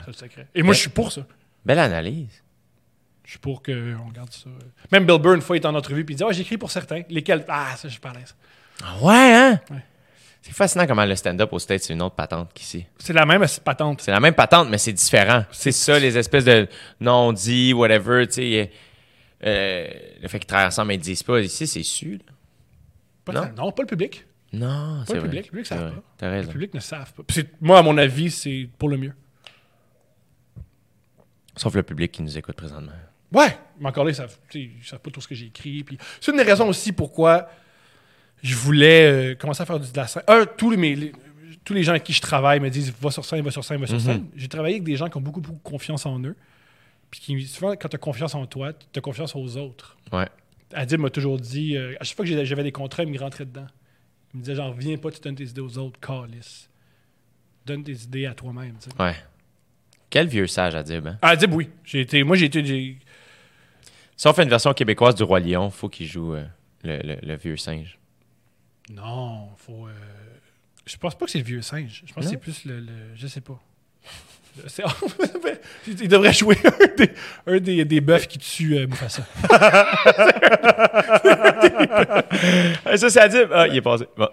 C'est 0.00 0.06
le 0.08 0.12
secret. 0.14 0.46
Et 0.54 0.62
moi, 0.64 0.74
je 0.74 0.80
suis 0.80 0.90
pour 0.90 1.12
ça. 1.12 1.22
Belle 1.64 1.78
analyse. 1.78 2.42
Je 3.28 3.32
suis 3.32 3.40
pour 3.40 3.62
qu'on 3.62 4.08
garde 4.14 4.32
ça. 4.32 4.48
Même 4.90 5.04
Bill 5.04 5.18
Burr, 5.18 5.34
une 5.34 5.42
fois, 5.42 5.58
il 5.58 5.60
est 5.62 5.66
en 5.66 5.74
entrevue, 5.74 6.02
puis 6.02 6.14
il 6.14 6.16
dit 6.16 6.24
Ah, 6.26 6.32
j'écris 6.32 6.56
pour 6.56 6.70
certains. 6.70 7.02
Lesquels? 7.10 7.44
Ah, 7.46 7.74
ça, 7.76 7.86
je 7.86 7.92
suis 7.92 8.00
pas 8.00 8.08
à 8.08 8.14
l'aise. 8.14 8.34
Ah 8.82 8.96
ouais, 9.02 9.34
hein? 9.34 9.60
Ouais. 9.70 9.84
C'est 10.40 10.54
fascinant 10.54 10.86
comment 10.86 11.04
le 11.04 11.14
stand-up 11.14 11.52
au 11.52 11.58
States, 11.58 11.82
c'est 11.82 11.92
une 11.92 12.00
autre 12.00 12.14
patente 12.14 12.50
qu'ici. 12.54 12.86
C'est 12.96 13.12
la 13.12 13.26
même 13.26 13.44
patente. 13.62 14.00
C'est 14.00 14.12
la 14.12 14.20
même 14.20 14.32
patente, 14.32 14.70
mais 14.70 14.78
c'est 14.78 14.94
différent. 14.94 15.44
C'est 15.50 15.72
ça, 15.72 15.98
les 15.98 16.16
espèces 16.16 16.46
de 16.46 16.66
non-dits, 17.00 17.74
whatever, 17.74 18.26
tu 18.28 18.32
sais. 18.32 18.70
euh, 19.44 19.88
le 20.22 20.28
fait 20.28 20.38
qu'ils 20.38 20.46
travaillent 20.46 20.68
ensemble, 20.68 20.94
ils 20.94 20.98
disent 20.98 21.22
pas. 21.22 21.38
Ici, 21.40 21.66
c'est 21.66 21.82
su. 21.82 22.18
Pas 23.26 23.32
Non? 23.34 23.50
non, 23.58 23.72
pas 23.72 23.82
le 23.82 23.88
public. 23.88 24.24
Non, 24.54 25.04
c'est 25.06 25.12
le 25.12 25.18
vrai. 25.20 25.28
public. 25.28 25.44
Le 25.44 25.50
public 25.50 25.66
vrai. 25.66 25.76
savent 25.76 26.02
pas. 26.18 26.40
Le 26.40 26.46
public 26.46 26.72
ne 26.72 26.80
savent 26.80 27.12
pas. 27.12 27.22
Moi, 27.60 27.78
à 27.78 27.82
mon 27.82 27.98
avis, 27.98 28.30
c'est 28.30 28.70
pour 28.78 28.88
le 28.88 28.96
mieux. 28.96 29.12
Sauf 31.56 31.74
le 31.74 31.82
public 31.82 32.10
qui 32.12 32.22
nous 32.22 32.38
écoute 32.38 32.56
présentement. 32.56 32.92
Ouais, 33.32 33.58
mais 33.78 33.88
encore 33.88 34.04
là, 34.04 34.10
ils 34.10 34.14
savent, 34.14 34.36
ils 34.54 34.70
savent 34.84 35.00
pas 35.00 35.10
tout 35.10 35.20
ce 35.20 35.28
que 35.28 35.34
j'ai 35.34 35.46
écrit. 35.46 35.84
Puis 35.84 35.98
c'est 36.20 36.30
une 36.30 36.38
des 36.38 36.44
raisons 36.44 36.68
aussi 36.68 36.92
pourquoi 36.92 37.48
je 38.42 38.54
voulais 38.54 39.32
euh, 39.32 39.34
commencer 39.34 39.62
à 39.62 39.66
faire 39.66 39.78
du 39.80 39.90
de 39.90 39.96
la 39.96 40.06
scène. 40.06 40.22
Un, 40.28 40.46
tous 40.46 40.70
les, 40.70 40.76
mes- 40.76 40.94
les- 40.96 41.12
tous 41.64 41.74
les 41.74 41.82
gens 41.82 41.90
avec 41.90 42.04
qui 42.04 42.12
je 42.14 42.20
travaille 42.22 42.60
me 42.60 42.70
disent 42.70 42.92
va 43.00 43.10
sur 43.10 43.24
scène, 43.24 43.42
va 43.42 43.50
sur 43.50 43.62
scène, 43.64 43.80
va 43.80 43.86
sur 43.86 44.00
scène. 44.00 44.26
J'ai 44.36 44.48
travaillé 44.48 44.76
avec 44.76 44.84
des 44.84 44.96
gens 44.96 45.08
qui 45.08 45.16
ont 45.18 45.20
beaucoup, 45.20 45.40
beaucoup 45.40 45.58
confiance 45.58 46.06
en 46.06 46.18
eux. 46.20 46.36
Puis 47.10 47.20
qui, 47.20 47.46
souvent, 47.46 47.72
quand 47.72 47.88
tu 47.88 47.96
as 47.96 47.98
confiance 47.98 48.34
en 48.34 48.46
toi, 48.46 48.72
tu 48.72 48.98
as 48.98 49.00
confiance 49.02 49.34
aux 49.36 49.56
autres. 49.56 49.96
Ouais. 50.12 50.28
Adib 50.72 51.00
m'a 51.00 51.10
toujours 51.10 51.38
dit, 51.38 51.76
euh, 51.76 51.94
à 52.00 52.04
chaque 52.04 52.16
fois 52.16 52.24
que 52.26 52.44
j'avais 52.44 52.62
des 52.62 52.72
contrats, 52.72 53.02
il 53.02 53.10
me 53.10 53.18
rentrait 53.18 53.44
dedans. 53.46 53.66
Il 54.34 54.38
me 54.38 54.42
disait 54.44 54.54
genre, 54.56 54.72
viens 54.74 54.96
pas, 54.98 55.10
tu 55.10 55.20
donnes 55.20 55.34
tes 55.34 55.44
idées 55.44 55.60
aux 55.62 55.78
autres, 55.78 55.98
calice. 56.00 56.68
Donne 57.64 57.82
tes 57.84 57.92
idées 57.92 58.26
à 58.26 58.34
toi-même. 58.34 58.74
Ouais. 58.98 59.14
Quel 60.10 60.26
vieux 60.28 60.46
sage 60.46 60.72
ben. 60.74 61.18
Ah, 61.22 61.28
Adib, 61.30 61.52
oui. 61.54 61.68
J'ai 61.84 62.00
été, 62.02 62.22
moi, 62.22 62.36
j'ai 62.36 62.46
été. 62.46 62.98
Si 64.18 64.26
on 64.26 64.32
fait 64.34 64.42
une 64.42 64.50
version 64.50 64.74
québécoise 64.74 65.14
du 65.14 65.22
Roi 65.22 65.40
Lion, 65.40 65.70
faut 65.70 65.88
qu'il 65.88 66.06
joue 66.06 66.34
euh, 66.34 66.44
le, 66.82 66.98
le- 66.98 67.18
le 67.22 67.36
vieux 67.36 67.56
singe. 67.56 67.96
Non, 68.92 69.48
faut. 69.56 69.86
euh, 69.86 69.90
Je 70.86 70.96
pense 70.96 71.14
pas 71.16 71.26
que 71.26 71.30
c'est 71.30 71.38
le 71.38 71.44
vieux 71.44 71.62
singe. 71.62 72.02
Je 72.04 72.12
pense 72.12 72.24
que 72.24 72.30
c'est 72.30 72.36
plus 72.36 72.64
le, 72.64 72.80
le- 72.80 73.14
Je 73.14 73.26
sais 73.28 73.40
pas. 73.40 73.58
Il 75.86 76.08
devrait 76.08 76.32
jouer 76.32 76.56
un 76.64 76.86
des, 76.96 77.10
un 77.46 77.60
des, 77.60 77.84
des 77.84 78.00
bœufs 78.00 78.26
qui 78.26 78.38
tue 78.38 78.76
euh, 78.76 78.86
Mufasa. 78.88 79.22
Ça, 82.96 83.08
c'est 83.10 83.20
à 83.20 83.28
dire. 83.28 83.48
Ah, 83.52 83.68
il 83.68 83.76
est 83.76 83.80
passé. 83.82 84.06
Bon. 84.16 84.28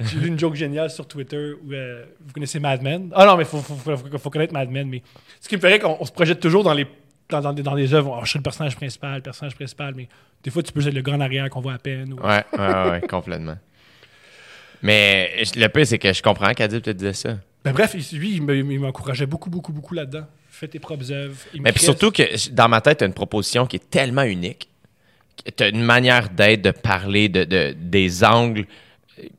J'ai 0.00 0.18
lu 0.18 0.28
une 0.28 0.38
joke 0.38 0.54
géniale 0.54 0.90
sur 0.90 1.06
Twitter 1.08 1.54
où 1.64 1.72
euh, 1.72 2.04
vous 2.26 2.32
connaissez 2.34 2.60
Mad 2.60 2.82
Men. 2.82 3.10
Ah 3.14 3.24
non, 3.24 3.38
mais 3.38 3.44
il 3.44 3.46
faut, 3.46 3.58
faut, 3.60 3.96
faut- 3.96 4.18
faut 4.18 4.30
connaître 4.30 4.52
Mad 4.52 4.68
Men. 4.68 4.86
Mais 4.88 5.02
ce 5.40 5.48
qui 5.48 5.56
me 5.56 5.60
ferait 5.62 5.78
qu'on 5.78 5.96
on 5.98 6.04
se 6.04 6.12
projette 6.12 6.40
toujours 6.40 6.62
dans 6.62 6.74
les, 6.74 6.86
dans, 7.30 7.40
dans, 7.40 7.52
des- 7.52 7.62
dans 7.62 7.76
œuvres. 7.76 8.18
Oh, 8.18 8.24
je 8.24 8.30
suis 8.30 8.38
le 8.38 8.42
personnage 8.42 8.76
principal, 8.76 9.16
le 9.16 9.22
personnage 9.22 9.54
principal, 9.54 9.94
mais 9.96 10.08
des 10.42 10.50
fois, 10.50 10.62
tu 10.62 10.72
peux 10.72 10.86
être 10.86 10.94
le 10.94 11.02
gars 11.02 11.14
en 11.14 11.20
arrière 11.20 11.48
qu'on 11.50 11.60
voit 11.60 11.74
à 11.74 11.78
peine. 11.78 12.12
ou- 12.12 12.16
Ouais, 12.20 12.44
ouais, 12.58 12.90
ouais, 12.90 13.00
complètement. 13.08 13.56
Mais 14.82 15.42
le 15.56 15.66
pire, 15.68 15.86
c'est 15.86 15.98
que 15.98 16.12
je 16.12 16.22
comprends 16.22 16.52
qu'Adib 16.54 16.80
te 16.82 16.90
disait 16.90 17.12
ça. 17.12 17.38
Ben, 17.64 17.72
bref, 17.72 17.94
lui, 18.12 18.32
il 18.36 18.42
me- 18.42 18.56
il 18.56 18.80
m'encourageait 18.80 19.26
beaucoup, 19.26 19.50
beaucoup, 19.50 19.72
beaucoup 19.72 19.94
là-dedans. 19.94 20.26
Fais 20.48 20.68
tes 20.68 20.78
propres 20.78 21.10
œuvres. 21.12 21.36
Mais 21.58 21.72
puis 21.72 21.82
surtout 21.84 22.10
que 22.10 22.22
dans 22.52 22.68
ma 22.68 22.80
tête, 22.80 22.98
tu 22.98 23.04
as 23.04 23.06
une 23.06 23.12
proposition 23.14 23.66
qui 23.66 23.76
est 23.76 23.90
tellement 23.90 24.22
unique. 24.22 24.68
Tu 25.56 25.62
as 25.64 25.68
une 25.68 25.82
manière 25.82 26.30
d'être, 26.30 26.62
de 26.62 26.70
parler, 26.70 27.28
de, 27.28 27.44
de- 27.44 27.74
des 27.78 28.24
angles 28.24 28.66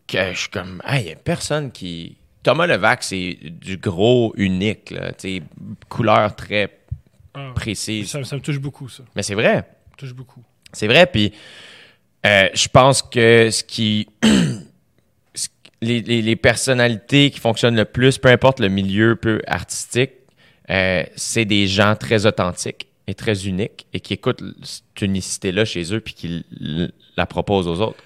que 0.08 0.34
je 0.34 0.40
suis 0.40 0.50
comme, 0.50 0.82
il 0.94 1.04
n'y 1.06 1.12
a 1.12 1.16
personne 1.16 1.72
qui. 1.72 2.18
Thomas 2.44 2.66
Levac, 2.66 3.04
c'est 3.04 3.38
du 3.44 3.78
gros 3.78 4.34
unique, 4.36 4.90
là, 4.92 5.12
couleur 5.90 6.36
très 6.36 6.68
Ah, 7.34 7.52
précise. 7.56 8.10
ça, 8.10 8.24
ça 8.24 8.36
me 8.36 8.42
touche 8.42 8.60
beaucoup, 8.60 8.90
ça. 8.90 9.04
Mais 9.16 9.24
c'est 9.24 9.36
vrai. 9.36 9.54
Ça 9.56 9.66
me 9.94 9.98
touche 9.98 10.14
beaucoup. 10.14 10.44
C'est 10.74 10.88
vrai, 10.88 11.06
puis 11.08 11.34
euh, 12.26 12.50
je 12.54 12.68
pense 12.68 13.02
que 13.02 13.50
ce 13.52 13.64
qui. 13.64 14.08
les, 15.82 16.02
les- 16.02 16.22
les 16.22 16.36
personnalités 16.36 17.32
qui 17.32 17.40
fonctionnent 17.40 17.76
le 17.76 17.86
plus, 17.86 18.18
peu 18.18 18.30
importe 18.30 18.60
le 18.60 18.70
milieu 18.70 19.16
peu 19.16 19.42
artistique, 19.48 20.12
euh, 20.70 21.04
c'est 21.16 21.46
des 21.46 21.68
gens 21.68 21.96
très 21.96 22.26
authentiques 22.26 22.88
et 23.08 23.16
très 23.16 23.48
uniques 23.48 23.88
et 23.94 24.00
qui 24.00 24.14
écoutent 24.14 24.44
cette 24.64 25.02
unicité-là 25.02 25.66
chez 25.66 25.94
eux 25.94 26.00
puis 26.00 26.14
qui 26.14 26.46
la 27.18 27.26
proposent 27.26 27.68
aux 27.68 27.82
autres. 27.82 28.04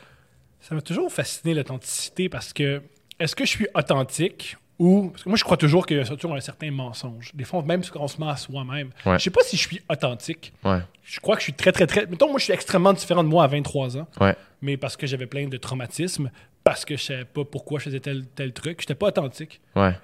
Ça 0.61 0.73
m'a 0.73 0.81
toujours 0.81 1.11
fasciné 1.11 1.53
l'authenticité 1.53 2.29
parce 2.29 2.53
que 2.53 2.81
est-ce 3.19 3.35
que 3.35 3.45
je 3.45 3.49
suis 3.49 3.67
authentique 3.75 4.57
ou. 4.79 5.09
Parce 5.09 5.23
que 5.23 5.29
moi, 5.29 5.37
je 5.37 5.43
crois 5.43 5.57
toujours 5.57 5.85
qu'il 5.85 5.97
y 5.97 5.99
a 5.99 6.05
toujours 6.05 6.35
un 6.35 6.39
certain 6.41 6.71
mensonge. 6.71 7.31
Des 7.33 7.43
fois, 7.43 7.61
même 7.63 7.81
quand 7.85 8.01
on 8.01 8.07
se 8.07 8.19
ment 8.19 8.29
à 8.29 8.37
soi-même. 8.37 8.89
Ouais. 9.05 9.17
Je 9.17 9.23
sais 9.23 9.29
pas 9.29 9.41
si 9.43 9.57
je 9.57 9.61
suis 9.67 9.81
authentique. 9.89 10.53
Ouais, 10.63 10.79
Je 11.03 11.19
crois 11.19 11.35
que 11.35 11.41
je 11.41 11.45
suis 11.45 11.53
très, 11.53 11.71
très, 11.71 11.87
très. 11.87 12.05
Mettons, 12.07 12.27
moi, 12.29 12.39
je 12.39 12.45
suis 12.45 12.53
extrêmement 12.53 12.93
différent 12.93 13.23
de 13.23 13.29
moi 13.29 13.43
à 13.43 13.47
23 13.47 13.97
ans, 13.97 14.07
ouais, 14.21 14.35
mais 14.61 14.77
parce 14.77 14.97
que 14.97 15.07
j'avais 15.07 15.27
plein 15.27 15.47
de 15.47 15.57
traumatismes, 15.57 16.29
parce 16.63 16.83
que 16.83 16.97
je 16.97 17.03
savais 17.03 17.25
pas 17.25 17.43
pourquoi 17.45 17.79
je 17.79 17.85
faisais 17.85 17.99
tel, 17.99 18.25
tel 18.35 18.51
truc. 18.53 18.81
J'étais 18.81 18.95
pas 18.95 19.07
authentique. 19.07 19.61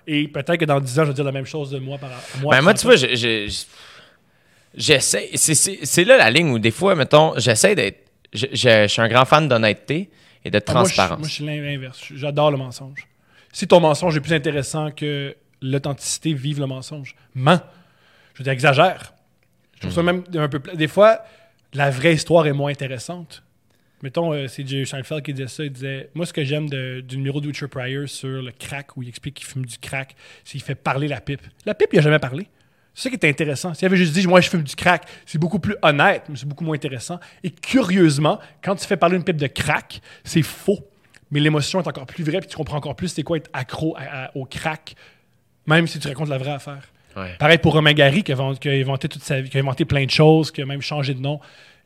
Et 0.07 0.27
peut-être 0.27 0.57
que 0.57 0.65
dans 0.65 0.79
10 0.79 0.99
ans, 0.99 1.03
je 1.03 1.07
vais 1.09 1.13
dire 1.15 1.23
la 1.25 1.31
même 1.31 1.45
chose 1.45 1.71
de 1.71 1.79
moi 1.79 1.97
par 1.97 2.09
moi. 2.41 2.55
Ben, 2.55 2.61
moi, 2.61 2.73
30 2.73 2.79
tu 2.81 2.85
vois, 2.85 2.95
je- 2.95 3.15
je- 3.15 3.47
je- 3.47 3.65
j'essaie. 4.75 5.29
c'est- 5.35 6.03
là 6.05 6.17
la 6.17 6.29
ligne 6.29 6.49
où 6.51 6.59
des 6.59 6.71
fois, 6.71 6.95
mettons, 6.95 7.33
j'essaie 7.37 7.75
d'être. 7.75 7.99
Je, 8.33 8.45
je- 8.53 8.83
je 8.83 8.87
suis 8.87 9.01
un 9.01 9.07
grand 9.09 9.25
fan 9.25 9.47
d'honnêteté 9.47 10.09
et 10.45 10.49
de 10.51 10.57
Ah, 10.57 10.73
moi, 10.73 10.83
je- 10.85 10.93
transparence. 10.95 11.19
Moi, 11.19 11.27
je 11.27 11.33
suis 11.33 11.45
l'inverse. 11.45 11.99
J'adore 12.15 12.51
le 12.51 12.57
mensonge. 12.57 13.05
Si 13.51 13.67
ton 13.67 13.79
mensonge 13.79 14.15
est 14.17 14.21
plus 14.21 14.33
intéressant 14.33 14.91
que 14.91 15.35
l'authenticité, 15.61 16.33
vive 16.33 16.59
le 16.59 16.67
mensonge. 16.67 17.15
Mens. 17.35 17.61
Je 18.33 18.39
veux 18.39 18.43
dire, 18.43 18.53
exagère. 18.53 19.13
Je 19.75 19.81
trouve 19.81 19.93
ça 19.93 20.03
même 20.03 20.23
un 20.33 20.49
peu. 20.49 20.59
Des 20.75 20.87
fois, 20.87 21.21
la 21.73 21.89
vraie 21.89 22.13
histoire 22.13 22.47
est 22.47 22.53
moins 22.53 22.71
intéressante. 22.71 23.43
Mettons, 24.03 24.33
euh, 24.33 24.47
c'est 24.47 24.67
Jerry 24.67 24.87
Seinfeld 24.87 25.23
qui 25.23 25.33
disait 25.33 25.47
ça. 25.47 25.63
Il 25.63 25.71
disait 25.71 26.09
Moi, 26.13 26.25
ce 26.25 26.33
que 26.33 26.43
j'aime 26.43 26.69
du 26.69 27.17
numéro 27.17 27.39
de 27.39 27.47
Richard 27.47 27.69
Pryor 27.69 28.07
sur 28.07 28.41
le 28.41 28.51
crack, 28.51 28.97
où 28.97 29.03
il 29.03 29.09
explique 29.09 29.35
qu'il 29.35 29.45
fume 29.45 29.65
du 29.65 29.77
crack, 29.77 30.15
c'est 30.43 30.53
qu'il 30.53 30.63
fait 30.63 30.75
parler 30.75 31.07
la 31.07 31.21
pipe. 31.21 31.41
La 31.65 31.75
pipe, 31.75 31.89
il 31.93 31.97
n'a 31.97 32.01
jamais 32.01 32.19
parlé. 32.19 32.47
C'est 32.93 33.03
ça 33.03 33.09
qui 33.09 33.25
est 33.25 33.29
intéressant. 33.29 33.73
S'il 33.73 33.85
avait 33.85 33.97
juste 33.97 34.13
dit, 34.13 34.27
moi, 34.27 34.41
je 34.41 34.49
fume 34.49 34.63
du 34.63 34.75
crack, 34.75 35.05
c'est 35.25 35.37
beaucoup 35.37 35.59
plus 35.59 35.75
honnête, 35.81 36.23
mais 36.27 36.35
c'est 36.35 36.47
beaucoup 36.47 36.63
moins 36.63 36.75
intéressant. 36.75 37.19
Et 37.43 37.51
curieusement, 37.51 38.39
quand 38.61 38.75
tu 38.75 38.85
fais 38.85 38.97
parler 38.97 39.15
une 39.15 39.23
pipe 39.23 39.37
de 39.37 39.47
crack, 39.47 40.01
c'est 40.23 40.41
faux. 40.41 40.90
Mais 41.31 41.39
l'émotion 41.39 41.81
est 41.81 41.87
encore 41.87 42.05
plus 42.05 42.23
vraie, 42.23 42.39
puis 42.39 42.49
tu 42.49 42.57
comprends 42.57 42.77
encore 42.77 42.95
plus 42.95 43.07
c'est 43.07 43.23
quoi 43.23 43.37
être 43.37 43.49
accro 43.53 43.95
à- 43.97 44.25
à- 44.25 44.31
au 44.37 44.45
crack, 44.45 44.95
même 45.65 45.87
si 45.87 45.97
tu 45.99 46.07
racontes 46.07 46.29
la 46.29 46.37
vraie 46.37 46.51
affaire. 46.51 46.83
Ouais. 47.15 47.35
Pareil 47.39 47.57
pour 47.57 47.73
Romain 47.73 47.93
Gary, 47.93 48.23
qui 48.23 48.31
a, 48.31 48.35
vend- 48.35 48.55
qui 48.55 48.69
a 48.69 48.73
inventé 48.73 49.07
toute 49.09 49.23
sa 49.23 49.41
vie, 49.41 49.49
qui 49.49 49.57
a 49.57 49.61
inventé 49.61 49.85
plein 49.85 50.05
de 50.05 50.09
choses, 50.11 50.51
qui 50.51 50.61
a 50.61 50.65
même 50.65 50.81
changé 50.81 51.13
de 51.13 51.19
nom. 51.21 51.39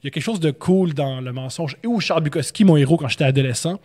Il 0.04 0.06
y 0.06 0.10
a 0.10 0.12
quelque 0.12 0.24
chose 0.24 0.40
de 0.40 0.52
cool 0.52 0.94
dans 0.94 1.20
le 1.22 1.32
mensonge. 1.34 1.78
Et 1.84 1.88
où 1.88 2.00
Charles 2.00 2.22
Bukowski, 2.24 2.64
mon 2.64 2.78
héros, 2.78 2.98
quand 2.98 3.08
j'étais 3.08 3.24
adolescent, 3.24 3.80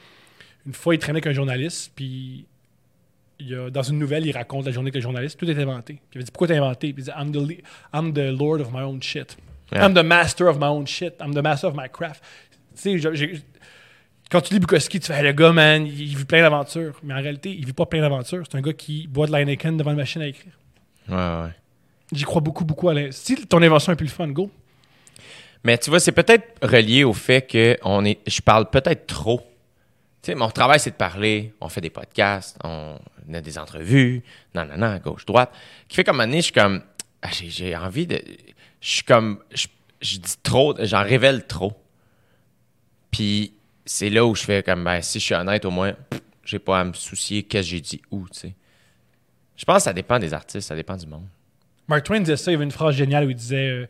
une 0.66 0.74
fois, 0.74 0.94
il 0.94 0.98
traînait 0.98 1.16
avec 1.18 1.26
un 1.28 1.32
journaliste, 1.32 1.92
puis 1.94 2.44
il 3.38 3.54
a- 3.54 3.70
dans 3.70 3.82
une 3.82 3.98
nouvelle, 3.98 4.26
il 4.26 4.32
raconte 4.32 4.66
la 4.66 4.72
journée 4.72 4.90
que 4.90 4.96
le 4.98 5.02
journaliste, 5.02 5.38
tout 5.38 5.48
est 5.50 5.58
inventé. 5.58 5.94
Puis 5.94 6.02
il 6.14 6.18
avait 6.18 6.24
dit 6.24 6.30
Pourquoi 6.30 6.48
t'as 6.48 6.56
inventé? 6.56 6.92
Puis 6.92 7.02
il 7.02 7.04
dit 7.04 7.10
I'm 7.18 7.32
the, 7.32 7.62
I'm 7.94 8.12
the 8.12 8.38
lord 8.38 8.60
of 8.60 8.70
my 8.72 8.80
own 8.80 9.02
shit. 9.02 9.36
Yeah. 9.72 9.86
I'm 9.86 9.94
the 9.94 10.04
master 10.04 10.46
of 10.48 10.58
my 10.58 10.66
own 10.66 10.86
shit. 10.86 11.14
I'm 11.20 11.32
the 11.32 11.42
master 11.42 11.68
of 11.70 11.74
my 11.76 11.88
craft. 11.90 12.22
Tu 12.82 13.00
sais, 13.00 13.40
quand 14.30 14.40
tu 14.40 14.54
lis 14.54 14.60
Bukowski, 14.60 15.00
tu 15.00 15.08
fais 15.08 15.18
Hey, 15.18 15.24
le 15.24 15.32
gars, 15.32 15.52
man, 15.52 15.86
il, 15.86 16.16
vit 16.16 16.24
plein 16.24 16.40
d'aventures. 16.40 16.98
Mais 17.02 17.14
en 17.14 17.20
réalité, 17.20 17.50
il 17.50 17.66
vit 17.66 17.72
pas 17.72 17.86
plein 17.86 18.00
d'aventures. 18.00 18.44
C'est 18.48 18.56
un 18.56 18.60
gars 18.60 18.72
qui 18.72 19.06
boit 19.08 19.26
de 19.26 19.32
l'Heineken 19.32 19.76
devant 19.76 19.90
une 19.90 19.96
machine 19.96 20.22
à 20.22 20.26
écrire. 20.26 20.52
Ouais, 21.08 21.16
ouais. 21.16 21.54
J'y 22.12 22.24
crois 22.24 22.40
beaucoup, 22.40 22.64
beaucoup 22.64 22.88
à 22.88 22.94
la... 22.94 23.12
Si 23.12 23.34
ton 23.46 23.60
invention 23.62 23.92
est 23.92 23.96
plus 23.96 24.06
le 24.06 24.12
fun, 24.12 24.28
go. 24.28 24.50
Mais 25.64 25.76
tu 25.78 25.90
vois, 25.90 26.00
c'est 26.00 26.12
peut-être 26.12 26.46
relié 26.62 27.04
au 27.04 27.12
fait 27.12 27.42
que 27.42 27.76
on 27.82 28.04
est, 28.04 28.18
je 28.26 28.40
parle 28.40 28.70
peut-être 28.70 29.06
trop. 29.06 29.40
Tu 30.22 30.30
sais, 30.30 30.34
mon 30.34 30.48
travail, 30.50 30.80
c'est 30.80 30.90
de 30.90 30.96
parler. 30.96 31.52
On 31.60 31.68
fait 31.68 31.80
des 31.80 31.90
podcasts, 31.90 32.56
on 32.64 32.96
a 33.32 33.40
des 33.40 33.58
entrevues, 33.58 34.22
non, 34.54 34.64
non, 34.64 34.76
non, 34.78 34.96
gauche, 34.98 35.26
droite. 35.26 35.52
Qui 35.88 35.96
fait 35.96 36.04
comme 36.04 36.20
année, 36.20 36.38
je 36.38 36.44
suis 36.44 36.52
comme, 36.52 36.82
ah, 37.22 37.28
j'ai, 37.30 37.50
j'ai 37.50 37.76
envie 37.76 38.06
de, 38.06 38.20
je 38.80 38.90
suis 38.90 39.04
comme, 39.04 39.40
je, 39.52 39.66
je 40.00 40.18
dis 40.18 40.36
trop, 40.42 40.74
j'en 40.80 41.02
révèle 41.02 41.46
trop. 41.46 41.72
Puis 43.10 43.52
c'est 43.92 44.08
là 44.08 44.24
où 44.24 44.36
je 44.36 44.44
fais 44.44 44.62
comme, 44.62 44.84
ben, 44.84 45.02
si 45.02 45.18
je 45.18 45.24
suis 45.24 45.34
honnête, 45.34 45.64
au 45.64 45.72
moins, 45.72 45.94
j'ai 46.44 46.60
pas 46.60 46.78
à 46.78 46.84
me 46.84 46.92
soucier 46.92 47.42
qu'est-ce 47.42 47.66
que 47.66 47.70
j'ai 47.70 47.80
dit 47.80 48.00
où, 48.12 48.24
tu 48.28 48.38
sais. 48.38 48.54
Je 49.56 49.64
pense 49.64 49.78
que 49.78 49.82
ça 49.82 49.92
dépend 49.92 50.20
des 50.20 50.32
artistes, 50.32 50.68
ça 50.68 50.76
dépend 50.76 50.96
du 50.96 51.08
monde. 51.08 51.26
Mark 51.88 52.04
Twain 52.04 52.20
disait 52.20 52.36
ça, 52.36 52.52
il 52.52 52.54
y 52.54 52.56
avait 52.56 52.64
une 52.64 52.70
phrase 52.70 52.94
géniale 52.94 53.24
où 53.24 53.30
il 53.30 53.34
disait 53.34 53.68
euh, 53.68 53.88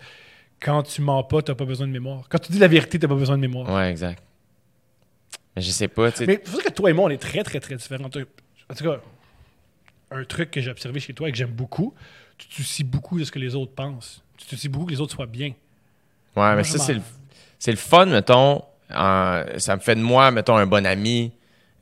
Quand 0.59 0.85
tu 0.85 1.03
mens 1.03 1.23
pas, 1.23 1.43
t'as 1.43 1.55
pas 1.55 1.67
besoin 1.67 1.87
de 1.87 1.93
mémoire. 1.93 2.31
Quand 2.31 2.39
tu 2.39 2.51
dis 2.51 2.59
la 2.59 2.67
vérité, 2.67 2.99
t'as 2.99 3.09
pas 3.09 3.15
besoin 3.15 3.37
de 3.37 3.43
mémoire. 3.43 3.71
Ouais, 3.71 3.91
exact. 3.91 4.23
Mais 5.55 5.61
je 5.61 5.71
sais 5.71 5.89
pas, 5.89 6.11
tu 6.11 6.17
sais. 6.19 6.27
Mais 6.27 6.41
c'est 6.43 6.51
vrai 6.51 6.63
que 6.63 6.73
toi 6.73 6.89
et 6.89 6.95
moi, 6.95 7.05
on 7.05 7.11
est 7.11 7.21
très, 7.21 7.43
très, 7.43 7.61
très 7.61 7.77
différents. 7.77 8.07
En 8.07 8.09
tout 8.09 8.25
cas, 8.85 9.01
un 10.13 10.25
truc 10.25 10.51
que 10.51 10.63
j'ai 10.63 10.71
observé 10.71 10.99
chez 11.01 11.13
toi 11.13 11.29
et 11.29 11.33
que 11.33 11.37
j'aime 11.37 11.53
beaucoup, 11.53 11.93
tu 12.39 12.49
te 12.49 12.55
soucies 12.55 12.85
beaucoup 12.85 13.19
de 13.19 13.25
ce 13.25 13.31
que 13.31 13.39
les 13.39 13.55
autres 13.55 13.75
pensent. 13.75 14.25
Tu 14.39 14.47
te 14.47 14.51
soucies 14.55 14.71
beaucoup 14.71 14.87
que 14.87 14.93
les 14.93 15.01
autres 15.03 15.13
soient 15.13 15.27
bien. 15.27 15.53
Ouais, 16.37 16.57
mais 16.57 16.65
ça, 16.65 16.79
c'est 16.79 16.95
le, 16.95 17.03
c'est 17.59 17.71
le 17.71 17.77
fun, 17.77 18.07
mettons. 18.07 18.63
En- 18.95 19.45
ça 19.59 19.77
me 19.77 19.81
fait 19.81 19.95
de 19.95 20.01
moi, 20.01 20.31
mettons, 20.31 20.57
un 20.57 20.67
bon 20.67 20.87
ami. 20.87 21.33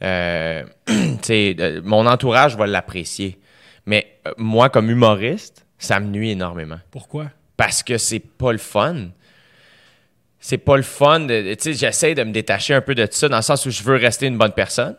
Euh, 0.02 0.62
euh, 1.30 1.80
mon 1.84 2.06
entourage 2.06 2.56
va 2.56 2.66
l'apprécier. 2.66 3.38
Mais 3.86 4.18
euh, 4.26 4.32
moi, 4.36 4.68
comme 4.68 4.90
humoriste, 4.90 5.66
ça 5.78 5.98
me 6.00 6.06
nuit 6.06 6.30
énormément. 6.30 6.78
Pourquoi? 6.90 7.26
Parce 7.56 7.82
que 7.82 7.98
c'est 7.98 8.20
pas 8.20 8.52
le 8.52 8.58
fun. 8.58 9.08
c'est 10.38 10.58
pas 10.58 10.76
le 10.76 10.82
fun. 10.82 11.26
j'essaie 11.28 12.14
de 12.14 12.22
me 12.22 12.32
détacher 12.32 12.74
un 12.74 12.80
peu 12.80 12.94
de 12.94 13.06
ça 13.10 13.28
dans 13.28 13.36
le 13.36 13.42
sens 13.42 13.66
où 13.66 13.70
je 13.70 13.82
veux 13.82 13.96
rester 13.96 14.26
une 14.26 14.38
bonne 14.38 14.52
personne. 14.52 14.96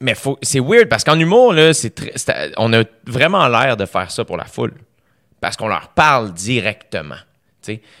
Mais 0.00 0.14
faut, 0.14 0.38
c'est 0.42 0.58
weird 0.60 0.88
parce 0.88 1.04
qu'en 1.04 1.18
humour, 1.18 1.52
là, 1.52 1.72
c'est- 1.74 1.94
on 2.56 2.72
a 2.72 2.82
vraiment 3.06 3.46
l'air 3.48 3.76
de 3.76 3.84
faire 3.86 4.10
ça 4.10 4.24
pour 4.24 4.36
la 4.36 4.46
foule. 4.46 4.72
Parce 5.40 5.56
qu'on 5.56 5.68
leur 5.68 5.88
parle 5.88 6.32
directement. 6.32 7.16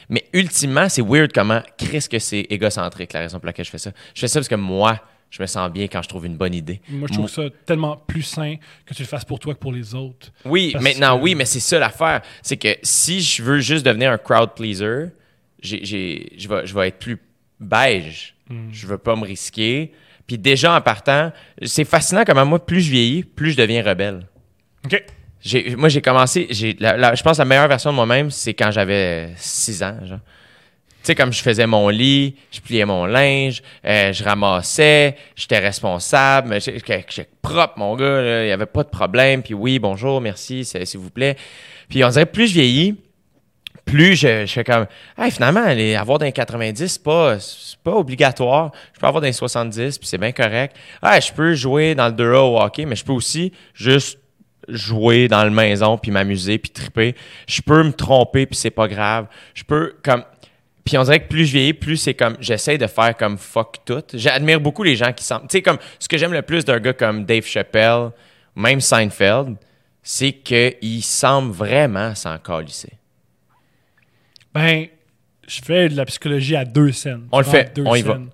Mais 0.08 0.24
ultimement, 0.32 0.88
c'est 0.88 1.02
weird 1.02 1.32
comment, 1.32 1.62
Chris, 1.78 2.06
que 2.10 2.18
c'est 2.18 2.46
égocentrique 2.50 3.12
la 3.12 3.20
raison 3.20 3.38
pour 3.38 3.46
laquelle 3.46 3.64
je 3.64 3.70
fais 3.70 3.78
ça. 3.78 3.92
Je 4.14 4.20
fais 4.20 4.28
ça 4.28 4.40
parce 4.40 4.48
que 4.48 4.54
moi, 4.54 5.00
je 5.30 5.40
me 5.42 5.46
sens 5.46 5.70
bien 5.70 5.84
quand 5.88 6.02
je 6.02 6.08
trouve 6.08 6.26
une 6.26 6.36
bonne 6.36 6.54
idée. 6.54 6.80
Moi, 6.88 7.08
je 7.08 7.14
trouve 7.14 7.28
ça 7.28 7.44
tellement 7.64 7.96
plus 7.96 8.22
sain 8.22 8.56
que 8.84 8.92
tu 8.92 9.02
le 9.02 9.08
fasses 9.08 9.24
pour 9.24 9.38
toi 9.38 9.54
que 9.54 9.58
pour 9.58 9.72
les 9.72 9.94
autres. 9.94 10.30
Oui, 10.44 10.74
maintenant, 10.78 11.16
que- 11.16 11.22
oui, 11.22 11.34
mais 11.34 11.46
c'est 11.46 11.60
ça 11.60 11.78
l'affaire. 11.78 12.20
C'est 12.42 12.58
que 12.58 12.76
si 12.82 13.22
je 13.22 13.42
veux 13.42 13.60
juste 13.60 13.84
devenir 13.86 14.12
un 14.12 14.18
crowd 14.18 14.54
pleaser, 14.54 15.06
je 15.62 16.48
vais, 16.48 16.88
être 16.88 16.98
plus 16.98 17.18
beige. 17.58 18.34
Hmm. 18.50 18.68
Je 18.72 18.86
veux 18.86 18.98
pas 18.98 19.16
me 19.16 19.24
risquer. 19.24 19.92
Puis 20.26 20.36
déjà, 20.36 20.76
en 20.76 20.80
partant, 20.80 21.32
c'est 21.64 21.84
fascinant 21.84 22.24
comment 22.26 22.44
moi, 22.44 22.64
plus 22.64 22.82
je 22.82 22.90
vieillis, 22.90 23.22
plus 23.24 23.52
je 23.52 23.56
deviens 23.56 23.82
rebelle. 23.82 24.26
OK. 24.84 25.02
Moi, 25.76 25.88
j'ai 25.88 26.00
commencé, 26.00 26.46
j'ai, 26.50 26.76
je 26.78 27.22
pense 27.22 27.36
que 27.36 27.42
la 27.42 27.44
meilleure 27.44 27.68
version 27.68 27.90
de 27.90 27.96
moi-même, 27.96 28.30
c'est 28.30 28.54
quand 28.54 28.70
j'avais 28.70 29.30
6 29.36 29.82
ans, 29.82 29.96
genre. 30.04 30.20
Tu 31.02 31.06
sais, 31.08 31.14
comme 31.16 31.32
je 31.32 31.42
faisais 31.42 31.66
mon 31.66 31.88
lit, 31.88 32.36
je 32.52 32.60
pliais 32.60 32.84
mon 32.84 33.06
linge, 33.06 33.60
euh, 33.84 34.12
je 34.12 34.22
ramassais, 34.22 35.16
j'étais 35.34 35.58
responsable, 35.58 36.48
mais 36.48 36.60
j'étais 36.60 37.04
propre, 37.42 37.74
mon 37.76 37.96
gars, 37.96 38.42
il 38.42 38.46
n'y 38.46 38.52
avait 38.52 38.66
pas 38.66 38.84
de 38.84 38.88
problème. 38.88 39.42
Puis 39.42 39.52
oui, 39.52 39.80
bonjour, 39.80 40.20
merci, 40.20 40.64
s'il 40.64 41.00
vous 41.00 41.10
plaît. 41.10 41.36
Puis 41.88 42.04
on 42.04 42.08
dirait, 42.08 42.24
plus 42.24 42.46
je 42.46 42.54
vieillis, 42.54 42.94
plus 43.84 44.14
je, 44.14 44.46
je 44.46 44.52
fais 44.52 44.62
comme, 44.62 44.86
hey, 45.18 45.32
finalement, 45.32 45.64
aller 45.64 45.96
avoir 45.96 46.18
les 46.18 46.30
90, 46.30 46.86
c'est 46.86 47.02
pas, 47.02 47.40
c'est 47.40 47.80
pas 47.80 47.96
obligatoire. 47.96 48.70
Je 48.94 49.00
peux 49.00 49.06
avoir 49.08 49.24
les 49.24 49.32
70, 49.32 49.98
puis 49.98 50.06
c'est 50.06 50.18
bien 50.18 50.30
correct. 50.30 50.76
Ah, 51.02 51.18
je 51.18 51.32
peux 51.32 51.54
jouer 51.54 51.96
dans 51.96 52.06
le 52.06 52.14
2A 52.14 52.36
au 52.36 52.60
hockey, 52.60 52.86
mais 52.86 52.94
je 52.94 53.04
peux 53.04 53.12
aussi 53.12 53.52
juste 53.74 54.20
jouer 54.68 55.28
dans 55.28 55.44
le 55.44 55.50
maison, 55.50 55.98
puis 55.98 56.10
m'amuser, 56.10 56.58
puis 56.58 56.70
triper. 56.70 57.14
Je 57.46 57.62
peux 57.62 57.82
me 57.82 57.92
tromper, 57.92 58.46
puis 58.46 58.56
c'est 58.56 58.70
pas 58.70 58.88
grave. 58.88 59.26
Je 59.54 59.64
peux, 59.64 59.94
comme... 60.02 60.24
Puis 60.84 60.98
on 60.98 61.04
dirait 61.04 61.20
que 61.20 61.28
plus 61.28 61.46
je 61.46 61.52
vieillis, 61.52 61.74
plus 61.74 61.96
c'est 61.96 62.14
comme, 62.14 62.36
j'essaie 62.40 62.76
de 62.76 62.86
faire 62.86 63.16
comme 63.16 63.38
fuck 63.38 63.76
tout. 63.84 64.02
J'admire 64.14 64.60
beaucoup 64.60 64.82
les 64.82 64.96
gens 64.96 65.12
qui 65.12 65.24
semblent... 65.24 65.46
Tu 65.46 65.58
sais, 65.58 65.62
comme, 65.62 65.78
ce 65.98 66.08
que 66.08 66.18
j'aime 66.18 66.32
le 66.32 66.42
plus 66.42 66.64
d'un 66.64 66.80
gars 66.80 66.92
comme 66.92 67.24
Dave 67.24 67.44
Chappelle, 67.44 68.10
même 68.56 68.80
Seinfeld, 68.80 69.56
c'est 70.02 70.32
qu'il 70.32 71.02
semble 71.02 71.52
vraiment 71.52 72.14
s'en 72.14 72.36
calisser. 72.38 72.94
Ben, 74.52 74.86
je 75.46 75.60
fais 75.62 75.88
de 75.88 75.96
la 75.96 76.04
psychologie 76.04 76.56
à 76.56 76.64
deux 76.64 76.92
scènes. 76.92 77.28
On 77.30 77.38
le 77.38 77.44
fait, 77.44 77.74
deux 77.74 77.84
on 77.86 77.94
y 77.94 78.02
va. 78.02 78.14
scènes. 78.14 78.30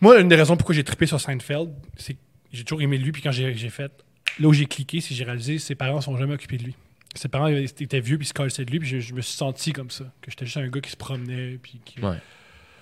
Moi, 0.00 0.20
une 0.20 0.28
des 0.28 0.36
raisons 0.36 0.56
pourquoi 0.56 0.74
j'ai 0.74 0.84
trippé 0.84 1.06
sur 1.06 1.20
Seinfeld, 1.20 1.70
c'est 1.96 2.14
que 2.14 2.18
j'ai 2.52 2.64
toujours 2.64 2.82
aimé 2.82 2.98
lui, 2.98 3.12
puis 3.12 3.22
quand 3.22 3.32
j'ai 3.32 3.54
fait, 3.70 3.92
là 4.38 4.48
où 4.48 4.52
j'ai 4.52 4.66
cliqué, 4.66 5.00
c'est 5.00 5.10
que 5.10 5.14
j'ai 5.14 5.24
réalisé 5.24 5.58
ses 5.58 5.74
parents 5.74 6.00
sont 6.00 6.16
jamais 6.16 6.34
occupés 6.34 6.58
de 6.58 6.64
lui. 6.64 6.76
Ses 7.14 7.28
parents 7.28 7.46
étaient 7.48 8.00
vieux, 8.00 8.18
puis 8.18 8.26
ils 8.26 8.50
se 8.50 8.62
de 8.62 8.70
lui, 8.70 8.78
puis 8.78 8.88
je, 8.88 9.00
je 9.00 9.14
me 9.14 9.20
suis 9.20 9.36
senti 9.36 9.72
comme 9.72 9.90
ça. 9.90 10.04
Que 10.20 10.30
j'étais 10.30 10.44
juste 10.44 10.58
un 10.58 10.68
gars 10.68 10.80
qui 10.80 10.90
se 10.90 10.96
promenait, 10.96 11.58
puis 11.62 11.80
qui... 11.84 12.00
Ouais. 12.00 12.16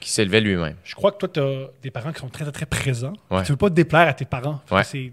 Qui 0.01 0.11
s'élevait 0.11 0.41
lui-même. 0.41 0.77
Je 0.85 0.95
crois 0.95 1.11
que 1.13 1.17
toi, 1.19 1.29
tu 1.29 1.41
as 1.41 1.69
des 1.83 1.91
parents 1.91 2.13
qui 2.13 2.21
sont 2.21 2.29
très, 2.29 2.45
très, 2.45 2.53
très 2.53 2.67
présents. 2.67 3.15
Ouais. 3.31 3.43
Tu 3.45 3.53
veux 3.53 3.57
pas 3.57 3.71
te 3.71 3.75
déplaire 3.75 4.09
à 4.09 4.13
tes 4.13 4.27
parents. 4.27 4.61
Ouais. 4.71 4.83
Tu 4.85 5.13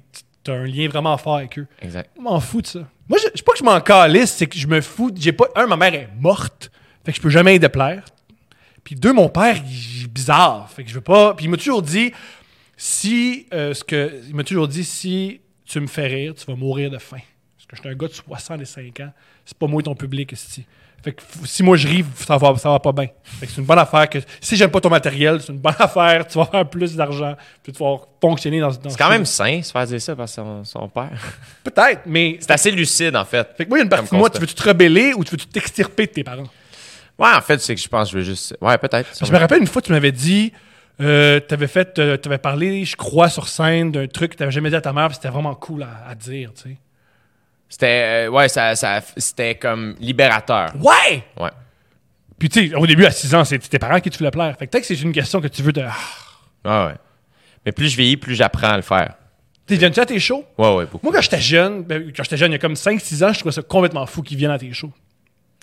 as 0.52 0.54
un 0.54 0.66
lien 0.66 0.90
vraiment 0.90 1.18
fort 1.18 1.38
avec 1.38 1.58
eux. 1.58 1.68
Exact. 1.82 2.12
Je 2.18 2.22
m'en 2.22 2.40
fous 2.42 2.62
de 2.62 2.68
ça. 2.68 2.80
Moi, 3.08 3.18
je, 3.18 3.28
je 3.34 3.38
sais 3.38 3.44
pas 3.44 3.54
que 3.54 3.60
je 3.60 3.64
m'en 3.64 3.80
calisse, 3.80 4.32
c'est 4.34 4.46
que 4.48 4.58
je 4.58 4.68
me 4.68 4.82
fous. 4.82 5.10
J'ai 5.16 5.32
pas. 5.32 5.46
Un, 5.56 5.68
ma 5.68 5.78
mère 5.78 5.94
est 5.94 6.10
morte. 6.20 6.70
Fait 7.06 7.12
que 7.14 7.18
je 7.18 7.22
peux 7.22 7.30
jamais 7.30 7.56
y 7.56 7.60
déplaire. 7.60 8.04
Puis 8.84 8.96
deux, 8.96 9.14
mon 9.14 9.30
père, 9.30 9.56
il 9.56 10.04
est 10.04 10.08
bizarre. 10.08 10.70
Fait 10.70 10.84
que 10.84 10.90
je 10.90 10.96
veux 10.96 11.02
pas. 11.02 11.34
Puis 11.34 11.46
il 11.46 11.50
m'a 11.50 11.56
toujours 11.58 11.82
dit 11.82 12.12
si. 12.76 13.48
euh, 13.54 13.74
ce 13.74 13.86
que, 13.86 14.22
il 14.28 14.36
m'a 14.36 14.44
toujours 14.44 14.68
dit 14.68 14.84
si 14.84 15.40
tu 15.74 15.80
me 15.80 15.88
fais 15.88 16.06
rire, 16.08 16.34
tu 16.36 16.46
vas 16.46 16.56
mourir 16.56 16.92
de 16.92 17.00
faim. 17.00 17.18
Parce 17.58 17.66
que 17.68 17.76
je 17.76 17.82
suis 17.82 17.90
un 17.90 17.96
gars 17.96 18.08
de 18.08 18.14
65 18.14 19.00
ans. 19.00 19.12
C'est 19.44 19.58
pas 19.58 19.68
moi 19.68 19.82
ton 19.82 19.96
public, 19.96 20.32
esti. 20.34 20.66
Fait 21.04 21.12
que 21.12 21.22
si 21.46 21.64
moi 21.64 21.76
je 21.76 21.88
ris, 21.88 22.06
ça 22.16 22.38
va, 22.38 22.56
ça 22.58 22.70
va 22.70 22.80
pas 22.80 22.92
bien. 22.94 23.08
Fait 23.24 23.46
que 23.46 23.52
c'est 23.52 23.60
une 23.60 23.68
bonne 23.68 23.80
affaire 23.80 24.08
que 24.08 24.20
si 24.40 24.56
j'aime 24.56 24.70
pas 24.70 24.80
ton 24.80 24.90
matériel, 24.90 25.42
c'est 25.42 25.52
une 25.52 25.60
bonne 25.60 25.76
affaire, 25.80 26.26
tu 26.28 26.38
vas 26.38 26.46
faire 26.46 26.70
plus 26.70 26.96
d'argent, 26.96 27.36
puis 27.62 27.74
tu 27.74 27.84
vas 27.84 27.98
fonctionner 28.22 28.60
dans, 28.62 28.70
dans 28.72 28.90
C'est 28.90 28.98
quand 28.98 29.10
même 29.10 29.26
sain 29.26 29.62
se 29.62 29.72
faire 29.72 29.86
dire 29.86 30.02
ça 30.02 30.16
par 30.16 30.30
son, 30.30 30.64
son 30.64 30.88
père. 30.88 31.12
Peut-être, 31.64 32.02
mais 32.06 32.38
C'est 32.40 32.52
assez 32.52 32.72
lucide, 32.72 33.16
en 33.16 33.26
fait. 33.26 33.50
fait 33.58 33.66
que 33.66 33.70
moi, 33.70 33.80
il 33.80 33.82
y 33.82 33.82
a 33.82 33.86
une 33.86 33.90
partie 33.90 34.12
de 34.12 34.16
moi, 34.16 34.30
tu 34.30 34.40
veux-tu 34.40 34.54
te 34.54 34.64
rebeller 34.64 35.14
ou 35.14 35.24
tu 35.26 35.32
veux-tu 35.32 35.48
t'extirper 35.48 36.06
de 36.06 36.12
tes 36.12 36.24
parents? 36.24 36.48
Ouais, 37.18 37.34
en 37.36 37.42
fait, 37.42 37.60
c'est 37.60 37.76
que 37.76 37.82
je 37.82 37.88
pense 37.88 38.08
que 38.08 38.14
je 38.14 38.18
veux 38.20 38.24
juste. 38.24 38.56
Ouais, 38.62 38.78
peut-être. 38.78 39.10
Je 39.26 39.32
me 39.32 39.38
rappelle 39.38 39.60
une 39.60 39.68
fois, 39.68 39.82
tu 39.82 39.92
m'avais 39.92 40.12
dit, 40.12 40.54
euh, 41.02 41.40
tu 41.46 41.54
avais 41.54 41.68
fait, 41.68 41.98
euh, 42.00 42.18
t'avais 42.18 42.38
parlé, 42.38 42.86
je 42.86 42.96
crois, 42.96 43.30
sur 43.30 43.48
scène 43.48 43.92
d'un 43.92 44.08
truc 44.08 44.32
que 44.32 44.38
tu 44.38 44.44
n'avais 44.44 44.52
jamais 44.52 44.70
dit 44.70 44.76
à 44.76 44.82
ta 44.82 44.94
mère, 44.94 45.14
c'était 45.14 45.30
vraiment 45.30 45.56
cool 45.56 45.84
à, 45.84 46.08
à 46.08 46.16
dire, 46.16 46.52
tu 46.54 46.62
sais. 46.70 46.78
C'était. 47.70 48.28
euh, 48.28 48.30
ouais, 48.30 48.50
ça, 48.50 48.76
ça, 48.76 49.02
c'était 49.18 49.56
comme 49.56 49.96
libérateur. 50.00 50.74
Ouais! 50.80 51.24
Ouais. 51.40 51.50
Puis 52.38 52.50
tu 52.50 52.70
sais, 52.70 52.76
au 52.76 52.86
début, 52.86 53.06
à 53.06 53.12
6 53.12 53.34
ans, 53.34 53.44
c'est 53.46 53.58
tes 53.58 53.80
parents 53.80 54.00
qui 54.00 54.10
tu 54.12 54.18
voulais 54.20 54.30
plaire. 54.32 54.56
Fait 54.58 54.68
que 54.68 54.72
peut-être 54.72 54.88
que 54.88 54.96
c'est 54.96 55.02
une 55.02 55.14
question 55.14 55.42
que 55.42 55.48
tu 55.48 55.64
veux 55.64 55.72
de. 55.74 55.82
Ah. 55.82 55.94
Ouais, 56.66 56.92
ouais. 56.92 56.98
Mais 57.66 57.72
plus 57.72 57.90
je 57.90 57.96
vieillis, 57.98 58.18
plus 58.18 58.36
j'apprends 58.36 58.70
à 58.72 58.76
le 58.76 58.84
faire. 58.84 59.16
T'es 59.66 59.76
viens-tu 59.78 60.00
à 60.00 60.06
tes 60.06 60.20
shows? 60.20 60.44
Ouais, 60.58 60.76
ouais, 60.76 60.86
beaucoup. 60.86 61.06
Moi, 61.06 61.16
quand 61.16 61.22
j'étais 61.22 61.40
jeune, 61.40 61.84
ben, 61.84 62.12
quand 62.16 62.24
j'étais 62.24 62.38
jeune, 62.38 62.52
il 62.52 62.56
y 62.56 62.58
a 62.58 62.60
comme 62.60 62.74
5-6 62.74 63.24
ans, 63.24 63.32
je 63.34 63.40
trouvais 63.40 63.54
ça 63.54 63.62
complètement 63.62 64.06
fou 64.06 64.22
qu'ils 64.22 64.38
viennent 64.38 64.52
à 64.52 64.60
tes 64.60 64.72
shows. 64.74 64.92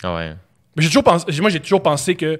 Ah 0.03 0.15
ouais. 0.15 0.33
Mais 0.75 0.81
j'ai 0.83 0.89
toujours 0.89 1.03
pensé, 1.03 1.25
moi, 1.39 1.49
j'ai 1.51 1.59
toujours 1.59 1.83
pensé 1.83 2.15
que 2.15 2.39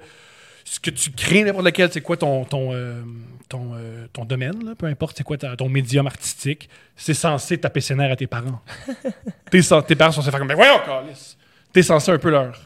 ce 0.72 0.80
que 0.80 0.88
tu 0.88 1.10
crées, 1.10 1.44
n'importe 1.44 1.66
lequel, 1.66 1.92
c'est 1.92 2.00
quoi 2.00 2.16
ton, 2.16 2.46
ton, 2.46 2.72
euh, 2.72 3.02
ton, 3.50 3.72
euh, 3.74 4.06
ton 4.10 4.24
domaine, 4.24 4.64
là, 4.64 4.74
peu 4.74 4.86
importe 4.86 5.18
c'est 5.18 5.22
quoi 5.22 5.36
ta- 5.36 5.54
ton 5.54 5.68
médium 5.68 6.06
artistique, 6.06 6.66
c'est 6.96 7.12
censé 7.12 7.58
taper 7.58 7.82
ses 7.82 7.94
nerfs 7.94 8.12
à 8.12 8.16
tes 8.16 8.26
parents. 8.26 8.58
T'es 9.50 9.60
parents 9.94 10.12
sont 10.12 10.22
censés 10.22 10.30
faire 10.30 10.38
comme, 10.38 10.48
ben 10.48 10.54
voyons, 10.54 10.78
Carlis. 10.82 11.36
T'es 11.74 11.82
censé 11.82 12.10
un 12.10 12.16
peu 12.16 12.30
leur. 12.30 12.58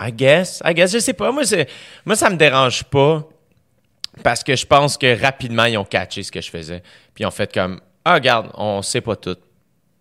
I 0.00 0.10
guess. 0.10 0.62
I 0.64 0.72
guess. 0.72 0.92
Je 0.94 0.98
sais 0.98 1.12
pas. 1.12 1.30
Moi, 1.30 1.42
moi 2.06 2.16
ça 2.16 2.30
me 2.30 2.36
dérange 2.36 2.84
pas 2.84 3.28
parce 4.22 4.42
que 4.42 4.56
je 4.56 4.64
pense 4.64 4.96
que 4.96 5.20
rapidement, 5.20 5.66
ils 5.66 5.76
ont 5.76 5.84
catché 5.84 6.22
ce 6.22 6.32
que 6.32 6.40
je 6.40 6.48
faisais. 6.48 6.80
Puis 7.14 7.22
ils 7.24 7.26
ont 7.26 7.30
fait 7.30 7.52
comme 7.52 7.82
Ah, 8.02 8.14
regarde, 8.14 8.50
on 8.54 8.80
sait 8.80 9.02
pas 9.02 9.16
tout. 9.16 9.36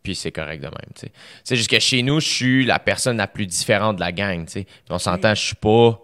Puis 0.01 0.15
c'est 0.15 0.31
correct 0.31 0.59
de 0.59 0.67
même. 0.67 0.93
tu 0.95 1.01
sais. 1.01 1.11
C'est 1.43 1.57
juste 1.57 1.69
que 1.69 1.79
chez 1.81 2.01
nous, 2.01 2.21
je 2.21 2.27
suis 2.29 2.65
la 2.65 2.79
personne 2.79 3.17
la 3.17 3.27
plus 3.27 3.45
différente 3.45 3.97
de 3.97 4.01
la 4.01 4.13
gang. 4.13 4.45
tu 4.45 4.51
sais. 4.53 4.63
Puis 4.63 4.73
on 4.89 4.99
s'entend, 4.99 5.35
je 5.35 5.41
suis 5.47 5.55
pas 5.55 5.99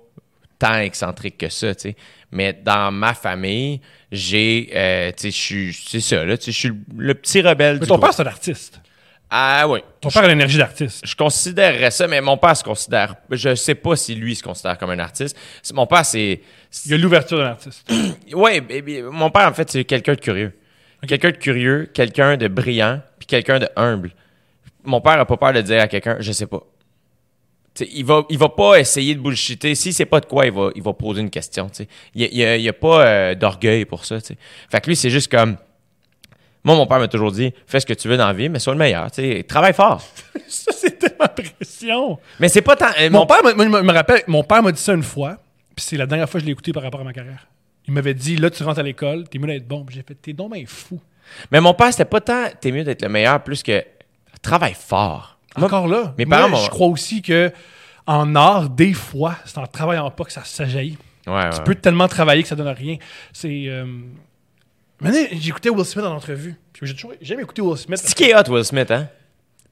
tant 0.60 0.77
excentrique 0.77 1.38
que 1.38 1.49
ça. 1.49 1.73
tu 1.76 1.90
sais. 1.90 1.95
Mais 2.32 2.53
dans 2.53 2.91
ma 2.91 3.14
famille, 3.14 3.82
j'ai. 4.11 4.69
euh, 4.76 5.11
tu 5.11 5.23
sais, 5.23 5.32
je 5.32 5.38
suis. 5.38 5.73
C'est 5.88 5.99
ça, 6.02 6.26
là. 6.26 6.38
tu 6.38 6.45
sais, 6.45 6.52
Je 6.52 6.57
suis 6.60 6.68
le, 6.69 6.76
le 6.98 7.14
petit 7.14 7.41
rebelle 7.41 7.80
Mais 7.80 7.86
ton 7.88 7.95
groupe. 7.95 8.06
père, 8.06 8.14
c'est 8.14 8.23
un 8.23 8.27
artiste. 8.27 8.82
Ah 9.30 9.68
oui. 9.68 9.80
Ton 10.02 10.10
père 10.10 10.23
a 10.23 10.27
l'énergie 10.27 10.57
d'artiste. 10.57 11.02
Je 11.06 11.15
considérerais 11.15 11.90
ça, 11.91 12.07
mais 12.07 12.22
mon 12.22 12.38
père 12.38 12.56
se 12.56 12.64
considère. 12.64 13.15
Je 13.32 13.56
sais 13.56 13.73
pas 13.76 13.95
si 13.95 14.14
lui 14.15 14.36
se 14.36 14.44
considère 14.44 14.77
comme 14.77 14.91
un 14.91 14.99
artiste. 14.99 15.36
Mon 15.73 15.88
père, 15.88 16.06
c'est. 16.06 16.41
Il 16.86 16.91
y 16.91 16.94
a 16.94 16.98
l'ouverture 16.98 17.38
d'un 17.40 17.48
artiste. 17.48 17.90
Mais 18.38 18.61
mon 19.11 19.30
père, 19.32 19.48
en 19.48 19.53
fait, 19.53 19.69
c'est 19.72 19.84
quelqu'un 19.86 20.14
de 20.14 20.19
curieux. 20.19 20.57
Quelqu'un 21.07 21.32
de 21.32 21.38
curieux, 21.38 21.90
quelqu'un 21.94 22.38
de 22.38 22.48
brillant, 22.48 23.02
puis 23.18 23.26
quelqu'un 23.27 23.60
de 23.60 23.68
humble. 23.76 24.11
Mon 24.84 25.02
père 25.02 25.19
a 25.19 25.26
pas 25.26 25.38
peur 25.38 25.53
de 25.53 25.61
dire 25.61 25.82
à 25.82 25.88
quelqu'un, 25.88 26.18
je 26.19 26.32
sais 26.32 26.48
pas. 26.48 26.61
T'sais, 27.76 27.89
il 27.93 28.06
va, 28.06 28.23
il 28.30 28.38
va 28.38 28.47
pas 28.49 28.80
essayer 28.80 29.14
de 29.15 29.19
bullshiter. 29.19 29.76
Si 29.76 29.91
c'est 29.93 30.06
pas 30.06 30.22
de 30.22 30.26
quoi, 30.26 30.45
il 30.45 30.52
va, 30.53 30.69
il 30.76 30.81
va 30.81 30.93
poser 30.93 31.19
une 31.22 31.30
question. 31.30 31.68
t'sais. 31.69 31.88
Il 32.15 32.23
y 32.34 32.69
a, 32.69 32.73
pas 32.73 33.06
euh, 33.06 33.35
d'orgueil 33.35 33.84
pour 33.85 34.06
ça. 34.06 34.19
t'sais. 34.22 34.38
Fait 34.72 34.80
que 34.81 34.88
lui, 34.88 34.95
c'est 34.95 35.10
juste 35.10 35.30
comme. 35.30 35.57
Moi, 36.64 36.76
mon 36.76 36.88
père 36.88 36.97
m'a 36.99 37.07
toujours 37.07 37.31
dit, 37.31 37.53
fais 37.68 37.80
ce 37.80 37.85
que 37.85 37.93
tu 37.93 38.07
veux 38.07 38.18
dans 38.18 38.26
la 38.26 38.34
vie, 38.34 38.49
mais 38.49 38.57
sois 38.60 38.73
le 38.73 38.80
meilleur. 38.80 39.11
t'sais. 39.11 39.43
Travaille 39.43 39.73
fort. 39.73 40.02
ça, 40.47 40.72
c'était 40.72 41.14
ma 41.19 41.27
pression. 41.27 42.18
Mais 42.39 42.47
c'est 42.47 42.61
pas 42.61 42.76
tant. 42.77 42.88
euh, 42.99 43.10
Mon 43.10 43.26
père, 43.26 43.43
moi, 43.43 43.53
je 43.57 43.64
me 43.84 43.93
rappelle, 43.93 44.23
mon 44.27 44.43
père 44.43 44.64
m'a 44.64 44.72
dit 44.72 44.81
ça 44.81 44.93
une 44.93 45.03
fois, 45.03 45.38
puis 45.76 45.85
c'est 45.85 45.97
la 45.97 46.06
dernière 46.07 46.30
fois 46.30 46.39
que 46.39 46.43
je 46.43 46.45
l'ai 46.45 46.53
écouté 46.53 46.72
par 46.72 46.81
rapport 46.81 47.02
à 47.02 47.03
ma 47.03 47.14
carrière. 47.14 47.45
Il 47.88 47.93
m'avait 47.93 48.15
dit, 48.15 48.38
là, 48.38 48.49
tu 48.49 48.64
rentres 48.64 48.80
à 48.80 48.84
l'école, 48.84 49.27
t'es 49.30 49.38
mieux 49.38 49.47
d'être 49.47 49.68
bon. 49.68 49.85
J'ai 49.91 50.02
fait, 50.02 50.15
t'es 50.15 50.34
donc 50.34 50.53
ben 50.53 50.65
fou. 50.65 50.99
Mais 51.52 51.60
mon 51.61 51.73
père, 51.73 51.91
c'était 51.91 52.06
pas 52.06 52.22
tant, 52.22 52.45
t'es 52.60 52.72
mieux 52.72 52.84
d'être 52.85 53.02
le 53.03 53.10
meilleur, 53.10 53.43
plus 53.43 53.61
que 53.61 53.84
travaille 54.41 54.73
fort. 54.76 55.35
Moi, 55.57 55.68
Encore 55.68 55.88
là. 55.88 56.14
mes 56.18 56.26
Moi, 56.26 56.38
parents 56.38 56.49
m'ont- 56.49 56.57
je 56.57 56.69
crois 56.69 56.88
aussi 56.88 57.22
que 57.22 57.52
en 58.07 58.36
art, 58.36 58.69
des 58.69 58.94
fois, 58.94 59.36
c'est 59.45 59.57
en 59.57 59.65
travaillant 59.68 60.11
pas 60.11 60.23
que 60.26 60.32
ça 60.32 60.44
s'ajaillit. 60.44 60.98
Ouais, 61.27 61.49
Tu 61.49 61.57
ouais. 61.57 61.64
peux 61.64 61.76
tellement 61.76 62.07
travailler 62.07 62.44
que 62.44 62.49
ça 62.49 62.56
donne 62.56 62.68
rien. 62.68 62.98
C'est. 63.34 63.65
Euh... 63.68 63.86
Écouté 65.44 65.69
Will 65.69 65.86
Smith 65.86 66.06
en 66.06 66.15
entrevue. 66.15 66.56
J'ai 66.82 66.94
toujours 66.94 67.14
jamais 67.22 67.41
écouté 67.44 67.61
Will 67.61 67.77
Smith. 67.77 67.99
C'est 68.03 68.14
qui 68.15 68.26
est 68.26 68.36
hot, 68.36 68.49
Will 68.52 68.64
Smith, 68.64 68.90
hein? 68.91 69.07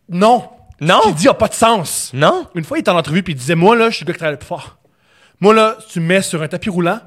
Non. 0.10 0.50
Non? 0.82 1.00
Ce 1.02 1.08
qu'il 1.08 1.16
dit 1.16 1.28
a 1.30 1.34
pas 1.34 1.48
de 1.48 1.54
sens. 1.54 2.12
Non? 2.14 2.48
Une 2.56 2.64
fois, 2.64 2.78
il 2.78 2.82
était 2.82 2.90
en 2.92 2.98
entrevue 2.98 3.24
puis 3.24 3.34
il 3.34 3.38
disait 3.38 3.56
Moi, 3.56 3.76
là, 3.76 3.90
je 3.90 3.96
suis 3.98 4.04
le 4.06 4.08
gars 4.08 4.14
qui 4.14 4.20
travaille 4.20 4.34
le 4.34 4.40
plus 4.40 4.48
fort. 4.48 4.78
Moi, 5.40 5.54
là, 5.54 5.78
tu 5.90 6.00
me 6.00 6.08
mets 6.08 6.22
sur 6.22 6.42
un 6.42 6.48
tapis 6.48 6.70
roulant, 6.70 7.00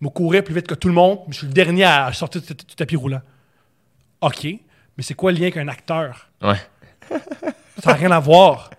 me 0.00 0.08
courir 0.08 0.42
plus 0.44 0.54
vite 0.54 0.66
que 0.66 0.74
tout 0.74 0.88
le 0.88 0.94
monde, 0.94 1.20
mais 1.26 1.32
je 1.32 1.38
suis 1.38 1.46
le 1.46 1.52
dernier 1.52 1.84
à 1.84 2.12
sortir 2.12 2.40
du, 2.40 2.48
du 2.48 2.74
tapis 2.76 2.96
roulant. 2.96 3.20
OK, 4.20 4.44
mais 4.44 5.02
c'est 5.02 5.14
quoi 5.14 5.30
le 5.32 5.38
lien 5.38 5.50
qu'un 5.50 5.68
acteur? 5.68 6.28
Ouais. 6.42 6.60
Ça 7.82 7.90
n'a 7.90 7.96
rien 7.96 8.10
à 8.10 8.20
voir. 8.20 8.70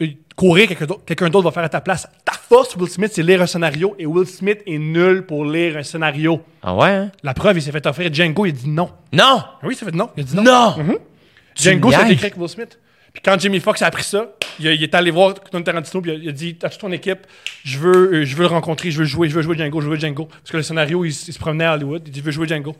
Euh, 0.00 0.06
Courir, 0.34 0.68
quelqu'un 1.06 1.28
d'autre 1.28 1.44
va 1.44 1.50
faire 1.50 1.64
à 1.64 1.68
ta 1.68 1.80
place. 1.80 2.08
Ta 2.24 2.32
force, 2.32 2.74
Will 2.76 2.88
Smith, 2.88 3.12
c'est 3.14 3.22
lire 3.22 3.42
un 3.42 3.46
scénario 3.46 3.94
et 3.98 4.06
Will 4.06 4.26
Smith 4.26 4.60
est 4.66 4.78
nul 4.78 5.26
pour 5.26 5.44
lire 5.44 5.76
un 5.76 5.82
scénario. 5.82 6.40
Ah 6.62 6.74
ouais, 6.74 6.88
hein? 6.88 7.12
La 7.22 7.34
preuve, 7.34 7.58
il 7.58 7.62
s'est 7.62 7.72
fait 7.72 7.86
offrir 7.86 8.12
Django, 8.12 8.46
il 8.46 8.50
a 8.50 8.52
dit 8.52 8.68
non. 8.68 8.90
Non! 9.12 9.42
Oui, 9.62 9.74
il 9.74 9.76
s'est 9.76 9.84
fait 9.84 9.94
non. 9.94 10.10
Il 10.16 10.22
a 10.22 10.24
dit 10.24 10.36
non. 10.36 10.42
Non! 10.42 10.74
Tu 11.54 11.64
Django, 11.64 11.90
c'est 11.90 12.12
écrit 12.12 12.26
avec 12.26 12.36
Will 12.36 12.48
Smith. 12.48 12.78
Puis 13.12 13.22
quand 13.22 13.38
Jimmy 13.38 13.60
Fox 13.60 13.82
a 13.82 13.86
appris 13.86 14.04
ça, 14.04 14.32
il, 14.58 14.82
est 14.82 14.94
allé 14.94 15.10
voir 15.10 15.34
Quentin 15.34 15.62
Tarantino 15.62 16.00
puis 16.00 16.12
il 16.14 16.28
a, 16.28 16.32
dit 16.32 16.56
à 16.62 16.70
toute 16.70 16.80
ton 16.80 16.92
équipe, 16.92 17.26
je 17.62 17.78
veux, 17.78 18.14
euh, 18.14 18.24
je 18.24 18.34
veux 18.36 18.42
le 18.42 18.48
rencontrer, 18.48 18.90
je 18.90 19.00
veux 19.00 19.04
jouer, 19.04 19.28
je 19.28 19.34
veux 19.34 19.42
jouer 19.42 19.56
Django, 19.56 19.82
je 19.82 19.88
veux 19.88 19.98
Django. 19.98 20.24
Parce 20.24 20.50
que 20.50 20.56
le 20.56 20.62
scénario, 20.62 21.04
il, 21.04 21.08
il 21.08 21.12
se 21.12 21.38
promenait 21.38 21.66
à 21.66 21.74
Hollywood, 21.74 22.02
il 22.06 22.10
dit 22.10 22.20
je 22.20 22.24
veux 22.24 22.30
jouer 22.30 22.48
Django. 22.48 22.74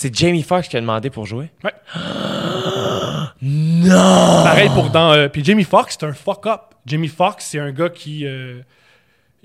C'est 0.00 0.14
Jamie 0.14 0.44
Foxx 0.44 0.68
qui 0.68 0.76
a 0.76 0.80
demandé 0.80 1.10
pour 1.10 1.26
jouer? 1.26 1.50
Ouais. 1.64 1.72
Non! 3.42 4.42
Pareil 4.44 4.68
pour 4.74 4.90
dans. 4.90 5.12
euh, 5.12 5.28
puis 5.28 5.44
Jamie 5.44 5.64
Foxx, 5.64 5.96
c'est 5.98 6.06
un 6.06 6.12
fuck 6.12 6.46
up. 6.46 6.60
Jamie 6.86 7.08
Foxx, 7.08 7.44
c'est 7.44 7.58
un 7.58 7.72
gars 7.72 7.88
qui. 7.88 8.24
euh, 8.26 8.60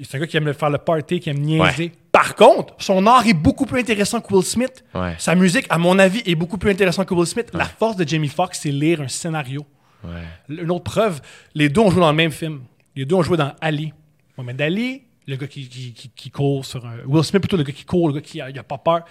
c'est 0.01 0.17
un 0.17 0.19
gars 0.21 0.27
qui 0.27 0.37
aime 0.37 0.53
faire 0.53 0.69
le 0.69 0.77
party, 0.79 1.19
qui 1.19 1.29
aime 1.29 1.39
niaiser. 1.39 1.91
Par 2.11 2.35
contre, 2.35 2.73
son 2.77 3.05
art 3.07 3.25
est 3.27 3.33
beaucoup 3.33 3.65
plus 3.65 3.79
intéressant 3.79 4.21
que 4.21 4.33
Will 4.33 4.43
Smith. 4.43 4.83
Ouais. 4.93 5.15
Sa 5.17 5.35
musique, 5.35 5.65
à 5.69 5.77
mon 5.77 5.97
avis, 5.99 6.21
est 6.25 6.35
beaucoup 6.35 6.57
plus 6.57 6.71
intéressante 6.71 7.07
que 7.07 7.13
Will 7.13 7.27
Smith. 7.27 7.49
La 7.53 7.65
force 7.65 7.95
de 7.95 8.07
Jamie 8.07 8.27
Foxx, 8.29 8.59
c'est 8.61 8.71
lire 8.71 9.01
un 9.01 9.07
scénario. 9.07 9.65
Ouais. 10.03 10.21
Une 10.61 10.69
autre 10.71 10.83
preuve, 10.83 11.19
les 11.55 11.69
deux 11.69 11.81
ont 11.81 11.89
joué 11.91 12.01
dans 12.01 12.09
le 12.11 12.15
même 12.17 12.31
film. 12.31 12.61
Les 12.95 13.05
deux 13.05 13.15
ont 13.15 13.23
joué 13.23 13.37
dans 13.37 13.53
Ali. 13.61 13.91
Mohamed 14.37 14.61
Ali, 14.61 15.03
le 15.27 15.35
gars 15.35 15.47
qui, 15.47 15.67
qui, 15.67 15.93
qui- 15.93 16.09
qui 16.09 16.29
court 16.31 16.63
sur 16.65 16.85
un. 16.85 16.97
Will 17.07 17.23
Smith, 17.23 17.41
plutôt 17.41 17.57
le 17.57 17.63
gars 17.63 17.73
qui 17.73 17.85
court, 17.85 18.07
le 18.07 18.13
gars 18.15 18.21
qui 18.21 18.41
a 18.41 18.51
pas 18.63 18.77
peur. 18.77 19.01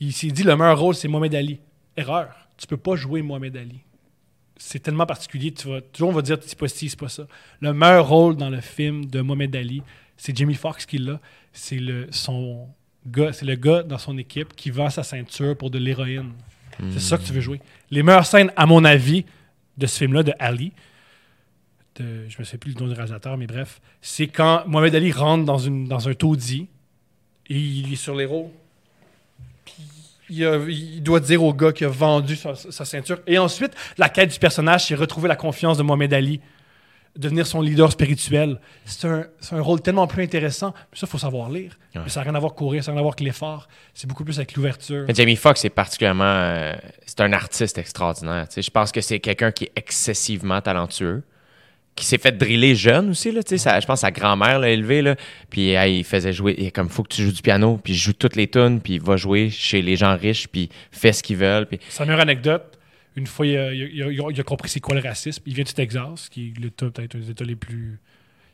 Il 0.00 0.12
s'est 0.12 0.28
dit 0.28 0.42
le 0.42 0.56
meilleur 0.56 0.78
rôle, 0.78 0.94
c'est 0.94 1.08
Mohamed 1.08 1.34
Ali. 1.34 1.60
Erreur. 1.96 2.28
Tu 2.56 2.66
peux 2.66 2.76
pas 2.76 2.96
jouer 2.96 3.22
Mohamed 3.22 3.56
Ali. 3.56 3.80
C'est 4.56 4.80
tellement 4.80 5.06
particulier. 5.06 5.52
Tu 5.52 5.68
toujours, 5.92 6.10
on 6.10 6.12
va 6.12 6.22
dire 6.22 6.38
c'est 6.40 6.58
pas 6.58 6.68
ci, 6.68 6.88
c'est 6.88 6.98
pas 6.98 7.08
ça. 7.08 7.26
Le 7.60 7.72
meilleur 7.72 8.08
rôle 8.08 8.36
dans 8.36 8.50
le 8.50 8.60
film 8.60 9.06
de 9.06 9.20
Mohamed 9.20 9.54
Ali, 9.54 9.82
c'est 10.16 10.36
Jamie 10.36 10.54
Foxx 10.54 10.86
qui 10.86 10.98
l'a. 10.98 11.20
C'est 11.52 11.78
le, 11.78 12.08
son 12.10 12.68
gars, 13.06 13.32
c'est 13.32 13.46
le 13.46 13.54
gars 13.54 13.82
dans 13.82 13.98
son 13.98 14.18
équipe 14.18 14.54
qui 14.54 14.70
vend 14.70 14.90
sa 14.90 15.02
ceinture 15.02 15.56
pour 15.56 15.70
de 15.70 15.78
l'héroïne. 15.78 16.32
C'est 16.92 17.00
ça 17.00 17.18
que 17.18 17.24
tu 17.24 17.32
veux 17.32 17.40
jouer. 17.40 17.60
Les 17.90 18.04
meilleures 18.04 18.26
scènes, 18.26 18.52
à 18.54 18.64
mon 18.64 18.84
avis, 18.84 19.24
de 19.78 19.86
ce 19.86 19.98
film-là, 19.98 20.22
de 20.22 20.32
Ali, 20.38 20.72
de, 21.96 22.28
je 22.28 22.38
me 22.38 22.44
souviens 22.44 22.58
plus 22.58 22.74
le 22.74 22.80
nom 22.80 22.86
du 22.86 22.94
réalisateur, 22.94 23.36
mais 23.36 23.46
bref, 23.46 23.80
c'est 24.00 24.28
quand 24.28 24.62
Mohamed 24.66 24.94
Ali 24.94 25.10
rentre 25.10 25.44
dans, 25.44 25.58
une, 25.58 25.88
dans 25.88 26.08
un 26.08 26.14
taudis 26.14 26.68
et 27.48 27.58
il 27.58 27.92
est 27.92 27.96
sur 27.96 28.14
les. 28.14 28.28
Il, 30.30 30.44
a- 30.46 30.56
il 30.68 31.02
doit 31.02 31.20
dire 31.20 31.42
au 31.42 31.52
gars 31.54 31.72
qui 31.72 31.84
a 31.84 31.88
vendu 31.88 32.36
sa, 32.36 32.54
sa 32.54 32.84
ceinture. 32.84 33.18
Et 33.26 33.38
ensuite, 33.38 33.72
la 33.96 34.08
quête 34.08 34.30
du 34.32 34.38
personnage, 34.38 34.86
c'est 34.86 34.94
retrouver 34.94 35.28
la 35.28 35.36
confiance 35.36 35.78
de 35.78 35.82
Mohamed 35.82 36.12
Ali, 36.12 36.40
devenir 37.16 37.46
son 37.46 37.60
leader 37.62 37.90
spirituel. 37.90 38.60
C'est 38.84 39.08
un, 39.08 39.24
un 39.52 39.60
rôle 39.60 39.80
tellement 39.80 40.06
plus 40.06 40.22
intéressant. 40.22 40.72
Mais 40.92 40.98
ça, 40.98 41.06
il 41.06 41.10
faut 41.10 41.18
savoir 41.18 41.50
lire. 41.50 41.76
Mais 41.94 42.08
ça 42.10 42.20
n'a 42.20 42.24
rien 42.24 42.34
à 42.36 42.38
voir 42.38 42.52
avec 42.52 42.58
courir, 42.58 42.84
ça 42.84 42.90
n'a 42.92 42.96
rien 42.96 43.00
à 43.00 43.02
voir 43.02 43.14
avec 43.14 43.20
l'effort. 43.26 43.66
C'est 43.94 44.06
beaucoup 44.06 44.22
plus 44.24 44.38
avec 44.38 44.54
l'ouverture. 44.54 45.04
Jamie 45.12 45.34
Foxx 45.34 45.64
est 45.64 45.70
particulièrement. 45.70 46.24
euh, 46.24 46.74
c'est 47.06 47.20
un 47.20 47.32
artiste 47.32 47.78
extraordinaire. 47.78 48.46
tu 48.48 48.54
sais. 48.54 48.62
Je 48.62 48.70
pense 48.70 48.92
que 48.92 49.00
c'est 49.00 49.18
quelqu'un 49.18 49.50
qui 49.50 49.64
est 49.64 49.72
excessivement 49.74 50.60
talentueux, 50.60 51.24
qui 51.98 52.04
s'est 52.06 52.18
fait 52.18 52.32
driller 52.36 52.74
jeune 52.74 53.10
aussi. 53.10 53.30
Là, 53.32 53.42
tu 53.42 53.50
sais, 53.50 53.58
sa- 53.58 53.78
je 53.80 53.86
pense 53.86 53.96
que 54.00 54.06
sa 54.06 54.10
grand-mère 54.10 54.58
l'a 54.58 54.70
élevé. 54.70 55.02
Là, 55.02 55.16
puis 55.50 55.72
il 55.74 56.04
faisait 56.04 56.32
jouer. 56.32 56.54
Il 56.58 56.72
comme 56.72 56.88
faut 56.88 57.02
que 57.02 57.14
tu 57.14 57.22
joues 57.22 57.32
du 57.32 57.42
piano, 57.42 57.78
puis 57.82 57.92
il 57.92 57.96
joue 57.96 58.12
toutes 58.12 58.36
les 58.36 58.48
tunes, 58.48 58.80
puis 58.80 58.94
il 58.94 59.00
va 59.02 59.16
jouer 59.16 59.50
chez 59.50 59.82
les 59.82 59.96
gens 59.96 60.16
riches, 60.16 60.48
puis 60.48 60.68
fait 60.92 61.12
ce 61.12 61.22
qu'ils 61.22 61.36
veulent. 61.36 61.66
Puis 61.66 61.78
Sa 61.88 62.04
meilleure 62.04 62.20
anecdote, 62.20 62.78
une 63.16 63.26
fois, 63.26 63.46
il 63.46 63.56
a, 63.56 63.72
il 63.74 63.82
a- 64.02 64.10
il 64.12 64.20
a- 64.20 64.30
il 64.30 64.40
a 64.40 64.42
compris 64.44 64.68
c'est 64.68 64.80
quoi 64.80 64.94
le 64.94 65.00
racisme. 65.00 65.42
Il 65.46 65.54
vient 65.54 65.64
du 65.64 65.74
Texas, 65.74 66.28
qui 66.28 66.52
est 66.56 66.70
peut-être 66.70 67.14
un 67.16 67.18
des 67.18 67.30
États 67.30 67.44
les 67.44 67.56
plus. 67.56 67.98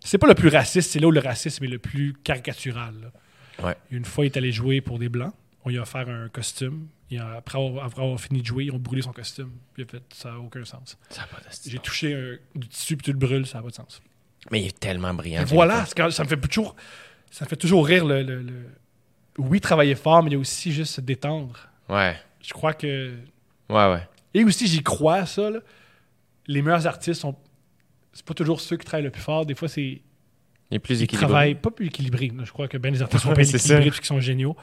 C'est 0.00 0.18
pas 0.18 0.26
le 0.26 0.34
plus 0.34 0.48
raciste, 0.48 0.90
c'est 0.90 0.98
là 1.00 1.06
où 1.06 1.10
le 1.10 1.20
racisme 1.20 1.64
est 1.64 1.68
le 1.68 1.78
plus 1.78 2.14
caricatural. 2.24 2.94
là. 3.02 3.66
Ouais. 3.68 3.74
Une 3.90 4.04
fois, 4.04 4.24
il 4.24 4.28
est 4.28 4.36
allé 4.36 4.52
jouer 4.52 4.80
pour 4.80 4.98
des 4.98 5.08
Blancs. 5.08 5.32
On 5.64 5.70
lui 5.70 5.78
a 5.78 5.82
offert 5.82 6.08
un 6.08 6.28
costume. 6.28 6.88
Et 7.10 7.18
après 7.18 7.58
avoir, 7.58 7.84
après 7.84 8.02
avoir 8.02 8.18
fini 8.20 8.40
de 8.40 8.46
jouer, 8.46 8.64
ils 8.64 8.72
ont 8.72 8.78
brûlé 8.78 9.02
son 9.02 9.12
costume. 9.12 9.52
Fait 9.76 9.86
ça 10.14 10.30
n'a 10.32 10.38
aucun 10.38 10.64
sens. 10.64 10.96
ça 11.10 11.22
a 11.22 11.26
pas 11.26 11.40
de 11.46 11.52
style. 11.54 11.72
J'ai 11.72 11.78
touché 11.78 12.38
du 12.54 12.66
tissu 12.68 12.96
puis 12.96 13.04
tu 13.04 13.12
le 13.12 13.18
brûles, 13.18 13.46
ça 13.46 13.58
n'a 13.58 13.62
pas 13.62 13.70
de 13.70 13.74
sens. 13.74 14.00
Mais 14.50 14.62
il 14.62 14.66
est 14.66 14.78
tellement 14.80 15.12
brillant. 15.14 15.44
Voilà, 15.44 15.84
quand- 15.96 16.10
ça 16.10 16.24
me 16.24 16.28
fait 16.28 16.36
toujours, 16.40 16.74
ça 17.30 17.44
me 17.44 17.48
fait 17.48 17.56
toujours 17.56 17.86
rire 17.86 18.04
le, 18.04 18.22
le- 18.22 18.42
le- 18.42 18.66
Oui, 19.38 19.60
travailler 19.60 19.94
fort, 19.94 20.22
mais 20.22 20.30
il 20.30 20.32
y 20.34 20.36
a 20.36 20.38
aussi 20.38 20.72
juste 20.72 20.94
se 20.94 21.00
détendre. 21.00 21.68
Ouais. 21.88 22.16
Je 22.42 22.52
crois 22.52 22.72
que 22.74 23.14
Ouais, 23.68 23.90
ouais. 23.92 24.06
Et 24.34 24.44
aussi, 24.44 24.66
j'y 24.66 24.82
crois 24.82 25.24
ça. 25.26 25.50
là. 25.50 25.60
Les 26.46 26.60
meilleurs 26.62 26.86
artistes 26.86 27.20
sont. 27.20 27.34
C'est 28.12 28.24
pas 28.24 28.34
toujours 28.34 28.60
ceux 28.60 28.76
qui 28.76 28.84
travaillent 28.84 29.04
le 29.04 29.10
plus 29.10 29.22
fort. 29.22 29.46
Des 29.46 29.54
fois, 29.54 29.68
c'est. 29.68 30.00
Il 30.70 30.76
est 30.76 30.78
plus 30.78 31.00
Ils 31.00 31.04
équilibré. 31.04 31.26
travaillent 31.26 31.54
pas 31.54 31.70
plus 31.70 31.86
équilibré. 31.86 32.28
là. 32.28 32.44
Je 32.44 32.52
crois 32.52 32.68
que 32.68 32.76
bien 32.78 32.90
les 32.90 33.00
artistes 33.02 33.22
sont 33.22 33.34
c'est 33.34 33.42
équilibrés 33.56 33.84
parce 33.86 33.98
qu'ils 34.00 34.06
sont 34.06 34.20
géniaux. 34.20 34.56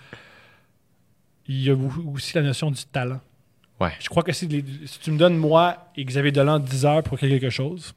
Il 1.53 1.63
y 1.65 1.69
a 1.69 1.75
aussi 2.13 2.33
la 2.35 2.43
notion 2.43 2.71
du 2.71 2.81
talent. 2.85 3.19
Ouais. 3.79 3.91
Je 3.99 4.07
crois 4.07 4.23
que 4.23 4.31
si, 4.31 4.47
tu 4.47 5.11
me 5.11 5.17
donnes 5.17 5.35
moi 5.35 5.87
et 5.97 6.05
Xavier 6.05 6.31
Dolan 6.31 6.59
10 6.59 6.85
heures 6.85 7.03
pour 7.03 7.17
créer 7.17 7.29
quelque 7.39 7.49
chose, 7.49 7.93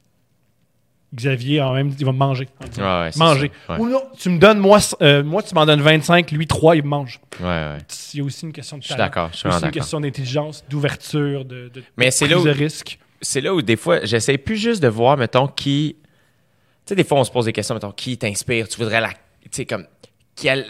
Xavier, 1.13 1.61
en 1.61 1.73
même, 1.73 1.93
il 1.97 2.05
va 2.05 2.11
me 2.11 2.17
manger. 2.17 2.49
Ouais, 2.59 2.83
ouais, 2.83 3.09
c'est 3.11 3.19
manger. 3.19 3.51
Ouais. 3.69 3.77
Ou 3.79 3.87
non, 3.87 4.01
tu 4.19 4.29
me 4.29 4.37
donnes 4.39 4.57
moi, 4.59 4.79
euh, 5.01 5.23
moi 5.23 5.41
tu 5.43 5.55
m'en 5.55 5.65
donnes 5.65 5.81
25, 5.81 6.31
lui 6.31 6.47
3, 6.47 6.75
il 6.75 6.83
me 6.83 6.89
mange. 6.89 7.21
Il 7.39 8.17
y 8.17 8.21
a 8.21 8.23
aussi 8.25 8.45
une 8.45 8.51
question 8.51 8.77
de 8.77 8.83
talent. 8.83 8.97
d'accord, 9.05 9.29
je 9.31 9.37
suis 9.37 9.47
y 9.47 9.51
a 9.51 9.55
aussi 9.55 9.57
une 9.57 9.61
d'accord. 9.67 9.71
question 9.81 10.01
d'intelligence, 10.01 10.65
d'ouverture, 10.67 11.45
de, 11.45 11.69
de 11.73 11.83
Mais 11.95 12.11
c'est 12.11 12.25
prise 12.25 12.35
là 12.35 12.41
où- 12.41 12.45
de 12.45 12.49
risque. 12.51 12.99
c'est 13.21 13.39
là 13.41 13.53
où 13.53 13.61
des 13.61 13.77
fois, 13.77 14.03
j'essaie 14.03 14.37
plus 14.37 14.57
juste 14.57 14.81
de 14.83 14.89
voir, 14.89 15.15
mettons, 15.15 15.47
qui. 15.47 15.95
Tu 16.85 16.89
sais, 16.89 16.95
des 16.95 17.03
fois, 17.05 17.19
on 17.19 17.23
se 17.23 17.31
pose 17.31 17.45
des 17.45 17.53
questions, 17.53 17.75
mettons, 17.75 17.91
qui 17.91 18.17
t'inspire 18.17 18.67
Tu 18.67 18.77
voudrais 18.77 18.99
la. 18.99 19.09
Tu 19.43 19.49
sais, 19.51 19.65
comme. 19.65 19.85
Quel. 20.35 20.65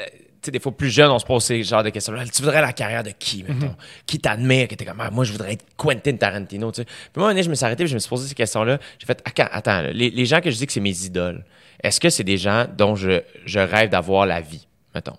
Sais, 0.46 0.52
des 0.52 0.60
fois, 0.60 0.72
plus 0.76 0.90
jeune, 0.90 1.10
on 1.12 1.20
se 1.20 1.26
pose 1.26 1.44
ces 1.44 1.64
genres 1.64 1.84
de 1.84 1.90
questions-là. 1.90 2.24
Tu 2.26 2.42
voudrais 2.42 2.62
la 2.62 2.74
carrière 2.74 3.04
de 3.04 3.12
qui, 3.12 3.44
mettons? 3.44 3.76
Qui 4.06 4.20
t'admire 4.20 4.68
Que 4.68 4.76
t'es 4.76 4.86
comme, 4.86 5.00
ah, 5.02 5.10
moi, 5.12 5.24
je 5.26 5.32
voudrais 5.32 5.54
être 5.54 5.66
Quentin 5.76 6.16
Tarantino, 6.16 6.72
tu 6.72 6.82
sais? 6.82 6.86
Puis 6.86 7.18
moi, 7.22 7.30
un 7.32 7.42
je 7.42 7.50
me 7.50 7.56
suis 7.56 7.66
arrêté, 7.66 7.84
puis 7.84 7.90
je 7.90 7.96
me 7.96 8.00
suis 8.00 8.10
posé 8.10 8.28
ces 8.28 8.36
questions-là. 8.36 8.80
J'ai 9.00 9.06
fait, 9.06 9.22
attends, 9.26 9.48
attends 9.52 9.82
là, 9.82 9.92
les, 9.92 10.10
les 10.10 10.26
gens 10.26 10.42
que 10.42 10.52
je 10.52 10.58
dis 10.58 10.66
que 10.66 10.72
c'est 10.74 10.80
mes 10.80 11.06
idoles, 11.06 11.44
est-ce 11.84 12.00
que 12.00 12.10
c'est 12.10 12.24
des 12.24 12.38
gens 12.38 12.66
dont 12.78 12.96
je, 12.96 13.22
je 13.46 13.60
rêve 13.60 13.90
d'avoir 13.90 14.26
la 14.26 14.42
vie, 14.42 14.68
mettons? 14.94 15.18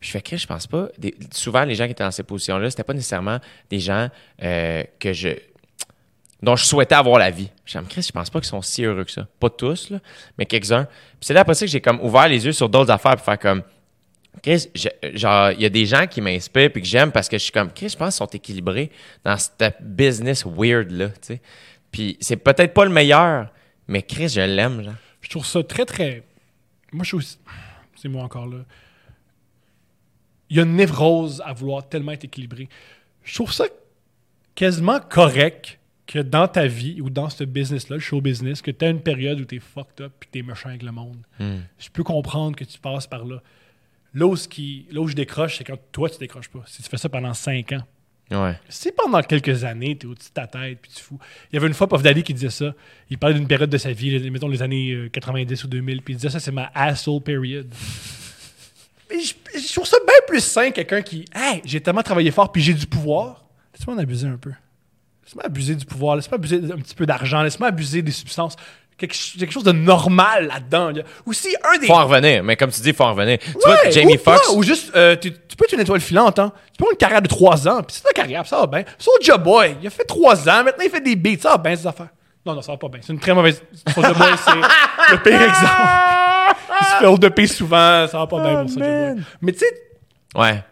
Puis 0.00 0.08
je 0.08 0.10
fais 0.10 0.20
que 0.22 0.36
je 0.36 0.46
pense 0.46 0.66
pas. 0.66 0.88
Des- 0.98 1.14
souvent, 1.32 1.64
les 1.64 1.74
gens 1.74 1.86
qui 1.86 1.92
étaient 1.92 2.04
dans 2.04 2.10
ces 2.10 2.24
positions-là, 2.24 2.68
c'était 2.70 2.84
pas 2.84 2.92
nécessairement 2.92 3.38
des 3.70 3.78
gens 3.80 4.08
euh, 4.42 4.82
que 4.98 5.12
je 5.12 5.30
dont 6.42 6.56
je 6.56 6.66
souhaitais 6.66 6.94
avoir 6.94 7.18
la 7.18 7.30
vie. 7.30 7.48
Je 7.64 7.78
me 7.78 7.84
Chris, 7.84 8.02
je 8.02 8.12
pense 8.12 8.28
pas 8.28 8.38
qu'ils 8.38 8.48
sont 8.50 8.60
si 8.60 8.84
heureux 8.84 9.04
que 9.04 9.10
ça. 9.10 9.26
Pas 9.40 9.48
tous, 9.48 9.88
là, 9.88 10.00
mais 10.36 10.44
quelques-uns. 10.44 10.84
Puis 10.84 11.20
c'est 11.22 11.32
là 11.32 11.40
après 11.40 11.54
ça 11.54 11.64
que 11.64 11.72
j'ai 11.72 11.80
comme 11.80 11.98
ouvert 12.02 12.28
les 12.28 12.44
yeux 12.44 12.52
sur 12.52 12.68
d'autres 12.68 12.90
affaires 12.90 13.16
pour 13.16 13.24
faire 13.24 13.38
comme 13.38 13.62
Chris, 14.42 14.68
je- 14.74 15.16
genre, 15.16 15.50
il 15.52 15.60
y 15.62 15.64
a 15.64 15.68
des 15.70 15.86
gens 15.86 16.06
qui 16.06 16.20
m'inspirent 16.20 16.70
puis 16.72 16.82
que 16.82 16.88
j'aime 16.88 17.12
parce 17.12 17.28
que 17.28 17.38
je 17.38 17.42
suis 17.44 17.52
comme 17.52 17.72
Chris, 17.72 17.88
je 17.90 17.96
pense 17.96 18.14
qu'ils 18.14 18.26
sont 18.26 18.30
équilibrés 18.32 18.90
dans 19.24 19.36
cette 19.36 19.76
business 19.80 20.44
weird 20.46 20.90
là, 20.90 21.08
tu 21.08 21.16
sais. 21.22 21.40
Puis 21.90 22.16
c'est 22.20 22.36
peut-être 22.36 22.74
pas 22.74 22.84
le 22.84 22.90
meilleur, 22.90 23.50
mais 23.88 24.02
Chris, 24.02 24.28
je 24.28 24.40
l'aime, 24.40 24.82
genre. 24.82 24.94
Je 25.20 25.30
trouve 25.30 25.46
ça 25.46 25.62
très, 25.62 25.84
très. 25.86 26.22
Moi, 26.92 27.04
je 27.04 27.08
suis 27.08 27.16
aussi. 27.16 27.38
C'est 27.96 28.08
moi 28.08 28.22
encore 28.24 28.46
là. 28.46 28.58
Il 30.50 30.56
y 30.56 30.60
a 30.60 30.64
une 30.64 30.76
névrose 30.76 31.42
à 31.44 31.52
vouloir 31.52 31.88
tellement 31.88 32.12
être 32.12 32.24
équilibré. 32.24 32.68
Je 33.22 33.34
trouve 33.34 33.52
ça 33.52 33.64
quasiment 34.54 35.00
correct 35.00 35.78
que 36.06 36.18
dans 36.18 36.46
ta 36.46 36.66
vie 36.66 37.00
ou 37.00 37.08
dans 37.08 37.30
ce 37.30 37.44
business-là, 37.44 37.96
le 37.96 38.00
show 38.02 38.20
business, 38.20 38.60
que 38.60 38.70
tu 38.70 38.84
as 38.84 38.90
une 38.90 39.00
période 39.00 39.40
où 39.40 39.44
tu 39.46 39.56
es 39.56 39.60
fucked 39.60 40.04
up 40.04 40.12
et 40.20 40.26
que 40.26 40.30
tu 40.32 40.38
es 40.40 40.42
méchant 40.42 40.68
avec 40.68 40.82
le 40.82 40.92
monde. 40.92 41.16
Je 41.40 41.88
peux 41.90 42.04
comprendre 42.04 42.54
que 42.56 42.64
tu 42.64 42.78
passes 42.78 43.06
par 43.06 43.24
là. 43.24 43.42
Là 44.14 44.26
où, 44.26 44.36
ce 44.36 44.46
qui, 44.48 44.86
là 44.92 45.00
où 45.00 45.08
je 45.08 45.14
décroche, 45.14 45.58
c'est 45.58 45.64
quand 45.64 45.76
toi, 45.92 46.08
tu 46.08 46.18
décroches 46.18 46.48
pas. 46.48 46.62
Si 46.66 46.82
tu 46.82 46.88
fais 46.88 46.96
ça 46.96 47.08
pendant 47.08 47.34
cinq 47.34 47.72
ans. 47.72 47.82
Ouais. 48.30 48.58
Si 48.68 48.90
pendant 48.92 49.20
quelques 49.22 49.64
années, 49.64 49.96
tu 49.98 50.06
es 50.06 50.10
au-dessus 50.10 50.28
de 50.30 50.34
ta 50.34 50.46
tête, 50.46 50.78
puis 50.80 50.90
tu 50.94 51.02
fous. 51.02 51.18
Il 51.52 51.56
y 51.56 51.58
avait 51.58 51.66
une 51.66 51.74
fois 51.74 51.88
Puff 51.88 52.02
Daddy 52.02 52.22
qui 52.22 52.32
disait 52.32 52.48
ça. 52.50 52.72
Il 53.10 53.18
parlait 53.18 53.34
d'une 53.34 53.46
période 53.46 53.68
de 53.68 53.76
sa 53.76 53.92
vie, 53.92 54.18
les- 54.18 54.30
mettons 54.30 54.48
les 54.48 54.62
années 54.62 54.92
euh, 54.92 55.08
90 55.10 55.64
ou 55.64 55.66
2000, 55.68 56.00
puis 56.02 56.14
il 56.14 56.16
disait 56.16 56.30
ça, 56.30 56.40
c'est 56.40 56.52
ma 56.52 56.70
asshole 56.74 57.20
period. 57.22 57.68
Mais 59.10 59.20
je, 59.20 59.34
je 59.58 59.72
trouve 59.74 59.86
ça 59.86 59.98
bien 60.06 60.14
plus 60.26 60.40
sain, 60.42 60.70
quelqu'un 60.70 61.02
qui, 61.02 61.26
hey, 61.34 61.60
j'ai 61.64 61.80
tellement 61.80 62.02
travaillé 62.02 62.30
fort, 62.30 62.50
puis 62.50 62.62
j'ai 62.62 62.72
du 62.74 62.86
pouvoir. 62.86 63.44
Laisse-moi 63.74 63.96
en 63.96 63.98
abuser 63.98 64.26
un 64.26 64.38
peu. 64.38 64.52
Laisse-moi 65.24 65.44
abuser 65.44 65.74
du 65.74 65.84
pouvoir, 65.84 66.16
laisse-moi 66.16 66.36
abuser 66.36 66.56
un 66.56 66.78
petit 66.78 66.94
peu 66.94 67.04
d'argent, 67.06 67.42
laisse-moi 67.42 67.68
abuser 67.68 68.00
des 68.02 68.12
substances. 68.12 68.56
Quelque, 68.96 69.14
ch- 69.14 69.36
quelque 69.38 69.52
chose 69.52 69.64
de 69.64 69.72
normal 69.72 70.46
là-dedans. 70.46 70.92
Aussi, 71.26 71.54
un 71.64 71.78
des 71.78 71.86
Faut 71.88 71.94
en 71.94 72.06
revenir, 72.06 72.44
mais 72.44 72.54
comme 72.56 72.70
tu 72.70 72.80
dis, 72.80 72.92
faut 72.92 73.04
en 73.04 73.12
revenir. 73.14 73.38
Tu 73.40 73.50
vois, 73.64 73.90
Jamie 73.90 74.14
ou 74.16 74.18
Foxx. 74.18 74.50
Ou 74.54 74.62
juste, 74.62 74.92
euh, 74.94 75.16
tu, 75.16 75.32
tu 75.32 75.56
peux 75.56 75.64
être 75.64 75.72
une 75.74 75.80
étoile 75.80 76.00
filante, 76.00 76.38
hein. 76.38 76.52
Tu 76.72 76.78
peux 76.78 76.84
avoir 76.84 76.92
une 76.92 76.98
carrière 76.98 77.22
de 77.22 77.26
3 77.28 77.68
ans, 77.68 77.82
puis 77.82 77.96
c'est 77.96 78.02
ta 78.02 78.12
carrière, 78.12 78.46
ça 78.46 78.58
va 78.60 78.66
bien. 78.66 78.84
Soulja 78.98 79.36
Boy, 79.36 79.76
il 79.80 79.86
a 79.86 79.90
fait 79.90 80.04
3 80.04 80.48
ans, 80.48 80.64
maintenant 80.64 80.84
il 80.84 80.90
fait 80.90 81.00
des 81.00 81.16
beats, 81.16 81.40
ça 81.40 81.50
va 81.50 81.58
bien, 81.58 81.74
ces 81.74 81.86
affaires. 81.86 82.08
Non, 82.46 82.54
non, 82.54 82.62
ça 82.62 82.72
va 82.72 82.78
pas 82.78 82.88
bien. 82.88 83.00
C'est 83.02 83.12
une 83.12 83.18
très 83.18 83.34
mauvaise. 83.34 83.62
Soulja 83.92 84.12
Boy, 84.12 84.28
c'est 84.44 84.54
le 84.54 85.22
pire 85.22 85.42
exemple. 85.48 86.56
Il 86.80 86.86
se 86.86 86.94
fait 87.00 87.06
au 87.06 87.46
souvent, 87.48 88.06
ça 88.06 88.18
va 88.18 88.26
pas 88.28 88.40
bien 88.42 88.60
pour 88.62 88.70
Soulja 88.70 89.14
Boy. 89.14 89.22
Mais 89.42 89.52
tu 89.52 89.58
sais, 89.58 89.66
Ouais. 90.36 90.62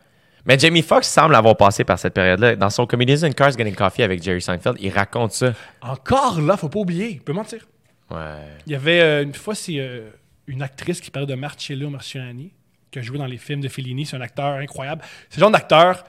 Mais 0.44 0.58
Jamie 0.58 0.82
Foxx 0.82 1.06
semble 1.08 1.34
avoir 1.36 1.56
passé 1.56 1.84
par 1.84 1.98
cette 1.98 2.14
période-là. 2.14 2.56
Dans 2.56 2.68
son 2.70 2.84
Comedians 2.84 3.22
in 3.22 3.30
Cars 3.30 3.52
Getting 3.52 3.74
Coffee 3.76 4.02
avec 4.02 4.22
Jerry 4.22 4.42
Seinfeld, 4.42 4.76
il 4.80 4.90
raconte 4.92 5.32
ça. 5.32 5.52
encore 5.80 6.40
là, 6.40 6.56
faut 6.56 6.68
pas 6.68 6.80
oublier, 6.80 7.10
il 7.10 7.20
peut 7.20 7.32
mentir. 7.32 7.60
Ouais. 8.12 8.38
Il 8.66 8.72
y 8.72 8.74
avait 8.74 9.00
euh, 9.00 9.22
une 9.22 9.34
fois, 9.34 9.54
c'est. 9.54 9.78
euh, 9.78 10.10
une 10.48 10.60
actrice 10.62 11.00
qui 11.00 11.10
parlait 11.10 11.26
de 11.28 11.34
Marcello 11.36 11.88
Marciani, 11.88 12.52
qui 12.90 12.98
a 12.98 13.02
joué 13.02 13.16
dans 13.16 13.26
les 13.26 13.38
films 13.38 13.60
de 13.60 13.68
Fellini. 13.68 14.04
C'est 14.04 14.16
un 14.16 14.20
acteur 14.20 14.56
incroyable. 14.56 15.02
C'est 15.30 15.36
le 15.38 15.42
genre 15.42 15.50
d'acteur. 15.52 16.02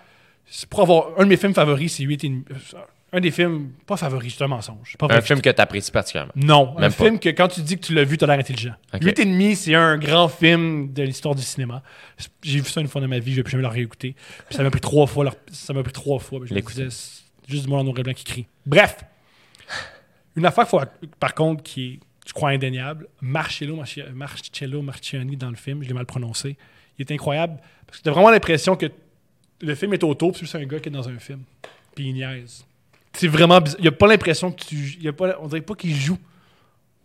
c'est 0.47 0.67
Pour 0.67 0.81
avoir 0.81 1.09
un 1.19 1.23
de 1.23 1.29
mes 1.29 1.37
films 1.37 1.53
favoris, 1.53 1.95
c'est 1.95 2.03
8 2.03 2.23
et 2.23 2.29
euh, 2.29 2.79
Un 3.13 3.19
des 3.21 3.29
films, 3.29 3.73
pas 3.85 3.95
favoris, 3.95 4.33
c'est 4.35 4.43
un 4.43 4.47
mensonge. 4.47 4.97
Pas 4.97 5.05
Un 5.11 5.21
film 5.21 5.39
que 5.39 5.51
tu 5.51 5.61
apprécies 5.61 5.91
particulièrement. 5.91 6.33
non, 6.35 6.73
un 6.77 6.81
Même 6.81 6.91
pas. 6.93 7.03
film 7.05 7.19
que 7.19 7.29
quand 7.29 7.47
tu 7.47 7.61
dis 7.61 7.75
que 7.77 7.85
tu 7.85 7.93
l'as 7.93 8.03
vu, 8.03 8.17
tu 8.17 8.23
as 8.23 8.27
l'air 8.27 8.39
intelligent. 8.39 8.73
Ok. 8.91 9.03
8 9.03 9.19
et 9.19 9.25
demi, 9.25 9.55
c'est 9.55 9.75
un 9.75 9.97
grand 9.99 10.27
film 10.27 10.91
de 10.91 11.03
l'histoire 11.03 11.35
du 11.35 11.43
cinéma. 11.43 11.83
J'ai 12.41 12.59
vu 12.59 12.65
ça 12.67 12.81
une 12.81 12.87
fois 12.87 13.01
dans 13.01 13.07
ma 13.07 13.19
vie, 13.19 13.31
je 13.33 13.37
vais 13.37 13.43
plus 13.43 13.51
jamais 13.51 13.61
le 13.61 13.67
réécouter. 13.69 14.15
Puis 14.47 14.55
ça 14.57 14.63
m'a 14.63 14.71
pris 14.71 14.81
trois 14.81 15.05
fois. 15.05 15.25
leur- 15.25 15.35
Ça 15.51 15.73
m'a 15.73 15.83
pris 15.83 15.93
trois 15.93 16.17
fois. 16.17 16.39
Je 16.43 16.55
me 16.55 16.59
disais, 16.59 16.87
juste 17.47 17.65
du 17.65 17.69
monde 17.69 17.81
en 17.81 17.83
noir 17.83 17.99
et 17.99 18.03
blanc 18.03 18.13
qui 18.13 18.23
crie. 18.23 18.47
Bref, 18.65 18.97
une 20.35 20.45
affaire, 20.45 20.67
faut- 20.67 20.81
par 21.19 21.33
contre, 21.33 21.63
qui 21.63 21.85
est, 21.93 21.99
je 22.27 22.33
crois, 22.33 22.49
indéniable. 22.51 23.07
Marcello, 23.21 23.77
Marcello 24.13 24.81
Marciani 24.81 25.35
dans 25.37 25.49
le 25.49 25.55
film, 25.55 25.83
je 25.83 25.87
l'ai 25.87 25.93
mal 25.93 26.05
prononcé. 26.05 26.57
Il 26.97 27.01
est 27.07 27.11
incroyable 27.13 27.57
parce 27.87 27.99
que 27.99 28.03
tu 28.03 28.09
as 28.09 28.11
vraiment 28.11 28.29
l'impression 28.29 28.75
que 28.75 28.87
le 29.61 29.75
film 29.75 29.93
est 29.93 30.03
autour, 30.03 30.33
puis 30.33 30.47
c'est 30.47 30.57
un 30.57 30.65
gars 30.65 30.79
qui 30.79 30.89
est 30.89 30.91
dans 30.91 31.07
un 31.09 31.19
film. 31.19 31.41
Puis 31.95 32.07
il 32.09 32.13
niaise. 32.13 32.65
C'est 33.13 33.27
vraiment 33.27 33.59
bizarre. 33.61 33.79
Il 33.81 33.87
a 33.87 33.91
pas 33.91 34.07
l'impression 34.07 34.51
que 34.51 34.63
tu. 34.63 35.07
a 35.07 35.13
pas, 35.13 35.37
on 35.39 35.47
dirait 35.47 35.61
pas 35.61 35.75
qu'il 35.75 35.95
joue. 35.95 36.17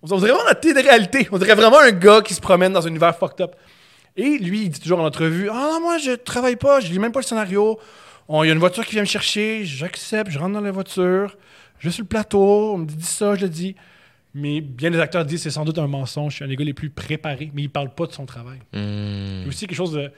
On 0.02 0.06
dirait 0.06 0.30
vraiment 0.32 0.44
la 0.46 0.54
télé-réalité. 0.54 1.28
On 1.32 1.38
dirait 1.38 1.54
vraiment 1.54 1.80
un 1.80 1.90
gars 1.92 2.22
qui 2.22 2.32
se 2.34 2.40
promène 2.40 2.72
dans 2.72 2.86
un 2.86 2.90
univers 2.90 3.16
fucked 3.16 3.40
up. 3.40 3.56
Et 4.16 4.38
lui, 4.38 4.62
il 4.62 4.68
dit 4.70 4.80
toujours 4.80 5.00
en 5.00 5.04
entrevue 5.06 5.48
Ah 5.52 5.78
moi, 5.80 5.98
je 5.98 6.12
travaille 6.12 6.56
pas, 6.56 6.80
je 6.80 6.90
lis 6.90 6.98
même 6.98 7.12
pas 7.12 7.20
le 7.20 7.24
scénario. 7.26 7.78
Il 8.30 8.46
y 8.46 8.50
a 8.50 8.52
une 8.52 8.58
voiture 8.58 8.84
qui 8.84 8.92
vient 8.92 9.02
me 9.02 9.06
chercher, 9.06 9.64
j'accepte, 9.64 10.30
je 10.30 10.38
rentre 10.38 10.52
dans 10.52 10.60
la 10.60 10.70
voiture, 10.70 11.36
je 11.78 11.88
suis 11.88 11.96
sur 11.96 12.04
le 12.04 12.08
plateau, 12.08 12.74
on 12.74 12.78
me 12.78 12.86
dit 12.86 13.04
ça, 13.04 13.34
je 13.34 13.42
le 13.42 13.48
dis. 13.48 13.74
Mais 14.34 14.60
bien 14.60 14.90
des 14.90 15.00
acteurs 15.00 15.24
disent 15.24 15.42
c'est 15.42 15.50
sans 15.50 15.64
doute 15.64 15.78
un 15.78 15.86
mensonge, 15.86 16.32
je 16.32 16.36
suis 16.36 16.44
un 16.44 16.48
des 16.48 16.56
gars 16.56 16.64
les 16.64 16.74
plus 16.74 16.90
préparés, 16.90 17.50
mais 17.54 17.62
il 17.62 17.70
parle 17.70 17.90
pas 17.94 18.06
de 18.06 18.12
son 18.12 18.26
travail. 18.26 18.58
Il 18.72 18.78
y 19.42 19.44
a 19.44 19.48
aussi 19.48 19.66
quelque 19.66 19.76
chose 19.76 19.92
de. 19.92 20.12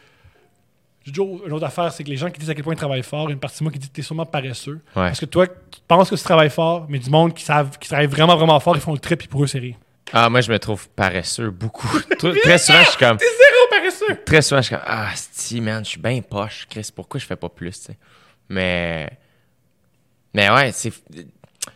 J'ai 1.04 1.12
toujours 1.12 1.46
une 1.46 1.52
autre 1.54 1.64
affaire, 1.64 1.90
c'est 1.92 2.04
que 2.04 2.10
les 2.10 2.16
gens 2.18 2.28
qui 2.30 2.38
disent 2.38 2.50
à 2.50 2.54
quel 2.54 2.62
point 2.64 2.74
ils 2.74 2.78
travaillent 2.78 3.02
fort, 3.02 3.30
une 3.30 3.38
partie 3.38 3.58
de 3.60 3.64
moi 3.64 3.72
qui 3.72 3.78
dit 3.78 3.88
que 3.88 3.92
t'es 3.94 4.02
sûrement 4.02 4.26
paresseux. 4.26 4.80
Parce 5.08 5.20
que 5.20 5.24
toi, 5.26 5.46
tu 5.46 5.80
penses 5.88 6.10
que 6.10 6.14
tu 6.16 6.22
travailles 6.22 6.50
fort, 6.50 6.86
mais 6.90 6.98
du 6.98 7.08
monde 7.08 7.32
qui 7.32 7.42
savent, 7.44 7.78
qui 7.78 7.88
travaille 7.88 8.06
vraiment, 8.08 8.36
vraiment 8.36 8.60
fort, 8.60 8.76
ils 8.76 8.82
font 8.82 8.92
le 8.92 8.98
trip, 8.98 9.20
puis 9.20 9.28
pour 9.28 9.42
eux, 9.42 9.46
c'est 9.46 9.60
rien. 9.60 9.76
Ah, 10.12 10.28
moi, 10.28 10.40
je 10.42 10.50
me 10.52 10.58
trouve 10.58 10.88
paresseux 10.90 11.50
beaucoup. 11.50 11.86
Tr- 12.18 12.38
très 12.42 12.58
souvent, 12.58 12.82
je 12.82 12.88
suis 12.90 12.98
comme. 12.98 13.16
Zéro 13.18 13.70
paresseux! 13.70 14.22
Très 14.26 14.42
souvent, 14.42 14.60
je 14.60 14.66
suis 14.66 14.74
comme. 14.74 14.84
Ah, 14.86 15.08
si, 15.14 15.60
man, 15.62 15.82
je 15.84 15.90
suis 15.90 16.00
bien 16.00 16.20
poche. 16.20 16.66
Chris, 16.68 16.90
pourquoi 16.94 17.18
je 17.20 17.24
fais 17.26 17.36
pas 17.36 17.48
plus, 17.48 17.70
tu 17.78 17.86
sais? 17.86 17.96
Mais. 18.48 19.08
Mais 20.34 20.50
ouais, 20.50 20.72
c'est. 20.72 20.92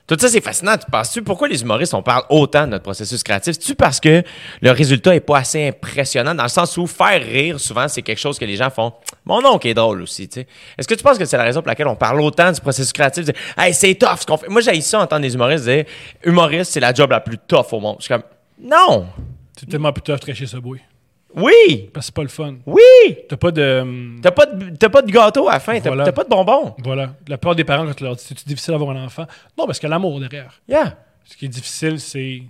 Tout 0.07 0.17
ça, 0.19 0.29
c'est 0.29 0.41
fascinant. 0.41 0.77
Tu 0.77 0.91
penses-tu 0.91 1.23
pourquoi 1.23 1.49
les 1.49 1.63
humoristes, 1.63 1.95
on 1.95 2.03
parle 2.03 2.25
autant 2.29 2.65
de 2.65 2.73
notre 2.73 2.85
processus 2.85 3.23
créatif? 3.23 3.55
C'est-tu 3.55 3.75
parce 3.75 4.01
que 4.01 4.23
le 4.61 4.71
résultat 4.71 5.15
est 5.15 5.21
pas 5.21 5.39
assez 5.39 5.69
impressionnant 5.69 6.35
dans 6.35 6.43
le 6.43 6.49
sens 6.49 6.77
où 6.77 6.87
faire 6.87 7.23
rire, 7.23 7.59
souvent, 7.61 7.89
c'est 7.89 8.03
quelque 8.03 8.19
chose 8.19 8.39
que 8.39 8.45
les 8.45 8.57
gens 8.57 8.71
font. 8.71 8.93
Mon 9.25 9.45
oncle 9.45 9.67
est 9.67 9.75
drôle 9.75 10.03
aussi, 10.03 10.29
tu 10.29 10.41
sais. 10.41 10.47
Est-ce 10.77 10.89
que 10.89 10.95
tu 10.95 11.03
penses 11.03 11.19
que 11.19 11.25
c'est 11.25 11.37
la 11.37 11.45
raison 11.45 11.61
pour 11.61 11.69
laquelle 11.69 11.89
on 11.89 11.97
parle 11.97 12.21
autant 12.21 12.53
du 12.53 12.61
processus 12.61 12.93
créatif? 12.93 13.27
Hey, 13.57 13.73
c'est 13.73 13.95
tough 13.95 14.21
ce 14.21 14.27
qu'on 14.27 14.37
fait. 14.37 14.49
Moi, 14.49 14.61
j'ai 14.61 14.81
ça 14.81 15.01
entendre 15.01 15.23
des 15.23 15.35
humoristes 15.35 15.65
dire, 15.65 15.85
humoriste, 16.23 16.73
c'est 16.73 16.81
la 16.81 16.93
job 16.93 17.11
la 17.11 17.21
plus 17.21 17.39
tough 17.39 17.73
au 17.73 17.81
monde. 17.81 17.97
Je 17.99 18.05
suis 18.05 18.15
comme, 18.15 18.25
non! 18.61 19.07
C'est 19.59 19.69
tellement 19.69 19.93
plus 19.93 20.03
tough 20.03 20.17
de 20.17 20.21
tracher 20.21 20.47
ce 20.47 20.57
bruit. 20.57 20.81
Oui! 21.37 21.91
Parce 21.93 22.05
que 22.05 22.07
c'est 22.07 22.15
pas 22.15 22.23
le 22.23 22.29
fun. 22.29 22.57
Oui! 22.67 22.81
T'as 23.29 23.37
pas 23.37 23.51
de. 23.51 23.81
hum, 23.81 24.21
T'as 24.23 24.31
pas, 24.31 24.47
de, 24.47 24.77
t'as 24.77 24.89
pas 24.89 25.03
de 25.03 25.11
gâteau 25.11 25.49
à 25.49 25.55
la 25.55 25.61
fin, 25.61 25.75
t'as, 25.81 25.91
Voilà. 25.91 26.05
t'as 26.05 26.13
pas 26.13 26.25
de 26.25 26.29
bonbons. 26.29 26.75
Voilà. 26.85 27.15
La 27.29 27.37
plupart 27.39 27.55
des 27.57 27.65
parents, 27.65 27.87
quand 27.87 27.95
tu 27.95 28.05
leur 28.05 28.17
dis 28.17 28.23
c'est 28.25 28.47
difficile 28.47 28.73
d'avoir 28.73 28.91
un 28.97 29.05
enfant, 29.05 29.27
non, 29.59 29.67
parce 29.67 29.79
qu'il 29.79 29.89
y 29.89 29.91
a 29.93 29.95
l'amour 29.95 30.21
derrière. 30.21 30.61
Yeah. 30.69 30.97
Ce 31.25 31.37
qui 31.37 31.47
est 31.47 31.49
difficile, 31.49 31.99
c'est 32.01 32.43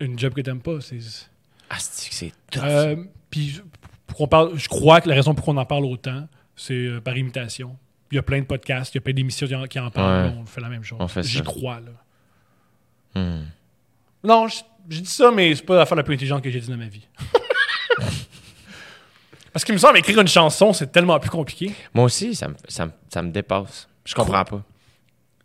une 0.00 0.18
job 0.18 0.32
que 0.34 0.40
t'aimes 0.40 0.60
pas. 0.60 0.80
C'est. 0.80 0.98
Ah, 1.70 1.76
c'est, 1.78 2.12
c'est 2.12 2.32
tough. 2.50 2.62
Euh, 2.64 2.96
Puis, 3.30 3.60
pour 4.06 4.16
qu'on 4.16 4.28
parle, 4.28 4.52
je 4.58 4.68
crois 4.68 5.00
que 5.00 5.08
la 5.08 5.14
raison 5.14 5.34
pour 5.34 5.44
qu'on 5.44 5.56
en 5.56 5.66
parle 5.66 5.84
autant, 5.84 6.26
c'est 6.56 6.72
euh, 6.74 7.00
par 7.00 7.16
imitation. 7.16 7.76
Il 8.10 8.14
y 8.14 8.18
a 8.18 8.22
plein 8.22 8.40
de 8.40 8.46
podcasts, 8.46 8.94
il 8.94 8.96
y 8.96 8.98
a 8.98 9.00
plein 9.02 9.12
d'émissions 9.12 9.46
qui 9.46 9.54
en, 9.54 9.64
qui 9.66 9.78
en 9.78 9.90
parlent. 9.90 10.28
Ouais. 10.28 10.34
on 10.40 10.46
fait 10.46 10.62
la 10.62 10.70
même 10.70 10.82
chose. 10.82 10.98
On 11.00 11.08
fait 11.08 11.22
J'y 11.22 11.38
ça. 11.38 11.44
crois, 11.44 11.80
là. 11.80 13.20
Hmm. 13.20 13.44
Non, 14.24 14.48
je, 14.48 14.60
je 14.88 15.00
dis 15.00 15.10
ça, 15.10 15.30
mais 15.30 15.54
c'est 15.54 15.64
pas 15.64 15.76
l'affaire 15.76 15.96
la 15.96 16.02
plus 16.02 16.14
intelligente 16.14 16.42
que 16.42 16.50
j'ai 16.50 16.60
dit 16.60 16.70
dans 16.70 16.76
ma 16.78 16.88
vie. 16.88 17.06
Parce 19.52 19.64
qu'il 19.64 19.74
me 19.74 19.78
semble 19.78 19.98
écrire 19.98 20.20
une 20.20 20.28
chanson, 20.28 20.72
c'est 20.72 20.92
tellement 20.92 21.18
plus 21.18 21.30
compliqué. 21.30 21.72
Moi 21.94 22.04
aussi, 22.04 22.34
ça 22.34 22.48
me, 22.48 22.54
ça, 22.68 22.86
me, 22.86 22.92
ça 23.08 23.22
me 23.22 23.30
dépasse. 23.30 23.88
Je 24.04 24.14
comprends 24.14 24.44
pas. 24.44 24.62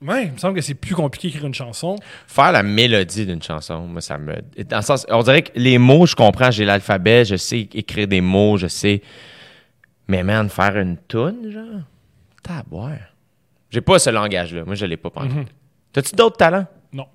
Ouais, 0.01 0.25
il 0.25 0.31
me 0.33 0.37
semble 0.37 0.55
que 0.55 0.61
c'est 0.61 0.73
plus 0.73 0.95
compliqué 0.95 1.29
d'écrire 1.29 1.47
une 1.47 1.53
chanson. 1.53 1.95
Faire 2.27 2.51
la 2.51 2.61
mélodie 2.61 3.25
d'une 3.25 3.41
chanson, 3.41 3.87
moi, 3.87 4.01
ça 4.01 4.17
me. 4.17 4.35
Dans 4.65 4.77
le 4.77 4.83
sens, 4.83 5.05
on 5.09 5.23
dirait 5.23 5.43
que 5.43 5.51
les 5.55 5.77
mots, 5.77 6.05
je 6.05 6.15
comprends, 6.15 6.51
j'ai 6.51 6.65
l'alphabet, 6.65 7.23
je 7.23 7.37
sais 7.37 7.61
écrire 7.73 8.07
des 8.07 8.19
mots, 8.19 8.57
je 8.57 8.67
sais. 8.67 9.01
Mais 10.09 10.23
man, 10.23 10.49
faire 10.49 10.77
une 10.77 10.97
toune, 10.97 11.49
genre. 11.51 11.81
Taboire. 12.43 12.97
J'ai 13.69 13.79
pas 13.81 13.97
ce 13.97 14.09
langage-là. 14.09 14.65
Moi, 14.65 14.75
je 14.75 14.85
l'ai 14.85 14.97
pas 14.97 15.09
pensé. 15.09 15.29
Mhm. 15.29 15.45
T'as-tu 15.93 16.15
d'autres 16.15 16.37
talents? 16.37 16.67
Non. 16.91 17.07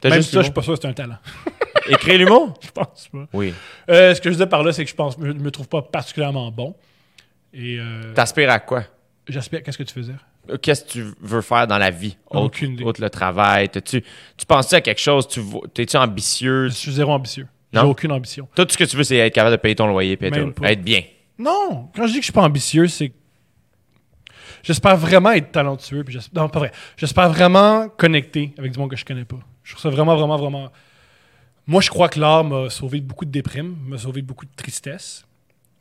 T'as 0.00 0.10
Même 0.10 0.18
juste 0.18 0.32
ça, 0.32 0.40
je 0.40 0.44
suis 0.44 0.52
pas 0.52 0.62
sûr 0.62 0.74
que 0.74 0.80
c'est 0.82 0.88
un 0.88 0.92
talent. 0.92 1.16
Écrire 1.88 2.18
l'humour? 2.18 2.54
je 2.62 2.70
pense 2.70 3.08
pas. 3.12 3.26
Oui. 3.32 3.54
Euh, 3.88 4.14
ce 4.14 4.20
que 4.20 4.28
je 4.30 4.34
disais 4.34 4.46
par 4.46 4.62
là, 4.62 4.72
c'est 4.72 4.84
que 4.84 4.90
je 4.90 4.94
pense, 4.94 5.16
je 5.20 5.32
me 5.32 5.50
trouve 5.50 5.68
pas 5.68 5.82
particulièrement 5.82 6.50
bon. 6.50 6.74
Et 7.52 7.78
euh, 7.80 8.12
T'aspires 8.14 8.50
à 8.50 8.60
quoi? 8.60 8.84
j'espère. 9.28 9.62
Qu'est-ce 9.62 9.78
que 9.78 9.82
tu 9.84 9.94
faisais? 9.94 10.14
Qu'est-ce 10.62 10.84
que 10.84 10.90
tu 10.90 11.04
veux 11.20 11.42
faire 11.42 11.66
dans 11.66 11.78
la 11.78 11.90
vie? 11.90 12.16
Autre, 12.30 12.44
Aucune 12.46 12.72
idée. 12.72 12.84
autre 12.84 13.00
le 13.00 13.10
travail. 13.10 13.68
T'as-tu, 13.68 14.02
tu 14.36 14.46
penses-tu 14.46 14.74
à 14.74 14.80
quelque 14.80 15.00
chose? 15.00 15.28
Tu, 15.28 15.38
vo- 15.40 15.64
t'es-tu 15.72 15.96
ambitieux? 15.96 16.68
Je 16.68 16.74
suis 16.74 16.92
zéro 16.92 17.12
ambitieux. 17.12 17.46
J'ai 17.72 17.78
Non? 17.80 17.86
aucune 17.90 18.10
ambition. 18.10 18.48
Tout 18.56 18.66
ce 18.68 18.76
que 18.76 18.82
tu 18.84 18.96
veux, 18.96 19.04
c'est 19.04 19.16
être 19.16 19.34
capable 19.34 19.56
de 19.56 19.60
payer 19.60 19.76
ton 19.76 19.86
loyer 19.86 20.18
et 20.20 20.30
Même 20.30 20.48
être, 20.48 20.54
pas. 20.54 20.72
être 20.72 20.82
bien. 20.82 21.02
Non, 21.38 21.88
quand 21.94 22.02
je 22.06 22.12
dis 22.12 22.14
que 22.14 22.20
je 22.22 22.24
suis 22.24 22.32
pas 22.32 22.42
ambitieux, 22.42 22.88
c'est 22.88 23.10
que 23.10 23.14
j'espère 24.62 24.96
vraiment 24.96 25.30
être 25.32 25.52
talentueux. 25.52 26.02
Puis 26.04 26.14
j'espère- 26.14 26.42
non, 26.42 26.48
pas 26.48 26.58
vrai. 26.60 26.72
J'espère 26.96 27.30
vraiment 27.30 27.88
connecter 27.88 28.52
avec 28.58 28.72
du 28.72 28.78
monde 28.78 28.90
que 28.90 28.96
je 28.96 29.04
connais 29.04 29.24
pas. 29.24 29.38
Je 29.62 29.72
trouve 29.72 29.82
ça 29.82 29.90
vraiment, 29.90 30.16
vraiment, 30.16 30.36
vraiment. 30.36 30.72
Moi, 31.70 31.80
je 31.80 31.88
crois 31.88 32.08
que 32.08 32.18
l'art 32.18 32.42
m'a 32.42 32.68
sauvé 32.68 32.98
de 33.00 33.06
beaucoup 33.06 33.24
de 33.24 33.30
déprime, 33.30 33.76
m'a 33.86 33.96
sauvé 33.96 34.22
de 34.22 34.26
beaucoup 34.26 34.44
de 34.44 34.50
tristesse. 34.56 35.24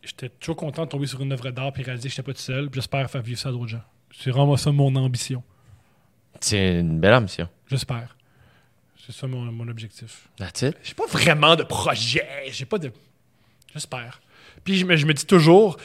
J'étais 0.03 0.29
toujours 0.29 0.55
content 0.55 0.85
de 0.85 0.89
tomber 0.89 1.07
sur 1.07 1.19
une 1.21 1.31
œuvre 1.31 1.49
d'art 1.49 1.71
et 1.75 1.81
réaliser 1.81 2.09
que 2.09 2.13
j'étais 2.15 2.21
pas 2.21 2.33
tout 2.33 2.39
seul. 2.41 2.69
J'espère 2.71 3.09
faire 3.09 3.23
vivre 3.23 3.39
ça 3.39 3.49
à 3.49 3.51
d'autres 3.51 3.65
gens. 3.69 3.81
C'est 4.15 4.29
vraiment 4.29 4.55
ça 4.55 4.71
mon 4.71 4.95
ambition. 4.95 5.41
C'est 6.41 6.79
une 6.81 6.99
belle 6.99 7.15
ambition. 7.15 7.49
J'espère. 7.71 8.15
C'est 9.03 9.13
ça 9.15 9.25
mon, 9.25 9.41
mon 9.51 9.67
objectif. 9.67 10.29
That's 10.37 10.61
it. 10.61 10.77
J'ai 10.83 10.93
pas 10.93 11.07
vraiment 11.07 11.55
de 11.55 11.63
projet. 11.63 12.23
J'ai 12.51 12.65
pas 12.65 12.77
de. 12.77 12.91
J'espère. 13.73 14.21
Puis 14.63 14.77
je 14.77 14.85
me, 14.85 14.95
je 14.95 15.07
me 15.07 15.13
dis 15.15 15.25
toujours, 15.25 15.77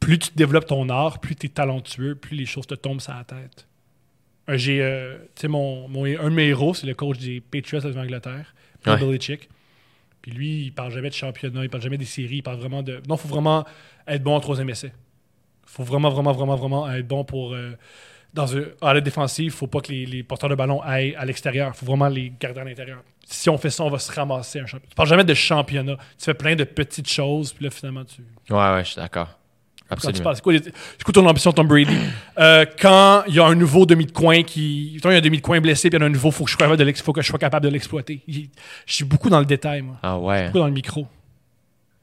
plus 0.00 0.18
tu 0.18 0.30
développes 0.36 0.66
ton 0.66 0.86
art, 0.90 1.18
plus 1.18 1.34
tu 1.34 1.46
es 1.46 1.48
talentueux, 1.48 2.14
plus 2.14 2.36
les 2.36 2.44
choses 2.44 2.66
te 2.66 2.74
tombent 2.74 3.00
sur 3.00 3.14
la 3.14 3.24
tête. 3.24 3.66
Euh, 4.50 4.58
J'ai, 4.58 4.82
euh, 4.82 5.16
tu 5.34 5.42
sais, 5.42 5.48
mon, 5.48 5.88
mon- 5.88 6.04
un 6.04 6.24
de 6.30 6.34
mes 6.34 6.48
héros, 6.48 6.74
c'est 6.74 6.86
le 6.86 6.94
coach 6.94 7.16
des 7.18 7.40
Patriots 7.40 7.80
de 7.80 7.88
l'Angleterre, 7.94 8.54
Puis 10.22 10.30
lui, 10.32 10.64
il 10.64 10.72
parle 10.72 10.92
jamais 10.92 11.08
de 11.10 11.14
championnat, 11.14 11.62
il 11.62 11.70
parle 11.70 11.82
jamais 11.82 11.98
des 11.98 12.04
séries, 12.04 12.36
il 12.36 12.42
parle 12.42 12.58
vraiment 12.58 12.82
de. 12.82 13.00
Non, 13.08 13.14
il 13.14 13.18
faut 13.18 13.28
vraiment 13.28 13.64
être 14.06 14.22
bon 14.22 14.34
en 14.34 14.40
troisième 14.40 14.68
essai. 14.70 14.92
Il 15.64 15.70
faut 15.70 15.84
vraiment, 15.84 16.08
vraiment, 16.10 16.32
vraiment, 16.32 16.56
vraiment 16.56 16.90
être 16.90 17.06
bon 17.06 17.24
pour. 17.24 17.54
euh, 17.54 17.72
dans 18.34 18.54
un, 18.56 18.62
à 18.82 18.92
la 18.92 19.00
défensive, 19.00 19.46
il 19.46 19.50
faut 19.50 19.66
pas 19.66 19.80
que 19.80 19.90
les, 19.90 20.04
les 20.04 20.22
porteurs 20.22 20.50
de 20.50 20.54
ballon 20.54 20.82
aillent 20.82 21.14
à 21.16 21.24
l'extérieur. 21.24 21.72
Il 21.74 21.78
faut 21.78 21.86
vraiment 21.86 22.08
les 22.08 22.30
garder 22.38 22.60
à 22.60 22.64
l'intérieur. 22.64 23.02
Si 23.26 23.48
on 23.48 23.56
fait 23.56 23.70
ça, 23.70 23.84
on 23.84 23.90
va 23.90 23.98
se 23.98 24.12
ramasser 24.12 24.60
un 24.60 24.66
championnat. 24.66 24.90
Tu 24.90 24.94
parles 24.94 25.08
jamais 25.08 25.24
de 25.24 25.34
championnat. 25.34 25.96
Tu 26.18 26.24
fais 26.24 26.34
plein 26.34 26.54
de 26.54 26.64
petites 26.64 27.08
choses, 27.10 27.52
puis 27.52 27.64
là, 27.64 27.70
finalement, 27.70 28.04
tu. 28.04 28.22
Ouais, 28.50 28.56
ouais, 28.74 28.84
je 28.84 28.90
suis 28.90 28.96
d'accord. 29.00 29.37
Quand 29.90 29.96
tu 29.96 30.06
Absolument. 30.08 30.22
parles, 30.24 30.36
c'est 30.36 31.02
quoi, 31.02 31.12
ton 31.14 31.26
ambition, 31.26 31.50
Tom 31.52 31.66
Brady? 31.66 31.96
Euh, 32.38 32.66
quand 32.78 33.24
il 33.26 33.34
y 33.34 33.40
a 33.40 33.46
un 33.46 33.54
nouveau 33.54 33.86
demi 33.86 34.04
de 34.04 34.12
coin 34.12 34.42
qui. 34.42 34.98
Quand 35.02 35.08
il 35.08 35.14
y 35.14 35.16
a 35.16 35.18
un 35.18 35.22
demi 35.22 35.38
de 35.38 35.42
coin 35.42 35.60
blessé, 35.60 35.88
puis 35.88 35.96
il 35.96 36.00
y 36.00 36.02
en 36.02 36.06
a 36.06 36.08
un 36.08 36.12
nouveau, 36.12 36.30
faut 36.30 36.44
que 36.44 36.50
je 36.50 36.56
sois 36.56 36.66
capable 36.66 36.78
de 36.78 36.84
l'ex- 36.84 37.00
faut 37.00 37.12
que 37.14 37.22
je 37.22 37.26
sois 37.26 37.38
capable 37.38 37.64
de 37.64 37.70
l'exploiter. 37.70 38.20
Je 38.28 38.42
suis 38.94 39.04
beaucoup 39.04 39.30
dans 39.30 39.40
le 39.40 39.46
détail, 39.46 39.80
moi. 39.82 39.96
Ah 40.02 40.18
ouais. 40.18 40.46
Beaucoup 40.46 40.58
dans 40.58 40.66
le 40.66 40.72
micro. 40.74 41.06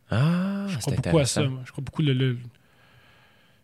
Ah, 0.10 0.66
Je 0.68 0.78
crois 0.80 0.94
beaucoup 0.96 1.20
à 1.20 1.26
ça. 1.26 1.44
moi. 1.44 1.62
Je 1.66 1.72
crois 1.72 1.84
beaucoup 1.84 2.02
le. 2.02 2.14
le- 2.14 2.38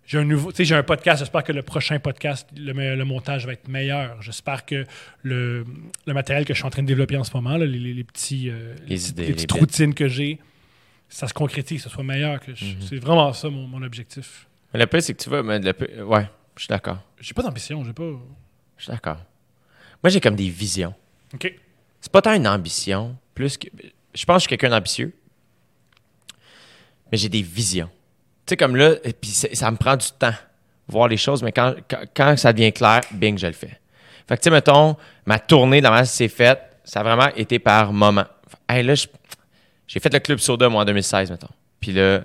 J'ai 0.06 0.18
un 0.18 0.24
nouveau, 0.26 0.52
tu 0.52 0.58
sais, 0.58 0.66
j'ai 0.66 0.76
un 0.76 0.84
podcast. 0.84 1.20
J'espère 1.20 1.44
que 1.44 1.52
le 1.52 1.62
prochain 1.62 1.98
podcast, 2.00 2.48
le, 2.58 2.74
le 2.96 3.06
montage 3.06 3.46
va 3.46 3.54
être 3.54 3.68
meilleur. 3.70 4.22
J'espère 4.22 4.66
que 4.66 4.86
le, 5.24 5.66
le 6.06 6.14
matériel 6.14 6.46
que 6.46 6.54
je 6.54 6.60
suis 6.60 6.66
en 6.68 6.72
train 6.72 6.82
de 6.82 6.88
développer 6.88 7.16
en 7.18 7.24
ce 7.24 7.32
moment, 7.34 7.58
là, 7.58 7.66
les, 7.66 7.80
les- 7.80 7.94
les 7.94 8.04
petits, 8.04 8.50
euh, 8.50 8.76
Les 8.88 8.96
petites- 8.98 9.20
idées, 9.20 9.46
routines 9.60 9.94
que 9.94 10.08
j'ai, 10.08 10.40
ça 11.14 11.28
se 11.28 11.34
concrétise, 11.34 11.84
que 11.84 11.90
ce 11.90 11.94
soit 11.94 12.04
meilleur. 12.04 12.40
Que 12.40 12.56
je- 12.56 12.66
Mhm. 12.66 12.82
C'est 12.82 12.98
vraiment 13.00 13.32
ça 13.34 13.50
mon, 13.50 13.68
mon 13.68 13.82
objectif. 13.84 14.48
Mais 14.74 14.80
le 14.80 14.88
pire, 14.88 15.04
c'est 15.04 15.14
que 15.14 15.22
tu 15.22 15.30
vas. 15.30 15.44
mais 15.44 15.60
le 15.60 15.74
pire- 15.74 16.08
ouais, 16.08 16.28
je 16.56 16.62
suis 16.64 16.68
d'accord. 16.70 17.00
J'ai 17.20 17.34
pas 17.34 17.44
d'ambition, 17.44 17.84
j'ai 17.84 17.94
pas. 17.94 18.04
Je 18.78 18.84
suis 18.84 18.92
d'accord. 18.92 19.18
Moi, 20.04 20.10
j'ai 20.10 20.22
comme 20.22 20.36
des 20.36 20.50
visions. 20.50 20.94
Ok. 21.34 21.54
C'est 22.00 22.12
pas 22.12 22.22
tant 22.22 22.34
une 22.34 22.48
ambition, 22.48 23.16
plus 23.36 23.58
que. 23.58 23.68
Je 24.14 24.26
pense 24.26 24.36
que 24.36 24.40
je 24.40 24.42
suis 24.42 24.50
quelqu'un 24.50 24.70
d'ambitieux, 24.70 25.14
mais 27.12 27.18
j'ai 27.18 27.30
des 27.30 27.42
visions. 27.42 27.90
Tu 28.46 28.52
sais, 28.54 28.58
comme 28.58 28.76
là, 28.76 28.96
et 29.04 29.14
puis 29.14 29.30
ça 29.30 29.70
me 29.72 29.78
prend 29.78 29.96
du 29.96 30.08
temps, 30.18 30.34
voir 30.88 31.08
les 31.08 31.18
choses, 31.18 31.44
mais 31.44 31.52
quand, 31.52 31.76
quand, 31.90 32.04
quand 32.16 32.38
ça 32.38 32.52
devient 32.54 32.74
clair, 32.74 33.02
bing, 33.12 33.38
je 33.38 33.48
le 33.48 33.54
fais. 33.54 33.80
Fait 34.28 34.36
que, 34.38 34.42
tu 34.42 34.46
sais, 34.46 34.50
mettons, 34.50 34.96
ma 35.26 35.40
tournée, 35.40 35.82
dans 35.82 35.92
ma 35.92 36.06
c'est 36.06 36.28
faite, 36.28 36.60
ça 36.84 37.02
a 37.02 37.04
vraiment 37.04 37.34
été 37.36 37.60
par 37.60 37.94
moment. 37.94 38.26
Hey, 38.68 38.84
là, 38.84 38.96
je, 38.96 39.06
J'ai 39.92 40.00
fait 40.00 40.14
le 40.14 40.20
club 40.20 40.40
soda, 40.40 40.70
moi, 40.70 40.84
en 40.84 40.86
2016, 40.86 41.32
mettons. 41.32 41.50
Puis 41.82 41.92
là, 41.92 42.20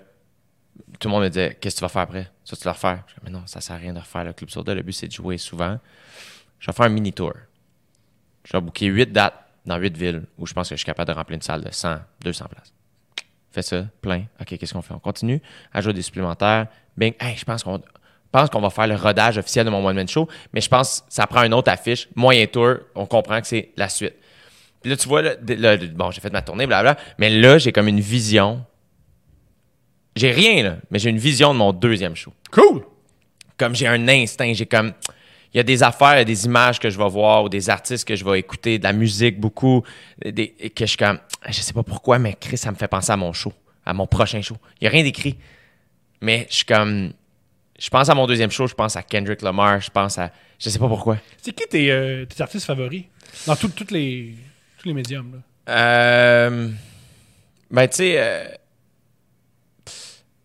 tout 1.01 1.09
le 1.09 1.11
monde 1.11 1.25
me 1.25 1.29
disait, 1.29 1.59
qu'est-ce 1.61 1.75
que 1.75 1.79
tu 1.81 1.83
vas 1.83 1.89
faire 1.89 2.03
après? 2.03 2.31
Ça, 2.45 2.55
tu 2.55 2.63
vas 2.63 2.71
le 2.71 2.75
refaire? 2.77 3.03
Je 3.09 3.15
dis, 3.15 3.21
mais 3.25 3.31
non, 3.31 3.43
ça 3.47 3.61
sert 3.61 3.75
à 3.75 3.79
rien 3.81 3.93
de 3.93 3.99
refaire 3.99 4.23
le 4.23 4.33
club 4.33 4.51
soda. 4.51 4.73
Le 4.73 4.83
but, 4.83 4.93
c'est 4.93 5.09
de 5.09 5.13
jouer 5.13 5.37
souvent. 5.37 5.81
Je 6.61 6.71
vais 6.71 6.73
faire 6.73 6.87
un 6.87 6.91
mini 6.91 7.13
tour. 7.13 7.33
Je 8.45 8.53
vais 8.53 8.61
booker 8.61 8.87
8 8.87 9.11
dates 9.11 9.35
dans 9.65 9.79
8 9.79 9.97
villes 9.97 10.23
où 10.39 10.47
je 10.47 10.55
pense 10.55 10.69
que 10.69 10.77
je 10.77 10.79
suis 10.79 10.87
capable 10.87 11.11
de 11.11 11.17
remplir 11.17 11.35
une 11.35 11.43
salle 11.43 11.65
de 11.65 11.73
100, 11.73 11.97
200 12.21 12.45
places. 12.53 12.73
Fais 13.51 13.63
ça, 13.63 13.85
plein. 14.01 14.27
OK, 14.41 14.57
qu'est-ce 14.57 14.73
qu'on 14.73 14.83
fait? 14.83 14.95
On 14.95 15.01
continue 15.01 15.43
à 15.73 15.83
des 15.83 16.03
supplémentaires. 16.03 16.69
Bing, 16.97 17.15
hey, 17.19 17.37
je 17.37 17.45
pense 17.45 17.65
qu'on 17.65 17.83
pense 18.31 18.49
qu'on 18.49 18.61
va 18.61 18.71
faire 18.71 18.87
le 18.87 18.95
rodage 18.95 19.39
officiel 19.39 19.65
de 19.65 19.71
mon 19.71 19.85
one-man 19.85 20.07
show, 20.07 20.29
mais 20.53 20.61
je 20.61 20.69
pense 20.69 21.01
que 21.01 21.07
ça 21.09 21.27
prend 21.27 21.43
une 21.43 21.55
autre 21.55 21.73
affiche, 21.73 22.09
moyen 22.15 22.47
tour, 22.47 22.77
on 22.95 23.07
comprend 23.07 23.41
que 23.41 23.47
c'est 23.49 23.73
la 23.77 23.89
suite. 23.89 24.15
Puis 24.87 24.91
là, 24.93 24.97
tu 24.97 25.09
vois, 25.09 25.21
là, 25.21 25.35
de- 25.35 25.55
là, 25.55 25.77
bon, 25.97 26.13
j'ai 26.13 26.21
fait 26.21 26.33
ma 26.33 26.43
tournée, 26.43 26.65
blablabla, 26.65 27.03
mais 27.19 27.29
là, 27.29 27.59
j'ai 27.59 27.73
comme 27.73 27.89
une 27.89 27.99
vision. 27.99 28.65
J'ai 30.15 30.31
rien, 30.31 30.63
là, 30.63 30.77
mais 30.93 31.01
j'ai 31.01 31.11
une 31.11 31.19
vision 31.19 31.53
de 31.53 31.59
mon 31.59 31.73
deuxième 31.73 32.15
show 32.15 32.33
Cool! 32.53 32.85
comme 33.59 33.75
j'ai 33.75 33.89
un 33.89 34.07
instinct, 34.07 34.53
j'ai 34.55 34.65
comme 34.67 34.93
il 35.53 35.57
y 35.57 35.61
a 35.61 35.65
des 35.65 35.83
affaires, 35.83 36.15
il 36.15 36.19
y 36.19 36.21
a 36.21 36.25
des 36.25 36.45
images 36.45 36.79
que 36.79 36.89
je 36.89 36.97
vais 36.99 37.09
voir 37.09 37.43
ou 37.43 37.49
des 37.49 37.69
artistes 37.69 38.07
que 38.07 38.15
je 38.15 38.25
vais 38.25 38.39
écouter, 38.39 38.79
de 38.79 38.85
la 38.85 38.93
musique 38.93 39.41
beaucoup, 39.41 39.83
des, 40.25 40.51
que 40.51 40.85
je 40.85 40.91
suis 40.91 40.97
comme 40.99 41.19
je 41.49 41.61
sais 41.61 41.73
pas 41.73 41.83
pourquoi 41.83 42.21
mais 42.21 42.35
Chris 42.39 42.59
ça 42.59 42.71
me 42.71 42.77
fait 42.77 42.87
penser 42.87 43.11
à 43.11 43.17
mon 43.17 43.33
show, 43.33 43.53
à 43.85 43.93
mon 43.93 44.07
prochain 44.07 44.41
show. 44.41 44.57
Il 44.81 44.85
y 44.85 44.87
a 44.87 44.91
rien 44.91 45.03
d'écrit. 45.03 45.37
Mais 46.21 46.47
je 46.49 46.57
suis 46.57 46.65
comme 46.65 47.13
je 47.77 47.91
pense 47.91 48.09
à 48.09 48.15
mon 48.15 48.27
deuxième 48.29 48.53
show, 48.53 48.69
je 48.69 48.75
pense 48.75 48.95
à 48.95 49.03
Kendrick 49.03 49.43
Lamar, 49.43 49.81
je 49.81 49.91
pense 49.91 50.17
à 50.19 50.31
je 50.61 50.71
sais 50.71 50.79
pas 50.79 50.89
pourquoi. 50.89 51.17
C'est 51.43 51.53
qui 51.53 51.67
tes, 51.67 51.91
euh, 51.91 52.25
tes 52.27 52.41
artistes 52.43 52.65
favoris? 52.67 53.05
Dans 53.47 53.57
tout- 53.57 53.69
toutes 53.69 53.91
les, 53.91 54.35
les 54.87 54.95
médiums. 54.95 55.43
Euh, 55.69 56.71
ben, 57.71 57.89
tu 57.89 57.97
sais, 57.97 58.15
euh, 58.19 58.47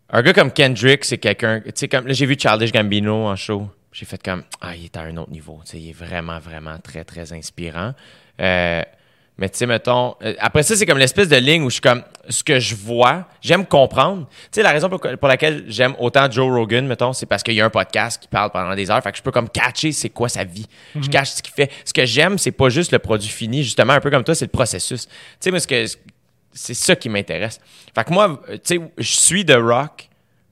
un 0.10 0.22
gars 0.22 0.34
comme 0.34 0.52
Kendrick, 0.52 1.06
c'est 1.06 1.18
quelqu'un. 1.18 1.62
Tu 1.62 1.72
sais, 1.76 1.88
comme 1.88 2.08
là, 2.08 2.14
j'ai 2.14 2.26
vu 2.26 2.36
Childish 2.38 2.72
Gambino 2.72 3.28
en 3.28 3.36
show. 3.36 3.70
J'ai 3.92 4.06
fait 4.06 4.22
comme, 4.22 4.44
ah, 4.62 4.76
il 4.76 4.86
est 4.86 4.98
à 4.98 5.02
un 5.02 5.18
autre 5.18 5.32
niveau. 5.32 5.60
Tu 5.66 5.72
sais, 5.72 5.80
il 5.80 5.90
est 5.90 5.94
vraiment, 5.94 6.40
vraiment 6.40 6.78
très, 6.80 7.04
très 7.04 7.34
inspirant. 7.34 7.94
Euh, 8.40 8.82
mais 9.38 9.50
tu 9.50 9.58
sais, 9.58 9.66
mettons, 9.66 10.16
euh, 10.24 10.36
après 10.40 10.62
ça, 10.62 10.76
c'est 10.76 10.86
comme 10.86 10.98
l'espèce 11.00 11.28
de 11.28 11.36
ligne 11.36 11.64
où 11.64 11.70
je 11.70 11.76
suis 11.76 11.82
comme, 11.82 12.04
ce 12.30 12.44
que 12.44 12.60
je 12.60 12.76
vois, 12.76 13.26
j'aime 13.42 13.66
comprendre. 13.66 14.28
Tu 14.30 14.48
sais, 14.52 14.62
la 14.62 14.72
raison 14.72 14.88
pour, 14.88 15.00
pour 15.00 15.28
laquelle 15.28 15.64
j'aime 15.68 15.96
autant 16.00 16.30
Joe 16.30 16.52
Rogan, 16.52 16.86
mettons, 16.86 17.14
c'est 17.14 17.26
parce 17.26 17.42
qu'il 17.42 17.56
y 17.56 17.62
a 17.62 17.66
un 17.66 17.72
podcast 17.72 18.22
qui 18.22 18.28
parle 18.28 18.52
pendant 18.52 18.76
des 18.76 18.92
heures. 18.92 19.02
Fait 19.02 19.12
que 19.12 19.18
je 19.18 19.24
peux 19.24 19.32
comme 19.32 19.50
catcher 19.50 19.94
c'est 19.94 20.10
quoi 20.10 20.30
sa 20.30 20.44
vie. 20.44 20.68
Je 20.96 21.10
cache 21.10 21.30
ce 21.30 21.42
qu'il 21.42 21.54
fait. 21.54 21.72
Ce 21.86 21.94
que 21.94 22.06
j'aime, 22.06 22.38
c'est 22.38 22.52
pas 22.52 22.70
juste 22.70 22.92
le 22.92 23.00
produit 23.00 23.30
fini, 23.30 23.64
justement, 23.64 23.94
un 23.94 24.00
peu 24.00 24.12
comme 24.12 24.24
toi, 24.24 24.36
c'est 24.36 24.46
le 24.46 24.52
processus. 24.52 25.08
Tu 25.08 25.14
sais, 25.40 25.50
moi, 25.50 25.60
ce 25.60 25.68
que, 25.68 25.86
c'est 26.54 26.74
ça 26.74 26.96
qui 26.96 27.10
m'intéresse. 27.10 27.60
Fait 27.96 28.04
que 28.04 28.14
moi, 28.14 28.42
euh, 28.50 28.58
tu 28.58 28.76
sais, 28.76 28.82
je 28.98 29.14
suis 29.14 29.46
The 29.46 29.58
Rock, 29.58 30.10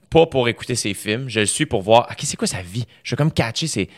pas 0.10 0.26
pour 0.26 0.48
écouter 0.48 0.76
ses 0.76 0.94
films, 0.94 1.30
je 1.30 1.42
le 1.42 1.46
suis 1.46 1.66
pour 1.66 1.82
voir, 1.82 2.08
OK, 2.10 2.18
c'est 2.24 2.38
quoi 2.38 2.48
sa 2.48 2.62
vie? 2.62 2.86
Je 3.04 3.12
veux 3.12 3.18
comme 3.18 3.32
catcher, 3.32 3.68
c'est, 3.68 3.90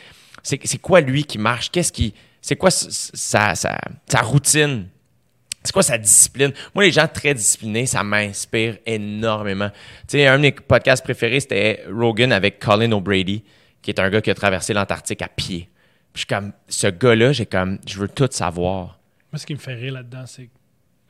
c'est 0.43 0.81
quoi 0.81 0.99
lui 1.01 1.23
qui 1.23 1.37
marche? 1.37 1.71
Qu'est-ce 1.71 1.91
qui, 1.91 2.13
c'est 2.41 2.55
quoi 2.55 2.71
sa, 2.71 3.55
sa, 3.55 3.79
sa 4.07 4.21
routine? 4.21 4.87
C'est 5.63 5.73
quoi 5.73 5.83
sa 5.83 5.97
discipline? 5.97 6.51
Moi, 6.73 6.85
les 6.85 6.91
gens 6.91 7.07
très 7.07 7.35
disciplinés, 7.35 7.85
ça 7.85 8.03
m'inspire 8.03 8.79
énormément. 8.85 9.69
Tu 10.07 10.17
sais, 10.17 10.27
un 10.27 10.37
de 10.37 10.41
mes 10.41 10.51
podcasts 10.51 11.03
préférés, 11.03 11.39
c'était 11.39 11.83
Rogan 11.87 12.31
avec 12.31 12.57
Colin 12.57 12.91
O'Brady, 12.93 13.43
qui 13.81 13.91
est 13.91 13.99
un 13.99 14.09
gars 14.09 14.21
qui 14.21 14.31
a 14.31 14.35
traversé 14.35 14.73
l'Antarctique 14.73 15.21
à 15.21 15.27
pied. 15.27 15.69
Puis 16.13 16.13
je 16.13 16.19
suis 16.21 16.27
comme, 16.27 16.51
ce 16.67 16.87
gars-là, 16.87 17.31
j'ai 17.31 17.45
comme, 17.45 17.77
je 17.87 17.99
veux 17.99 18.07
tout 18.07 18.27
savoir. 18.31 18.99
Moi, 19.31 19.37
ce 19.39 19.45
qui 19.45 19.53
me 19.53 19.59
fait 19.59 19.75
rire 19.75 19.93
là-dedans, 19.93 20.25
c'est 20.25 20.45
que 20.45 20.51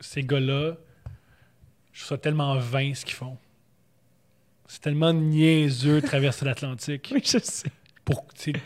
ces 0.00 0.22
gars-là, 0.22 0.74
je 1.92 2.00
trouve 2.00 2.08
ça 2.08 2.18
tellement 2.18 2.56
vain 2.58 2.92
ce 2.94 3.06
qu'ils 3.06 3.14
font. 3.14 3.38
C'est 4.68 4.80
tellement 4.80 5.12
niaiseux 5.14 6.00
de 6.02 6.06
traverser 6.06 6.44
l'Atlantique. 6.46 7.12
je 7.24 7.38
sais. 7.38 7.68
Pour, 8.04 8.26
tu 8.34 8.52
sais, 8.52 8.60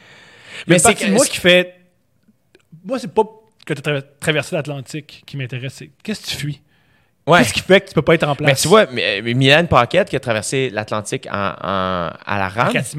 Mais 0.66 0.78
c'est 0.78 1.10
moi 1.10 1.24
qui 1.24 1.38
fait. 1.38 1.85
Moi, 2.84 2.98
c'est 2.98 3.12
pas 3.12 3.22
que 3.64 3.74
tu 3.74 3.90
as 3.90 4.02
traversé 4.20 4.55
l'Atlantique 4.56 5.22
qui 5.26 5.36
m'intéresse, 5.36 5.82
qu'est-ce 6.02 6.20
que 6.22 6.26
tu 6.30 6.36
fuis? 6.36 6.62
Ouais. 7.26 7.38
Qu'est-ce 7.38 7.52
qui 7.55 7.60
fait 7.60 7.80
que 7.80 7.88
tu 7.88 7.94
peux 7.94 8.02
pas 8.02 8.14
être 8.14 8.28
en 8.28 8.36
place? 8.36 8.48
Mais 8.48 8.55
tu 8.55 8.68
vois, 8.68 8.86
Mylène 8.86 9.66
Paquette 9.66 10.09
qui 10.09 10.14
a 10.16 10.20
traversé 10.20 10.70
l'Atlantique 10.70 11.26
en, 11.30 11.32
en- 11.60 12.10
à 12.24 12.38
la 12.38 12.48
rame. 12.48 12.72
Cathy 12.72 12.97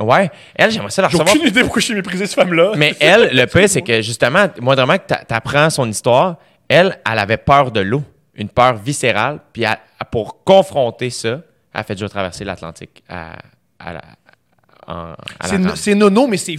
Ouais. 0.00 0.30
Elle, 0.56 0.70
j'aimerais 0.72 0.90
ça 0.90 1.02
la 1.02 1.08
J'ai 1.08 1.18
recevoir. 1.18 1.36
aucune 1.36 1.48
idée 1.48 1.60
pourquoi 1.60 1.80
je 1.80 1.84
suis 1.86 1.94
méprisé 1.94 2.26
cette 2.26 2.34
femme-là. 2.34 2.72
Mais 2.76 2.94
elle, 3.00 3.36
le 3.36 3.44
pire, 3.52 3.68
c'est 3.68 3.82
que 3.82 4.00
justement, 4.02 4.46
moi, 4.60 4.74
vraiment, 4.74 4.96
que 4.96 5.06
t'a- 5.06 5.24
t'apprends 5.24 5.68
son 5.70 5.88
histoire, 5.88 6.38
elle, 6.68 6.98
elle 7.08 7.18
avait 7.18 7.36
peur 7.36 7.70
de 7.70 7.80
l'eau. 7.80 8.02
Une 8.34 8.48
peur 8.48 8.74
viscérale. 8.76 9.38
Puis 9.52 9.62
elle- 9.64 9.76
pour 10.10 10.42
confronter 10.42 11.10
ça, 11.10 11.28
elle 11.28 11.80
a 11.80 11.82
fait 11.84 11.94
déjà 11.94 12.08
traverser 12.08 12.44
l'Atlantique 12.44 13.04
à, 13.08 13.36
à 13.78 13.92
la, 13.92 14.00
C'est 15.76 15.94
no- 15.94 16.10
nono, 16.10 16.26
mais 16.26 16.36
c'est 16.38 16.56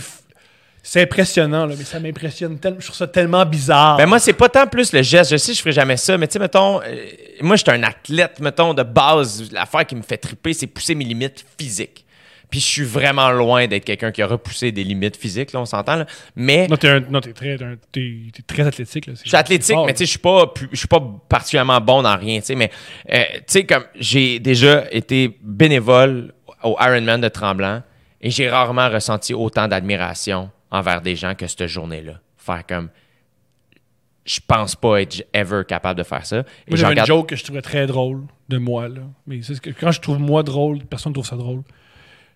c'est 0.83 1.01
impressionnant, 1.03 1.65
là, 1.65 1.75
mais 1.77 1.83
ça 1.83 1.99
m'impressionne 1.99 2.57
tellement. 2.59 2.79
Je 2.79 2.85
trouve 2.85 2.97
ça 2.97 3.07
tellement 3.07 3.45
bizarre. 3.45 3.97
Ben 3.97 4.05
moi, 4.07 4.19
c'est 4.19 4.33
pas 4.33 4.49
tant 4.49 4.65
plus 4.67 4.93
le 4.93 5.01
geste. 5.03 5.31
Je 5.31 5.37
sais, 5.37 5.53
je 5.53 5.59
ferai 5.59 5.71
jamais 5.73 5.97
ça, 5.97 6.17
mais 6.17 6.27
tu 6.27 6.33
sais, 6.33 6.39
mettons, 6.39 6.81
euh, 6.81 6.95
moi, 7.41 7.55
je 7.55 7.61
suis 7.63 7.71
un 7.71 7.83
athlète, 7.83 8.39
mettons, 8.39 8.73
de 8.73 8.83
base. 8.83 9.51
L'affaire 9.51 9.85
qui 9.85 9.95
me 9.95 10.01
fait 10.01 10.17
triper, 10.17 10.53
c'est 10.53 10.67
pousser 10.67 10.95
mes 10.95 11.05
limites 11.05 11.45
physiques. 11.59 12.05
Puis 12.49 12.59
je 12.59 12.65
suis 12.65 12.83
vraiment 12.83 13.31
loin 13.31 13.65
d'être 13.67 13.85
quelqu'un 13.85 14.11
qui 14.11 14.21
a 14.21 14.27
repoussé 14.27 14.73
des 14.73 14.83
limites 14.83 15.15
physiques, 15.15 15.53
là, 15.53 15.61
on 15.61 15.65
s'entend, 15.65 15.95
là. 15.95 16.05
Mais 16.35 16.67
Non, 16.67 16.75
t'es 16.75 16.89
un- 16.89 16.99
non, 16.99 17.21
t'es 17.21 17.31
très, 17.31 17.55
t'es 17.55 17.63
un- 17.63 17.77
t'es- 17.93 18.17
t'es 18.33 18.41
très 18.45 18.67
athlétique. 18.67 19.05
Là. 19.05 19.13
je 19.23 19.29
suis 19.29 19.37
athlétique, 19.37 19.77
mais 19.85 19.93
tu 19.93 19.99
sais, 19.99 20.05
je 20.05 20.09
suis 20.09 20.19
pas, 20.19 20.47
pu- 20.47 20.67
je 20.71 20.77
suis 20.77 20.87
pas 20.89 21.01
particulièrement 21.29 21.79
bon 21.79 22.01
dans 22.01 22.17
rien, 22.17 22.39
tu 22.41 22.47
sais. 22.47 22.55
Mais, 22.55 22.69
euh, 23.13 23.23
tu 23.37 23.43
sais, 23.47 23.63
comme 23.65 23.85
j'ai 23.95 24.39
déjà 24.39 24.83
été 24.91 25.37
bénévole 25.41 26.33
au 26.63 26.75
Ironman 26.81 27.21
de 27.21 27.29
Tremblant 27.29 27.83
et 28.19 28.29
j'ai 28.31 28.49
rarement 28.49 28.89
ressenti 28.89 29.33
autant 29.33 29.69
d'admiration 29.69 30.49
envers 30.71 31.01
des 31.01 31.15
gens 31.15 31.35
que 31.35 31.47
cette 31.47 31.67
journée-là. 31.67 32.19
Faire 32.37 32.65
comme, 32.65 32.89
je 34.25 34.39
pense 34.45 34.75
pas 34.75 35.01
être 35.01 35.23
ever 35.33 35.63
capable 35.67 35.97
de 35.97 36.03
faire 36.03 36.25
ça. 36.25 36.39
Et 36.39 36.43
Moi, 36.71 36.77
j'avais 36.77 36.89
regarde- 36.91 37.09
une 37.09 37.15
joke 37.15 37.29
que 37.29 37.35
je 37.35 37.43
trouvais 37.43 37.61
très 37.61 37.85
drôle 37.87 38.23
de 38.49 38.57
moi. 38.57 38.87
Là. 38.87 39.01
Mais 39.27 39.41
c'est 39.41 39.55
ce 39.55 39.61
que, 39.61 39.69
quand 39.71 39.91
je 39.91 39.99
trouve 40.01 40.19
moi 40.19 40.43
drôle, 40.43 40.79
personne 40.85 41.11
ne 41.11 41.15
trouve 41.15 41.25
ça 41.25 41.35
drôle. 41.35 41.63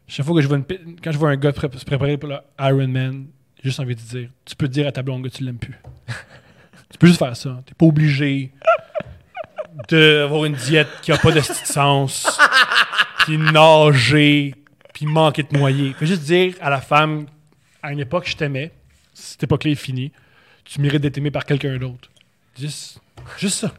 Chaque 0.07 0.25
fois 0.25 0.35
que 0.35 0.41
je 0.41 0.47
vois, 0.47 0.57
une, 0.57 0.65
quand 1.03 1.11
je 1.11 1.17
vois 1.17 1.29
un 1.29 1.35
gars 1.37 1.51
pré- 1.53 1.69
se 1.75 1.85
préparer 1.85 2.17
pour 2.17 2.29
le 2.29 2.37
Ironman, 2.59 3.25
j'ai 3.57 3.69
juste 3.69 3.79
envie 3.79 3.95
de 3.95 4.01
dire 4.01 4.29
tu 4.45 4.55
peux 4.55 4.67
dire 4.67 4.87
à 4.87 4.91
ta 4.91 5.01
blonde 5.01 5.23
que 5.23 5.29
tu 5.29 5.43
l'aimes 5.43 5.57
plus. 5.57 5.79
tu 6.91 6.97
peux 6.99 7.07
juste 7.07 7.19
faire 7.19 7.35
ça. 7.35 7.61
T'es 7.65 7.73
pas 7.73 7.85
obligé 7.87 8.51
d'avoir 9.89 10.45
une 10.45 10.53
diète 10.53 10.87
qui 11.01 11.11
a 11.11 11.17
pas 11.17 11.31
de 11.31 11.41
sens, 11.41 12.39
puis 13.19 13.37
nager, 13.37 14.55
puis 14.93 15.05
manquer 15.05 15.43
de 15.43 15.57
noyer. 15.57 15.93
Fais 15.93 16.05
juste 16.05 16.23
dire 16.23 16.55
à 16.61 16.69
la 16.69 16.81
femme 16.81 17.25
à 17.85 17.91
une 17.91 17.99
époque, 17.99 18.27
je 18.27 18.35
t'aimais. 18.35 18.71
Cette 19.13 19.43
époque-là 19.43 19.71
est 19.71 19.75
finie. 19.75 20.11
Tu 20.63 20.81
mérites 20.81 21.01
d'être 21.01 21.17
aimé 21.17 21.31
par 21.31 21.45
quelqu'un 21.45 21.77
d'autre. 21.77 22.09
Juste, 22.59 22.99
juste 23.37 23.59
ça. 23.59 23.73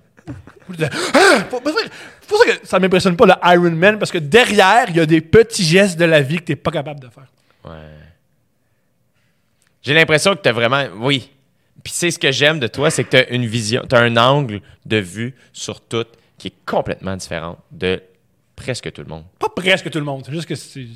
Faut- 0.67 0.75
C'est 0.79 2.29
pour 2.29 2.39
ça 2.39 2.45
que 2.57 2.67
ça 2.67 2.79
m'impressionne 2.81 3.17
pas 3.17 3.27
le 3.27 3.35
Iron 3.55 3.71
Man 3.77 3.99
parce 3.99 4.11
que 4.11 4.19
derrière, 4.19 4.87
il 4.89 4.97
y 4.97 5.01
a 5.01 5.07
des 5.07 5.21
petits 5.21 5.65
gestes 5.65 5.99
de 5.99 6.05
la 6.05 6.21
vie 6.23 6.37
que 6.39 6.45
t'es 6.45 6.57
pas 6.57 6.71
capable 6.73 7.01
de 7.01 7.09
faire. 7.09 7.27
Ouais. 7.65 7.73
J'ai 9.83 9.95
l'impression 9.95 10.35
que 10.35 10.43
tu 10.43 10.49
as 10.49 10.53
vraiment. 10.53 10.85
Oui. 10.97 11.31
Puis 11.85 11.93
c'est 11.95 12.11
ce 12.11 12.19
que 12.19 12.33
j'aime 12.33 12.59
de 12.59 12.67
toi, 12.67 12.91
c'est 12.91 13.05
que 13.05 13.11
tu 13.11 13.17
as 13.17 13.29
une 13.31 13.47
vision, 13.47 13.83
tu 13.89 13.95
as 13.95 14.01
un 14.01 14.17
angle 14.17 14.61
de 14.85 14.97
vue 14.97 15.35
sur 15.53 15.81
tout 15.81 16.05
qui 16.39 16.49
est 16.49 16.55
complètement 16.67 17.17
différent 17.17 17.59
de 17.71 18.03
presque 18.57 18.91
tout 18.93 19.03
le 19.03 19.09
monde. 19.09 19.25
Pas 19.39 19.49
presque 19.55 19.89
tout 19.91 19.99
le 19.99 20.05
monde. 20.05 20.23
C'est 20.27 20.33
juste 20.33 20.47
que 20.49 20.55
c'est. 20.57 20.87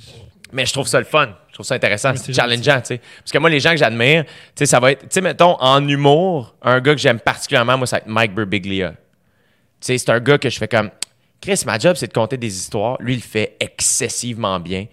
Mais 0.52 0.66
je 0.66 0.72
trouve 0.72 0.86
ça 0.86 0.98
le 0.98 1.04
fun. 1.04 1.28
Je 1.48 1.54
trouve 1.54 1.66
ça 1.66 1.74
intéressant. 1.74 2.12
C'est 2.16 2.32
challengeant, 2.32 2.80
tu 2.80 2.86
sais. 2.86 3.00
Parce 3.18 3.30
que 3.32 3.38
moi, 3.38 3.50
les 3.50 3.60
gens 3.60 3.70
que 3.70 3.76
j'admire, 3.76 4.24
tu 4.24 4.30
sais, 4.56 4.66
ça 4.66 4.80
va 4.80 4.92
être. 4.92 5.02
Tu 5.02 5.08
sais, 5.10 5.20
mettons, 5.20 5.56
en 5.60 5.86
humour, 5.86 6.54
un 6.62 6.80
gars 6.80 6.94
que 6.94 7.00
j'aime 7.00 7.20
particulièrement, 7.20 7.76
moi, 7.78 7.86
ça 7.86 7.96
va 7.96 8.00
être 8.00 8.08
Mike 8.08 8.34
Birbiglia. 8.34 8.90
Tu 8.90 8.96
sais, 9.80 9.98
c'est 9.98 10.10
un 10.10 10.20
gars 10.20 10.38
que 10.38 10.48
je 10.50 10.58
fais 10.58 10.68
comme. 10.68 10.90
Chris, 11.40 11.62
ma 11.66 11.78
job, 11.78 11.96
c'est 11.96 12.08
de 12.08 12.12
compter 12.12 12.36
des 12.36 12.54
histoires. 12.54 12.96
Lui, 13.00 13.14
il 13.14 13.16
le 13.16 13.22
fait 13.22 13.56
excessivement 13.60 14.60
bien 14.60 14.86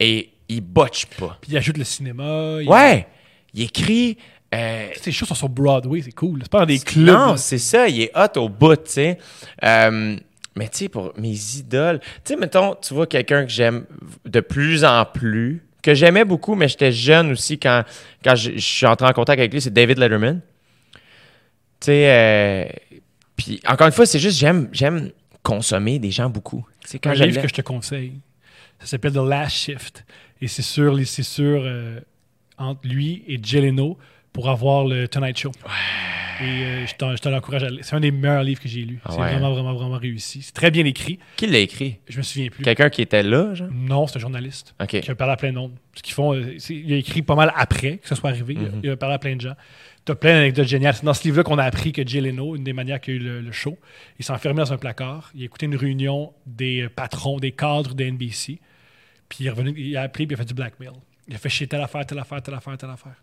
et 0.00 0.30
il 0.48 0.60
botche 0.60 1.06
pas. 1.18 1.38
Puis 1.40 1.52
il 1.52 1.56
ajoute 1.56 1.78
le 1.78 1.84
cinéma. 1.84 2.58
il- 2.60 2.68
Ouais! 2.68 3.06
Il 3.54 3.62
écrit. 3.62 4.18
euh, 4.54 4.88
Ses 5.00 5.12
shows 5.12 5.24
sont 5.26 5.34
sur 5.34 5.48
Broadway, 5.48 6.02
c'est 6.02 6.12
cool. 6.12 6.40
C'est 6.42 6.50
pas 6.50 6.60
dans 6.60 6.66
des 6.66 6.78
clubs. 6.78 7.06
non, 7.06 7.36
c'est 7.36 7.58
ça, 7.58 7.88
il 7.88 8.02
est 8.02 8.10
hot 8.14 8.38
au 8.40 8.48
bout, 8.48 8.76
tu 8.76 8.90
sais. 8.92 9.18
Euh, 9.64 10.16
mais 10.56 10.68
tu 10.68 10.78
sais, 10.78 10.88
pour 10.88 11.12
mes 11.18 11.34
idoles, 11.56 12.00
tu 12.00 12.08
sais, 12.24 12.36
mettons, 12.36 12.74
tu 12.76 12.94
vois 12.94 13.06
quelqu'un 13.06 13.44
que 13.44 13.50
j'aime 13.50 13.86
de 14.24 14.40
plus 14.40 14.84
en 14.84 15.04
plus, 15.04 15.62
que 15.82 15.94
j'aimais 15.94 16.24
beaucoup, 16.24 16.54
mais 16.54 16.68
j'étais 16.68 16.92
jeune 16.92 17.32
aussi 17.32 17.58
quand, 17.58 17.84
quand 18.22 18.34
je, 18.34 18.52
je 18.52 18.58
suis 18.58 18.86
entré 18.86 19.06
en 19.06 19.12
contact 19.12 19.38
avec 19.38 19.52
lui, 19.52 19.60
c'est 19.60 19.72
David 19.72 19.98
Letterman. 19.98 20.40
Tu 21.80 21.86
sais, 21.86 22.10
euh, 22.10 22.64
puis 23.36 23.60
encore 23.66 23.86
une 23.86 23.92
fois, 23.92 24.06
c'est 24.06 24.18
juste, 24.18 24.38
j'aime, 24.38 24.68
j'aime 24.72 25.10
consommer 25.42 25.98
des 25.98 26.10
gens 26.10 26.30
beaucoup. 26.30 26.66
Sais, 26.84 26.98
quand 26.98 27.10
un 27.10 27.14
livre 27.14 27.42
que 27.42 27.48
je 27.48 27.54
te 27.54 27.62
conseille. 27.62 28.14
Ça 28.80 28.86
s'appelle 28.86 29.12
The 29.12 29.16
Last 29.16 29.56
Shift. 29.56 30.04
Et 30.40 30.48
c'est 30.48 30.62
sur, 30.62 30.98
c'est 31.06 31.22
sur 31.22 31.62
euh, 31.64 32.00
entre 32.58 32.86
lui 32.86 33.22
et 33.26 33.38
Jeleno 33.42 33.98
pour 34.34 34.50
avoir 34.50 34.84
le 34.84 35.08
Tonight 35.08 35.38
Show. 35.38 35.52
Et 36.40 36.44
euh, 36.44 36.86
je 36.86 37.18
te 37.20 37.28
l'encourage 37.28 37.62
à. 37.62 37.68
C'est 37.82 37.94
un 37.94 38.00
des 38.00 38.10
meilleurs 38.10 38.42
livres 38.42 38.60
que 38.60 38.68
j'ai 38.68 38.82
lu. 38.82 38.98
Ah 39.04 39.10
c'est 39.10 39.16
vraiment, 39.18 39.52
vraiment, 39.52 39.72
vraiment 39.72 39.96
réussi. 39.98 40.42
C'est 40.42 40.52
très 40.52 40.72
bien 40.72 40.84
écrit. 40.84 41.20
Qui 41.36 41.46
l'a 41.46 41.60
écrit? 41.60 42.00
Je 42.08 42.18
me 42.18 42.22
souviens 42.24 42.48
plus. 42.48 42.64
Quelqu'un 42.64 42.90
qui 42.90 43.02
était 43.02 43.22
là, 43.22 43.54
genre? 43.54 43.68
Non, 43.70 44.08
c'est 44.08 44.16
un 44.16 44.20
journaliste 44.20 44.74
OK. 44.82 45.00
qui 45.00 45.10
a 45.10 45.14
parlé 45.14 45.34
à 45.34 45.36
plein 45.36 45.52
de 45.52 45.58
monde. 45.58 45.72
Ce 45.94 46.02
qu'ils 46.02 46.12
font, 46.14 46.34
euh, 46.34 46.56
il 46.70 46.92
a 46.92 46.96
écrit 46.96 47.22
pas 47.22 47.36
mal 47.36 47.52
après 47.54 47.98
que 47.98 48.08
ça 48.08 48.16
soit 48.16 48.30
arrivé. 48.30 48.54
Mhm. 48.54 48.80
Il 48.82 48.90
a 48.90 48.96
parlé 48.96 49.14
à 49.14 49.18
plein 49.18 49.36
de 49.36 49.40
gens. 49.40 49.54
T'as 50.04 50.16
plein 50.16 50.34
d'anecdotes 50.34 50.66
géniales. 50.66 50.94
C'est 50.94 51.04
dans 51.04 51.14
ce 51.14 51.22
livre-là 51.22 51.44
qu'on 51.44 51.58
a 51.58 51.64
appris 51.64 51.92
que 51.92 52.04
Jay 52.04 52.20
Leno, 52.20 52.56
une 52.56 52.64
des 52.64 52.72
manières 52.72 53.00
qu'il 53.00 53.14
a 53.14 53.16
eu 53.16 53.20
le, 53.20 53.40
le 53.40 53.52
show, 53.52 53.78
il 54.18 54.24
s'est 54.24 54.32
enfermé 54.32 54.58
dans 54.58 54.72
un 54.72 54.76
placard. 54.76 55.30
Il 55.36 55.42
a 55.42 55.44
écouté 55.44 55.66
une 55.66 55.76
réunion 55.76 56.32
des 56.46 56.82
euh, 56.82 56.88
patrons, 56.88 57.38
des 57.38 57.52
cadres 57.52 57.94
de 57.94 58.04
NBC. 58.04 58.58
Puis 59.28 59.38
il 59.44 59.46
est 59.46 59.50
revenu, 59.50 59.72
il 59.76 59.96
a 59.96 60.02
appelé 60.02 60.26
puis 60.26 60.34
il 60.34 60.40
a 60.40 60.42
fait 60.42 60.48
du 60.48 60.54
blackmail. 60.54 60.90
Il 61.28 61.34
a 61.36 61.38
fait 61.38 61.48
chier 61.48 61.68
telle 61.68 61.80
affaire, 61.80 62.04
telle 62.04 62.18
affaire, 62.18 62.42
telle 62.42 62.54
affaire, 62.54 62.76
telle 62.76 62.90
affaire. 62.90 63.14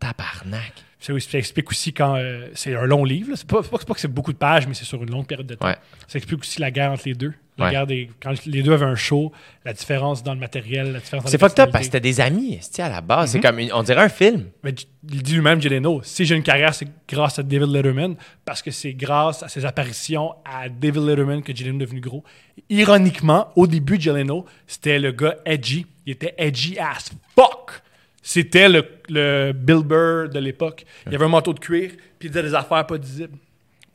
Tabarnak. 0.00 0.72
Ça, 0.98 1.14
ça 1.18 1.38
explique 1.38 1.70
aussi 1.70 1.94
quand 1.94 2.16
euh, 2.16 2.48
c'est 2.52 2.74
un 2.76 2.84
long 2.84 3.04
livre. 3.04 3.32
C'est 3.34 3.46
pas, 3.46 3.62
pas, 3.62 3.78
pas 3.78 3.94
que 3.94 4.00
c'est 4.00 4.08
beaucoup 4.12 4.32
de 4.34 4.38
pages, 4.38 4.66
mais 4.66 4.74
c'est 4.74 4.84
sur 4.84 5.02
une 5.02 5.10
longue 5.10 5.26
période 5.26 5.46
de 5.46 5.54
temps. 5.54 5.66
Ouais. 5.66 5.76
Ça 6.06 6.18
explique 6.18 6.40
aussi 6.40 6.60
la 6.60 6.70
guerre 6.70 6.92
entre 6.92 7.04
les 7.06 7.14
deux. 7.14 7.32
La 7.56 7.64
Ouais. 7.66 7.70
guerre 7.72 7.86
des, 7.86 8.10
quand 8.22 8.32
les 8.46 8.62
deux 8.62 8.72
avaient 8.72 8.84
un 8.86 8.94
show, 8.96 9.32
la 9.66 9.72
différence 9.74 10.22
dans 10.22 10.32
le 10.34 10.40
matériel, 10.40 10.92
la 10.92 10.98
différence 11.00 11.24
dans 11.24 11.30
C'est 11.30 11.38
fucked 11.38 11.58
up 11.60 11.70
parce 11.70 11.82
que 11.82 11.84
c'était 11.86 12.00
des 12.00 12.20
amis, 12.20 12.58
à 12.78 12.88
la 12.88 13.00
base. 13.02 13.34
Mhm. 13.34 13.42
C'est 13.42 13.48
comme, 13.48 13.58
une- 13.58 13.72
on 13.72 13.82
dirait 13.82 14.02
un 14.02 14.08
film. 14.10 14.46
Mais 14.62 14.74
il 15.10 15.22
dit 15.22 15.34
lui-même, 15.34 15.60
Jay 15.60 15.68
Leno, 15.70 16.00
si 16.02 16.24
j'ai 16.24 16.36
une 16.36 16.42
carrière, 16.42 16.74
c'est 16.74 16.86
grâce 17.08 17.38
à 17.38 17.42
David 17.42 17.68
Letterman, 17.68 18.16
parce 18.46 18.62
que 18.62 18.70
c'est 18.70 18.92
grâce 18.94 19.42
à 19.42 19.48
ses 19.48 19.64
apparitions 19.66 20.34
à 20.44 20.68
David 20.70 21.02
Letterman 21.02 21.42
que 21.42 21.54
Jay 21.54 21.64
Leno 21.64 21.76
est 21.76 21.80
devenu 21.86 22.00
gros. 22.00 22.24
Ironiquement, 22.70 23.48
au 23.56 23.66
début 23.66 23.96
de 23.98 24.02
Jay 24.02 24.12
Leno, 24.12 24.46
c'était 24.66 24.98
le 24.98 25.12
gars 25.12 25.36
edgy. 25.44 25.86
Il 26.06 26.12
était 26.12 26.34
edgy 26.38 26.78
as 26.78 27.10
fuck. 27.34 27.82
C'était 28.22 28.68
le, 28.68 28.84
le 29.08 29.52
Bill 29.52 29.82
Burr 29.82 30.28
de 30.28 30.38
l'époque. 30.38 30.84
Il 31.06 31.14
avait 31.14 31.24
un 31.24 31.28
manteau 31.28 31.52
de 31.54 31.58
cuir, 31.60 31.90
puis 32.18 32.28
il 32.28 32.30
disait 32.30 32.42
des 32.42 32.54
affaires 32.54 32.86
pas 32.86 32.98
dissibles. 32.98 33.36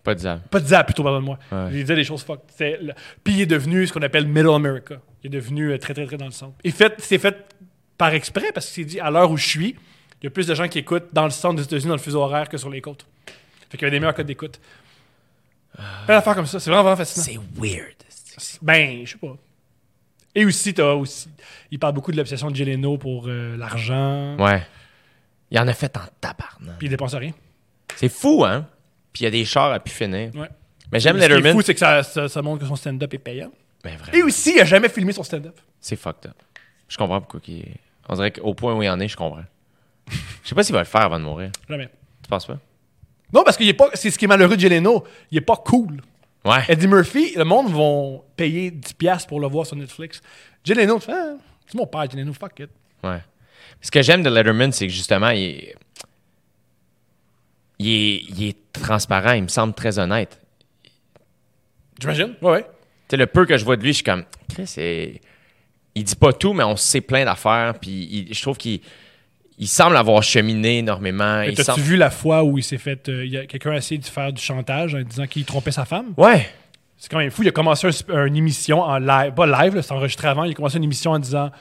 Pas 0.03 0.13
de. 0.15 0.39
Pas 0.51 0.59
disable, 0.59 0.85
plutôt, 0.85 1.03
pardonne-moi. 1.03 1.37
Ouais. 1.51 1.67
Il 1.71 1.77
disait 1.81 1.95
des 1.95 2.03
choses 2.03 2.23
fuck. 2.23 2.41
Le- 2.59 2.93
Puis 3.23 3.33
il 3.33 3.41
est 3.41 3.45
devenu 3.47 3.85
ce 3.87 3.93
qu'on 3.93 4.01
appelle 4.03 4.27
Middle 4.27 4.49
America. 4.53 4.95
Il 5.23 5.27
est 5.27 5.29
devenu 5.39 5.71
euh, 5.71 5.77
très, 5.79 5.93
très, 5.95 6.05
très 6.05 6.17
dans 6.17 6.25
le 6.25 6.31
centre. 6.31 6.53
Et 6.63 6.69
fait, 6.71 6.93
c'est 6.99 7.17
fait 7.17 7.35
par 7.97 8.13
exprès 8.13 8.51
parce 8.53 8.67
qu'il 8.71 8.83
s'est 8.83 8.89
dit, 8.89 8.99
à 8.99 9.09
l'heure 9.09 9.31
où 9.31 9.37
je 9.37 9.47
suis, 9.47 9.75
il 10.21 10.25
y 10.25 10.27
a 10.27 10.29
plus 10.29 10.45
de 10.47 10.53
gens 10.53 10.67
qui 10.67 10.77
écoutent 10.79 11.07
dans 11.13 11.23
le 11.25 11.31
centre 11.31 11.55
des 11.55 11.63
États-Unis, 11.63 11.87
dans 11.89 11.95
le 11.95 11.99
fuseau 12.01 12.21
horaire, 12.21 12.49
que 12.49 12.57
sur 12.57 12.69
les 12.69 12.81
côtes. 12.81 13.05
Fait 13.69 13.77
qu'il 13.77 13.81
y 13.81 13.85
avait 13.85 13.91
des 13.95 13.99
meilleurs 13.99 14.13
codes 14.13 14.27
d'écoute. 14.27 14.59
Plein 16.05 16.15
d'affaires 16.15 16.35
comme 16.35 16.45
ça. 16.45 16.59
C'est 16.59 16.69
vraiment, 16.69 16.83
vraiment 16.83 16.97
fascinant. 16.97 17.25
C'est 17.25 17.59
weird. 17.59 17.95
Ben, 18.61 19.05
je 19.05 19.11
sais 19.11 19.17
pas. 19.17 19.35
Et 20.35 20.45
aussi, 20.45 20.73
t'as 20.73 20.93
aussi. 20.93 21.29
Il 21.71 21.79
parle 21.79 21.93
beaucoup 21.93 22.11
de 22.11 22.17
l'obsession 22.17 22.51
de 22.51 22.55
Jeleno 22.55 22.97
pour 22.97 23.25
euh, 23.27 23.55
l'argent. 23.57 24.35
Ouais. 24.37 24.61
Il 25.49 25.57
en 25.59 25.67
a 25.67 25.73
fait 25.73 25.95
en 25.97 26.01
tabarnak. 26.19 26.77
Puis 26.77 26.87
il 26.87 26.89
dépense 26.89 27.15
rien. 27.15 27.31
C'est 27.95 28.09
fou, 28.09 28.43
hein? 28.45 28.67
Puis 29.13 29.21
il 29.21 29.25
y 29.25 29.27
a 29.27 29.31
des 29.31 29.45
chars 29.45 29.71
à 29.71 29.79
pu 29.79 29.91
finir. 29.91 30.31
Ouais. 30.35 30.49
Mais 30.91 30.99
j'aime 30.99 31.15
Ce 31.15 31.19
qui 31.19 31.25
est 31.25 31.29
Letterman. 31.29 31.53
fou, 31.53 31.61
c'est 31.61 31.73
que 31.73 31.79
ça, 31.79 32.03
ça, 32.03 32.27
ça 32.27 32.41
montre 32.41 32.61
que 32.61 32.67
son 32.67 32.75
stand-up 32.75 33.13
est 33.13 33.17
payant. 33.19 33.51
Ben 33.83 33.93
Et 33.93 33.97
vraiment. 33.97 34.25
aussi, 34.27 34.53
il 34.55 34.61
a 34.61 34.65
jamais 34.65 34.89
filmé 34.89 35.13
son 35.13 35.23
stand-up. 35.23 35.57
C'est 35.79 35.95
fucked 35.95 36.29
up. 36.29 36.35
Je 36.89 36.97
comprends 36.97 37.21
pourquoi 37.21 37.39
il 37.47 37.59
est... 37.61 37.75
On 38.09 38.15
dirait 38.15 38.31
qu'au 38.31 38.53
point 38.53 38.73
où 38.75 38.83
il 38.83 38.89
en 38.89 38.99
est, 38.99 39.07
je 39.07 39.15
comprends. 39.17 39.43
Je 40.43 40.49
sais 40.49 40.55
pas 40.55 40.63
s'il 40.63 40.73
va 40.73 40.79
le 40.79 40.85
faire 40.85 41.01
avant 41.01 41.19
de 41.19 41.23
mourir. 41.25 41.51
Jamais. 41.69 41.89
Tu 42.21 42.29
penses 42.29 42.45
pas? 42.45 42.59
Non, 43.33 43.43
parce 43.43 43.57
qu'il 43.57 43.67
est 43.67 43.73
pas. 43.73 43.89
C'est 43.95 44.11
ce 44.11 44.17
qui 44.19 44.25
est 44.25 44.27
malheureux 44.27 44.55
de 44.55 44.61
Jeleno. 44.61 45.03
Il 45.31 45.37
est 45.39 45.41
pas 45.41 45.55
cool. 45.55 46.01
Ouais. 46.45 46.63
Eddie 46.67 46.87
Murphy, 46.87 47.33
le 47.35 47.43
monde 47.43 47.71
vont 47.71 48.23
payer 48.37 48.69
10$ 48.71 49.25
pour 49.27 49.39
le 49.39 49.47
voir 49.47 49.65
sur 49.65 49.75
Netflix. 49.75 50.21
Jeleno, 50.63 50.99
tu 50.99 51.05
fais, 51.07 51.11
Ah, 51.13 51.35
c'est 51.65 51.75
mon 51.77 51.87
père, 51.87 52.09
Jeleno, 52.09 52.31
fuck 52.33 52.59
it. 52.59 52.69
Ouais. 53.03 53.19
Ce 53.81 53.89
que 53.91 54.01
j'aime 54.01 54.21
de 54.23 54.29
Letterman, 54.29 54.71
c'est 54.71 54.87
que 54.87 54.93
justement, 54.93 55.29
il 55.29 55.41
est... 55.43 55.75
Il 57.77 57.87
est, 57.89 58.15
il 58.29 58.43
est 58.47 58.57
transparent, 58.71 59.33
il 59.33 59.43
me 59.43 59.47
semble 59.49 59.73
très 59.73 59.99
honnête. 59.99 60.39
J'imagine? 61.99 62.35
Ouais, 62.41 62.51
ouais. 62.51 62.63
Tu 62.63 62.69
sais, 63.11 63.17
le 63.17 63.27
peu 63.27 63.45
que 63.45 63.57
je 63.57 63.65
vois 63.65 63.75
de 63.75 63.81
lui, 63.83 63.89
je 63.89 63.95
suis 63.95 64.03
comme, 64.03 64.23
Chris, 64.49 64.67
c'est- 64.67 65.19
il 65.93 66.03
dit 66.03 66.15
pas 66.15 66.31
tout, 66.33 66.53
mais 66.53 66.63
on 66.63 66.75
sait 66.77 67.01
plein 67.01 67.25
d'affaires. 67.25 67.73
Puis 67.79 67.91
il- 68.29 68.33
je 68.33 68.41
trouve 68.41 68.57
qu'il 68.57 68.79
il 69.57 69.67
semble 69.67 69.95
avoir 69.97 70.21
cheminé 70.23 70.79
énormément. 70.79 71.43
Semble- 71.55 71.81
vu 71.81 71.95
la 71.95 72.09
fois 72.09 72.43
où 72.43 72.57
il 72.57 72.63
s'est 72.63 72.77
fait. 72.77 73.07
euh, 73.09 73.25
il 73.25 73.31
y 73.31 73.37
a 73.37 73.45
quelqu'un 73.45 73.71
a 73.71 73.77
essayé 73.77 73.97
de 73.99 74.05
faire 74.05 74.31
du 74.33 74.41
chantage 74.41 74.95
en 74.95 75.01
disant 75.01 75.27
qu'il 75.27 75.45
trompait 75.45 75.71
sa 75.71 75.85
femme? 75.85 76.13
Ouais. 76.17 76.47
C'est 76.97 77.09
quand 77.09 77.17
même 77.19 77.29
fou. 77.31 77.43
Il 77.43 77.49
a 77.49 77.51
commencé 77.51 77.87
un- 78.09 78.25
une 78.25 78.35
émission 78.35 78.81
en 78.81 78.97
live. 78.97 79.33
Pas 79.33 79.45
live, 79.63 79.81
c'est 79.81 79.91
enregistré 79.91 80.27
avant. 80.27 80.43
Il 80.45 80.51
a 80.51 80.53
commencé 80.53 80.77
une 80.77 80.83
émission 80.83 81.11
en 81.11 81.19
disant 81.19 81.51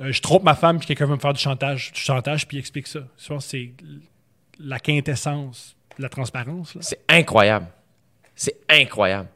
euh, 0.00 0.10
Je 0.12 0.20
trompe 0.20 0.42
ma 0.42 0.54
femme, 0.54 0.78
puis 0.78 0.86
quelqu'un 0.86 1.06
veut 1.06 1.14
me 1.14 1.20
faire 1.20 1.32
du 1.34 1.40
chantage, 1.40 1.92
du 1.92 2.00
chantage, 2.00 2.46
puis 2.48 2.56
il 2.56 2.60
explique 2.60 2.86
ça. 2.86 3.00
Je 3.22 3.28
pense 3.28 3.46
c'est 3.46 3.72
la 4.58 4.78
quintessence 4.80 5.76
de 5.98 6.02
la 6.02 6.08
transparence. 6.08 6.76
C'est 6.80 7.00
incroyable. 7.08 7.66
C'est 8.34 8.56
incroyable. 8.68 9.28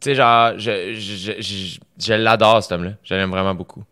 Tu 0.00 0.10
sais, 0.10 0.14
genre, 0.16 0.52
je, 0.58 0.94
je, 0.94 1.16
je, 1.16 1.32
je- 1.42 1.78
je 1.98 2.12
l'adore, 2.14 2.62
cet 2.62 2.72
homme-là. 2.72 2.92
Je 3.04 3.14
l'aime 3.14 3.30
vraiment 3.30 3.54
beaucoup. 3.54 3.82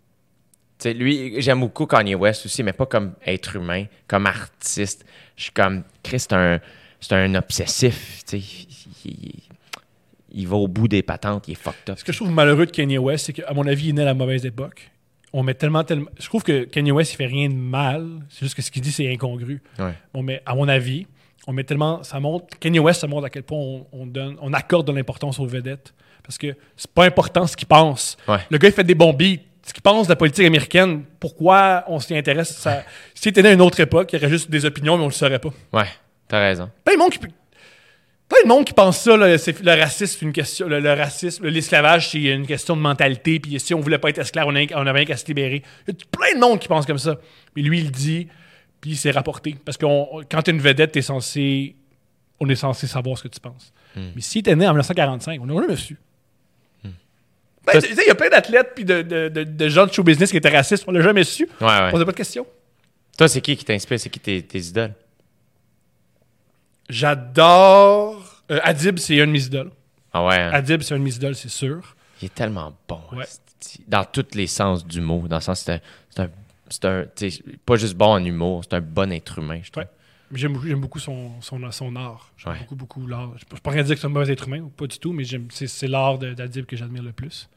Lui, 0.85 1.41
j'aime 1.41 1.61
beaucoup 1.61 1.87
Kanye 1.87 2.15
West 2.15 2.47
aussi, 2.47 2.63
mais 2.63 2.73
pas 2.73 2.87
comme 2.87 3.13
être 3.27 3.57
humain, 3.57 3.85
comme 4.09 4.27
artiste. 4.27 5.05
Je 5.37 5.45
suis 5.45 5.53
comme, 5.53 5.83
Chris, 6.03 6.21
c'est 6.21 6.33
un, 6.33 6.61
c'est 7.01 7.13
un 7.15 7.35
obsessif. 7.35 8.23
Il, 8.33 8.43
il- 9.05 9.35
il 10.33 10.47
va 10.47 10.57
au 10.57 10.69
bout 10.69 10.87
des 10.87 11.03
patentes, 11.03 11.49
il 11.49 11.53
est 11.53 11.55
fucked 11.57 11.91
up. 11.91 11.99
Ce 11.99 12.05
que 12.05 12.13
je 12.13 12.19
trouve 12.19 12.31
malheureux 12.31 12.65
de 12.67 12.71
Kanye 12.71 12.99
West, 12.99 13.27
c'est 13.27 13.33
qu'à 13.33 13.53
mon 13.53 13.67
avis, 13.67 13.87
il 13.87 13.91
est 13.91 13.93
né 13.95 14.03
à 14.03 14.05
la 14.05 14.15
mauvaise 14.15 14.47
époque. 14.47 14.89
On 15.33 15.43
met 15.43 15.55
tellement, 15.55 15.83
tellement. 15.83 16.09
Je 16.21 16.27
trouve 16.27 16.45
que 16.45 16.65
Kanye 16.65 16.93
West, 16.93 17.13
il 17.13 17.17
fait 17.17 17.27
rien 17.27 17.49
de 17.49 17.55
mal. 17.55 18.07
C'est 18.29 18.41
juste 18.45 18.55
que 18.55 18.63
ce 18.63 18.71
qu'il 18.71 18.81
dit, 18.83 18.93
c'est 18.93 19.13
incongru. 19.13 19.61
Ouais. 19.81 20.23
Met, 20.23 20.41
à 20.47 20.55
mon 20.55 20.69
avis, 20.69 21.07
on 21.49 21.53
met 21.53 21.65
tellement. 21.65 22.05
Ça 22.05 22.21
montre. 22.21 22.47
Kanye 22.61 22.79
West, 22.79 23.01
ça 23.01 23.09
montre 23.09 23.27
à 23.27 23.31
quel 23.31 23.43
point 23.43 23.59
on, 23.59 23.87
on 23.93 24.07
donne, 24.07 24.37
on 24.41 24.53
accorde 24.53 24.87
de 24.87 24.93
l'importance 24.93 25.41
aux 25.41 25.47
vedettes. 25.47 25.95
Parce 26.23 26.39
que 26.39 26.55
c'est 26.77 26.91
pas 26.93 27.07
important 27.07 27.47
ce 27.49 27.57
qu'il 27.57 27.67
pense. 27.67 28.17
Ouais. 28.29 28.39
Le 28.51 28.59
gars, 28.59 28.69
il 28.69 28.75
fait 28.75 28.85
des 28.85 28.95
bons 28.95 29.13
beats. 29.13 29.39
Ce 29.67 29.73
qu'il 29.75 29.83
pense 29.83 30.07
de 30.07 30.13
la 30.13 30.17
politique 30.17 30.47
américaine, 30.47 31.05
pourquoi 31.21 31.85
on 31.89 32.01
s'y 32.01 32.17
intéresse 32.17 32.57
ça, 32.57 32.83
S'il 33.15 33.31
était 33.31 33.43
né 33.43 33.51
à 33.51 33.53
une 33.53 33.61
autre 33.61 33.79
époque, 33.81 34.11
il 34.13 34.17
y 34.17 34.19
aurait 34.19 34.31
juste 34.31 34.51
des 34.51 34.65
opinions, 34.65 34.97
mais 34.97 35.05
on 35.05 35.09
le 35.09 35.13
saurait 35.13 35.39
pas. 35.39 35.51
Ouais, 35.73 35.87
t'as 36.29 36.41
raison. 36.41 36.71
Plein 36.85 36.95
de 36.95 36.99
monde 36.99 37.11
qui, 37.11 37.19
plein 37.19 38.43
de 38.43 38.49
monde 38.49 38.65
qui 38.65 38.73
pense 38.73 38.99
ça, 38.99 39.17
là, 39.17 39.37
c'est, 39.39 39.61
le 39.63 39.71
racisme, 39.81 40.17
c'est 40.19 40.25
une 40.27 40.33
question, 40.33 40.67
le, 40.67 40.81
le 40.81 40.93
racisme, 40.95 41.47
l'esclavage, 41.47 42.09
c'est 42.11 42.23
une 42.23 42.47
question 42.47 42.75
de 42.77 42.81
mentalité, 42.81 43.39
puis 43.39 43.59
si 43.61 43.75
on 43.75 43.81
voulait 43.81 43.99
pas 43.99 44.09
être 44.11 44.19
esclave, 44.19 44.47
on, 44.49 44.55
avait- 44.57 44.75
on 44.75 44.87
avait 44.87 45.01
rien 45.01 45.05
qu'à 45.05 45.17
se 45.17 45.27
libérer. 45.27 45.63
Il 45.87 45.95
y 45.95 45.97
a 45.97 46.07
plein 46.11 46.35
de 46.35 46.41
monde 46.41 46.59
qui 46.59 46.69
pense 46.69 46.87
comme 46.87 46.99
ça. 46.99 47.19
Mais 47.55 47.63
lui, 47.63 47.81
il 47.81 47.85
le 47.87 47.91
dit, 47.91 48.29
puis 48.81 48.97
c'est 48.97 49.11
rapporté. 49.11 49.57
Parce 49.65 49.77
que 49.77 49.85
quand 50.31 50.43
t'es 50.43 50.53
une 50.53 50.61
vedette, 50.61 50.93
t'es 50.93 51.03
censé, 51.03 51.77
on 52.41 52.49
est 52.49 52.55
censé 52.55 52.87
savoir 52.87 53.19
ce 53.19 53.25
que 53.25 53.29
tu 53.29 53.41
penses. 53.41 53.73
Mais 54.15 54.23
si 54.23 54.43
t'es 54.43 54.57
né 54.57 54.67
en 54.67 54.71
1945, 54.71 55.39
on 55.43 55.47
n'aurait 55.47 55.65
jamais 55.65 55.77
su. 55.77 55.99
Ben, 57.67 57.81
tu 57.81 57.95
sais, 57.95 58.03
il 58.05 58.09
y 58.09 58.11
a 58.11 58.15
plein 58.15 58.31
d'athlètes 58.31 58.73
puis 58.75 58.85
de, 58.85 59.03
de- 59.03 59.29
de- 59.29 59.45
de 59.45 59.69
gens 59.69 59.87
de 59.87 59.93
show 59.93 60.03
business 60.03 60.31
qui 60.31 60.37
étaient 60.37 60.49
racistes, 60.49 60.85
on 60.87 60.93
l'a 60.93 61.03
jamais 61.03 61.25
su. 61.25 61.45
Ouais, 61.61 61.67
ouais. 61.67 61.91
On 61.93 61.99
n'a 61.99 62.05
pas 62.05 62.13
de 62.13 62.17
questions. 62.17 62.47
Toi, 63.19 63.29
c'est 63.29 63.41
qui 63.43 63.57
qui 63.57 63.65
t'inspire? 63.65 64.01
C'est 64.01 64.09
qui 64.09 64.19
tes, 64.21 64.43
tes 64.43 64.59
idoles? 64.61 64.95
J'adore. 66.89 68.43
euh, 68.51 68.61
Adib, 68.63 68.99
c'est 68.99 69.21
un 69.21 69.27
de 69.27 69.33
mes 69.33 69.45
idoles. 69.45 69.71
Ah 70.13 70.25
ouais, 70.25 70.35
hein? 70.37 70.51
Adib, 70.53 70.83
c'est 70.83 70.95
un 70.95 70.99
de 70.99 71.05
mes 71.05 71.15
idoles, 71.15 71.37
c'est 71.37 71.49
sûr. 71.51 71.95
il 72.21 72.27
est 72.27 72.35
tellement 72.35 72.73
bon. 72.89 73.01
Ouais. 73.13 73.25
Dans 73.87 74.05
tous 74.05 74.27
les 74.35 74.47
sens 74.47 74.85
du 74.87 75.01
mot. 75.01 75.27
Dans 75.29 75.37
le 75.37 75.43
sens, 75.43 75.61
c'est 75.61 75.73
un... 75.75 75.81
C'est 76.09 76.21
un, 76.85 77.05
c'est 77.15 77.27
un 77.27 77.41
pas 77.67 77.77
juste 77.77 77.95
bon 77.95 78.07
en 78.13 78.25
humour, 78.25 78.63
c'est 78.65 78.77
un 78.77 78.81
bon 78.81 79.13
être 79.13 79.39
humain, 79.39 79.61
je 79.63 79.71
trouve. 79.71 79.83
Ouais. 79.85 79.91
J'aime 80.33 80.53
beaucoup, 80.53 80.67
j'aime 80.67 80.81
beaucoup 80.81 80.99
son, 81.01 81.41
son, 81.41 81.71
son 81.73 81.97
art. 81.97 82.33
J'aime 82.37 82.53
Ouais. 82.53 82.59
beaucoup, 82.61 82.77
beaucoup 82.77 83.07
l'art. 83.07 83.33
Je 83.37 83.45
ne 83.45 83.49
peux 83.49 83.57
pas 83.59 83.71
rien 83.71 83.83
dire 83.83 83.95
que 83.97 84.01
c'est 84.01 84.07
un 84.07 84.11
mauvais 84.11 84.33
être 84.33 84.47
humain, 84.47 84.71
pas 84.77 84.87
du 84.87 84.99
tout, 84.99 85.13
mais 85.13 85.25
j'aime, 85.25 85.49
c'est, 85.51 85.67
c'est 85.67 85.89
l'art 85.89 86.19
d'Adib 86.19 86.67
que 86.67 86.77
j'admire 86.77 87.03
le 87.03 87.13
plus. 87.13 87.49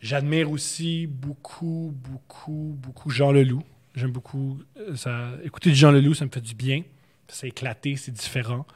J'admire 0.00 0.50
aussi 0.50 1.06
beaucoup, 1.06 1.94
beaucoup, 1.96 2.76
beaucoup 2.82 3.10
Jean 3.10 3.32
Leloup. 3.32 3.62
J'aime 3.94 4.10
beaucoup 4.10 4.60
euh, 4.78 4.96
ça. 4.96 5.30
Écouter 5.44 5.70
du 5.70 5.76
Jean 5.76 5.92
Leloup, 5.92 6.14
ça 6.14 6.24
me 6.24 6.30
fait 6.30 6.40
du 6.40 6.54
bien. 6.54 6.82
C'est 7.28 7.48
éclaté, 7.48 7.96
c'est 7.96 8.10
différent. 8.12 8.66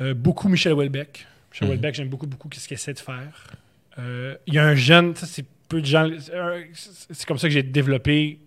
Euh, 0.00 0.14
beaucoup 0.14 0.48
Michel 0.48 0.72
Houellebecq. 0.72 1.26
Michel 1.52 1.68
Houellebecq, 1.68 1.94
j'aime 1.94 2.08
beaucoup, 2.08 2.26
beaucoup 2.26 2.48
ce 2.52 2.66
qu'il 2.66 2.74
essaie 2.74 2.94
de 2.94 2.98
faire. 2.98 3.46
Euh, 3.98 4.34
Il 4.46 4.54
y 4.54 4.58
a 4.58 4.64
un 4.66 4.74
jeune, 4.74 5.14
ça 5.14 5.26
c'est 5.26 5.44
peu 5.68 5.80
de 5.80 5.86
gens. 5.86 6.08
C'est 6.72 7.26
comme 7.26 7.38
ça 7.38 7.48
que 7.48 7.54
j'ai 7.54 7.62
développé 7.62 8.40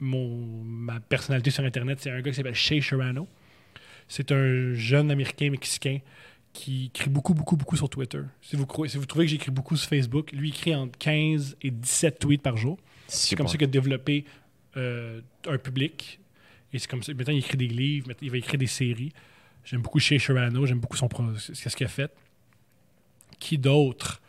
mon, 0.00 0.36
ma 0.64 1.00
personnalité 1.00 1.50
sur 1.50 1.64
Internet. 1.64 1.98
C'est 2.00 2.10
un 2.10 2.20
gars 2.20 2.30
qui 2.30 2.36
s'appelle 2.36 2.54
Shay 2.54 2.80
Serrano. 2.80 3.26
C'est 4.08 4.30
un 4.32 4.74
jeune 4.74 5.10
Américain 5.10 5.50
mexicain 5.50 5.98
qui 6.52 6.86
écrit 6.86 7.10
beaucoup, 7.10 7.34
beaucoup, 7.34 7.56
beaucoup 7.56 7.76
sur 7.76 7.88
Twitter. 7.88 8.20
Si 8.40 8.56
vous, 8.56 8.66
si 8.86 8.96
vous 8.96 9.06
trouvez 9.06 9.26
que 9.26 9.30
j'écris 9.30 9.50
beaucoup 9.50 9.76
sur 9.76 9.88
Facebook, 9.88 10.32
lui 10.32 10.48
écrit 10.50 10.74
entre 10.74 10.96
15 10.98 11.56
et 11.60 11.70
17 11.70 12.18
tweets 12.18 12.42
par 12.42 12.56
jour. 12.56 12.78
C'est 13.08 13.36
comme 13.36 13.46
ça 13.48 13.56
qu'il 13.58 13.66
a 13.66 13.70
développé 13.70 14.24
euh, 14.76 15.20
un 15.48 15.58
public. 15.58 16.18
Et 16.72 16.78
c'est 16.78 16.88
comme 16.88 17.02
ça. 17.02 17.12
Maintenant, 17.14 17.34
il 17.34 17.38
écrit 17.38 17.56
des 17.56 17.68
livres, 17.68 18.10
il 18.22 18.30
va 18.30 18.38
écrire 18.38 18.58
des 18.58 18.66
séries. 18.66 19.12
J'aime 19.64 19.82
beaucoup 19.82 19.98
Shea 19.98 20.18
Serrano, 20.18 20.64
j'aime 20.66 20.78
beaucoup 20.78 20.96
son 20.96 21.08
ce 21.38 21.76
qu'il 21.76 21.86
a 21.86 21.90
fait. 21.90 22.10
Qui 23.38 23.58
d'autre? 23.58 24.22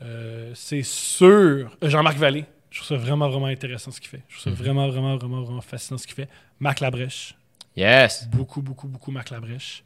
Euh, 0.00 0.52
C'est 0.54 0.82
sûr. 0.82 1.76
euh, 1.82 1.88
Jean-Marc 1.90 2.16
Vallée. 2.16 2.44
Je 2.70 2.78
trouve 2.78 2.88
ça 2.88 2.96
vraiment, 2.96 3.28
vraiment 3.28 3.46
intéressant 3.46 3.90
ce 3.90 4.00
qu'il 4.00 4.10
fait. 4.10 4.22
Je 4.28 4.38
trouve 4.40 4.52
ça 4.54 4.62
vraiment, 4.62 4.88
vraiment, 4.88 5.16
vraiment, 5.16 5.42
vraiment 5.42 5.60
fascinant 5.60 5.98
ce 5.98 6.06
qu'il 6.06 6.14
fait. 6.16 6.28
Marc 6.60 6.80
Labrèche. 6.80 7.34
Yes. 7.76 8.28
Beaucoup, 8.28 8.60
beaucoup, 8.62 8.88
beaucoup 8.88 9.10
Marc 9.10 9.30
Labrèche. 9.30 9.82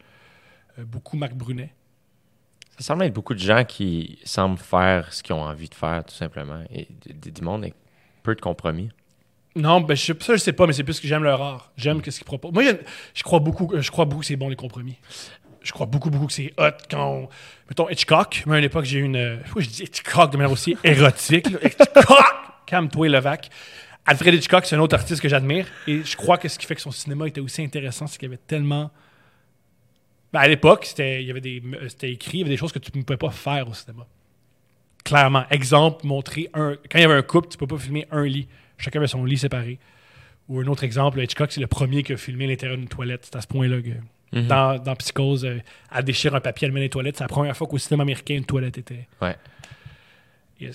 Euh, 0.79 0.85
beaucoup 0.85 1.17
Marc 1.17 1.35
Brunet. 1.35 1.73
Ça 2.79 2.85
semble 2.85 3.05
être 3.05 3.13
beaucoup 3.13 3.35
de 3.35 3.39
gens 3.39 3.65
qui 3.65 4.19
semblent 4.25 4.59
faire 4.59 5.13
ce 5.13 5.23
qu'ils 5.23 5.35
ont 5.35 5.43
envie 5.43 5.69
de 5.69 5.75
faire, 5.75 6.03
tout 6.05 6.15
simplement. 6.15 6.65
Et 6.73 6.89
du 7.15 7.43
monde 7.43 7.63
avec 7.63 7.75
peu 8.23 8.35
de 8.35 8.41
compromis. 8.41 8.89
Non, 9.55 9.83
ben, 9.83 9.95
je, 9.95 10.15
ça, 10.19 10.33
je 10.33 10.39
sais 10.39 10.55
pas, 10.55 10.67
mais 10.67 10.73
c'est 10.73 10.83
plus 10.83 10.99
que 10.99 11.07
j'aime 11.07 11.23
leur 11.23 11.41
art. 11.43 11.73
J'aime 11.77 12.03
ce 12.03 12.11
qu'ils 12.11 12.25
proposent. 12.25 12.53
Moi, 12.53 12.63
je 13.15 13.23
crois 13.23 13.39
beaucoup, 13.41 13.71
je 13.79 13.91
crois 13.91 14.07
beaucoup 14.07 14.21
que 14.23 14.27
c'est 14.27 14.37
bon, 14.37 14.49
les 14.49 14.57
compromis. 14.57 14.97
Je 15.61 15.71
crois 15.71 15.85
beaucoup, 15.87 16.09
beaucoup 16.11 16.27
que 16.27 16.33
c'est 16.33 16.53
hot 16.59 16.71
quand 16.91 17.07
on- 17.07 17.29
Mettons, 17.69 17.89
Hitchcock. 17.91 18.43
Moi, 18.47 18.57
à 18.57 18.59
une 18.59 18.65
époque, 18.65 18.87
j'ai 18.87 18.99
eu 18.99 19.03
une... 19.05 19.17
euh, 19.17 19.37
Pourquoi 19.45 19.63
je 19.63 19.69
dis 19.69 19.83
Hitchcock 19.83 20.33
de 20.33 20.39
manière 20.39 20.51
aussi 20.51 20.75
érotique? 20.83 21.51
là? 21.51 21.59
Hitchcock! 21.65 22.25
Calme-toi, 22.67 23.09
Levac. 23.09 23.51
Alfred 24.05 24.35
Hitchcock, 24.35 24.67
c'est 24.67 24.77
un 24.77 24.81
autre 24.81 24.97
artiste 24.97 25.21
que 25.21 25.29
j'admire. 25.29 25.67
Et 25.87 26.03
je 26.03 26.17
crois 26.17 26.39
que 26.39 26.49
ce 26.49 26.59
qui 26.59 26.67
fait 26.67 26.75
que 26.75 26.81
son 26.81 26.91
cinéma 26.91 27.29
était 27.29 27.41
aussi 27.41 27.63
intéressant, 27.63 28.07
c'est 28.07 28.19
qu'il 28.19 28.29
y 28.29 28.33
avait 28.33 28.41
tellement... 28.47 28.91
Ben, 30.33 30.41
à 30.41 30.49
l'époque, 30.49 30.87
c'était 30.87 31.23
il 31.23 31.29
y 31.29 31.31
avait 31.31 31.43
des, 31.43 31.63
euh, 31.75 31.89
c'était 31.89 32.11
écrit, 32.11 32.39
il 32.39 32.41
y 32.41 32.43
avait 32.43 32.51
des 32.51 32.57
choses 32.57 32.73
que 32.73 32.79
tu 32.79 32.91
ne 32.97 33.03
pouvais 33.03 33.19
pas 33.19 33.31
faire 33.31 33.69
au 33.69 33.75
cinéma. 33.75 34.07
Clairement. 35.05 35.45
Exemple, 35.51 36.07
montrer 36.07 36.49
un. 36.55 36.77
Quand 36.91 36.99
il 36.99 37.03
y 37.03 37.05
avait 37.05 37.15
un 37.15 37.23
couple, 37.23 37.49
tu 37.49 37.59
peux 37.59 37.67
pas 37.67 37.77
filmer 37.77 38.07
un 38.11 38.25
lit. 38.25 38.49
Chacun 38.79 38.99
avait 39.01 39.09
son 39.09 39.25
lit 39.27 39.37
séparé. 39.37 39.79
Ou 40.49 40.61
un 40.61 40.67
autre 40.69 40.85
exemple, 40.85 41.21
Hitchcock, 41.21 41.53
c'est 41.53 41.61
le 41.61 41.67
premier 41.67 42.03
qui 42.03 42.15
a 42.15 42.17
filmé 42.17 42.47
l'intérieur 42.47 42.79
d'une 42.79 42.89
toilette. 42.89 43.27
C'est 43.27 43.37
à 43.37 43.41
ce 43.43 43.47
point-là 43.47 43.83
que. 43.83 43.91
Dans, 44.49 44.83
dans 44.83 44.97
Psychose, 44.97 45.45
euh, 45.45 45.61
elle 45.95 46.05
déchire 46.05 46.35
un 46.35 46.41
papier, 46.41 46.67
dans 46.67 46.75
les 46.77 46.89
toilettes. 46.89 47.19
C'est 47.19 47.25
la 47.25 47.29
première 47.29 47.55
fois 47.55 47.67
qu'au 47.67 47.77
cinéma 47.77 48.05
américain, 48.05 48.35
une 48.35 48.47
toilette 48.47 48.79
était. 48.79 49.07
Ouais. 49.21 49.37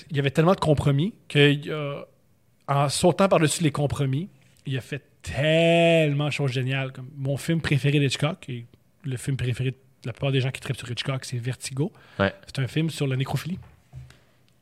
Il 0.10 0.16
y 0.18 0.20
avait 0.20 0.32
tellement 0.32 0.54
de 0.56 0.60
compromis 0.60 1.14
que, 1.30 2.06
en 2.68 2.90
sautant 2.90 3.28
par-dessus 3.30 3.64
les 3.64 3.72
compromis, 3.72 4.30
il 4.66 4.78
a 4.78 4.82
fait 4.82 5.04
tellement 5.22 6.26
de 6.26 6.32
choses 6.32 6.52
géniales. 6.52 6.92
Comme 6.92 7.10
mon 7.16 7.38
film 7.38 7.62
préféré 7.62 8.00
d'Hitchcock, 8.00 8.50
et 8.50 8.66
le 9.04 9.18
film 9.18 9.38
préféré 9.38 9.72
de 9.72 9.78
la 10.06 10.14
plupart 10.14 10.32
des 10.32 10.42
gens 10.42 10.52
qui 10.52 10.62
traitent 10.62 10.78
sur 10.78 10.90
Hitchcock, 10.92 11.26
c'est 11.26 11.38
Vertigo. 11.38 11.92
Ouais. 12.20 12.34
C'est 12.46 12.60
un 12.60 12.68
film 12.68 12.90
sur 12.90 13.08
la 13.08 13.16
nécrophilie. 13.16 13.60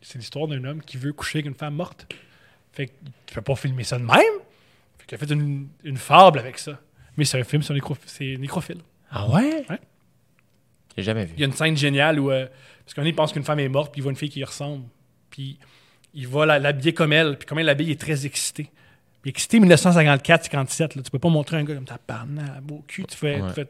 C'est 0.02 0.20
l'histoire 0.20 0.48
d'un 0.48 0.64
homme 0.64 0.82
qui 0.82 0.98
veut 0.98 1.14
coucher 1.14 1.40
avec 1.40 1.48
une 1.48 1.56
femme 1.56 1.76
morte. 1.76 2.08
Fait 2.74 2.88
que 2.88 2.92
tu 3.26 3.34
peux 3.34 3.42
pas 3.42 3.56
filmer 3.56 3.84
ça 3.84 3.98
de 3.98 4.04
même. 4.04 4.12
Fait 5.00 5.06
qu'il 5.08 5.16
a 5.16 5.18
fait 5.18 5.32
une, 5.34 5.68
une 5.84 5.98
fable 5.98 6.38
avec 6.40 6.60
ça. 6.60 6.80
Mais 7.18 7.26
c'est 7.26 7.40
un 7.40 7.44
film 7.44 7.64
sur 7.64 7.74
nécro- 7.74 7.98
c'est 8.06 8.38
nécrophile. 8.38 8.82
Ah 9.10 9.28
ouais? 9.30 9.66
Ouais. 9.70 9.80
J'ai 10.98 11.04
jamais 11.04 11.26
vu. 11.26 11.34
Il 11.38 11.40
y 11.40 11.44
a 11.44 11.48
une 11.48 11.54
scène 11.54 11.76
géniale 11.76 12.20
où. 12.20 12.30
euh, 12.32 12.48
parce 12.86 12.94
qu'on 12.94 13.12
pense 13.14 13.34
qu'une 13.34 13.44
femme 13.44 13.60
est 13.60 13.68
morte, 13.70 13.92
puis 13.92 14.00
il 14.00 14.04
voit 14.04 14.12
une 14.12 14.18
fille 14.18 14.30
qui 14.30 14.40
y 14.40 14.44
ressemble. 14.44 14.84
Puis 15.36 15.58
il 16.14 16.28
va 16.30 16.46
l'habiller 16.60 16.94
comme 16.94 17.12
elle, 17.12 17.38
puis 17.38 17.46
comme 17.46 17.60
elle 17.60 17.66
l'habille, 17.66 17.88
il 17.88 17.92
est 17.92 18.00
très 18.00 18.26
excité. 18.26 18.72
Puis 19.22 19.30
excité 19.32 19.60
1954-57, 19.60 20.96
là, 20.96 21.02
tu 21.04 21.12
peux 21.12 21.20
pas 21.20 21.30
montrer 21.30 21.58
un 21.58 21.64
gars 21.64 21.76
comme 21.76 21.84
ta 21.86 21.98
parna, 21.98 22.62
beau 22.62 22.84
cul, 22.88 23.04
tu 23.06 23.18
fais, 23.18 23.42
Ouais. 23.42 23.48
tu 23.50 23.54
fais- 23.56 23.70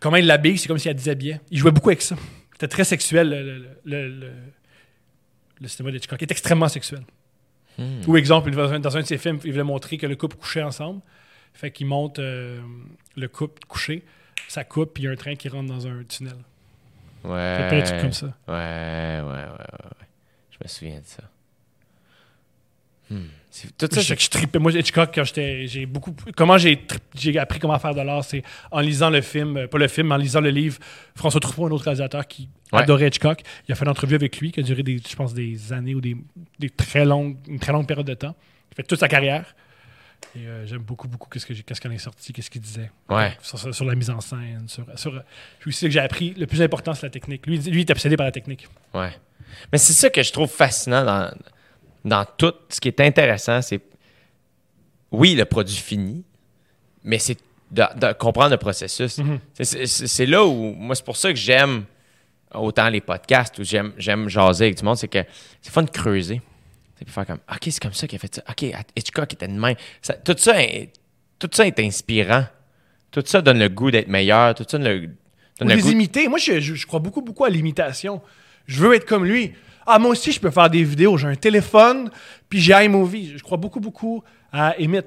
Comment 0.00 0.16
il 0.16 0.26
l'habille, 0.26 0.56
c'est 0.56 0.68
comme 0.68 0.78
s'il 0.78 0.88
la 0.90 0.94
déshabillait. 0.94 1.40
Il 1.50 1.58
jouait 1.58 1.72
beaucoup 1.72 1.90
avec 1.90 2.00
ça. 2.00 2.16
C'était 2.52 2.68
très 2.68 2.84
sexuel, 2.84 3.28
le, 3.28 3.42
le, 3.84 4.08
le, 4.08 4.30
le- 5.60 5.68
cinéma 5.68 5.90
d'Hitchcock. 5.92 6.20
Il 6.20 6.24
est 6.24 6.30
extrêmement 6.30 6.68
sexuel. 6.68 7.02
Ou 8.06 8.16
exemple, 8.16 8.50
dans 8.52 8.72
un, 8.72 8.78
dans 8.78 8.96
un 8.96 9.00
de 9.00 9.06
ses 9.06 9.18
films, 9.18 9.40
il 9.44 9.50
voulait 9.50 9.64
montrer 9.64 9.98
que 9.98 10.06
le 10.06 10.14
couple 10.16 10.36
couchait 10.36 10.62
ensemble. 10.62 11.00
Fait 11.54 11.70
qu'il 11.72 11.86
monte 11.88 12.18
euh, 12.20 12.60
le 13.16 13.28
couple 13.28 13.62
couché, 13.66 14.04
ça 14.48 14.62
coupe, 14.64 14.94
puis 14.94 15.02
il 15.02 15.06
y 15.06 15.08
a 15.08 15.12
un 15.12 15.16
train 15.16 15.34
qui 15.34 15.48
rentre 15.48 15.68
dans 15.72 15.86
un 15.88 16.04
tunnel. 16.04 16.34
Ouais. 17.24 17.68
plein 17.68 17.80
de 17.80 17.84
trucs 17.86 18.00
comme 18.00 18.12
ça. 18.12 18.26
Ouais, 18.46 19.20
ouais, 19.22 19.28
ouais, 19.28 19.48
ouais. 19.50 20.06
Je 20.64 20.68
me 20.68 20.68
souviens 20.68 21.00
de 21.00 21.04
ça. 21.06 21.22
Hmm. 23.10 23.26
Tout 23.78 23.86
ça, 23.92 24.00
je, 24.00 24.14
je 24.18 24.28
tripais. 24.30 24.58
Moi, 24.58 24.72
Hitchcock, 24.72 25.10
quand 25.14 25.24
j'étais. 25.24 25.66
J'ai 25.66 25.84
beaucoup. 25.84 26.16
Comment 26.36 26.56
j'ai 26.56 26.80
j'ai 27.14 27.38
appris 27.38 27.58
comment 27.60 27.78
faire 27.78 27.94
de 27.94 28.00
l'art, 28.00 28.24
c'est 28.24 28.42
en 28.72 28.80
lisant 28.80 29.10
le 29.10 29.20
film, 29.20 29.58
euh, 29.58 29.66
pas 29.68 29.76
le 29.78 29.88
film, 29.88 30.08
mais 30.08 30.14
en 30.14 30.18
lisant 30.18 30.40
le 30.40 30.48
livre. 30.48 30.78
François 31.14 31.38
Truffaut, 31.38 31.66
un 31.66 31.70
autre 31.70 31.84
réalisateur 31.84 32.26
qui 32.26 32.48
Ouais. 32.72 32.80
adorait 32.80 33.06
Hitchcock, 33.08 33.42
il 33.68 33.72
a 33.72 33.74
fait 33.76 33.84
une 33.84 33.90
entrevue 33.90 34.16
avec 34.16 34.38
lui 34.40 34.50
qui 34.50 34.58
a 34.58 34.62
duré, 34.62 34.82
des, 34.82 34.98
je 34.98 35.14
pense, 35.14 35.32
des 35.34 35.72
années 35.72 35.94
ou 35.94 36.00
des, 36.00 36.16
des 36.58 36.70
très 36.70 37.04
longues, 37.04 37.36
une 37.46 37.60
très 37.60 37.72
longue 37.72 37.86
période 37.86 38.06
de 38.06 38.14
temps. 38.14 38.34
Il 38.72 38.74
fait 38.74 38.82
toute 38.82 38.98
sa 38.98 39.06
carrière. 39.06 39.54
Et 40.34 40.40
euh, 40.48 40.66
j'aime 40.66 40.78
beaucoup, 40.82 41.06
beaucoup 41.06 41.28
qu'est-ce 41.28 41.46
que 41.46 41.52
qu'est-ce 41.52 41.80
qu'on 41.80 41.90
est 41.92 41.98
sorti, 41.98 42.32
qu'est-ce 42.32 42.50
qu'il 42.50 42.62
disait. 42.62 42.90
Ouais. 43.10 43.36
Sur, 43.42 43.58
sur- 43.58 43.72
sur 43.74 43.84
la 43.84 43.94
mise 43.94 44.08
en 44.10 44.20
scène. 44.20 44.64
Sur, 44.66 44.86
sur, 44.98 45.22
puis 45.60 45.68
aussi, 45.68 45.80
ce 45.80 45.84
que 45.86 45.90
j'ai 45.92 46.00
appris, 46.00 46.32
le 46.34 46.46
plus 46.46 46.62
important, 46.62 46.94
c'est 46.94 47.06
la 47.06 47.10
technique. 47.10 47.46
Lui, 47.46 47.58
lui, 47.58 47.82
il 47.82 47.86
est 47.86 47.90
obsédé 47.90 48.16
par 48.16 48.24
la 48.26 48.32
technique. 48.32 48.66
Ouais. 48.94 49.12
Mais 49.72 49.78
c'est 49.78 49.92
ça 49.92 50.10
que 50.10 50.22
je 50.22 50.32
trouve 50.32 50.48
fascinant 50.50 51.04
dans, 51.04 51.30
dans 52.04 52.24
tout. 52.36 52.52
Ce 52.68 52.80
qui 52.80 52.88
est 52.88 53.00
intéressant, 53.00 53.60
c'est. 53.62 53.80
Oui, 55.10 55.34
le 55.34 55.44
produit 55.44 55.76
fini, 55.76 56.24
mais 57.04 57.18
c'est 57.18 57.38
de, 57.70 57.82
de 57.96 58.12
comprendre 58.14 58.50
le 58.50 58.56
processus. 58.56 59.20
C'est- 59.54 59.86
C'est 59.86 60.26
là 60.26 60.44
où. 60.44 60.74
Moi, 60.74 60.94
c'est 60.96 61.04
pour 61.04 61.16
ça 61.16 61.30
que 61.30 61.38
j'aime 61.38 61.84
autant 62.52 62.88
les 62.88 63.00
podcasts, 63.00 63.58
où 63.58 63.64
j'aime 63.64 64.28
jaser 64.28 64.66
avec 64.66 64.76
du 64.78 64.84
monde, 64.84 64.96
c'est 64.96 65.08
que 65.08 65.24
c'est 65.60 65.72
fun 65.72 65.82
de 65.82 65.90
creuser. 65.90 66.40
C'est 66.98 67.08
faire 67.08 67.26
comme. 67.26 67.38
OK, 67.50 67.58
c'est 67.64 67.80
comme 67.80 67.92
ça 67.92 68.06
qu'il 68.06 68.16
a 68.16 68.20
fait 68.20 68.34
ça. 68.36 68.42
OK, 68.48 68.64
Hitchcock 68.96 69.32
était 69.32 69.48
de 69.48 69.52
même. 69.52 69.76
Ça- 70.02 70.14
tout, 70.14 70.36
ça 70.38 70.62
est, 70.62 70.92
tout 71.38 71.50
ça 71.52 71.66
est 71.66 71.78
inspirant. 71.80 72.44
Tout 73.10 73.22
ça 73.26 73.40
donne 73.40 73.58
le 73.60 73.68
goût 73.68 73.90
d'être 73.92 74.08
meilleur. 74.08 74.54
Tout 74.54 74.64
ça 74.68 74.78
donne 74.78 74.88
le, 74.88 74.96
Ou 75.06 75.08
donne 75.60 75.68
le 75.68 75.74
les 75.76 75.82
goût. 75.82 75.90
imiter. 75.90 76.28
Moi, 76.28 76.38
je, 76.38 76.58
je- 76.60 76.74
je 76.74 76.86
crois 76.86 76.98
beaucoup, 77.00 77.22
beaucoup 77.22 77.44
à 77.44 77.50
l'imitation. 77.50 78.20
Je 78.66 78.80
veux 78.80 78.94
être 78.94 79.06
comme 79.06 79.24
lui. 79.24 79.54
Ah, 79.86 79.98
moi 79.98 80.10
aussi, 80.12 80.32
je 80.32 80.40
peux 80.40 80.50
faire 80.50 80.70
des 80.70 80.82
vidéos. 80.84 81.16
J'ai 81.18 81.26
un 81.28 81.34
téléphone, 81.34 82.10
puis 82.48 82.60
j'ai 82.60 82.72
iMovie. 82.84 83.36
Je 83.36 83.42
crois 83.42 83.58
beaucoup, 83.58 83.80
beaucoup 83.80 84.22
à 84.52 84.78
Emit. 84.78 85.00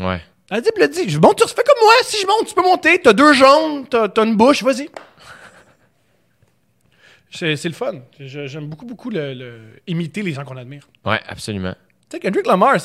Ouais. 0.00 0.20
Elle 0.50 0.60
dit, 0.60 0.68
l'a 0.76 0.88
dit, 0.88 1.08
je 1.08 1.18
monte, 1.18 1.38
tu 1.38 1.48
fais 1.48 1.62
comme 1.62 1.78
moi. 1.82 1.92
Si 2.02 2.20
je 2.20 2.26
monte, 2.26 2.46
tu 2.48 2.54
peux 2.54 2.62
monter. 2.62 3.00
T'as 3.00 3.14
deux 3.14 3.32
jambes, 3.32 3.86
t'as 3.88 4.08
t'as 4.08 4.24
une 4.26 4.36
bouche, 4.36 4.62
vas-y. 4.62 4.88
C'est 7.30 7.64
le 7.64 7.72
fun. 7.72 7.94
J'aime 8.20 8.66
beaucoup, 8.68 8.86
beaucoup 8.86 9.10
le, 9.10 9.34
le- 9.34 9.60
imiter 9.86 10.22
les 10.22 10.32
gens 10.32 10.44
qu'on 10.44 10.56
admire. 10.56 10.86
Ouais, 11.04 11.20
absolument. 11.26 11.74
Tu 12.08 12.16
sais, 12.16 12.20
Kendrick 12.20 12.46
Lamar, 12.46 12.76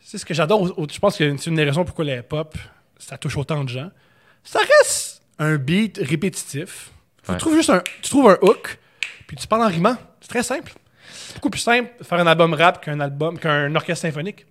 c'est 0.00 0.18
ce 0.18 0.24
que 0.24 0.34
j'adore. 0.34 0.66
Je 0.92 0.98
pense 1.00 1.16
que 1.16 1.36
c'est 1.36 1.46
une 1.50 1.56
des 1.56 1.64
raisons 1.64 1.84
pourquoi 1.84 2.04
la 2.04 2.18
hip-hop, 2.18 2.56
ça 2.98 3.18
touche 3.18 3.36
autant 3.36 3.64
de 3.64 3.68
gens. 3.70 3.90
Ça 4.44 4.60
reste 4.60 5.22
un 5.40 5.56
beat 5.56 5.98
répétitif. 6.02 6.90
Faut 7.24 7.32
Ouais. 7.32 7.38
trouver 7.38 7.56
juste 7.56 7.70
un, 7.70 7.82
tu 8.02 8.08
trouves 8.10 8.30
un 8.30 8.38
hook, 8.40 8.78
puis 9.28 9.36
tu 9.36 9.46
parles 9.46 9.62
en 9.62 9.68
rimant. 9.68 9.96
C'est 10.20 10.28
très 10.28 10.42
simple. 10.42 10.72
C'est 11.10 11.34
beaucoup 11.34 11.50
plus 11.50 11.60
simple 11.60 11.90
de 11.98 12.04
faire 12.04 12.18
un 12.18 12.26
album 12.26 12.54
rap 12.54 12.82
qu'un 12.84 12.98
album 12.98 13.38
qu'un 13.38 13.72
orchestre 13.76 14.02
symphonique. 14.02 14.46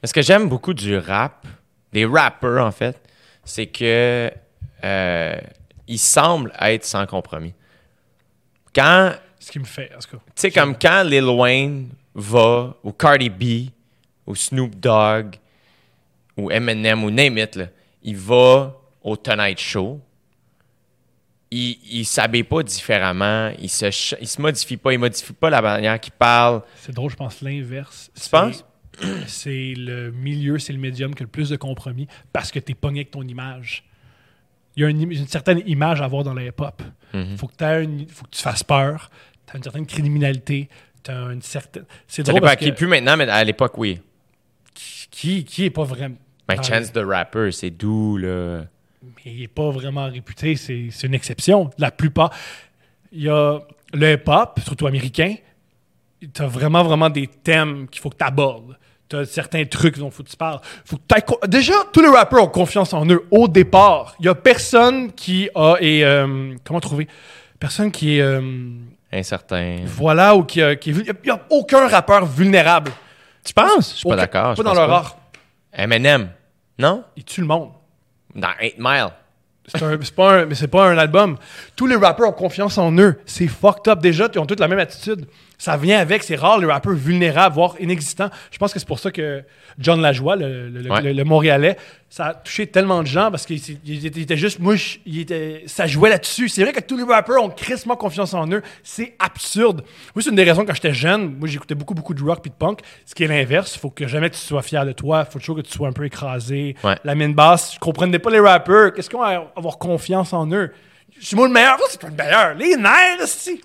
Mais 0.00 0.06
Ce 0.08 0.14
que 0.14 0.22
j'aime 0.22 0.48
beaucoup 0.48 0.72
du 0.72 0.96
rap, 0.96 1.46
des 1.92 2.06
rappers 2.06 2.64
en 2.64 2.70
fait, 2.70 2.98
c'est 3.44 3.66
que 3.66 4.30
euh, 4.84 5.40
ils 5.88 5.98
semblent 5.98 6.52
être 6.60 6.84
sans 6.84 7.04
compromis. 7.06 7.52
Quand, 8.74 9.12
Ce 9.40 9.50
qui 9.50 9.58
me 9.58 9.64
fait, 9.64 9.90
en 9.94 9.98
tout 9.98 10.16
cas. 10.16 10.22
tu 10.24 10.32
sais, 10.36 10.50
comme 10.50 10.78
quand 10.78 11.02
Lil 11.04 11.24
Wayne 11.24 11.90
va, 12.14 12.74
ou 12.84 12.92
Cardi 12.92 13.28
B, 13.28 13.70
ou 14.26 14.36
Snoop 14.36 14.76
Dogg, 14.76 15.36
ou 16.36 16.50
Eminem, 16.50 17.02
ou 17.04 17.10
name 17.10 17.38
it, 17.38 17.56
là, 17.56 17.66
il 18.02 18.16
va 18.16 18.74
au 19.02 19.16
Tonight 19.16 19.58
Show, 19.58 20.00
il, 21.52 21.78
il 21.90 22.04
s'habille 22.06 22.44
pas 22.44 22.62
différemment, 22.62 23.52
il 23.58 23.68
se, 23.68 24.16
il 24.20 24.26
se 24.26 24.40
modifie 24.40 24.78
pas, 24.78 24.92
il 24.92 24.98
modifie 24.98 25.34
pas 25.34 25.50
la 25.50 25.60
manière 25.60 26.00
qu'il 26.00 26.12
parle. 26.14 26.62
C'est 26.76 26.94
drôle, 26.94 27.10
je 27.10 27.16
pense 27.16 27.42
l'inverse. 27.42 28.10
Tu 28.20 28.30
penses? 28.30 28.64
C'est 29.26 29.74
le 29.76 30.10
milieu, 30.12 30.58
c'est 30.58 30.72
le 30.72 30.78
médium 30.78 31.14
qui 31.14 31.22
a 31.22 31.24
le 31.24 31.30
plus 31.30 31.50
de 31.50 31.56
compromis 31.56 32.08
parce 32.32 32.50
que 32.50 32.58
t'es 32.58 32.74
pogné 32.74 33.00
avec 33.00 33.10
ton 33.10 33.22
image. 33.22 33.84
Il 34.76 34.82
y 34.82 34.86
a 34.86 34.88
une, 34.88 35.26
certaine 35.26 35.62
image 35.66 36.00
à 36.00 36.04
avoir 36.04 36.24
dans 36.24 36.34
la 36.34 36.44
hip-hop. 36.44 36.82
Mhm. 37.12 37.36
faut, 37.36 37.46
que 37.46 37.56
t'aies 37.56 37.84
une- 37.84 38.08
faut 38.08 38.24
que 38.24 38.30
tu 38.30 38.40
fasses 38.40 38.64
peur. 38.64 39.10
Tu 39.46 39.52
as 39.52 39.56
une 39.58 39.62
certaine 39.62 39.86
criminalité. 39.86 40.70
T'as 41.02 41.32
une 41.32 41.42
certaine. 41.42 41.84
C'est 42.06 42.22
drôle 42.22 42.40
parce 42.40 42.56
qui, 42.56 42.70
que 42.70 42.76
plus 42.76 42.86
maintenant, 42.86 43.16
mais 43.16 43.28
à 43.28 43.44
l'époque, 43.44 43.76
oui. 43.76 44.00
qui, 44.74 45.44
qui 45.44 45.64
est 45.64 45.70
pas 45.70 45.84
vraiment. 45.84 46.16
Dans 46.48 46.62
Chance 46.62 46.92
the 46.92 46.98
Rapper, 47.04 47.50
c'est 47.52 47.70
doux, 47.70 48.16
là. 48.16 48.64
Mais 49.02 49.32
il 49.32 49.42
est 49.42 49.48
pas 49.48 49.70
vraiment 49.70 50.06
réputé. 50.08 50.56
C'est 50.56 50.88
une 51.04 51.14
exception. 51.14 51.70
La 51.78 51.90
plupart. 51.90 52.30
Il 53.12 53.22
y 53.24 53.28
a 53.28 53.58
le 53.92 54.12
hip-hop, 54.12 54.60
surtout 54.64 54.86
américain. 54.86 55.34
Tu 56.20 56.40
as 56.42 56.46
vraiment, 56.46 56.82
vraiment 56.82 57.10
des 57.10 57.26
thèmes 57.26 57.88
qu'il 57.88 58.00
faut 58.00 58.10
que 58.10 58.16
tu 58.16 58.24
abordes. 58.24 58.78
Tu 59.08 59.16
as 59.16 59.24
certains 59.26 59.64
trucs 59.66 59.98
dont 59.98 60.08
il 60.08 60.12
faut 60.12 60.22
que 60.22 60.28
tu 60.30 60.36
parles. 60.36 60.60
Faut 60.84 60.96
que 60.96 61.46
Déjà, 61.46 61.74
tous 61.92 62.00
les 62.00 62.08
rappeurs 62.08 62.44
ont 62.44 62.48
confiance 62.48 62.94
en 62.94 63.04
eux 63.10 63.26
au 63.30 63.48
départ. 63.48 64.14
Il 64.20 64.26
y 64.26 64.28
a 64.28 64.34
personne 64.34 65.12
qui 65.12 65.50
a. 65.54 65.74
Et, 65.80 66.04
euh, 66.04 66.54
comment 66.64 66.80
trouver? 66.80 67.08
Personne 67.58 67.90
qui 67.90 68.16
est. 68.16 68.20
euh, 68.22 68.40
Incertain. 69.12 69.80
voilà, 69.84 70.34
ou 70.34 70.44
qui, 70.44 70.62
a- 70.62 70.76
qui 70.76 70.90
est. 70.90 70.94
Il 70.94 71.14
n'y 71.24 71.30
a 71.30 71.40
aucun 71.50 71.86
rappeur 71.88 72.24
vulnérable. 72.24 72.90
Tu 73.44 73.52
penses? 73.52 73.90
Je 73.92 73.96
suis 73.98 74.08
pas 74.08 74.16
d'accord. 74.16 74.54
Pas 74.54 74.62
dans 74.62 74.72
leur 74.74 74.86
pas. 74.88 74.96
art. 74.96 75.16
Eminem. 75.74 76.30
Non? 76.78 77.04
Ils 77.16 77.24
tuent 77.24 77.40
le 77.42 77.46
monde. 77.48 77.70
Dans 78.34 78.52
8 78.60 78.74
Mile. 78.78 79.08
C'est 79.66 80.14
pas 80.14 80.40
un, 80.40 80.46
mais 80.46 80.54
pas 80.66 80.90
un 80.90 80.98
album. 80.98 81.36
Tous 81.76 81.86
les 81.86 81.96
rappeurs 81.96 82.28
ont 82.28 82.32
confiance 82.32 82.78
en 82.78 82.92
eux. 82.98 83.20
C'est 83.26 83.46
fucked 83.46 83.88
up 83.88 84.00
déjà. 84.00 84.28
Ils 84.34 84.38
ont 84.38 84.46
tous 84.46 84.58
la 84.58 84.68
même 84.68 84.80
attitude. 84.80 85.26
Ça 85.62 85.76
vient 85.76 86.00
avec, 86.00 86.24
c'est 86.24 86.34
rare, 86.34 86.58
le 86.58 86.66
rappeur 86.66 86.92
vulnérable, 86.92 87.54
voire 87.54 87.76
inexistant. 87.78 88.30
Je 88.50 88.58
pense 88.58 88.72
que 88.72 88.80
c'est 88.80 88.88
pour 88.88 88.98
ça 88.98 89.12
que 89.12 89.44
John 89.78 90.00
Lajoie, 90.00 90.34
le, 90.34 90.68
le- 90.68 90.80
le- 90.82 90.90
Ouais. 90.90 91.00
le- 91.02 91.12
le 91.12 91.22
Montréalais, 91.22 91.76
ça 92.10 92.26
a 92.26 92.34
touché 92.34 92.66
tellement 92.66 93.00
de 93.00 93.06
gens 93.06 93.30
parce 93.30 93.46
qu'il 93.46 93.60
il 93.84 94.04
était, 94.04 94.36
juste, 94.36 94.58
moi, 94.58 94.74
je- 94.74 94.96
il 95.06 95.20
était, 95.20 95.62
ça 95.66 95.86
jouait 95.86 96.10
là-dessus. 96.10 96.48
C'est 96.48 96.64
vrai 96.64 96.72
que 96.72 96.80
tous 96.80 96.96
les 96.96 97.04
rappeurs 97.04 97.40
ont 97.44 97.48
crissement 97.48 97.94
confiance 97.94 98.34
en 98.34 98.50
eux. 98.50 98.60
C'est 98.82 99.14
absurde. 99.20 99.84
Moi, 100.16 100.22
c'est 100.24 100.30
une 100.30 100.34
des 100.34 100.42
raisons 100.42 100.64
quand 100.64 100.74
j'étais 100.74 100.92
jeune, 100.92 101.36
moi, 101.38 101.46
j'écoutais 101.48 101.76
beaucoup, 101.76 101.94
beaucoup 101.94 102.14
de 102.14 102.24
rock 102.24 102.40
puis 102.42 102.50
de 102.50 102.56
punk. 102.56 102.80
Ce 103.06 103.14
qui 103.14 103.22
est 103.22 103.28
l'inverse. 103.28 103.76
Il 103.76 103.78
faut 103.78 103.90
que 103.90 104.08
jamais 104.08 104.30
tu 104.30 104.38
sois 104.38 104.62
fier 104.62 104.84
de 104.84 104.90
toi. 104.90 105.24
Il 105.28 105.32
faut 105.32 105.38
toujours 105.38 105.54
que 105.58 105.60
tu 105.62 105.70
sois 105.70 105.86
un 105.86 105.92
peu 105.92 106.04
écrasé. 106.04 106.74
Ouais. 106.82 106.96
La 107.04 107.14
mine 107.14 107.34
basse, 107.34 107.74
je 107.74 107.78
comprenais 107.78 108.18
pas 108.18 108.30
les 108.30 108.40
rappeurs. 108.40 108.92
Qu'est-ce 108.92 109.08
qu'on 109.08 109.20
va 109.20 109.52
avoir 109.54 109.78
confiance 109.78 110.32
en 110.32 110.50
eux? 110.50 110.72
C'est 111.20 111.36
moi 111.36 111.46
le 111.46 111.52
meilleur. 111.52 111.78
C'est 111.88 112.00
pas 112.00 112.08
le 112.08 112.14
meilleur. 112.16 112.54
Les 112.54 112.74
nerfs, 112.76 113.26
c'est 113.28 113.60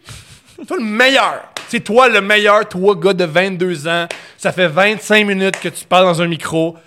toi 0.65 0.77
le 0.77 0.83
meilleur. 0.83 1.43
C'est 1.67 1.81
toi 1.81 2.07
le 2.07 2.21
meilleur, 2.21 2.67
toi, 2.67 2.95
gars 2.95 3.13
de 3.13 3.25
22 3.25 3.87
ans. 3.87 4.07
Ça 4.37 4.51
fait 4.51 4.67
25 4.67 5.25
minutes 5.25 5.59
que 5.59 5.69
tu 5.69 5.85
parles 5.85 6.05
dans 6.05 6.21
un 6.21 6.27
micro. 6.27 6.77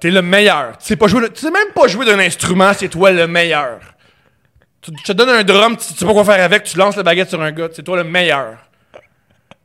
T'es 0.00 0.10
le 0.10 0.22
meilleur. 0.22 0.78
Tu 0.78 0.86
sais, 0.86 0.96
pas 0.96 1.06
jouer 1.06 1.28
sais 1.34 1.50
même 1.50 1.72
pas 1.74 1.86
jouer 1.88 2.06
d'un 2.06 2.18
instrument, 2.18 2.72
c'est 2.74 2.88
toi 2.88 3.10
le 3.10 3.26
meilleur. 3.26 3.80
Tu, 4.80 4.92
te 4.92 5.12
donne 5.12 5.28
un 5.28 5.44
drum, 5.44 5.76
tu, 5.76 5.84
sais 5.94 6.04
pas 6.04 6.12
quoi 6.12 6.24
faire 6.24 6.44
avec, 6.44 6.64
tu 6.64 6.76
lances 6.76 6.96
la 6.96 7.04
baguette 7.04 7.28
sur 7.28 7.40
un 7.40 7.52
gars, 7.52 7.68
c'est 7.72 7.84
toi 7.84 7.96
le 7.96 8.04
meilleur. 8.04 8.56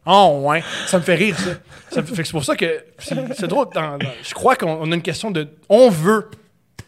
Oh, 0.06 0.42
ouais. 0.44 0.64
Ça 0.86 1.00
me 1.00 1.04
fait 1.04 1.16
rire, 1.16 1.38
ça. 1.38 1.52
C'est 1.90 2.32
pour 2.32 2.46
ça 2.46 2.56
que 2.56 2.84
c'est 2.98 3.16
c'est 3.36 3.48
drôle. 3.48 3.68
je 4.24 4.34
crois 4.34 4.56
qu'on 4.56 4.72
on 4.82 4.92
a 4.92 4.96
une 4.96 5.02
question 5.02 5.32
de. 5.32 5.48
On 5.70 5.90
veut 5.90 6.30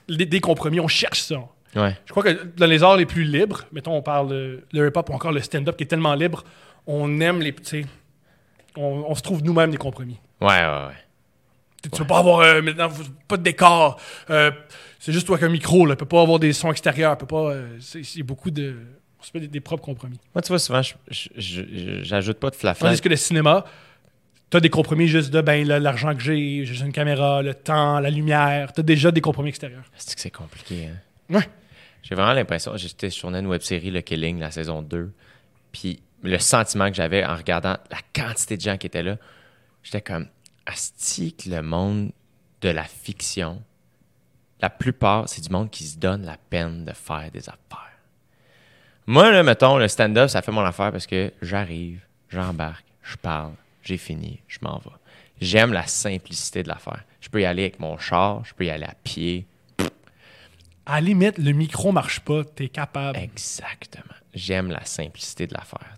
des 0.08 0.40
compromis, 0.40 0.80
on 0.80 0.88
cherche 0.88 1.22
ça. 1.22 1.36
Ouais. 1.76 1.96
Je 2.06 2.12
crois 2.12 2.24
que 2.24 2.44
dans 2.58 2.66
les 2.66 2.82
arts 2.84 2.98
les 2.98 3.06
plus 3.06 3.24
libres, 3.24 3.66
mettons, 3.72 3.96
on 3.96 4.02
parle 4.02 4.30
de 4.30 4.64
le 4.72 4.88
hip-hop 4.88 5.10
ou 5.10 5.14
encore 5.14 5.32
le 5.32 5.42
stand-up 5.42 5.78
qui 5.78 5.84
est 5.84 5.88
tellement 5.88 6.16
libre, 6.16 6.44
on 6.88 7.20
aime 7.22 7.42
les 7.42 7.52
petits. 7.52 7.86
On, 8.76 9.06
on 9.08 9.16
se 9.16 9.22
trouve 9.22 9.44
nous-mêmes 9.44 9.72
des 9.72 9.78
compromis. 9.78 10.20
Ouais, 10.42 10.48
ouais, 10.48 10.88
ouais. 10.88 10.94
Tu 11.84 11.90
tu 11.92 12.00
veux 12.02 12.08
pas 12.08 12.18
avoir 12.20 12.40
euh, 12.40 12.62
maintenant 12.62 12.90
pas 13.28 13.38
de 13.38 13.44
décor. 13.44 14.00
euh, 14.30 14.52
c'est 15.00 15.14
juste 15.14 15.28
toi 15.28 15.38
qu'un 15.38 15.48
micro, 15.50 15.86
là. 15.86 15.96
peut 15.96 16.06
pas 16.06 16.22
avoir 16.22 16.40
des 16.40 16.52
sons 16.54 16.72
extérieurs. 16.72 17.18
Peut 17.18 17.26
pas. 17.26 17.52
euh, 17.52 17.78
c'est 17.80 18.04
c'est 18.04 18.24
beaucoup 18.24 18.52
de. 18.52 18.76
On 19.20 19.24
se 19.24 19.32
fait 19.32 19.40
des, 19.42 19.48
des 19.48 19.60
propres 19.62 19.84
compromis. 19.84 20.20
Moi, 20.36 20.42
tu 20.42 20.50
vois, 20.50 20.60
souvent, 20.60 20.82
je- 20.82 20.94
j'ajoute 22.04 22.38
pas 22.40 22.50
de 22.50 22.56
flafla. 22.56 22.88
Tandis 22.90 23.00
que 23.02 23.10
le 23.10 23.16
cinéma, 23.16 23.64
t'as 24.50 24.60
des 24.60 24.70
compromis 24.70 25.08
juste 25.08 25.30
de 25.32 25.40
ben 25.42 25.66
l'argent 25.68 26.14
que 26.16 26.22
j'ai, 26.22 26.66
j'ai 26.66 26.86
une 26.86 26.92
caméra, 26.92 27.42
le 27.42 27.54
temps, 27.54 28.00
la 28.00 28.10
lumière. 28.10 28.74
T'as 28.74 28.82
déjà 28.82 29.12
des 29.12 29.22
compromis 29.22 29.50
extérieurs. 29.50 29.84
C'est 29.96 30.16
que 30.16 30.22
c'est 30.22 30.32
compliqué, 30.32 30.88
hein? 30.88 31.34
Ouais. 31.36 31.48
J'ai 32.04 32.16
vraiment 32.16 32.34
l'impression, 32.34 32.76
j'étais 32.78 33.10
sur 33.10 33.30
une 33.30 33.48
web 33.48 33.62
série, 33.62 33.92
Le 33.92 34.02
Killing, 34.02 34.40
la 34.40 34.52
saison 34.52 34.82
2, 34.82 35.12
puis 35.72 36.02
le 36.24 36.38
sentiment 36.40 36.90
que 36.90 36.96
j'avais 36.96 37.26
en 37.26 37.36
regardant 37.36 37.78
la 37.92 38.00
quantité 38.14 38.58
de 38.58 38.62
gens 38.62 38.78
qui 38.78 38.88
étaient 38.88 39.04
là, 39.04 39.18
j'étais 39.84 40.02
comme, 40.02 40.28
asti 40.66 41.34
que 41.34 41.50
le 41.50 41.62
monde 41.62 42.12
de 42.62 42.70
la 42.70 42.84
fiction, 42.84 43.62
la 44.62 44.70
plupart, 44.70 45.30
c'est 45.30 45.42
du 45.42 45.50
monde 45.50 45.70
qui 45.70 45.84
se 45.86 45.98
donne 45.98 46.26
la 46.26 46.38
peine 46.38 46.86
de 46.86 46.92
faire 46.92 47.30
des 47.32 47.48
affaires. 47.48 47.86
Moi, 49.08 49.32
là, 49.32 49.42
mettons, 49.42 49.78
le 49.78 49.88
stand-up, 49.88 50.30
ça 50.30 50.42
fait 50.42 50.52
mon 50.52 50.62
affaire 50.62 50.92
parce 50.92 51.08
que 51.08 51.32
j'arrive, 51.42 52.06
j'embarque, 52.30 52.86
je 53.02 53.16
parle, 53.16 53.54
j'ai 53.82 53.98
fini, 53.98 54.42
je 54.48 54.60
m'en 54.62 54.78
vais. 54.78 54.92
J'aime 55.42 55.74
la 55.74 55.88
simplicité 55.88 56.64
de 56.64 56.68
l'affaire. 56.68 57.04
Je 57.22 57.30
peux 57.30 57.42
y 57.42 57.46
aller 57.46 57.64
avec 57.64 57.80
mon 57.80 57.98
char, 57.98 58.44
je 58.46 58.54
peux 58.54 58.66
y 58.66 58.70
aller 58.70 58.86
à 58.86 58.94
pied, 59.04 59.48
À 60.90 60.96
la 60.96 61.02
limite, 61.02 61.38
le 61.38 61.52
micro 61.52 61.92
marche 61.92 62.20
pas, 62.22 62.44
t'es 62.44 62.68
capable. 62.68 63.20
Exactement. 63.20 64.06
J'aime 64.34 64.72
la 64.72 64.84
simplicité 64.86 65.46
de 65.46 65.54
l'affaire. 65.54 65.96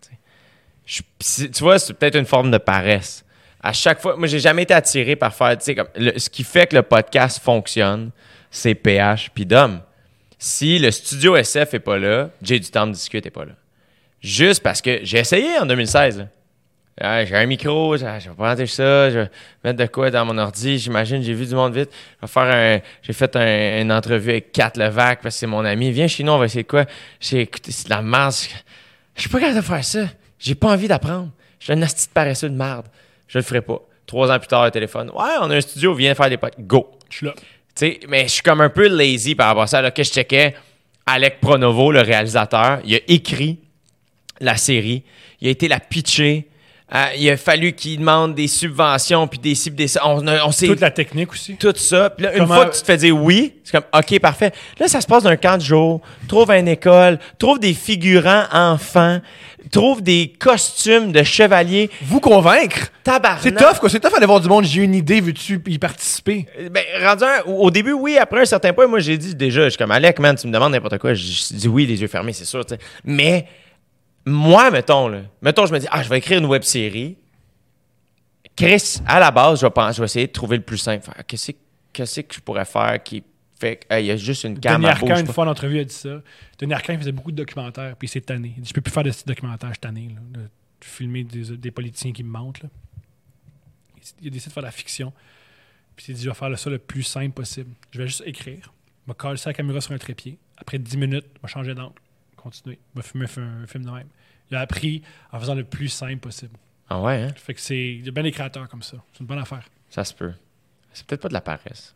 tu 0.85 1.03
Tu 1.49 1.63
vois, 1.63 1.79
c'est 1.79 1.93
peut-être 1.93 2.17
une 2.17 2.25
forme 2.25 2.51
de 2.51 2.57
paresse. 2.57 3.23
À 3.63 3.71
chaque 3.71 4.01
fois, 4.01 4.17
moi, 4.17 4.27
j'ai 4.27 4.39
jamais 4.39 4.63
été 4.63 4.73
attiré 4.73 5.15
par 5.15 5.33
faire, 5.33 5.57
tu 5.57 5.75
comme, 5.75 5.87
ce 5.95 6.29
qui 6.29 6.43
fait 6.43 6.67
que 6.67 6.75
le 6.75 6.81
podcast 6.81 7.41
fonctionne, 7.41 8.11
c'est 8.49 8.75
PH 8.75 9.31
puis 9.33 9.45
Dom. 9.45 9.81
Si 10.37 10.77
le 10.77 10.91
studio 10.91 11.37
SF 11.37 11.75
est 11.75 11.79
pas 11.79 11.97
là, 11.97 12.29
j'ai 12.41 12.59
du 12.59 12.69
temps 12.69 12.87
de 12.87 12.91
discuter 12.91 13.27
est 13.27 13.31
pas 13.31 13.45
là. 13.45 13.53
Juste 14.19 14.61
parce 14.61 14.81
que 14.81 14.99
j'ai 15.03 15.19
essayé 15.19 15.57
en 15.57 15.65
2016. 15.65 16.17
là. 16.17 16.25
Ah, 16.99 17.23
j'ai 17.25 17.35
un 17.35 17.45
micro, 17.45 17.95
je 17.97 18.05
je 18.19 18.29
vais 18.29 18.35
présenter 18.35 18.65
ça, 18.67 19.09
je 19.09 19.19
vais 19.19 19.29
mettre 19.63 19.79
de 19.79 19.85
quoi 19.87 20.11
dans 20.11 20.25
mon 20.25 20.37
ordi. 20.37 20.77
J'imagine, 20.77 21.21
j'ai 21.23 21.33
vu 21.33 21.45
du 21.47 21.55
monde 21.55 21.73
vite. 21.73 21.89
Je 22.21 22.25
vais 22.27 22.31
faire 22.31 22.43
un. 22.43 22.79
J'ai 23.01 23.13
fait 23.13 23.35
un- 23.35 23.81
une 23.81 23.91
entrevue 23.91 24.31
avec 24.31 24.51
Kat 24.51 24.73
Levac 24.75 25.21
parce 25.21 25.35
que 25.35 25.39
c'est 25.39 25.47
mon 25.47 25.63
ami. 25.65 25.91
Viens 25.91 26.07
chez 26.07 26.23
nous, 26.23 26.31
on 26.33 26.37
va 26.37 26.45
essayer 26.45 26.63
de 26.63 26.67
quoi? 26.67 26.85
J'ai 27.19 27.41
écouté, 27.41 27.71
c'est 27.71 27.85
de 27.85 27.89
la 27.91 28.01
merde. 28.01 28.33
Je 28.33 28.49
je 29.15 29.21
suis 29.21 29.29
pas 29.29 29.39
capable 29.39 29.57
de 29.57 29.65
faire 29.65 29.83
ça. 29.85 29.99
J'ai 30.37 30.53
pas 30.55 30.69
envie 30.73 30.87
d'apprendre. 30.87 31.29
Je 31.59 31.65
suis 31.65 31.73
un 31.73 31.81
asti 31.81 32.07
de 32.07 32.11
paresseux 32.13 32.49
de 32.49 32.55
merde. 32.55 32.85
Je 33.27 33.37
le 33.37 33.43
ferai 33.43 33.61
pas. 33.61 33.79
Trois 34.05 34.29
ans 34.31 34.37
plus 34.39 34.47
tard, 34.47 34.65
le 34.65 34.71
téléphone. 34.71 35.09
Ouais, 35.11 35.29
on 35.41 35.49
a 35.49 35.55
un 35.55 35.61
studio, 35.61 35.93
viens 35.93 36.13
faire 36.13 36.29
des 36.29 36.37
potes. 36.37 36.59
Go. 36.59 36.91
Je 37.09 37.17
suis 37.17 37.25
là. 37.25 37.33
Tu 37.35 37.43
sais, 37.75 37.99
mais 38.09 38.23
je 38.23 38.33
suis 38.33 38.41
comme 38.43 38.59
un 38.61 38.69
peu 38.69 38.87
lazy 38.87 39.33
par 39.35 39.47
rapport 39.47 39.63
à 39.63 39.67
ça. 39.67 39.81
Là, 39.81 39.91
que 39.91 40.03
je 40.03 40.11
checkais, 40.11 40.55
Alec 41.05 41.39
Pronovo, 41.39 41.91
le 41.91 42.01
réalisateur, 42.01 42.79
il 42.83 42.95
a 42.95 42.99
écrit 43.07 43.59
la 44.41 44.57
série. 44.57 45.03
Il 45.39 45.47
a 45.47 45.51
été 45.51 45.67
la 45.69 45.79
pitcher. 45.79 46.47
Euh, 46.93 47.05
il 47.17 47.29
a 47.29 47.37
fallu 47.37 47.71
qu'il 47.71 47.99
demande 47.99 48.35
des 48.35 48.47
subventions 48.49 49.25
puis 49.25 49.39
des 49.39 49.55
cibles, 49.55 49.77
des 49.77 49.97
on, 50.03 50.27
on 50.27 50.51
s'est 50.51 50.67
Toute 50.67 50.81
la 50.81 50.91
technique 50.91 51.31
aussi. 51.31 51.55
tout 51.55 51.71
ça. 51.75 52.09
Puis 52.09 52.25
là, 52.25 52.33
une 52.33 52.39
Comment- 52.39 52.55
fois 52.55 52.65
que 52.65 52.75
tu 52.75 52.81
te 52.81 52.85
fais 52.85 52.97
dire 52.97 53.15
oui, 53.15 53.53
c'est 53.63 53.71
comme 53.71 53.85
OK, 53.97 54.19
parfait. 54.19 54.51
Là, 54.77 54.87
ça 54.89 54.99
se 54.99 55.07
passe 55.07 55.23
d'un 55.23 55.37
camp 55.37 55.55
de 55.57 55.61
jour. 55.63 56.01
Trouve 56.27 56.51
une 56.51 56.67
école, 56.67 57.17
trouve 57.39 57.59
des 57.59 57.73
figurants 57.73 58.43
enfants, 58.51 59.21
trouve 59.71 60.01
des 60.03 60.33
costumes 60.37 61.13
de 61.13 61.23
chevaliers. 61.23 61.89
Vous 62.01 62.19
convaincre? 62.19 62.87
Tabarnak. 63.05 63.41
C'est 63.41 63.55
tough, 63.55 63.79
quoi. 63.79 63.89
C'est 63.89 64.01
tough 64.01 64.11
d'aller 64.11 64.25
voir 64.25 64.41
du 64.41 64.49
monde. 64.49 64.65
J'ai 64.65 64.81
une 64.83 64.93
idée, 64.95 65.21
veux-tu 65.21 65.61
y 65.67 65.77
participer? 65.79 66.45
Ben, 66.71 66.83
rendu 67.03 67.23
un- 67.23 67.49
au 67.49 67.71
début, 67.71 67.93
oui. 67.93 68.17
Après 68.17 68.41
un 68.41 68.45
certain 68.45 68.73
point, 68.73 68.87
moi, 68.87 68.99
j'ai 68.99 69.17
dit 69.17 69.33
déjà, 69.33 69.63
je 69.63 69.69
suis 69.69 69.77
comme 69.77 69.91
Alec, 69.91 70.19
man, 70.19 70.35
tu 70.35 70.45
me 70.45 70.51
demandes 70.51 70.73
n'importe 70.73 70.97
quoi. 70.97 71.13
Je 71.13 71.53
dis 71.53 71.67
oui, 71.69 71.85
les 71.85 72.01
yeux 72.01 72.07
fermés, 72.09 72.33
c'est 72.33 72.43
sûr. 72.43 72.65
tu 72.65 72.75
sais. 72.75 72.81
Mais 73.05 73.45
moi, 74.25 74.69
mettons, 74.71 75.07
là, 75.07 75.21
mettons, 75.41 75.65
je 75.65 75.73
me 75.73 75.79
dis, 75.79 75.87
ah, 75.91 76.03
je 76.03 76.09
vais 76.09 76.17
écrire 76.19 76.37
une 76.39 76.45
web 76.45 76.63
série. 76.63 77.17
Chris, 78.55 78.99
à 79.07 79.19
la 79.19 79.31
base, 79.31 79.61
je 79.61 79.65
vais, 79.65 79.71
penser- 79.71 79.95
je 79.95 80.01
vais 80.01 80.05
essayer 80.05 80.27
de 80.27 80.31
trouver 80.31 80.57
le 80.57 80.63
plus 80.63 80.77
simple. 80.77 81.09
Qu'est-ce 81.27 82.21
que 82.21 82.35
je 82.35 82.39
pourrais 82.41 82.65
faire 82.65 83.01
qui 83.01 83.23
fait 83.59 83.85
qu'il 83.87 84.05
y 84.05 84.11
a 84.11 84.17
juste 84.17 84.43
une 84.43 84.53
Denis 84.55 84.61
cam 84.61 84.85
à 84.85 84.89
Arcand, 84.89 85.17
une 85.17 85.27
fois 85.27 85.45
en 85.45 85.47
entrevue, 85.49 85.79
a 85.79 85.83
dit 85.83 85.93
ça. 85.93 86.21
Denis 86.59 86.73
Arcand, 86.73 86.93
il 86.93 86.99
faisait 86.99 87.11
beaucoup 87.11 87.31
de 87.31 87.37
documentaires, 87.37 87.95
puis 87.95 88.07
il 88.07 88.11
s'est 88.11 88.21
tanné. 88.21 88.53
Il 88.57 88.61
dit 88.63 88.69
Je 88.69 88.73
peux 88.73 88.81
plus 88.81 88.91
faire 88.91 89.03
de 89.03 89.09
petits 89.11 89.23
documentaires, 89.25 89.69
je 89.69 89.73
suis 89.75 89.79
tanné, 89.81 90.09
là, 90.09 90.19
de 90.39 90.47
filmer 90.81 91.23
des, 91.23 91.57
des 91.57 91.71
politiciens 91.71 92.11
qui 92.11 92.23
me 92.23 92.29
mentent. 92.29 92.61
Là. 92.63 92.69
Il 94.21 94.27
a 94.27 94.29
décidé 94.31 94.49
de 94.49 94.53
faire 94.53 94.63
de 94.63 94.67
la 94.67 94.71
fiction. 94.71 95.13
Puis 95.95 96.05
il 96.05 96.07
s'est 96.07 96.13
dit 96.13 96.23
Je 96.23 96.29
vais 96.29 96.35
faire 96.35 96.57
ça 96.59 96.69
le 96.69 96.79
plus 96.79 97.03
simple 97.03 97.33
possible. 97.33 97.71
Je 97.91 97.99
vais 97.99 98.07
juste 98.07 98.23
écrire. 98.25 98.73
Je 99.07 99.11
vais 99.11 99.15
coller 99.15 99.37
ça 99.37 99.49
la 99.51 99.53
caméra 99.53 99.79
sur 99.81 99.91
un 99.93 99.97
trépied. 99.97 100.37
Après 100.57 100.77
10 100.79 100.97
minutes, 100.97 101.25
je 101.35 101.41
vais 101.41 101.47
changer 101.51 101.73
d'angle. 101.75 101.93
Continuer. 102.41 102.79
Je 102.95 103.01
vais 103.01 103.07
filmer 103.07 103.25
un, 103.37 103.67
film 103.67 103.85
de 103.85 103.91
même. 103.91 104.07
Il 104.49 104.57
a 104.57 104.61
appris 104.61 105.01
en 105.31 105.39
faisant 105.39 105.55
le 105.55 105.63
plus 105.63 105.89
simple 105.89 106.17
possible. 106.17 106.57
Ah 106.89 106.99
ouais, 107.01 107.23
hein? 107.23 107.33
Fait 107.35 107.53
que 107.53 107.61
c'est. 107.61 107.77
Il 107.77 108.05
y 108.05 108.09
a 108.09 108.11
bien 108.11 108.23
des 108.23 108.31
créateurs 108.31 108.67
comme 108.67 108.81
ça. 108.81 108.97
C'est 109.13 109.19
une 109.19 109.27
bonne 109.27 109.39
affaire. 109.39 109.63
Ça 109.89 110.03
se 110.03 110.13
peut. 110.13 110.33
C'est 110.91 111.05
peut-être 111.05 111.21
pas 111.21 111.29
de 111.29 111.33
la 111.33 111.41
paresse. 111.41 111.95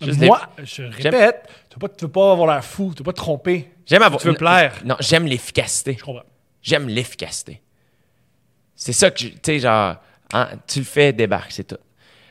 Juste 0.00 0.20
Moi, 0.20 0.40
je 0.62 0.82
répète, 0.82 1.48
tu 1.70 1.74
veux 1.76 1.80
pas, 1.80 1.88
tu 1.88 2.04
veux 2.04 2.10
pas 2.10 2.32
avoir 2.32 2.52
l'air 2.52 2.64
fou, 2.64 2.92
tu 2.94 2.98
veux 2.98 3.04
pas 3.04 3.12
te 3.12 3.18
tromper. 3.18 3.70
J'aime 3.86 4.02
avoir. 4.02 4.20
tu 4.20 4.26
veux 4.26 4.34
plaire. 4.34 4.74
Non, 4.84 4.96
j'aime 4.98 5.26
l'efficacité. 5.26 5.96
Je 5.98 6.02
comprends. 6.02 6.24
J'aime 6.62 6.88
l'efficacité. 6.88 7.60
C'est 8.74 8.92
ça 8.92 9.10
que, 9.10 9.18
tu 9.18 9.38
sais, 9.44 9.60
genre, 9.60 9.96
hein, 10.32 10.48
tu 10.66 10.80
le 10.80 10.84
fais, 10.84 11.12
débarque, 11.12 11.52
c'est 11.52 11.64
tout. 11.64 11.78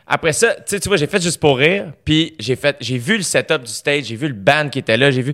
Après 0.06 0.34
ça, 0.34 0.56
tu 0.56 0.78
vois, 0.88 0.98
j'ai 0.98 1.08
fait 1.08 1.22
juste 1.22 1.40
pour 1.40 1.58
rire, 1.58 1.94
puis 2.04 2.36
j'ai 2.38 2.58
fait, 2.58 2.76
j'ai 2.82 2.98
vu 2.98 3.16
le 3.16 3.24
setup 3.24 3.64
du 3.64 3.72
stage, 3.72 4.06
j'ai 4.06 4.18
vu 4.18 4.28
le 4.28 4.34
band 4.34 4.68
qui 4.70 4.80
était 4.80 4.98
là, 4.98 5.12
j'ai 5.12 5.22
vu, 5.22 5.34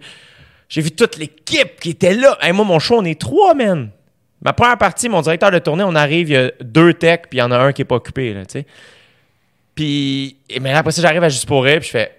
j'ai 0.70 0.82
vu 0.82 0.92
toute 0.92 1.18
l'équipe 1.18 1.80
qui 1.80 1.90
était 1.90 2.14
là. 2.14 2.38
Moi, 2.54 2.64
mon 2.64 2.80
show, 2.80 3.00
on 3.00 3.06
est 3.06 3.20
trois, 3.20 3.54
man. 3.54 3.90
Ma 4.42 4.54
première 4.54 4.78
partie, 4.78 5.10
mon 5.10 5.22
directeur 5.22 5.52
de 5.52 5.60
tournée, 5.60 5.84
on 5.84 5.96
arrive, 5.96 6.30
il 6.30 6.34
y 6.34 6.38
a 6.38 6.52
deux 6.62 6.94
techs, 6.94 7.28
puis 7.30 7.40
il 7.40 7.42
y 7.42 7.44
en 7.44 7.52
a 7.52 7.58
un 7.58 7.74
qui 7.74 7.82
est 7.82 7.86
pas 7.86 7.96
occupé, 7.96 8.34
là, 8.34 8.46
tu 8.46 8.54
sais. 8.54 8.66
Puis, 9.76 10.38
mais 10.62 10.72
après 10.74 10.92
ça, 10.92 11.02
j'arrive 11.02 11.24
à 11.24 11.30
juste 11.30 11.46
pour 11.46 11.64
rire, 11.64 11.80
puis 11.80 11.88
je 11.88 11.92
fais, 11.92 12.16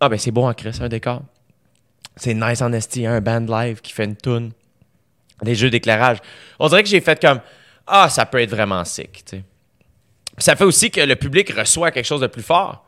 ah 0.00 0.08
ben 0.08 0.18
c'est 0.18 0.30
beau 0.32 0.44
en 0.44 0.52
Chris, 0.52 0.76
un 0.80 0.88
décor. 0.88 1.22
C'est 2.16 2.34
nice 2.34 2.60
en 2.62 2.72
esti, 2.72 3.06
un 3.06 3.20
band 3.20 3.46
live 3.48 3.80
qui 3.80 3.92
fait 3.92 4.04
une 4.04 4.16
tune 4.16 4.52
des 5.42 5.54
jeux 5.54 5.70
d'éclairage. 5.70 6.18
On 6.58 6.68
dirait 6.68 6.82
que 6.82 6.88
j'ai 6.88 7.00
fait 7.00 7.20
comme 7.20 7.40
Ah, 7.86 8.08
ça 8.08 8.26
peut 8.26 8.40
être 8.40 8.50
vraiment 8.50 8.84
sick. 8.84 9.24
tu 9.24 9.36
sais. 9.36 9.44
Ça 10.38 10.56
fait 10.56 10.64
aussi 10.64 10.90
que 10.90 11.00
le 11.00 11.16
public 11.16 11.50
reçoit 11.52 11.90
quelque 11.90 12.06
chose 12.06 12.20
de 12.20 12.26
plus 12.26 12.42
fort. 12.42 12.86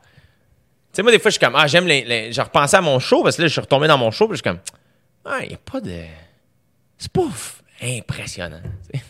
Tu 0.91 0.97
sais, 0.99 1.03
moi, 1.03 1.11
des 1.11 1.19
fois, 1.19 1.29
je 1.29 1.37
suis 1.37 1.45
comme 1.45 1.55
Ah, 1.55 1.67
j'aime 1.67 1.85
les. 1.87 2.03
les- 2.03 2.31
Je 2.31 2.41
repensais 2.41 2.77
à 2.77 2.81
mon 2.81 2.99
show 2.99 3.23
parce 3.23 3.37
que 3.37 3.43
là, 3.43 3.47
je 3.47 3.51
suis 3.53 3.61
retombé 3.61 3.87
dans 3.87 3.97
mon 3.97 4.09
show, 4.11 4.27
puis 4.27 4.33
je 4.37 4.41
suis 4.41 4.43
comme 4.43 4.59
Ah, 5.25 5.39
il 5.43 5.49
n'y 5.49 5.53
a 5.55 5.57
pas 5.57 5.79
de. 5.81 6.01
C'est 6.97 7.11
pas 7.11 7.27
impressionnant. 7.81 8.61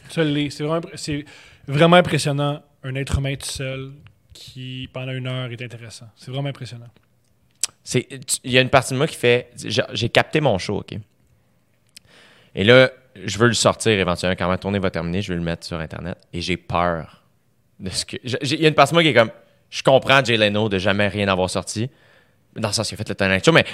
Ça 0.10 0.24
l'est. 0.24 0.50
C'est 0.50 0.64
vraiment, 0.64 0.88
c'est 0.96 1.26
vraiment 1.68 1.96
impressionnant, 1.98 2.62
un 2.84 2.96
être 2.96 3.18
humain 3.20 3.36
tout 3.36 3.46
seul 3.48 3.94
qui, 4.34 4.90
pendant 4.92 5.14
une 5.14 5.28
heure, 5.28 5.52
est 5.52 5.62
intéressant. 5.62 6.08
C'est 6.16 6.32
vraiment 6.32 6.50
impressionnant. 6.50 6.90
Il 7.94 8.52
y 8.52 8.58
a 8.58 8.62
une 8.62 8.70
partie 8.70 8.94
de 8.94 8.98
moi 8.98 9.08
qui 9.08 9.16
fait 9.16 9.50
j'ai- 9.64 10.10
capté 10.10 10.42
mon 10.42 10.58
show, 10.58 10.80
OK? 10.80 10.98
Et 12.56 12.64
là, 12.66 12.90
je 13.24 13.38
veux 13.38 13.48
le 13.48 13.54
sortir 13.54 13.94
éventuellement. 13.94 14.36
Quand 14.38 14.48
ma 14.50 14.58
tournée 14.58 14.80
va 14.80 14.90
terminer, 14.92 15.22
je 15.22 15.30
vais 15.32 15.38
le 15.38 15.44
mettre 15.46 15.66
sur 15.66 15.80
Internet. 15.80 16.18
Et 16.34 16.42
j'ai 16.42 16.58
peur 16.58 17.24
de 17.80 17.90
ce 17.90 18.06
que. 18.06 18.18
Il 18.24 18.62
y 18.62 18.66
a 18.66 18.68
une 18.68 18.74
partie 18.76 18.92
de 18.92 18.96
moi 18.96 19.04
qui 19.04 19.10
est 19.10 19.14
comme. 19.14 19.32
Je 19.70 19.84
comprends 19.84 20.24
Jay 20.24 20.38
Leno 20.38 20.70
de 20.70 20.78
jamais 20.78 21.08
rien 21.08 21.28
avoir 21.28 21.50
sorti. 21.50 21.90
Dans 22.56 22.70
le 22.70 22.74
sens 22.74 22.88
qu'il 22.88 22.96
a 22.96 22.98
fait 22.98 23.10
le 23.10 23.16
Tonight 23.16 23.46
Show, 23.46 23.52
mais 23.52 23.66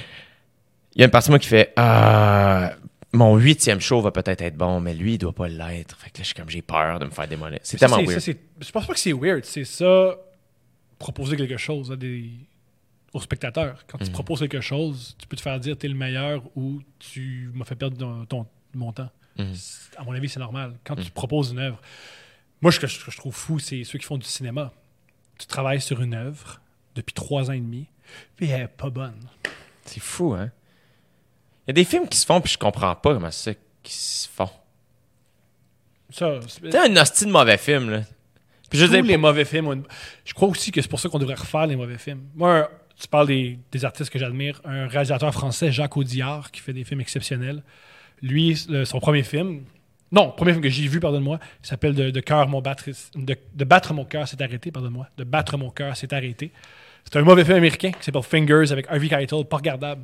il 0.96 1.00
y 1.00 1.02
a 1.04 1.06
une 1.06 1.12
partie 1.12 1.28
de 1.30 1.32
moi 1.34 1.40
qui 1.40 1.48
fait. 1.48 1.72
Ah, 1.76 2.74
mon 3.14 3.38
huitième 3.38 3.80
show 3.80 4.02
va 4.02 4.12
peut-être 4.12 4.42
être 4.42 4.58
bon, 4.58 4.80
mais 4.80 4.94
lui, 4.94 5.14
il 5.14 5.18
doit 5.20 5.34
pas 5.34 5.48
l'être. 5.48 5.96
Fait 6.00 6.10
que 6.10 6.18
là, 6.18 6.24
je 6.24 6.26
suis 6.28 6.34
comme, 6.36 6.50
j'ai 6.50 6.62
peur 6.62 7.00
de 7.00 7.06
me 7.06 7.12
faire 7.12 7.28
démolir. 7.28 7.60
C'est 7.64 7.78
tellement 7.78 7.98
weird. 8.02 8.20
ça, 8.20 8.32
je 8.60 8.72
pense 8.72 8.88
pas 8.88 8.94
que 8.94 9.00
c'est 9.00 9.14
weird. 9.14 9.46
C'est 9.46 9.64
ça, 9.66 10.16
proposer 11.00 11.38
quelque 11.38 11.58
chose 11.58 11.92
à 11.92 11.96
des, 11.96 12.32
aux 13.14 13.22
spectateurs. 13.22 13.84
Quand 13.88 14.00
tu 14.00 14.06
Mhm. 14.06 14.12
proposes 14.14 14.40
quelque 14.40 14.62
chose, 14.62 15.16
tu 15.20 15.28
peux 15.28 15.36
te 15.38 15.42
faire 15.42 15.60
dire 15.60 15.78
t'es 15.78 15.88
le 15.88 15.96
meilleur 15.96 16.42
ou 16.56 16.82
tu 17.00 17.52
m'as 17.54 17.66
fait 17.66 17.76
perdre 17.76 17.98
ton, 17.98 18.26
ton- 18.26 18.48
mon 18.74 18.92
temps. 18.92 19.10
Mhm. 19.38 19.54
À 19.98 20.04
mon 20.04 20.12
avis, 20.14 20.28
c'est 20.30 20.40
normal. 20.40 20.74
Quand 20.84 20.96
tu 20.96 21.10
proposes 21.12 21.52
une 21.52 21.60
œuvre, 21.60 21.80
moi, 22.62 22.72
ce 22.72 22.80
que 22.80 22.88
je, 22.88 23.00
ce 23.00 23.06
que 23.06 23.12
je 23.12 23.18
trouve 23.18 23.34
fou, 23.36 23.60
c'est 23.60 23.84
ceux 23.84 24.00
qui 24.00 24.06
font 24.06 24.18
du 24.18 24.26
cinéma. 24.26 24.72
Tu 25.38 25.48
travailles 25.48 25.82
sur 25.82 26.02
une 26.02 26.14
œuvre 26.14 26.62
depuis 26.95 27.14
trois 27.14 27.50
ans 27.50 27.53
et 27.53 27.60
demi, 27.60 27.88
puis 28.36 28.50
elle 28.50 28.62
est 28.62 28.68
pas 28.68 28.90
bonne. 28.90 29.20
C'est 29.86 30.00
fou, 30.02 30.34
hein? 30.34 30.52
Il 31.66 31.70
y 31.70 31.72
a 31.72 31.74
des 31.74 31.84
films 31.86 32.08
qui 32.08 32.18
se 32.18 32.26
font, 32.26 32.40
puis 32.42 32.52
je 32.53 32.58
comprends 32.58 32.95
pas 32.95 33.14
comment 33.14 33.32
c'est 33.32 33.58
qui 33.82 33.94
se 33.94 34.28
font. 34.30 34.50
Ça, 36.10 36.40
c'est- 36.48 36.76
un 36.78 36.95
hostie 36.98 37.26
de 37.26 37.32
mauvais 37.32 37.58
film, 37.58 37.90
là. 37.90 38.02
Puis 38.70 38.80
je 38.80 38.86
tous 38.86 38.92
les 39.03 39.18
mauvais 39.18 39.45
films. 39.45 39.68
ont 39.68 39.74
une- 39.74 39.84
Je 40.26 40.34
crois 40.34 40.48
aussi 40.48 40.72
que 40.72 40.82
c'est 40.82 40.88
pour 40.88 41.00
ça 41.00 41.08
qu'on 41.10 41.20
devrait 41.20 41.36
refaire 41.36 41.68
les 41.68 41.76
mauvais 41.76 41.98
films. 41.98 42.28
Moi, 42.36 42.70
tu 43.00 43.08
parles 43.08 43.28
des, 43.28 43.60
des 43.72 43.86
artistes 43.86 44.10
que 44.12 44.18
j'admire. 44.20 44.62
Un 44.66 44.88
réalisateur 44.88 45.32
français, 45.34 45.72
Jacques 45.72 45.95
Audiard, 45.98 46.52
qui 46.52 46.60
fait 46.62 46.74
des 46.74 46.84
films 46.84 47.02
exceptionnels. 47.02 47.64
Lui, 48.22 48.58
le- 48.70 48.86
son 48.86 49.00
premier 49.00 49.24
film, 49.24 49.64
non, 50.14 50.30
premier 50.30 50.51
film 50.51 50.61
que 50.61 50.69
j'ai 50.69 50.88
vu, 50.88 51.00
pardonne-moi, 51.00 51.40
il 51.64 51.67
s'appelle 51.67 51.95
de, 51.95 52.11
de 52.11 52.19
cœur 52.19 52.48
mon 52.48 52.61
battre, 52.61 52.85
de, 53.16 53.35
de 53.56 53.66
battre 53.66 53.95
mon 53.95 54.06
cœur 54.06 54.27
s'est 54.27 54.42
arrêté, 54.43 54.72
pardonne-moi. 54.72 55.08
De 55.17 55.24
battre 55.24 55.58
mon 55.58 55.72
cœur 55.72 55.98
s'est 55.98 56.14
arrêté. 56.14 56.51
C'est 57.03 57.17
un 57.17 57.24
mauvais 57.24 57.43
film 57.43 57.58
américain 57.58 57.92
qui 57.92 58.03
s'appelle 58.03 58.22
Fingers 58.22 58.72
avec 58.72 58.85
Harvey 58.90 59.09
Keitel, 59.09 59.43
pas 59.45 59.58
regardable. 59.58 60.03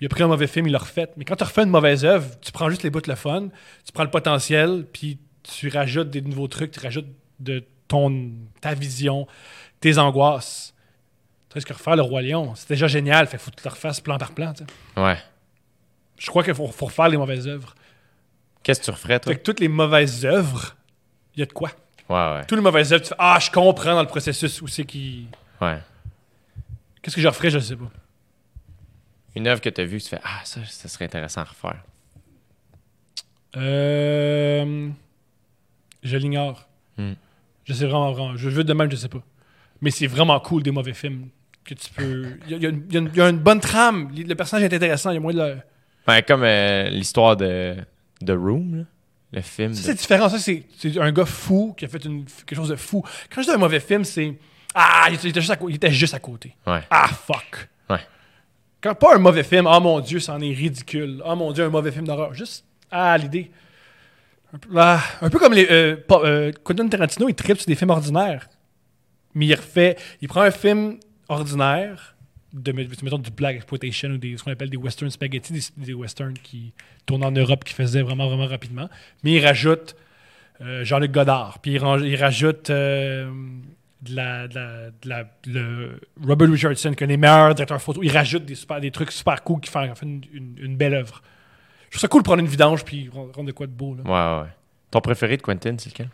Il 0.00 0.06
a 0.06 0.08
pris 0.08 0.22
un 0.22 0.26
mauvais 0.26 0.46
film, 0.46 0.66
il 0.68 0.72
l'a 0.72 0.78
refait. 0.78 1.08
Mais 1.18 1.26
quand 1.26 1.36
tu 1.36 1.44
refais 1.44 1.64
une 1.64 1.68
mauvaise 1.70 2.02
œuvre, 2.02 2.26
tu 2.40 2.50
prends 2.50 2.70
juste 2.70 2.82
les 2.82 2.88
bouts 2.88 3.02
de 3.02 3.10
le 3.10 3.14
fun, 3.14 3.48
tu 3.84 3.92
prends 3.92 4.04
le 4.04 4.10
potentiel, 4.10 4.86
puis 4.90 5.18
tu 5.42 5.68
rajoutes 5.68 6.08
des 6.08 6.22
nouveaux 6.22 6.48
trucs, 6.48 6.70
tu 6.70 6.80
rajoutes 6.80 7.06
de 7.38 7.62
ton, 7.88 8.30
ta 8.62 8.72
vision, 8.72 9.26
tes 9.80 9.98
angoisses. 9.98 10.72
Tu 11.50 11.60
sais, 11.60 11.66
que 11.66 11.74
refaire 11.74 11.96
le 11.96 12.02
Roi 12.02 12.22
Lion, 12.22 12.54
c'est 12.54 12.70
déjà 12.70 12.88
génial, 12.88 13.26
fait 13.26 13.36
faut 13.36 13.50
que 13.50 13.56
tu 13.56 13.64
le 13.64 13.70
refasses 13.70 14.00
plan 14.00 14.16
par 14.16 14.32
plan. 14.32 14.54
tu 14.54 14.64
sais. 14.64 15.00
ouais. 15.02 15.18
Je 16.18 16.26
crois 16.28 16.42
qu'il 16.42 16.54
faut, 16.54 16.68
faut 16.68 16.86
refaire 16.86 17.08
les 17.08 17.18
mauvaises 17.18 17.46
œuvres. 17.46 17.74
Qu'est-ce 18.62 18.80
que 18.80 18.84
tu 18.86 18.90
referais, 18.90 19.18
toi? 19.20 19.32
Fait 19.32 19.38
que 19.38 19.42
toutes 19.44 19.60
les 19.60 19.68
mauvaises 19.68 20.24
œuvres, 20.24 20.76
il 21.34 21.40
y 21.40 21.42
a 21.42 21.46
de 21.46 21.52
quoi. 21.52 21.70
Ouais, 22.08 22.16
ouais. 22.16 22.44
Toutes 22.46 22.58
les 22.58 22.62
mauvaises 22.64 22.92
œuvres, 22.92 23.02
tu 23.02 23.08
fais 23.08 23.14
Ah, 23.18 23.38
je 23.40 23.50
comprends 23.50 23.94
dans 23.94 24.02
le 24.02 24.06
processus 24.08 24.60
où 24.62 24.66
c'est 24.68 24.84
qui. 24.84 25.26
Ouais. 25.60 25.78
Qu'est-ce 27.00 27.16
que 27.16 27.22
je 27.22 27.28
referais, 27.28 27.50
je 27.50 27.58
sais 27.58 27.76
pas. 27.76 27.90
Une 29.34 29.46
œuvre 29.46 29.60
que 29.60 29.68
tu 29.70 29.80
as 29.80 29.84
vue, 29.84 30.00
tu 30.00 30.08
fais 30.08 30.20
Ah, 30.22 30.40
ça, 30.44 30.60
ça 30.68 30.88
serait 30.88 31.06
intéressant 31.06 31.40
à 31.40 31.44
refaire. 31.44 31.82
Euh, 33.56 34.88
je 36.02 36.16
l'ignore. 36.16 36.68
Hmm. 36.98 37.12
Je 37.64 37.72
sais 37.74 37.84
vraiment, 37.86 38.12
vraiment. 38.12 38.36
Je 38.36 38.48
veux 38.48 38.64
de 38.64 38.72
même, 38.72 38.90
je 38.90 38.96
sais 38.96 39.08
pas. 39.08 39.22
Mais 39.80 39.90
c'est 39.90 40.06
vraiment 40.06 40.38
cool 40.40 40.62
des 40.62 40.70
mauvais 40.70 40.94
films 40.94 41.28
que 41.64 41.74
tu 41.74 41.90
peux. 41.92 42.36
Il 42.48 42.56
y, 42.56 42.60
y 42.60 42.66
a 42.66 42.68
une- 42.70 42.86
y 42.90 43.16
y 43.16 43.20
a 43.20 43.32
bonne 43.32 43.60
trame. 43.60 44.10
Le 44.16 44.34
personnage 44.34 44.64
est 44.70 44.74
intéressant. 44.74 45.10
Il 45.10 45.14
y 45.14 45.16
a 45.16 45.20
moins 45.20 45.34
de. 45.34 45.56
comme 46.26 46.42
euh, 46.44 46.88
l'histoire 46.90 47.36
de 47.36 47.76
The 48.24 48.30
Room, 48.30 48.76
là. 48.78 48.84
le 49.32 49.40
film. 49.40 49.72
Ça, 49.74 49.80
de- 49.80 49.86
c'est 49.86 49.94
différent. 49.94 50.28
Ça, 50.28 50.38
c'est 50.38 50.64
c'est 50.78 50.98
un 50.98 51.12
gars 51.12 51.24
fou 51.26 51.74
qui 51.76 51.84
a 51.84 51.88
fait 51.88 52.04
une- 52.04 52.24
quelque 52.46 52.56
chose 52.56 52.68
de 52.68 52.76
fou. 52.76 53.02
Quand 53.34 53.42
je 53.42 53.46
dis 53.48 53.52
un 53.54 53.58
mauvais 53.58 53.80
film, 53.80 54.04
c'est. 54.04 54.34
Ah, 54.74 55.06
il 55.10 55.14
était, 55.14 55.40
juste 55.40 55.50
à, 55.50 55.56
cô- 55.56 55.68
il 55.68 55.74
était 55.76 55.90
juste 55.92 56.14
à 56.14 56.18
côté. 56.18 56.54
Ouais. 56.66 56.80
Ah, 56.90 57.08
fuck. 57.08 57.68
Ouais. 57.90 58.00
Quand 58.80 58.94
pas 58.94 59.14
un 59.16 59.18
mauvais 59.18 59.44
film, 59.44 59.66
oh 59.70 59.80
mon 59.80 60.00
dieu, 60.00 60.18
c'en 60.18 60.40
est 60.40 60.52
ridicule. 60.52 61.22
Oh 61.26 61.36
mon 61.36 61.52
dieu, 61.52 61.64
un 61.64 61.68
mauvais 61.68 61.92
film 61.92 62.06
d'horreur. 62.06 62.32
Juste, 62.34 62.64
ah, 62.90 63.16
l'idée. 63.18 63.50
Un 64.54 64.58
peu, 64.58 64.68
ah, 64.76 65.00
un 65.20 65.30
peu 65.30 65.38
comme 65.38 65.52
les. 65.54 65.66
Euh, 65.70 65.96
pas- 65.96 66.20
euh, 66.24 66.52
Quentin 66.64 66.88
Tarantino, 66.88 67.28
il 67.28 67.34
tripe 67.34 67.58
sur 67.58 67.66
des 67.66 67.74
films 67.74 67.90
ordinaires. 67.90 68.48
Mais 69.34 69.46
il 69.46 69.54
refait. 69.54 69.96
Il 70.20 70.28
prend 70.28 70.42
un 70.42 70.50
film 70.50 70.98
ordinaire, 71.28 72.16
de, 72.52 72.72
mettons 72.72 73.18
du 73.18 73.30
black 73.30 73.56
exploitation 73.56 74.10
ou 74.10 74.18
des, 74.18 74.36
ce 74.36 74.44
qu'on 74.44 74.50
appelle 74.50 74.70
des 74.70 74.76
western 74.76 75.10
spaghetti, 75.10 75.70
des, 75.76 75.94
westerns 75.94 76.34
qui 76.34 76.72
tournent 77.06 77.24
en 77.24 77.30
Europe, 77.30 77.64
qui 77.64 77.74
faisaient 77.74 78.02
vraiment, 78.02 78.28
vraiment 78.28 78.46
rapidement. 78.46 78.88
Mais 79.24 79.32
il 79.32 79.44
rajoute 79.44 79.96
euh, 80.60 80.84
Jean-Luc 80.84 81.12
Godard. 81.12 81.58
Puis 81.60 81.72
il, 81.72 81.78
ran- 81.78 81.98
il 81.98 82.16
rajoute 82.16 82.70
euh, 82.70 83.30
le 84.08 86.00
Robert 86.22 86.50
Richardson, 86.50 86.92
qui 86.92 87.04
est 87.04 87.06
un 87.06 87.08
des 87.08 87.16
meilleurs 87.16 87.54
directeurs 87.54 87.80
photo. 87.80 88.02
Il 88.02 88.12
rajoute 88.12 88.44
des, 88.44 88.54
super, 88.54 88.80
des 88.80 88.90
trucs 88.90 89.12
super 89.12 89.42
cool 89.42 89.60
qui 89.60 89.70
font, 89.70 89.82
une, 90.02 90.76
belle 90.76 90.94
œuvre. 90.94 91.22
Je 91.90 91.96
trouve 91.96 92.00
ça 92.00 92.08
cool 92.08 92.22
de 92.22 92.24
prendre 92.24 92.40
une 92.40 92.48
vidange 92.48 92.84
puis 92.84 93.08
rendre 93.12 93.44
de 93.44 93.52
quoi 93.52 93.66
de 93.66 93.72
beau. 93.72 93.94
Là. 93.94 94.02
Ouais, 94.04 94.42
ouais. 94.42 94.50
Ton 94.90 95.00
préféré 95.00 95.36
de 95.36 95.42
Quentin, 95.42 95.74
c'est 95.78 95.90
lequel? 95.90 96.08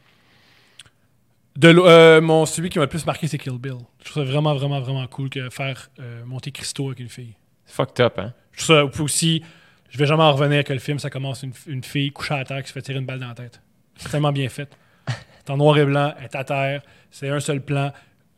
De 1.59 1.69
euh, 1.77 2.21
mon, 2.21 2.47
celui 2.47 2.71
qui 2.71 2.79
m'a 2.79 2.85
le 2.85 2.89
plus 2.89 3.05
marqué, 3.05 3.27
c'est 3.27 3.37
Kill 3.37 3.59
Bill. 3.59 3.79
Je 4.05 4.11
trouve 4.11 4.25
ça 4.25 4.31
vraiment, 4.31 4.55
vraiment, 4.55 4.81
vraiment 4.81 5.07
cool 5.09 5.29
que 5.29 5.51
faire 5.51 5.91
euh, 5.99 6.25
monter 6.25 6.53
Christo 6.53 6.87
avec 6.87 7.01
une 7.01 7.09
fille. 7.09 7.35
C'est 7.67 7.75
fucked 7.75 8.01
up, 8.01 8.19
hein? 8.19 8.33
Je 8.53 8.65
trouve 8.65 8.77
ça 8.99 9.03
aussi, 9.03 9.43
je 9.91 9.99
vais 9.99 10.07
jamais 10.07 10.23
en 10.23 10.33
revenir 10.33 10.63
que 10.63 10.73
le 10.73 10.79
film, 10.79 10.99
ça 11.01 11.11
commence 11.11 11.43
une, 11.43 11.53
une 11.67 11.83
fille 11.83 12.13
couchée 12.13 12.35
à 12.35 12.45
terre 12.45 12.63
qui 12.63 12.69
se 12.69 12.73
fait 12.73 12.83
tirer 12.83 12.99
une 13.01 13.07
balle 13.07 13.19
dans 13.19 13.27
la 13.29 13.35
tête. 13.35 13.61
C'est 13.97 14.09
tellement 14.09 14.31
bien 14.33 14.49
fait. 14.49 14.71
C'est 15.45 15.51
en 15.51 15.57
noir 15.57 15.77
et 15.79 15.85
blanc, 15.85 16.15
elle 16.19 16.25
est 16.27 16.37
à 16.37 16.45
terre, 16.45 16.83
c'est 17.11 17.29
un 17.31 17.41
seul 17.41 17.61
plan. 17.63 17.91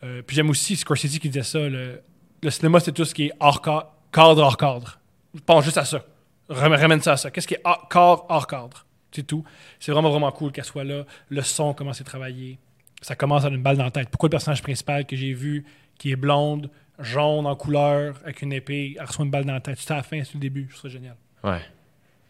Euh, 0.02 0.22
puis 0.22 0.34
j'aime 0.36 0.48
aussi 0.48 0.76
Scorsese 0.76 1.18
qui 1.18 1.28
disait 1.28 1.42
ça, 1.42 1.58
le, 1.58 2.00
le 2.42 2.50
cinéma, 2.50 2.78
c'est 2.80 2.92
tout 2.92 3.04
ce 3.04 3.12
qui 3.14 3.26
est 3.26 3.32
hors 3.40 3.60
ca- 3.64 3.90
cadre, 4.12 4.42
hors 4.42 4.56
cadre. 4.56 4.98
Je 5.34 5.40
pense 5.40 5.64
juste 5.64 5.76
à 5.76 5.84
ça. 5.84 6.04
Ram- 6.48 6.72
Ramène 6.72 7.00
ça 7.02 7.12
à 7.12 7.16
ça. 7.18 7.30
Qu'est-ce 7.30 7.48
qui 7.48 7.54
est 7.54 7.60
hors, 7.64 7.86
cadre, 7.88 8.24
hors 8.28 8.46
cadre? 8.46 8.86
C'est 9.12 9.26
tout. 9.26 9.44
C'est 9.80 9.90
vraiment, 9.92 10.08
vraiment 10.10 10.30
cool 10.30 10.52
qu'elle 10.52 10.64
soit 10.64 10.84
là. 10.84 11.04
Le 11.28 11.42
son, 11.42 11.74
comment 11.74 11.92
c'est 11.92 12.04
travaillé. 12.04 12.58
Ça 13.00 13.14
commence 13.16 13.44
à 13.44 13.48
une 13.48 13.62
balle 13.62 13.76
dans 13.76 13.84
la 13.84 13.90
tête. 13.90 14.08
Pourquoi 14.10 14.26
le 14.28 14.32
personnage 14.32 14.62
principal 14.62 15.06
que 15.06 15.16
j'ai 15.16 15.32
vu, 15.32 15.64
qui 15.98 16.12
est 16.12 16.16
blonde, 16.16 16.70
jaune 16.98 17.46
en 17.46 17.56
couleur, 17.56 18.16
avec 18.22 18.42
une 18.42 18.52
épée, 18.52 18.96
elle 18.98 19.06
reçoit 19.06 19.24
une 19.24 19.30
balle 19.30 19.44
dans 19.44 19.54
la 19.54 19.60
tête? 19.60 19.78
C'est 19.78 19.92
à 19.92 19.96
la 19.96 20.02
fin, 20.02 20.22
c'est 20.24 20.34
le 20.34 20.40
début. 20.40 20.66
Je 20.70 20.76
trouve 20.76 20.90
ça 20.90 20.94
génial. 20.96 21.16
Ouais. 21.42 21.60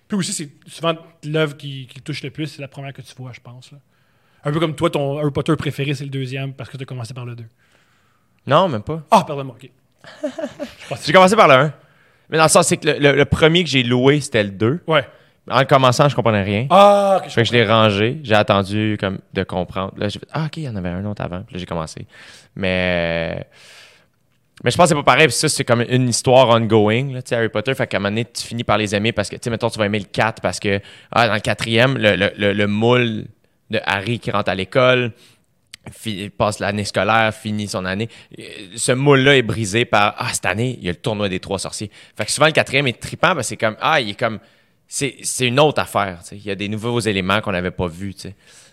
Puis 0.07 0.17
aussi, 0.19 0.33
c'est 0.33 0.51
souvent 0.67 0.95
l'œuvre 1.25 1.57
qui, 1.57 1.87
qui 1.87 2.01
touche 2.01 2.23
le 2.23 2.31
plus, 2.31 2.47
c'est 2.47 2.63
la 2.63 2.69
première 2.69 2.93
que 2.93 3.03
tu 3.03 3.15
vois, 3.17 3.33
je 3.33 3.41
pense. 3.41 3.73
là. 3.73 3.79
Un 4.45 4.53
peu 4.53 4.59
comme 4.61 4.75
toi, 4.75 4.91
ton 4.91 5.19
Harry 5.19 5.31
Potter 5.31 5.55
préféré, 5.57 5.93
c'est 5.95 6.05
le 6.05 6.11
deuxième 6.11 6.53
parce 6.55 6.71
que 6.71 6.77
tu 6.77 6.83
as 6.83 6.87
commencé 6.87 7.13
par 7.15 7.25
le 7.27 7.35
2. 7.37 7.45
Non, 8.47 8.69
même 8.69 8.83
pas. 8.83 9.05
Ah, 9.11 9.25
pardonne-moi, 9.27 9.57
ok. 9.61 9.71
J'ai 11.05 11.13
commencé 11.13 11.37
par 11.37 11.47
le 11.49 11.55
1. 11.55 11.75
Mais 12.31 12.37
dans 12.39 12.45
le 12.45 12.49
sens, 12.49 12.69
c'est 12.69 12.77
que 12.77 12.87
le, 12.89 12.99
le- 12.99 13.17
le 13.17 13.25
premier 13.25 13.65
que 13.65 13.69
j'ai 13.71 13.83
loué, 13.83 14.21
c'était 14.21 14.45
le 14.45 14.51
2. 14.51 14.81
Ouais. 14.87 15.07
En 15.49 15.65
commençant, 15.65 16.09
je 16.09 16.15
comprenais 16.15 16.43
rien. 16.43 16.67
Ah, 16.71 17.19
ok, 17.19 17.29
je 17.29 17.35
Fait 17.35 17.43
que 17.43 17.49
je 17.49 17.53
l'ai 17.53 17.67
rangé. 17.67 18.21
J'ai 18.23 18.35
attendu 18.35 18.97
comme 19.01 19.19
de 19.33 19.43
comprendre. 19.43 19.93
Là, 19.97 20.09
j'ai 20.09 20.19
fait 20.19 20.29
Ah, 20.33 20.45
OK, 20.47 20.57
il 20.59 20.65
y 20.65 20.69
en 20.69 20.77
avait 20.77 20.89
un 20.91 21.05
autre 21.05 21.23
avant. 21.23 21.43
Puis 21.43 21.55
là, 21.55 21.61
j'ai 21.61 21.67
commencé. 21.67 22.07
Mais. 22.55 23.47
Mais 24.63 24.71
je 24.71 24.77
pense 24.77 24.85
que 24.85 24.89
c'est 24.91 24.95
pas 25.03 25.13
pareil. 25.15 25.27
Puis 25.29 25.37
ça, 25.37 25.49
c'est 25.49 25.65
comme 25.65 25.83
une 25.89 26.09
histoire 26.09 26.49
ongoing, 26.51 27.15
là, 27.15 27.23
tu 27.23 27.31
sais, 27.31 27.37
Harry 27.37 27.49
Potter. 27.49 27.75
Fait 27.75 27.87
qu'à 27.87 27.97
un 27.97 28.01
moment 28.01 28.11
donné, 28.11 28.27
tu 28.27 28.43
finis 28.47 28.63
par 28.65 28.77
les 28.77 28.95
aimer 28.95 29.13
parce 29.13 29.31
que, 29.31 29.37
tu 29.37 29.41
sais, 29.45 29.51
mettons, 29.51 29.71
tu 29.71 29.79
vas 29.79 29.87
aimer 29.87 29.99
le 30.01 30.05
4 30.05 30.43
parce 30.43 30.61
que, 30.61 30.81
ah, 31.13 31.27
dans 31.29 31.35
le 31.35 31.41
quatrième, 31.41 31.97
le, 31.97 32.15
le, 32.15 32.31
le, 32.37 32.53
le 32.53 32.67
moule 32.67 33.25
de 33.71 33.81
Harry 33.87 34.19
qui 34.19 34.31
rentre 34.31 34.51
à 34.51 34.55
l'école, 34.55 35.13
passe 36.37 36.59
l'année 36.59 36.85
scolaire, 36.85 37.33
finit 37.35 37.69
son 37.69 37.87
année. 37.87 38.09
Ce 38.77 38.93
moule-là 38.93 39.37
est 39.37 39.43
brisé 39.43 39.87
par 39.87 40.15
Ah, 40.19 40.29
cette 40.33 40.45
année, 40.47 40.77
il 40.79 40.85
y 40.85 40.89
a 40.89 40.93
le 40.93 40.99
tournoi 40.99 41.29
des 41.31 41.41
trois 41.41 41.59
sorciers. 41.59 41.91
Fait 42.17 42.27
que 42.27 42.31
souvent, 42.31 42.47
le 42.47 42.53
quatrième 42.53 42.87
est 42.87 43.01
trippant 43.01 43.29
parce 43.35 43.39
que 43.39 43.43
c'est 43.45 43.57
comme 43.57 43.77
Ah, 43.81 44.01
il 44.01 44.11
est 44.11 44.19
comme. 44.19 44.39
C'est 44.91 45.47
une 45.47 45.61
autre 45.61 45.81
affaire. 45.81 46.19
Il 46.33 46.45
y 46.45 46.51
a 46.51 46.57
des 46.57 46.69
nouveaux 46.69 46.99
éléments 46.99 47.41
qu'on 47.41 47.53
n'avait 47.53 47.71
pas 47.71 47.87
vus. 47.87 48.17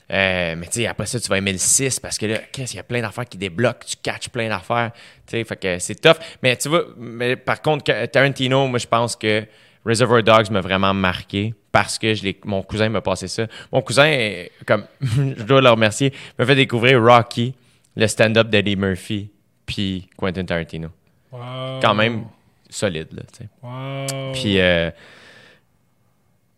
Euh, 0.09 0.55
mais 0.57 0.65
tu 0.65 0.73
sais, 0.73 0.87
après 0.87 1.05
ça, 1.05 1.19
tu 1.19 1.29
vas 1.29 1.37
aimer 1.37 1.51
le 1.51 1.59
6 1.59 1.99
parce 1.99 2.17
que 2.17 2.25
là, 2.25 2.39
qu'est-ce 2.51 2.71
qu'il 2.71 2.77
y 2.77 2.79
a 2.79 2.83
plein 2.83 3.01
d'affaires 3.01 3.25
qui 3.25 3.37
débloquent, 3.37 3.85
tu 3.85 3.97
catches 4.01 4.29
plein 4.29 4.49
d'affaires. 4.49 4.91
Fait 5.27 5.43
que 5.43 5.77
c'est 5.77 6.01
tough. 6.01 6.15
Mais 6.41 6.55
tu 6.55 6.69
vois, 6.69 6.85
mais 6.97 7.35
par 7.35 7.61
contre, 7.61 7.83
Tarantino, 8.07 8.67
moi, 8.67 8.79
je 8.79 8.87
pense 8.87 9.15
que 9.15 9.45
Reservoir 9.85 10.23
Dogs 10.23 10.49
m'a 10.49 10.61
vraiment 10.61 10.93
marqué 10.93 11.53
parce 11.71 11.99
que 11.99 12.15
je 12.15 12.33
mon 12.45 12.63
cousin 12.63 12.89
m'a 12.89 13.01
passé 13.01 13.27
ça. 13.27 13.45
Mon 13.71 13.83
cousin, 13.83 14.45
comme, 14.65 14.85
je 15.01 15.43
dois 15.43 15.61
le 15.61 15.69
remercier, 15.69 16.11
m'a 16.39 16.45
fait 16.47 16.55
découvrir 16.55 16.99
Rocky, 16.99 17.53
le 17.95 18.07
stand-up 18.07 18.49
d'Eddie 18.49 18.75
Murphy, 18.75 19.29
puis 19.67 20.09
Quentin 20.17 20.45
Tarantino. 20.45 20.89
Wow. 21.31 21.79
Quand 21.79 21.93
même 21.93 22.25
solide, 22.69 23.09
là. 23.11 23.23
Wow. 23.61 24.31
Puis, 24.33 24.59
euh, 24.59 24.89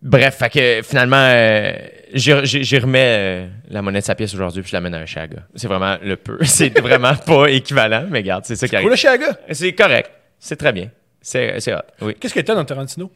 bref, 0.02 0.38
fait 0.38 0.50
que 0.50 0.82
finalement, 0.88 1.18
euh, 1.18 1.74
j'y 2.14 2.78
remets 2.80 3.16
euh, 3.18 3.48
la 3.70 3.82
monnaie 3.82 4.00
de 4.00 4.06
sa 4.06 4.16
pièce 4.16 4.34
aujourd'hui, 4.34 4.62
puis 4.62 4.72
je 4.72 4.76
l'amène 4.76 4.94
à 4.96 5.00
un 5.00 5.06
chaga. 5.06 5.44
C'est 5.56 5.68
vraiment 5.68 5.98
le 6.02 6.16
peu. 6.16 6.38
C'est 6.46 6.78
vraiment 6.80 7.16
pas 7.16 7.48
équivalent, 7.50 8.06
mais 8.10 8.20
regarde, 8.20 8.46
c'est 8.46 8.56
ça 8.56 8.68
qui 8.68 8.76
Cool, 8.76 8.84
le 8.84 8.88
arrive. 8.90 8.98
Chiaga. 8.98 9.40
C'est 9.52 9.74
correct. 9.74 10.12
C'est 10.40 10.56
très 10.56 10.72
bien. 10.72 10.90
C'est 11.22 11.60
c'est 11.60 11.74
hot, 11.74 11.80
oui. 12.02 12.16
Qu'est-ce 12.20 12.34
que 12.34 12.40
t'as 12.40 12.56
dans 12.56 12.64
Tarantino? 12.66 13.12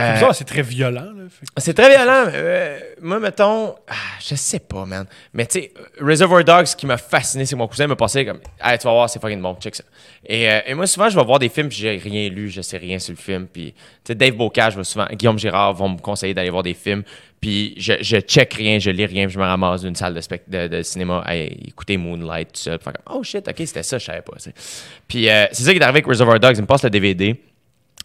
Euh, 0.00 0.32
C'est 0.32 0.44
très 0.44 0.62
violent. 0.62 1.12
Que- 1.14 1.44
C'est 1.58 1.72
très 1.74 1.88
violent. 1.88 2.24
Euh, 2.32 2.78
moi, 3.00 3.20
mettons, 3.20 3.76
ah, 3.88 3.94
je 4.20 4.34
sais 4.34 4.58
pas, 4.58 4.84
man. 4.84 5.06
Mais 5.32 5.46
tu 5.46 5.60
sais, 5.60 5.72
euh, 5.78 6.04
Reservoir 6.04 6.42
Dogs, 6.42 6.66
ce 6.66 6.74
qui 6.74 6.84
m'a 6.86 6.96
fasciné, 6.96 7.46
c'est 7.46 7.54
que 7.54 7.58
mon 7.58 7.68
cousin 7.68 7.86
me 7.86 7.94
passait 7.94 8.24
comme, 8.24 8.40
hey, 8.60 8.76
tu 8.76 8.84
vas 8.88 8.92
voir, 8.92 9.08
c'est 9.08 9.20
fucking 9.20 9.40
bon, 9.40 9.54
check 9.60 9.76
ça. 9.76 9.84
Et, 10.26 10.50
euh, 10.50 10.60
et 10.66 10.74
moi, 10.74 10.88
souvent, 10.88 11.08
je 11.08 11.16
vais 11.16 11.24
voir 11.24 11.38
des 11.38 11.48
films, 11.48 11.68
puis 11.68 11.78
j'ai 11.78 11.96
rien 11.96 12.28
lu, 12.28 12.50
je 12.50 12.60
sais 12.60 12.76
rien 12.76 12.98
sur 12.98 13.12
le 13.12 13.18
film. 13.18 13.46
Puis, 13.46 13.72
tu 13.72 13.78
sais, 14.08 14.14
Dave 14.16 14.34
Bocage, 14.34 14.82
souvent, 14.82 15.06
Guillaume 15.12 15.38
Girard 15.38 15.74
vont 15.74 15.90
me 15.90 15.98
conseiller 15.98 16.34
d'aller 16.34 16.50
voir 16.50 16.64
des 16.64 16.74
films. 16.74 17.04
Puis, 17.40 17.74
je, 17.76 17.92
je 18.00 18.16
check 18.18 18.52
rien, 18.54 18.80
je 18.80 18.90
lis 18.90 19.06
rien, 19.06 19.26
puis 19.26 19.34
je 19.34 19.38
me 19.38 19.44
ramasse 19.44 19.82
d'une 19.82 19.94
salle 19.94 20.14
de, 20.14 20.20
spect- 20.20 20.48
de, 20.48 20.66
de 20.66 20.82
cinéma 20.82 21.22
à 21.24 21.36
écouter 21.36 21.96
Moonlight, 21.98 22.48
tout 22.52 22.60
ça. 22.62 22.78
Puis, 22.78 22.90
oh 23.10 23.22
shit, 23.22 23.46
ok, 23.46 23.54
c'était 23.58 23.82
ça, 23.84 23.98
je 23.98 24.04
savais 24.06 24.22
pas. 24.22 24.32
Puis, 25.06 25.26
c'est 25.52 25.62
ça 25.62 25.70
qui 25.72 25.78
est 25.78 25.82
arrivé 25.82 25.98
avec 25.98 26.06
Reservoir 26.06 26.40
Dogs, 26.40 26.56
il 26.56 26.62
me 26.62 26.66
passe 26.66 26.82
le 26.82 26.90
DVD. 26.90 27.40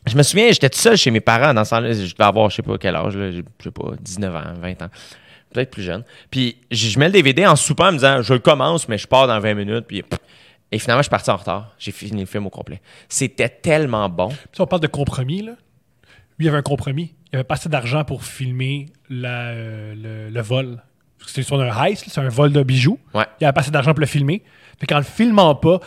Je 0.08 0.16
me 0.18 0.24
souviens, 0.24 0.48
j'étais 0.52 0.70
tout 0.70 0.80
seul 0.80 0.98
chez 0.98 1.12
mes 1.12 1.20
parents 1.20 1.54
dans 1.54 1.64
ce 1.66 1.72
temps-là. 1.72 1.94
Je 1.94 2.02
devais 2.14 2.24
avoir, 2.24 2.50
je 2.50 2.56
sais 2.58 2.62
pas 2.62 2.78
quel 2.78 2.96
âge, 2.96 3.16
là, 3.16 3.32
je 3.32 3.42
sais 3.64 3.72
pas, 3.72 3.92
19 4.00 4.36
ans, 4.36 4.54
20 4.60 4.82
ans. 4.82 4.90
Peut-être 5.54 5.72
plus 5.72 5.84
jeune. 5.84 6.04
Puis 6.30 6.58
je 6.72 6.98
mets 7.00 7.08
le 7.08 7.14
DVD 7.14 7.46
en 7.46 7.56
soupant 7.56 7.88
en 7.88 7.92
me 7.92 7.98
disant, 7.98 8.22
je 8.22 8.34
le 8.34 8.40
commence, 8.40 8.88
mais 8.88 8.98
je 8.98 9.08
pars 9.08 9.28
dans 9.28 9.40
20 9.40 9.54
minutes. 9.56 9.86
Puis, 9.88 10.04
pff. 10.04 10.20
et 10.72 10.80
finalement, 10.80 11.02
je 11.02 11.06
suis 11.06 11.10
parti 11.12 11.30
en 11.32 11.38
retard. 11.38 11.74
J'ai 11.80 11.92
fini 11.92 12.22
le 12.22 12.28
film 12.28 12.46
au 12.46 12.50
complet. 12.50 12.82
C'était 13.08 13.50
tellement 13.50 14.08
bon. 14.10 14.30
Si 14.54 14.62
on 14.62 14.68
parle 14.68 14.82
de 14.82 14.88
compromis, 14.88 15.42
là, 15.42 15.54
lui, 16.38 16.46
il 16.46 16.46
y 16.46 16.50
avait 16.50 16.60
un 16.60 16.64
compromis. 16.64 17.14
Il 17.32 17.36
avait 17.38 17.44
pas 17.44 17.56
assez 17.56 17.70
d'argent 17.70 18.04
pour 18.04 18.24
filmer 18.24 18.88
la, 19.10 19.50
euh, 19.50 19.94
le, 19.96 20.30
le 20.30 20.42
vol. 20.42 20.82
C'est 21.26 21.44
sur 21.44 21.60
un 21.60 21.86
heist, 21.86 22.06
c'est 22.08 22.22
un 22.22 22.30
vol 22.30 22.52
de 22.54 22.64
bijoux. 22.64 22.98
Ouais. 23.14 23.26
Il 23.42 23.46
avait 23.46 23.54
pas 23.54 23.62
assez 23.62 23.72
d'argent 23.72 23.92
pour 23.94 24.00
le 24.00 24.06
filmer. 24.08 24.44
Fait 24.80 24.88
qu'en 24.88 24.98
le 24.98 25.04
filmant 25.04 25.54
pas, 25.56 25.80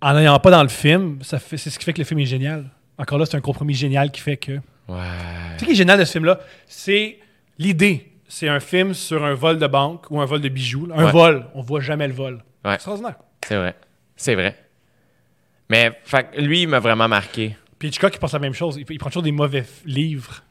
en 0.00 0.14
n'ayant 0.14 0.38
pas 0.40 0.50
dans 0.50 0.62
le 0.62 0.68
film, 0.68 1.18
ça 1.22 1.38
fait, 1.38 1.56
c'est 1.56 1.70
ce 1.70 1.78
qui 1.78 1.84
fait 1.84 1.92
que 1.92 1.98
le 1.98 2.04
film 2.04 2.20
est 2.20 2.26
génial. 2.26 2.70
Encore 2.98 3.18
là, 3.18 3.26
c'est 3.26 3.36
un 3.36 3.40
compromis 3.40 3.74
génial 3.74 4.10
qui 4.10 4.20
fait 4.20 4.36
que. 4.36 4.52
Ouais. 4.88 4.96
Tu 5.58 5.58
sais 5.58 5.58
ce 5.60 5.64
qui 5.66 5.70
est 5.72 5.74
génial 5.76 5.98
de 5.98 6.04
ce 6.04 6.12
film-là? 6.12 6.40
C'est 6.66 7.18
l'idée. 7.58 8.12
C'est 8.28 8.48
un 8.48 8.60
film 8.60 8.92
sur 8.94 9.24
un 9.24 9.34
vol 9.34 9.58
de 9.58 9.66
banque 9.66 10.10
ou 10.10 10.20
un 10.20 10.24
vol 10.26 10.40
de 10.40 10.48
bijoux. 10.48 10.88
Un 10.94 11.06
Ouais. 11.06 11.12
vol. 11.12 11.46
On 11.54 11.62
voit 11.62 11.80
jamais 11.80 12.06
le 12.08 12.14
vol. 12.14 12.42
Ouais. 12.64 12.74
Extraordinaire. 12.74 13.16
C'est 13.46 13.56
vrai. 13.56 13.74
C'est 14.16 14.34
vrai. 14.34 14.56
Mais 15.70 15.98
fait, 16.04 16.28
lui, 16.38 16.62
il 16.62 16.68
m'a 16.68 16.80
vraiment 16.80 17.08
marqué. 17.08 17.56
Puis 17.78 17.88
Hitchcock, 17.88 18.12
il 18.14 18.18
pense 18.18 18.32
la 18.32 18.38
même 18.38 18.54
chose. 18.54 18.76
Il, 18.76 18.86
il 18.90 18.98
prend 18.98 19.10
toujours 19.10 19.22
des 19.22 19.32
mauvais 19.32 19.64
livres. 19.84 20.42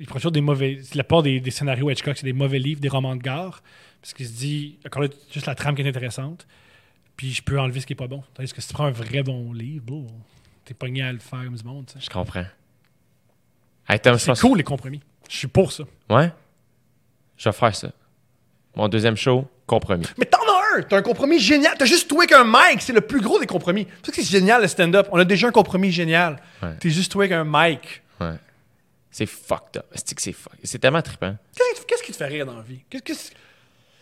Il 0.00 0.06
prend 0.06 0.16
toujours 0.18 0.32
des 0.32 0.40
mauvais. 0.40 0.78
La 0.94 1.04
part 1.04 1.22
des, 1.22 1.40
des 1.40 1.50
scénarios 1.50 1.90
Hitchcock, 1.90 2.16
c'est 2.16 2.26
des 2.26 2.32
mauvais 2.32 2.58
livres, 2.58 2.80
des 2.80 2.88
romans 2.88 3.14
de 3.16 3.22
gare. 3.22 3.62
Parce 4.00 4.14
qu'il 4.14 4.26
se 4.26 4.32
dit, 4.32 4.78
encore 4.86 5.02
là, 5.02 5.08
juste 5.32 5.46
la 5.46 5.54
trame 5.54 5.74
qui 5.74 5.82
est 5.82 5.88
intéressante. 5.88 6.46
Puis 7.16 7.32
je 7.32 7.42
peux 7.42 7.58
enlever 7.60 7.80
ce 7.80 7.86
qui 7.86 7.92
est 7.94 7.96
pas 7.96 8.06
bon. 8.06 8.22
Tandis 8.34 8.52
que 8.52 8.60
si 8.60 8.68
tu 8.68 8.74
prends 8.74 8.84
un 8.86 8.90
vrai 8.90 9.22
bon 9.22 9.52
livre, 9.52 9.84
bon, 9.84 10.06
t'es 10.68 10.74
pogné 10.74 11.02
à 11.02 11.12
le 11.12 11.18
faire 11.18 11.44
comme 11.44 11.56
du 11.56 11.64
monde. 11.64 11.86
tu 11.86 11.94
sais. 11.94 12.04
Je 12.04 12.10
comprends. 12.10 12.44
Hey, 13.88 13.98
Tom, 14.00 14.14
je 14.14 14.18
C'est 14.18 14.26
pense- 14.26 14.40
cool 14.42 14.58
les 14.58 14.64
compromis. 14.64 15.00
Je 15.30 15.36
suis 15.36 15.48
pour 15.48 15.72
ça. 15.72 15.84
Ouais? 16.10 16.30
Je 17.38 17.48
vais 17.48 17.52
faire 17.54 17.74
ça. 17.74 17.90
Mon 18.76 18.86
deuxième 18.88 19.16
show, 19.16 19.48
compromis. 19.66 20.04
Mais 20.18 20.26
t'en 20.26 20.38
as 20.38 20.76
un! 20.78 20.82
T'as 20.82 20.98
un 20.98 21.02
compromis 21.02 21.38
génial. 21.38 21.74
T'as 21.78 21.86
juste 21.86 22.06
trouvé 22.08 22.26
qu'un 22.26 22.44
mic, 22.44 22.80
c'est 22.82 22.92
le 22.92 23.00
plus 23.00 23.20
gros 23.20 23.38
des 23.40 23.46
compromis. 23.46 23.86
C'est 23.88 23.96
pour 23.96 24.06
ça 24.06 24.12
que 24.12 24.16
c'est 24.22 24.30
génial 24.38 24.60
le 24.62 24.68
stand-up. 24.68 25.08
On 25.10 25.18
a 25.18 25.24
déjà 25.24 25.48
un 25.48 25.52
compromis 25.52 25.90
génial. 25.90 26.40
Ouais. 26.62 26.76
T'es 26.78 26.90
juste 26.90 27.10
trouvé 27.10 27.28
qu'un 27.28 27.44
mic. 27.46 28.02
Ouais. 28.20 28.34
C'est 29.10 29.26
fucked 29.26 29.78
up. 29.78 29.86
C'est 29.94 30.14
que 30.14 30.20
c'est 30.22 30.32
fuck- 30.32 30.52
C'est 30.62 30.78
tellement 30.78 31.00
trippant. 31.02 31.34
Qu'est-ce 31.86 32.02
qui 32.02 32.12
te 32.12 32.16
fait 32.18 32.26
rire 32.26 32.44
dans 32.46 32.56
la 32.56 32.62
vie? 32.62 32.80
Qu'est-ce 32.90 33.02
qu'est-ce- 33.02 33.30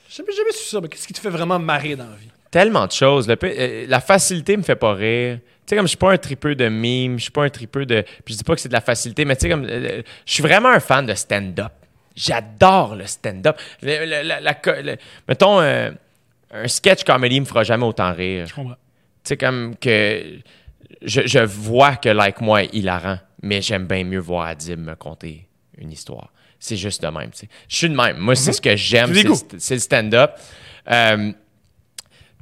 J'ai 0.08 0.16
jamais, 0.22 0.32
jamais 0.32 0.52
su 0.52 0.64
ça, 0.68 0.80
mais 0.80 0.88
qu'est-ce 0.88 1.06
qui 1.06 1.12
te 1.14 1.20
fait 1.20 1.30
vraiment 1.30 1.58
marrer 1.60 1.94
dans 1.96 2.08
la 2.10 2.16
vie? 2.16 2.30
Tellement 2.50 2.86
de 2.86 2.92
choses. 2.92 3.28
Le 3.28 3.36
euh, 3.42 3.86
la 3.88 4.00
facilité 4.00 4.56
me 4.56 4.62
fait 4.62 4.76
pas 4.76 4.94
rire. 4.94 5.38
Tu 5.38 5.70
sais, 5.70 5.76
comme 5.76 5.86
je 5.86 5.90
suis 5.90 5.96
pas 5.96 6.12
un 6.12 6.18
tripeux 6.18 6.54
de 6.54 6.68
mimes, 6.68 7.18
je 7.18 7.24
suis 7.24 7.30
pas 7.32 7.44
un 7.44 7.48
tripeux 7.48 7.86
de. 7.86 8.04
Puis 8.24 8.34
je 8.34 8.38
dis 8.38 8.44
pas 8.44 8.54
que 8.54 8.60
c'est 8.60 8.68
de 8.68 8.74
la 8.74 8.80
facilité, 8.80 9.24
mais 9.24 9.36
tu 9.36 9.42
sais, 9.42 9.48
comme. 9.48 9.64
euh, 9.64 10.02
je 10.24 10.32
suis 10.32 10.42
vraiment 10.42 10.68
un 10.68 10.80
fan 10.80 11.06
de 11.06 11.14
stand-up. 11.14 11.72
J'adore 12.14 12.96
le 12.96 13.06
stand-up. 13.06 13.58
Mettons, 15.28 15.60
euh, 15.60 15.90
un 16.52 16.68
sketch 16.68 17.04
comedy 17.04 17.40
me 17.40 17.44
fera 17.44 17.62
jamais 17.62 17.84
autant 17.84 18.12
rire. 18.12 18.46
Je 18.46 18.54
comprends. 18.54 18.74
Tu 18.74 18.78
sais, 19.24 19.36
comme 19.36 19.76
que. 19.76 20.38
Je, 21.02 21.22
je 21.26 21.40
vois 21.40 21.96
que, 21.96 22.08
like 22.08 22.40
moi, 22.40 22.62
est 22.62 22.72
hilarant, 22.72 23.18
mais 23.42 23.60
j'aime 23.60 23.86
bien 23.86 24.04
mieux 24.04 24.20
voir 24.20 24.46
Adib 24.46 24.78
me 24.78 24.94
conter 24.94 25.46
une 25.76 25.90
histoire. 25.90 26.32
C'est 26.58 26.76
juste 26.76 27.02
de 27.02 27.08
même, 27.08 27.30
tu 27.30 27.40
sais. 27.40 27.48
Je 27.68 27.76
suis 27.76 27.88
de 27.88 27.94
même. 27.94 28.18
Moi, 28.18 28.34
c'est 28.34 28.52
ce 28.52 28.60
que 28.60 28.76
j'aime, 28.76 29.12
C'est 29.12 29.24
le 29.24 29.34
c'est 29.58 29.78
stand-up. 29.78 30.32
Euh, 30.90 31.32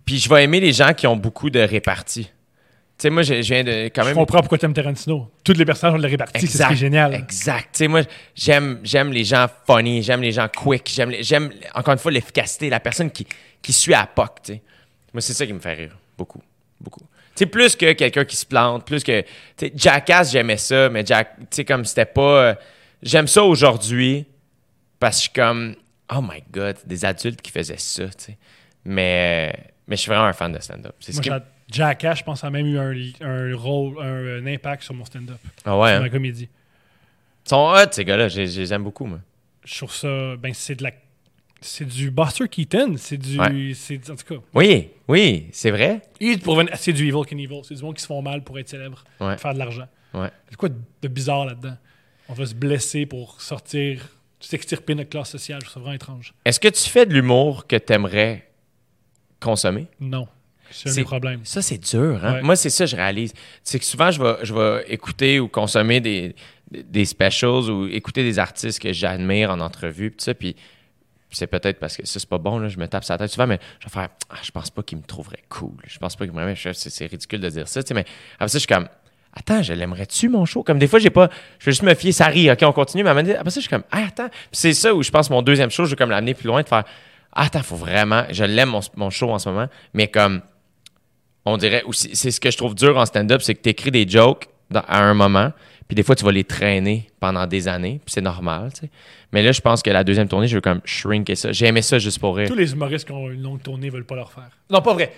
puis 0.05 0.19
je 0.19 0.29
vais 0.29 0.45
aimer 0.45 0.61
les 0.61 0.73
gens 0.73 0.93
qui 0.95 1.07
ont 1.07 1.17
beaucoup 1.17 1.51
de 1.51 1.61
réparties. 1.61 2.25
Tu 2.27 3.03
sais, 3.03 3.11
moi, 3.11 3.23
je, 3.23 3.43
je 3.43 3.55
viens 3.55 3.65
de 3.65 3.87
quand 3.87 4.03
Je 4.03 4.09
même. 4.09 4.15
comprends 4.17 4.39
pourquoi 4.41 4.57
t'aimes 4.59 4.73
Tarantino. 4.73 5.29
Toutes 5.43 5.59
les 5.59 5.65
personnages 5.65 5.95
ont 5.95 5.99
de 5.99 6.03
la 6.05 6.09
répartie, 6.09 6.47
c'est 6.47 6.59
ce 6.63 6.67
qui 6.69 6.73
est 6.75 6.77
génial. 6.77 7.15
Exact. 7.15 7.71
Tu 7.73 7.79
sais, 7.79 7.89
moi, 7.89 8.03
j'aime, 8.37 8.79
j'aime 8.85 9.13
les 9.13 9.25
gens 9.25 9.47
funny, 9.67 10.01
j'aime 10.03 10.23
les 10.23 10.31
gens 10.31 10.47
quick, 10.49 10.89
j'aime, 10.95 11.13
j'aime 11.21 11.51
encore 11.75 11.93
une 11.95 11.99
fois 11.99 12.13
l'efficacité, 12.13 12.71
la 12.71 12.79
personne 12.79 13.11
qui, 13.11 13.27
qui 13.61 13.73
suit 13.73 13.95
à 13.95 14.01
la 14.01 14.07
POC, 14.07 14.43
tu 14.45 14.53
sais. 14.53 14.63
Moi, 15.13 15.21
c'est 15.21 15.33
ça 15.35 15.45
qui 15.47 15.53
me 15.53 15.59
fait 15.61 15.75
rire. 15.75 15.97
Beaucoup. 16.17 16.41
Beaucoup. 16.81 17.01
Tu 17.01 17.07
sais, 17.41 17.47
plus 17.47 17.75
que 17.75 17.93
quelqu'un 17.95 18.25
qui 18.25 18.37
se 18.37 18.47
plante, 18.47 18.87
plus 18.87 19.03
que. 19.03 19.23
Tu 19.23 19.27
sais, 19.67 19.73
Jackass, 19.75 20.31
j'aimais 20.31 20.57
ça, 20.57 20.89
mais 20.89 21.05
Jack, 21.05 21.37
tu 21.39 21.47
sais, 21.51 21.65
comme 21.65 21.85
c'était 21.85 22.05
pas. 22.05 22.21
euh, 22.45 22.55
j'aime 23.03 23.27
ça 23.27 23.43
aujourd'hui 23.43 24.25
parce 25.01 25.17
que 25.17 25.19
je 25.19 25.23
suis 25.23 25.33
comme. 25.33 25.75
Oh 26.15 26.21
my 26.21 26.45
god, 26.53 26.77
des 26.87 27.05
adultes 27.05 27.43
qui 27.43 27.51
faisaient 27.51 27.75
ça, 27.79 28.05
tu 28.07 28.13
sais. 28.19 28.39
Mais, 28.85 29.53
mais 29.87 29.97
je 29.97 30.03
suis 30.03 30.09
vraiment 30.09 30.25
un 30.27 30.33
fan 30.33 30.53
de 30.53 30.59
stand-up. 30.59 30.95
C'est 31.01 31.13
ce 31.13 31.21
qui... 31.21 31.31
Jackass, 31.71 32.19
je 32.19 32.25
pense, 32.25 32.45
a 32.45 32.51
même 32.51 32.67
eu 32.67 32.79
un, 32.79 32.93
un 33.27 33.57
rôle, 33.57 33.99
un, 34.03 34.43
un 34.43 34.47
impact 34.47 34.83
sur 34.83 34.93
mon 34.95 35.05
stand-up, 35.07 35.39
Ah 35.65 35.79
ouais, 35.79 35.89
sur 35.91 35.97
hein? 35.99 36.01
ma 36.01 36.11
comédie. 36.11 36.49
Ils 37.47 37.49
sont 37.49 37.73
hot, 37.75 37.91
ces 37.91 38.05
gars-là. 38.05 38.29
Je, 38.29 38.41
les 38.43 38.73
aime 38.73 38.85
beaucoup, 38.85 39.07
moi. 39.07 39.21
Je 39.65 39.75
trouve 39.79 39.93
ça, 39.95 40.37
ben, 40.37 40.53
c'est 40.53 40.75
de 40.75 40.83
la, 40.83 40.91
c'est 41.63 41.87
du 41.87 42.11
Buster 42.11 42.49
Keaton, 42.49 42.97
c'est 42.99 43.17
du, 43.17 43.39
Ouais. 43.41 43.73
c'est, 43.75 44.11
en 44.11 44.17
tout 44.17 44.35
cas, 44.35 44.41
Oui, 44.53 44.91
oui, 45.09 45.49
c'est 45.53 45.71
vrai. 45.71 46.03
c'est 46.75 46.93
du 46.93 47.05
evil 47.09 47.23
can 47.29 47.39
evil, 47.39 47.61
c'est 47.63 47.75
du 47.75 47.83
monde 47.83 47.95
qui 47.97 48.03
se 48.03 48.07
font 48.07 48.21
mal 48.21 48.45
pour 48.45 48.59
être 48.59 48.69
célèbre, 48.69 49.03
Ouais. 49.21 49.39
faire 49.39 49.55
de 49.55 49.59
l'argent. 49.59 49.89
Ouais. 50.13 50.29
C'est 50.51 50.57
quoi 50.57 50.69
de 50.69 51.09
bizarre 51.09 51.47
là-dedans? 51.47 51.77
On 52.29 52.35
va 52.35 52.45
se 52.47 52.55
blesser 52.55 53.07
pour 53.07 53.41
sortir, 53.41 54.07
s'extirper 54.39 54.95
notre 54.95 55.09
classe 55.11 55.31
sociale, 55.31 55.61
je 55.63 55.67
trouve 55.67 55.75
ça 55.75 55.81
vraiment 55.81 55.95
étrange. 55.95 56.35
Est-ce 56.45 56.61
que 56.61 56.69
tu 56.69 56.89
fais 56.91 57.07
de 57.07 57.15
l'humour 57.15 57.67
que 57.67 57.77
tu 57.77 57.93
aimerais 57.95 58.49
consommer? 59.45 59.87
Non, 60.01 60.27
c'est 60.71 61.01
un 61.01 61.05
problèmes. 61.05 61.41
Ça, 61.45 61.63
c'est 61.63 61.79
dur. 61.79 62.21
Hein? 62.25 62.35
Ouais. 62.35 62.43
Moi, 62.43 62.57
c'est 62.57 62.71
ça, 62.71 62.87
je 62.87 62.97
réalise. 62.97 63.33
C'est 63.63 63.79
que 63.79 63.85
souvent, 63.85 64.11
je 64.11 64.23
vais, 64.23 64.37
je 64.43 64.53
vais 64.55 64.85
écouter 64.89 65.39
ou 65.41 65.49
consommer 65.49 66.01
des, 66.01 66.35
des 66.71 67.05
specials 67.05 67.71
ou 67.71 67.87
écouter 67.87 68.23
des 68.25 68.39
artistes 68.39 68.81
que 68.81 68.93
j'admire 68.93 69.51
en 69.51 69.61
entrevue, 69.61 70.11
tout 70.11 70.25
ça, 70.25 70.35
puis 70.35 70.57
c'est 71.31 71.47
peut-être 71.49 71.81
parce 71.81 71.97
que 71.97 72.07
ça, 72.07 72.21
c'est 72.21 72.29
pas 72.29 72.39
bon, 72.39 72.59
là, 72.61 72.69
je 72.69 72.79
me 72.79 72.87
tape 72.87 73.03
la 73.09 73.19
tête 73.19 73.31
souvent, 73.31 73.47
mais 73.49 73.59
je 73.81 73.87
vais 73.87 73.91
faire, 73.93 74.09
ah, 74.31 74.37
je 74.43 74.51
pense 74.53 74.71
pas 74.71 74.83
qu'il 74.85 74.99
me 74.99 75.03
trouverait 75.03 75.43
cool. 75.49 75.73
Je 75.87 75.99
pense 75.99 76.15
pas 76.17 76.27
qu'il. 76.27 76.55
Je- 76.55 76.73
C'est 76.73 76.91
c'est 76.91 77.07
ridicule 77.07 77.41
de 77.41 77.49
dire 77.51 77.67
ça, 77.69 77.83
tu 77.83 77.89
sais, 77.89 77.95
mais 77.95 78.05
après 78.37 78.49
ça, 78.49 78.59
je 78.59 78.61
suis 78.61 78.69
comme, 78.69 78.89
attends, 79.33 79.61
je 79.63 79.73
l'aimerais-tu, 79.73 80.29
mon 80.29 80.45
show? 80.45 80.63
Comme 80.63 80.79
des 80.79 80.87
fois, 80.87 81.01
j'ai 81.01 81.11
pas, 81.11 81.29
je 81.59 81.67
vais 81.67 81.73
juste 81.73 81.83
me 81.83 81.95
fier, 81.95 82.13
ça 82.13 82.27
rit, 82.27 82.51
ok, 82.53 82.59
on 82.63 82.73
continue, 82.73 83.03
mais 83.03 83.11
après 83.11 83.51
ça, 83.51 83.57
je 83.57 83.61
suis 83.63 83.69
comme, 83.69 83.83
ah, 83.91 84.05
attends. 84.07 84.29
Puis 84.29 84.39
c'est 84.53 84.75
ça 84.75 84.95
où 84.95 85.03
je 85.03 85.11
pense 85.11 85.29
mon 85.29 85.43
deuxième 85.43 85.71
show, 85.71 85.85
je 85.87 85.91
vais 85.91 85.97
comme 85.97 86.11
l'amener 86.11 86.35
plus 86.35 86.47
loin, 86.47 86.63
de 86.63 86.69
faire, 86.69 86.85
ah, 87.35 87.45
attends, 87.45 87.63
faut 87.63 87.77
vraiment, 87.77 88.25
je 88.31 88.45
l'aime, 88.45 88.71
mon, 88.71 88.81
mon 88.97 89.11
show 89.11 89.31
en 89.31 89.39
ce 89.39 89.49
moment, 89.49 89.69
mais 89.93 90.09
comme, 90.09 90.41
on 91.45 91.57
dirait 91.57 91.83
aussi, 91.85 92.15
c'est 92.15 92.31
ce 92.31 92.41
que 92.41 92.51
je 92.51 92.57
trouve 92.57 92.75
dur 92.75 92.97
en 92.97 93.05
stand-up, 93.07 93.43
c'est 93.43 93.55
que 93.55 93.63
tu 93.63 93.69
écris 93.69 93.91
des 93.91 94.09
jokes 94.09 94.49
dans- 94.71 94.85
à 94.89 95.01
un 95.03 95.15
moment, 95.15 95.53
puis 95.89 95.95
des 95.95 96.03
fois, 96.03 96.15
tu 96.17 96.25
vas 96.25 96.33
les 96.33 96.45
traîner 96.45 97.11
pendant 97.21 97.47
des 97.47 97.69
années, 97.69 98.01
puis 98.05 98.13
c'est 98.13 98.23
normal, 98.23 98.73
tu 98.73 98.81
sais. 98.83 98.91
Mais 99.33 99.43
là, 99.43 99.53
je 99.53 99.61
pense 99.61 99.83
que 99.83 99.91
la 99.91 100.05
deuxième 100.05 100.29
tournée, 100.29 100.47
je 100.49 100.55
veux 100.55 100.61
comme 100.63 100.81
shrinker 100.85 101.37
ça. 101.37 101.53
J'ai 101.53 101.67
aimé 101.67 101.83
ça 101.83 101.99
juste 101.99 102.19
pour 102.21 102.37
rire. 102.37 102.49
Tous 102.49 102.55
les 102.55 102.73
humoristes 102.73 103.05
qui 103.07 103.13
ont 103.13 103.29
une 103.31 103.43
longue 103.43 103.61
tournée 103.63 103.91
veulent 103.91 104.07
pas 104.07 104.15
leur 104.15 104.33
faire. 104.33 104.49
Non, 104.71 104.81
pas 104.81 104.95
vrai. 104.95 105.13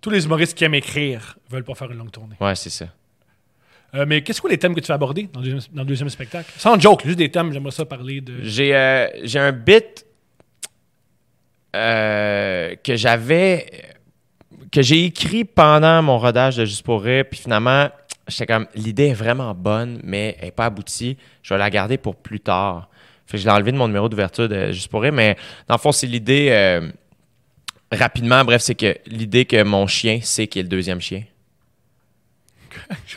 Tous 0.00 0.10
les 0.10 0.24
humoristes 0.26 0.56
qui 0.56 0.64
aiment 0.64 0.74
écrire 0.74 1.36
veulent 1.50 1.64
pas 1.64 1.74
faire 1.74 1.90
une 1.90 1.96
longue 1.98 2.10
tournée. 2.12 2.36
Ouais, 2.40 2.54
c'est 2.54 2.70
ça. 2.70 2.84
Euh, 3.94 4.04
mais 4.06 4.22
qu'est-ce 4.22 4.42
que 4.42 4.48
les 4.48 4.58
thèmes 4.58 4.74
que 4.74 4.80
tu 4.80 4.88
vas 4.88 4.94
aborder 4.94 5.28
dans 5.32 5.40
le 5.40 5.46
deuxième, 5.50 5.74
dans 5.74 5.82
le 5.82 5.88
deuxième 5.88 6.10
spectacle? 6.10 6.52
Sans 6.58 6.78
joke, 6.78 7.04
juste 7.06 7.16
des 7.18 7.30
thèmes, 7.30 7.52
j'aimerais 7.52 7.70
ça 7.70 7.84
parler 7.84 8.20
de. 8.20 8.34
J'ai 8.42 8.74
euh, 8.76 9.06
j'ai 9.22 9.38
un 9.38 9.52
bit 9.52 10.04
euh, 11.74 12.74
que 12.82 12.96
j'avais 12.96 13.66
que 14.70 14.82
j'ai 14.82 15.04
écrit 15.04 15.44
pendant 15.44 16.02
mon 16.02 16.18
rodage 16.18 16.56
de 16.56 16.64
Juste 16.64 16.84
pour 16.84 17.02
rire, 17.02 17.24
puis 17.30 17.40
finalement, 17.40 17.88
j'étais 18.26 18.46
comme 18.46 18.66
l'idée 18.74 19.08
est 19.08 19.14
vraiment 19.14 19.54
bonne, 19.54 20.00
mais 20.02 20.36
elle 20.38 20.46
n'est 20.46 20.50
pas 20.50 20.66
aboutie. 20.66 21.16
Je 21.42 21.54
vais 21.54 21.58
la 21.58 21.70
garder 21.70 21.96
pour 21.96 22.16
plus 22.16 22.40
tard. 22.40 22.88
Fait 23.26 23.36
que 23.36 23.42
je 23.42 23.46
l'ai 23.46 23.52
enlevé 23.52 23.72
de 23.72 23.76
mon 23.76 23.86
numéro 23.86 24.08
d'ouverture 24.08 24.48
de 24.48 24.72
Juste 24.72 24.88
pour 24.88 25.02
rire, 25.02 25.12
mais 25.12 25.36
dans 25.68 25.74
le 25.74 25.80
fond, 25.80 25.92
c'est 25.92 26.06
l'idée 26.06 26.48
euh, 26.50 26.90
rapidement, 27.92 28.44
bref, 28.44 28.62
c'est 28.62 28.74
que 28.74 28.96
l'idée 29.06 29.44
que 29.44 29.62
mon 29.62 29.86
chien 29.86 30.20
sait 30.22 30.46
qu'il 30.46 30.60
est 30.60 30.62
le 30.64 30.68
deuxième 30.68 31.00
chien. 31.00 31.22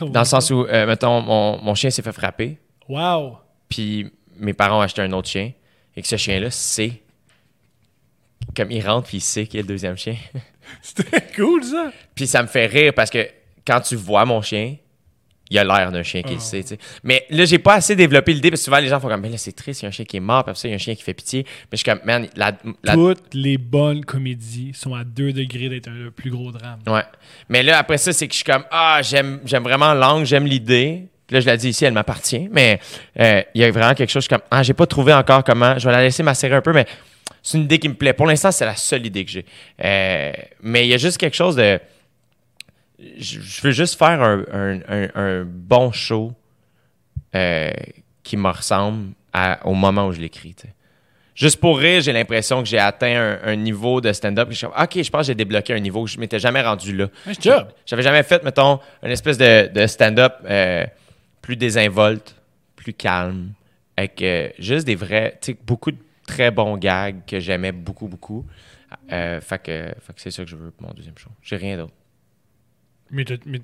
Dans 0.00 0.20
le 0.20 0.26
sens 0.26 0.50
où, 0.50 0.64
euh, 0.66 0.86
mettons, 0.86 1.20
mon, 1.20 1.60
mon 1.60 1.74
chien 1.74 1.90
s'est 1.90 2.02
fait 2.02 2.12
frapper, 2.12 2.58
Wow! 2.88 3.38
puis 3.68 4.10
mes 4.36 4.54
parents 4.54 4.78
ont 4.78 4.82
acheté 4.82 5.02
un 5.02 5.12
autre 5.12 5.28
chien 5.28 5.52
et 5.96 6.02
que 6.02 6.08
ce 6.08 6.16
chien-là 6.16 6.50
sait 6.50 7.02
comme 8.58 8.70
il 8.70 8.86
rentre 8.86 9.08
puis 9.08 9.18
il 9.18 9.22
sait 9.22 9.46
qu'il 9.46 9.60
est 9.60 9.62
le 9.62 9.68
deuxième 9.68 9.96
chien. 9.96 10.16
C'était 10.82 11.22
cool, 11.34 11.64
ça! 11.64 11.90
puis 12.14 12.26
ça 12.26 12.42
me 12.42 12.48
fait 12.48 12.66
rire 12.66 12.92
parce 12.94 13.10
que 13.10 13.26
quand 13.66 13.80
tu 13.80 13.96
vois 13.96 14.24
mon 14.24 14.42
chien, 14.42 14.76
il 15.50 15.58
a 15.58 15.64
l'air 15.64 15.90
d'un 15.90 16.02
chien 16.02 16.22
qui 16.22 16.34
le 16.34 16.40
sait, 16.40 16.60
tu 16.62 16.68
sais. 16.68 16.78
Mais 17.02 17.24
là, 17.30 17.46
j'ai 17.46 17.58
pas 17.58 17.74
assez 17.74 17.96
développé 17.96 18.34
l'idée 18.34 18.50
parce 18.50 18.60
que 18.60 18.64
souvent 18.66 18.78
les 18.80 18.88
gens 18.88 19.00
font 19.00 19.08
comme, 19.08 19.22
mais 19.22 19.30
là, 19.30 19.38
c'est 19.38 19.52
triste, 19.52 19.80
il 19.80 19.84
y 19.84 19.86
a 19.86 19.88
un 19.88 19.92
chien 19.92 20.04
qui 20.04 20.18
est 20.18 20.20
mort, 20.20 20.44
puis 20.44 20.50
après 20.50 20.60
ça, 20.60 20.68
il 20.68 20.72
y 20.72 20.74
a 20.74 20.76
un 20.76 20.78
chien 20.78 20.94
qui 20.94 21.02
fait 21.02 21.14
pitié. 21.14 21.44
Mais 21.46 21.68
je 21.72 21.76
suis 21.78 21.84
comme, 21.84 22.00
man, 22.04 22.28
la, 22.36 22.52
la- 22.84 22.94
Toutes 22.94 23.32
les 23.32 23.56
bonnes 23.56 24.04
comédies 24.04 24.72
sont 24.74 24.94
à 24.94 25.04
2 25.04 25.32
degrés 25.32 25.70
d'être 25.70 25.88
un 25.88 25.94
le 25.94 26.10
plus 26.10 26.30
gros 26.30 26.52
drame. 26.52 26.80
Ouais. 26.86 27.02
Mais 27.48 27.62
là, 27.62 27.78
après 27.78 27.96
ça, 27.96 28.12
c'est 28.12 28.26
que 28.28 28.32
je 28.34 28.38
suis 28.38 28.44
comme, 28.44 28.64
ah, 28.70 29.00
j'aime, 29.02 29.40
j'aime 29.46 29.62
vraiment 29.62 29.94
l'angle, 29.94 30.26
j'aime 30.26 30.44
l'idée. 30.44 31.04
Là, 31.30 31.40
je 31.40 31.46
la 31.46 31.56
dis 31.56 31.70
ici, 31.70 31.84
elle 31.86 31.94
m'appartient. 31.94 32.48
Mais 32.52 32.78
euh, 33.18 33.42
il 33.54 33.60
y 33.62 33.64
a 33.64 33.70
vraiment 33.70 33.94
quelque 33.94 34.10
chose, 34.10 34.24
je 34.24 34.28
suis 34.28 34.34
comme, 34.34 34.46
ah, 34.50 34.62
j'ai 34.62 34.74
pas 34.74 34.86
trouvé 34.86 35.14
encore 35.14 35.44
comment. 35.44 35.78
Je 35.78 35.86
vais 35.86 35.92
la 35.92 36.02
laisser 36.02 36.22
macérer 36.22 36.56
un 36.56 36.62
peu, 36.62 36.72
mais 36.74 36.86
c'est 37.50 37.58
une 37.58 37.64
idée 37.64 37.78
qui 37.78 37.88
me 37.88 37.94
plaît. 37.94 38.12
Pour 38.12 38.26
l'instant, 38.26 38.50
c'est 38.52 38.66
la 38.66 38.76
seule 38.76 39.06
idée 39.06 39.24
que 39.24 39.30
j'ai. 39.30 39.46
Euh, 39.82 40.32
mais 40.62 40.86
il 40.86 40.88
y 40.90 40.94
a 40.94 40.98
juste 40.98 41.18
quelque 41.18 41.36
chose 41.36 41.56
de. 41.56 41.80
Je, 43.18 43.40
je 43.40 43.62
veux 43.62 43.70
juste 43.70 43.96
faire 43.98 44.20
un, 44.22 44.44
un- 44.52 44.80
un- 44.88 45.08
un 45.14 45.44
bon 45.44 45.92
show 45.92 46.32
euh, 47.34 47.70
qui 48.22 48.36
me 48.36 48.48
ressemble 48.50 49.12
à- 49.32 49.64
au 49.66 49.74
moment 49.74 50.06
où 50.08 50.12
je 50.12 50.20
l'écris. 50.20 50.54
Juste 51.34 51.60
pour 51.60 51.78
rire, 51.78 52.00
j'ai 52.00 52.12
l'impression 52.12 52.62
que 52.62 52.68
j'ai 52.68 52.78
atteint 52.80 53.38
un, 53.44 53.54
niveau 53.54 54.00
de 54.00 54.12
stand-up. 54.12 54.48
Je 54.50 54.66
OK, 54.66 55.02
je 55.02 55.08
pense 55.10 55.20
que 55.20 55.26
j'ai 55.28 55.34
débloqué 55.36 55.72
un 55.72 55.78
niveau 55.78 56.02
que 56.04 56.10
je 56.10 56.18
m'étais 56.18 56.40
jamais 56.40 56.60
rendu 56.62 56.96
là. 56.96 57.06
J'avais 57.86 58.02
jamais 58.02 58.24
fait, 58.24 58.42
mettons, 58.42 58.80
une 59.04 59.10
espèce 59.12 59.38
de, 59.38 59.68
de 59.72 59.86
stand-up 59.86 60.34
euh, 60.44 60.84
plus 61.40 61.54
désinvolte, 61.56 62.34
plus 62.74 62.92
calme, 62.92 63.52
avec 63.96 64.20
juste 64.58 64.84
des 64.84 64.96
vrais, 64.96 65.38
tu 65.40 65.52
sais, 65.52 65.58
beaucoup 65.64 65.92
de 65.92 65.98
très 66.28 66.50
bons 66.50 66.76
gags 66.76 67.24
que 67.26 67.40
j'aimais 67.40 67.72
beaucoup, 67.72 68.06
beaucoup. 68.06 68.46
Euh, 69.12 69.40
fait 69.40 69.58
que, 69.58 69.94
fait 70.00 70.12
que 70.14 70.20
c'est 70.20 70.30
ça 70.30 70.44
que 70.44 70.48
je 70.50 70.56
veux 70.56 70.70
pour 70.70 70.86
mon 70.86 70.94
deuxième 70.94 71.16
show. 71.18 71.30
J'ai 71.42 71.56
rien 71.56 71.76
d'autre. 71.76 71.92
Mais, 73.10 73.24
mais 73.46 73.60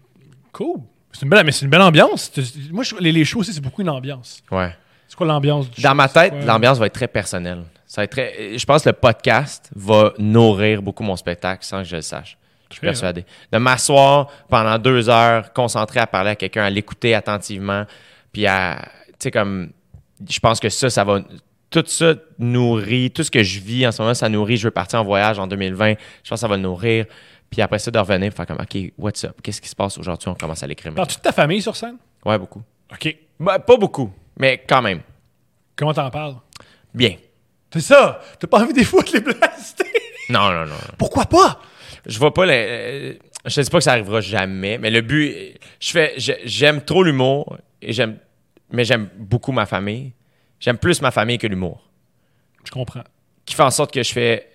cool. 0.52 0.80
C'est 1.12 1.22
une 1.22 1.28
belle, 1.30 1.44
mais 1.46 1.52
c'est 1.52 1.64
une 1.64 1.70
belle 1.70 1.82
ambiance. 1.82 2.32
Moi, 2.72 2.82
je- 2.82 2.96
les, 2.96 3.12
les 3.12 3.24
shows 3.24 3.40
aussi, 3.40 3.52
c'est 3.52 3.60
beaucoup 3.60 3.82
une 3.82 3.88
ambiance. 3.90 4.42
Ouais. 4.50 4.74
C'est 5.06 5.16
quoi 5.16 5.26
l'ambiance 5.26 5.70
du 5.70 5.80
Dans 5.82 5.90
show? 5.90 5.94
ma 5.94 6.08
tête, 6.08 6.30
quoi? 6.32 6.44
l'ambiance 6.44 6.78
va 6.78 6.86
être 6.86 6.94
très 6.94 7.08
personnelle. 7.08 7.62
Ça 7.86 8.00
va 8.00 8.04
être 8.04 8.10
très, 8.10 8.58
je 8.58 8.64
pense 8.66 8.82
que 8.82 8.88
le 8.88 8.94
podcast 8.94 9.70
va 9.76 10.12
nourrir 10.18 10.82
beaucoup 10.82 11.04
mon 11.04 11.14
spectacle 11.16 11.64
sans 11.64 11.78
que 11.82 11.88
je 11.88 11.96
le 11.96 12.02
sache. 12.02 12.36
Je 12.70 12.74
suis 12.74 12.80
persuadé. 12.80 13.24
De 13.52 13.58
m'asseoir 13.58 14.28
pendant 14.48 14.76
deux 14.78 15.08
heures, 15.08 15.52
concentré 15.52 16.00
à 16.00 16.06
parler 16.08 16.30
à 16.30 16.36
quelqu'un, 16.36 16.64
à 16.64 16.70
l'écouter 16.70 17.14
attentivement, 17.14 17.84
puis 18.32 18.46
à, 18.48 18.88
tu 19.10 19.14
sais, 19.20 19.30
comme, 19.30 19.70
je 20.28 20.40
pense 20.40 20.58
que 20.58 20.68
ça, 20.68 20.90
ça 20.90 21.04
va, 21.04 21.20
tout 21.82 21.88
ça 21.88 22.14
nourrit, 22.38 23.10
tout 23.10 23.22
ce 23.24 23.30
que 23.30 23.42
je 23.42 23.58
vis 23.60 23.86
en 23.86 23.92
ce 23.92 24.00
moment, 24.00 24.14
ça 24.14 24.28
nourrit. 24.28 24.56
Je 24.56 24.68
veux 24.68 24.70
partir 24.70 25.00
en 25.00 25.04
voyage 25.04 25.38
en 25.38 25.46
2020. 25.46 25.90
Je 25.90 25.94
pense 25.94 26.28
que 26.30 26.36
ça 26.36 26.48
va 26.48 26.56
le 26.56 26.62
nourrir. 26.62 27.06
Puis 27.50 27.60
après 27.62 27.78
ça, 27.78 27.90
de 27.90 27.98
revenir, 27.98 28.32
faire 28.32 28.46
comme, 28.46 28.58
OK, 28.60 28.92
what's 28.98 29.24
up? 29.24 29.40
Qu'est-ce 29.42 29.60
qui 29.60 29.68
se 29.68 29.76
passe 29.76 29.98
aujourd'hui? 29.98 30.28
On 30.28 30.34
commence 30.34 30.62
à 30.62 30.66
l'écrire. 30.66 30.94
Parles-tu 30.94 31.16
de 31.16 31.20
ta 31.22 31.32
famille 31.32 31.62
sur 31.62 31.74
scène? 31.76 31.96
Ouais, 32.24 32.38
beaucoup. 32.38 32.62
OK. 32.92 33.16
Ben, 33.40 33.58
pas 33.58 33.76
beaucoup, 33.76 34.12
mais 34.38 34.62
quand 34.66 34.82
même. 34.82 35.00
Comment 35.76 35.92
t'en 35.92 36.10
parles? 36.10 36.36
Bien. 36.92 37.16
C'est 37.72 37.80
ça! 37.80 38.20
T'as 38.38 38.46
pas 38.46 38.62
envie 38.62 38.72
des 38.72 38.84
fois 38.84 39.02
de 39.02 39.10
les 39.12 39.20
blaster? 39.20 39.84
Non, 40.30 40.50
non, 40.52 40.64
non. 40.64 40.74
Pourquoi 40.96 41.26
pas? 41.26 41.60
Je 42.06 42.18
vois 42.18 42.32
pas 42.32 42.46
les. 42.46 42.52
euh, 42.54 43.12
je 43.44 43.60
dis 43.60 43.68
pas 43.68 43.76
que 43.78 43.84
ça 43.84 43.92
arrivera 43.92 44.22
jamais, 44.22 44.78
mais 44.78 44.90
le 44.90 45.02
but. 45.02 45.58
Je 45.78 45.90
fais. 45.90 46.14
J'aime 46.16 46.80
trop 46.82 47.02
l'humour, 47.02 47.58
et 47.82 47.92
j'aime, 47.92 48.16
mais 48.70 48.84
j'aime 48.84 49.10
beaucoup 49.18 49.52
ma 49.52 49.66
famille. 49.66 50.12
J'aime 50.64 50.78
plus 50.78 51.02
ma 51.02 51.10
famille 51.10 51.36
que 51.36 51.46
l'humour. 51.46 51.86
Je 52.64 52.70
comprends. 52.70 53.04
Qui 53.44 53.54
fait 53.54 53.62
en 53.64 53.70
sorte 53.70 53.92
que 53.92 54.02
je 54.02 54.10
fais. 54.10 54.48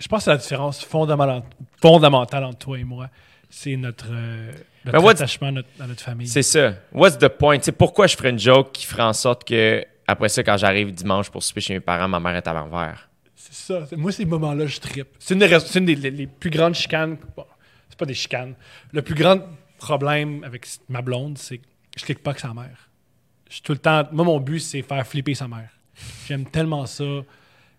Je 0.00 0.08
pense 0.08 0.24
que 0.24 0.30
la 0.30 0.38
différence 0.38 0.82
fondamentale, 0.82 1.42
fondamentale 1.82 2.44
entre 2.44 2.58
toi 2.58 2.78
et 2.78 2.84
moi, 2.84 3.10
c'est 3.50 3.76
notre, 3.76 4.06
euh, 4.10 4.50
notre 4.86 4.98
what's- 5.00 5.10
attachement 5.16 5.48
à 5.48 5.52
notre, 5.52 5.68
à 5.78 5.86
notre 5.86 6.02
famille. 6.02 6.26
C'est 6.26 6.42
ça. 6.42 6.72
What's 6.90 7.18
the 7.18 7.28
point? 7.28 7.58
Pourquoi 7.76 8.06
je 8.06 8.16
ferais 8.16 8.30
une 8.30 8.38
joke 8.38 8.72
qui 8.72 8.86
ferait 8.86 9.02
en 9.02 9.12
sorte 9.12 9.44
que, 9.46 9.84
après 10.06 10.30
ça, 10.30 10.42
quand 10.42 10.56
j'arrive 10.56 10.90
dimanche 10.94 11.28
pour 11.28 11.42
souper 11.42 11.60
chez 11.60 11.74
mes 11.74 11.80
parents, 11.80 12.08
ma 12.08 12.18
mère 12.18 12.36
est 12.36 12.46
à 12.48 12.54
l'envers? 12.54 13.10
C'est 13.36 13.52
ça. 13.54 13.86
Moi, 13.98 14.10
ces 14.10 14.24
moments-là, 14.24 14.64
je 14.66 14.80
trippe. 14.80 15.08
C'est 15.18 15.34
une, 15.34 15.40
des, 15.40 15.60
c'est 15.60 15.78
une 15.80 15.84
des 15.84 15.96
les, 15.96 16.10
les 16.10 16.26
plus 16.26 16.48
grandes 16.48 16.74
chicanes. 16.74 17.18
Bon, 17.36 17.44
c'est 17.90 17.98
pas 17.98 18.06
des 18.06 18.14
chicanes. 18.14 18.54
Le 18.90 19.02
plus 19.02 19.14
grand 19.14 19.38
problème 19.76 20.42
avec 20.44 20.66
ma 20.88 21.02
blonde, 21.02 21.36
c'est 21.36 21.58
que 21.58 21.64
je 21.98 22.04
clique 22.06 22.22
pas 22.22 22.30
avec 22.30 22.40
sa 22.40 22.54
mère. 22.54 22.88
Je 23.52 23.56
suis 23.56 23.62
tout 23.64 23.72
le 23.72 23.78
temps. 23.78 24.08
Moi, 24.12 24.24
mon 24.24 24.40
but, 24.40 24.60
c'est 24.60 24.80
faire 24.80 25.06
flipper 25.06 25.34
sa 25.34 25.46
mère. 25.46 25.68
J'aime 26.26 26.46
tellement 26.46 26.86
ça 26.86 27.04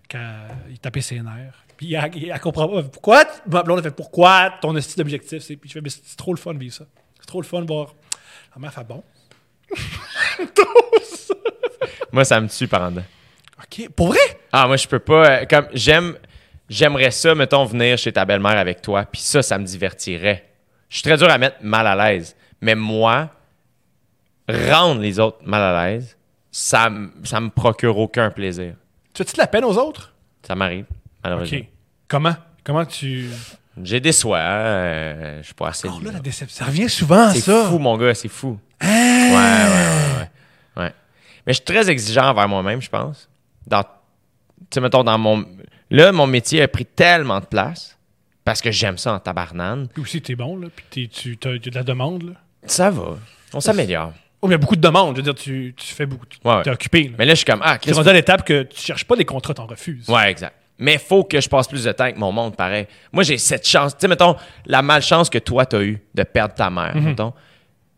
qu'il 0.08 0.80
tapait 0.80 1.02
ses 1.02 1.19
nerfs. 1.19 1.66
Puis 1.76 1.95
elle, 1.95 2.11
elle, 2.30 2.40
comprend 2.40 2.68
pas. 2.68 2.84
Pourquoi? 2.84 3.24
Ma 3.50 3.64
blonde, 3.64 3.80
elle 3.80 3.85
fait 3.85 3.95
pourquoi 3.95 4.53
ton 4.61 4.80
style 4.80 4.98
d'objectif? 4.98 5.42
C'est, 5.42 5.56
puis 5.56 5.68
je 5.68 5.74
fais, 5.74 5.82
mais 5.82 5.90
c'est 5.90 6.16
trop 6.16 6.32
le 6.32 6.38
fun 6.38 6.53
de 6.53 6.60
vivre 6.60 6.76
ça. 6.76 6.85
C'est 7.19 7.26
trop 7.26 7.42
le 7.42 7.48
fun 7.48 7.61
de 7.61 7.66
voir. 7.66 7.95
La 8.56 8.61
mère 8.61 8.72
fait 8.72 8.84
bon. 8.84 9.03
Moi, 12.11 12.24
ça 12.24 12.40
me 12.40 12.48
tue 12.48 12.68
par 12.68 12.84
en 12.84 12.92
dedans. 12.92 13.06
OK. 13.58 13.90
Pour 13.95 14.10
vrai? 14.10 14.19
Ah, 14.52 14.68
moi, 14.68 14.77
je 14.77 14.88
peux 14.88 15.00
pas. 15.00 15.42
euh, 15.42 15.45
Comme, 15.50 15.69
j'aime. 15.74 16.16
J'aimerais 16.69 17.10
ça, 17.10 17.34
mettons, 17.34 17.66
venir 17.66 17.98
chez 17.98 18.14
ta 18.14 18.26
belle-mère 18.26 18.60
avec 18.60 18.84
toi, 18.84 19.06
puis 19.06 19.22
ça, 19.22 19.42
ça 19.42 19.58
me 19.58 19.66
divertirait. 19.66 20.48
Je 20.88 20.98
suis 20.98 21.03
très 21.03 21.18
dur 21.18 21.32
à 21.32 21.40
mettre 21.40 21.58
mal 21.64 21.88
à 21.88 21.95
l'aise. 21.95 22.35
Mais 22.61 22.76
moi, 22.76 23.32
rendre 24.50 25.02
les 25.02 25.20
autres 25.20 25.40
mal 25.46 25.62
à 25.62 25.88
l'aise, 25.88 26.18
ça, 26.52 26.90
ça 27.24 27.40
me 27.40 27.50
procure 27.50 27.98
aucun 27.98 28.30
plaisir. 28.30 28.76
Tu 29.14 29.22
as-tu 29.22 29.34
de 29.34 29.38
la 29.40 29.48
peine 29.48 29.64
aux 29.66 29.78
autres? 29.78 30.14
Ça 30.46 30.56
m'arrive, 30.56 30.86
malheureusement. 31.24 31.58
OK. 31.60 31.66
Comment? 32.08 32.36
Comment 32.64 32.86
tu. 32.86 33.30
J'ai 33.82 34.00
des 34.00 34.12
soins, 34.12 34.40
euh, 34.40 35.40
je 35.42 35.46
suis 35.46 35.54
pas 35.56 35.70
assez. 35.70 35.88
Oh 35.90 36.00
là, 36.04 36.12
la 36.12 36.20
déception. 36.20 36.64
Ça 36.66 36.70
revient 36.70 36.90
souvent, 36.90 37.30
c'est 37.32 37.40
ça. 37.42 37.66
fou, 37.70 37.80
mon 37.80 37.98
gars, 37.98 38.14
c'est 38.14 38.28
fou. 38.28 38.60
Ouais, 38.82 38.88
ouais, 38.88 39.34
ouais, 39.34 40.20
ouais, 40.78 40.84
ouais. 40.84 40.94
Mais 41.48 41.54
je 41.54 41.58
suis 41.58 41.66
très 41.66 41.90
exigeant 41.90 42.26
envers 42.30 42.48
moi-même, 42.48 42.82
je 42.82 42.90
pense. 42.90 43.28
Dans, 43.66 43.82
tu 43.84 43.88
sais, 44.74 44.80
mettons, 44.82 45.04
dans 45.04 45.18
mon. 45.18 45.44
Là, 45.90 46.12
mon 46.12 46.28
métier 46.28 46.62
a 46.62 46.68
pris 46.68 46.86
tellement 46.86 47.40
de 47.40 47.46
place 47.46 47.98
parce 48.46 48.62
que 48.62 48.72
j'aime 48.72 48.98
ça 48.98 49.14
en 49.14 49.20
tabarnane. 49.20 49.88
Puis 49.88 50.02
aussi, 50.04 50.22
t'es 50.22 50.36
bon, 50.36 50.58
là. 50.58 50.68
Puis 50.76 51.08
t'es- 51.10 51.36
tu 51.36 51.38
as 51.48 51.58
de 51.58 51.72
la 51.76 51.84
demande, 51.84 52.24
là. 52.24 52.34
Ça 52.66 52.90
va. 52.92 53.18
On 53.54 53.60
s'améliore. 53.60 54.14
Oh, 54.44 54.48
il 54.50 54.52
y 54.52 54.56
a 54.56 54.58
beaucoup 54.58 54.76
de 54.76 54.82
demandes. 54.82 55.16
Je 55.16 55.22
veux 55.22 55.24
dire, 55.32 55.36
tu, 55.36 55.74
tu 55.76 55.94
fais 55.94 56.06
beaucoup. 56.06 56.26
Tu 56.26 56.38
Ouais, 56.44 56.56
ouais. 56.56 56.62
es 56.66 56.70
occupé, 56.70 57.04
là. 57.06 57.16
Mais 57.18 57.26
là, 57.26 57.32
je 57.34 57.38
suis 57.38 57.46
comme, 57.46 57.62
ah, 57.64 57.78
Tu 57.78 57.88
Chris, 57.90 57.94
rendu 57.98 58.10
à 58.10 58.14
l'étape 58.14 58.44
que 58.46 58.64
tu 58.64 58.80
cherches 58.82 59.06
pas 59.06 59.16
des 59.16 59.26
contrats, 59.26 59.54
t'en 59.54 59.66
refuses. 59.66 60.08
Ouais, 60.10 60.30
exact. 60.30 60.54
Mais 60.80 60.98
faut 60.98 61.24
que 61.24 61.40
je 61.40 61.48
passe 61.48 61.68
plus 61.68 61.84
de 61.86 61.92
temps 61.94 62.04
avec 62.04 62.18
mon 62.18 62.32
monde, 62.32 62.56
pareil. 62.58 62.88
Moi, 63.12 63.24
j'ai 63.24 63.38
cette 63.38 63.66
chance. 63.68 63.94
Tu 63.94 64.02
sais, 64.02 64.08
mettons, 64.08 64.36
la 64.66 64.82
malchance 64.82 65.30
que 65.30 65.38
toi, 65.38 65.66
t'as 65.66 65.82
eue 65.82 66.02
de 66.14 66.24
perdre 66.24 66.56
ta 66.56 66.70
mère, 66.70 66.96
Mhm. 66.96 67.04
mettons. 67.06 67.34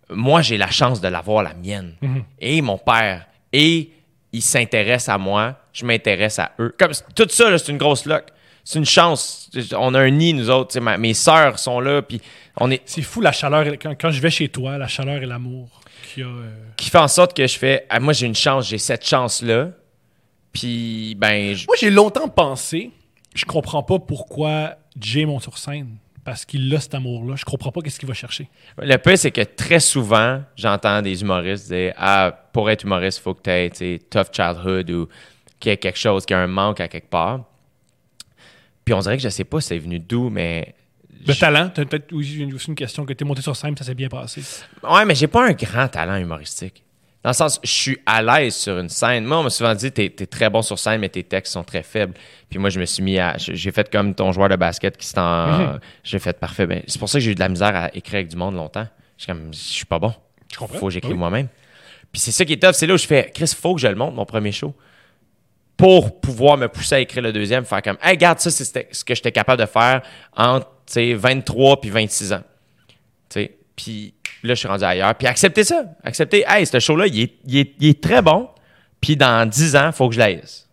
Moi, 0.10 0.42
j'ai 0.44 0.58
la 0.58 0.70
chance 0.70 1.02
de 1.02 1.08
l'avoir, 1.08 1.42
la 1.42 1.54
mienne. 1.56 1.94
Mhm. 2.02 2.24
Et 2.40 2.62
mon 2.62 2.78
père. 2.78 3.26
Et 3.52 3.90
ils 4.32 4.42
s'intéressent 4.42 5.16
à 5.16 5.18
moi, 5.18 5.56
je 5.74 5.86
m'intéresse 5.86 6.38
à 6.38 6.52
eux. 6.60 6.76
Comme 6.78 6.92
tout 7.16 7.26
ça, 7.30 7.58
c'est 7.58 7.72
une 7.72 7.78
grosse 7.80 8.06
luck. 8.06 8.26
C'est 8.64 8.78
une 8.80 8.86
chance. 8.86 9.50
On 9.78 9.94
a 9.94 10.00
un 10.02 10.10
nid, 10.10 10.34
nous 10.34 10.50
autres. 10.50 10.74
Tu 10.74 10.80
ma- 10.80 10.98
mes 10.98 11.14
sœurs 11.14 11.58
sont 11.60 11.80
là, 11.80 12.02
puis 12.02 12.20
on 12.58 12.70
est. 12.72 12.82
C'est 12.86 13.02
fou, 13.04 13.22
la 13.22 13.32
chaleur. 13.32 13.66
quand 14.00 14.12
je 14.12 14.20
vais 14.22 14.30
chez 14.32 14.50
toi, 14.50 14.78
la 14.78 14.88
chaleur 14.88 15.22
et 15.24 15.26
l'amour 15.26 15.70
a. 16.22 16.26
euh, 16.26 16.50
Qui 16.78 16.90
fait 16.90 16.98
en 16.98 17.08
sorte 17.08 17.36
que 17.36 17.46
je 17.48 17.58
fais. 17.58 17.86
ah, 17.90 18.00
moi, 18.00 18.14
j'ai 18.14 18.26
une 18.28 18.36
chance, 18.36 18.68
j'ai 18.68 18.78
cette 18.78 19.06
chance-là. 19.06 19.70
Puis, 20.54 21.16
ben, 21.18 21.54
je- 21.54 21.66
Moi, 21.68 21.76
j'ai 21.80 21.90
longtemps 21.92 22.30
pensé, 22.30 22.92
je 23.34 23.46
comprends 23.46 23.84
pas 23.84 24.00
pourquoi 24.00 24.76
Jay 25.00 25.26
monte 25.26 25.44
sur 25.44 25.58
scène. 25.58 25.98
Parce 26.24 26.44
qu'il 26.44 26.74
a 26.74 26.80
cet 26.80 26.96
amour-là. 26.96 27.36
Je 27.36 27.46
comprends 27.46 27.72
pas 27.72 27.82
qu'est-ce 27.82 28.00
qu'il 28.00 28.08
va 28.08 28.16
chercher. 28.16 28.50
Le 28.80 28.96
pire, 28.98 29.18
c'est 29.18 29.30
que 29.30 29.42
très 29.42 29.80
souvent, 29.80 30.42
j'entends 30.56 31.02
des 31.04 31.22
humoristes 31.22 31.68
dire 31.72 31.94
Ah, 31.98 32.36
pour 32.52 32.70
être 32.72 32.84
humoriste, 32.84 33.20
il 33.20 33.22
faut 33.22 33.34
que 33.36 33.44
tu 33.44 33.50
aies 33.52 33.70
tu 33.70 33.78
sais, 33.78 34.00
tough 34.10 34.34
childhood 34.34 34.90
ou 34.90 35.08
qu'il 35.60 35.70
y 35.70 35.74
ait 35.74 35.78
quelque 35.78 36.00
chose, 36.00 36.26
qu'il 36.26 36.36
y 36.36 36.40
a 36.40 36.42
un 36.42 36.48
manque 36.48 36.80
à 36.80 36.88
quelque 36.88 37.10
part. 37.12 37.42
Puis 38.84 38.94
on 38.96 39.00
dirait 39.00 39.18
que 39.18 39.24
je 39.24 39.30
sais 39.30 39.44
pas 39.44 39.62
c'est 39.62 39.78
venu 39.78 40.00
d'où, 40.00 40.30
mais. 40.30 40.74
Le 41.28 41.34
je- 41.34 41.40
talent, 41.40 41.70
t'as 41.74 41.86
peut-être 41.86 42.14
aussi 42.14 42.38
une, 42.38 42.76
question 42.76 43.06
que 43.06 43.14
t'es 43.14 43.26
monté 43.26 43.42
sur 43.42 43.56
scène, 43.56 43.76
ça 43.78 43.84
s'est 43.84 43.96
bien 43.96 44.10
passé. 44.10 44.42
Ouais, 44.84 45.06
mais 45.06 45.16
j'ai 45.16 45.28
pas 45.28 45.48
un 45.48 45.54
grand 45.54 45.88
talent 45.88 46.16
humoristique. 46.18 46.84
Dans 47.24 47.32
le 47.32 47.36
sens, 47.36 47.60
je 47.64 47.72
suis 47.72 47.98
à 48.06 48.22
l'aise 48.22 48.56
sur 48.56 48.78
une 48.78 48.90
scène. 48.90 49.26
Moi, 49.26 49.40
on 49.40 49.44
m'a 49.44 49.50
souvent 49.50 49.74
dit, 49.74 49.92
t'es 49.92 50.06
es 50.06 50.26
très 50.28 50.48
bon 50.52 50.62
sur 50.62 50.78
scène, 50.78 51.02
mais 51.02 51.10
tes 51.10 51.24
textes 51.24 51.54
sont 51.54 51.64
très 51.64 51.82
faibles. 51.82 52.14
Puis 52.52 52.60
moi, 52.60 52.70
je 52.70 52.80
me 52.80 52.86
suis 52.86 53.02
mis 53.02 53.18
à. 53.18 53.36
J'ai 53.38 53.72
fait 53.72 53.90
comme 53.92 54.14
ton 54.14 54.32
joueur 54.32 54.48
de 54.50 54.56
basket 54.56 54.96
qui 54.96 55.08
s'est 55.08 55.18
en. 55.18 55.80
J'ai 56.04 56.20
fait 56.20 56.40
parfait. 56.40 56.68
Ben, 56.68 56.84
c'est 56.86 57.00
pour 57.00 57.10
ça 57.10 57.18
que 57.18 57.24
j'ai 57.26 57.32
eu 57.32 57.36
de 57.36 57.40
la 57.40 57.50
misère 57.50 57.76
à 57.76 57.96
écrire 57.96 58.16
avec 58.18 58.28
du 58.28 58.36
monde 58.36 58.54
longtemps. 58.56 58.88
Je 59.18 59.24
suis 59.24 59.32
comme, 59.32 59.52
je 59.52 59.58
suis 59.58 59.86
pas 59.86 59.98
bon. 59.98 60.14
Je 60.54 60.58
comprends. 60.58 60.78
Faut 60.78 60.86
que 60.88 60.94
j'écrive 60.94 61.14
Oui. 61.14 61.18
moi-même. 61.18 61.48
Puis 62.12 62.20
c'est 62.22 62.32
ça 62.32 62.46
qui 62.46 62.54
est 62.54 62.62
top. 62.62 62.76
C'est 62.76 62.86
là 62.86 62.94
où 62.94 62.98
je 62.98 63.08
fais, 63.08 63.32
Chris, 63.34 63.52
faut 63.60 63.74
que 63.74 63.82
je 63.82 63.88
le 63.88 63.96
monte, 63.96 64.14
mon 64.14 64.26
premier 64.26 64.52
show. 64.52 64.76
Pour 65.78 66.20
pouvoir 66.22 66.58
me 66.58 66.68
pousser 66.68 66.96
à 66.96 67.00
écrire 67.00 67.22
le 67.24 67.34
deuxième, 67.34 67.66
faire 67.66 67.82
comme, 67.82 67.98
hey, 68.02 68.12
regarde, 68.12 68.40
ça, 68.40 68.50
c'est 68.52 68.88
ce 68.94 69.04
que 69.04 69.14
j'étais 69.16 69.32
capable 69.32 69.62
de 69.62 69.68
faire 69.68 70.02
entre 70.36 70.68
tu 70.86 70.94
sais, 70.94 71.14
23 71.14 71.82
puis 71.82 71.90
26 71.90 72.34
ans. 72.34 72.44
Puis 73.76 74.14
là, 74.44 74.54
je 74.54 74.60
suis 74.60 74.68
rendu 74.68 74.84
ailleurs. 74.84 75.14
Puis 75.16 75.28
accepter 75.28 75.64
ça. 75.64 75.84
Accepter, 76.04 76.46
hey, 76.48 76.66
ce 76.66 76.80
show-là, 76.80 77.08
il 77.08 77.20
est, 77.22 77.34
il 77.46 77.58
est- 77.58 77.74
il 77.80 77.90
est 77.90 78.02
très 78.02 78.22
bon. 78.22 78.50
Puis 79.02 79.18
dans 79.18 79.48
10 79.50 79.76
ans, 79.76 79.88
il 79.88 79.94
faut 79.94 80.08
que 80.08 80.16
je 80.16 80.20
l'aise. 80.20 80.68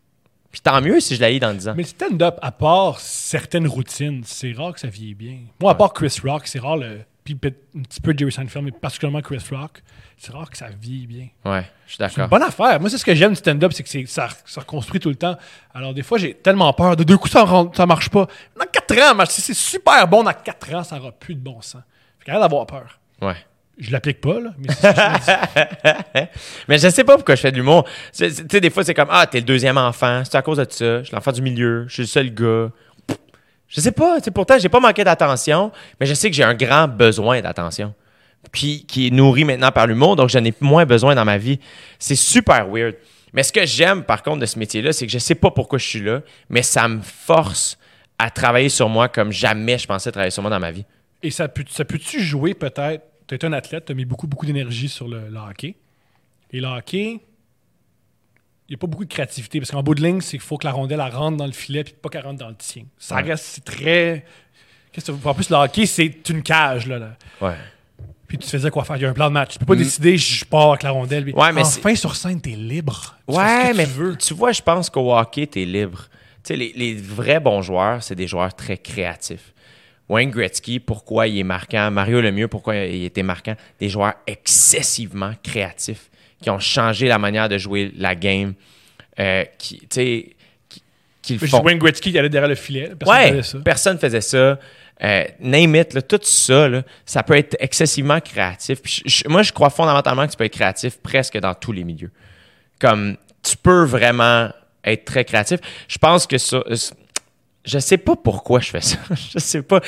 Puis 0.52 0.60
tant 0.60 0.80
mieux 0.80 1.00
si 1.00 1.16
je 1.16 1.20
l'aille 1.20 1.40
dans 1.40 1.52
10 1.54 1.66
ans. 1.68 1.74
Mais 1.76 1.82
le 1.82 1.88
stand-up, 1.88 2.38
à 2.42 2.52
part 2.52 3.00
certaines 3.00 3.66
routines, 3.66 4.22
c'est 4.24 4.52
rare 4.52 4.74
que 4.74 4.80
ça 4.80 4.88
vieillit 4.88 5.14
bien. 5.14 5.38
Moi, 5.60 5.72
à 5.72 5.74
part 5.74 5.92
Chris 5.94 6.14
Rock, 6.22 6.46
c'est 6.46 6.58
rare 6.60 6.76
le, 6.76 7.00
puis 7.24 7.38
un 7.44 7.82
petit 7.82 8.00
peu 8.00 8.14
Jerry 8.16 8.32
Seinfeld, 8.32 8.64
mais 8.64 8.72
particulièrement 8.72 9.20
Chris 9.20 9.38
Rock, 9.50 9.82
c'est 10.18 10.32
rare 10.32 10.50
que 10.50 10.56
ça 10.56 10.66
vieillit 10.80 11.06
bien. 11.06 11.28
Ouais, 11.44 11.62
je 11.86 11.92
suis 11.92 11.98
C'est 11.98 12.04
une 12.04 12.08
d'accord. 12.08 12.28
bonne 12.28 12.42
affaire. 12.42 12.80
Moi, 12.80 12.90
c'est 12.90 12.98
ce 12.98 13.04
que 13.04 13.14
j'aime 13.14 13.30
du 13.30 13.36
stand-up, 13.36 13.72
c'est 13.72 13.82
que 13.82 13.88
c'est- 13.88 14.06
ça, 14.06 14.28
ça 14.44 14.60
reconstruit 14.60 14.98
tout 15.00 15.08
le 15.08 15.14
temps. 15.16 15.36
Alors, 15.74 15.94
des 15.94 16.02
fois, 16.02 16.18
j'ai 16.18 16.34
tellement 16.34 16.72
peur. 16.72 16.96
De 16.96 17.04
deux 17.04 17.16
coups, 17.18 17.32
ça, 17.32 17.46
ça 17.74 17.86
marche 17.86 18.08
pas. 18.10 18.26
Dans 18.58 18.66
4 18.72 18.98
ans, 19.20 19.24
si 19.28 19.40
c'est 19.40 19.54
super 19.54 20.06
bon, 20.08 20.22
dans 20.24 20.32
4 20.32 20.74
ans, 20.74 20.82
ça 20.84 20.96
n'aura 20.96 21.12
plus 21.12 21.34
de 21.34 21.40
bon 21.40 21.60
sens. 21.60 21.82
Fait 22.18 22.26
qu'arrête 22.26 22.42
d'avoir 22.42 22.66
peur. 22.66 22.98
Ouais. 23.20 23.36
Je 23.78 23.90
l'applique 23.90 24.20
pas, 24.20 24.38
là, 24.38 24.50
mais 24.58 24.68
c'est 24.68 24.94
ce. 24.94 26.26
Mais 26.68 26.78
je 26.78 26.88
sais 26.88 27.04
pas 27.04 27.14
pourquoi 27.16 27.34
je 27.34 27.40
fais 27.40 27.50
de 27.50 27.56
l'humour. 27.56 27.84
Tu 28.16 28.30
sais, 28.30 28.60
des 28.60 28.70
fois, 28.70 28.84
c'est 28.84 28.94
comme 28.94 29.08
Ah, 29.10 29.26
t'es 29.26 29.38
le 29.38 29.46
deuxième 29.46 29.78
enfant, 29.78 30.22
c'est 30.24 30.36
à 30.36 30.42
cause 30.42 30.58
de 30.58 30.66
ça. 30.68 30.98
Je 31.00 31.04
suis 31.06 31.14
l'enfant 31.14 31.32
du 31.32 31.40
milieu, 31.42 31.86
je 31.88 31.92
suis 31.94 32.02
le 32.02 32.06
seul 32.08 32.30
gars. 32.34 32.68
Je 33.74 33.80
sais 33.80 33.92
pas. 33.92 34.18
Pourtant, 34.34 34.58
j'ai 34.58 34.68
pas 34.68 34.80
manqué 34.80 35.02
d'attention, 35.02 35.72
mais 35.98 36.06
je 36.06 36.14
sais 36.14 36.30
que 36.30 36.36
j'ai 36.36 36.44
un 36.44 36.54
grand 36.54 36.86
besoin 36.88 37.40
d'attention. 37.40 37.94
Qui, 38.52 38.84
qui 38.86 39.06
est 39.06 39.10
nourri 39.10 39.44
maintenant 39.44 39.70
par 39.70 39.86
l'humour, 39.86 40.16
donc 40.16 40.28
j'en 40.28 40.44
ai 40.44 40.52
moins 40.60 40.84
besoin 40.84 41.14
dans 41.14 41.24
ma 41.24 41.38
vie. 41.38 41.60
C'est 42.00 42.16
super 42.16 42.68
weird. 42.68 42.96
Mais 43.32 43.44
ce 43.44 43.52
que 43.52 43.64
j'aime, 43.64 44.02
par 44.02 44.22
contre, 44.22 44.40
de 44.40 44.46
ce 44.46 44.58
métier-là, 44.58 44.92
c'est 44.92 45.06
que 45.06 45.12
je 45.12 45.18
sais 45.18 45.36
pas 45.36 45.50
pourquoi 45.52 45.78
je 45.78 45.86
suis 45.86 46.00
là, 46.02 46.22
mais 46.50 46.62
ça 46.62 46.88
me 46.88 47.00
force 47.02 47.78
à 48.18 48.30
travailler 48.30 48.68
sur 48.68 48.88
moi 48.88 49.08
comme 49.08 49.30
jamais 49.32 49.78
je 49.78 49.86
pensais 49.86 50.10
travailler 50.10 50.32
sur 50.32 50.42
moi 50.42 50.50
dans 50.50 50.58
ma 50.60 50.72
vie. 50.72 50.84
Et 51.22 51.30
ça 51.30 51.46
peut- 51.48 51.64
ça 51.68 51.84
peut-tu 51.84 52.20
jouer 52.20 52.52
peut-être? 52.54 53.04
Tu 53.28 53.36
es 53.36 53.44
un 53.44 53.52
athlète, 53.52 53.84
tu 53.86 53.92
as 53.92 53.94
mis 53.94 54.04
beaucoup, 54.04 54.26
beaucoup 54.26 54.44
d'énergie 54.44 54.88
sur 54.88 55.06
le, 55.06 55.28
le 55.30 55.38
hockey. 55.38 55.76
Et 56.52 56.60
le 56.60 56.66
hockey, 56.66 57.20
il 58.68 58.72
n'y 58.72 58.74
a 58.76 58.78
pas 58.78 58.86
beaucoup 58.86 59.04
de 59.04 59.12
créativité 59.12 59.58
parce 59.60 59.70
qu'en 59.70 59.82
bout 59.82 59.94
de 59.94 60.02
ligne, 60.02 60.20
c'est 60.20 60.32
qu'il 60.32 60.40
faut 60.40 60.56
que 60.58 60.66
la 60.66 60.72
rondelle 60.72 61.02
elle 61.04 61.14
rentre 61.14 61.36
dans 61.36 61.46
le 61.46 61.52
filet 61.52 61.84
puis 61.84 61.94
pas 62.00 62.08
qu'elle 62.08 62.24
rentre 62.24 62.38
dans 62.38 62.48
le 62.48 62.54
tien. 62.56 62.84
Ça 62.98 63.16
Ouais. 63.16 63.22
reste 63.22 63.44
c'est 63.44 63.64
très. 63.64 64.24
Qu'est-ce 64.92 65.06
que 65.06 65.12
tu 65.12 65.18
veux- 65.18 65.28
En 65.28 65.34
plus, 65.34 65.48
le 65.50 65.56
hockey, 65.56 65.86
c'est 65.86 66.28
une 66.28 66.42
cage. 66.42 66.86
Là, 66.86 66.98
là. 66.98 67.16
Ouais. 67.40 67.54
Puis 68.28 68.38
tu 68.38 68.48
faisais 68.48 68.70
quoi 68.70 68.84
faire? 68.84 68.96
Il 68.96 69.02
y 69.02 69.06
a 69.06 69.10
un 69.10 69.14
plan 69.14 69.28
de 69.28 69.32
match. 69.34 69.52
Tu 69.54 69.58
peux 69.58 69.66
pas 69.66 69.74
décider, 69.76 70.16
je 70.16 70.44
pars 70.44 70.70
avec 70.70 70.82
la 70.84 70.90
rondelle. 70.90 71.24
puis- 71.24 71.32
Mm. 71.34 71.38
Ouais, 71.38 71.52
mais 71.52 71.62
enfin, 71.62 71.94
sur 71.94 72.14
scène, 72.16 72.40
tu 72.40 72.52
es 72.52 72.56
libre. 72.56 73.16
Tu 73.28 73.34
fais 73.34 73.40
ce 73.40 73.44
Ouais, 73.66 73.70
que 73.72 73.76
mais 73.76 73.84
tu 73.84 73.90
veux. 73.92 74.16
tu 74.16 74.34
vois, 74.34 74.52
je 74.52 74.62
pense 74.62 74.88
qu'au 74.90 75.14
hockey, 75.14 75.46
t'es 75.46 75.64
libre. 75.64 76.04
Tu 76.44 76.48
sais, 76.48 76.56
les, 76.56 76.72
les 76.74 76.94
vrais 76.94 77.40
bons 77.40 77.62
joueurs, 77.62 78.02
c'est 78.02 78.14
des 78.14 78.26
joueurs 78.26 78.54
très 78.54 78.76
créatifs. 78.78 79.52
Wayne 80.08 80.30
Gretzky, 80.30 80.80
pourquoi 80.80 81.26
il 81.26 81.38
est 81.38 81.42
marquant? 81.44 81.90
Mario 81.90 82.20
Lemieux, 82.20 82.48
pourquoi 82.48 82.76
il 82.76 83.04
était 83.04 83.22
marquant? 83.22 83.54
Des 83.80 83.88
joueurs 83.88 84.14
excessivement 84.26 85.32
créatifs 85.42 86.10
qui 86.42 86.50
ont 86.50 86.58
changé 86.58 87.06
la 87.08 87.18
manière 87.18 87.48
de 87.48 87.56
jouer 87.56 87.92
la 87.96 88.14
game. 88.14 88.54
Euh, 89.18 89.44
qui, 89.58 89.78
tu 89.80 89.86
sais, 89.90 90.26
qui, 90.68 90.82
qui 91.22 91.32
le 91.34 91.38
Je 91.40 91.44
dis 91.46 91.50
font. 91.50 91.62
Wayne 91.62 91.78
Gretzky, 91.78 92.10
il 92.10 92.18
allait 92.18 92.28
derrière 92.28 92.48
le 92.48 92.54
filet. 92.54 92.92
Personne 92.98 93.08
Ouais, 93.16 93.28
faisait 93.30 93.42
ça. 93.42 93.58
personne 93.64 93.98
faisait 93.98 94.20
ça. 94.20 94.58
Euh, 95.04 95.24
name 95.40 95.74
it, 95.76 95.94
là, 95.94 96.02
tout 96.02 96.20
ça, 96.22 96.68
là, 96.68 96.82
ça 97.04 97.22
peut 97.22 97.36
être 97.36 97.56
excessivement 97.58 98.20
créatif. 98.20 98.80
Puis 98.82 99.02
je- 99.06 99.22
je- 99.24 99.28
moi, 99.28 99.42
je 99.42 99.52
crois 99.52 99.68
fondamentalement 99.70 100.24
que 100.26 100.30
tu 100.32 100.36
peux 100.36 100.44
être 100.44 100.52
créatif 100.52 100.98
presque 101.02 101.38
dans 101.38 101.54
tous 101.54 101.72
les 101.72 101.82
milieux. 101.84 102.10
Comme 102.78 103.16
tu 103.42 103.56
peux 103.56 103.84
vraiment 103.84 104.50
être 104.84 105.04
très 105.04 105.24
créatif. 105.24 105.60
Je 105.88 105.98
pense 105.98 106.26
que 106.26 106.38
ça. 106.38 106.58
euh, 106.68 106.76
Je 107.64 107.78
sais 107.78 107.96
pas 107.98 108.16
pourquoi 108.16 108.58
je 108.60 108.70
fais 108.70 108.80
ça. 108.80 108.96
je 109.34 109.38
sais 109.38 109.62
pas. 109.62 109.80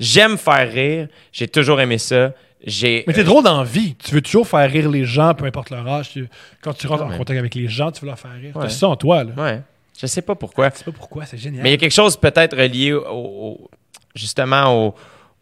J'aime 0.00 0.36
faire 0.38 0.72
rire. 0.72 1.08
J'ai 1.32 1.46
toujours 1.48 1.80
aimé 1.80 1.98
ça. 1.98 2.32
J'ai. 2.66 3.04
Mais 3.06 3.14
t'es 3.14 3.24
drôle 3.24 3.42
dans 3.44 3.58
la 3.58 3.64
vie. 3.64 3.94
Tu 3.96 4.14
veux 4.14 4.20
toujours 4.20 4.46
faire 4.46 4.70
rire 4.70 4.90
les 4.90 5.04
gens, 5.04 5.32
peu 5.34 5.46
importe 5.46 5.70
leur 5.70 5.86
âge. 5.88 6.10
Tu- 6.10 6.28
Quand 6.60 6.74
tu 6.74 6.86
rentres 6.86 7.04
en 7.04 7.16
contact 7.16 7.38
avec 7.38 7.54
les 7.54 7.68
gens, 7.68 7.90
tu 7.90 8.00
veux 8.02 8.06
leur 8.08 8.18
faire 8.18 8.32
rire. 8.32 8.54
Ouais. 8.56 8.62
T'as 8.64 8.68
ça 8.68 8.88
en 8.88 8.96
toi, 8.96 9.24
là. 9.24 9.32
Ouais. 9.36 9.62
Je 9.98 10.06
sais 10.06 10.22
pas 10.22 10.34
pourquoi. 10.34 10.70
Je 10.70 10.76
sais 10.78 10.84
pas 10.84 10.92
pourquoi, 10.92 11.24
c'est 11.26 11.38
génial. 11.38 11.62
Mais 11.62 11.70
il 11.70 11.72
y 11.72 11.74
a 11.74 11.78
quelque 11.78 11.92
chose 11.94 12.16
peut-être 12.16 12.56
relié 12.56 12.92
au, 12.92 13.02
au- 13.08 13.70
justement 14.14 14.88
au, 14.88 14.94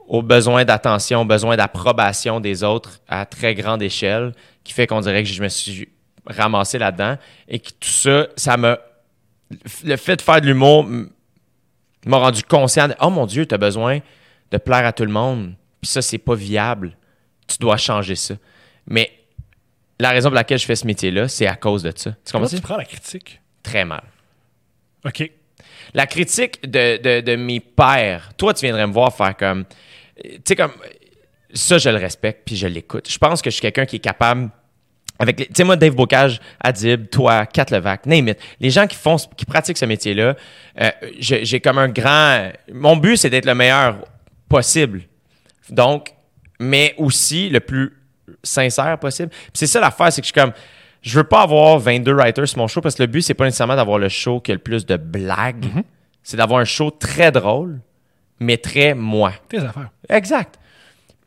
au 0.07 0.23
besoin 0.23 0.65
d'attention, 0.65 1.23
au 1.23 1.25
besoin 1.25 1.57
d'approbation 1.57 2.39
des 2.41 2.63
autres 2.63 3.01
à 3.09 3.27
très 3.27 3.55
grande 3.55 3.83
échelle, 3.83 4.33
qui 4.65 4.73
fait 4.73 4.87
qu'on 4.87 5.01
dirait 5.01 5.23
que 5.25 5.29
je 5.29 5.43
me 5.43 5.49
suis 5.49 5.89
ramassé 6.27 6.79
là-dedans 6.79 7.17
et 7.49 7.59
que 7.59 7.71
tout 7.71 7.89
ça, 7.89 8.27
ça 8.37 8.57
m'a. 8.57 8.79
Le 9.85 9.97
fait 9.97 10.17
de 10.17 10.23
faire 10.23 10.41
de 10.41 10.47
l'humour 10.47 10.87
m'a 12.07 12.17
rendu 12.19 12.43
conscient 12.43 12.89
de 12.89 12.95
Oh 13.01 13.11
mon 13.11 13.27
Dieu, 13.27 13.47
tu 13.47 13.55
as 13.55 13.59
besoin 13.59 13.99
de 14.51 14.59
plaire 14.59 14.87
à 14.87 14.93
tout 14.93 15.05
le 15.05 15.11
monde. 15.13 15.55
Puis 15.81 15.91
ça, 15.91 16.03
c'est 16.03 16.19
pas 16.19 16.35
viable. 16.35 16.97
Tu 17.49 17.57
dois 17.59 17.77
changer 17.77 18.15
ça. 18.15 18.35
Mais 18.87 19.11
la 19.99 20.11
raison 20.11 20.29
pour 20.29 20.37
laquelle 20.37 20.59
je 20.59 20.67
fais 20.67 20.77
ce 20.77 20.87
métier-là, 20.87 21.29
c'est 21.29 21.47
à 21.47 21.57
cause 21.57 21.83
de 21.83 21.93
ça. 21.95 22.11
Tu 22.25 22.33
Comment 22.33 22.45
comprends? 22.45 22.57
tu 22.57 22.63
prends 22.63 22.77
la 22.77 22.85
critique? 22.85 23.41
Très 23.63 23.85
mal. 23.85 24.03
OK. 25.05 25.31
La 25.95 26.07
critique 26.07 26.61
de, 26.71 26.99
de, 26.99 27.21
de 27.23 27.37
mes 27.37 27.61
pères, 27.61 28.31
toi, 28.37 28.53
tu 28.55 28.67
viendrais 28.67 28.87
me 28.87 28.93
voir 28.93 29.15
faire 29.15 29.37
comme. 29.37 29.65
Tu 30.23 30.41
sais, 30.47 30.57
comme. 30.57 30.73
Ça, 31.55 31.79
je 31.79 31.89
le 31.89 31.97
respecte, 31.97 32.43
puis 32.45 32.57
je 32.57 32.67
l'écoute. 32.67 33.11
Je 33.11 33.17
pense 33.17 33.41
que 33.41 33.49
je 33.49 33.55
suis 33.55 33.63
quelqu'un 33.63 33.87
qui 33.87 33.97
est 33.97 34.01
capable. 34.01 34.51
Avec 35.19 35.37
tu 35.37 35.47
sais, 35.55 35.65
moi, 35.65 35.75
Dave 35.77 35.95
Bocage, 35.95 36.41
Adib, 36.61 37.09
toi, 37.09 37.47
Kat 37.47 37.65
Levac, 37.71 38.05
name 38.07 38.29
it. 38.29 38.39
Les 38.61 38.71
gens 38.71 38.87
qui 38.87 38.95
font, 38.97 39.17
qui 39.37 39.47
pratiquent 39.47 39.79
ce 39.79 39.87
métier-là, 39.87 40.37
euh, 40.81 40.91
je- 41.19 41.43
j'ai 41.43 41.59
comme 41.61 41.79
un 41.79 41.89
grand. 41.89 42.51
Mon 42.73 42.97
but, 42.97 43.17
c'est 43.17 43.31
d'être 43.31 43.47
le 43.47 43.55
meilleur 43.55 44.05
possible. 44.49 45.03
Donc, 45.71 46.13
mais 46.59 46.95
aussi 46.99 47.49
le 47.51 47.61
plus 47.61 47.95
sincère 48.43 48.99
possible. 48.99 49.31
C'est 49.55 49.67
ça 49.67 49.81
l'affaire, 49.81 50.13
c'est 50.13 50.21
que 50.21 50.27
je 50.27 50.33
suis 50.33 50.41
comme. 50.41 50.53
Je 51.01 51.17
veux 51.19 51.25
pas 51.25 51.43
avoir 51.43 51.79
22 51.79 52.13
writers 52.13 52.49
sur 52.49 52.59
mon 52.59 52.67
show 52.67 52.81
parce 52.81 52.97
que 52.97 53.03
le 53.03 53.07
but, 53.07 53.23
c'est 53.23 53.35
pas 53.35 53.45
nécessairement 53.45 53.77
d'avoir 53.77 53.99
le 53.99 54.09
show 54.09 54.41
qui 54.41 54.51
a 54.51 54.55
le 54.55 54.61
plus 54.61 54.85
de 54.85 54.97
blagues. 54.97 55.67
C'est 56.25 56.37
d'avoir 56.37 56.61
un 56.61 56.65
show 56.65 56.91
très 56.91 57.31
drôle, 57.31 57.81
mais 58.41 58.57
très 58.57 58.95
moi. 58.95 59.33
Tes 59.49 59.59
affaires. 59.59 59.91
Exact. 60.09 60.59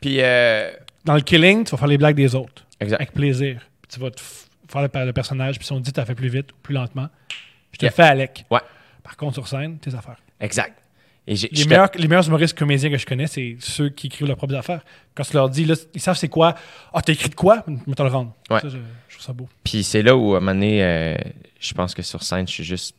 Puis, 0.02 0.18
euh, 0.20 0.72
Dans 1.06 1.16
le 1.16 1.22
killing, 1.22 1.64
tu 1.64 1.72
vas 1.72 1.78
faire 1.78 1.88
les 1.88 1.98
blagues 1.98 2.16
des 2.18 2.36
autres. 2.36 2.66
exact. 2.80 3.00
Avec 3.02 3.14
plaisir. 3.14 3.62
Puis 3.82 3.92
tu 3.94 4.00
vas 4.00 4.12
te 4.12 4.22
faire 4.68 4.82
le, 4.82 5.06
le 5.06 5.14
personnage, 5.14 5.58
puis 5.58 5.66
si 5.66 5.72
on 5.72 5.78
te 5.80 5.84
dit 5.84 5.94
t'as 5.94 6.06
fait 6.06 6.16
plus 6.16 6.30
vite 6.30 6.52
ou 6.52 6.56
plus 6.62 6.74
lentement, 6.76 7.08
je 7.72 7.78
te 7.78 7.86
Yeah. 7.86 7.92
le 7.92 7.96
fais 7.96 8.04
avec. 8.12 8.46
Ouais, 8.52 8.60
Par 9.04 9.16
contre, 9.16 9.36
sur 9.36 9.48
scène, 9.48 9.80
tes 9.80 9.96
affaires. 9.96 10.18
exact. 10.42 10.78
Et 11.28 11.36
Les 11.36 11.66
meilleurs, 11.66 11.90
les 11.96 12.08
meilleurs 12.08 12.28
humoristes 12.28 12.58
comédiens 12.58 12.90
que 12.90 12.98
je 12.98 13.06
connais, 13.06 13.28
c'est 13.28 13.56
ceux 13.60 13.90
qui 13.90 14.08
écrivent 14.08 14.28
leurs 14.28 14.38
propres 14.38 14.56
affaires. 14.56 14.84
Quand 15.16 15.24
tu 15.24 15.34
leur 15.34 15.50
dis, 15.50 15.66
là, 15.66 15.76
ils 15.94 16.02
savent 16.02 16.18
c'est 16.18 16.28
quoi. 16.30 16.56
Ah, 16.94 17.02
t'as 17.02 17.14
écrit 17.14 17.30
de 17.30 17.36
quoi? 17.36 17.64
Mais 17.68 17.94
te 17.94 18.02
le 18.02 18.10
rendre. 18.10 18.34
Ouais. 18.50 18.60
Ça, 18.60 18.70
je, 18.70 18.78
je 19.08 19.16
trouve 19.16 19.26
ça 19.28 19.34
beau. 19.34 19.48
Puis 19.64 19.84
c'est 19.84 20.02
là 20.02 20.16
où, 20.18 20.34
à 20.34 20.38
un 20.38 20.40
moment 20.40 20.54
donné, 20.54 20.84
euh, 20.84 21.16
je 21.60 21.74
pense 21.74 21.94
que 21.94 22.02
sur 22.02 22.24
scène, 22.24 22.48
je 22.48 22.54
suis 22.54 22.64
juste. 22.64 22.96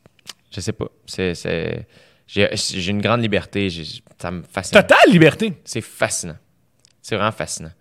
Je 0.55 0.61
sais 0.61 0.73
pas. 0.73 0.87
C'est, 1.07 1.35
c'est- 1.35 1.87
j'ai, 2.29 2.49
j'ai 2.55 2.91
une 2.93 3.03
grande 3.03 3.21
liberté. 3.23 3.69
j'ai- 3.71 4.03
ça 4.21 4.31
me 4.31 4.43
fascine. 4.45 4.73
Totale 4.81 5.11
liberté. 5.11 5.53
C'est 5.65 5.81
fascinant. 5.81 6.37
C'est 7.03 7.17
vraiment 7.17 7.33
fascinant. 7.33 7.73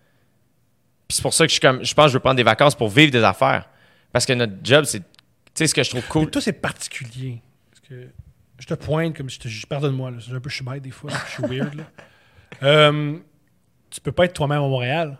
Puis 1.06 1.16
c'est 1.16 1.22
pour 1.22 1.34
ça 1.34 1.44
que 1.44 1.48
je 1.50 1.54
suis 1.54 1.60
comme. 1.60 1.84
Je 1.84 1.94
pense 1.94 2.06
que 2.06 2.10
je 2.10 2.14
veux 2.14 2.20
prendre 2.20 2.36
des 2.36 2.42
vacances 2.42 2.74
pour 2.74 2.88
vivre 2.88 3.12
des 3.12 3.22
affaires. 3.22 3.68
Parce 4.12 4.26
que 4.26 4.32
notre 4.32 4.54
job, 4.62 4.84
c'est. 4.84 5.00
Tu 5.00 5.04
sais, 5.54 5.66
ce 5.68 5.74
que 5.74 5.82
je 5.82 5.90
trouve 5.90 6.02
Mais 6.02 6.08
cool. 6.08 6.30
toi, 6.30 6.40
c'est 6.42 6.54
particulier. 6.54 7.40
Parce 7.70 7.88
que 7.88 8.08
je 8.62 8.66
te 8.68 8.74
pointe 8.74 9.16
comme 9.16 9.28
je 9.28 9.40
te. 9.40 9.48
je- 9.48 9.66
Pardonne-moi, 9.66 10.12
là, 10.12 10.16
c'est 10.24 10.32
un 10.32 10.38
peu 10.40 10.48
je 10.48 10.54
suis 10.56 10.64
bête 10.64 10.82
des 10.82 10.90
fois. 10.92 11.10
Je 11.26 11.32
suis 11.32 11.42
weird. 11.58 11.74
Là. 11.74 11.84
Euh, 12.62 13.16
tu 13.90 14.00
peux 14.02 14.12
pas 14.12 14.26
être 14.26 14.34
toi-même 14.34 14.58
à 14.58 14.68
Montréal. 14.68 15.18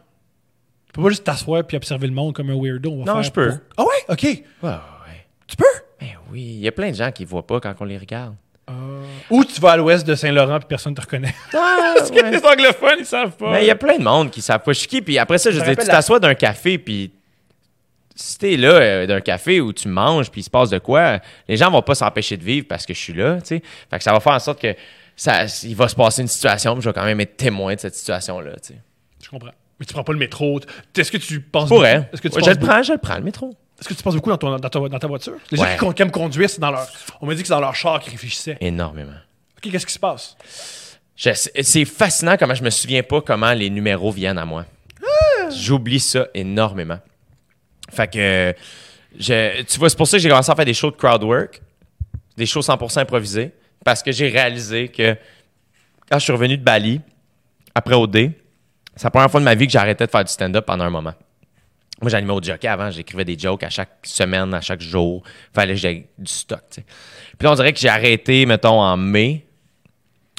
Tu 0.86 0.92
peux 0.92 1.02
pas 1.02 1.08
juste 1.08 1.24
t'asseoir 1.24 1.64
puis 1.66 1.76
observer 1.76 2.06
le 2.06 2.12
monde 2.12 2.34
comme 2.34 2.50
un 2.50 2.54
weirdo. 2.60 2.92
On 2.92 3.04
va 3.04 3.14
Non, 3.14 3.22
je 3.22 3.32
peux. 3.32 3.48
pour- 3.48 3.58
Ah 3.78 3.82
ouais? 3.82 4.04
OK. 4.14 4.22
Ouais, 4.22 4.42
ouais, 4.62 4.68
ouais. 4.70 5.26
Tu 5.48 5.56
peux? 5.56 5.64
Ben 5.98 6.10
oui, 6.30 6.42
il 6.42 6.58
y 6.60 6.68
a 6.68 6.72
plein 6.72 6.90
de 6.90 6.94
gens 6.94 7.10
qui 7.10 7.24
ne 7.24 7.28
voient 7.28 7.46
pas 7.46 7.58
quand 7.58 7.74
on 7.80 7.84
les 7.84 7.98
regarde. 7.98 8.36
Ou 9.30 9.44
tu 9.44 9.60
vas 9.60 9.72
à 9.72 9.76
l'ouest 9.78 10.06
de 10.06 10.14
Saint-Laurent 10.14 10.58
puis 10.58 10.68
personne 10.68 10.94
te 10.94 11.00
reconnaît. 11.00 11.34
Ah, 11.54 11.94
Parce 11.96 12.10
que 12.10 12.22
les 12.22 12.44
anglophones, 12.44 12.98
ils 13.00 13.06
savent 13.06 13.36
pas. 13.36 13.52
Mais 13.52 13.64
il 13.64 13.66
y 13.66 13.70
a 13.70 13.76
plein 13.76 13.98
de 13.98 14.04
monde 14.04 14.30
qui 14.30 14.40
savent 14.42 14.62
pas 14.62 14.72
je 14.72 14.78
suis 14.80 14.88
qui? 14.88 15.02
Puis 15.02 15.18
après 15.18 15.38
ça, 15.38 15.50
je 15.50 15.56
dire, 15.60 15.76
tu 15.76 15.86
la- 15.86 15.94
t'assois 15.94 16.20
d'un 16.20 16.34
café, 16.34 16.78
puis 16.78 17.12
si 18.14 18.38
t'es 18.38 18.56
là 18.56 18.70
euh, 18.74 19.06
d'un 19.06 19.20
café 19.20 19.60
où 19.60 19.72
tu 19.72 19.88
manges, 19.88 20.30
puis 20.30 20.40
il 20.42 20.44
se 20.44 20.50
passe 20.50 20.70
de 20.70 20.78
quoi, 20.78 21.20
les 21.48 21.56
gens 21.56 21.70
vont 21.70 21.82
pas 21.82 21.94
s'empêcher 21.94 22.36
de 22.36 22.44
vivre 22.44 22.66
parce 22.68 22.84
que 22.86 22.94
je 22.94 22.98
suis 22.98 23.12
là, 23.12 23.36
tu 23.40 23.46
sais. 23.48 23.62
Fait 23.90 23.98
que 23.98 24.04
ça 24.04 24.12
va 24.12 24.20
faire 24.20 24.32
en 24.34 24.38
sorte 24.38 24.60
que 24.60 24.74
ça, 25.16 25.44
il 25.64 25.76
va 25.76 25.88
se 25.88 25.94
passer 25.94 26.22
une 26.22 26.28
situation, 26.28 26.74
puis 26.74 26.82
je 26.82 26.88
vais 26.88 26.92
quand 26.94 27.04
même 27.04 27.20
être 27.20 27.36
témoin 27.36 27.74
de 27.74 27.80
cette 27.80 27.94
situation-là, 27.94 28.52
tu 28.62 28.74
sais. 28.74 28.80
Je 29.22 29.28
comprends. 29.28 29.50
Mais 29.80 29.86
tu 29.86 29.92
prends 29.94 30.04
pas 30.04 30.12
le 30.12 30.18
métro. 30.18 30.60
Est-ce 30.96 31.10
que 31.10 31.16
tu 31.18 31.40
penses 31.40 31.68
Pourrais. 31.68 32.00
beaucoup- 32.00 32.08
Est-ce 32.14 32.22
que 32.22 32.28
tu 32.28 32.34
Ouais, 32.34 32.40
penses 32.40 32.48
je 32.54 32.60
le 32.60 32.66
prends, 32.66 32.82
je 32.82 32.92
le 32.92 32.98
prends, 32.98 33.16
le 33.16 33.22
métro. 33.24 33.56
Est-ce 33.80 33.88
que 33.88 33.94
tu 33.94 34.02
penses 34.02 34.14
beaucoup 34.14 34.30
dans, 34.30 34.36
ton- 34.38 34.56
dans 34.56 34.68
ta, 34.68 34.78
dans 34.88 34.98
ta 34.98 35.06
voiture? 35.08 35.34
Les 35.50 35.56
gens 35.58 35.64
Ouais. 35.64 35.72
qui, 35.72 35.76
con- 35.78 35.92
qui 35.92 36.02
aiment 36.02 36.10
conduire, 36.12 36.48
c'est 36.48 36.60
dans 36.60 36.70
leur. 36.70 36.86
On 37.20 37.26
m'a 37.26 37.34
dit 37.34 37.42
que 37.42 37.48
c'est 37.48 37.54
dans 37.54 37.60
leur 37.60 37.74
char 37.74 37.98
qu'ils 38.00 38.12
réfléchissaient. 38.12 38.56
Énormément. 38.60 39.10
OK, 39.56 39.70
qu'est-ce 39.72 39.86
qui 39.86 39.92
se 39.92 39.98
passe? 39.98 40.36
C'est 41.16 41.34
c'est 41.62 41.84
fascinant 41.84 42.36
comment 42.38 42.54
je 42.54 42.62
me 42.62 42.70
souviens 42.70 43.02
pas 43.02 43.20
comment 43.20 43.52
les 43.52 43.70
numéros 43.70 44.10
viennent 44.12 44.38
à 44.38 44.44
moi. 44.44 44.64
J'oublie 45.54 46.00
ça 46.00 46.26
énormément. 46.34 46.98
Fait 47.92 48.10
que, 48.10 48.54
je- 49.18 49.62
tu 49.62 49.78
vois, 49.78 49.88
c'est 49.90 49.96
pour 49.96 50.06
ça 50.06 50.16
que 50.16 50.22
j'ai 50.22 50.28
commencé 50.28 50.50
à 50.50 50.54
faire 50.54 50.64
des 50.64 50.74
shows 50.74 50.90
de 50.90 50.96
crowd 50.96 51.22
work, 51.22 51.60
des 52.36 52.46
shows 52.46 52.62
100% 52.62 53.00
improvisés, 53.00 53.52
parce 53.84 54.02
que 54.02 54.12
j'ai 54.12 54.28
réalisé 54.28 54.88
que 54.88 55.16
quand 56.10 56.18
je 56.18 56.24
suis 56.24 56.32
revenu 56.32 56.56
de 56.56 56.62
Bali, 56.62 57.00
après 57.74 57.94
OD, 57.94 58.32
c'est 58.96 59.04
la 59.04 59.10
première 59.10 59.30
fois 59.30 59.40
de 59.40 59.44
ma 59.44 59.54
vie 59.54 59.66
que 59.66 59.76
arrêté 59.76 60.04
de 60.06 60.10
faire 60.10 60.24
du 60.24 60.32
stand-up 60.32 60.64
pendant 60.66 60.84
un 60.84 60.90
moment. 60.90 61.14
Moi, 62.00 62.10
j'animais 62.10 62.32
au 62.32 62.42
jockey 62.42 62.66
avant, 62.68 62.90
j'écrivais 62.90 63.24
des 63.24 63.38
jokes 63.38 63.62
à 63.62 63.70
chaque 63.70 63.98
semaine, 64.02 64.52
à 64.54 64.60
chaque 64.60 64.80
jour. 64.80 65.22
Fallait 65.54 65.74
que 65.74 65.78
j'aie 65.80 66.06
du 66.18 66.32
stock, 66.32 66.60
tu 66.70 66.80
sais. 66.80 66.86
Puis 67.38 67.44
là, 67.46 67.52
on 67.52 67.54
dirait 67.54 67.72
que 67.72 67.78
j'ai 67.78 67.88
arrêté, 67.88 68.44
mettons, 68.44 68.80
en 68.80 68.96
mai. 68.96 69.46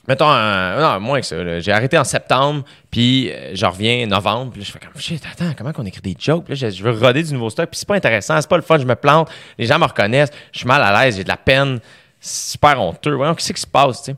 Mettons, 0.07 0.29
euh, 0.29 0.81
non, 0.81 0.99
moins 0.99 1.21
que 1.21 1.25
ça. 1.25 1.59
J'ai 1.59 1.71
arrêté 1.71 1.97
en 1.97 2.03
septembre, 2.03 2.65
puis 2.91 3.31
euh, 3.31 3.51
je 3.53 3.65
reviens 3.65 4.05
novembre, 4.05 4.51
puis 4.51 4.59
là, 4.59 4.67
je 4.67 4.71
fais 4.71 4.79
comme, 4.79 4.99
shit, 4.99 5.23
attends, 5.31 5.53
comment 5.57 5.71
qu'on 5.71 5.85
écrit 5.85 6.01
des 6.01 6.15
jokes? 6.19 6.49
Là, 6.49 6.55
je, 6.55 6.83
veux 6.83 6.91
roder 6.91 7.23
du 7.23 7.33
nouveau 7.33 7.49
stock, 7.49 7.69
puis 7.69 7.79
c'est 7.79 7.87
pas 7.87 7.95
intéressant, 7.95 8.39
c'est 8.41 8.49
pas 8.49 8.57
le 8.57 8.63
fun, 8.63 8.77
je 8.77 8.85
me 8.85 8.95
plante, 8.95 9.29
les 9.57 9.65
gens 9.65 9.79
me 9.79 9.85
reconnaissent, 9.85 10.31
je 10.51 10.59
suis 10.59 10.67
mal 10.67 10.81
à 10.81 11.05
l'aise, 11.05 11.15
j'ai 11.15 11.23
de 11.23 11.29
la 11.29 11.37
peine, 11.37 11.79
super 12.19 12.81
honteux. 12.81 13.13
Voyons, 13.13 13.33
qu'est-ce 13.33 13.53
qui 13.53 13.61
se 13.61 13.67
passe, 13.67 14.03
tu 14.03 14.11
sais? 14.11 14.17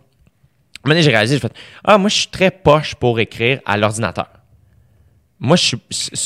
Un 0.88 1.02
j'ai 1.02 1.10
réalisé, 1.10 1.36
j'ai 1.36 1.42
fait, 1.42 1.54
ah, 1.84 1.98
moi, 1.98 2.10
je 2.10 2.16
suis 2.16 2.28
très 2.28 2.52
poche 2.52 2.96
pour 2.96 3.20
écrire 3.20 3.60
à 3.66 3.78
l'ordinateur. 3.78 4.28
Moi, 5.46 5.58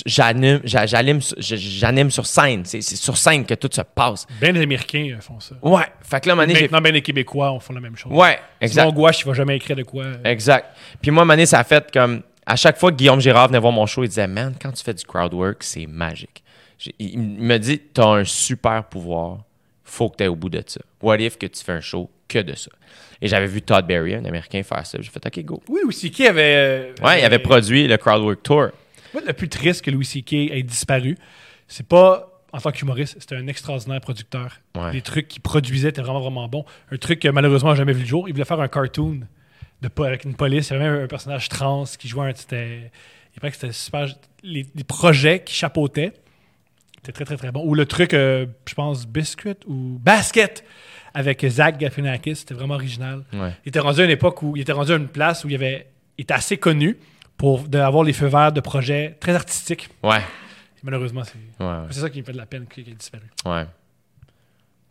j'anime, 0.06 0.62
j'a- 0.64 0.86
j'anime, 0.86 1.20
j'anime 1.38 2.10
sur 2.12 2.26
scène. 2.26 2.64
C'est 2.66 2.82
sur 2.82 3.18
scène 3.18 3.46
que 3.46 3.54
tout 3.54 3.70
se 3.72 3.82
passe. 3.82 4.26
Ben 4.40 4.54
les 4.56 4.62
Américains 4.62 5.16
euh, 5.18 5.22
font 5.22 5.40
ça. 5.40 5.56
Ouais. 5.62 5.84
Fait 6.02 6.22
que 6.22 6.30
là, 6.30 6.36
j'ai 6.48 6.62
Maintenant, 6.62 6.82
ben 6.82 6.94
les 6.94 7.02
Québécois 7.02 7.52
on 7.52 7.60
font 7.60 7.74
la 7.74 7.82
même 7.82 7.96
chose. 7.98 8.12
Ouais, 8.14 8.40
exact. 8.62 8.84
Simon 8.84 8.94
Gouache, 8.94 9.20
il 9.22 9.26
va 9.28 9.34
jamais 9.34 9.56
écrire 9.58 9.76
de 9.76 9.84
quoi. 9.84 10.04
euh, 10.06 10.16
Exact. 10.24 10.68
Puis 11.02 11.12
moi, 11.12 11.26
donné, 11.26 11.46
ça 11.46 11.60
a 11.60 11.64
fait 11.64 11.92
comme. 11.92 12.22
À 12.46 12.56
chaque 12.56 12.78
fois 12.80 12.92
que 12.92 12.96
Guillaume 12.96 13.20
Girard 13.22 13.48
venait 13.50 13.60
voir 13.60 13.72
mon 13.74 13.86
show, 13.86 14.04
il 14.04 14.08
disait 14.08 14.28
Man, 14.28 14.56
quand 14.60 14.72
tu 14.72 14.84
fais 14.84 14.94
du 14.94 15.04
crowd 15.06 15.34
work, 15.34 15.58
c'est 15.64 15.86
magique. 15.86 16.42
Il 16.98 17.20
me 17.20 17.58
dit 17.58 17.80
T'as 17.94 18.08
un 18.08 18.24
super 18.24 18.86
pouvoir, 18.86 19.40
faut 19.84 20.10
que 20.10 20.16
tu 20.24 20.28
au 20.28 20.36
bout 20.36 20.50
de 20.50 20.64
ça. 20.66 20.80
What 21.02 21.18
if 21.18 21.38
que 21.38 21.46
tu 21.46 21.64
fais 21.64 21.74
un 21.74 21.82
show 21.82 22.10
que 22.28 22.40
de 22.40 22.56
ça? 22.56 22.72
Et 23.22 23.28
j'avais 23.28 23.48
vu 23.48 23.62
Todd 23.62 23.86
Berry, 23.86 24.16
un 24.16 24.24
Américain, 24.26 24.64
faire 24.64 24.86
ça. 24.86 24.98
J'ai 25.02 25.10
fait 25.12 25.24
Ok, 25.26 25.44
go. 25.44 25.62
Oui, 25.68 25.82
Louis 25.84 25.94
C.K. 25.94 26.22
avait. 26.22 26.42
euh, 26.56 26.94
Ouais, 27.04 27.20
il 27.20 27.26
avait 27.26 27.38
produit 27.40 27.86
le 27.88 27.98
crowd 27.98 28.22
work 28.24 28.42
tour. 28.42 28.70
Le 29.14 29.34
plus 29.34 29.50
triste 29.50 29.84
que 29.84 29.92
Louis 29.92 30.06
C.K. 30.06 30.34
ait 30.34 30.64
disparu, 30.64 31.18
c'est 31.68 31.88
pas 31.88 32.30
en 32.52 32.60
tant 32.60 32.72
qu'humoriste, 32.72 33.18
c'était 33.20 33.36
un 33.36 33.48
extraordinaire 33.48 34.02
producteur. 34.02 34.60
Ouais. 34.76 34.92
Les 34.94 35.02
trucs 35.02 35.28
qu'il 35.28 35.42
produisait 35.42 35.90
étaient 35.90 36.02
vraiment, 36.02 36.20
vraiment 36.20 36.48
bons. 36.48 36.66
Un 36.92 36.98
truc 36.98 37.20
que 37.20 37.28
malheureusement 37.28 37.76
jamais 37.76 37.94
vu 37.94 38.02
le 38.02 38.08
jour. 38.08 38.28
Il 38.28 38.34
voulait 38.34 38.46
faire 38.46 38.60
un 38.60 38.68
cartoon 38.68 39.22
de, 39.82 39.90
avec 40.04 40.24
une 40.24 40.36
police. 40.36 40.70
Il 40.70 40.74
y 40.74 40.76
avait 40.76 40.90
même 40.90 41.04
un 41.04 41.08
personnage 41.08 41.50
trans 41.50 41.84
qui 41.98 42.08
jouait 42.08 42.30
un. 42.30 42.36
C'était, 42.36 42.92
il 43.36 43.40
paraît 43.40 43.52
que 43.52 43.58
c'était 43.58 43.74
super. 43.74 44.08
Les, 44.44 44.66
les 44.74 44.84
projets 44.84 45.44
qu'il 45.44 45.56
chapeautait 45.56 46.14
étaient 46.98 47.12
très, 47.12 47.26
très, 47.26 47.38
très 47.38 47.52
bons. 47.52 47.64
Ou 47.66 47.76
le 47.76 47.86
truc, 47.86 48.14
euh, 48.14 48.48
je 48.68 48.74
pense, 48.74 49.06
Biscuit 49.08 49.58
ou 49.68 50.00
Basket 50.00 50.64
avec 51.14 51.46
Zach 51.48 51.78
Galifianakis. 51.78 52.38
C'était 52.38 52.56
vraiment 52.56 52.76
original. 52.76 53.26
Ouais. 53.32 53.54
Il 53.66 53.70
était 53.70 53.80
rendu 53.80 54.02
à 54.02 54.06
une 54.06 54.10
époque 54.10 54.42
où 54.42 54.56
il 54.56 54.62
était 54.62 54.72
rendu 54.72 54.92
à 54.92 54.96
une 54.96 55.08
place 55.08 55.44
où 55.44 55.50
il, 55.50 55.56
avait, 55.56 55.88
il 56.18 56.24
était 56.24 56.34
assez 56.34 56.58
connu 56.58 56.98
pour 57.40 57.66
avoir 57.74 58.04
les 58.04 58.14
feux 58.14 58.28
verts 58.28 58.52
de 58.52 58.60
projets 58.62 59.18
très 59.20 59.34
artistiques. 59.34 59.90
Ouais. 60.04 60.20
Et 60.20 60.82
malheureusement, 60.84 61.24
c'est 61.24 61.64
Ouais. 61.64 61.92
ça 61.92 62.10
qui 62.12 62.20
me 62.20 62.26
fait 62.26 62.34
de 62.34 62.38
la 62.38 62.46
peine 62.46 62.68
qu'il 62.68 62.88
ait 62.88 62.94
disparu. 62.94 63.24
Ouais. 63.46 63.66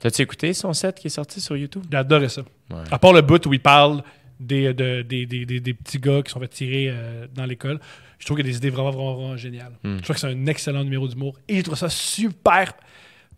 T'as-tu 0.01 0.23
écouté 0.23 0.53
son 0.55 0.73
set 0.73 0.99
qui 0.99 1.09
est 1.09 1.11
sorti 1.11 1.41
sur 1.41 1.57
YouTube? 1.57 1.85
J'ai 1.91 1.99
adoré 1.99 2.29
ça. 2.29 2.43
Ouais. 2.71 2.83
À 2.91 2.99
part 2.99 3.13
le 3.13 3.21
bout 3.21 3.45
où 3.47 3.53
il 3.53 3.61
parle 3.61 4.03
des, 4.41 4.73
de- 4.73 5.03
des, 5.03 5.27
des, 5.27 5.45
des- 5.45 5.61
des 5.61 5.75
petits 5.75 5.99
gars 5.99 6.23
qui 6.23 6.31
sont 6.31 6.41
fait 6.41 6.49
tirer 6.49 6.87
euh, 6.91 7.27
dans 7.35 7.45
l'école, 7.45 7.81
je 8.19 8.25
trouve 8.25 8.37
qu'il 8.39 8.47
y 8.47 8.49
a 8.49 8.53
des 8.53 8.57
idées 8.59 8.71
vraiment, 8.71 8.91
vraiment, 8.91 9.15
vraiment 9.17 9.37
géniales. 9.37 9.73
Hmm. 9.83 9.97
Je 9.99 10.03
trouve 10.03 10.15
que 10.15 10.21
c'est 10.21 10.29
un 10.29 10.47
excellent 10.47 10.85
numéro 10.85 11.07
d'humour 11.09 11.37
et 11.49 11.57
je 11.59 11.63
trouve 11.63 11.77
ça 11.77 11.89
super 11.91 12.73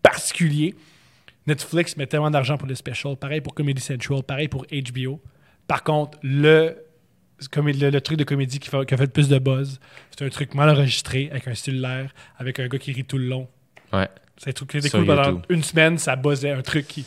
particulier. 0.03 0.75
Netflix 1.47 1.97
met 1.97 2.07
tellement 2.07 2.31
d'argent 2.31 2.57
pour 2.59 2.69
les 2.69 2.75
specials, 2.75 3.17
pareil 3.17 3.41
pour 3.41 3.55
Comedy 3.55 3.81
Central, 3.81 4.23
pareil 4.23 4.49
pour 4.49 4.67
HBO. 4.71 5.21
Par 5.67 5.83
contre, 5.83 6.19
le, 6.23 6.77
comé- 7.49 7.73
le, 7.79 7.91
le 7.91 8.01
truc 8.01 8.19
de 8.19 8.25
comédie 8.25 8.59
qui, 8.59 8.69
fait- 8.69 8.85
qui 8.87 8.95
a 8.95 8.97
fait 8.97 9.05
le 9.05 9.11
plus 9.11 9.29
de 9.29 9.39
buzz, 9.39 9.79
c'est 10.17 10.25
un 10.25 10.29
truc 10.29 10.55
mal 10.55 10.69
enregistré, 10.71 11.29
avec 11.31 11.47
un 11.49 11.55
cellulaire, 11.55 12.11
avec 12.39 12.59
un 12.61 12.69
gars 12.69 12.79
qui 12.79 12.93
rit 12.93 13.05
tout 13.05 13.19
le 13.19 13.27
long. 13.27 13.49
Ouais. 13.93 14.09
C'est 14.37 14.51
un 14.51 14.53
truc 14.53 14.71
cool 14.91 15.05
pendant 15.07 15.43
une 15.51 15.63
semaine, 15.63 15.99
ça 15.99 16.17
buzzait, 16.17 16.51
un 16.53 16.63
truc 16.63 16.87
qui. 16.89 17.05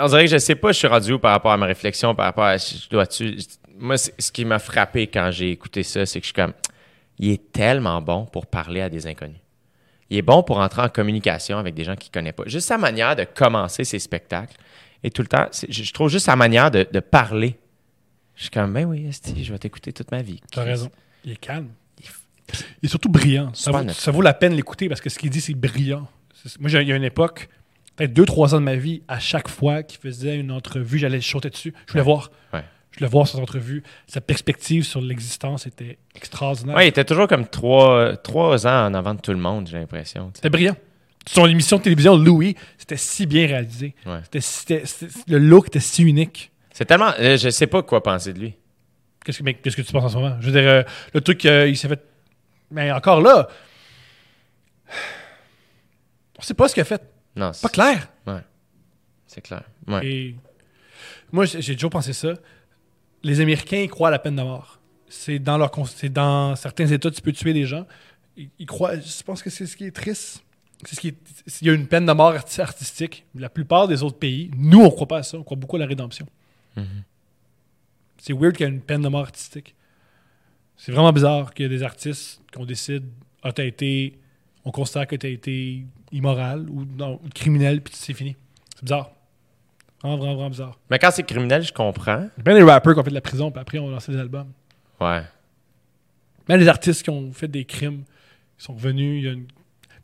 On 0.00 0.06
dirait 0.08 0.24
que 0.26 0.30
je 0.30 0.38
sais 0.38 0.54
pas, 0.54 0.70
je 0.72 0.78
suis 0.78 0.86
rendu 0.86 1.12
où 1.14 1.18
par 1.18 1.30
rapport 1.32 1.52
à 1.52 1.56
ma 1.56 1.64
réflexion, 1.66 2.14
par 2.14 2.26
rapport 2.26 2.44
à. 2.44 2.56
Je 2.58 2.88
dois-tu. 2.90 3.38
Moi, 3.78 3.96
c'est- 3.96 4.12
ce 4.20 4.30
qui 4.30 4.44
m'a 4.44 4.58
frappé 4.58 5.06
quand 5.06 5.30
j'ai 5.30 5.50
écouté 5.50 5.82
ça, 5.82 6.04
c'est 6.04 6.20
que 6.20 6.24
je 6.24 6.28
suis 6.28 6.34
comme. 6.34 6.52
Il 7.18 7.30
est 7.30 7.52
tellement 7.52 8.00
bon 8.02 8.26
pour 8.26 8.46
parler 8.46 8.80
à 8.82 8.88
des 8.90 9.06
inconnus. 9.06 9.40
Il 10.10 10.18
est 10.18 10.22
bon 10.22 10.42
pour 10.42 10.58
entrer 10.58 10.82
en 10.82 10.88
communication 10.88 11.58
avec 11.58 11.74
des 11.74 11.84
gens 11.84 11.96
qu'il 11.96 12.10
ne 12.10 12.14
connaît 12.14 12.32
pas. 12.32 12.42
Juste 12.46 12.68
sa 12.68 12.76
manière 12.78 13.16
de 13.16 13.24
commencer 13.24 13.84
ses 13.84 13.98
spectacles. 13.98 14.54
Et 15.02 15.10
tout 15.10 15.22
le 15.22 15.28
temps, 15.28 15.46
je 15.68 15.82
je 15.82 15.92
trouve 15.92 16.10
juste 16.10 16.26
sa 16.26 16.36
manière 16.36 16.70
de, 16.70 16.86
de 16.90 17.00
parler. 17.00 17.56
Je 18.38 18.42
suis 18.44 18.50
comme, 18.50 18.72
ben 18.72 18.84
oui, 18.86 19.04
esti, 19.08 19.44
je 19.44 19.52
vais 19.52 19.58
t'écouter 19.58 19.92
toute 19.92 20.10
ma 20.12 20.22
vie. 20.22 20.40
T'as 20.52 20.62
raison. 20.62 20.90
Il 21.24 21.32
est 21.32 21.36
calme. 21.36 21.68
Il 22.82 22.86
est 22.86 22.88
surtout 22.88 23.10
brillant. 23.10 23.52
Ça 23.52 23.70
vaut, 23.72 23.78
ça 23.92 24.10
vaut 24.10 24.22
la 24.22 24.32
peine 24.32 24.52
de 24.52 24.56
l'écouter 24.56 24.88
parce 24.88 25.00
que 25.02 25.10
ce 25.10 25.18
qu'il 25.18 25.28
dit, 25.28 25.40
c'est 25.40 25.54
brillant. 25.54 26.08
Moi, 26.60 26.70
il 26.70 26.88
y 26.88 26.92
a 26.92 26.96
une 26.96 27.04
époque, 27.04 27.48
peut-être 27.96 28.12
deux, 28.14 28.24
trois 28.24 28.54
ans 28.54 28.58
de 28.60 28.64
ma 28.64 28.76
vie, 28.76 29.02
à 29.08 29.18
chaque 29.18 29.48
fois 29.48 29.82
qu'il 29.82 29.98
faisait 30.00 30.36
une 30.38 30.50
entrevue, 30.52 30.98
j'allais 30.98 31.20
sauter 31.20 31.50
dessus. 31.50 31.74
Je 31.86 31.92
voulais 31.92 32.04
voir. 32.04 32.30
Ouais. 32.54 32.62
Je 32.92 33.00
voulais 33.00 33.10
voir 33.10 33.26
cette 33.26 33.40
entrevue. 33.40 33.82
Sa 34.06 34.20
perspective 34.20 34.84
sur 34.84 35.00
l'existence 35.02 35.66
était 35.66 35.98
extraordinaire. 36.14 36.76
Ouais, 36.76 36.86
il 36.86 36.88
était 36.88 37.04
toujours 37.04 37.26
comme 37.26 37.46
trois, 37.46 38.16
trois 38.16 38.66
ans 38.66 38.86
en 38.86 38.94
avant 38.94 39.14
de 39.14 39.20
tout 39.20 39.32
le 39.32 39.36
monde, 39.38 39.66
j'ai 39.68 39.78
l'impression. 39.78 40.30
C'était 40.34 40.48
brillant. 40.48 40.76
Son 41.26 41.44
émission 41.46 41.76
de 41.76 41.82
télévision, 41.82 42.16
Louis, 42.16 42.54
c'était 42.78 42.96
si 42.96 43.26
bien 43.26 43.46
réalisé. 43.46 43.94
Ouais. 44.06 44.20
C'était- 44.24 44.40
c'était- 44.40 44.86
c'était- 44.86 45.12
le 45.26 45.38
look 45.38 45.66
était 45.66 45.80
si 45.80 46.02
unique. 46.04 46.50
C'est 46.78 46.84
tellement. 46.84 47.12
euh, 47.18 47.36
Je 47.36 47.48
sais 47.50 47.66
pas 47.66 47.82
quoi 47.82 48.00
penser 48.04 48.32
de 48.32 48.38
lui. 48.38 48.54
Qu'est-ce 49.24 49.38
que, 49.38 49.42
mais 49.42 49.54
qu'est-ce 49.54 49.76
que 49.76 49.82
tu 49.82 49.90
penses 49.92 50.04
en 50.04 50.08
ce 50.10 50.14
moment? 50.16 50.36
Je 50.40 50.46
veux 50.48 50.52
dire, 50.60 50.70
euh, 50.70 50.82
le 51.12 51.20
truc, 51.20 51.44
euh, 51.44 51.66
il 51.68 51.76
s'est 51.76 51.88
fait. 51.88 52.00
Mais 52.70 52.92
encore 52.92 53.20
là, 53.20 53.48
on 56.38 56.42
sait 56.42 56.54
pas 56.54 56.68
ce 56.68 56.74
qu'il 56.74 56.80
a 56.82 56.84
fait. 56.84 57.02
Non, 57.34 57.50
Pas 57.60 57.68
clair. 57.68 58.08
c'est 59.26 59.40
clair. 59.40 59.64
Ouais. 59.88 60.06
Et 60.06 60.34
moi, 61.32 61.44
j'ai 61.46 61.74
toujours 61.74 61.90
pensé 61.90 62.12
ça. 62.12 62.34
Les 63.22 63.40
Américains 63.40 63.78
ils 63.78 63.88
croient 63.90 64.08
à 64.08 64.12
la 64.12 64.18
peine 64.20 64.36
de 64.36 64.42
mort. 64.42 64.78
C'est 65.08 65.38
dans 65.40 65.58
leur, 65.58 65.70
c'est 65.88 66.08
dans 66.12 66.54
certains 66.56 66.86
États, 66.86 67.10
tu 67.10 67.20
peux 67.20 67.32
tuer 67.32 67.52
des 67.52 67.66
gens. 67.66 67.86
Ils, 68.36 68.50
ils 68.60 68.66
croient. 68.66 68.94
Je 68.96 69.22
pense 69.24 69.42
que 69.42 69.50
c'est 69.50 69.66
ce 69.66 69.76
qui 69.76 69.84
est 69.84 69.90
triste. 69.90 70.44
C'est 70.84 70.94
ce 70.94 71.00
qui 71.00 71.08
est- 71.08 71.60
Il 71.60 71.66
y 71.66 71.70
a 71.70 71.72
une 71.74 71.88
peine 71.88 72.06
de 72.06 72.12
mort 72.12 72.32
arti- 72.32 72.60
artistique. 72.60 73.26
La 73.34 73.48
plupart 73.48 73.88
des 73.88 74.02
autres 74.04 74.18
pays, 74.18 74.50
nous, 74.56 74.80
on 74.80 74.90
croit 74.90 75.08
pas 75.08 75.18
à 75.18 75.22
ça. 75.24 75.36
On 75.38 75.42
croit 75.42 75.56
beaucoup 75.56 75.74
à 75.76 75.80
la 75.80 75.86
rédemption. 75.86 76.26
C'est 78.18 78.32
weird 78.32 78.56
qu'il 78.56 78.66
y 78.66 78.68
ait 78.68 78.72
une 78.72 78.80
peine 78.80 79.02
de 79.02 79.08
mort 79.08 79.20
artistique. 79.22 79.74
C'est 80.76 80.92
vraiment 80.92 81.12
bizarre 81.12 81.54
qu'il 81.54 81.64
y 81.64 81.66
ait 81.66 81.76
des 81.76 81.82
artistes 81.82 82.40
qu'on 82.52 82.64
décide, 82.64 83.04
ah, 83.42 83.52
t'as 83.52 83.64
été, 83.64 84.18
on 84.64 84.70
considère 84.70 85.06
que 85.06 85.16
t'as 85.16 85.28
été 85.28 85.84
immoral 86.12 86.68
ou 86.70 86.84
non, 86.84 87.20
criminel, 87.34 87.80
puis 87.80 87.94
c'est 87.96 88.14
fini. 88.14 88.36
C'est 88.74 88.84
bizarre. 88.84 89.10
Vraiment, 90.02 90.16
vraiment, 90.18 90.34
vraiment 90.34 90.50
bizarre. 90.50 90.78
Mais 90.90 90.98
quand 90.98 91.10
c'est 91.10 91.24
criminel, 91.24 91.62
je 91.62 91.72
comprends. 91.72 92.28
Il 92.36 92.38
y 92.38 92.40
a 92.40 92.42
bien 92.42 92.54
des 92.54 92.62
rappers 92.62 92.94
qui 92.94 93.00
ont 93.00 93.04
fait 93.04 93.10
de 93.10 93.14
la 93.14 93.20
prison, 93.20 93.50
puis 93.50 93.60
après, 93.60 93.78
on 93.78 93.88
a 93.88 93.92
lancé 93.92 94.12
des 94.12 94.18
albums. 94.18 94.52
Ouais. 95.00 95.22
Même 96.48 96.60
les 96.60 96.68
artistes 96.68 97.02
qui 97.02 97.10
ont 97.10 97.32
fait 97.32 97.48
des 97.48 97.64
crimes, 97.64 98.04
qui 98.56 98.64
sont 98.64 98.74
revenus. 98.74 99.22
il 99.22 99.26
y 99.26 99.28
a 99.28 99.32
une- 99.32 99.46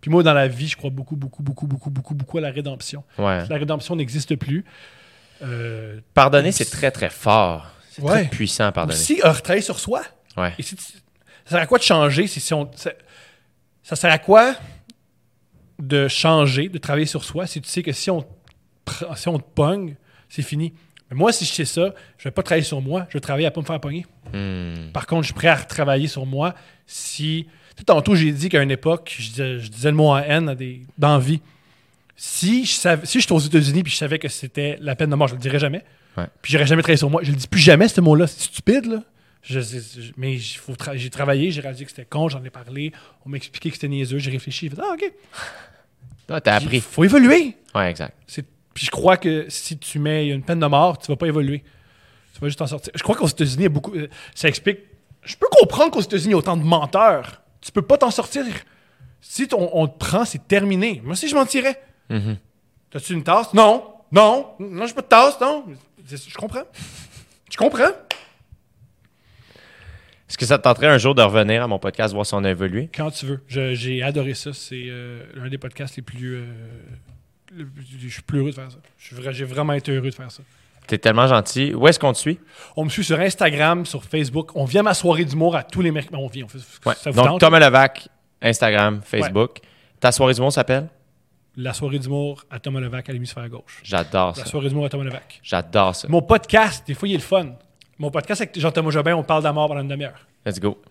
Puis 0.00 0.10
moi, 0.10 0.22
dans 0.22 0.34
la 0.34 0.48
vie, 0.48 0.66
je 0.68 0.76
crois 0.76 0.90
beaucoup, 0.90 1.16
beaucoup, 1.16 1.42
beaucoup, 1.42 1.66
beaucoup, 1.66 1.90
beaucoup, 1.90 2.14
beaucoup 2.14 2.38
à 2.38 2.40
la 2.40 2.50
rédemption. 2.50 3.04
Ouais. 3.18 3.46
La 3.48 3.56
rédemption 3.56 3.96
n'existe 3.96 4.36
plus, 4.36 4.64
euh, 5.44 6.00
Pardonner, 6.14 6.52
c'est 6.52 6.64
très, 6.70 6.90
très 6.90 7.10
fort. 7.10 7.66
C'est 7.90 8.02
Ouais. 8.02 8.22
très 8.22 8.28
puissant, 8.30 8.72
pardonner. 8.72 8.98
aussi 8.98 9.20
euh, 9.24 9.30
retravailler 9.32 9.62
sur 9.62 9.78
soi. 9.78 10.02
Ouais. 10.36 10.52
Et 10.58 10.62
si 10.62 10.74
tu- 10.76 10.82
ça 10.84 11.50
sert 11.50 11.60
à 11.60 11.66
quoi 11.66 11.78
de 11.78 11.82
changer 11.84 12.26
si, 12.26 12.40
si 12.40 12.52
on. 12.54 12.70
Ça, 12.74 12.90
ça 13.82 13.96
sert 13.96 14.10
à 14.10 14.18
quoi 14.18 14.54
de 15.78 16.08
changer, 16.08 16.68
de 16.68 16.78
travailler 16.78 17.06
sur 17.06 17.24
soi 17.24 17.46
si 17.46 17.60
tu 17.60 17.68
sais 17.68 17.82
que 17.82 17.92
si 17.92 18.10
on, 18.10 18.22
te 18.22 18.28
pr- 18.86 19.16
si 19.16 19.28
on 19.28 19.38
te 19.38 19.44
pogne, 19.54 19.96
c'est 20.28 20.42
fini. 20.42 20.72
Mais 21.10 21.16
moi, 21.16 21.32
si 21.32 21.44
je 21.44 21.52
sais 21.52 21.64
ça, 21.64 21.92
je 22.16 22.24
vais 22.24 22.30
pas 22.30 22.42
travailler 22.42 22.64
sur 22.64 22.80
moi, 22.80 23.06
je 23.10 23.14
vais 23.14 23.20
travailler 23.20 23.46
à 23.46 23.50
pas 23.50 23.60
me 23.60 23.66
faire 23.66 23.80
pogner. 23.80 24.06
Hmm. 24.32 24.90
Par 24.92 25.06
contre, 25.06 25.22
je 25.22 25.26
suis 25.26 25.34
prêt 25.34 25.48
à 25.48 25.56
retravailler 25.56 26.08
sur 26.08 26.26
moi 26.26 26.54
si. 26.86 27.46
Tu 27.76 27.80
sais, 27.80 27.84
tantôt, 27.84 28.14
j'ai 28.14 28.30
dit 28.32 28.48
qu'à 28.48 28.62
une 28.62 28.70
époque, 28.70 29.14
je 29.18 29.30
disais, 29.30 29.58
je 29.58 29.68
disais 29.68 29.90
le 29.90 29.96
mot 29.96 30.08
en 30.10 30.18
haine 30.18 30.48
à 30.48 30.54
des, 30.54 30.82
dans 30.96 31.18
vie. 31.18 31.40
Si 32.16 32.64
je 32.64 32.72
savais, 32.72 33.06
si 33.06 33.20
j'étais 33.20 33.32
aux 33.32 33.38
États-Unis 33.40 33.82
puis 33.82 33.92
je 33.92 33.96
savais 33.96 34.18
que 34.18 34.28
c'était 34.28 34.78
la 34.80 34.94
peine 34.94 35.10
de 35.10 35.16
mort, 35.16 35.28
je 35.28 35.34
le 35.34 35.40
dirais 35.40 35.58
jamais. 35.58 35.84
Ouais. 36.16 36.26
Puis 36.42 36.52
j'aurais 36.52 36.66
jamais 36.66 36.82
travaillé 36.82 36.96
sur 36.98 37.10
moi. 37.10 37.22
Je 37.24 37.30
le 37.32 37.36
dis 37.36 37.48
plus 37.48 37.60
jamais, 37.60 37.88
ce 37.88 38.00
mot-là. 38.00 38.26
C'est 38.26 38.42
stupide, 38.44 38.86
là. 38.86 39.02
Je- 39.42 39.60
je- 39.60 40.12
mais 40.16 40.34
il 40.36 40.40
faut 40.42 40.72
tra- 40.72 40.96
j'ai 40.96 41.10
travaillé, 41.10 41.50
j'ai 41.50 41.60
réalisé 41.60 41.84
que 41.84 41.90
c'était 41.90 42.04
con, 42.06 42.28
j'en 42.28 42.42
ai 42.44 42.50
parlé. 42.50 42.92
On 43.26 43.28
m'a 43.28 43.36
expliqué 43.36 43.68
que 43.68 43.74
c'était 43.76 43.88
niaiseux, 43.88 44.18
j'ai 44.18 44.30
réfléchi. 44.30 44.68
J'ai 44.70 44.76
fait, 44.76 44.82
ah, 44.82 44.94
OK. 44.94 45.12
T'as 46.26 46.40
Il 46.60 46.64
appris. 46.64 46.80
faut 46.80 47.04
évoluer. 47.04 47.56
Ouais, 47.74 47.90
exact. 47.90 48.14
C'est- 48.26 48.46
Puis 48.72 48.86
je 48.86 48.90
crois 48.90 49.16
que 49.16 49.46
si 49.48 49.76
tu 49.78 49.98
mets 49.98 50.28
une 50.28 50.42
peine 50.42 50.58
de 50.60 50.66
mort, 50.66 50.98
tu 50.98 51.06
vas 51.08 51.16
pas 51.16 51.26
évoluer. 51.26 51.62
Tu 52.32 52.40
vas 52.40 52.48
juste 52.48 52.62
en 52.62 52.66
sortir. 52.66 52.92
Je 52.96 53.02
crois 53.02 53.14
qu'aux 53.14 53.26
États-Unis, 53.28 53.56
il 53.58 53.62
y 53.62 53.66
a 53.66 53.68
beaucoup. 53.68 53.94
euh, 53.94 54.08
Ça 54.34 54.48
explique. 54.48 54.78
Je 55.22 55.36
peux 55.36 55.46
comprendre 55.50 55.90
qu'aux 55.92 56.00
États-Unis, 56.00 56.28
il 56.28 56.32
y 56.32 56.34
a 56.34 56.38
autant 56.38 56.56
de 56.56 56.64
menteurs. 56.64 57.42
Tu 57.60 57.70
peux 57.70 57.82
pas 57.82 57.98
t'en 57.98 58.10
sortir. 58.10 58.44
Si 59.20 59.46
on 59.56 59.86
te 59.88 59.98
prend, 59.98 60.24
c'est 60.24 60.46
terminé. 60.48 61.00
Moi 61.04 61.12
aussi, 61.12 61.28
je 61.28 61.34
Mhm. 62.10 62.36
T'as-tu 62.90 63.12
une 63.14 63.24
tasse? 63.24 63.52
Non. 63.54 63.84
Non. 64.12 64.50
Non, 64.60 64.86
j'ai 64.86 64.94
pas 64.94 65.02
de 65.02 65.06
tasse, 65.06 65.40
non. 65.40 65.64
Je 66.08 66.34
comprends. 66.36 66.64
Je 67.50 67.56
comprends. 67.56 67.90
Est-ce 70.28 70.38
que 70.38 70.46
ça 70.46 70.58
te 70.58 70.64
tenterait 70.64 70.88
un 70.88 70.98
jour 70.98 71.14
de 71.14 71.22
revenir 71.22 71.62
à 71.62 71.66
mon 71.68 71.78
podcast, 71.78 72.14
voir 72.14 72.24
si 72.26 72.34
on 72.34 72.42
a 72.44 72.50
évolué? 72.50 72.88
Quand 72.94 73.10
tu 73.10 73.26
veux. 73.26 73.40
J'ai 73.48 74.02
adoré 74.02 74.34
ça. 74.34 74.52
C'est 74.52 74.84
euh, 74.88 75.22
l'un 75.34 75.48
des 75.48 75.58
podcasts 75.58 75.96
les 75.96 76.02
plus. 76.02 76.36
euh, 76.36 76.46
le- 77.54 77.68
je 78.00 78.08
suis 78.08 78.22
plus 78.22 78.38
heureux 78.40 78.50
de 78.50 78.54
faire 78.54 78.70
ça. 78.70 78.78
Je 78.98 79.06
suis 79.06 79.16
vra- 79.16 79.32
J'ai 79.32 79.44
vraiment 79.44 79.74
été 79.74 79.92
heureux 79.92 80.10
de 80.10 80.14
faire 80.14 80.30
ça. 80.30 80.42
T'es 80.86 80.98
tellement 80.98 81.26
gentil. 81.26 81.72
Où 81.74 81.86
est-ce 81.88 81.98
qu'on 81.98 82.12
te 82.12 82.18
suit? 82.18 82.38
On 82.76 82.84
me 82.84 82.90
suit 82.90 83.04
sur 83.04 83.18
Instagram, 83.20 83.86
sur 83.86 84.04
Facebook. 84.04 84.50
On 84.54 84.64
vient 84.64 84.80
à 84.80 84.84
ma 84.84 84.94
soirée 84.94 85.24
d'humour 85.24 85.56
à 85.56 85.62
tous 85.62 85.80
les 85.82 85.90
mercredis. 85.90 86.16
On 86.22 86.26
vient, 86.28 86.44
on 86.44 86.48
fait, 86.48 86.58
Ouais. 86.86 86.94
ça 86.94 87.10
vous 87.10 87.16
Donc, 87.16 87.26
tente? 87.26 87.40
Thomas 87.40 87.58
Levac, 87.60 88.08
Instagram, 88.42 89.00
Facebook. 89.04 89.58
Ta 90.00 90.10
soirée 90.12 90.34
du 90.34 90.40
monde 90.40 90.52
s'appelle? 90.52 90.88
La 91.56 91.72
soirée 91.72 92.00
d'humour 92.00 92.42
à 92.50 92.58
Thomas 92.58 92.80
Levac 92.80 93.08
à 93.08 93.12
l'hémisphère 93.12 93.48
gauche. 93.48 93.80
J'adore 93.84 94.34
ça. 94.34 94.42
La 94.42 94.48
soirée 94.48 94.68
d'humour 94.68 94.86
à 94.86 94.88
Thomas 94.88 95.04
Levac. 95.04 95.40
J'adore 95.40 95.94
ça. 95.94 96.08
Mon 96.08 96.20
podcast, 96.20 96.84
des 96.84 96.94
fois, 96.94 97.06
il 97.06 97.12
est 97.12 97.18
le 97.18 97.22
fun. 97.22 97.46
Mon 97.96 98.10
podcast 98.10 98.40
avec 98.40 98.58
Jean-Thomas 98.58 98.90
Jobin, 98.90 99.14
on 99.14 99.22
parle 99.22 99.44
d'amour 99.44 99.68
pendant 99.68 99.80
une 99.80 99.88
demi-heure. 99.88 100.18
Let's 100.44 100.58
go. 100.58 100.82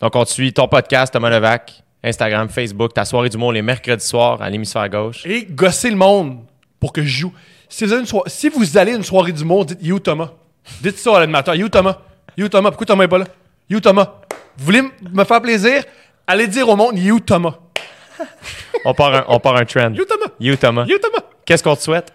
Donc, 0.00 0.14
on 0.14 0.24
te 0.24 0.30
suit. 0.30 0.52
Ton 0.52 0.68
podcast, 0.68 1.12
Thomas 1.12 1.28
Levac, 1.28 1.82
Instagram, 2.04 2.48
Facebook, 2.48 2.94
ta 2.94 3.04
soirée 3.04 3.30
du 3.30 3.36
monde 3.36 3.54
les 3.54 3.62
mercredis 3.62 4.06
soirs 4.06 4.40
à 4.40 4.48
l'hémisphère 4.48 4.88
gauche. 4.88 5.26
Et 5.26 5.44
gosser 5.44 5.90
le 5.90 5.96
monde 5.96 6.44
pour 6.78 6.92
que 6.92 7.02
je 7.02 7.08
joue. 7.08 7.32
Si 7.68 7.84
vous, 7.84 7.94
une 7.94 8.06
si 8.26 8.78
allez 8.78 8.92
à 8.92 8.96
une 8.96 9.02
soirée 9.02 9.32
d'humour, 9.32 9.66
dites 9.66 9.78
You 9.82 9.98
Thomas. 9.98 10.30
Dites 10.80 10.98
ça 10.98 11.16
à 11.16 11.20
l'animateur. 11.20 11.56
You 11.56 11.68
Thomas. 11.68 11.98
You 12.36 12.48
Thomas. 12.48 12.70
Pourquoi 12.70 12.86
Thomas 12.86 13.02
n'est 13.02 13.08
pas 13.08 13.18
là? 13.18 13.26
You 13.68 13.80
Thomas. 13.80 14.12
Vous 14.56 14.66
voulez 14.66 14.82
me 14.82 15.24
faire 15.24 15.42
plaisir? 15.42 15.82
Allez 16.28 16.46
dire 16.46 16.68
au 16.68 16.76
monde 16.76 16.96
You 16.96 17.18
Thomas. 17.18 17.54
On 18.84 18.94
part 18.94 19.14
un, 19.14 19.24
on 19.28 19.38
part 19.38 19.56
un 19.56 19.64
trend. 19.64 19.92
You 19.94 20.04
Thomas. 20.04 20.32
You, 20.40 20.56
Thomas. 20.56 20.84
You 20.86 20.98
Thomas. 20.98 21.24
Qu'est-ce 21.44 21.62
qu'on 21.62 21.76
te 21.76 21.82
souhaite? 21.82 22.12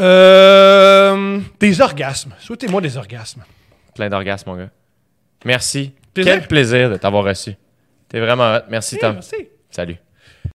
Euh, 0.00 1.40
des 1.58 1.80
orgasmes. 1.80 2.34
Souhaitez-moi 2.38 2.80
des 2.80 2.96
orgasmes. 2.96 3.42
Plein 3.94 4.08
d'orgasmes, 4.08 4.50
mon 4.50 4.56
gars. 4.56 4.70
Merci. 5.44 5.92
Plaisir. 6.14 6.32
Quel 6.32 6.46
plaisir 6.46 6.90
de 6.90 6.96
t'avoir 6.96 7.24
reçu. 7.24 7.54
T'es 8.08 8.20
vraiment 8.20 8.54
hot. 8.56 8.60
Merci, 8.70 8.98
Tom. 8.98 9.14
merci. 9.14 9.48
Salut. 9.70 9.96